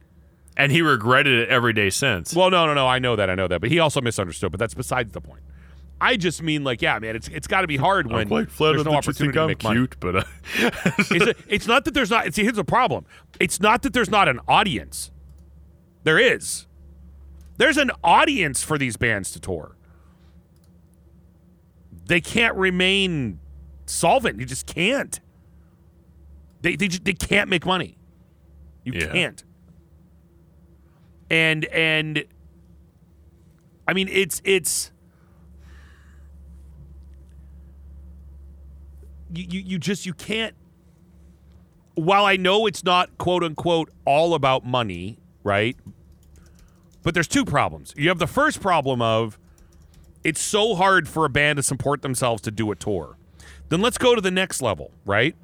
and 0.57 0.71
he 0.71 0.83
regretted 0.83 1.33
it 1.41 1.49
every 1.49 1.73
day 1.73 1.91
since. 1.91 2.35
well, 2.35 2.51
no, 2.51 2.67
no, 2.67 2.75
no, 2.75 2.87
I 2.87 2.99
know 3.01 3.17
that, 3.17 3.29
I 3.29 3.35
know 3.35 3.49
that, 3.49 3.61
but 3.61 3.71
he 3.71 3.81
also 3.81 4.01
misunderstood. 4.01 4.53
But 4.53 4.61
that's 4.61 4.75
besides 4.75 5.13
the 5.13 5.21
point. 5.21 5.43
I 6.01 6.17
just 6.17 6.43
mean, 6.43 6.65
like, 6.65 6.83
yeah, 6.83 6.99
man, 6.99 7.15
it's 7.15 7.29
it's 7.29 7.47
got 7.47 7.61
to 7.61 7.69
be 7.69 7.77
hard 7.77 8.11
when 8.11 8.29
there's 8.29 8.85
no 8.85 8.93
opportunity 8.95 9.39
to 9.39 9.47
make 9.47 9.63
money. 9.63 9.87
but 10.01 10.17
uh, 10.17 10.25
It's, 10.57 11.41
it's 11.49 11.67
not 11.69 11.85
that 11.85 11.95
there's 11.95 12.11
not. 12.11 12.33
See, 12.35 12.43
here's 12.43 12.57
the 12.57 12.65
problem. 12.65 13.07
It's 13.41 13.61
not 13.61 13.83
that 13.83 13.93
there's 13.93 14.11
not 14.11 14.29
an 14.29 14.41
audience. 14.49 15.11
There 16.05 16.19
is. 16.19 16.67
There's 17.63 17.77
an 17.77 17.93
audience 18.03 18.65
for 18.65 18.77
these 18.77 18.97
bands 18.97 19.31
to 19.31 19.39
tour. 19.41 19.77
They 22.07 22.21
can't 22.21 22.57
remain 22.57 23.39
solvent. 23.87 24.41
You 24.41 24.47
just 24.47 24.67
can't. 24.67 25.21
They 26.63 26.75
they 26.75 26.89
they 26.89 27.13
can't 27.13 27.49
make 27.49 27.65
money. 27.65 27.99
You 28.83 28.95
Yeah. 28.95 29.13
can't. 29.13 29.45
And 31.31 31.67
and 31.67 32.25
I 33.87 33.93
mean 33.93 34.09
it's 34.09 34.43
it's 34.45 34.91
you, 39.33 39.47
you 39.49 39.61
you 39.61 39.79
just 39.79 40.05
you 40.05 40.15
can't 40.15 40.57
while 41.95 42.25
I 42.25 42.35
know 42.35 42.67
it's 42.67 42.83
not 42.83 43.17
quote 43.19 43.45
unquote 43.45 43.89
all 44.05 44.35
about 44.35 44.67
money, 44.67 45.21
right? 45.45 45.77
But 47.03 47.15
there's 47.15 47.29
two 47.29 47.45
problems. 47.45 47.95
You 47.97 48.09
have 48.09 48.19
the 48.19 48.27
first 48.27 48.61
problem 48.61 49.03
of 49.03 49.39
it's 50.25 50.41
so 50.41 50.75
hard 50.75 51.09
for 51.09 51.25
a 51.25 51.29
band 51.29 51.57
to 51.57 51.63
support 51.63 52.03
themselves 52.03 52.43
to 52.43 52.51
do 52.51 52.71
a 52.71 52.77
tour. 52.77 53.17
Then 53.69 53.81
let's 53.81 53.99
go 53.99 54.15
to 54.15 54.21
the 54.21 54.31
next 54.31 54.63
level, 54.63 54.93
right? 55.05 55.35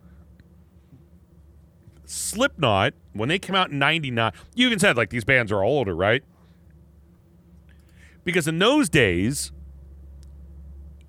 Slipknot, 2.04 2.94
when 3.12 3.28
they 3.28 3.38
came 3.38 3.56
out 3.56 3.70
in 3.70 3.78
99, 3.78 4.32
you 4.54 4.66
even 4.66 4.78
said 4.78 4.96
like 4.96 5.10
these 5.10 5.24
bands 5.24 5.50
are 5.50 5.62
older, 5.62 5.94
right? 5.94 6.22
Because 8.24 8.46
in 8.46 8.58
those 8.58 8.88
days, 8.88 9.52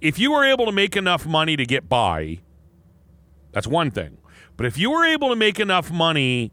if 0.01 0.17
you 0.17 0.31
were 0.31 0.45
able 0.45 0.65
to 0.65 0.71
make 0.71 0.95
enough 0.95 1.25
money 1.25 1.55
to 1.57 1.65
get 1.65 1.89
by, 1.89 2.39
that's 3.51 3.67
one 3.67 3.91
thing. 3.91 4.17
But 4.57 4.65
if 4.65 4.77
you 4.77 4.91
were 4.91 5.05
able 5.05 5.29
to 5.29 5.35
make 5.35 5.59
enough 5.59 5.91
money 5.91 6.51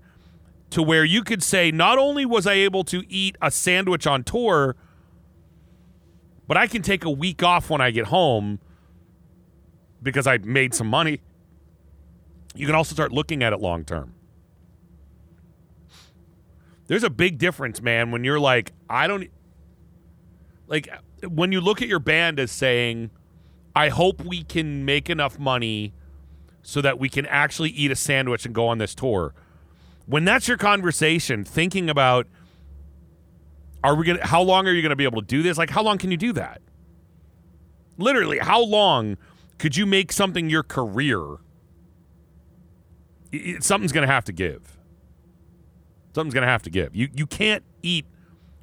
to 0.70 0.82
where 0.82 1.04
you 1.04 1.22
could 1.22 1.42
say, 1.42 1.70
not 1.70 1.98
only 1.98 2.26
was 2.26 2.46
I 2.46 2.54
able 2.54 2.84
to 2.84 3.04
eat 3.08 3.36
a 3.40 3.50
sandwich 3.50 4.06
on 4.06 4.24
tour, 4.24 4.76
but 6.46 6.56
I 6.56 6.66
can 6.66 6.82
take 6.82 7.04
a 7.04 7.10
week 7.10 7.42
off 7.42 7.70
when 7.70 7.80
I 7.80 7.90
get 7.90 8.06
home 8.06 8.60
because 10.02 10.26
I 10.26 10.38
made 10.38 10.74
some 10.74 10.86
money, 10.86 11.20
you 12.54 12.66
can 12.66 12.74
also 12.74 12.94
start 12.94 13.12
looking 13.12 13.42
at 13.42 13.52
it 13.52 13.60
long 13.60 13.84
term. 13.84 14.14
There's 16.86 17.02
a 17.02 17.10
big 17.10 17.38
difference, 17.38 17.82
man, 17.82 18.12
when 18.12 18.22
you're 18.22 18.38
like, 18.38 18.72
I 18.88 19.06
don't 19.08 19.28
like 20.68 20.88
when 21.26 21.52
you 21.52 21.60
look 21.60 21.82
at 21.82 21.88
your 21.88 21.98
band 21.98 22.38
as 22.38 22.50
saying, 22.50 23.10
I 23.74 23.88
hope 23.88 24.24
we 24.24 24.42
can 24.44 24.84
make 24.84 25.10
enough 25.10 25.38
money 25.38 25.92
so 26.62 26.80
that 26.80 26.98
we 26.98 27.08
can 27.08 27.26
actually 27.26 27.70
eat 27.70 27.90
a 27.90 27.96
sandwich 27.96 28.46
and 28.46 28.54
go 28.54 28.68
on 28.68 28.78
this 28.78 28.94
tour. 28.94 29.34
When 30.06 30.24
that's 30.24 30.46
your 30.48 30.56
conversation, 30.56 31.44
thinking 31.44 31.90
about 31.90 32.26
are 33.84 33.94
we 33.94 34.06
gonna 34.06 34.24
how 34.26 34.42
long 34.42 34.66
are 34.66 34.72
you 34.72 34.82
gonna 34.82 34.96
be 34.96 35.04
able 35.04 35.20
to 35.20 35.26
do 35.26 35.42
this? 35.42 35.58
Like 35.58 35.70
how 35.70 35.82
long 35.82 35.98
can 35.98 36.10
you 36.10 36.16
do 36.16 36.32
that? 36.34 36.60
Literally, 37.98 38.38
how 38.38 38.62
long 38.62 39.16
could 39.58 39.76
you 39.76 39.86
make 39.86 40.12
something 40.12 40.48
your 40.50 40.62
career? 40.62 41.20
I- 43.32 43.54
I- 43.56 43.58
something's 43.60 43.92
gonna 43.92 44.06
have 44.06 44.24
to 44.26 44.32
give. 44.32 44.78
Something's 46.14 46.34
gonna 46.34 46.46
have 46.46 46.62
to 46.62 46.70
give. 46.70 46.94
You 46.94 47.08
you 47.14 47.26
can't 47.26 47.64
eat 47.82 48.06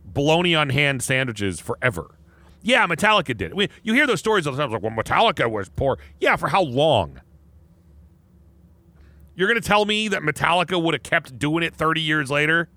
bologna 0.05 0.55
on 0.55 0.69
hand 0.69 1.01
sandwiches 1.03 1.59
forever. 1.59 2.15
Yeah, 2.61 2.87
Metallica 2.87 3.35
did 3.35 3.41
it. 3.51 3.55
We, 3.55 3.67
you 3.83 3.93
hear 3.93 4.07
those 4.07 4.19
stories 4.19 4.47
all 4.47 4.53
the 4.53 4.61
time, 4.61 4.71
like, 4.71 4.81
well, 4.81 4.91
Metallica 4.91 5.51
was 5.51 5.67
poor. 5.67 5.99
Yeah, 6.21 6.37
for 6.37 6.47
how 6.47 6.61
long? 6.61 7.19
You're 9.35 9.47
going 9.47 9.61
to 9.61 9.67
tell 9.67 9.85
me 9.85 10.07
that 10.09 10.21
Metallica 10.21 10.81
would 10.81 10.93
have 10.93 11.03
kept 11.03 11.39
doing 11.39 11.63
it 11.63 11.73
30 11.75 12.01
years 12.01 12.29
later? 12.29 12.69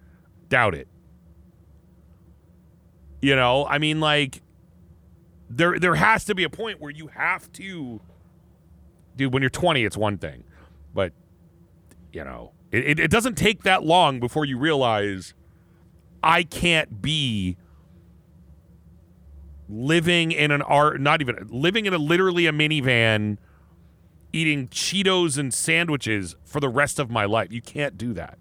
Doubt 0.48 0.74
it. 0.74 0.88
You 3.20 3.36
know, 3.36 3.66
I 3.66 3.78
mean, 3.78 4.00
like, 4.00 4.42
there 5.48 5.78
there 5.78 5.94
has 5.94 6.24
to 6.26 6.34
be 6.34 6.44
a 6.44 6.50
point 6.50 6.80
where 6.80 6.90
you 6.90 7.08
have 7.08 7.50
to, 7.52 8.00
dude. 9.16 9.32
When 9.32 9.42
you're 9.42 9.50
20, 9.50 9.84
it's 9.84 9.96
one 9.96 10.18
thing, 10.18 10.44
but 10.94 11.12
you 12.12 12.24
know, 12.24 12.52
it, 12.70 12.84
it, 12.84 13.00
it 13.00 13.10
doesn't 13.10 13.36
take 13.36 13.62
that 13.62 13.84
long 13.84 14.20
before 14.20 14.44
you 14.44 14.58
realize 14.58 15.34
I 16.22 16.42
can't 16.42 17.00
be 17.00 17.56
living 19.68 20.32
in 20.32 20.50
an 20.50 20.62
art, 20.62 21.00
not 21.00 21.20
even 21.20 21.48
living 21.50 21.86
in 21.86 21.94
a 21.94 21.98
literally 21.98 22.46
a 22.46 22.52
minivan 22.52 23.38
eating 24.32 24.68
Cheetos 24.68 25.38
and 25.38 25.52
sandwiches 25.52 26.36
for 26.44 26.60
the 26.60 26.68
rest 26.68 26.98
of 26.98 27.10
my 27.10 27.24
life. 27.24 27.52
You 27.52 27.62
can't 27.62 27.96
do 27.96 28.12
that. 28.14 28.38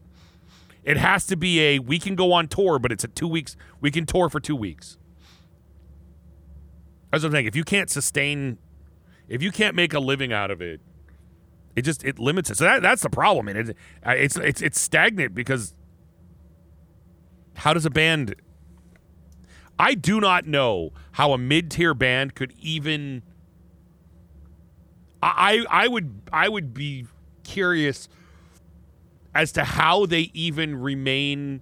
It 0.83 0.97
has 0.97 1.25
to 1.27 1.35
be 1.35 1.59
a 1.61 1.79
we 1.79 1.97
can 1.97 2.15
go 2.15 2.31
on 2.31 2.47
tour, 2.47 2.77
but 2.77 2.91
it's 2.91 3.03
a 3.03 3.07
two 3.07 3.27
weeks. 3.27 3.57
We 3.81 3.89
can 3.89 4.05
tour 4.05 4.29
for 4.29 4.39
two 4.39 4.55
weeks. 4.55 4.97
That's 7.11 7.23
what 7.23 7.29
I'm 7.29 7.33
saying. 7.33 7.47
If 7.47 7.55
you 7.55 7.63
can't 7.63 7.89
sustain, 7.89 8.59
if 9.27 9.41
you 9.41 9.51
can't 9.51 9.75
make 9.75 9.93
a 9.93 9.99
living 9.99 10.31
out 10.31 10.51
of 10.51 10.61
it, 10.61 10.81
it 11.75 11.81
just 11.81 12.03
it 12.03 12.19
limits 12.19 12.49
it. 12.49 12.57
So 12.57 12.65
that, 12.65 12.81
that's 12.81 13.01
the 13.01 13.09
problem. 13.09 13.47
And 13.47 13.69
it, 13.69 13.77
it's 14.05 14.37
it's 14.37 14.61
it's 14.61 14.79
stagnant 14.79 15.33
because 15.33 15.73
how 17.55 17.73
does 17.73 17.85
a 17.85 17.89
band? 17.89 18.35
I 19.79 19.93
do 19.93 20.21
not 20.21 20.45
know 20.45 20.91
how 21.13 21.33
a 21.33 21.37
mid 21.37 21.71
tier 21.71 21.93
band 21.93 22.35
could 22.35 22.53
even. 22.59 23.23
I 25.35 25.65
I 25.69 25.87
would 25.87 26.21
I 26.31 26.47
would 26.49 26.73
be 26.73 27.05
curious 27.43 28.07
as 29.33 29.51
to 29.53 29.63
how 29.63 30.05
they 30.05 30.31
even 30.33 30.75
remain 30.79 31.61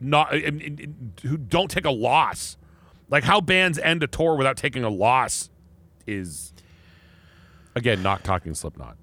not 0.00 0.34
who 0.34 1.36
don't 1.36 1.70
take 1.70 1.84
a 1.84 1.90
loss. 1.90 2.56
Like 3.08 3.24
how 3.24 3.40
bands 3.40 3.78
end 3.78 4.02
a 4.02 4.06
tour 4.06 4.36
without 4.36 4.56
taking 4.56 4.84
a 4.84 4.88
loss 4.88 5.50
is 6.06 6.52
again 7.76 8.02
not 8.02 8.24
talking 8.24 8.54
Slipknot. 8.54 8.96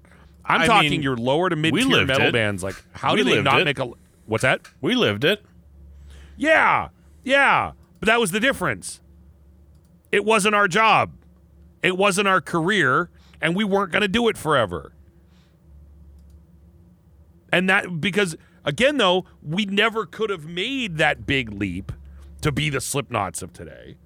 I'm 0.44 0.62
I 0.62 0.66
talking 0.66 0.90
mean, 0.90 1.02
your 1.02 1.16
lower 1.16 1.50
to 1.50 1.56
mid 1.56 1.74
tier 1.74 2.04
metal 2.06 2.28
it. 2.28 2.32
bands. 2.32 2.62
Like 2.62 2.76
how 2.92 3.12
We 3.14 3.18
do 3.22 3.24
they 3.24 3.42
not 3.42 3.60
it. 3.60 3.64
make 3.64 3.78
a 3.78 3.90
what's 4.26 4.42
that? 4.42 4.62
we 4.80 4.94
lived 4.94 5.24
it. 5.24 5.44
Yeah, 6.36 6.88
yeah, 7.24 7.72
but 8.00 8.06
that 8.06 8.20
was 8.20 8.30
the 8.30 8.40
difference. 8.40 9.00
It 10.12 10.24
wasn't 10.24 10.54
our 10.54 10.68
job. 10.68 11.10
It 11.82 11.96
wasn't 11.96 12.28
our 12.28 12.40
career, 12.40 13.10
and 13.40 13.54
we 13.54 13.64
weren't 13.64 13.92
going 13.92 14.02
to 14.02 14.08
do 14.08 14.28
it 14.28 14.36
forever. 14.36 14.92
And 17.52 17.68
that 17.68 18.00
because 18.00 18.36
again 18.64 18.98
though, 18.98 19.24
we 19.42 19.64
never 19.64 20.06
could 20.06 20.30
have 20.30 20.46
made 20.46 20.98
that 20.98 21.26
big 21.26 21.52
leap 21.52 21.92
to 22.42 22.52
be 22.52 22.70
the 22.70 22.78
Slipknots 22.78 23.42
of 23.42 23.52
today. 23.52 23.96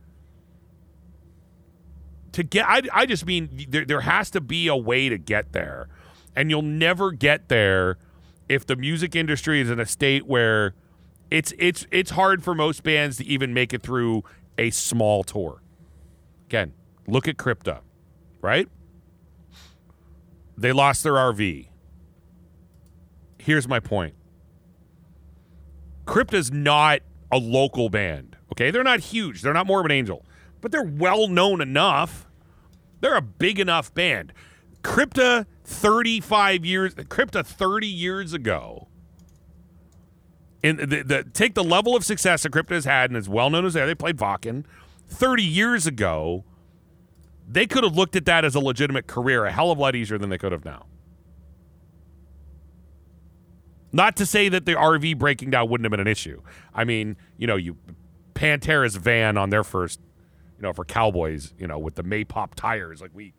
To 2.32 2.42
get 2.42 2.66
I 2.68 2.82
I 2.92 3.06
just 3.06 3.26
mean 3.26 3.66
there 3.68 3.84
there 3.84 4.00
has 4.02 4.30
to 4.30 4.40
be 4.40 4.68
a 4.68 4.76
way 4.76 5.08
to 5.08 5.18
get 5.18 5.52
there. 5.52 5.88
And 6.34 6.48
you'll 6.50 6.62
never 6.62 7.12
get 7.12 7.48
there 7.48 7.98
if 8.48 8.64
the 8.64 8.76
music 8.76 9.14
industry 9.14 9.60
is 9.60 9.70
in 9.70 9.80
a 9.80 9.86
state 9.86 10.26
where 10.26 10.74
it's 11.30 11.52
it's 11.58 11.86
it's 11.90 12.12
hard 12.12 12.42
for 12.42 12.54
most 12.54 12.82
bands 12.82 13.16
to 13.16 13.24
even 13.24 13.52
make 13.52 13.74
it 13.74 13.82
through 13.82 14.22
a 14.56 14.70
small 14.70 15.24
tour. 15.24 15.62
Again, 16.46 16.72
look 17.06 17.28
at 17.28 17.36
Crypta, 17.36 17.80
right? 18.40 18.68
They 20.56 20.72
lost 20.72 21.02
their 21.02 21.14
RV. 21.14 21.68
Here's 23.38 23.66
my 23.66 23.80
point. 23.80 24.14
Crypta's 26.06 26.50
not 26.52 27.00
a 27.30 27.38
local 27.38 27.88
band. 27.88 28.36
Okay, 28.52 28.70
they're 28.70 28.84
not 28.84 29.00
huge. 29.00 29.42
They're 29.42 29.54
not 29.54 29.66
Morbid 29.66 29.90
Angel, 29.90 30.24
but 30.60 30.70
they're 30.70 30.82
well 30.82 31.26
known 31.26 31.60
enough. 31.60 32.26
They're 33.00 33.16
a 33.16 33.22
big 33.22 33.58
enough 33.58 33.92
band. 33.94 34.32
Crypta 34.82 35.46
35 35.64 36.64
years 36.64 36.94
Crypta 36.94 37.44
30 37.44 37.86
years 37.86 38.32
ago. 38.32 38.88
In 40.62 40.76
the, 40.76 41.02
the 41.02 41.26
take 41.32 41.54
the 41.54 41.64
level 41.64 41.96
of 41.96 42.04
success 42.04 42.42
that 42.44 42.52
Crypta 42.52 42.70
has 42.70 42.84
had 42.84 43.10
and 43.10 43.16
as 43.16 43.28
well 43.28 43.50
known 43.50 43.64
as 43.64 43.74
they 43.74 43.84
they 43.84 43.94
played 43.94 44.18
Wacken 44.18 44.64
30 45.08 45.42
years 45.42 45.86
ago. 45.86 46.44
They 47.48 47.66
could 47.66 47.84
have 47.84 47.96
looked 47.96 48.16
at 48.16 48.24
that 48.26 48.44
as 48.44 48.54
a 48.54 48.60
legitimate 48.60 49.06
career 49.06 49.44
a 49.44 49.52
hell 49.52 49.70
of 49.70 49.78
a 49.78 49.80
lot 49.80 49.94
easier 49.94 50.18
than 50.18 50.30
they 50.30 50.38
could 50.38 50.52
have 50.52 50.64
now. 50.64 50.86
Not 53.92 54.16
to 54.16 54.26
say 54.26 54.48
that 54.48 54.64
the 54.64 54.72
RV 54.72 55.18
breaking 55.18 55.50
down 55.50 55.68
wouldn't 55.68 55.84
have 55.84 55.90
been 55.90 56.00
an 56.00 56.06
issue. 56.06 56.40
I 56.74 56.84
mean, 56.84 57.16
you 57.36 57.46
know, 57.46 57.56
you 57.56 57.76
Pantera's 58.34 58.96
van 58.96 59.36
on 59.36 59.50
their 59.50 59.62
first, 59.62 60.00
you 60.56 60.62
know, 60.62 60.72
for 60.72 60.84
Cowboys, 60.84 61.52
you 61.58 61.66
know, 61.66 61.78
with 61.78 61.96
the 61.96 62.02
Maypop 62.02 62.54
tires, 62.54 63.02
like 63.02 63.10
we 63.12 63.34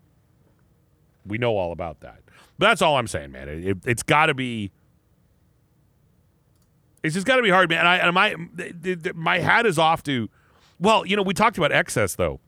we 1.26 1.38
know 1.38 1.58
all 1.58 1.72
about 1.72 2.02
that. 2.02 2.22
But 2.60 2.68
that's 2.68 2.82
all 2.82 2.98
I'm 2.98 3.08
saying, 3.08 3.32
man. 3.32 3.50
It, 3.50 3.66
it, 3.66 3.78
it's 3.86 4.04
got 4.04 4.28
to 4.28 4.34
be. 4.34 4.72
It's 7.02 7.16
just 7.16 7.26
got 7.26 7.38
to 7.38 7.42
be 7.42 7.50
hard, 7.50 7.70
man. 7.70 7.80
And 7.80 7.88
I 7.88 7.98
and 7.98 8.14
my 8.14 8.36
my 9.16 9.40
hat 9.40 9.66
is 9.66 9.80
off 9.80 10.04
to. 10.04 10.30
Well, 10.80 11.06
you 11.06 11.16
know, 11.16 11.24
we 11.24 11.34
talked 11.34 11.58
about 11.58 11.72
excess 11.72 12.16
though. 12.16 12.40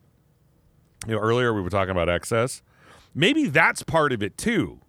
You 1.08 1.16
know, 1.16 1.22
earlier 1.22 1.54
we 1.54 1.62
were 1.62 1.70
talking 1.70 1.92
about 1.92 2.10
excess. 2.10 2.62
Maybe 3.14 3.48
that's 3.48 3.84
part 3.84 4.12
of 4.12 4.22
it 4.22 4.38
too. 4.38 4.82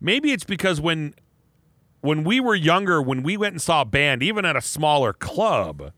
Maybe 0.00 0.32
it's 0.32 0.44
because 0.44 0.80
when 0.80 1.14
when 2.00 2.24
we 2.24 2.40
were 2.40 2.54
younger, 2.54 3.02
when 3.02 3.22
we 3.22 3.36
went 3.36 3.54
and 3.54 3.62
saw 3.62 3.82
a 3.82 3.84
band, 3.84 4.22
even 4.22 4.44
at 4.44 4.56
a 4.56 4.62
smaller 4.62 5.12
club, 5.12 5.92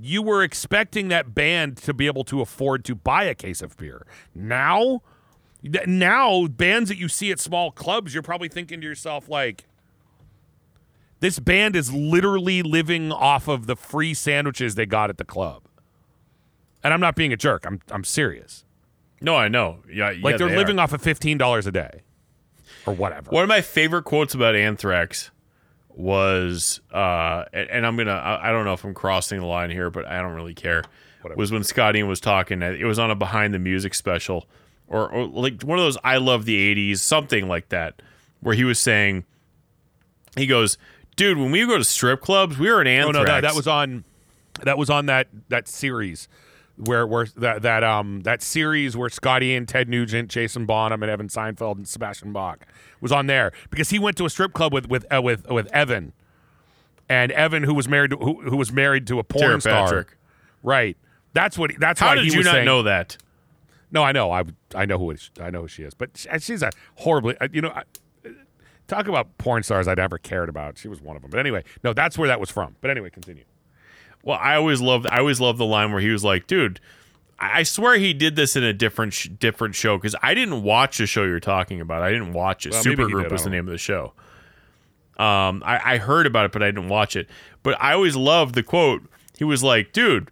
you 0.00 0.22
were 0.22 0.42
expecting 0.42 1.08
that 1.08 1.34
band 1.34 1.76
to 1.78 1.92
be 1.92 2.06
able 2.06 2.24
to 2.24 2.40
afford 2.40 2.84
to 2.84 2.94
buy 2.94 3.24
a 3.24 3.34
case 3.34 3.60
of 3.60 3.76
beer. 3.76 4.06
Now, 4.34 5.02
now 5.62 6.46
bands 6.46 6.88
that 6.88 6.98
you 6.98 7.08
see 7.08 7.32
at 7.32 7.40
small 7.40 7.72
clubs, 7.72 8.14
you're 8.14 8.22
probably 8.22 8.48
thinking 8.48 8.80
to 8.80 8.86
yourself 8.86 9.28
like, 9.28 9.64
this 11.20 11.38
band 11.38 11.74
is 11.76 11.92
literally 11.92 12.62
living 12.62 13.12
off 13.12 13.48
of 13.48 13.66
the 13.66 13.76
free 13.76 14.14
sandwiches 14.14 14.74
they 14.74 14.86
got 14.86 15.10
at 15.10 15.18
the 15.18 15.24
club. 15.24 15.62
And 16.82 16.94
I'm 16.94 17.00
not 17.00 17.16
being 17.16 17.32
a 17.32 17.36
jerk. 17.36 17.64
I'm 17.66 17.80
I'm 17.90 18.04
serious. 18.04 18.64
No, 19.20 19.34
I 19.34 19.48
know. 19.48 19.78
Yeah, 19.92 20.10
Like 20.10 20.32
yeah, 20.32 20.36
they're 20.36 20.48
they 20.48 20.56
living 20.56 20.78
are. 20.78 20.82
off 20.82 20.92
of 20.92 21.02
fifteen 21.02 21.38
dollars 21.38 21.66
a 21.66 21.72
day, 21.72 22.02
or 22.86 22.94
whatever. 22.94 23.30
One 23.30 23.42
of 23.42 23.48
my 23.48 23.60
favorite 23.60 24.04
quotes 24.04 24.32
about 24.34 24.54
Anthrax 24.54 25.32
was, 25.88 26.80
uh, 26.92 27.44
and, 27.52 27.84
I'm 27.84 27.96
gonna, 27.96 28.12
I, 28.12 28.50
I 28.50 28.52
don't 28.52 28.64
know 28.64 28.72
if 28.74 28.84
I'm 28.84 28.94
crossing 28.94 29.40
the 29.40 29.46
line 29.46 29.70
here, 29.70 29.90
but 29.90 30.06
I 30.06 30.22
don't 30.22 30.34
really 30.34 30.54
care. 30.54 30.84
Whatever. 31.22 31.36
Was 31.36 31.50
when 31.50 31.64
Scotty 31.64 32.04
was 32.04 32.20
talking. 32.20 32.62
It 32.62 32.84
was 32.84 33.00
on 33.00 33.10
a 33.10 33.16
behind 33.16 33.52
the 33.52 33.58
music 33.58 33.92
special, 33.94 34.46
or, 34.86 35.10
or 35.10 35.26
like 35.26 35.62
one 35.62 35.76
of 35.78 35.84
those 35.84 35.98
I 36.04 36.18
love 36.18 36.44
the 36.44 36.72
'80s, 36.92 36.98
something 36.98 37.48
like 37.48 37.70
that, 37.70 38.00
where 38.40 38.54
he 38.54 38.62
was 38.62 38.78
saying, 38.78 39.24
he 40.36 40.46
goes, 40.46 40.78
"Dude, 41.18 41.36
when 41.36 41.50
we 41.50 41.66
go 41.66 41.76
to 41.76 41.84
strip 41.84 42.20
clubs, 42.22 42.56
we 42.58 42.70
were 42.70 42.80
an 42.80 42.86
Oh 42.86 43.10
no, 43.10 43.24
that, 43.24 43.42
that 43.42 43.54
was 43.54 43.66
on 43.66 44.04
that 44.62 44.78
was 44.78 44.88
on 44.88 45.06
that 45.06 45.28
that 45.48 45.68
series 45.68 46.28
where 46.76 47.04
where 47.06 47.26
that 47.36 47.62
that 47.62 47.82
um 47.84 48.20
that 48.22 48.40
series 48.40 48.96
where 48.96 49.08
Scotty 49.08 49.54
and 49.54 49.66
Ted 49.68 49.88
Nugent, 49.88 50.30
Jason 50.30 50.64
Bonham, 50.64 51.02
and 51.02 51.10
Evan 51.10 51.28
Seinfeld 51.28 51.76
and 51.76 51.86
Sebastian 51.88 52.32
Bach 52.32 52.64
was 53.00 53.10
on 53.12 53.26
there 53.26 53.52
because 53.70 53.90
he 53.90 53.98
went 53.98 54.16
to 54.16 54.24
a 54.24 54.30
strip 54.30 54.52
club 54.52 54.72
with 54.72 54.88
with 54.88 55.04
uh, 55.12 55.20
with 55.20 55.46
with 55.50 55.66
Evan, 55.72 56.12
and 57.08 57.32
Evan 57.32 57.64
who 57.64 57.74
was 57.74 57.88
married 57.88 58.12
to, 58.12 58.16
who, 58.16 58.40
who 58.42 58.56
was 58.56 58.72
married 58.72 59.06
to 59.08 59.18
a 59.18 59.24
porn 59.24 59.42
Tera 59.42 59.60
star, 59.60 59.84
Patrick. 59.86 60.16
right? 60.62 60.96
That's 61.34 61.58
what 61.58 61.72
that's 61.78 62.00
How 62.00 62.08
why 62.08 62.14
did 62.16 62.24
he 62.26 62.30
you 62.32 62.38
was 62.38 62.46
not 62.46 62.52
saying, 62.52 62.64
know 62.64 62.82
that? 62.84 63.16
No, 63.90 64.02
I 64.02 64.12
know. 64.12 64.30
I 64.30 64.44
I 64.74 64.84
know 64.86 64.98
who 64.98 65.10
it 65.10 65.14
is. 65.14 65.30
I 65.40 65.50
know 65.50 65.62
who 65.62 65.68
she 65.68 65.82
is. 65.82 65.94
But 65.94 66.10
she, 66.16 66.28
she's 66.40 66.62
a 66.62 66.70
horribly. 66.96 67.36
uh, 67.40 67.48
You 67.52 67.62
know, 67.62 67.70
I, 67.70 67.82
talk 68.88 69.06
about 69.06 69.38
porn 69.38 69.62
stars 69.62 69.86
I 69.86 69.94
never 69.94 70.18
cared 70.18 70.48
about. 70.48 70.78
She 70.78 70.88
was 70.88 71.00
one 71.00 71.14
of 71.14 71.22
them. 71.22 71.30
But 71.30 71.38
anyway, 71.38 71.64
no, 71.84 71.92
that's 71.92 72.18
where 72.18 72.28
that 72.28 72.40
was 72.40 72.50
from. 72.50 72.76
But 72.80 72.90
anyway, 72.90 73.10
continue. 73.10 73.44
Well, 74.24 74.38
I 74.40 74.56
always 74.56 74.80
loved 74.80 75.06
I 75.06 75.18
always 75.18 75.40
loved 75.40 75.58
the 75.58 75.66
line 75.66 75.92
where 75.92 76.00
he 76.00 76.10
was 76.10 76.24
like, 76.24 76.46
"Dude, 76.46 76.80
I 77.38 77.62
swear 77.62 77.98
he 77.98 78.12
did 78.12 78.34
this 78.34 78.56
in 78.56 78.64
a 78.64 78.72
different 78.72 79.12
sh- 79.12 79.28
different 79.28 79.74
show 79.74 79.96
because 79.96 80.16
I 80.22 80.34
didn't 80.34 80.62
watch 80.62 80.98
the 80.98 81.06
show 81.06 81.24
you're 81.24 81.38
talking 81.38 81.80
about. 81.80 82.02
I 82.02 82.10
didn't 82.10 82.32
watch 82.32 82.66
it. 82.66 82.72
Well, 82.72 82.82
Supergroup 82.82 83.22
did, 83.22 83.32
was 83.32 83.44
the 83.44 83.50
name 83.50 83.66
of 83.68 83.72
the 83.72 83.78
show. 83.78 84.12
Um, 85.18 85.62
I, 85.64 85.94
I 85.94 85.98
heard 85.98 86.26
about 86.26 86.46
it, 86.46 86.52
but 86.52 86.62
I 86.62 86.66
didn't 86.66 86.88
watch 86.88 87.16
it. 87.16 87.28
But 87.62 87.80
I 87.80 87.92
always 87.92 88.16
loved 88.16 88.54
the 88.54 88.62
quote. 88.62 89.02
He 89.36 89.44
was 89.44 89.62
like, 89.62 89.92
"Dude, 89.92 90.30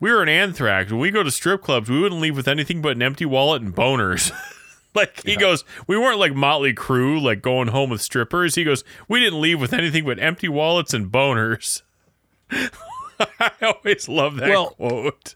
we 0.00 0.10
were 0.10 0.22
an 0.22 0.28
Anthrax. 0.28 0.90
When 0.90 1.00
we 1.00 1.10
go 1.10 1.22
to 1.22 1.30
strip 1.30 1.62
clubs, 1.62 1.88
we 1.88 2.00
wouldn't 2.00 2.20
leave 2.20 2.36
with 2.36 2.48
anything 2.48 2.82
but 2.82 2.96
an 2.96 3.02
empty 3.02 3.26
wallet 3.26 3.62
and 3.62 3.74
boners." 3.74 4.32
like 4.94 5.22
he 5.24 5.36
goes, 5.36 5.64
we 5.86 5.96
weren't 5.96 6.18
like 6.18 6.34
Motley 6.34 6.74
Crue, 6.74 7.20
like 7.22 7.42
going 7.42 7.68
home 7.68 7.90
with 7.90 8.02
strippers. 8.02 8.54
He 8.54 8.64
goes, 8.64 8.82
we 9.08 9.20
didn't 9.20 9.40
leave 9.40 9.60
with 9.60 9.72
anything 9.72 10.04
but 10.04 10.18
empty 10.18 10.48
wallets 10.48 10.92
and 10.94 11.10
boners. 11.10 11.82
I 12.50 13.50
always 13.62 14.08
love 14.08 14.36
that 14.36 14.50
Well- 14.50 14.70
quote, 14.70 15.34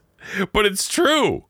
but 0.51 0.65
it's 0.65 0.87
true. 0.87 1.45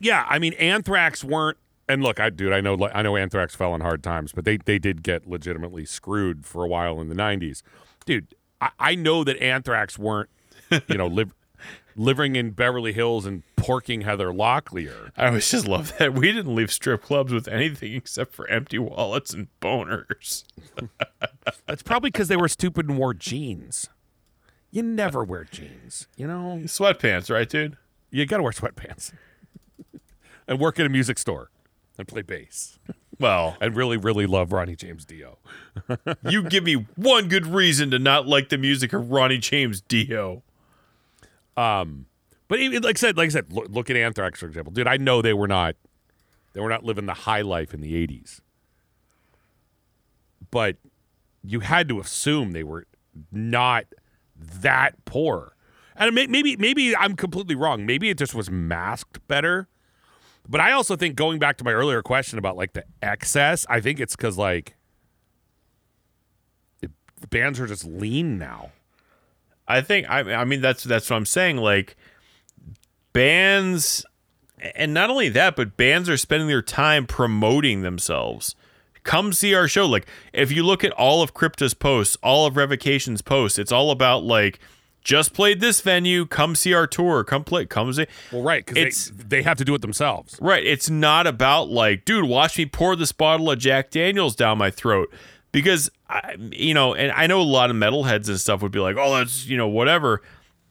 Yeah, 0.00 0.26
I 0.28 0.38
mean, 0.38 0.52
Anthrax 0.54 1.24
weren't. 1.24 1.58
And 1.88 2.02
look, 2.02 2.20
I 2.20 2.28
dude, 2.30 2.52
I 2.52 2.60
know, 2.60 2.76
I 2.92 3.00
know, 3.02 3.16
Anthrax 3.16 3.54
fell 3.54 3.74
in 3.74 3.80
hard 3.80 4.02
times, 4.02 4.32
but 4.32 4.44
they 4.44 4.58
they 4.58 4.78
did 4.78 5.02
get 5.02 5.26
legitimately 5.26 5.86
screwed 5.86 6.44
for 6.44 6.62
a 6.62 6.68
while 6.68 7.00
in 7.00 7.08
the 7.08 7.14
'90s, 7.14 7.62
dude. 8.04 8.34
I, 8.60 8.70
I 8.78 8.94
know 8.94 9.24
that 9.24 9.40
Anthrax 9.42 9.98
weren't, 9.98 10.28
you 10.88 10.98
know, 10.98 11.06
live 11.08 11.34
living 11.98 12.36
in 12.36 12.50
Beverly 12.52 12.92
Hills 12.92 13.26
and 13.26 13.42
porking 13.56 14.04
Heather 14.04 14.28
Locklear. 14.28 15.10
I 15.16 15.26
always 15.26 15.50
just 15.50 15.66
love 15.66 15.92
that 15.98 16.14
we 16.14 16.32
didn't 16.32 16.54
leave 16.54 16.72
strip 16.72 17.02
clubs 17.02 17.32
with 17.32 17.48
anything 17.48 17.94
except 17.94 18.34
for 18.34 18.48
empty 18.48 18.78
wallets 18.78 19.34
and 19.34 19.48
boners. 19.60 20.44
That's 21.66 21.82
probably 21.82 22.10
because 22.10 22.28
they 22.28 22.36
were 22.36 22.48
stupid 22.48 22.88
and 22.88 22.96
wore 22.96 23.14
jeans. 23.14 23.88
You 24.70 24.82
never 24.82 25.24
wear 25.24 25.44
jeans, 25.44 26.08
you 26.16 26.26
know. 26.26 26.60
Sweatpants, 26.64 27.30
right, 27.30 27.48
dude? 27.48 27.76
You 28.10 28.24
got 28.26 28.38
to 28.38 28.42
wear 28.42 28.52
sweatpants 28.52 29.12
and 30.48 30.58
work 30.58 30.78
at 30.78 30.86
a 30.86 30.90
music 30.90 31.18
store 31.18 31.50
and 31.98 32.06
play 32.06 32.22
bass 32.22 32.78
Well, 33.18 33.56
and 33.60 33.74
really, 33.74 33.96
really 33.96 34.26
love 34.26 34.52
Ronnie 34.52 34.76
James 34.76 35.04
Dio. 35.04 35.38
you 36.28 36.44
give 36.44 36.64
me 36.64 36.86
one 36.96 37.28
good 37.28 37.46
reason 37.46 37.90
to 37.90 37.98
not 37.98 38.26
like 38.26 38.48
the 38.50 38.58
music 38.58 38.92
of 38.92 39.10
Ronnie 39.10 39.38
James 39.38 39.80
Dio. 39.80 40.42
Um, 41.58 42.06
but 42.46 42.60
even, 42.60 42.82
like 42.82 42.96
I 42.96 43.00
said, 43.00 43.16
like 43.16 43.26
I 43.26 43.30
said, 43.30 43.52
look, 43.52 43.66
look 43.68 43.90
at 43.90 43.96
Anthrax 43.96 44.38
for 44.40 44.46
example, 44.46 44.72
dude. 44.72 44.86
I 44.86 44.96
know 44.96 45.20
they 45.20 45.34
were 45.34 45.48
not, 45.48 45.74
they 46.52 46.60
were 46.60 46.68
not 46.68 46.84
living 46.84 47.06
the 47.06 47.14
high 47.14 47.42
life 47.42 47.74
in 47.74 47.80
the 47.80 47.94
'80s, 48.06 48.40
but 50.50 50.76
you 51.42 51.60
had 51.60 51.88
to 51.88 51.98
assume 51.98 52.52
they 52.52 52.62
were 52.62 52.86
not 53.32 53.86
that 54.34 55.04
poor. 55.04 55.56
And 55.96 56.14
maybe, 56.14 56.56
maybe 56.56 56.94
I'm 56.94 57.16
completely 57.16 57.56
wrong. 57.56 57.84
Maybe 57.84 58.08
it 58.08 58.18
just 58.18 58.32
was 58.32 58.48
masked 58.48 59.26
better. 59.26 59.66
But 60.48 60.60
I 60.60 60.70
also 60.70 60.94
think 60.94 61.16
going 61.16 61.40
back 61.40 61.56
to 61.58 61.64
my 61.64 61.72
earlier 61.72 62.02
question 62.02 62.38
about 62.38 62.56
like 62.56 62.72
the 62.72 62.84
excess, 63.02 63.66
I 63.68 63.80
think 63.80 63.98
it's 63.98 64.14
because 64.14 64.38
like 64.38 64.76
the 66.80 67.26
bands 67.26 67.58
are 67.58 67.66
just 67.66 67.84
lean 67.84 68.38
now. 68.38 68.70
I 69.68 69.80
think 69.82 70.08
I 70.10 70.20
I 70.32 70.44
mean 70.44 70.60
that's 70.60 70.82
that's 70.82 71.08
what 71.10 71.16
I'm 71.16 71.26
saying 71.26 71.58
like 71.58 71.96
bands 73.12 74.04
and 74.74 74.92
not 74.92 75.10
only 75.10 75.28
that 75.28 75.54
but 75.54 75.76
bands 75.76 76.08
are 76.08 76.16
spending 76.16 76.48
their 76.48 76.62
time 76.62 77.06
promoting 77.06 77.82
themselves. 77.82 78.56
Come 79.04 79.32
see 79.32 79.54
our 79.54 79.68
show 79.68 79.86
like 79.86 80.06
if 80.32 80.50
you 80.50 80.64
look 80.64 80.82
at 80.82 80.92
all 80.92 81.22
of 81.22 81.34
Crypta's 81.34 81.74
posts, 81.74 82.16
all 82.22 82.46
of 82.46 82.56
Revocation's 82.56 83.22
posts, 83.22 83.58
it's 83.58 83.72
all 83.72 83.90
about 83.90 84.24
like 84.24 84.58
just 85.08 85.32
played 85.32 85.60
this 85.60 85.80
venue. 85.80 86.26
Come 86.26 86.54
see 86.54 86.74
our 86.74 86.86
tour. 86.86 87.24
Come 87.24 87.42
play. 87.42 87.64
Come 87.64 87.90
see. 87.94 88.06
Well, 88.30 88.42
right, 88.42 88.64
because 88.64 89.10
they, 89.10 89.38
they 89.38 89.42
have 89.42 89.56
to 89.56 89.64
do 89.64 89.74
it 89.74 89.80
themselves. 89.80 90.36
Right. 90.38 90.64
It's 90.64 90.90
not 90.90 91.26
about 91.26 91.70
like, 91.70 92.04
dude, 92.04 92.28
watch 92.28 92.58
me 92.58 92.66
pour 92.66 92.94
this 92.94 93.12
bottle 93.12 93.50
of 93.50 93.58
Jack 93.58 93.90
Daniels 93.90 94.36
down 94.36 94.58
my 94.58 94.70
throat. 94.70 95.10
Because, 95.62 95.90
I, 96.08 96.36
you 96.52 96.74
know, 96.74 96.94
and 96.94 97.12
I 97.12 97.26
know 97.26 97.40
a 97.40 97.42
lot 97.42 97.70
of 97.70 97.76
metalheads 97.76 98.28
and 98.28 98.38
stuff 98.38 98.62
would 98.62 98.72
be 98.72 98.78
like, 98.78 98.96
oh, 98.98 99.16
that's, 99.16 99.46
you 99.46 99.56
know, 99.56 99.68
whatever. 99.68 100.22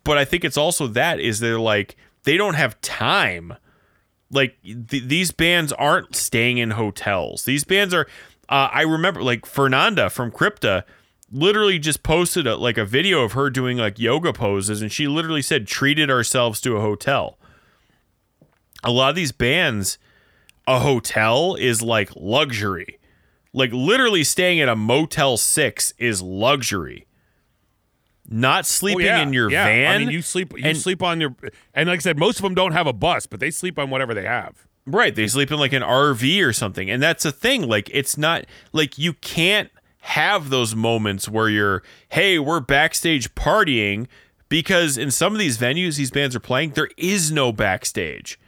But 0.04 0.18
I 0.18 0.26
think 0.26 0.46
it's 0.46 0.58
also 0.58 0.88
that 0.88 1.20
is 1.20 1.40
they're 1.40 1.60
like, 1.60 1.96
they 2.24 2.38
don't 2.38 2.56
have 2.56 2.80
time. 2.82 3.54
Like, 4.32 4.58
th- 4.64 5.04
these 5.04 5.32
bands 5.32 5.74
aren't 5.74 6.16
staying 6.16 6.58
in 6.58 6.72
hotels. 6.72 7.46
These 7.46 7.64
bands 7.64 7.94
are, 7.94 8.08
uh, 8.50 8.70
I 8.72 8.82
remember 8.82 9.24
like 9.24 9.46
Fernanda 9.46 10.10
from 10.10 10.32
Crypta 10.32 10.84
literally 11.32 11.80
just 11.80 12.04
posted 12.04 12.48
a, 12.48 12.56
like 12.56 12.78
a 12.78 12.86
video 12.86 13.22
of 13.24 13.34
her 13.34 13.50
doing 13.50 13.78
like 13.78 14.00
yoga 14.00 14.32
poses. 14.32 14.82
And 14.82 14.92
she 14.92 15.08
literally 15.08 15.42
said, 15.42 15.68
treated 15.68 16.10
ourselves 16.10 16.62
to 16.62 16.78
a 16.78 16.82
hotel 16.82 17.38
a 18.84 18.92
lot 18.92 19.10
of 19.10 19.16
these 19.16 19.32
bands, 19.32 19.98
a 20.66 20.80
hotel 20.80 21.56
is 21.56 21.82
like 21.82 22.12
luxury. 22.16 22.97
Like 23.58 23.74
literally 23.74 24.24
staying 24.24 24.60
at 24.60 24.70
a 24.70 24.76
Motel 24.76 25.36
6 25.36 25.94
is 25.98 26.22
luxury. 26.22 27.08
Not 28.30 28.60
oh, 28.60 28.64
sleeping 28.64 29.08
in 29.08 29.34
your 29.34 29.48
Oh, 29.48 29.52
yeah. 29.52 29.66
van. 29.66 29.96
I 29.96 29.98
mean, 30.00 30.10
you 30.12 30.22
sleep 30.22 30.54
you 30.56 30.64
and- 30.64 30.78
sleep 30.78 31.02
on 31.02 31.20
your 31.20 31.36
and 31.74 31.90
like 31.90 32.00
I 32.00 32.02
said, 32.02 32.18
most 32.20 32.38
of 32.38 32.44
them 32.44 32.54
don't 32.54 32.74
have 32.74 32.86
a 32.86 32.94
bus, 32.94 33.26
but 33.26 33.40
they 33.40 33.50
sleep 33.50 33.80
on 33.80 33.90
whatever 33.90 34.14
they 34.14 34.26
have. 34.26 34.68
Right. 34.86 35.16
They 35.16 35.28
sleep 35.28 35.52
in 35.52 35.58
like 35.58 35.74
an 35.74 35.82
RV 35.82 36.46
or 36.46 36.54
something. 36.54 36.90
And 36.90 37.02
that's 37.02 37.26
a 37.26 37.32
thing. 37.32 37.68
Like, 37.68 37.90
it's 37.92 38.18
not 38.18 38.46
like 38.74 38.98
you 38.98 39.14
can't 39.14 39.70
have 40.02 40.50
those 40.50 40.76
moments 40.76 41.28
where 41.28 41.50
you're, 41.50 41.84
hey, 42.10 42.40
we're 42.40 42.62
backstage 42.62 43.34
partying 43.36 44.08
because 44.50 44.98
in 44.98 45.12
some 45.12 45.34
of 45.34 45.40
these 45.40 45.58
venues 45.58 45.98
these 45.98 46.12
bands 46.12 46.36
are 46.36 46.40
playing, 46.40 46.72
there 46.72 46.90
is 46.96 47.32
no 47.32 47.52
backstage. 47.52 48.40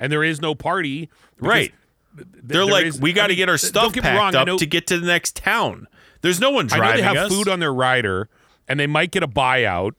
And 0.00 0.10
there 0.10 0.24
is 0.24 0.40
no 0.40 0.54
party. 0.54 1.10
Right. 1.38 1.72
Th- 2.18 2.28
They're 2.44 2.64
like, 2.66 2.86
is- 2.86 3.00
we 3.00 3.12
got 3.12 3.24
to 3.24 3.28
mean, 3.30 3.36
get 3.38 3.48
our 3.48 3.58
stuff 3.58 3.92
get 3.92 4.02
packed 4.02 4.18
wrong, 4.18 4.34
up 4.34 4.46
know- 4.46 4.58
to 4.58 4.66
get 4.66 4.86
to 4.88 4.98
the 4.98 5.06
next 5.06 5.36
town. 5.36 5.86
There's 6.20 6.40
no 6.40 6.50
one 6.50 6.66
I 6.72 6.76
know 6.76 6.82
driving 6.82 6.96
they 6.96 7.02
have 7.02 7.16
us. 7.16 7.28
food 7.32 7.48
on 7.48 7.60
their 7.60 7.72
rider 7.72 8.28
and 8.68 8.78
they 8.80 8.86
might 8.86 9.10
get 9.12 9.22
a 9.22 9.28
buyout. 9.28 9.92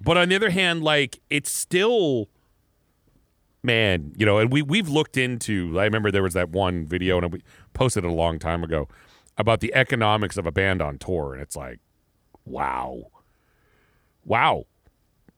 But 0.00 0.16
on 0.16 0.28
the 0.28 0.36
other 0.36 0.50
hand, 0.50 0.82
like 0.82 1.20
it's 1.30 1.50
still 1.50 2.28
man, 3.62 4.12
you 4.16 4.24
know, 4.26 4.38
and 4.38 4.52
we 4.52 4.62
we've 4.62 4.88
looked 4.88 5.16
into 5.16 5.78
I 5.78 5.84
remember 5.84 6.10
there 6.10 6.22
was 6.22 6.34
that 6.34 6.50
one 6.50 6.86
video 6.86 7.18
and 7.18 7.32
we 7.32 7.42
posted 7.74 8.04
it 8.04 8.08
a 8.08 8.12
long 8.12 8.38
time 8.38 8.62
ago 8.62 8.88
about 9.38 9.60
the 9.60 9.74
economics 9.74 10.36
of 10.36 10.46
a 10.46 10.52
band 10.52 10.80
on 10.82 10.98
tour 10.98 11.32
and 11.34 11.42
it's 11.42 11.56
like 11.56 11.78
wow. 12.44 13.04
Wow. 14.24 14.64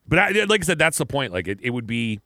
But 0.07 0.19
I, 0.19 0.31
like 0.45 0.63
I 0.63 0.65
said 0.65 0.79
that's 0.79 0.99
the 0.99 1.07
point 1.07 1.33
like 1.33 1.47
it, 1.49 1.59
it 1.63 1.71
would 1.71 1.87
be 1.87 2.21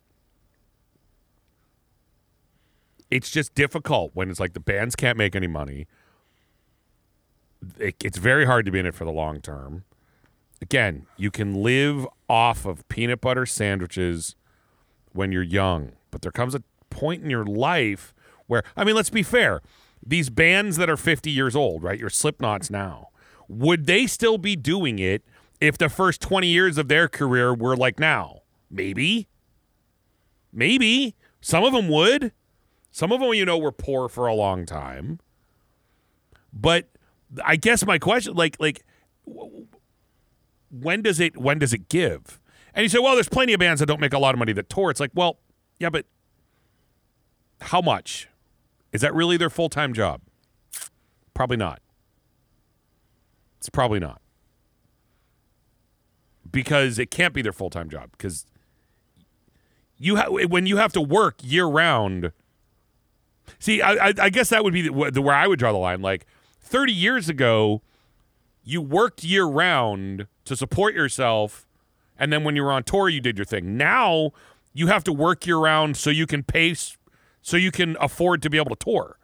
it's 3.13 3.31
just 3.31 3.55
difficult 3.55 4.11
when 4.15 4.31
it's 4.31 4.41
like 4.41 4.55
the 4.55 4.61
bands 4.61 4.97
can't 4.97 5.19
make 5.19 5.37
any 5.37 5.47
money 5.47 5.87
it, 7.79 7.97
it's 8.03 8.19
very 8.19 8.45
hard 8.45 8.65
to 8.67 8.73
be 8.73 8.79
in 8.79 8.87
it 8.87 8.95
for 8.95 9.05
the 9.05 9.13
long 9.13 9.41
term. 9.41 9.85
Again, 10.61 11.07
you 11.17 11.31
can 11.31 11.63
live 11.63 12.07
off 12.29 12.65
of 12.65 12.87
peanut 12.89 13.21
butter 13.21 13.47
sandwiches 13.47 14.37
when 15.13 15.33
you're 15.33 15.43
young, 15.43 15.93
but 16.11 16.23
there 16.23 16.33
comes 16.33 16.55
a 16.55 16.63
point 16.91 17.23
in 17.23 17.31
your 17.31 17.45
life 17.45 18.15
where, 18.47 18.63
I 18.77 18.85
mean, 18.85 18.95
let's 18.95 19.11
be 19.11 19.23
fair. 19.23 19.61
These 20.05 20.31
bands 20.31 20.77
that 20.77 20.89
are 20.89 20.97
50 20.97 21.31
years 21.31 21.57
old, 21.57 21.83
right? 21.83 21.99
Your 21.99 22.11
Slipknots 22.11 22.71
now, 22.71 23.09
would 23.49 23.87
they 23.87 24.07
still 24.07 24.39
be 24.39 24.57
doing 24.57 24.99
it 24.99 25.25
if 25.61 25.79
the 25.79 25.89
first 25.89 26.21
20 26.21 26.47
years 26.47 26.79
of 26.79 26.89
their 26.89 27.09
career 27.09 27.53
were 27.53 27.77
like 27.77 27.99
now? 27.99 28.43
Maybe. 28.71 29.29
Maybe. 30.53 31.15
Some 31.41 31.65
of 31.65 31.73
them 31.73 31.89
would. 31.89 32.33
Some 32.93 33.11
of 33.11 33.21
them, 33.21 33.33
you 33.33 33.45
know, 33.45 33.59
were 33.59 33.73
poor 33.73 34.09
for 34.09 34.27
a 34.27 34.35
long 34.35 34.67
time. 34.67 35.19
But 36.53 36.89
I 37.45 37.57
guess 37.57 37.85
my 37.85 37.99
question, 37.99 38.35
like, 38.35 38.57
like, 38.61 38.85
when 40.71 41.03
does 41.03 41.19
it 41.19 41.37
when 41.37 41.59
does 41.59 41.73
it 41.73 41.89
give? 41.89 42.39
And 42.75 42.83
you 42.83 42.89
say, 42.89 42.99
well, 42.99 43.15
there's 43.15 43.29
plenty 43.29 43.53
of 43.53 43.61
bands 43.61 43.81
that 43.81 43.87
don't 43.87 44.01
make 44.01 44.13
a 44.13 44.19
lot 44.19 44.35
of 44.35 44.39
money 44.39 44.53
that 44.53 44.69
tour. 44.69 44.91
It's 44.91 45.01
like, 45.01 45.11
well, 45.15 45.39
yeah, 45.79 45.91
but 45.91 46.07
how 47.63 47.81
much? 47.81 48.29
Is 48.93 49.01
that 49.01 49.15
really 49.15 49.37
their 49.37 49.51
full 49.51 49.69
time 49.69 49.95
job? 49.95 50.21
Probably 51.35 51.57
not. 51.57 51.81
It's 53.59 53.69
probably 53.69 54.01
not 54.01 54.21
because 56.51 56.99
it 56.99 57.11
can't 57.11 57.33
be 57.33 57.41
their 57.41 57.53
full 57.53 57.71
time 57.71 57.89
job 57.89 58.11
because 58.13 58.45
you 59.97 60.17
ha- 60.17 60.29
when 60.29 60.67
you 60.67 60.77
have 60.77 60.93
to 60.93 61.01
work 61.01 61.37
year 61.43 61.67
round. 61.67 62.33
See, 63.59 63.81
I, 63.83 64.09
I, 64.09 64.13
I 64.19 64.31
guess 64.31 64.49
that 64.51 64.65
would 64.65 64.73
be 64.73 64.83
the, 64.83 65.11
the 65.13 65.23
where 65.23 65.35
I 65.35 65.47
would 65.47 65.59
draw 65.59 65.73
the 65.73 65.79
line. 65.79 66.01
Like 66.03 66.27
30 66.61 66.93
years 66.93 67.29
ago, 67.29 67.83
you 68.65 68.81
worked 68.81 69.25
year 69.25 69.45
round 69.45 70.27
to 70.45 70.57
support 70.57 70.95
yourself, 70.95 71.67
and 72.19 72.33
then 72.33 72.45
when 72.45 72.57
you 72.57 72.63
were 72.63 72.73
on 72.73 72.85
tour, 72.85 73.09
you 73.09 73.21
did 73.21 73.37
your 73.39 73.45
thing. 73.45 73.77
Now 73.77 74.31
you 74.73 74.87
have 74.89 75.05
to 75.05 75.13
work 75.13 75.47
year 75.47 75.59
round 75.59 75.97
so 75.97 76.11
you 76.11 76.27
can 76.27 76.43
pay, 76.43 76.71
s- 76.73 76.97
so 77.41 77.57
you 77.57 77.71
can 77.71 77.97
afford 78.01 78.43
to 78.43 78.51
be 78.51 78.57
able 78.57 78.75
to 78.75 78.85
tour, 78.85 79.19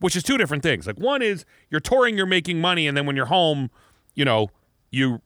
which 0.00 0.16
is 0.16 0.22
two 0.22 0.36
different 0.38 0.62
things. 0.62 0.86
Like 0.86 0.98
one 0.98 1.22
is 1.22 1.44
you're 1.70 1.80
touring, 1.80 2.16
you're 2.16 2.26
making 2.26 2.60
money, 2.60 2.86
and 2.86 2.96
then 2.96 3.06
when 3.06 3.16
you're 3.16 3.26
home, 3.26 3.70
you 4.14 4.24
know, 4.24 4.48
you 4.90 5.20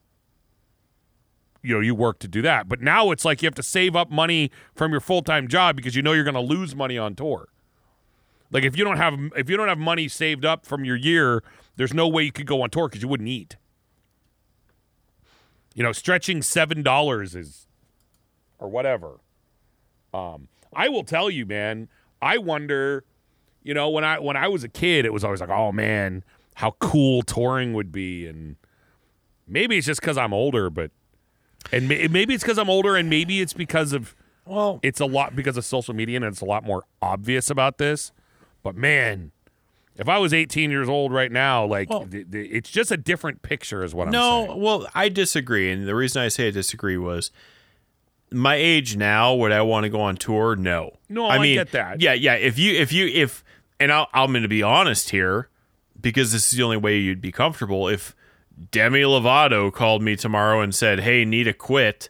you 1.62 1.72
know 1.74 1.80
you 1.80 1.94
work 1.94 2.18
to 2.18 2.28
do 2.28 2.42
that. 2.42 2.68
But 2.68 2.80
now 2.80 3.10
it's 3.10 3.24
like 3.24 3.42
you 3.42 3.46
have 3.46 3.54
to 3.54 3.62
save 3.62 3.96
up 3.96 4.10
money 4.10 4.50
from 4.74 4.90
your 4.92 5.00
full 5.00 5.22
time 5.22 5.48
job 5.48 5.76
because 5.76 5.96
you 5.96 6.02
know 6.02 6.12
you're 6.12 6.24
going 6.24 6.34
to 6.34 6.40
lose 6.40 6.74
money 6.74 6.98
on 6.98 7.14
tour. 7.14 7.48
Like 8.54 8.62
if 8.62 8.78
you 8.78 8.84
don't 8.84 8.96
have 8.96 9.18
if 9.36 9.50
you 9.50 9.56
don't 9.56 9.68
have 9.68 9.78
money 9.78 10.06
saved 10.06 10.44
up 10.44 10.64
from 10.64 10.84
your 10.84 10.94
year, 10.94 11.42
there's 11.74 11.92
no 11.92 12.06
way 12.06 12.22
you 12.22 12.32
could 12.32 12.46
go 12.46 12.62
on 12.62 12.70
tour 12.70 12.88
because 12.88 13.02
you 13.02 13.08
wouldn't 13.08 13.28
eat. 13.28 13.56
You 15.74 15.82
know, 15.82 15.90
stretching 15.90 16.40
seven 16.40 16.84
dollars 16.84 17.34
is 17.34 17.66
or 18.60 18.68
whatever. 18.68 19.18
Um, 20.14 20.46
I 20.72 20.88
will 20.88 21.02
tell 21.02 21.28
you, 21.28 21.44
man. 21.44 21.88
I 22.22 22.38
wonder. 22.38 23.04
You 23.64 23.74
know, 23.74 23.90
when 23.90 24.04
I 24.04 24.20
when 24.20 24.36
I 24.36 24.46
was 24.46 24.62
a 24.62 24.68
kid, 24.68 25.04
it 25.04 25.12
was 25.12 25.24
always 25.24 25.40
like, 25.40 25.50
oh 25.50 25.72
man, 25.72 26.22
how 26.54 26.76
cool 26.78 27.22
touring 27.22 27.72
would 27.72 27.90
be, 27.90 28.26
and 28.28 28.54
maybe 29.48 29.78
it's 29.78 29.86
just 29.86 30.00
because 30.00 30.16
I'm 30.16 30.32
older, 30.32 30.70
but 30.70 30.92
and 31.72 31.88
may, 31.88 32.06
maybe 32.06 32.34
it's 32.34 32.44
because 32.44 32.58
I'm 32.58 32.70
older, 32.70 32.94
and 32.94 33.10
maybe 33.10 33.40
it's 33.40 33.54
because 33.54 33.92
of 33.92 34.14
well, 34.44 34.78
it's 34.82 35.00
a 35.00 35.06
lot 35.06 35.34
because 35.34 35.56
of 35.56 35.64
social 35.64 35.94
media 35.94 36.16
and 36.16 36.24
it's 36.26 36.42
a 36.42 36.44
lot 36.44 36.62
more 36.62 36.84
obvious 37.02 37.50
about 37.50 37.78
this. 37.78 38.12
But 38.64 38.74
man, 38.74 39.30
if 39.96 40.08
I 40.08 40.18
was 40.18 40.34
18 40.34 40.72
years 40.72 40.88
old 40.88 41.12
right 41.12 41.30
now, 41.30 41.64
like 41.64 41.88
Well- 41.88 42.06
th- 42.06 42.28
th- 42.32 42.50
it's 42.50 42.68
just 42.70 42.90
a 42.90 42.96
different 42.96 43.42
picture, 43.42 43.84
is 43.84 43.94
what 43.94 44.08
I'm 44.08 44.12
saying. 44.14 44.46
no, 44.48 44.56
well, 44.56 44.88
I 44.94 45.08
disagree. 45.08 45.70
And 45.70 45.86
the 45.86 45.94
reason 45.94 46.20
I 46.22 46.26
say 46.28 46.48
I 46.48 46.50
disagree 46.50 46.96
was 46.96 47.30
my 48.32 48.56
age 48.56 48.96
now, 48.96 49.32
would 49.34 49.52
I 49.52 49.62
want 49.62 49.84
to 49.84 49.90
go 49.90 50.00
on 50.00 50.16
tour? 50.16 50.56
No. 50.56 50.96
No, 51.08 51.26
I 51.26 51.38
get 51.54 51.70
that. 51.72 52.00
Yeah, 52.00 52.14
yeah. 52.14 52.34
If 52.34 52.58
you, 52.58 52.72
if 52.72 52.92
you, 52.92 53.06
if, 53.06 53.44
and 53.78 53.92
I'll, 53.92 54.08
I'm 54.12 54.32
going 54.32 54.42
to 54.42 54.48
be 54.48 54.62
honest 54.62 55.10
here 55.10 55.48
because 56.00 56.32
this 56.32 56.50
is 56.52 56.58
the 56.58 56.64
only 56.64 56.76
way 56.78 56.98
you'd 56.98 57.20
be 57.20 57.30
comfortable. 57.30 57.86
If 57.86 58.16
Demi 58.72 59.02
Lovato 59.02 59.72
called 59.72 60.02
me 60.02 60.16
tomorrow 60.16 60.60
and 60.60 60.74
said, 60.74 61.00
hey, 61.00 61.24
need 61.24 61.44
to 61.44 61.52
quit. 61.52 62.08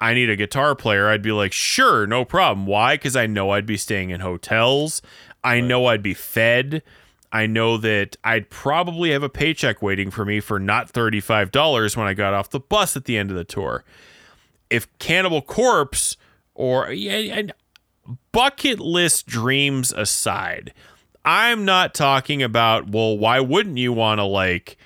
I 0.00 0.14
need 0.14 0.30
a 0.30 0.36
guitar 0.36 0.74
player, 0.74 1.08
I'd 1.08 1.22
be 1.22 1.32
like, 1.32 1.52
sure, 1.52 2.06
no 2.06 2.24
problem. 2.24 2.66
Why? 2.66 2.94
Because 2.94 3.16
I 3.16 3.26
know 3.26 3.50
I'd 3.50 3.66
be 3.66 3.76
staying 3.76 4.10
in 4.10 4.20
hotels. 4.20 5.02
I 5.44 5.60
know 5.60 5.86
I'd 5.86 6.02
be 6.02 6.14
fed. 6.14 6.82
I 7.32 7.46
know 7.46 7.76
that 7.76 8.16
I'd 8.24 8.50
probably 8.50 9.12
have 9.12 9.22
a 9.22 9.28
paycheck 9.28 9.82
waiting 9.82 10.10
for 10.10 10.24
me 10.24 10.40
for 10.40 10.58
not 10.58 10.92
$35 10.92 11.96
when 11.96 12.06
I 12.06 12.14
got 12.14 12.34
off 12.34 12.50
the 12.50 12.60
bus 12.60 12.96
at 12.96 13.04
the 13.04 13.16
end 13.16 13.30
of 13.30 13.36
the 13.36 13.44
tour. 13.44 13.84
If 14.68 14.86
Cannibal 14.98 15.42
Corpse 15.42 16.16
or 16.54 16.90
yeah, 16.90 17.34
and 17.34 17.52
bucket 18.32 18.80
list 18.80 19.26
dreams 19.26 19.92
aside, 19.92 20.72
I'm 21.24 21.64
not 21.64 21.94
talking 21.94 22.42
about, 22.42 22.90
well, 22.90 23.16
why 23.16 23.40
wouldn't 23.40 23.78
you 23.78 23.92
want 23.92 24.18
to 24.18 24.24
like 24.24 24.76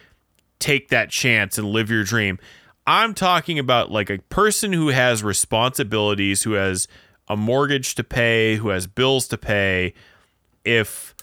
take 0.58 0.88
that 0.88 1.10
chance 1.10 1.56
and 1.56 1.68
live 1.68 1.90
your 1.90 2.04
dream? 2.04 2.38
I'm 2.86 3.14
talking 3.14 3.58
about 3.58 3.90
like 3.90 4.10
a 4.10 4.18
person 4.18 4.72
who 4.72 4.88
has 4.88 5.22
responsibilities, 5.22 6.42
who 6.42 6.52
has 6.52 6.86
a 7.28 7.36
mortgage 7.36 7.94
to 7.94 8.04
pay, 8.04 8.56
who 8.56 8.68
has 8.68 8.86
bills 8.86 9.26
to 9.28 9.38
pay. 9.38 9.94
If 10.64 11.14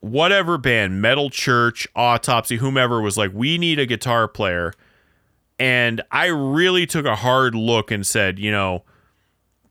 whatever 0.00 0.58
band, 0.58 1.02
Metal 1.02 1.30
Church, 1.30 1.88
Autopsy, 1.96 2.56
whomever 2.56 3.00
was 3.00 3.16
like, 3.16 3.32
we 3.34 3.58
need 3.58 3.78
a 3.78 3.86
guitar 3.86 4.28
player. 4.28 4.72
And 5.58 6.02
I 6.10 6.26
really 6.26 6.86
took 6.86 7.06
a 7.06 7.16
hard 7.16 7.54
look 7.54 7.90
and 7.90 8.06
said, 8.06 8.38
you 8.38 8.50
know, 8.50 8.84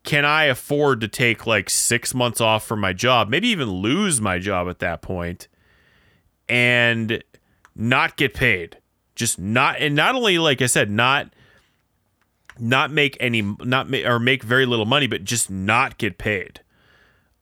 can 0.04 0.26
I 0.26 0.46
afford 0.46 1.02
to 1.02 1.08
take 1.08 1.46
like 1.46 1.70
six 1.70 2.14
months 2.14 2.42
off 2.42 2.66
from 2.66 2.80
my 2.80 2.94
job, 2.94 3.30
maybe 3.30 3.50
even 3.50 3.70
lose 3.70 4.20
my 4.20 4.40
job 4.40 4.68
at 4.68 4.80
that 4.80 5.02
point, 5.02 5.48
and 6.50 7.24
not 7.76 8.18
get 8.18 8.34
paid? 8.34 8.78
Just 9.16 9.40
not 9.40 9.78
and 9.80 9.96
not 9.96 10.16
only 10.16 10.38
like 10.38 10.62
I 10.62 10.68
said, 10.68 10.90
not 10.90 11.34
not 12.60 12.92
make 12.92 13.18
any 13.20 13.42
not 13.42 13.90
ma- 13.90 14.06
or 14.06 14.20
make 14.20 14.44
very 14.44 14.66
little 14.66 14.86
money, 14.86 15.08
but 15.08 15.24
just 15.24 15.50
not 15.50 15.98
get 15.98 16.18
paid. 16.18 16.62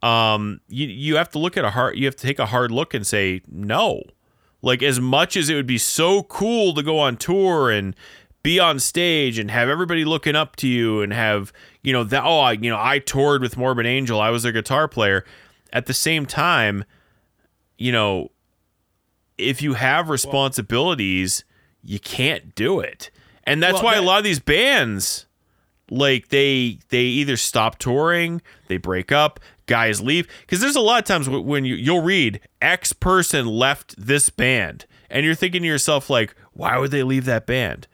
Um, 0.02 0.62
you 0.68 0.88
you 0.88 1.18
have 1.18 1.30
to 1.32 1.40
look 1.40 1.58
at 1.58 1.66
a 1.66 1.72
hard 1.72 1.98
you 1.98 2.06
have 2.06 2.16
to 2.16 2.26
take 2.26 2.40
a 2.40 2.48
hard 2.48 2.72
look 2.72 2.94
and 2.94 3.06
say 3.06 3.42
no. 3.48 4.02
Like 4.62 4.84
as 4.84 5.00
much 5.00 5.38
as 5.38 5.50
it 5.50 5.56
would 5.56 5.68
be 5.68 5.78
so 5.78 6.24
cool 6.24 6.74
to 6.74 6.84
go 6.84 7.00
on 7.00 7.18
tour 7.18 7.70
and 7.70 7.96
be 8.44 8.60
on 8.60 8.80
stage 8.80 9.38
and 9.38 9.52
have 9.52 9.70
everybody 9.70 10.06
looking 10.06 10.36
up 10.36 10.56
to 10.58 10.68
you 10.68 11.02
and 11.02 11.12
have 11.12 11.52
you 11.84 11.92
know 11.92 12.04
that 12.04 12.24
oh 12.24 12.40
I, 12.40 12.54
you 12.54 12.70
know 12.70 12.80
I 12.80 13.00
toured 13.00 13.42
with 13.42 13.58
Morbid 13.58 13.86
Angel 13.86 14.20
I 14.20 14.30
was 14.30 14.46
a 14.46 14.52
guitar 14.52 14.88
player 14.88 15.26
at 15.74 15.86
the 15.86 15.94
same 15.94 16.26
time 16.26 16.86
you 17.78 17.92
know 17.92 18.32
if 19.38 19.62
you 19.62 19.74
have 19.74 20.10
responsibilities 20.10 21.44
you 21.84 22.00
can't 22.00 22.54
do 22.56 22.80
it. 22.80 23.10
And 23.44 23.62
that's 23.64 23.76
Well, 23.76 23.84
why 23.84 23.96
that- 23.96 24.02
a 24.04 24.06
lot 24.06 24.18
of 24.20 24.24
these 24.24 24.40
bands 24.40 25.26
like 25.92 26.30
they 26.30 26.78
they 26.90 27.02
either 27.02 27.36
stop 27.36 27.80
touring 27.80 28.42
they 28.68 28.78
break 28.78 29.12
up 29.12 29.40
guys 29.66 30.02
leave. 30.02 30.28
Because 30.42 30.60
there's 30.62 30.76
a 30.76 30.82
lot 30.82 31.00
of 31.00 31.06
times 31.06 31.28
when 31.28 31.66
you, 31.66 31.74
you'll 31.76 32.02
read 32.02 32.40
x 32.62 32.94
person 32.94 33.48
left 33.48 33.96
this 33.98 34.30
band 34.30 34.86
and 35.10 35.26
you're 35.26 35.34
thinking 35.36 35.62
to 35.64 35.68
yourself 35.68 36.10
like 36.10 36.36
why 36.54 36.78
would 36.78 36.92
they 36.92 37.02
leave 37.04 37.26
that 37.26 37.48
band? 37.48 37.88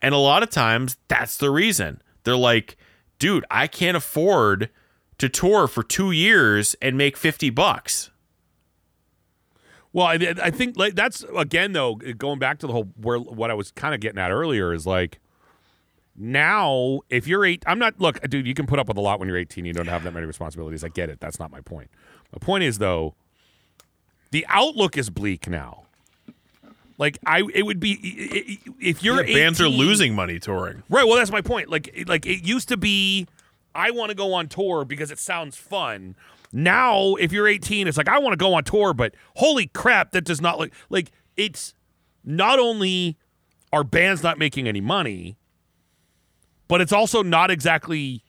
And 0.00 0.14
a 0.14 0.18
lot 0.18 0.42
of 0.42 0.50
times 0.50 0.96
that's 1.08 1.36
the 1.36 1.50
reason. 1.50 2.00
They're 2.24 2.36
like 2.36 2.76
dude 3.18 3.44
i 3.50 3.66
can't 3.66 3.96
afford 3.96 4.68
to 5.18 5.26
tour 5.28 5.66
for 5.66 5.82
two 5.82 6.10
years 6.10 6.76
and 6.82 6.96
make 6.98 7.16
50 7.16 7.48
bucks 7.50 8.10
Well, 9.92 10.06
I, 10.06 10.34
I 10.42 10.50
think 10.50 10.76
like 10.76 10.94
that's 10.94 11.24
again 11.36 11.72
though 11.72 11.94
going 11.94 12.38
back 12.38 12.58
to 12.58 12.66
the 12.66 12.72
whole 12.72 12.88
where 13.00 13.18
what 13.18 13.50
I 13.50 13.54
was 13.54 13.70
kind 13.70 13.94
of 13.94 14.00
getting 14.00 14.18
at 14.18 14.30
earlier 14.30 14.74
is 14.74 14.86
like 14.86 15.20
now 16.14 17.00
if 17.08 17.26
you're 17.26 17.44
eight, 17.44 17.62
I'm 17.66 17.78
not 17.78 17.98
look, 18.00 18.20
dude. 18.28 18.46
You 18.46 18.54
can 18.54 18.66
put 18.66 18.78
up 18.78 18.88
with 18.88 18.96
a 18.96 19.00
lot 19.00 19.18
when 19.18 19.28
you're 19.28 19.38
18. 19.38 19.64
You 19.64 19.72
don't 19.72 19.88
have 19.88 20.02
that 20.04 20.12
many 20.12 20.26
responsibilities. 20.26 20.84
I 20.84 20.88
get 20.88 21.08
it. 21.08 21.20
That's 21.20 21.38
not 21.38 21.50
my 21.50 21.60
point. 21.60 21.90
My 22.32 22.38
point 22.38 22.64
is 22.64 22.78
though, 22.78 23.14
the 24.30 24.46
outlook 24.48 24.96
is 24.96 25.10
bleak 25.10 25.48
now. 25.48 25.84
Like 26.98 27.18
I, 27.26 27.42
it 27.52 27.64
would 27.64 27.80
be 27.80 28.60
if 28.80 29.02
you're 29.02 29.22
bands 29.22 29.60
are 29.60 29.68
losing 29.68 30.14
money 30.14 30.38
touring 30.38 30.82
Right. 30.88 31.06
Well, 31.06 31.16
that's 31.16 31.30
my 31.30 31.42
point. 31.42 31.68
Like, 31.68 32.04
like 32.06 32.26
it 32.26 32.46
used 32.46 32.68
to 32.68 32.76
be, 32.76 33.26
I 33.74 33.90
want 33.90 34.10
to 34.10 34.14
go 34.14 34.32
on 34.32 34.48
tour 34.48 34.84
because 34.84 35.10
it 35.10 35.18
sounds 35.18 35.56
fun. 35.56 36.16
Now, 36.52 37.14
if 37.16 37.32
you're 37.32 37.48
18, 37.48 37.88
it's 37.88 37.96
like 37.98 38.08
I 38.08 38.18
want 38.18 38.32
to 38.32 38.36
go 38.36 38.54
on 38.54 38.64
tour, 38.64 38.94
but 38.94 39.14
holy 39.36 39.66
crap, 39.66 40.12
that 40.12 40.24
does 40.24 40.40
not 40.40 40.58
look 40.58 40.70
like 40.88 41.10
it's 41.36 41.74
not 42.24 42.58
only 42.58 43.16
are 43.72 43.84
bands 43.84 44.22
not 44.22 44.38
making 44.38 44.66
any 44.68 44.80
money, 44.80 45.36
but 46.68 46.80
it's 46.80 46.92
also 46.92 47.22
not 47.22 47.50
exactly 47.50 48.22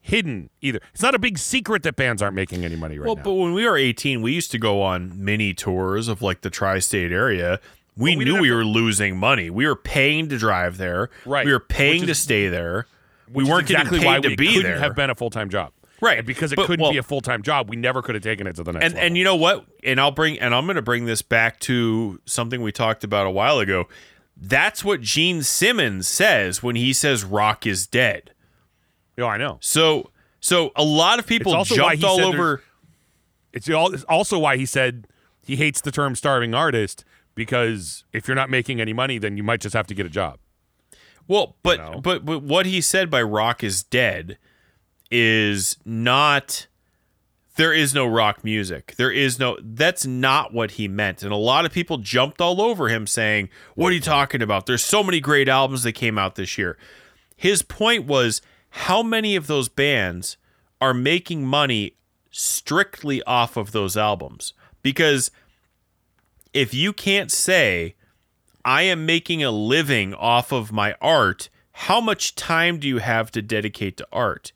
hidden 0.00 0.50
either. 0.60 0.80
It's 0.92 1.02
not 1.02 1.14
a 1.14 1.18
big 1.18 1.38
secret 1.38 1.82
that 1.84 1.96
bands 1.96 2.20
aren't 2.20 2.34
making 2.34 2.64
any 2.64 2.76
money 2.76 2.98
right 2.98 3.06
Well, 3.06 3.16
now. 3.16 3.22
but 3.22 3.32
when 3.34 3.54
we 3.54 3.66
were 3.66 3.76
18, 3.76 4.20
we 4.20 4.32
used 4.32 4.50
to 4.50 4.58
go 4.58 4.82
on 4.82 5.12
mini 5.16 5.54
tours 5.54 6.08
of 6.08 6.20
like 6.20 6.42
the 6.42 6.50
tri-state 6.50 7.10
area. 7.10 7.58
We 7.96 8.16
we 8.16 8.24
knew 8.24 8.40
we 8.40 8.48
have 8.48 8.56
were 8.58 8.64
losing 8.64 9.16
money. 9.16 9.50
We 9.50 9.66
were 9.66 9.76
paying 9.76 10.28
to 10.28 10.36
drive 10.36 10.76
there. 10.78 11.10
Right. 11.24 11.46
We 11.46 11.52
were 11.52 11.60
paying 11.60 12.00
Which 12.00 12.08
to 12.08 12.14
stay 12.16 12.48
there. 12.48 12.86
We 13.32 13.44
weren't 13.44 13.62
exactly 13.70 14.00
getting 14.00 14.06
why 14.06 14.16
paid 14.16 14.22
to 14.24 14.28
we 14.30 14.36
be 14.36 14.46
couldn't 14.48 14.62
there. 14.64 14.78
have 14.80 14.94
been 14.94 15.10
a 15.10 15.14
full 15.14 15.30
time 15.30 15.48
job. 15.48 15.72
Right. 16.04 16.18
And 16.18 16.26
because 16.26 16.52
it 16.52 16.56
But- 16.56 16.66
couldn't 16.66 16.82
well- 16.82 16.92
be 16.92 16.98
a 16.98 17.02
full 17.02 17.20
time 17.22 17.42
job, 17.42 17.70
we 17.70 17.76
never 17.76 18.02
could 18.02 18.14
have 18.14 18.22
taken 18.22 18.46
it 18.46 18.56
to 18.56 18.62
the 18.62 18.72
next 18.72 18.84
and 18.84 18.94
level. 18.94 19.06
and 19.06 19.16
you 19.18 19.24
know 19.24 19.36
what? 19.36 19.64
And 19.82 19.98
I'll 20.00 20.10
bring 20.10 20.38
and 20.38 20.54
I'm 20.54 20.66
going 20.66 20.76
to 20.76 20.82
bring 20.82 21.06
this 21.06 21.22
back 21.22 21.60
to 21.60 22.20
something 22.26 22.60
we 22.62 22.72
talked 22.72 23.04
about 23.04 23.26
a 23.26 23.30
while 23.30 23.58
ago. 23.58 23.88
That's 24.36 24.84
what 24.84 25.00
Gene 25.00 25.42
Simmons 25.42 26.06
says 26.08 26.62
when 26.62 26.76
he 26.76 26.92
says 26.92 27.24
rock 27.24 27.66
is 27.66 27.86
dead. 27.86 28.32
oh, 29.18 29.24
I 29.26 29.36
know. 29.38 29.58
So 29.60 30.10
so 30.40 30.72
a 30.76 30.84
lot 30.84 31.18
of 31.18 31.26
people 31.26 31.54
also 31.54 31.74
why 31.80 31.96
jumped 31.96 31.98
he 32.00 32.06
all 32.06 32.16
said 32.18 32.26
over 32.26 32.62
It's 33.52 33.70
al- 33.70 33.94
it's 33.94 34.04
also 34.04 34.38
why 34.38 34.56
he 34.56 34.66
said 34.66 35.06
he 35.46 35.56
hates 35.56 35.80
the 35.80 35.90
term 35.92 36.14
starving 36.16 36.52
artist 36.54 37.04
because 37.36 38.04
if 38.12 38.26
you're 38.28 38.34
not 38.34 38.50
making 38.50 38.80
any 38.80 38.92
money, 38.92 39.18
then 39.18 39.36
you 39.36 39.42
might 39.42 39.60
just 39.60 39.74
have 39.74 39.86
to 39.86 39.94
get 39.94 40.04
a 40.04 40.10
job. 40.10 40.38
Well, 41.26 41.56
but 41.62 41.78
know? 41.78 42.00
but 42.02 42.24
but 42.26 42.42
what 42.42 42.66
he 42.66 42.80
said 42.80 43.08
by 43.08 43.22
rock 43.22 43.64
is 43.64 43.82
dead 43.82 44.36
is 45.10 45.76
not 45.84 46.66
there 47.56 47.72
is 47.72 47.94
no 47.94 48.04
rock 48.04 48.42
music. 48.42 48.94
There 48.96 49.12
is 49.12 49.38
no 49.38 49.56
that's 49.62 50.04
not 50.04 50.52
what 50.52 50.72
he 50.72 50.88
meant. 50.88 51.22
And 51.22 51.32
a 51.32 51.36
lot 51.36 51.64
of 51.64 51.72
people 51.72 51.98
jumped 51.98 52.40
all 52.40 52.60
over 52.60 52.88
him 52.88 53.06
saying, 53.06 53.48
"What 53.74 53.88
are 53.88 53.94
you 53.94 54.00
talking 54.00 54.42
about? 54.42 54.66
There's 54.66 54.82
so 54.82 55.02
many 55.02 55.20
great 55.20 55.48
albums 55.48 55.82
that 55.84 55.92
came 55.92 56.18
out 56.18 56.34
this 56.34 56.58
year." 56.58 56.76
His 57.36 57.62
point 57.62 58.04
was 58.06 58.42
how 58.70 59.02
many 59.02 59.36
of 59.36 59.46
those 59.46 59.68
bands 59.68 60.36
are 60.80 60.94
making 60.94 61.46
money 61.46 61.94
strictly 62.30 63.22
off 63.22 63.56
of 63.56 63.72
those 63.72 63.96
albums? 63.96 64.52
Because 64.82 65.30
if 66.52 66.74
you 66.74 66.92
can't 66.92 67.30
say 67.30 67.94
I 68.64 68.82
am 68.82 69.04
making 69.04 69.44
a 69.44 69.50
living 69.50 70.14
off 70.14 70.50
of 70.50 70.72
my 70.72 70.94
art. 71.00 71.50
How 71.72 72.00
much 72.00 72.34
time 72.34 72.78
do 72.78 72.88
you 72.88 72.98
have 72.98 73.30
to 73.32 73.42
dedicate 73.42 73.96
to 73.98 74.06
art? 74.10 74.52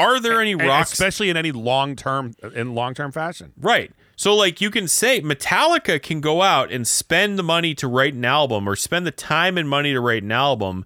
Are 0.00 0.18
there 0.20 0.40
any 0.40 0.52
And 0.52 0.62
rocks? 0.62 0.92
especially 0.92 1.30
in 1.30 1.36
any 1.36 1.52
long 1.52 1.96
term 1.96 2.34
in 2.54 2.74
long 2.74 2.94
term 2.94 3.12
fashion. 3.12 3.52
right. 3.58 3.92
So, 4.16 4.34
like, 4.36 4.60
you 4.60 4.70
can 4.70 4.86
say 4.86 5.22
Metallica 5.22 6.02
can 6.02 6.20
go 6.20 6.42
out 6.42 6.70
and 6.70 6.86
spend 6.86 7.38
the 7.38 7.42
money 7.42 7.74
to 7.76 7.88
write 7.88 8.12
an 8.12 8.26
album 8.26 8.68
or 8.68 8.76
spend 8.76 9.06
the 9.06 9.10
time 9.10 9.56
and 9.56 9.66
money 9.66 9.94
to 9.94 10.00
write 10.00 10.22
an 10.22 10.30
album 10.32 10.84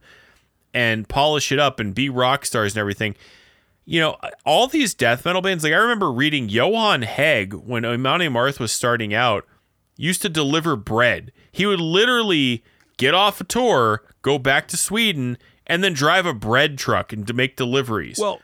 and 0.73 1.09
polish 1.09 1.51
it 1.51 1.59
up 1.59 1.81
and 1.81 1.97
be 1.97 2.09
rock 2.09 2.45
stars 2.47 2.75
and 2.75 2.81
everything. 2.81 3.17
You 3.85 4.01
know, 4.01 4.17
all 4.47 4.69
these 4.69 4.95
death 4.95 5.25
metal 5.25 5.43
bands, 5.43 5.65
like, 5.65 5.73
I 5.73 5.77
remember 5.79 6.13
reading 6.13 6.49
Johan 6.49 7.03
Hegg 7.03 7.55
when 7.55 7.85
Amon 7.85 8.21
Amarth 8.21 8.61
was 8.61 8.71
starting 8.71 9.13
out, 9.13 9.45
used 9.97 10.23
to 10.23 10.29
deliver 10.29 10.77
bread. 10.77 11.33
He 11.51 11.67
would 11.67 11.81
literally 11.81 12.63
get 12.99 13.15
off 13.15 13.41
a 13.41 13.45
tour, 13.45 14.03
go 14.23 14.39
back 14.39 14.69
to 14.69 14.77
Sweden, 14.77 15.39
and 15.67 15.83
then 15.83 15.93
drive 15.93 16.25
a 16.25 16.33
bread 16.35 16.79
truck 16.79 17.13
and 17.13 17.27
to 17.27 17.33
make 17.33 17.57
deliveries. 17.57 18.19
Well, 18.21 18.41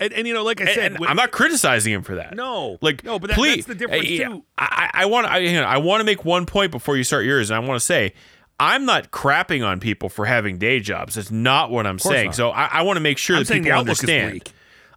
and, 0.00 0.12
and 0.12 0.26
you 0.26 0.34
know, 0.34 0.42
like 0.42 0.60
I 0.60 0.74
said, 0.74 0.92
and 0.94 1.06
I'm 1.06 1.16
not 1.16 1.30
criticizing 1.30 1.92
him 1.92 2.02
for 2.02 2.16
that. 2.16 2.34
No. 2.34 2.78
like 2.80 3.04
No, 3.04 3.18
but 3.18 3.28
that- 3.28 3.36
please, 3.36 3.66
that's 3.66 3.78
the 3.78 3.86
difference, 3.86 4.04
I- 4.04 4.16
too. 4.16 4.44
I, 4.58 4.90
I 4.92 5.06
want 5.06 5.26
I, 5.26 5.40
hang 5.40 5.58
on, 5.58 5.64
I 5.64 5.78
want 5.78 6.00
to 6.00 6.04
make 6.04 6.24
one 6.24 6.46
point 6.46 6.70
before 6.72 6.96
you 6.96 7.04
start 7.04 7.24
yours, 7.24 7.50
and 7.50 7.56
I 7.56 7.66
want 7.66 7.80
to 7.80 7.84
say 7.84 8.14
I'm 8.58 8.84
not 8.84 9.10
crapping 9.10 9.66
on 9.66 9.80
people 9.80 10.08
for 10.08 10.26
having 10.26 10.58
day 10.58 10.80
jobs. 10.80 11.14
That's 11.16 11.30
not 11.30 11.70
what 11.70 11.86
I'm 11.86 11.98
saying. 11.98 12.26
not. 12.26 12.34
So 12.36 12.50
I, 12.50 12.66
I 12.66 12.82
want 12.82 12.96
to 12.96 13.00
make 13.00 13.18
sure 13.18 13.36
I'm 13.36 13.44
that 13.44 13.52
people 13.52 13.72
understand. 13.72 14.52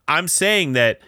I'm 0.07 0.27
saying 0.27 0.73
that 0.73 1.01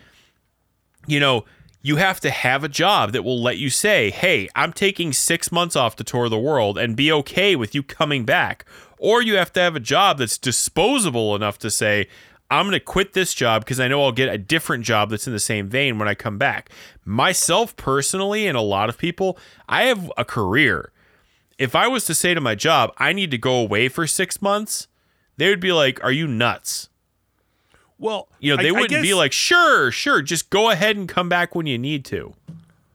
you 1.07 1.19
know 1.19 1.45
you 1.81 1.95
have 1.95 2.19
to 2.19 2.29
have 2.29 2.63
a 2.63 2.69
job 2.69 3.13
that 3.13 3.23
will 3.23 3.41
let 3.41 3.57
you 3.57 3.69
say, 3.69 4.09
"Hey, 4.09 4.49
I'm 4.55 4.73
taking 4.73 5.13
6 5.13 5.51
months 5.51 5.75
off 5.75 5.95
to 5.97 6.03
tour 6.03 6.27
the 6.27 6.39
world 6.39 6.77
and 6.77 6.95
be 6.95 7.11
okay 7.11 7.55
with 7.55 7.73
you 7.73 7.83
coming 7.83 8.25
back." 8.25 8.65
Or 9.01 9.21
you 9.21 9.37
have 9.37 9.53
to 9.53 9.61
have 9.61 9.77
a 9.77 9.79
job 9.79 10.17
that's 10.17 10.37
disposable 10.37 11.33
enough 11.33 11.57
to 11.59 11.71
say, 11.71 12.09
"I'm 12.51 12.65
going 12.65 12.73
to 12.73 12.79
quit 12.79 13.13
this 13.13 13.33
job 13.33 13.63
because 13.63 13.79
I 13.79 13.87
know 13.87 14.03
I'll 14.03 14.11
get 14.11 14.29
a 14.33 14.37
different 14.37 14.83
job 14.85 15.09
that's 15.09 15.27
in 15.27 15.33
the 15.33 15.39
same 15.39 15.67
vein 15.67 15.99
when 15.99 16.07
I 16.07 16.15
come 16.15 16.37
back." 16.37 16.69
Myself 17.05 17.75
personally 17.75 18.47
and 18.47 18.57
a 18.57 18.61
lot 18.61 18.89
of 18.89 18.97
people, 18.97 19.37
I 19.67 19.83
have 19.83 20.11
a 20.17 20.25
career. 20.25 20.91
If 21.57 21.75
I 21.75 21.87
was 21.87 22.05
to 22.05 22.15
say 22.15 22.33
to 22.33 22.41
my 22.41 22.55
job, 22.55 22.91
"I 22.97 23.13
need 23.13 23.31
to 23.31 23.37
go 23.37 23.55
away 23.55 23.89
for 23.89 24.07
6 24.07 24.41
months," 24.41 24.87
they 25.37 25.49
would 25.49 25.59
be 25.59 25.71
like, 25.71 26.03
"Are 26.03 26.11
you 26.11 26.27
nuts?" 26.27 26.89
well, 27.97 28.29
You 28.39 28.55
know, 28.55 28.63
they 28.63 28.69
I 28.69 28.71
wouldn't 28.71 29.01
be 29.01 29.09
guess- 29.09 29.15
like, 29.17 29.33
sure, 29.33 29.91
sure, 29.91 30.21
just 30.21 30.49
go 30.49 30.69
ahead 30.69 30.95
and 30.95 31.07
come 31.09 31.27
back 31.27 31.53
when 31.53 31.65
you 31.65 31.77
need 31.77 32.05
to. 32.05 32.33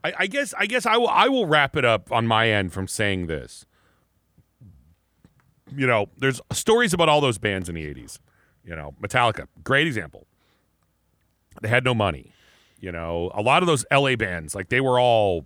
I, 0.03 0.13
I 0.19 0.27
guess 0.27 0.53
I 0.57 0.65
guess 0.65 0.85
I 0.87 0.97
will 0.97 1.07
I 1.09 1.27
will 1.27 1.45
wrap 1.45 1.75
it 1.77 1.85
up 1.85 2.11
on 2.11 2.25
my 2.27 2.49
end 2.49 2.73
from 2.73 2.87
saying 2.87 3.27
this. 3.27 3.65
You 5.75 5.87
know, 5.87 6.09
there's 6.17 6.41
stories 6.51 6.93
about 6.93 7.09
all 7.09 7.21
those 7.21 7.37
bands 7.37 7.69
in 7.69 7.75
the 7.75 7.85
'80s. 7.85 8.19
You 8.65 8.75
know, 8.75 8.95
Metallica, 9.01 9.47
great 9.63 9.87
example. 9.87 10.25
They 11.61 11.69
had 11.69 11.83
no 11.83 11.93
money. 11.93 12.33
You 12.79 12.91
know, 12.91 13.31
a 13.33 13.41
lot 13.41 13.63
of 13.63 13.67
those 13.67 13.85
LA 13.91 14.15
bands, 14.15 14.53
like 14.53 14.69
they 14.69 14.81
were 14.81 14.99
all 14.99 15.45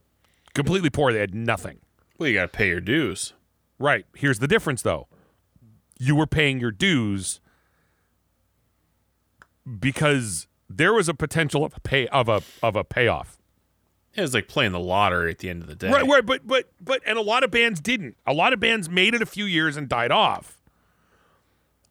completely 0.54 0.90
poor. 0.90 1.14
They 1.14 1.20
had 1.20 1.36
nothing. 1.36 1.80
Well, 2.18 2.28
you 2.30 2.36
got 2.36 2.44
to 2.44 2.58
pay 2.58 2.68
your 2.70 2.82
dues. 2.82 3.34
Right. 3.78 4.06
Here's 4.16 4.40
the 4.40 4.48
difference, 4.48 4.82
though. 4.82 5.08
You 6.00 6.16
were 6.16 6.28
paying 6.28 6.60
your 6.60 6.72
dues 6.72 7.40
because 9.80 10.48
there 10.70 10.94
was 10.94 11.10
a 11.10 11.14
potential 11.14 11.64
of 11.64 11.76
a 11.76 11.80
pay 11.80 12.08
of 12.08 12.30
a 12.30 12.42
of 12.64 12.76
a 12.76 12.84
payoff. 12.84 13.38
It 14.16 14.22
was 14.22 14.34
like 14.34 14.48
playing 14.48 14.72
the 14.72 14.80
lottery 14.80 15.32
at 15.32 15.40
the 15.40 15.50
end 15.50 15.62
of 15.62 15.68
the 15.68 15.76
day. 15.76 15.90
Right, 15.90 16.06
right, 16.06 16.26
but 16.26 16.46
but 16.46 16.70
but 16.82 17.02
and 17.06 17.18
a 17.18 17.22
lot 17.22 17.44
of 17.44 17.52
bands 17.52 17.80
didn't. 17.80 18.18
A 18.26 18.34
lot 18.34 18.54
of 18.54 18.60
bands 18.60 18.90
made 18.90 19.14
it 19.14 19.22
a 19.22 19.26
few 19.26 19.46
years 19.46 19.78
and 19.78 19.88
died 19.88 20.12
off. 20.12 20.58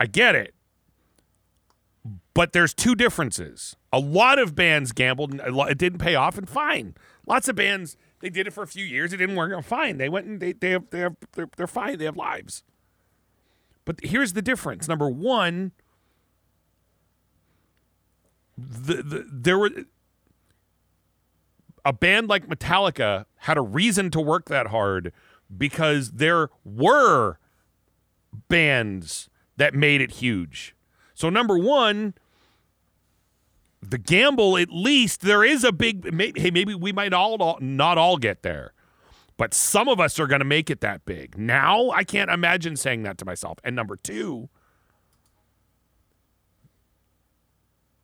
I 0.00 0.06
get 0.06 0.34
it. 0.34 0.54
But 2.38 2.52
there's 2.52 2.72
two 2.72 2.94
differences. 2.94 3.74
A 3.92 3.98
lot 3.98 4.38
of 4.38 4.54
bands 4.54 4.92
gambled 4.92 5.32
and 5.32 5.40
it 5.68 5.76
didn't 5.76 5.98
pay 5.98 6.14
off 6.14 6.38
and 6.38 6.48
fine. 6.48 6.94
Lots 7.26 7.48
of 7.48 7.56
bands 7.56 7.96
They 8.20 8.30
did 8.30 8.46
it 8.46 8.52
for 8.52 8.62
a 8.62 8.66
few 8.68 8.84
years. 8.84 9.12
It 9.12 9.16
didn't 9.16 9.34
work 9.34 9.52
out. 9.52 9.64
Fine. 9.64 9.98
They 9.98 10.08
went 10.08 10.26
and 10.26 10.38
they 10.40 10.52
they 10.52 10.70
have, 10.70 10.88
they 10.90 11.00
have 11.00 11.16
they're, 11.32 11.48
they're 11.56 11.66
fine. 11.66 11.98
They 11.98 12.04
have 12.04 12.16
lives. 12.16 12.62
But 13.84 13.96
here's 14.04 14.34
the 14.34 14.40
difference. 14.40 14.86
Number 14.86 15.10
one, 15.10 15.72
the, 18.56 19.02
the 19.02 19.28
there 19.28 19.58
were 19.58 19.70
a 21.84 21.92
band 21.92 22.28
like 22.28 22.46
Metallica 22.46 23.24
had 23.38 23.58
a 23.58 23.62
reason 23.62 24.12
to 24.12 24.20
work 24.20 24.44
that 24.44 24.68
hard 24.68 25.12
because 25.56 26.12
there 26.12 26.50
were 26.64 27.40
bands 28.46 29.28
that 29.56 29.74
made 29.74 30.00
it 30.00 30.12
huge. 30.12 30.76
So 31.14 31.30
number 31.30 31.58
one, 31.58 32.14
the 33.82 33.98
gamble 33.98 34.56
at 34.58 34.70
least 34.70 35.20
there 35.20 35.44
is 35.44 35.64
a 35.64 35.72
big 35.72 36.12
maybe, 36.12 36.40
hey 36.40 36.50
maybe 36.50 36.74
we 36.74 36.92
might 36.92 37.12
all 37.12 37.58
not 37.60 37.98
all 37.98 38.16
get 38.16 38.42
there 38.42 38.72
but 39.36 39.54
some 39.54 39.86
of 39.86 40.00
us 40.00 40.18
are 40.18 40.26
going 40.26 40.40
to 40.40 40.44
make 40.44 40.68
it 40.68 40.80
that 40.80 41.04
big. 41.04 41.38
Now 41.38 41.90
i 41.90 42.04
can't 42.04 42.30
imagine 42.30 42.76
saying 42.76 43.02
that 43.04 43.18
to 43.18 43.24
myself. 43.24 43.58
And 43.64 43.76
number 43.76 43.96
two 43.96 44.48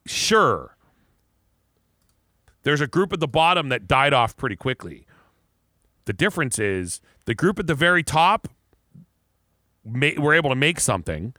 sure 0.07 0.77
there's 2.63 2.81
a 2.81 2.87
group 2.87 3.13
at 3.13 3.21
the 3.21 3.29
bottom 3.29 3.69
that 3.69 3.87
died 3.89 4.13
off 4.13 4.37
pretty 4.37 4.57
quickly. 4.57 5.07
The 6.07 6.13
difference 6.13 6.59
is 6.59 7.01
the 7.25 7.35
group 7.35 7.59
at 7.59 7.67
the 7.67 7.75
very 7.75 8.03
top 8.03 8.49
ma- 9.85 10.11
were 10.19 10.35
able 10.35 10.51
to 10.51 10.57
make 10.57 10.79
something. 10.79 11.35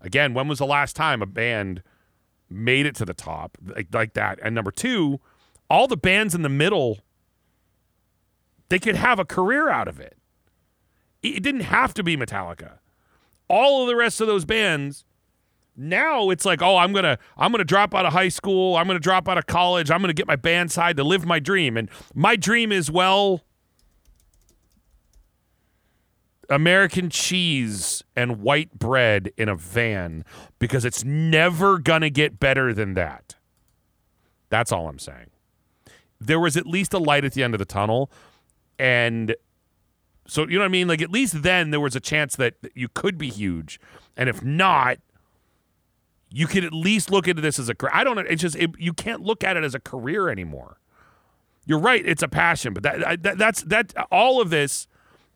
Again 0.00 0.34
when 0.34 0.48
was 0.48 0.58
the 0.58 0.66
last 0.66 0.96
time 0.96 1.22
a 1.22 1.26
band 1.26 1.82
made 2.48 2.86
it 2.86 2.94
to 2.96 3.04
the 3.04 3.14
top 3.14 3.58
like, 3.64 3.88
like 3.92 4.14
that. 4.14 4.38
And 4.42 4.54
number 4.54 4.70
two, 4.70 5.20
all 5.68 5.86
the 5.86 5.96
bands 5.96 6.34
in 6.34 6.42
the 6.42 6.48
middle, 6.48 7.00
they 8.68 8.78
could 8.78 8.96
have 8.96 9.18
a 9.18 9.24
career 9.24 9.68
out 9.68 9.88
of 9.88 10.00
it. 10.00 10.16
It 11.22 11.42
didn't 11.42 11.62
have 11.62 11.94
to 11.94 12.02
be 12.02 12.16
Metallica. 12.16 12.78
All 13.48 13.82
of 13.82 13.88
the 13.88 13.96
rest 13.96 14.20
of 14.20 14.26
those 14.26 14.44
bands, 14.44 15.04
now 15.76 16.30
it's 16.30 16.44
like, 16.44 16.62
oh, 16.62 16.76
I'm 16.76 16.92
gonna 16.92 17.18
I'm 17.36 17.52
gonna 17.52 17.64
drop 17.64 17.94
out 17.94 18.06
of 18.06 18.12
high 18.12 18.28
school, 18.28 18.76
I'm 18.76 18.86
gonna 18.86 18.98
drop 18.98 19.28
out 19.28 19.38
of 19.38 19.46
college, 19.46 19.90
I'm 19.90 20.00
gonna 20.00 20.12
get 20.12 20.26
my 20.26 20.36
band 20.36 20.72
side 20.72 20.96
to 20.96 21.04
live 21.04 21.26
my 21.26 21.38
dream. 21.38 21.76
And 21.76 21.90
my 22.14 22.36
dream 22.36 22.72
is 22.72 22.90
well 22.90 23.42
American 26.50 27.10
cheese 27.10 28.02
and 28.14 28.40
white 28.40 28.78
bread 28.78 29.32
in 29.36 29.48
a 29.48 29.56
van 29.56 30.24
because 30.58 30.84
it's 30.84 31.04
never 31.04 31.78
going 31.78 32.02
to 32.02 32.10
get 32.10 32.38
better 32.38 32.72
than 32.72 32.94
that. 32.94 33.36
That's 34.48 34.72
all 34.72 34.88
I'm 34.88 34.98
saying. 34.98 35.30
There 36.20 36.40
was 36.40 36.56
at 36.56 36.66
least 36.66 36.94
a 36.94 36.98
light 36.98 37.24
at 37.24 37.32
the 37.32 37.42
end 37.42 37.54
of 37.54 37.58
the 37.58 37.64
tunnel. 37.64 38.10
And 38.78 39.34
so, 40.26 40.42
you 40.42 40.54
know 40.54 40.60
what 40.60 40.66
I 40.66 40.68
mean? 40.68 40.88
Like, 40.88 41.02
at 41.02 41.10
least 41.10 41.42
then 41.42 41.70
there 41.70 41.80
was 41.80 41.96
a 41.96 42.00
chance 42.00 42.36
that 42.36 42.54
you 42.74 42.88
could 42.88 43.18
be 43.18 43.28
huge. 43.28 43.80
And 44.16 44.28
if 44.28 44.42
not, 44.42 44.98
you 46.30 46.46
could 46.46 46.64
at 46.64 46.72
least 46.72 47.10
look 47.10 47.28
into 47.28 47.42
this 47.42 47.58
as 47.58 47.68
a 47.68 47.74
career. 47.74 47.92
I 47.94 48.04
don't 48.04 48.16
know. 48.16 48.22
It's 48.22 48.42
just, 48.42 48.56
it, 48.56 48.70
you 48.78 48.92
can't 48.92 49.22
look 49.22 49.44
at 49.44 49.56
it 49.56 49.64
as 49.64 49.74
a 49.74 49.80
career 49.80 50.28
anymore. 50.28 50.78
You're 51.66 51.80
right. 51.80 52.04
It's 52.06 52.22
a 52.22 52.28
passion, 52.28 52.72
but 52.72 52.84
that, 52.84 53.22
that 53.24 53.38
that's 53.38 53.62
that 53.62 53.92
all 54.12 54.40
of 54.40 54.50
this 54.50 54.86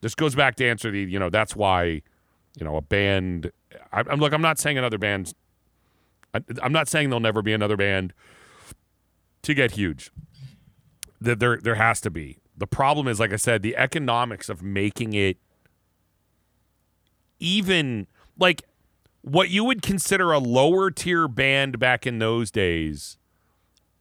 this 0.01 0.15
goes 0.15 0.35
back 0.35 0.57
to 0.57 0.67
answer 0.67 0.91
the, 0.91 1.01
you 1.01 1.19
know, 1.19 1.31
that's 1.31 1.55
why, 1.55 2.03
you 2.57 2.65
know, 2.65 2.77
a 2.77 2.81
band. 2.81 3.53
I, 3.93 4.01
am 4.01 4.19
look. 4.19 4.33
I'm 4.33 4.43
not 4.43 4.59
saying 4.59 4.79
another 4.79 4.99
band. 4.99 5.35
I, 6.35 6.41
I'm 6.63 6.73
not 6.73 6.89
saying 6.89 7.11
there'll 7.11 7.21
never 7.21 7.43
be 7.43 7.53
another 7.53 7.77
band 7.77 8.13
to 9.43 9.55
get 9.55 9.73
huge. 9.73 10.11
That 11.21 11.39
there 11.39 11.59
there 11.59 11.75
has 11.75 12.01
to 12.03 12.11
be. 12.11 12.39
The 12.57 12.67
problem 12.67 13.09
is, 13.09 13.21
like 13.21 13.33
I 13.33 13.37
said, 13.37 13.63
the 13.63 13.77
economics 13.77 14.49
of 14.49 14.63
making 14.63 15.13
it 15.13 15.37
even 17.39 18.07
like 18.39 18.63
what 19.23 19.51
you 19.51 19.65
would 19.65 19.83
consider 19.83 20.33
a 20.33 20.39
lower 20.39 20.91
tier 20.91 21.29
band 21.29 21.79
back 21.79 22.07
in 22.07 22.19
those 22.19 22.51
days. 22.51 23.19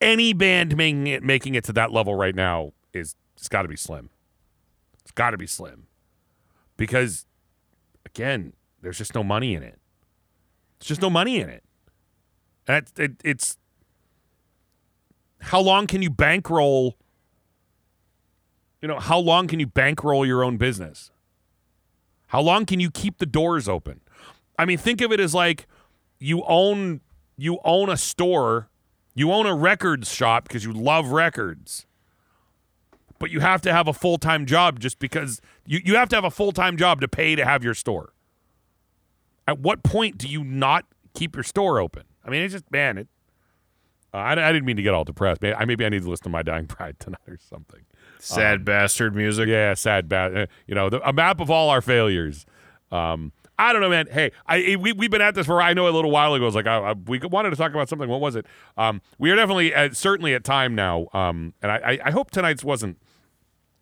Any 0.00 0.32
band 0.32 0.78
making 0.78 1.06
it 1.08 1.22
making 1.22 1.54
it 1.54 1.64
to 1.64 1.74
that 1.74 1.92
level 1.92 2.14
right 2.14 2.34
now 2.34 2.72
is 2.94 3.16
it's 3.36 3.48
got 3.48 3.62
to 3.62 3.68
be 3.68 3.76
slim. 3.76 4.08
It's 5.02 5.12
got 5.12 5.30
to 5.32 5.38
be 5.38 5.46
slim 5.46 5.86
because 6.80 7.26
again, 8.06 8.54
there's 8.80 8.96
just 8.96 9.14
no 9.14 9.22
money 9.22 9.54
in 9.54 9.62
it. 9.62 9.78
There's 10.78 10.88
just 10.88 11.02
no 11.02 11.10
money 11.10 11.38
in 11.38 11.50
it. 11.50 11.62
And 12.66 12.76
it, 12.78 12.98
it, 12.98 13.12
it's 13.22 13.58
how 15.40 15.60
long 15.60 15.86
can 15.86 16.00
you 16.00 16.08
bankroll? 16.08 16.96
You 18.80 18.88
know, 18.88 18.98
how 18.98 19.18
long 19.18 19.46
can 19.46 19.60
you 19.60 19.66
bankroll 19.66 20.24
your 20.24 20.42
own 20.42 20.56
business? 20.56 21.10
How 22.28 22.40
long 22.40 22.64
can 22.64 22.80
you 22.80 22.90
keep 22.90 23.18
the 23.18 23.26
doors 23.26 23.68
open? 23.68 24.00
I 24.58 24.64
mean, 24.64 24.78
think 24.78 25.02
of 25.02 25.12
it 25.12 25.20
as 25.20 25.34
like 25.34 25.66
you 26.18 26.42
own 26.44 27.02
you 27.36 27.58
own 27.62 27.90
a 27.90 27.96
store, 27.98 28.70
you 29.14 29.30
own 29.30 29.44
a 29.44 29.54
records 29.54 30.10
shop 30.10 30.44
because 30.44 30.64
you 30.64 30.72
love 30.72 31.08
records 31.08 31.84
but 33.20 33.30
you 33.30 33.38
have 33.38 33.60
to 33.62 33.72
have 33.72 33.86
a 33.86 33.92
full 33.92 34.18
time 34.18 34.46
job 34.46 34.80
just 34.80 34.98
because 34.98 35.40
you, 35.66 35.80
you 35.84 35.96
have 35.96 36.08
to 36.10 36.16
have 36.16 36.24
a 36.24 36.30
full 36.30 36.52
time 36.52 36.76
job 36.76 37.00
to 37.00 37.08
pay 37.08 37.34
to 37.36 37.44
have 37.44 37.62
your 37.62 37.74
store. 37.74 38.12
At 39.46 39.58
what 39.58 39.82
point 39.82 40.18
do 40.18 40.28
you 40.28 40.44
not 40.44 40.84
keep 41.14 41.34
your 41.34 41.42
store 41.42 41.80
open? 41.80 42.04
I 42.24 42.30
mean, 42.30 42.42
it's 42.42 42.52
just, 42.52 42.70
man, 42.70 42.98
it. 42.98 43.08
Uh, 44.12 44.18
I, 44.18 44.32
I 44.32 44.52
didn't 44.52 44.64
mean 44.64 44.76
to 44.76 44.82
get 44.82 44.92
all 44.92 45.04
depressed. 45.04 45.40
Maybe, 45.40 45.54
I, 45.54 45.64
maybe 45.64 45.84
I 45.84 45.88
need 45.88 46.02
to 46.02 46.10
listen 46.10 46.24
to 46.24 46.30
My 46.30 46.42
Dying 46.42 46.66
Bride 46.66 46.96
tonight 47.00 47.20
or 47.28 47.38
something. 47.48 47.80
Sad 48.18 48.58
um, 48.58 48.64
bastard 48.64 49.14
music. 49.14 49.48
Yeah, 49.48 49.74
sad 49.74 50.08
bad. 50.08 50.36
Uh, 50.36 50.46
you 50.66 50.74
know, 50.74 50.90
the, 50.90 51.06
a 51.08 51.12
map 51.12 51.40
of 51.40 51.50
all 51.50 51.70
our 51.70 51.80
failures. 51.80 52.44
Um, 52.92 53.32
I 53.58 53.72
don't 53.72 53.82
know, 53.82 53.90
man. 53.90 54.08
Hey, 54.10 54.32
I 54.46 54.76
we 54.80 54.92
we've 54.92 55.10
been 55.10 55.20
at 55.20 55.34
this 55.34 55.46
for 55.46 55.60
I 55.60 55.74
know 55.74 55.86
a 55.86 55.90
little 55.90 56.10
while 56.10 56.34
ago. 56.34 56.44
It 56.44 56.46
was 56.46 56.54
like 56.54 56.66
I, 56.66 56.78
I, 56.78 56.92
we 56.92 57.18
wanted 57.18 57.50
to 57.50 57.56
talk 57.56 57.72
about 57.72 57.88
something. 57.88 58.08
What 58.08 58.20
was 58.20 58.34
it? 58.34 58.46
Um, 58.76 59.00
we 59.18 59.30
are 59.30 59.36
definitely 59.36 59.74
uh, 59.74 59.90
certainly 59.92 60.34
at 60.34 60.44
time 60.44 60.74
now. 60.74 61.08
Um, 61.12 61.54
and 61.62 61.70
I, 61.70 61.98
I 62.04 62.10
hope 62.10 62.30
tonight's 62.30 62.64
wasn't 62.64 62.96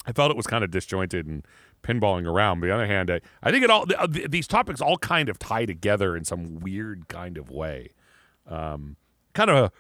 I 0.09 0.13
felt 0.13 0.31
it 0.31 0.37
was 0.37 0.47
kind 0.47 0.65
of 0.65 0.71
disjointed 0.71 1.27
and 1.27 1.47
pinballing 1.83 2.27
around. 2.27 2.61
But 2.61 2.71
on 2.71 2.79
the 2.79 2.85
other 2.85 2.87
hand, 2.87 3.11
I, 3.11 3.21
I 3.43 3.51
think 3.51 3.65
it 3.65 3.71
all 3.71 3.87
these 4.09 4.47
topics 4.47 4.81
all 4.81 4.99
kind 4.99 5.29
of 5.29 5.39
tie 5.39 5.65
together 5.67 6.17
in 6.17 6.25
some 6.25 6.61
weird 6.61 7.09
kind 7.09 7.37
of 7.37 7.51
way. 7.51 7.91
Um, 8.47 8.97
kind 9.35 9.51
of 9.51 9.71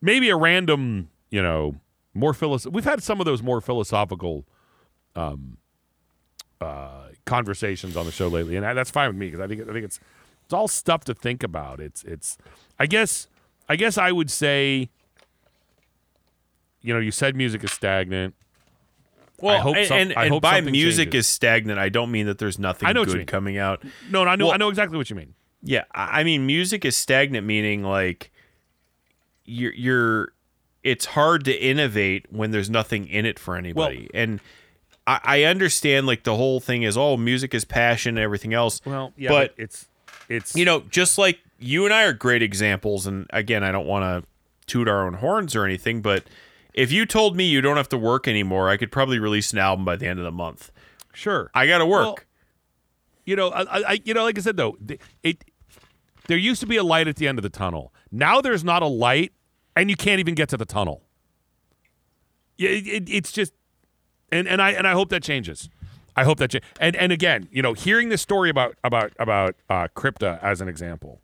maybe 0.00 0.30
a 0.30 0.36
random, 0.36 1.10
you 1.30 1.42
know, 1.42 1.76
more 2.14 2.32
philosoph- 2.32 2.72
We've 2.72 2.84
had 2.84 3.02
some 3.02 3.20
of 3.20 3.26
those 3.26 3.42
more 3.42 3.60
philosophical 3.60 4.46
um, 5.14 5.58
uh, 6.60 7.08
conversations 7.24 7.96
on 7.96 8.06
the 8.06 8.12
show 8.12 8.28
lately, 8.28 8.56
and 8.56 8.64
that's 8.64 8.90
fine 8.90 9.08
with 9.08 9.16
me 9.16 9.26
because 9.26 9.40
I 9.40 9.46
think 9.46 9.62
I 9.62 9.72
think 9.72 9.84
it's 9.84 10.00
it's 10.44 10.54
all 10.54 10.68
stuff 10.68 11.04
to 11.04 11.14
think 11.14 11.42
about. 11.42 11.80
It's 11.80 12.02
it's 12.04 12.38
I 12.78 12.86
guess 12.86 13.28
I 13.68 13.76
guess 13.76 13.98
I 13.98 14.12
would 14.12 14.30
say, 14.30 14.88
you 16.80 16.94
know, 16.94 17.00
you 17.00 17.10
said 17.10 17.36
music 17.36 17.64
is 17.64 17.72
stagnant. 17.72 18.34
Well, 19.40 19.74
some, 19.84 19.98
and, 19.98 20.16
and 20.16 20.40
by 20.40 20.60
music 20.60 21.06
changes. 21.08 21.26
is 21.26 21.32
stagnant, 21.32 21.78
I 21.78 21.88
don't 21.88 22.10
mean 22.10 22.26
that 22.26 22.38
there's 22.38 22.58
nothing 22.58 22.88
I 22.88 22.92
know 22.92 23.04
good 23.04 23.26
coming 23.26 23.58
out. 23.58 23.84
No, 24.10 24.24
no 24.24 24.30
I 24.30 24.36
know 24.36 24.46
well, 24.46 24.54
I 24.54 24.56
know 24.56 24.68
exactly 24.68 24.96
what 24.96 25.10
you 25.10 25.16
mean. 25.16 25.34
Yeah, 25.62 25.84
I 25.92 26.24
mean 26.24 26.46
music 26.46 26.84
is 26.84 26.96
stagnant, 26.96 27.46
meaning 27.46 27.82
like 27.82 28.30
you're 29.44 29.74
you're 29.74 30.32
it's 30.82 31.06
hard 31.06 31.44
to 31.46 31.52
innovate 31.52 32.26
when 32.30 32.50
there's 32.52 32.70
nothing 32.70 33.08
in 33.08 33.26
it 33.26 33.38
for 33.38 33.56
anybody. 33.56 34.08
Well, 34.12 34.22
and 34.22 34.40
I, 35.06 35.20
I, 35.24 35.42
understand 35.42 36.06
like 36.06 36.22
the 36.22 36.36
whole 36.36 36.60
thing 36.60 36.84
is 36.84 36.96
oh 36.96 37.16
music 37.16 37.54
is 37.54 37.64
passion 37.64 38.16
and 38.16 38.22
everything 38.22 38.54
else. 38.54 38.80
Well, 38.84 39.12
yeah, 39.16 39.30
but, 39.30 39.56
but 39.56 39.62
it's 39.62 39.86
it's 40.28 40.54
you 40.54 40.64
know 40.64 40.80
just 40.90 41.18
like 41.18 41.40
you 41.58 41.84
and 41.84 41.92
I 41.92 42.04
are 42.04 42.12
great 42.12 42.42
examples. 42.42 43.06
And 43.06 43.26
again, 43.30 43.64
I 43.64 43.72
don't 43.72 43.86
want 43.86 44.24
to 44.24 44.28
toot 44.66 44.88
our 44.88 45.06
own 45.06 45.14
horns 45.14 45.56
or 45.56 45.64
anything, 45.64 46.02
but 46.02 46.24
if 46.76 46.92
you 46.92 47.06
told 47.06 47.36
me 47.36 47.44
you 47.44 47.60
don't 47.62 47.78
have 47.78 47.88
to 47.88 47.98
work 47.98 48.28
anymore, 48.28 48.68
I 48.68 48.76
could 48.76 48.92
probably 48.92 49.18
release 49.18 49.52
an 49.52 49.58
album 49.58 49.84
by 49.84 49.96
the 49.96 50.06
end 50.06 50.18
of 50.18 50.24
the 50.24 50.30
month. 50.30 50.70
Sure, 51.12 51.50
I 51.54 51.66
got 51.66 51.78
to 51.78 51.86
work. 51.86 52.04
Well, 52.04 52.18
you 53.24 53.34
know, 53.34 53.48
I, 53.48 53.92
I, 53.92 54.00
you 54.04 54.14
know, 54.14 54.22
like 54.22 54.38
I 54.38 54.42
said 54.42 54.56
though, 54.56 54.76
it 55.22 55.44
there 56.28 56.36
used 56.36 56.60
to 56.60 56.66
be 56.66 56.76
a 56.76 56.84
light 56.84 57.08
at 57.08 57.16
the 57.16 57.26
end 57.26 57.38
of 57.38 57.42
the 57.42 57.48
tunnel. 57.48 57.92
Now 58.12 58.40
there's 58.40 58.62
not 58.62 58.82
a 58.82 58.86
light, 58.86 59.32
and 59.74 59.90
you 59.90 59.96
can't 59.96 60.20
even 60.20 60.34
get 60.34 60.48
to 60.50 60.56
the 60.56 60.64
tunnel. 60.64 61.02
Yeah, 62.58 62.70
it, 62.70 62.86
it, 62.86 63.08
it's 63.08 63.32
just, 63.32 63.52
and 64.30 64.46
and 64.46 64.60
I 64.60 64.72
and 64.72 64.86
I 64.86 64.92
hope 64.92 65.08
that 65.08 65.22
changes. 65.22 65.70
I 66.14 66.24
hope 66.24 66.38
that 66.38 66.50
changes. 66.50 66.68
And 66.78 66.94
and 66.96 67.10
again, 67.10 67.48
you 67.50 67.62
know, 67.62 67.72
hearing 67.72 68.10
this 68.10 68.22
story 68.22 68.50
about 68.50 68.76
about 68.84 69.12
about 69.18 69.56
uh, 69.70 69.88
Crypta 69.96 70.42
as 70.42 70.60
an 70.60 70.68
example, 70.68 71.20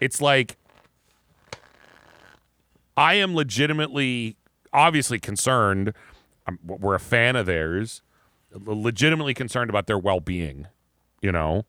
it's 0.00 0.20
like 0.20 0.56
I 2.96 3.14
am 3.14 3.34
legitimately, 3.34 4.36
obviously 4.72 5.18
concerned. 5.18 5.88
Um, 6.46 6.58
I'm, 6.68 6.78
we're 6.80 6.94
a 6.94 7.00
fan 7.00 7.36
of 7.36 7.46
theirs. 7.46 8.02
Legitimately 8.52 9.34
concerned 9.34 9.70
about 9.70 9.86
their 9.86 9.98
well 9.98 10.20
being. 10.20 10.68
You 11.20 11.32
know. 11.32 11.64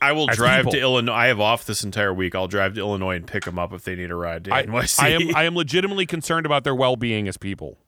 I 0.00 0.12
will 0.12 0.26
drive 0.26 0.64
people. 0.64 0.72
to 0.72 0.80
Illinois. 0.80 1.14
I 1.14 1.26
have 1.28 1.40
off 1.40 1.64
this 1.64 1.82
entire 1.82 2.12
week. 2.12 2.34
I'll 2.34 2.48
drive 2.48 2.74
to 2.74 2.80
Illinois 2.80 3.16
and 3.16 3.26
pick 3.26 3.44
them 3.44 3.58
up 3.58 3.72
if 3.72 3.84
they 3.84 3.94
need 3.94 4.10
a 4.10 4.14
ride 4.14 4.44
to 4.44 4.54
I, 4.54 4.64
NYC. 4.64 5.02
I 5.02 5.08
am 5.08 5.36
I 5.36 5.44
am 5.44 5.56
legitimately 5.56 6.04
concerned 6.04 6.44
about 6.44 6.64
their 6.64 6.74
well 6.74 6.96
being 6.96 7.28
as 7.28 7.38
people. 7.38 7.78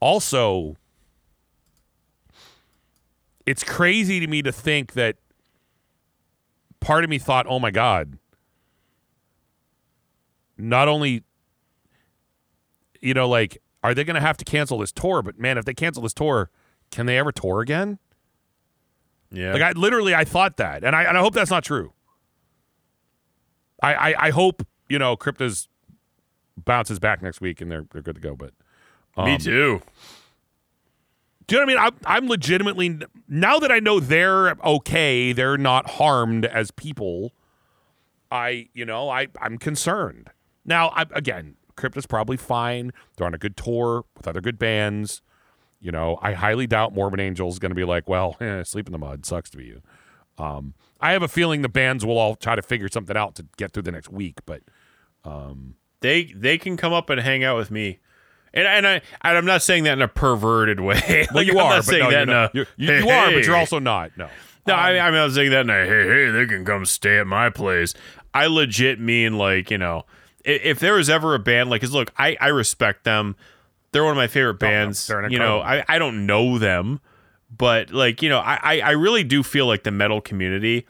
Also, 0.00 0.76
it's 3.46 3.64
crazy 3.64 4.20
to 4.20 4.26
me 4.26 4.42
to 4.42 4.52
think 4.52 4.92
that 4.94 5.16
part 6.80 7.04
of 7.04 7.10
me 7.10 7.18
thought, 7.18 7.46
oh 7.48 7.58
my 7.58 7.70
God, 7.70 8.18
not 10.56 10.88
only, 10.88 11.22
you 13.04 13.12
know, 13.14 13.28
like, 13.28 13.58
are 13.82 13.94
they 13.94 14.02
going 14.02 14.14
to 14.14 14.20
have 14.20 14.38
to 14.38 14.44
cancel 14.44 14.78
this 14.78 14.90
tour? 14.90 15.22
But 15.22 15.38
man, 15.38 15.58
if 15.58 15.64
they 15.66 15.74
cancel 15.74 16.02
this 16.02 16.14
tour, 16.14 16.50
can 16.90 17.06
they 17.06 17.18
ever 17.18 17.30
tour 17.30 17.60
again? 17.60 17.98
Yeah. 19.30 19.52
Like, 19.52 19.62
I 19.62 19.72
literally, 19.72 20.14
I 20.14 20.24
thought 20.24 20.56
that. 20.56 20.84
And 20.84 20.96
I, 20.96 21.02
and 21.02 21.18
I 21.18 21.20
hope 21.20 21.34
that's 21.34 21.50
not 21.50 21.64
true. 21.64 21.92
I, 23.82 23.94
I, 23.94 24.26
I 24.26 24.30
hope, 24.30 24.66
you 24.88 24.98
know, 24.98 25.16
Crypta's 25.16 25.68
bounces 26.56 26.98
back 26.98 27.20
next 27.20 27.40
week 27.40 27.60
and 27.60 27.70
they're, 27.70 27.84
they're 27.92 28.00
good 28.00 28.14
to 28.14 28.20
go. 28.20 28.34
But 28.34 28.52
Me 29.18 29.34
um, 29.34 29.38
too. 29.38 29.82
Do 31.46 31.56
you 31.56 31.60
know 31.60 31.66
what 31.66 31.78
I 31.78 31.84
mean? 31.90 31.92
I'm, 32.06 32.22
I'm 32.22 32.28
legitimately 32.28 33.00
now 33.28 33.58
that 33.58 33.70
I 33.70 33.80
know 33.80 34.00
they're 34.00 34.56
okay, 34.64 35.34
they're 35.34 35.58
not 35.58 35.90
harmed 35.90 36.46
as 36.46 36.70
people. 36.70 37.32
I, 38.30 38.68
you 38.72 38.86
know, 38.86 39.10
I 39.10 39.28
I'm 39.40 39.58
concerned. 39.58 40.30
Now, 40.64 40.88
I, 40.88 41.04
again, 41.12 41.56
Crypta's 41.76 42.06
probably 42.06 42.36
fine. 42.36 42.92
They're 43.16 43.26
on 43.26 43.34
a 43.34 43.38
good 43.38 43.56
tour 43.56 44.04
with 44.16 44.26
other 44.28 44.40
good 44.40 44.58
bands. 44.58 45.22
You 45.80 45.92
know, 45.92 46.18
I 46.22 46.32
highly 46.32 46.66
doubt 46.66 46.94
Morbid 46.94 47.20
Angel 47.20 47.48
is 47.48 47.58
going 47.58 47.70
to 47.70 47.74
be 47.76 47.84
like, 47.84 48.08
well, 48.08 48.36
eh, 48.40 48.62
sleep 48.64 48.86
in 48.86 48.92
the 48.92 48.98
mud 48.98 49.26
sucks 49.26 49.50
to 49.50 49.58
be 49.58 49.64
you. 49.64 49.82
Um, 50.38 50.74
I 51.00 51.12
have 51.12 51.22
a 51.22 51.28
feeling 51.28 51.62
the 51.62 51.68
bands 51.68 52.04
will 52.04 52.18
all 52.18 52.34
try 52.36 52.56
to 52.56 52.62
figure 52.62 52.88
something 52.88 53.16
out 53.16 53.34
to 53.36 53.46
get 53.56 53.72
through 53.72 53.82
the 53.84 53.92
next 53.92 54.10
week, 54.10 54.38
but 54.46 54.62
They 56.00 56.24
they 56.34 56.58
can 56.58 56.76
come 56.76 56.92
up 56.92 57.10
and 57.10 57.20
hang 57.20 57.44
out 57.44 57.56
with 57.56 57.70
me. 57.70 58.00
And, 58.52 58.66
and 58.66 58.86
I 58.86 58.92
and 59.22 59.36
I'm 59.38 59.44
not 59.46 59.62
saying 59.62 59.84
that 59.84 59.92
in 59.94 60.02
a 60.02 60.08
perverted 60.08 60.80
way. 60.80 61.26
well, 61.34 61.42
you 61.42 61.58
I'm 61.58 61.66
are, 61.66 61.76
but 61.78 61.84
saying 61.84 62.04
no, 62.04 62.10
that 62.10 62.28
a, 62.28 62.50
You, 62.54 62.66
you- 62.76 62.92
you 62.92 63.08
are, 63.08 63.30
but 63.32 63.44
you're 63.44 63.56
also 63.56 63.78
not. 63.78 64.12
No. 64.16 64.28
No, 64.66 64.74
I, 64.74 64.92
mean 65.10 65.20
I'm 65.20 65.30
saying 65.30 65.50
that 65.50 65.60
in 65.62 65.70
a 65.70 65.84
hey, 65.84 66.08
hey, 66.08 66.30
they 66.30 66.46
can 66.46 66.64
come 66.64 66.86
stay 66.86 67.18
at 67.18 67.26
my 67.26 67.50
place. 67.50 67.92
I 68.32 68.46
legit 68.46 68.98
mean 68.98 69.36
like 69.36 69.70
you 69.70 69.76
know, 69.78 70.06
if, 70.44 70.78
there 70.80 70.94
was 70.94 71.08
ever 71.10 71.34
a 71.34 71.38
band 71.38 71.70
like, 71.70 71.80
cause 71.80 71.92
look, 71.92 72.12
I 72.18 72.36
I 72.40 72.48
respect 72.48 73.04
them. 73.04 73.36
They're 73.92 74.02
one 74.04 74.12
of 74.12 74.16
my 74.16 74.26
favorite 74.26 74.58
bands. 74.58 75.06
they're 75.06 75.28
you 75.30 75.38
know. 75.38 75.60
I 75.60 75.84
I 75.88 75.98
don't 75.98 76.26
know 76.26 76.58
them, 76.58 77.00
but 77.56 77.90
like 77.92 78.22
you 78.22 78.28
know, 78.28 78.38
I 78.38 78.58
I- 78.62 78.80
I 78.80 78.90
really 78.92 79.24
do 79.24 79.42
feel 79.42 79.66
like 79.66 79.82
the 79.84 79.90
metal 79.90 80.20
community 80.20 80.86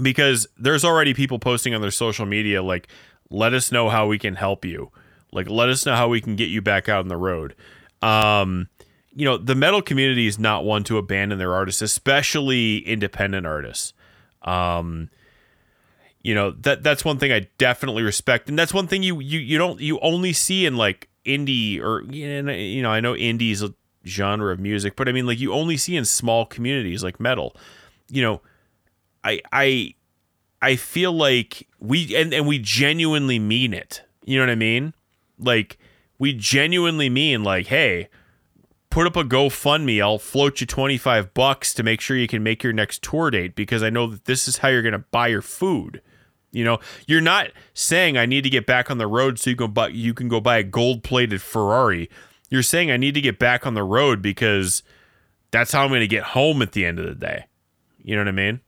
because 0.00 0.46
there's 0.56 0.84
already 0.84 1.14
people 1.14 1.38
posting 1.38 1.74
on 1.74 1.80
their 1.80 1.90
social 1.90 2.26
media 2.26 2.62
like, 2.62 2.88
let 3.30 3.52
us 3.54 3.72
know 3.72 3.88
how 3.88 4.06
we 4.06 4.18
can 4.18 4.36
help 4.36 4.64
you. 4.64 4.90
Like, 5.32 5.48
let 5.48 5.68
us 5.68 5.86
know 5.86 5.94
how 5.94 6.08
we 6.08 6.20
can 6.20 6.36
get 6.36 6.48
you 6.48 6.60
back 6.62 6.88
out 6.88 7.00
on 7.00 7.08
the 7.08 7.16
road. 7.16 7.54
Um, 8.02 8.68
you 9.14 9.24
know, 9.24 9.36
the 9.36 9.54
metal 9.54 9.82
community 9.82 10.26
is 10.26 10.38
not 10.38 10.64
one 10.64 10.82
to 10.84 10.98
abandon 10.98 11.38
their 11.38 11.54
artists, 11.54 11.82
especially 11.82 12.78
independent 12.78 13.46
artists. 13.46 13.92
Um, 14.42 15.10
you 16.22 16.34
know 16.34 16.50
that 16.50 16.82
that's 16.82 17.04
one 17.04 17.18
thing 17.18 17.32
I 17.32 17.48
definitely 17.58 18.02
respect, 18.02 18.48
and 18.48 18.58
that's 18.58 18.74
one 18.74 18.86
thing 18.86 19.02
you 19.02 19.20
you 19.20 19.38
you 19.38 19.58
don't 19.58 19.80
you 19.80 19.98
only 20.00 20.32
see 20.32 20.66
in 20.66 20.76
like 20.76 21.08
indie 21.24 21.80
or 21.80 22.02
you 22.02 22.82
know, 22.82 22.90
I 22.90 23.00
know 23.00 23.14
indie 23.14 23.52
is 23.52 23.62
a 23.62 23.74
genre 24.06 24.52
of 24.52 24.60
music, 24.60 24.96
but 24.96 25.08
I 25.08 25.12
mean 25.12 25.26
like 25.26 25.38
you 25.38 25.52
only 25.52 25.76
see 25.76 25.96
in 25.96 26.04
small 26.04 26.46
communities 26.46 27.02
like 27.02 27.20
metal. 27.20 27.56
You 28.08 28.22
know, 28.22 28.40
I 29.24 29.40
I 29.52 29.94
I 30.62 30.76
feel 30.76 31.12
like 31.12 31.66
we 31.78 32.14
and, 32.14 32.32
and 32.34 32.46
we 32.46 32.58
genuinely 32.58 33.38
mean 33.38 33.72
it. 33.72 34.02
You 34.24 34.38
know 34.38 34.44
what 34.44 34.52
I 34.52 34.56
mean? 34.56 34.94
Like 35.38 35.78
we 36.18 36.34
genuinely 36.34 37.08
mean 37.08 37.42
like, 37.42 37.68
hey, 37.68 38.08
put 38.90 39.06
up 39.06 39.16
a 39.16 39.24
GoFundMe. 39.24 40.02
I'll 40.02 40.18
float 40.18 40.60
you 40.60 40.66
25 40.66 41.32
bucks 41.32 41.72
to 41.74 41.82
make 41.82 42.00
sure 42.00 42.16
you 42.16 42.28
can 42.28 42.42
make 42.42 42.62
your 42.62 42.72
next 42.72 43.02
tour 43.02 43.30
date 43.30 43.54
because 43.54 43.82
I 43.82 43.90
know 43.90 44.08
that 44.08 44.26
this 44.26 44.46
is 44.46 44.58
how 44.58 44.68
you're 44.68 44.82
going 44.82 44.92
to 44.92 44.98
buy 44.98 45.28
your 45.28 45.42
food. 45.42 46.02
You 46.52 46.64
know, 46.64 46.78
you're 47.06 47.20
not 47.20 47.48
saying 47.74 48.18
I 48.18 48.26
need 48.26 48.42
to 48.42 48.50
get 48.50 48.66
back 48.66 48.90
on 48.90 48.98
the 48.98 49.06
road 49.06 49.38
so 49.38 49.50
you 49.50 49.56
can 49.56 49.70
buy 49.70 49.88
you 49.88 50.12
can 50.14 50.28
go 50.28 50.40
buy 50.40 50.58
a 50.58 50.62
gold-plated 50.64 51.40
Ferrari. 51.40 52.10
You're 52.48 52.62
saying 52.64 52.90
I 52.90 52.96
need 52.96 53.14
to 53.14 53.20
get 53.20 53.38
back 53.38 53.66
on 53.66 53.74
the 53.74 53.84
road 53.84 54.20
because 54.20 54.82
that's 55.52 55.70
how 55.72 55.84
I'm 55.84 55.90
going 55.90 56.00
to 56.00 56.08
get 56.08 56.24
home 56.24 56.60
at 56.62 56.72
the 56.72 56.84
end 56.84 56.98
of 56.98 57.06
the 57.06 57.14
day. 57.14 57.46
You 58.02 58.16
know 58.16 58.22
what 58.22 58.28
I 58.28 58.32
mean? 58.32 58.60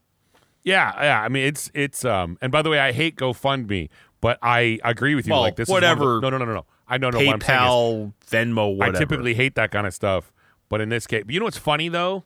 Yeah, 0.63 0.93
yeah. 1.03 1.21
I 1.23 1.29
mean, 1.29 1.45
it's 1.45 1.71
it's 1.75 2.05
um. 2.05 2.39
And 2.41 2.53
by 2.53 2.63
the 2.63 2.71
way, 2.71 2.79
I 2.79 2.93
hate 2.93 3.17
GoFundMe, 3.17 3.89
but 4.21 4.39
I 4.43 4.79
agree 4.85 5.17
with 5.17 5.27
you. 5.27 5.33
Well, 5.33 5.43
like 5.43 5.57
this, 5.57 5.69
is 5.69 5.73
whatever. 5.73 6.21
the- 6.21 6.31
no, 6.31 6.31
no, 6.31 6.39
no, 6.39 6.55
no. 6.55 6.67
I 6.87 6.99
don't 6.99 7.13
know, 7.15 7.21
no. 7.21 7.27
What 7.27 7.43
is, 7.43 7.49
PayPal, 7.49 8.13
Venmo, 8.31 8.77
whatever. 8.77 8.97
I 8.97 9.01
typically 9.01 9.35
hate 9.35 9.55
that 9.57 9.71
kind 9.73 9.87
of 9.89 9.95
stuff, 9.95 10.33
but 10.69 10.81
in 10.81 10.89
this 10.91 11.07
case, 11.09 11.25
you 11.29 11.41
know 11.41 11.47
what's 11.47 11.57
funny 11.59 11.89
though? 11.89 12.25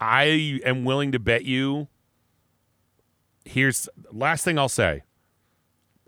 I 0.00 0.60
am 0.64 0.84
willing 0.84 1.12
to 1.12 1.18
bet 1.18 1.44
you. 1.44 1.88
Here's 3.44 3.88
last 4.10 4.44
thing 4.44 4.58
I'll 4.58 4.68
say. 4.68 5.02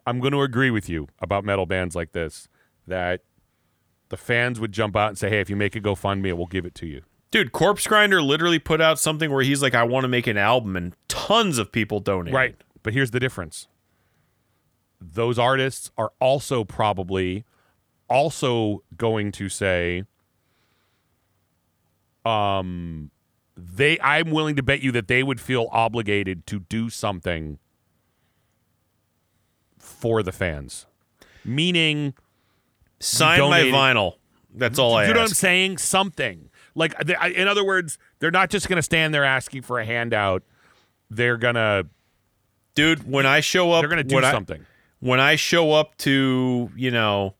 I'm 0.06 0.20
going 0.20 0.32
to 0.32 0.42
agree 0.42 0.70
with 0.70 0.88
you 0.88 1.08
about 1.20 1.44
metal 1.44 1.66
bands 1.66 1.96
like 1.96 2.12
this 2.12 2.48
that 2.86 3.22
the 4.10 4.16
fans 4.16 4.60
would 4.60 4.72
jump 4.72 4.96
out 4.96 5.08
and 5.08 5.18
say, 5.18 5.30
"Hey, 5.30 5.40
if 5.40 5.48
you 5.48 5.56
make 5.56 5.74
a 5.74 5.80
GoFundMe, 5.80 6.34
we'll 6.34 6.46
give 6.46 6.66
it 6.66 6.74
to 6.76 6.86
you." 6.86 7.02
Dude, 7.30 7.50
Corpsegrinder 7.52 8.24
literally 8.24 8.60
put 8.60 8.80
out 8.80 8.98
something 8.98 9.28
where 9.32 9.42
he's 9.42 9.60
like, 9.60 9.74
I 9.74 9.82
want 9.82 10.04
to 10.04 10.08
make 10.08 10.28
an 10.28 10.36
album, 10.36 10.76
and 10.76 10.94
tons 11.08 11.58
of 11.58 11.72
people 11.72 11.98
donated. 11.98 12.32
Right. 12.34 12.56
But 12.84 12.92
here's 12.92 13.10
the 13.10 13.18
difference. 13.18 13.66
Those 15.00 15.36
artists 15.36 15.90
are 15.98 16.12
also 16.20 16.62
probably 16.62 17.44
also 18.08 18.84
going 18.96 19.32
to 19.32 19.48
say 19.48 20.04
um 22.24 23.10
they 23.56 23.98
I'm 24.00 24.30
willing 24.30 24.56
to 24.56 24.62
bet 24.62 24.80
you 24.82 24.90
that 24.92 25.08
they 25.08 25.22
would 25.22 25.40
feel 25.40 25.68
obligated 25.72 26.46
to 26.48 26.60
do 26.60 26.90
something 26.90 27.58
for 29.78 30.22
the 30.22 30.32
fans. 30.32 30.86
Meaning 31.44 32.14
Sign 33.00 33.40
my 33.40 33.62
vinyl. 33.62 34.14
That's 34.54 34.78
all 34.78 34.94
I 34.94 35.06
you 35.06 35.14
know 35.14 35.20
what 35.20 35.28
I'm 35.28 35.34
saying? 35.34 35.78
Something. 35.78 36.48
Like 36.74 36.96
they, 37.04 37.14
I- 37.14 37.28
in 37.28 37.48
other 37.48 37.64
words, 37.64 37.98
they're 38.18 38.30
not 38.30 38.50
just 38.50 38.68
going 38.68 38.76
to 38.76 38.82
stand 38.82 39.12
there 39.12 39.24
asking 39.24 39.62
for 39.62 39.78
a 39.78 39.84
handout. 39.84 40.42
They're 41.10 41.36
going 41.36 41.54
to 41.56 41.86
Dude, 42.74 43.08
when 43.08 43.24
I 43.26 43.38
show 43.40 43.70
up, 43.72 43.82
they're 43.82 43.88
going 43.88 43.98
to 43.98 44.04
do 44.04 44.16
when 44.16 44.24
I- 44.24 44.32
something. 44.32 44.66
when 45.00 45.20
I 45.20 45.36
show 45.36 45.72
up 45.72 45.96
to, 45.98 46.70
you 46.74 46.90
know, 46.90 47.34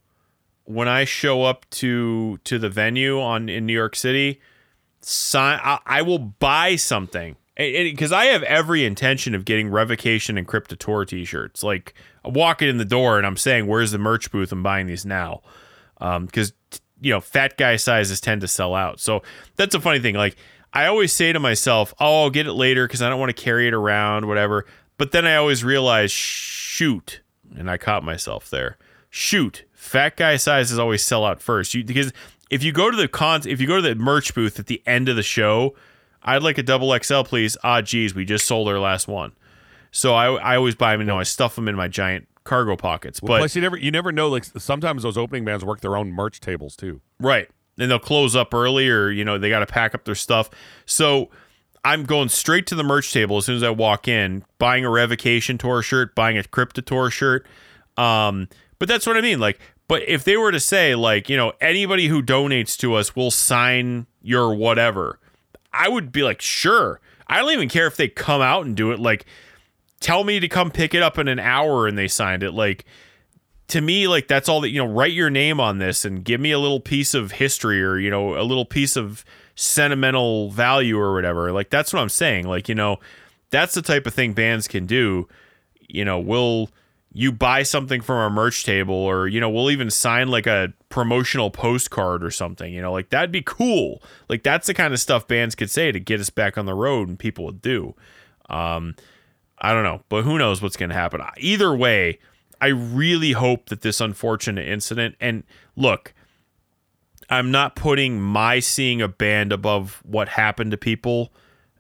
when 0.64 0.86
I 0.86 1.04
show 1.04 1.42
up 1.44 1.68
to 1.70 2.38
to 2.44 2.58
the 2.58 2.68
venue 2.68 3.20
on 3.20 3.48
in 3.48 3.66
New 3.66 3.72
York 3.72 3.96
City, 3.96 4.40
sign 5.04 5.60
I, 5.62 5.78
I 5.86 6.02
will 6.02 6.18
buy 6.18 6.76
something. 6.76 7.36
Because 7.56 8.10
I 8.10 8.24
have 8.26 8.42
every 8.42 8.84
intention 8.84 9.32
of 9.32 9.44
getting 9.44 9.68
Revocation 9.68 10.36
and 10.36 10.48
Crypta 10.48 10.76
Tour 10.76 11.04
t-shirts. 11.04 11.62
Like 11.62 11.94
I'm 12.24 12.32
walking 12.32 12.68
in 12.68 12.78
the 12.78 12.84
door 12.84 13.16
and 13.16 13.24
I'm 13.24 13.36
saying, 13.36 13.68
"Where's 13.68 13.92
the 13.92 13.98
merch 13.98 14.32
booth?" 14.32 14.50
I'm 14.50 14.62
buying 14.64 14.88
these 14.88 15.06
now, 15.06 15.42
um, 16.00 16.26
because 16.26 16.52
you 17.00 17.12
know 17.12 17.20
fat 17.20 17.56
guy 17.56 17.76
sizes 17.76 18.20
tend 18.20 18.40
to 18.40 18.48
sell 18.48 18.74
out. 18.74 18.98
So 18.98 19.22
that's 19.54 19.74
a 19.74 19.80
funny 19.80 20.00
thing. 20.00 20.16
Like 20.16 20.36
I 20.72 20.86
always 20.86 21.12
say 21.12 21.32
to 21.32 21.38
myself, 21.38 21.94
"Oh, 22.00 22.22
I'll 22.22 22.30
get 22.30 22.48
it 22.48 22.54
later 22.54 22.88
because 22.88 23.02
I 23.02 23.08
don't 23.08 23.20
want 23.20 23.34
to 23.34 23.40
carry 23.40 23.68
it 23.68 23.74
around, 23.74 24.26
whatever." 24.26 24.66
But 24.96 25.12
then 25.12 25.26
I 25.26 25.36
always 25.36 25.62
realize, 25.62 26.10
shoot, 26.10 27.20
and 27.56 27.70
I 27.70 27.76
caught 27.76 28.04
myself 28.04 28.50
there. 28.50 28.78
Shoot, 29.10 29.64
fat 29.72 30.16
guy 30.16 30.36
sizes 30.36 30.78
always 30.78 31.04
sell 31.04 31.24
out 31.24 31.40
first. 31.40 31.74
You, 31.74 31.84
because 31.84 32.12
if 32.50 32.62
you 32.62 32.72
go 32.72 32.90
to 32.90 32.96
the 32.96 33.08
con, 33.08 33.42
if 33.46 33.60
you 33.60 33.66
go 33.66 33.76
to 33.76 33.82
the 33.82 33.94
merch 33.94 34.34
booth 34.34 34.58
at 34.58 34.66
the 34.66 34.82
end 34.86 35.08
of 35.08 35.16
the 35.16 35.22
show, 35.22 35.74
I'd 36.22 36.42
like 36.42 36.58
a 36.58 36.62
double 36.62 36.96
XL, 36.98 37.22
please. 37.22 37.56
Ah, 37.62 37.80
geez, 37.82 38.14
we 38.14 38.24
just 38.24 38.46
sold 38.46 38.68
our 38.68 38.78
last 38.78 39.08
one. 39.08 39.32
So 39.90 40.14
I, 40.14 40.34
I 40.34 40.56
always 40.56 40.74
buy 40.74 40.92
them. 40.92 41.02
You 41.02 41.06
know, 41.06 41.18
I 41.18 41.22
stuff 41.22 41.54
them 41.54 41.68
in 41.68 41.76
my 41.76 41.88
giant 41.88 42.26
cargo 42.44 42.76
pockets. 42.76 43.20
but 43.20 43.38
Plus, 43.38 43.56
you 43.56 43.62
never 43.62 43.76
you 43.76 43.90
never 43.90 44.12
know. 44.12 44.28
Like 44.28 44.44
sometimes 44.44 45.02
those 45.02 45.16
opening 45.16 45.44
bands 45.44 45.64
work 45.64 45.80
their 45.80 45.96
own 45.96 46.12
merch 46.12 46.40
tables 46.40 46.76
too. 46.76 47.00
Right. 47.20 47.48
And 47.78 47.90
they'll 47.90 47.98
close 47.98 48.36
up 48.36 48.54
early 48.54 48.88
or, 48.88 49.10
you 49.10 49.24
know, 49.24 49.36
they 49.36 49.48
got 49.48 49.60
to 49.60 49.66
pack 49.66 49.94
up 49.94 50.04
their 50.04 50.14
stuff. 50.14 50.48
So 50.86 51.30
I'm 51.84 52.04
going 52.04 52.28
straight 52.28 52.66
to 52.68 52.74
the 52.74 52.84
merch 52.84 53.12
table 53.12 53.38
as 53.38 53.46
soon 53.46 53.56
as 53.56 53.62
I 53.62 53.70
walk 53.70 54.06
in, 54.06 54.44
buying 54.58 54.84
a 54.84 54.90
Revocation 54.90 55.58
Tour 55.58 55.82
shirt, 55.82 56.14
buying 56.14 56.38
a 56.38 56.42
Crypta 56.42 56.84
Tour 56.84 57.10
shirt. 57.10 57.46
Um, 57.96 58.48
but 58.78 58.88
that's 58.88 59.06
what 59.06 59.16
I 59.16 59.20
mean. 59.20 59.40
Like, 59.40 59.60
but 59.88 60.02
if 60.08 60.24
they 60.24 60.36
were 60.36 60.52
to 60.52 60.60
say, 60.60 60.94
like, 60.94 61.28
you 61.28 61.36
know, 61.36 61.52
anybody 61.60 62.08
who 62.08 62.22
donates 62.22 62.76
to 62.78 62.94
us 62.94 63.14
will 63.14 63.30
sign 63.30 64.06
your 64.22 64.54
whatever, 64.54 65.18
I 65.72 65.88
would 65.88 66.12
be 66.12 66.22
like, 66.22 66.40
sure. 66.40 67.00
I 67.26 67.38
don't 67.38 67.52
even 67.52 67.68
care 67.68 67.86
if 67.86 67.96
they 67.96 68.08
come 68.08 68.40
out 68.40 68.64
and 68.64 68.76
do 68.76 68.92
it. 68.92 68.98
Like, 68.98 69.26
tell 70.00 70.24
me 70.24 70.40
to 70.40 70.48
come 70.48 70.70
pick 70.70 70.94
it 70.94 71.02
up 71.02 71.18
in 71.18 71.28
an 71.28 71.38
hour 71.38 71.86
and 71.86 71.96
they 71.96 72.08
signed 72.08 72.42
it. 72.42 72.52
Like, 72.52 72.84
to 73.68 73.80
me, 73.80 74.08
like 74.08 74.28
that's 74.28 74.48
all 74.48 74.60
that 74.60 74.70
you 74.70 74.78
know. 74.78 74.90
Write 74.90 75.12
your 75.12 75.30
name 75.30 75.58
on 75.58 75.78
this 75.78 76.04
and 76.04 76.24
give 76.24 76.40
me 76.40 76.50
a 76.50 76.58
little 76.58 76.80
piece 76.80 77.14
of 77.14 77.32
history 77.32 77.82
or 77.82 77.98
you 77.98 78.10
know 78.10 78.38
a 78.38 78.44
little 78.44 78.64
piece 78.66 78.96
of 78.96 79.24
sentimental 79.54 80.50
value 80.50 80.98
or 80.98 81.14
whatever. 81.14 81.50
Like 81.52 81.70
that's 81.70 81.92
what 81.92 82.00
I'm 82.00 82.08
saying. 82.08 82.46
Like 82.46 82.68
you 82.68 82.74
know, 82.74 82.98
that's 83.50 83.74
the 83.74 83.82
type 83.82 84.06
of 84.06 84.14
thing 84.14 84.34
bands 84.34 84.68
can 84.68 84.86
do. 84.86 85.28
You 85.88 86.04
know, 86.04 86.18
we'll 86.18 86.68
you 87.14 87.32
buy 87.32 87.62
something 87.62 88.00
from 88.00 88.16
our 88.16 88.28
merch 88.28 88.64
table 88.64 88.94
or 88.94 89.26
you 89.26 89.40
know 89.40 89.48
we'll 89.48 89.70
even 89.70 89.90
sign 89.90 90.28
like 90.28 90.46
a 90.46 90.74
promotional 90.90 91.50
postcard 91.50 92.22
or 92.22 92.30
something 92.30 92.72
you 92.72 92.82
know 92.82 92.92
like 92.92 93.10
that'd 93.10 93.32
be 93.32 93.42
cool. 93.42 94.02
Like 94.28 94.42
that's 94.42 94.66
the 94.66 94.74
kind 94.74 94.92
of 94.92 95.00
stuff 95.00 95.26
bands 95.26 95.54
could 95.54 95.70
say 95.70 95.92
to 95.92 96.00
get 96.00 96.20
us 96.20 96.30
back 96.30 96.58
on 96.58 96.66
the 96.66 96.74
road 96.74 97.08
and 97.08 97.18
people 97.18 97.44
would 97.46 97.62
do. 97.62 97.94
Um 98.50 98.94
i 99.58 99.72
don't 99.72 99.84
know 99.84 100.02
but 100.08 100.24
who 100.24 100.36
knows 100.36 100.60
what's 100.60 100.76
going 100.76 100.90
to 100.90 100.94
happen. 100.94 101.22
Either 101.38 101.74
way 101.74 102.18
i 102.60 102.66
really 102.66 103.32
hope 103.32 103.68
that 103.70 103.80
this 103.80 104.00
unfortunate 104.00 104.66
incident 104.68 105.14
and 105.20 105.44
look 105.76 106.12
i'm 107.30 107.50
not 107.50 107.74
putting 107.74 108.20
my 108.20 108.60
seeing 108.60 109.00
a 109.00 109.08
band 109.08 109.52
above 109.52 110.02
what 110.04 110.28
happened 110.28 110.70
to 110.70 110.76
people 110.76 111.32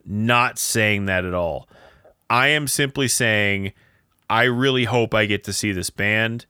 not 0.04 0.58
saying 0.58 1.06
that 1.06 1.24
at 1.24 1.34
all. 1.34 1.68
I 2.28 2.48
am 2.48 2.68
simply 2.68 3.08
saying 3.08 3.72
I 4.28 4.44
really 4.44 4.84
hope 4.84 5.14
I 5.14 5.26
get 5.26 5.44
to 5.44 5.52
see 5.52 5.72
this 5.72 5.90
band. 5.90 6.46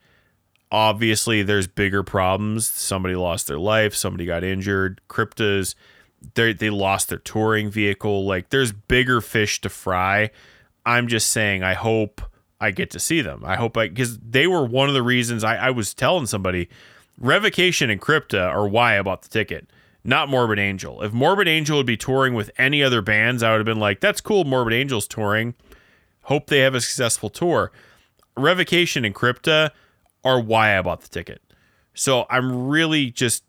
Obviously, 0.70 1.43
there's 1.43 1.67
bigger 1.67 2.03
problems. 2.03 2.69
Somebody 2.69 3.15
lost 3.15 3.47
their 3.47 3.59
life. 3.59 3.94
Somebody 3.94 4.27
got 4.27 4.43
injured. 4.44 5.01
Cryptas, 5.09 5.75
they 6.35 6.53
they 6.53 6.70
lost 6.70 7.09
their 7.09 7.19
touring 7.19 7.70
vehicle. 7.70 8.25
Like, 8.27 8.51
there's 8.51 8.73
bigger 8.73 9.20
fish 9.20 9.61
to 9.62 9.69
fry. 9.69 10.31
I'm 10.86 11.09
just 11.09 11.31
saying, 11.31 11.62
I 11.62 11.75
hope 11.75 12.20
I 12.61 12.70
get 12.70 12.91
to 12.91 13.01
see 13.01 13.20
them. 13.20 13.43
I 13.44 13.57
hope 13.57 13.77
I 13.77 13.89
because 13.89 14.19
they 14.19 14.47
were 14.47 14.65
one 14.65 14.89
of 14.89 14.94
the 14.94 15.03
reasons 15.03 15.44
I, 15.44 15.57
I 15.57 15.70
was 15.70 15.94
telling 15.94 16.27
somebody, 16.27 16.69
Revocation 17.19 17.91
and 17.91 18.01
Crypta 18.01 18.49
are 18.49 18.67
why 18.67 18.99
I 18.99 19.03
bought 19.03 19.23
the 19.23 19.28
ticket 19.28 19.69
not 20.05 20.28
Morbid 20.28 20.59
Angel. 20.59 21.03
If 21.03 21.12
Morbid 21.12 21.49
Angel 21.49 21.78
would 21.78 21.86
be 21.86 21.97
touring 21.97 22.35
with 22.35 22.51
any 22.59 22.83
other 22.83 23.01
bands, 23.01 23.43
I 23.43 23.51
would 23.51 23.59
have 23.59 23.67
been 23.67 23.81
like, 23.81 24.01
that's 24.01 24.20
cool, 24.20 24.44
Morbid 24.44 24.75
Angel's 24.75 25.09
touring. 25.09 25.55
Hope 26.25 26.47
they 26.47 26.61
have 26.61 26.75
a 26.75 26.81
successful 26.81 27.31
tour. 27.31 27.73
Revocation 28.36 29.05
and 29.05 29.15
Crypta 29.15 29.70
are 30.25 30.41
why 30.41 30.77
I 30.77 30.83
bought 30.83 31.03
the 31.03 31.09
ticket. 31.09 31.43
So 31.94 32.27
I'm 32.28 32.69
really 32.69 33.11
just 33.11 33.44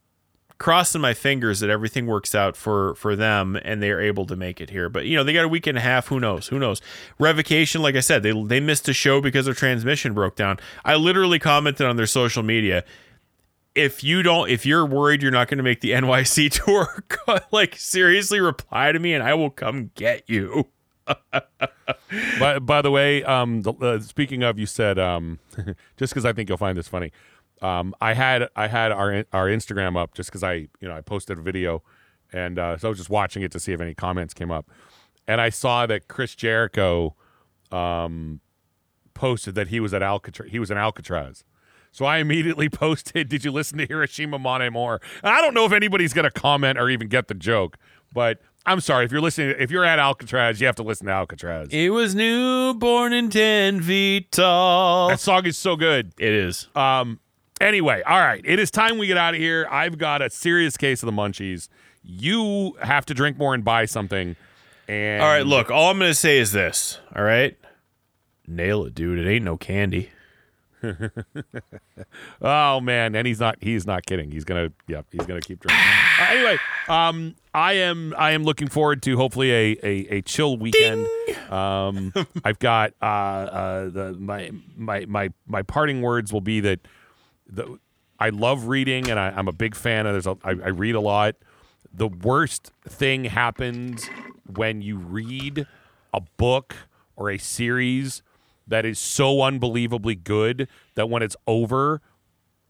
crossing 0.58 1.02
my 1.02 1.14
fingers 1.14 1.60
that 1.60 1.70
everything 1.70 2.06
works 2.06 2.34
out 2.34 2.56
for 2.56 2.95
for 2.95 3.16
them 3.16 3.58
and 3.64 3.84
they're 3.84 4.02
able 4.02 4.26
to 4.26 4.36
make 4.36 4.62
it 4.62 4.70
here. 4.70 4.88
But 4.90 5.06
you 5.06 5.18
know, 5.18 5.24
they 5.24 5.34
got 5.34 5.45
a 5.45 5.50
week 5.50 5.68
and 5.68 5.78
a 5.78 5.82
half, 5.82 6.08
who 6.08 6.20
knows? 6.20 6.48
Who 6.48 6.60
knows? 6.60 6.82
Revocation, 7.20 7.82
like 7.82 7.95
I 7.95 8.00
said, 8.00 8.24
they 8.24 8.32
they 8.44 8.60
missed 8.60 8.88
a 8.88 8.94
show 8.94 9.20
because 9.20 9.45
their 9.45 9.54
transmission 9.54 10.14
broke 10.14 10.36
down. 10.36 10.58
I 10.84 10.95
literally 10.95 11.40
commented 11.40 11.88
on 11.88 11.98
their 11.98 12.08
social 12.08 12.44
media 12.44 12.84
if 13.74 14.04
you 14.04 14.24
don't 14.24 14.50
if 14.50 14.66
you're 14.66 14.86
worried 14.86 15.22
you're 15.22 15.32
not 15.32 15.50
going 15.50 15.58
to 15.58 15.64
make 15.64 15.82
the 15.82 15.92
NYC 15.92 16.50
tour, 16.66 17.04
like 17.52 17.76
seriously 17.76 18.40
reply 18.40 18.92
to 18.92 19.00
me 19.00 19.14
and 19.14 19.24
I 19.24 19.34
will 19.34 19.50
come 19.50 19.92
get 19.95 20.30
you. 20.30 20.68
by, 22.40 22.59
by 22.59 22.82
the 22.82 22.92
way, 22.92 23.24
um, 23.24 23.61
the, 23.61 23.74
uh, 23.74 24.00
speaking 24.00 24.43
of, 24.43 24.58
you 24.58 24.66
said 24.66 24.98
um, 25.00 25.40
just 25.98 26.14
because 26.14 26.25
I 26.25 26.34
think 26.34 26.50
you'll 26.50 26.58
find 26.58 26.77
this 26.77 26.88
funny. 26.88 27.11
Um, 27.61 27.95
I 28.01 28.14
had 28.14 28.50
I 28.56 28.67
had 28.67 28.92
our 28.92 29.25
our 29.32 29.48
Instagram 29.48 29.98
up 29.98 30.14
just 30.14 30.30
because 30.30 30.43
I 30.43 30.53
you 30.53 30.88
know 30.88 30.95
I 30.95 31.01
posted 31.01 31.38
a 31.40 31.42
video, 31.42 31.84
and 32.34 32.59
uh, 32.59 32.77
so 32.77 32.88
I 32.88 32.90
was 32.90 32.98
just 32.98 33.09
watching 33.09 33.43
it 33.43 33.51
to 33.53 33.59
see 33.59 33.72
if 33.72 33.82
any 33.82 33.93
comments 33.93 34.34
came 34.34 34.51
up, 34.51 34.69
and 35.27 35.40
I 35.40 35.50
saw 35.50 35.85
that 35.85 36.08
Chris 36.08 36.35
Jericho 36.35 37.16
um, 37.72 38.42
posted 39.14 39.56
that 39.56 39.69
he 39.69 39.80
was 39.80 39.93
at 39.93 40.03
Alcatraz. 40.03 40.51
He 40.51 40.59
was 40.59 40.69
in 40.69 40.77
Alcatraz. 40.77 41.43
So 41.92 42.03
I 42.03 42.17
immediately 42.17 42.67
posted, 42.69 43.30
"Did 43.30 43.45
you 43.45 43.51
listen 43.51 43.77
to 43.77 43.85
Hiroshima 43.85 44.35
Amour?" 44.38 45.00
And 45.24 45.34
I 45.34 45.42
don't 45.42 45.53
know 45.53 45.66
if 45.66 45.72
anybody's 45.72 46.14
going 46.14 46.30
to 46.30 46.32
comment 46.32 46.77
or 46.77 46.90
even 46.90 47.08
get 47.08 47.30
the 47.30 47.34
joke, 47.34 47.77
but 48.14 48.42
I'm 48.66 48.80
sorry 48.80 49.06
if 49.06 49.11
you're 49.11 49.22
listening. 49.22 49.56
If 49.60 49.69
you're 49.69 49.85
at 49.85 50.00
Alcatraz, 50.00 50.60
you 50.60 50.66
have 50.66 50.76
to 50.77 50.84
listen 50.84 51.08
to 51.08 51.14
Alcatrazz. 51.14 51.72
It 51.72 51.92
was 51.92 52.16
newborn 52.16 53.14
and 53.14 53.32
ten 53.32 53.82
feet 53.82 54.32
tall. 54.32 55.10
That 55.10 55.19
song 55.19 55.45
is 55.45 55.58
so 55.58 55.76
good. 55.76 56.14
It 56.18 56.34
is. 56.34 56.68
Um. 56.76 57.19
Anyway, 57.61 58.02
all 58.06 58.19
right. 58.19 58.42
It 58.44 58.60
is 58.60 58.69
time 58.69 58.98
we 58.98 59.08
get 59.08 59.18
out 59.18 59.34
of 59.34 59.40
here. 59.40 59.68
I've 59.72 59.98
got 59.98 60.22
a 60.22 60.30
serious 60.30 60.76
case 60.77 61.03
of 61.03 61.08
the 61.08 61.14
munchies. 61.14 61.69
You 62.03 62.76
have 62.82 63.06
to 63.06 63.14
drink 63.14 63.38
more 63.38 63.53
and 63.53 63.64
buy 63.64 63.85
something. 63.85 64.35
And 64.88 65.22
all 65.22 65.30
right. 65.30 65.45
Look, 65.45 65.72
all 65.72 65.92
I'm 65.92 66.00
gonna 66.00 66.14
say 66.14 66.38
is 66.40 66.52
this. 66.52 67.00
All 67.16 67.24
right. 67.24 67.58
Nail 68.48 68.85
it, 68.85 68.94
dude. 68.95 69.19
It 69.19 69.30
ain't 69.30 69.45
no 69.45 69.58
candy. 69.58 70.10
Oh 72.42 72.80
man, 72.82 73.16
and 73.16 73.28
he's 73.28 73.40
not 73.40 73.58
he's 73.62 73.86
not 73.86 74.06
kidding. 74.06 74.32
He's 74.32 74.44
gonna 74.44 74.72
yeah, 74.88 75.02
he's 75.12 75.26
gonna 75.26 75.42
keep 75.42 75.60
drinking. 75.60 75.86
Uh, 76.20 76.26
anyway, 76.30 76.58
um 76.88 77.36
I 77.54 77.74
am 77.74 78.14
I 78.18 78.32
am 78.32 78.44
looking 78.44 78.68
forward 78.68 79.02
to 79.04 79.18
hopefully 79.18 79.52
a 79.52 79.78
a, 79.84 80.08
a 80.18 80.22
chill 80.22 80.58
weekend. 80.58 81.08
Um 81.50 82.14
I've 82.44 82.60
got 82.60 82.94
uh 83.02 83.06
uh 83.06 83.90
the 83.90 84.16
my 84.20 84.52
my 84.76 85.06
my 85.06 85.30
my 85.48 85.62
parting 85.62 86.02
words 86.02 86.32
will 86.34 86.42
be 86.42 86.60
that 86.62 86.80
the 87.48 87.80
I 88.20 88.30
love 88.30 88.68
reading 88.68 89.10
and 89.10 89.20
I, 89.20 89.30
I'm 89.30 89.48
a 89.48 89.54
big 89.54 89.76
fan 89.76 90.06
of 90.06 90.14
there's 90.14 90.28
a, 90.28 90.38
I, 90.44 90.52
I 90.52 90.70
read 90.70 90.96
a 90.96 91.02
lot. 91.02 91.36
The 91.94 92.08
worst 92.08 92.72
thing 92.88 93.26
happens 93.26 94.10
when 94.54 94.82
you 94.82 94.98
read 94.98 95.66
a 96.14 96.22
book 96.38 96.76
or 97.16 97.30
a 97.30 97.38
series 97.38 98.22
that 98.68 98.85
is 98.85 99.00
so 99.00 99.42
unbelievably 99.42 100.16
good 100.16 100.68
that 100.95 101.10
when 101.10 101.22
it's 101.22 101.35
over 101.48 102.02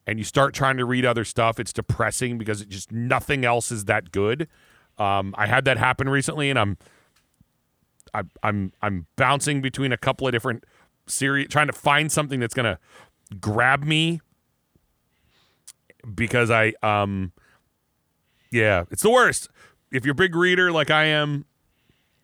and 0.07 0.19
you 0.19 0.25
start 0.25 0.53
trying 0.53 0.77
to 0.77 0.85
read 0.85 1.05
other 1.05 1.23
stuff, 1.23 1.59
it's 1.59 1.73
depressing 1.73 2.37
because 2.37 2.61
it 2.61 2.69
just 2.69 2.91
nothing 2.91 3.45
else 3.45 3.71
is 3.71 3.85
that 3.85 4.11
good. 4.11 4.47
Um, 4.97 5.33
I 5.37 5.47
had 5.47 5.65
that 5.65 5.77
happen 5.77 6.07
recently, 6.07 6.49
and 6.49 6.59
I'm, 6.59 6.77
I, 8.13 8.23
I'm, 8.43 8.71
I'm 8.81 9.07
bouncing 9.15 9.61
between 9.61 9.91
a 9.91 9.97
couple 9.97 10.27
of 10.27 10.31
different 10.31 10.63
series, 11.07 11.47
trying 11.49 11.67
to 11.67 11.73
find 11.73 12.11
something 12.11 12.39
that's 12.39 12.53
gonna 12.53 12.79
grab 13.39 13.83
me 13.83 14.21
because 16.13 16.51
I, 16.51 16.73
um, 16.83 17.31
yeah, 18.51 18.83
it's 18.91 19.01
the 19.01 19.09
worst. 19.09 19.49
If 19.91 20.05
you're 20.05 20.13
a 20.13 20.15
big 20.15 20.35
reader 20.35 20.71
like 20.71 20.89
I 20.89 21.05
am, 21.05 21.45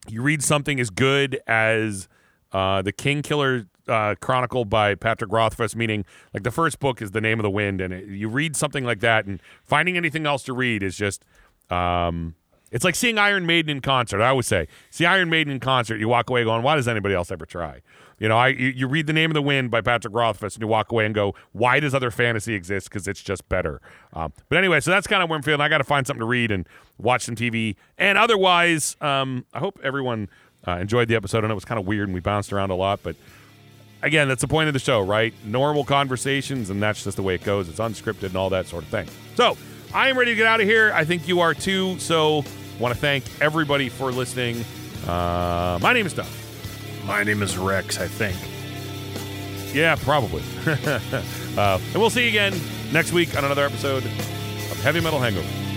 you 0.07 0.21
read 0.21 0.43
something 0.43 0.79
as 0.79 0.89
good 0.89 1.39
as 1.47 2.07
uh, 2.51 2.81
the 2.81 2.93
Kingkiller 2.93 3.67
uh, 3.87 4.15
Chronicle 4.21 4.65
by 4.65 4.95
Patrick 4.95 5.31
Rothfuss, 5.31 5.75
meaning 5.75 6.05
like 6.33 6.43
the 6.43 6.51
first 6.51 6.79
book 6.79 7.01
is 7.01 7.11
The 7.11 7.21
Name 7.21 7.39
of 7.39 7.43
the 7.43 7.49
Wind, 7.49 7.81
and 7.81 7.93
it, 7.93 8.07
you 8.07 8.29
read 8.29 8.55
something 8.55 8.83
like 8.83 8.99
that, 9.01 9.25
and 9.25 9.41
finding 9.63 9.97
anything 9.97 10.25
else 10.25 10.43
to 10.43 10.53
read 10.53 10.83
is 10.83 10.95
just. 10.95 11.25
Um, 11.69 12.35
it's 12.69 12.85
like 12.85 12.95
seeing 12.95 13.17
Iron 13.17 13.45
Maiden 13.45 13.69
in 13.69 13.81
concert. 13.81 14.21
I 14.21 14.29
always 14.29 14.47
say, 14.47 14.69
see 14.89 15.05
Iron 15.05 15.29
Maiden 15.29 15.51
in 15.51 15.59
concert, 15.59 15.97
you 15.97 16.07
walk 16.07 16.29
away 16.29 16.45
going, 16.45 16.63
why 16.63 16.75
does 16.75 16.87
anybody 16.87 17.13
else 17.13 17.29
ever 17.29 17.45
try? 17.45 17.81
You 18.17 18.29
know, 18.29 18.37
I 18.37 18.49
you, 18.49 18.67
you 18.67 18.87
read 18.87 19.07
The 19.07 19.13
Name 19.13 19.31
of 19.31 19.33
the 19.33 19.41
Wind 19.41 19.71
by 19.71 19.81
Patrick 19.81 20.13
Rothfuss, 20.13 20.53
and 20.53 20.61
you 20.61 20.67
walk 20.67 20.91
away 20.91 21.05
and 21.07 21.15
go, 21.15 21.33
why 21.53 21.79
does 21.79 21.95
other 21.95 22.11
fantasy 22.11 22.53
exist? 22.53 22.87
Because 22.87 23.07
it's 23.07 23.21
just 23.21 23.49
better. 23.49 23.81
Um, 24.13 24.31
but 24.47 24.57
anyway, 24.57 24.79
so 24.79 24.91
that's 24.91 25.07
kind 25.07 25.23
of 25.23 25.29
where 25.29 25.37
I'm 25.37 25.43
feeling. 25.43 25.59
I 25.59 25.69
got 25.69 25.79
to 25.79 25.83
find 25.83 26.05
something 26.05 26.21
to 26.21 26.25
read 26.25 26.51
and 26.51 26.69
watch 26.99 27.23
some 27.23 27.35
TV. 27.35 27.75
And 27.97 28.19
otherwise, 28.19 28.95
um, 29.01 29.45
I 29.53 29.59
hope 29.59 29.79
everyone 29.83 30.29
uh, 30.67 30.71
enjoyed 30.77 31.07
the 31.07 31.15
episode. 31.15 31.43
I 31.43 31.47
know 31.47 31.53
it 31.53 31.55
was 31.55 31.65
kind 31.65 31.79
of 31.79 31.85
weird 31.85 32.07
and 32.07 32.13
we 32.13 32.19
bounced 32.19 32.53
around 32.53 32.71
a 32.71 32.75
lot, 32.75 33.01
but 33.03 33.15
again, 34.01 34.27
that's 34.27 34.41
the 34.41 34.47
point 34.47 34.67
of 34.67 34.73
the 34.73 34.79
show, 34.79 35.01
right? 35.01 35.33
Normal 35.45 35.83
conversations, 35.83 36.69
and 36.69 36.81
that's 36.81 37.03
just 37.03 37.17
the 37.17 37.23
way 37.23 37.35
it 37.35 37.43
goes. 37.43 37.69
It's 37.69 37.79
unscripted 37.79 38.23
and 38.23 38.35
all 38.35 38.49
that 38.51 38.67
sort 38.67 38.83
of 38.83 38.89
thing. 38.89 39.07
So 39.35 39.57
I 39.93 40.09
am 40.09 40.17
ready 40.17 40.31
to 40.31 40.35
get 40.35 40.47
out 40.47 40.61
of 40.61 40.67
here. 40.67 40.91
I 40.93 41.05
think 41.05 41.27
you 41.27 41.39
are 41.41 41.53
too. 41.53 41.97
So 41.99 42.43
want 42.79 42.93
to 42.93 42.99
thank 42.99 43.23
everybody 43.41 43.89
for 43.89 44.11
listening. 44.11 44.63
Uh, 45.07 45.79
my 45.81 45.93
name 45.93 46.05
is 46.05 46.13
Duff. 46.13 46.37
My 47.05 47.23
name 47.23 47.41
is 47.41 47.57
Rex, 47.57 47.99
I 47.99 48.07
think. 48.07 48.37
Yeah, 49.73 49.95
probably. 49.95 50.43
uh, 51.57 51.79
and 51.79 51.95
we'll 51.95 52.09
see 52.09 52.23
you 52.23 52.29
again 52.29 52.59
next 52.91 53.13
week 53.13 53.35
on 53.37 53.45
another 53.45 53.65
episode 53.65 54.05
of 54.05 54.81
Heavy 54.83 54.99
Metal 54.99 55.19
Hangover. 55.19 55.70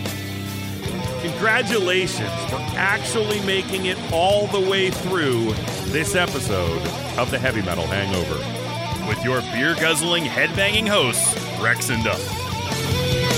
Congratulations 1.24 2.28
for 2.50 2.58
actually 2.76 3.40
making 3.46 3.86
it 3.86 3.96
all 4.12 4.46
the 4.48 4.60
way 4.60 4.90
through 4.90 5.54
this 5.86 6.14
episode 6.14 6.86
of 7.16 7.30
the 7.30 7.38
Heavy 7.38 7.62
Metal 7.62 7.86
Hangover. 7.86 8.36
With 9.08 9.24
your 9.24 9.40
beer 9.40 9.74
guzzling, 9.74 10.24
headbanging 10.24 10.86
hosts, 10.86 11.34
Rex 11.62 11.88
and 11.88 12.04
Duff. 12.04 13.33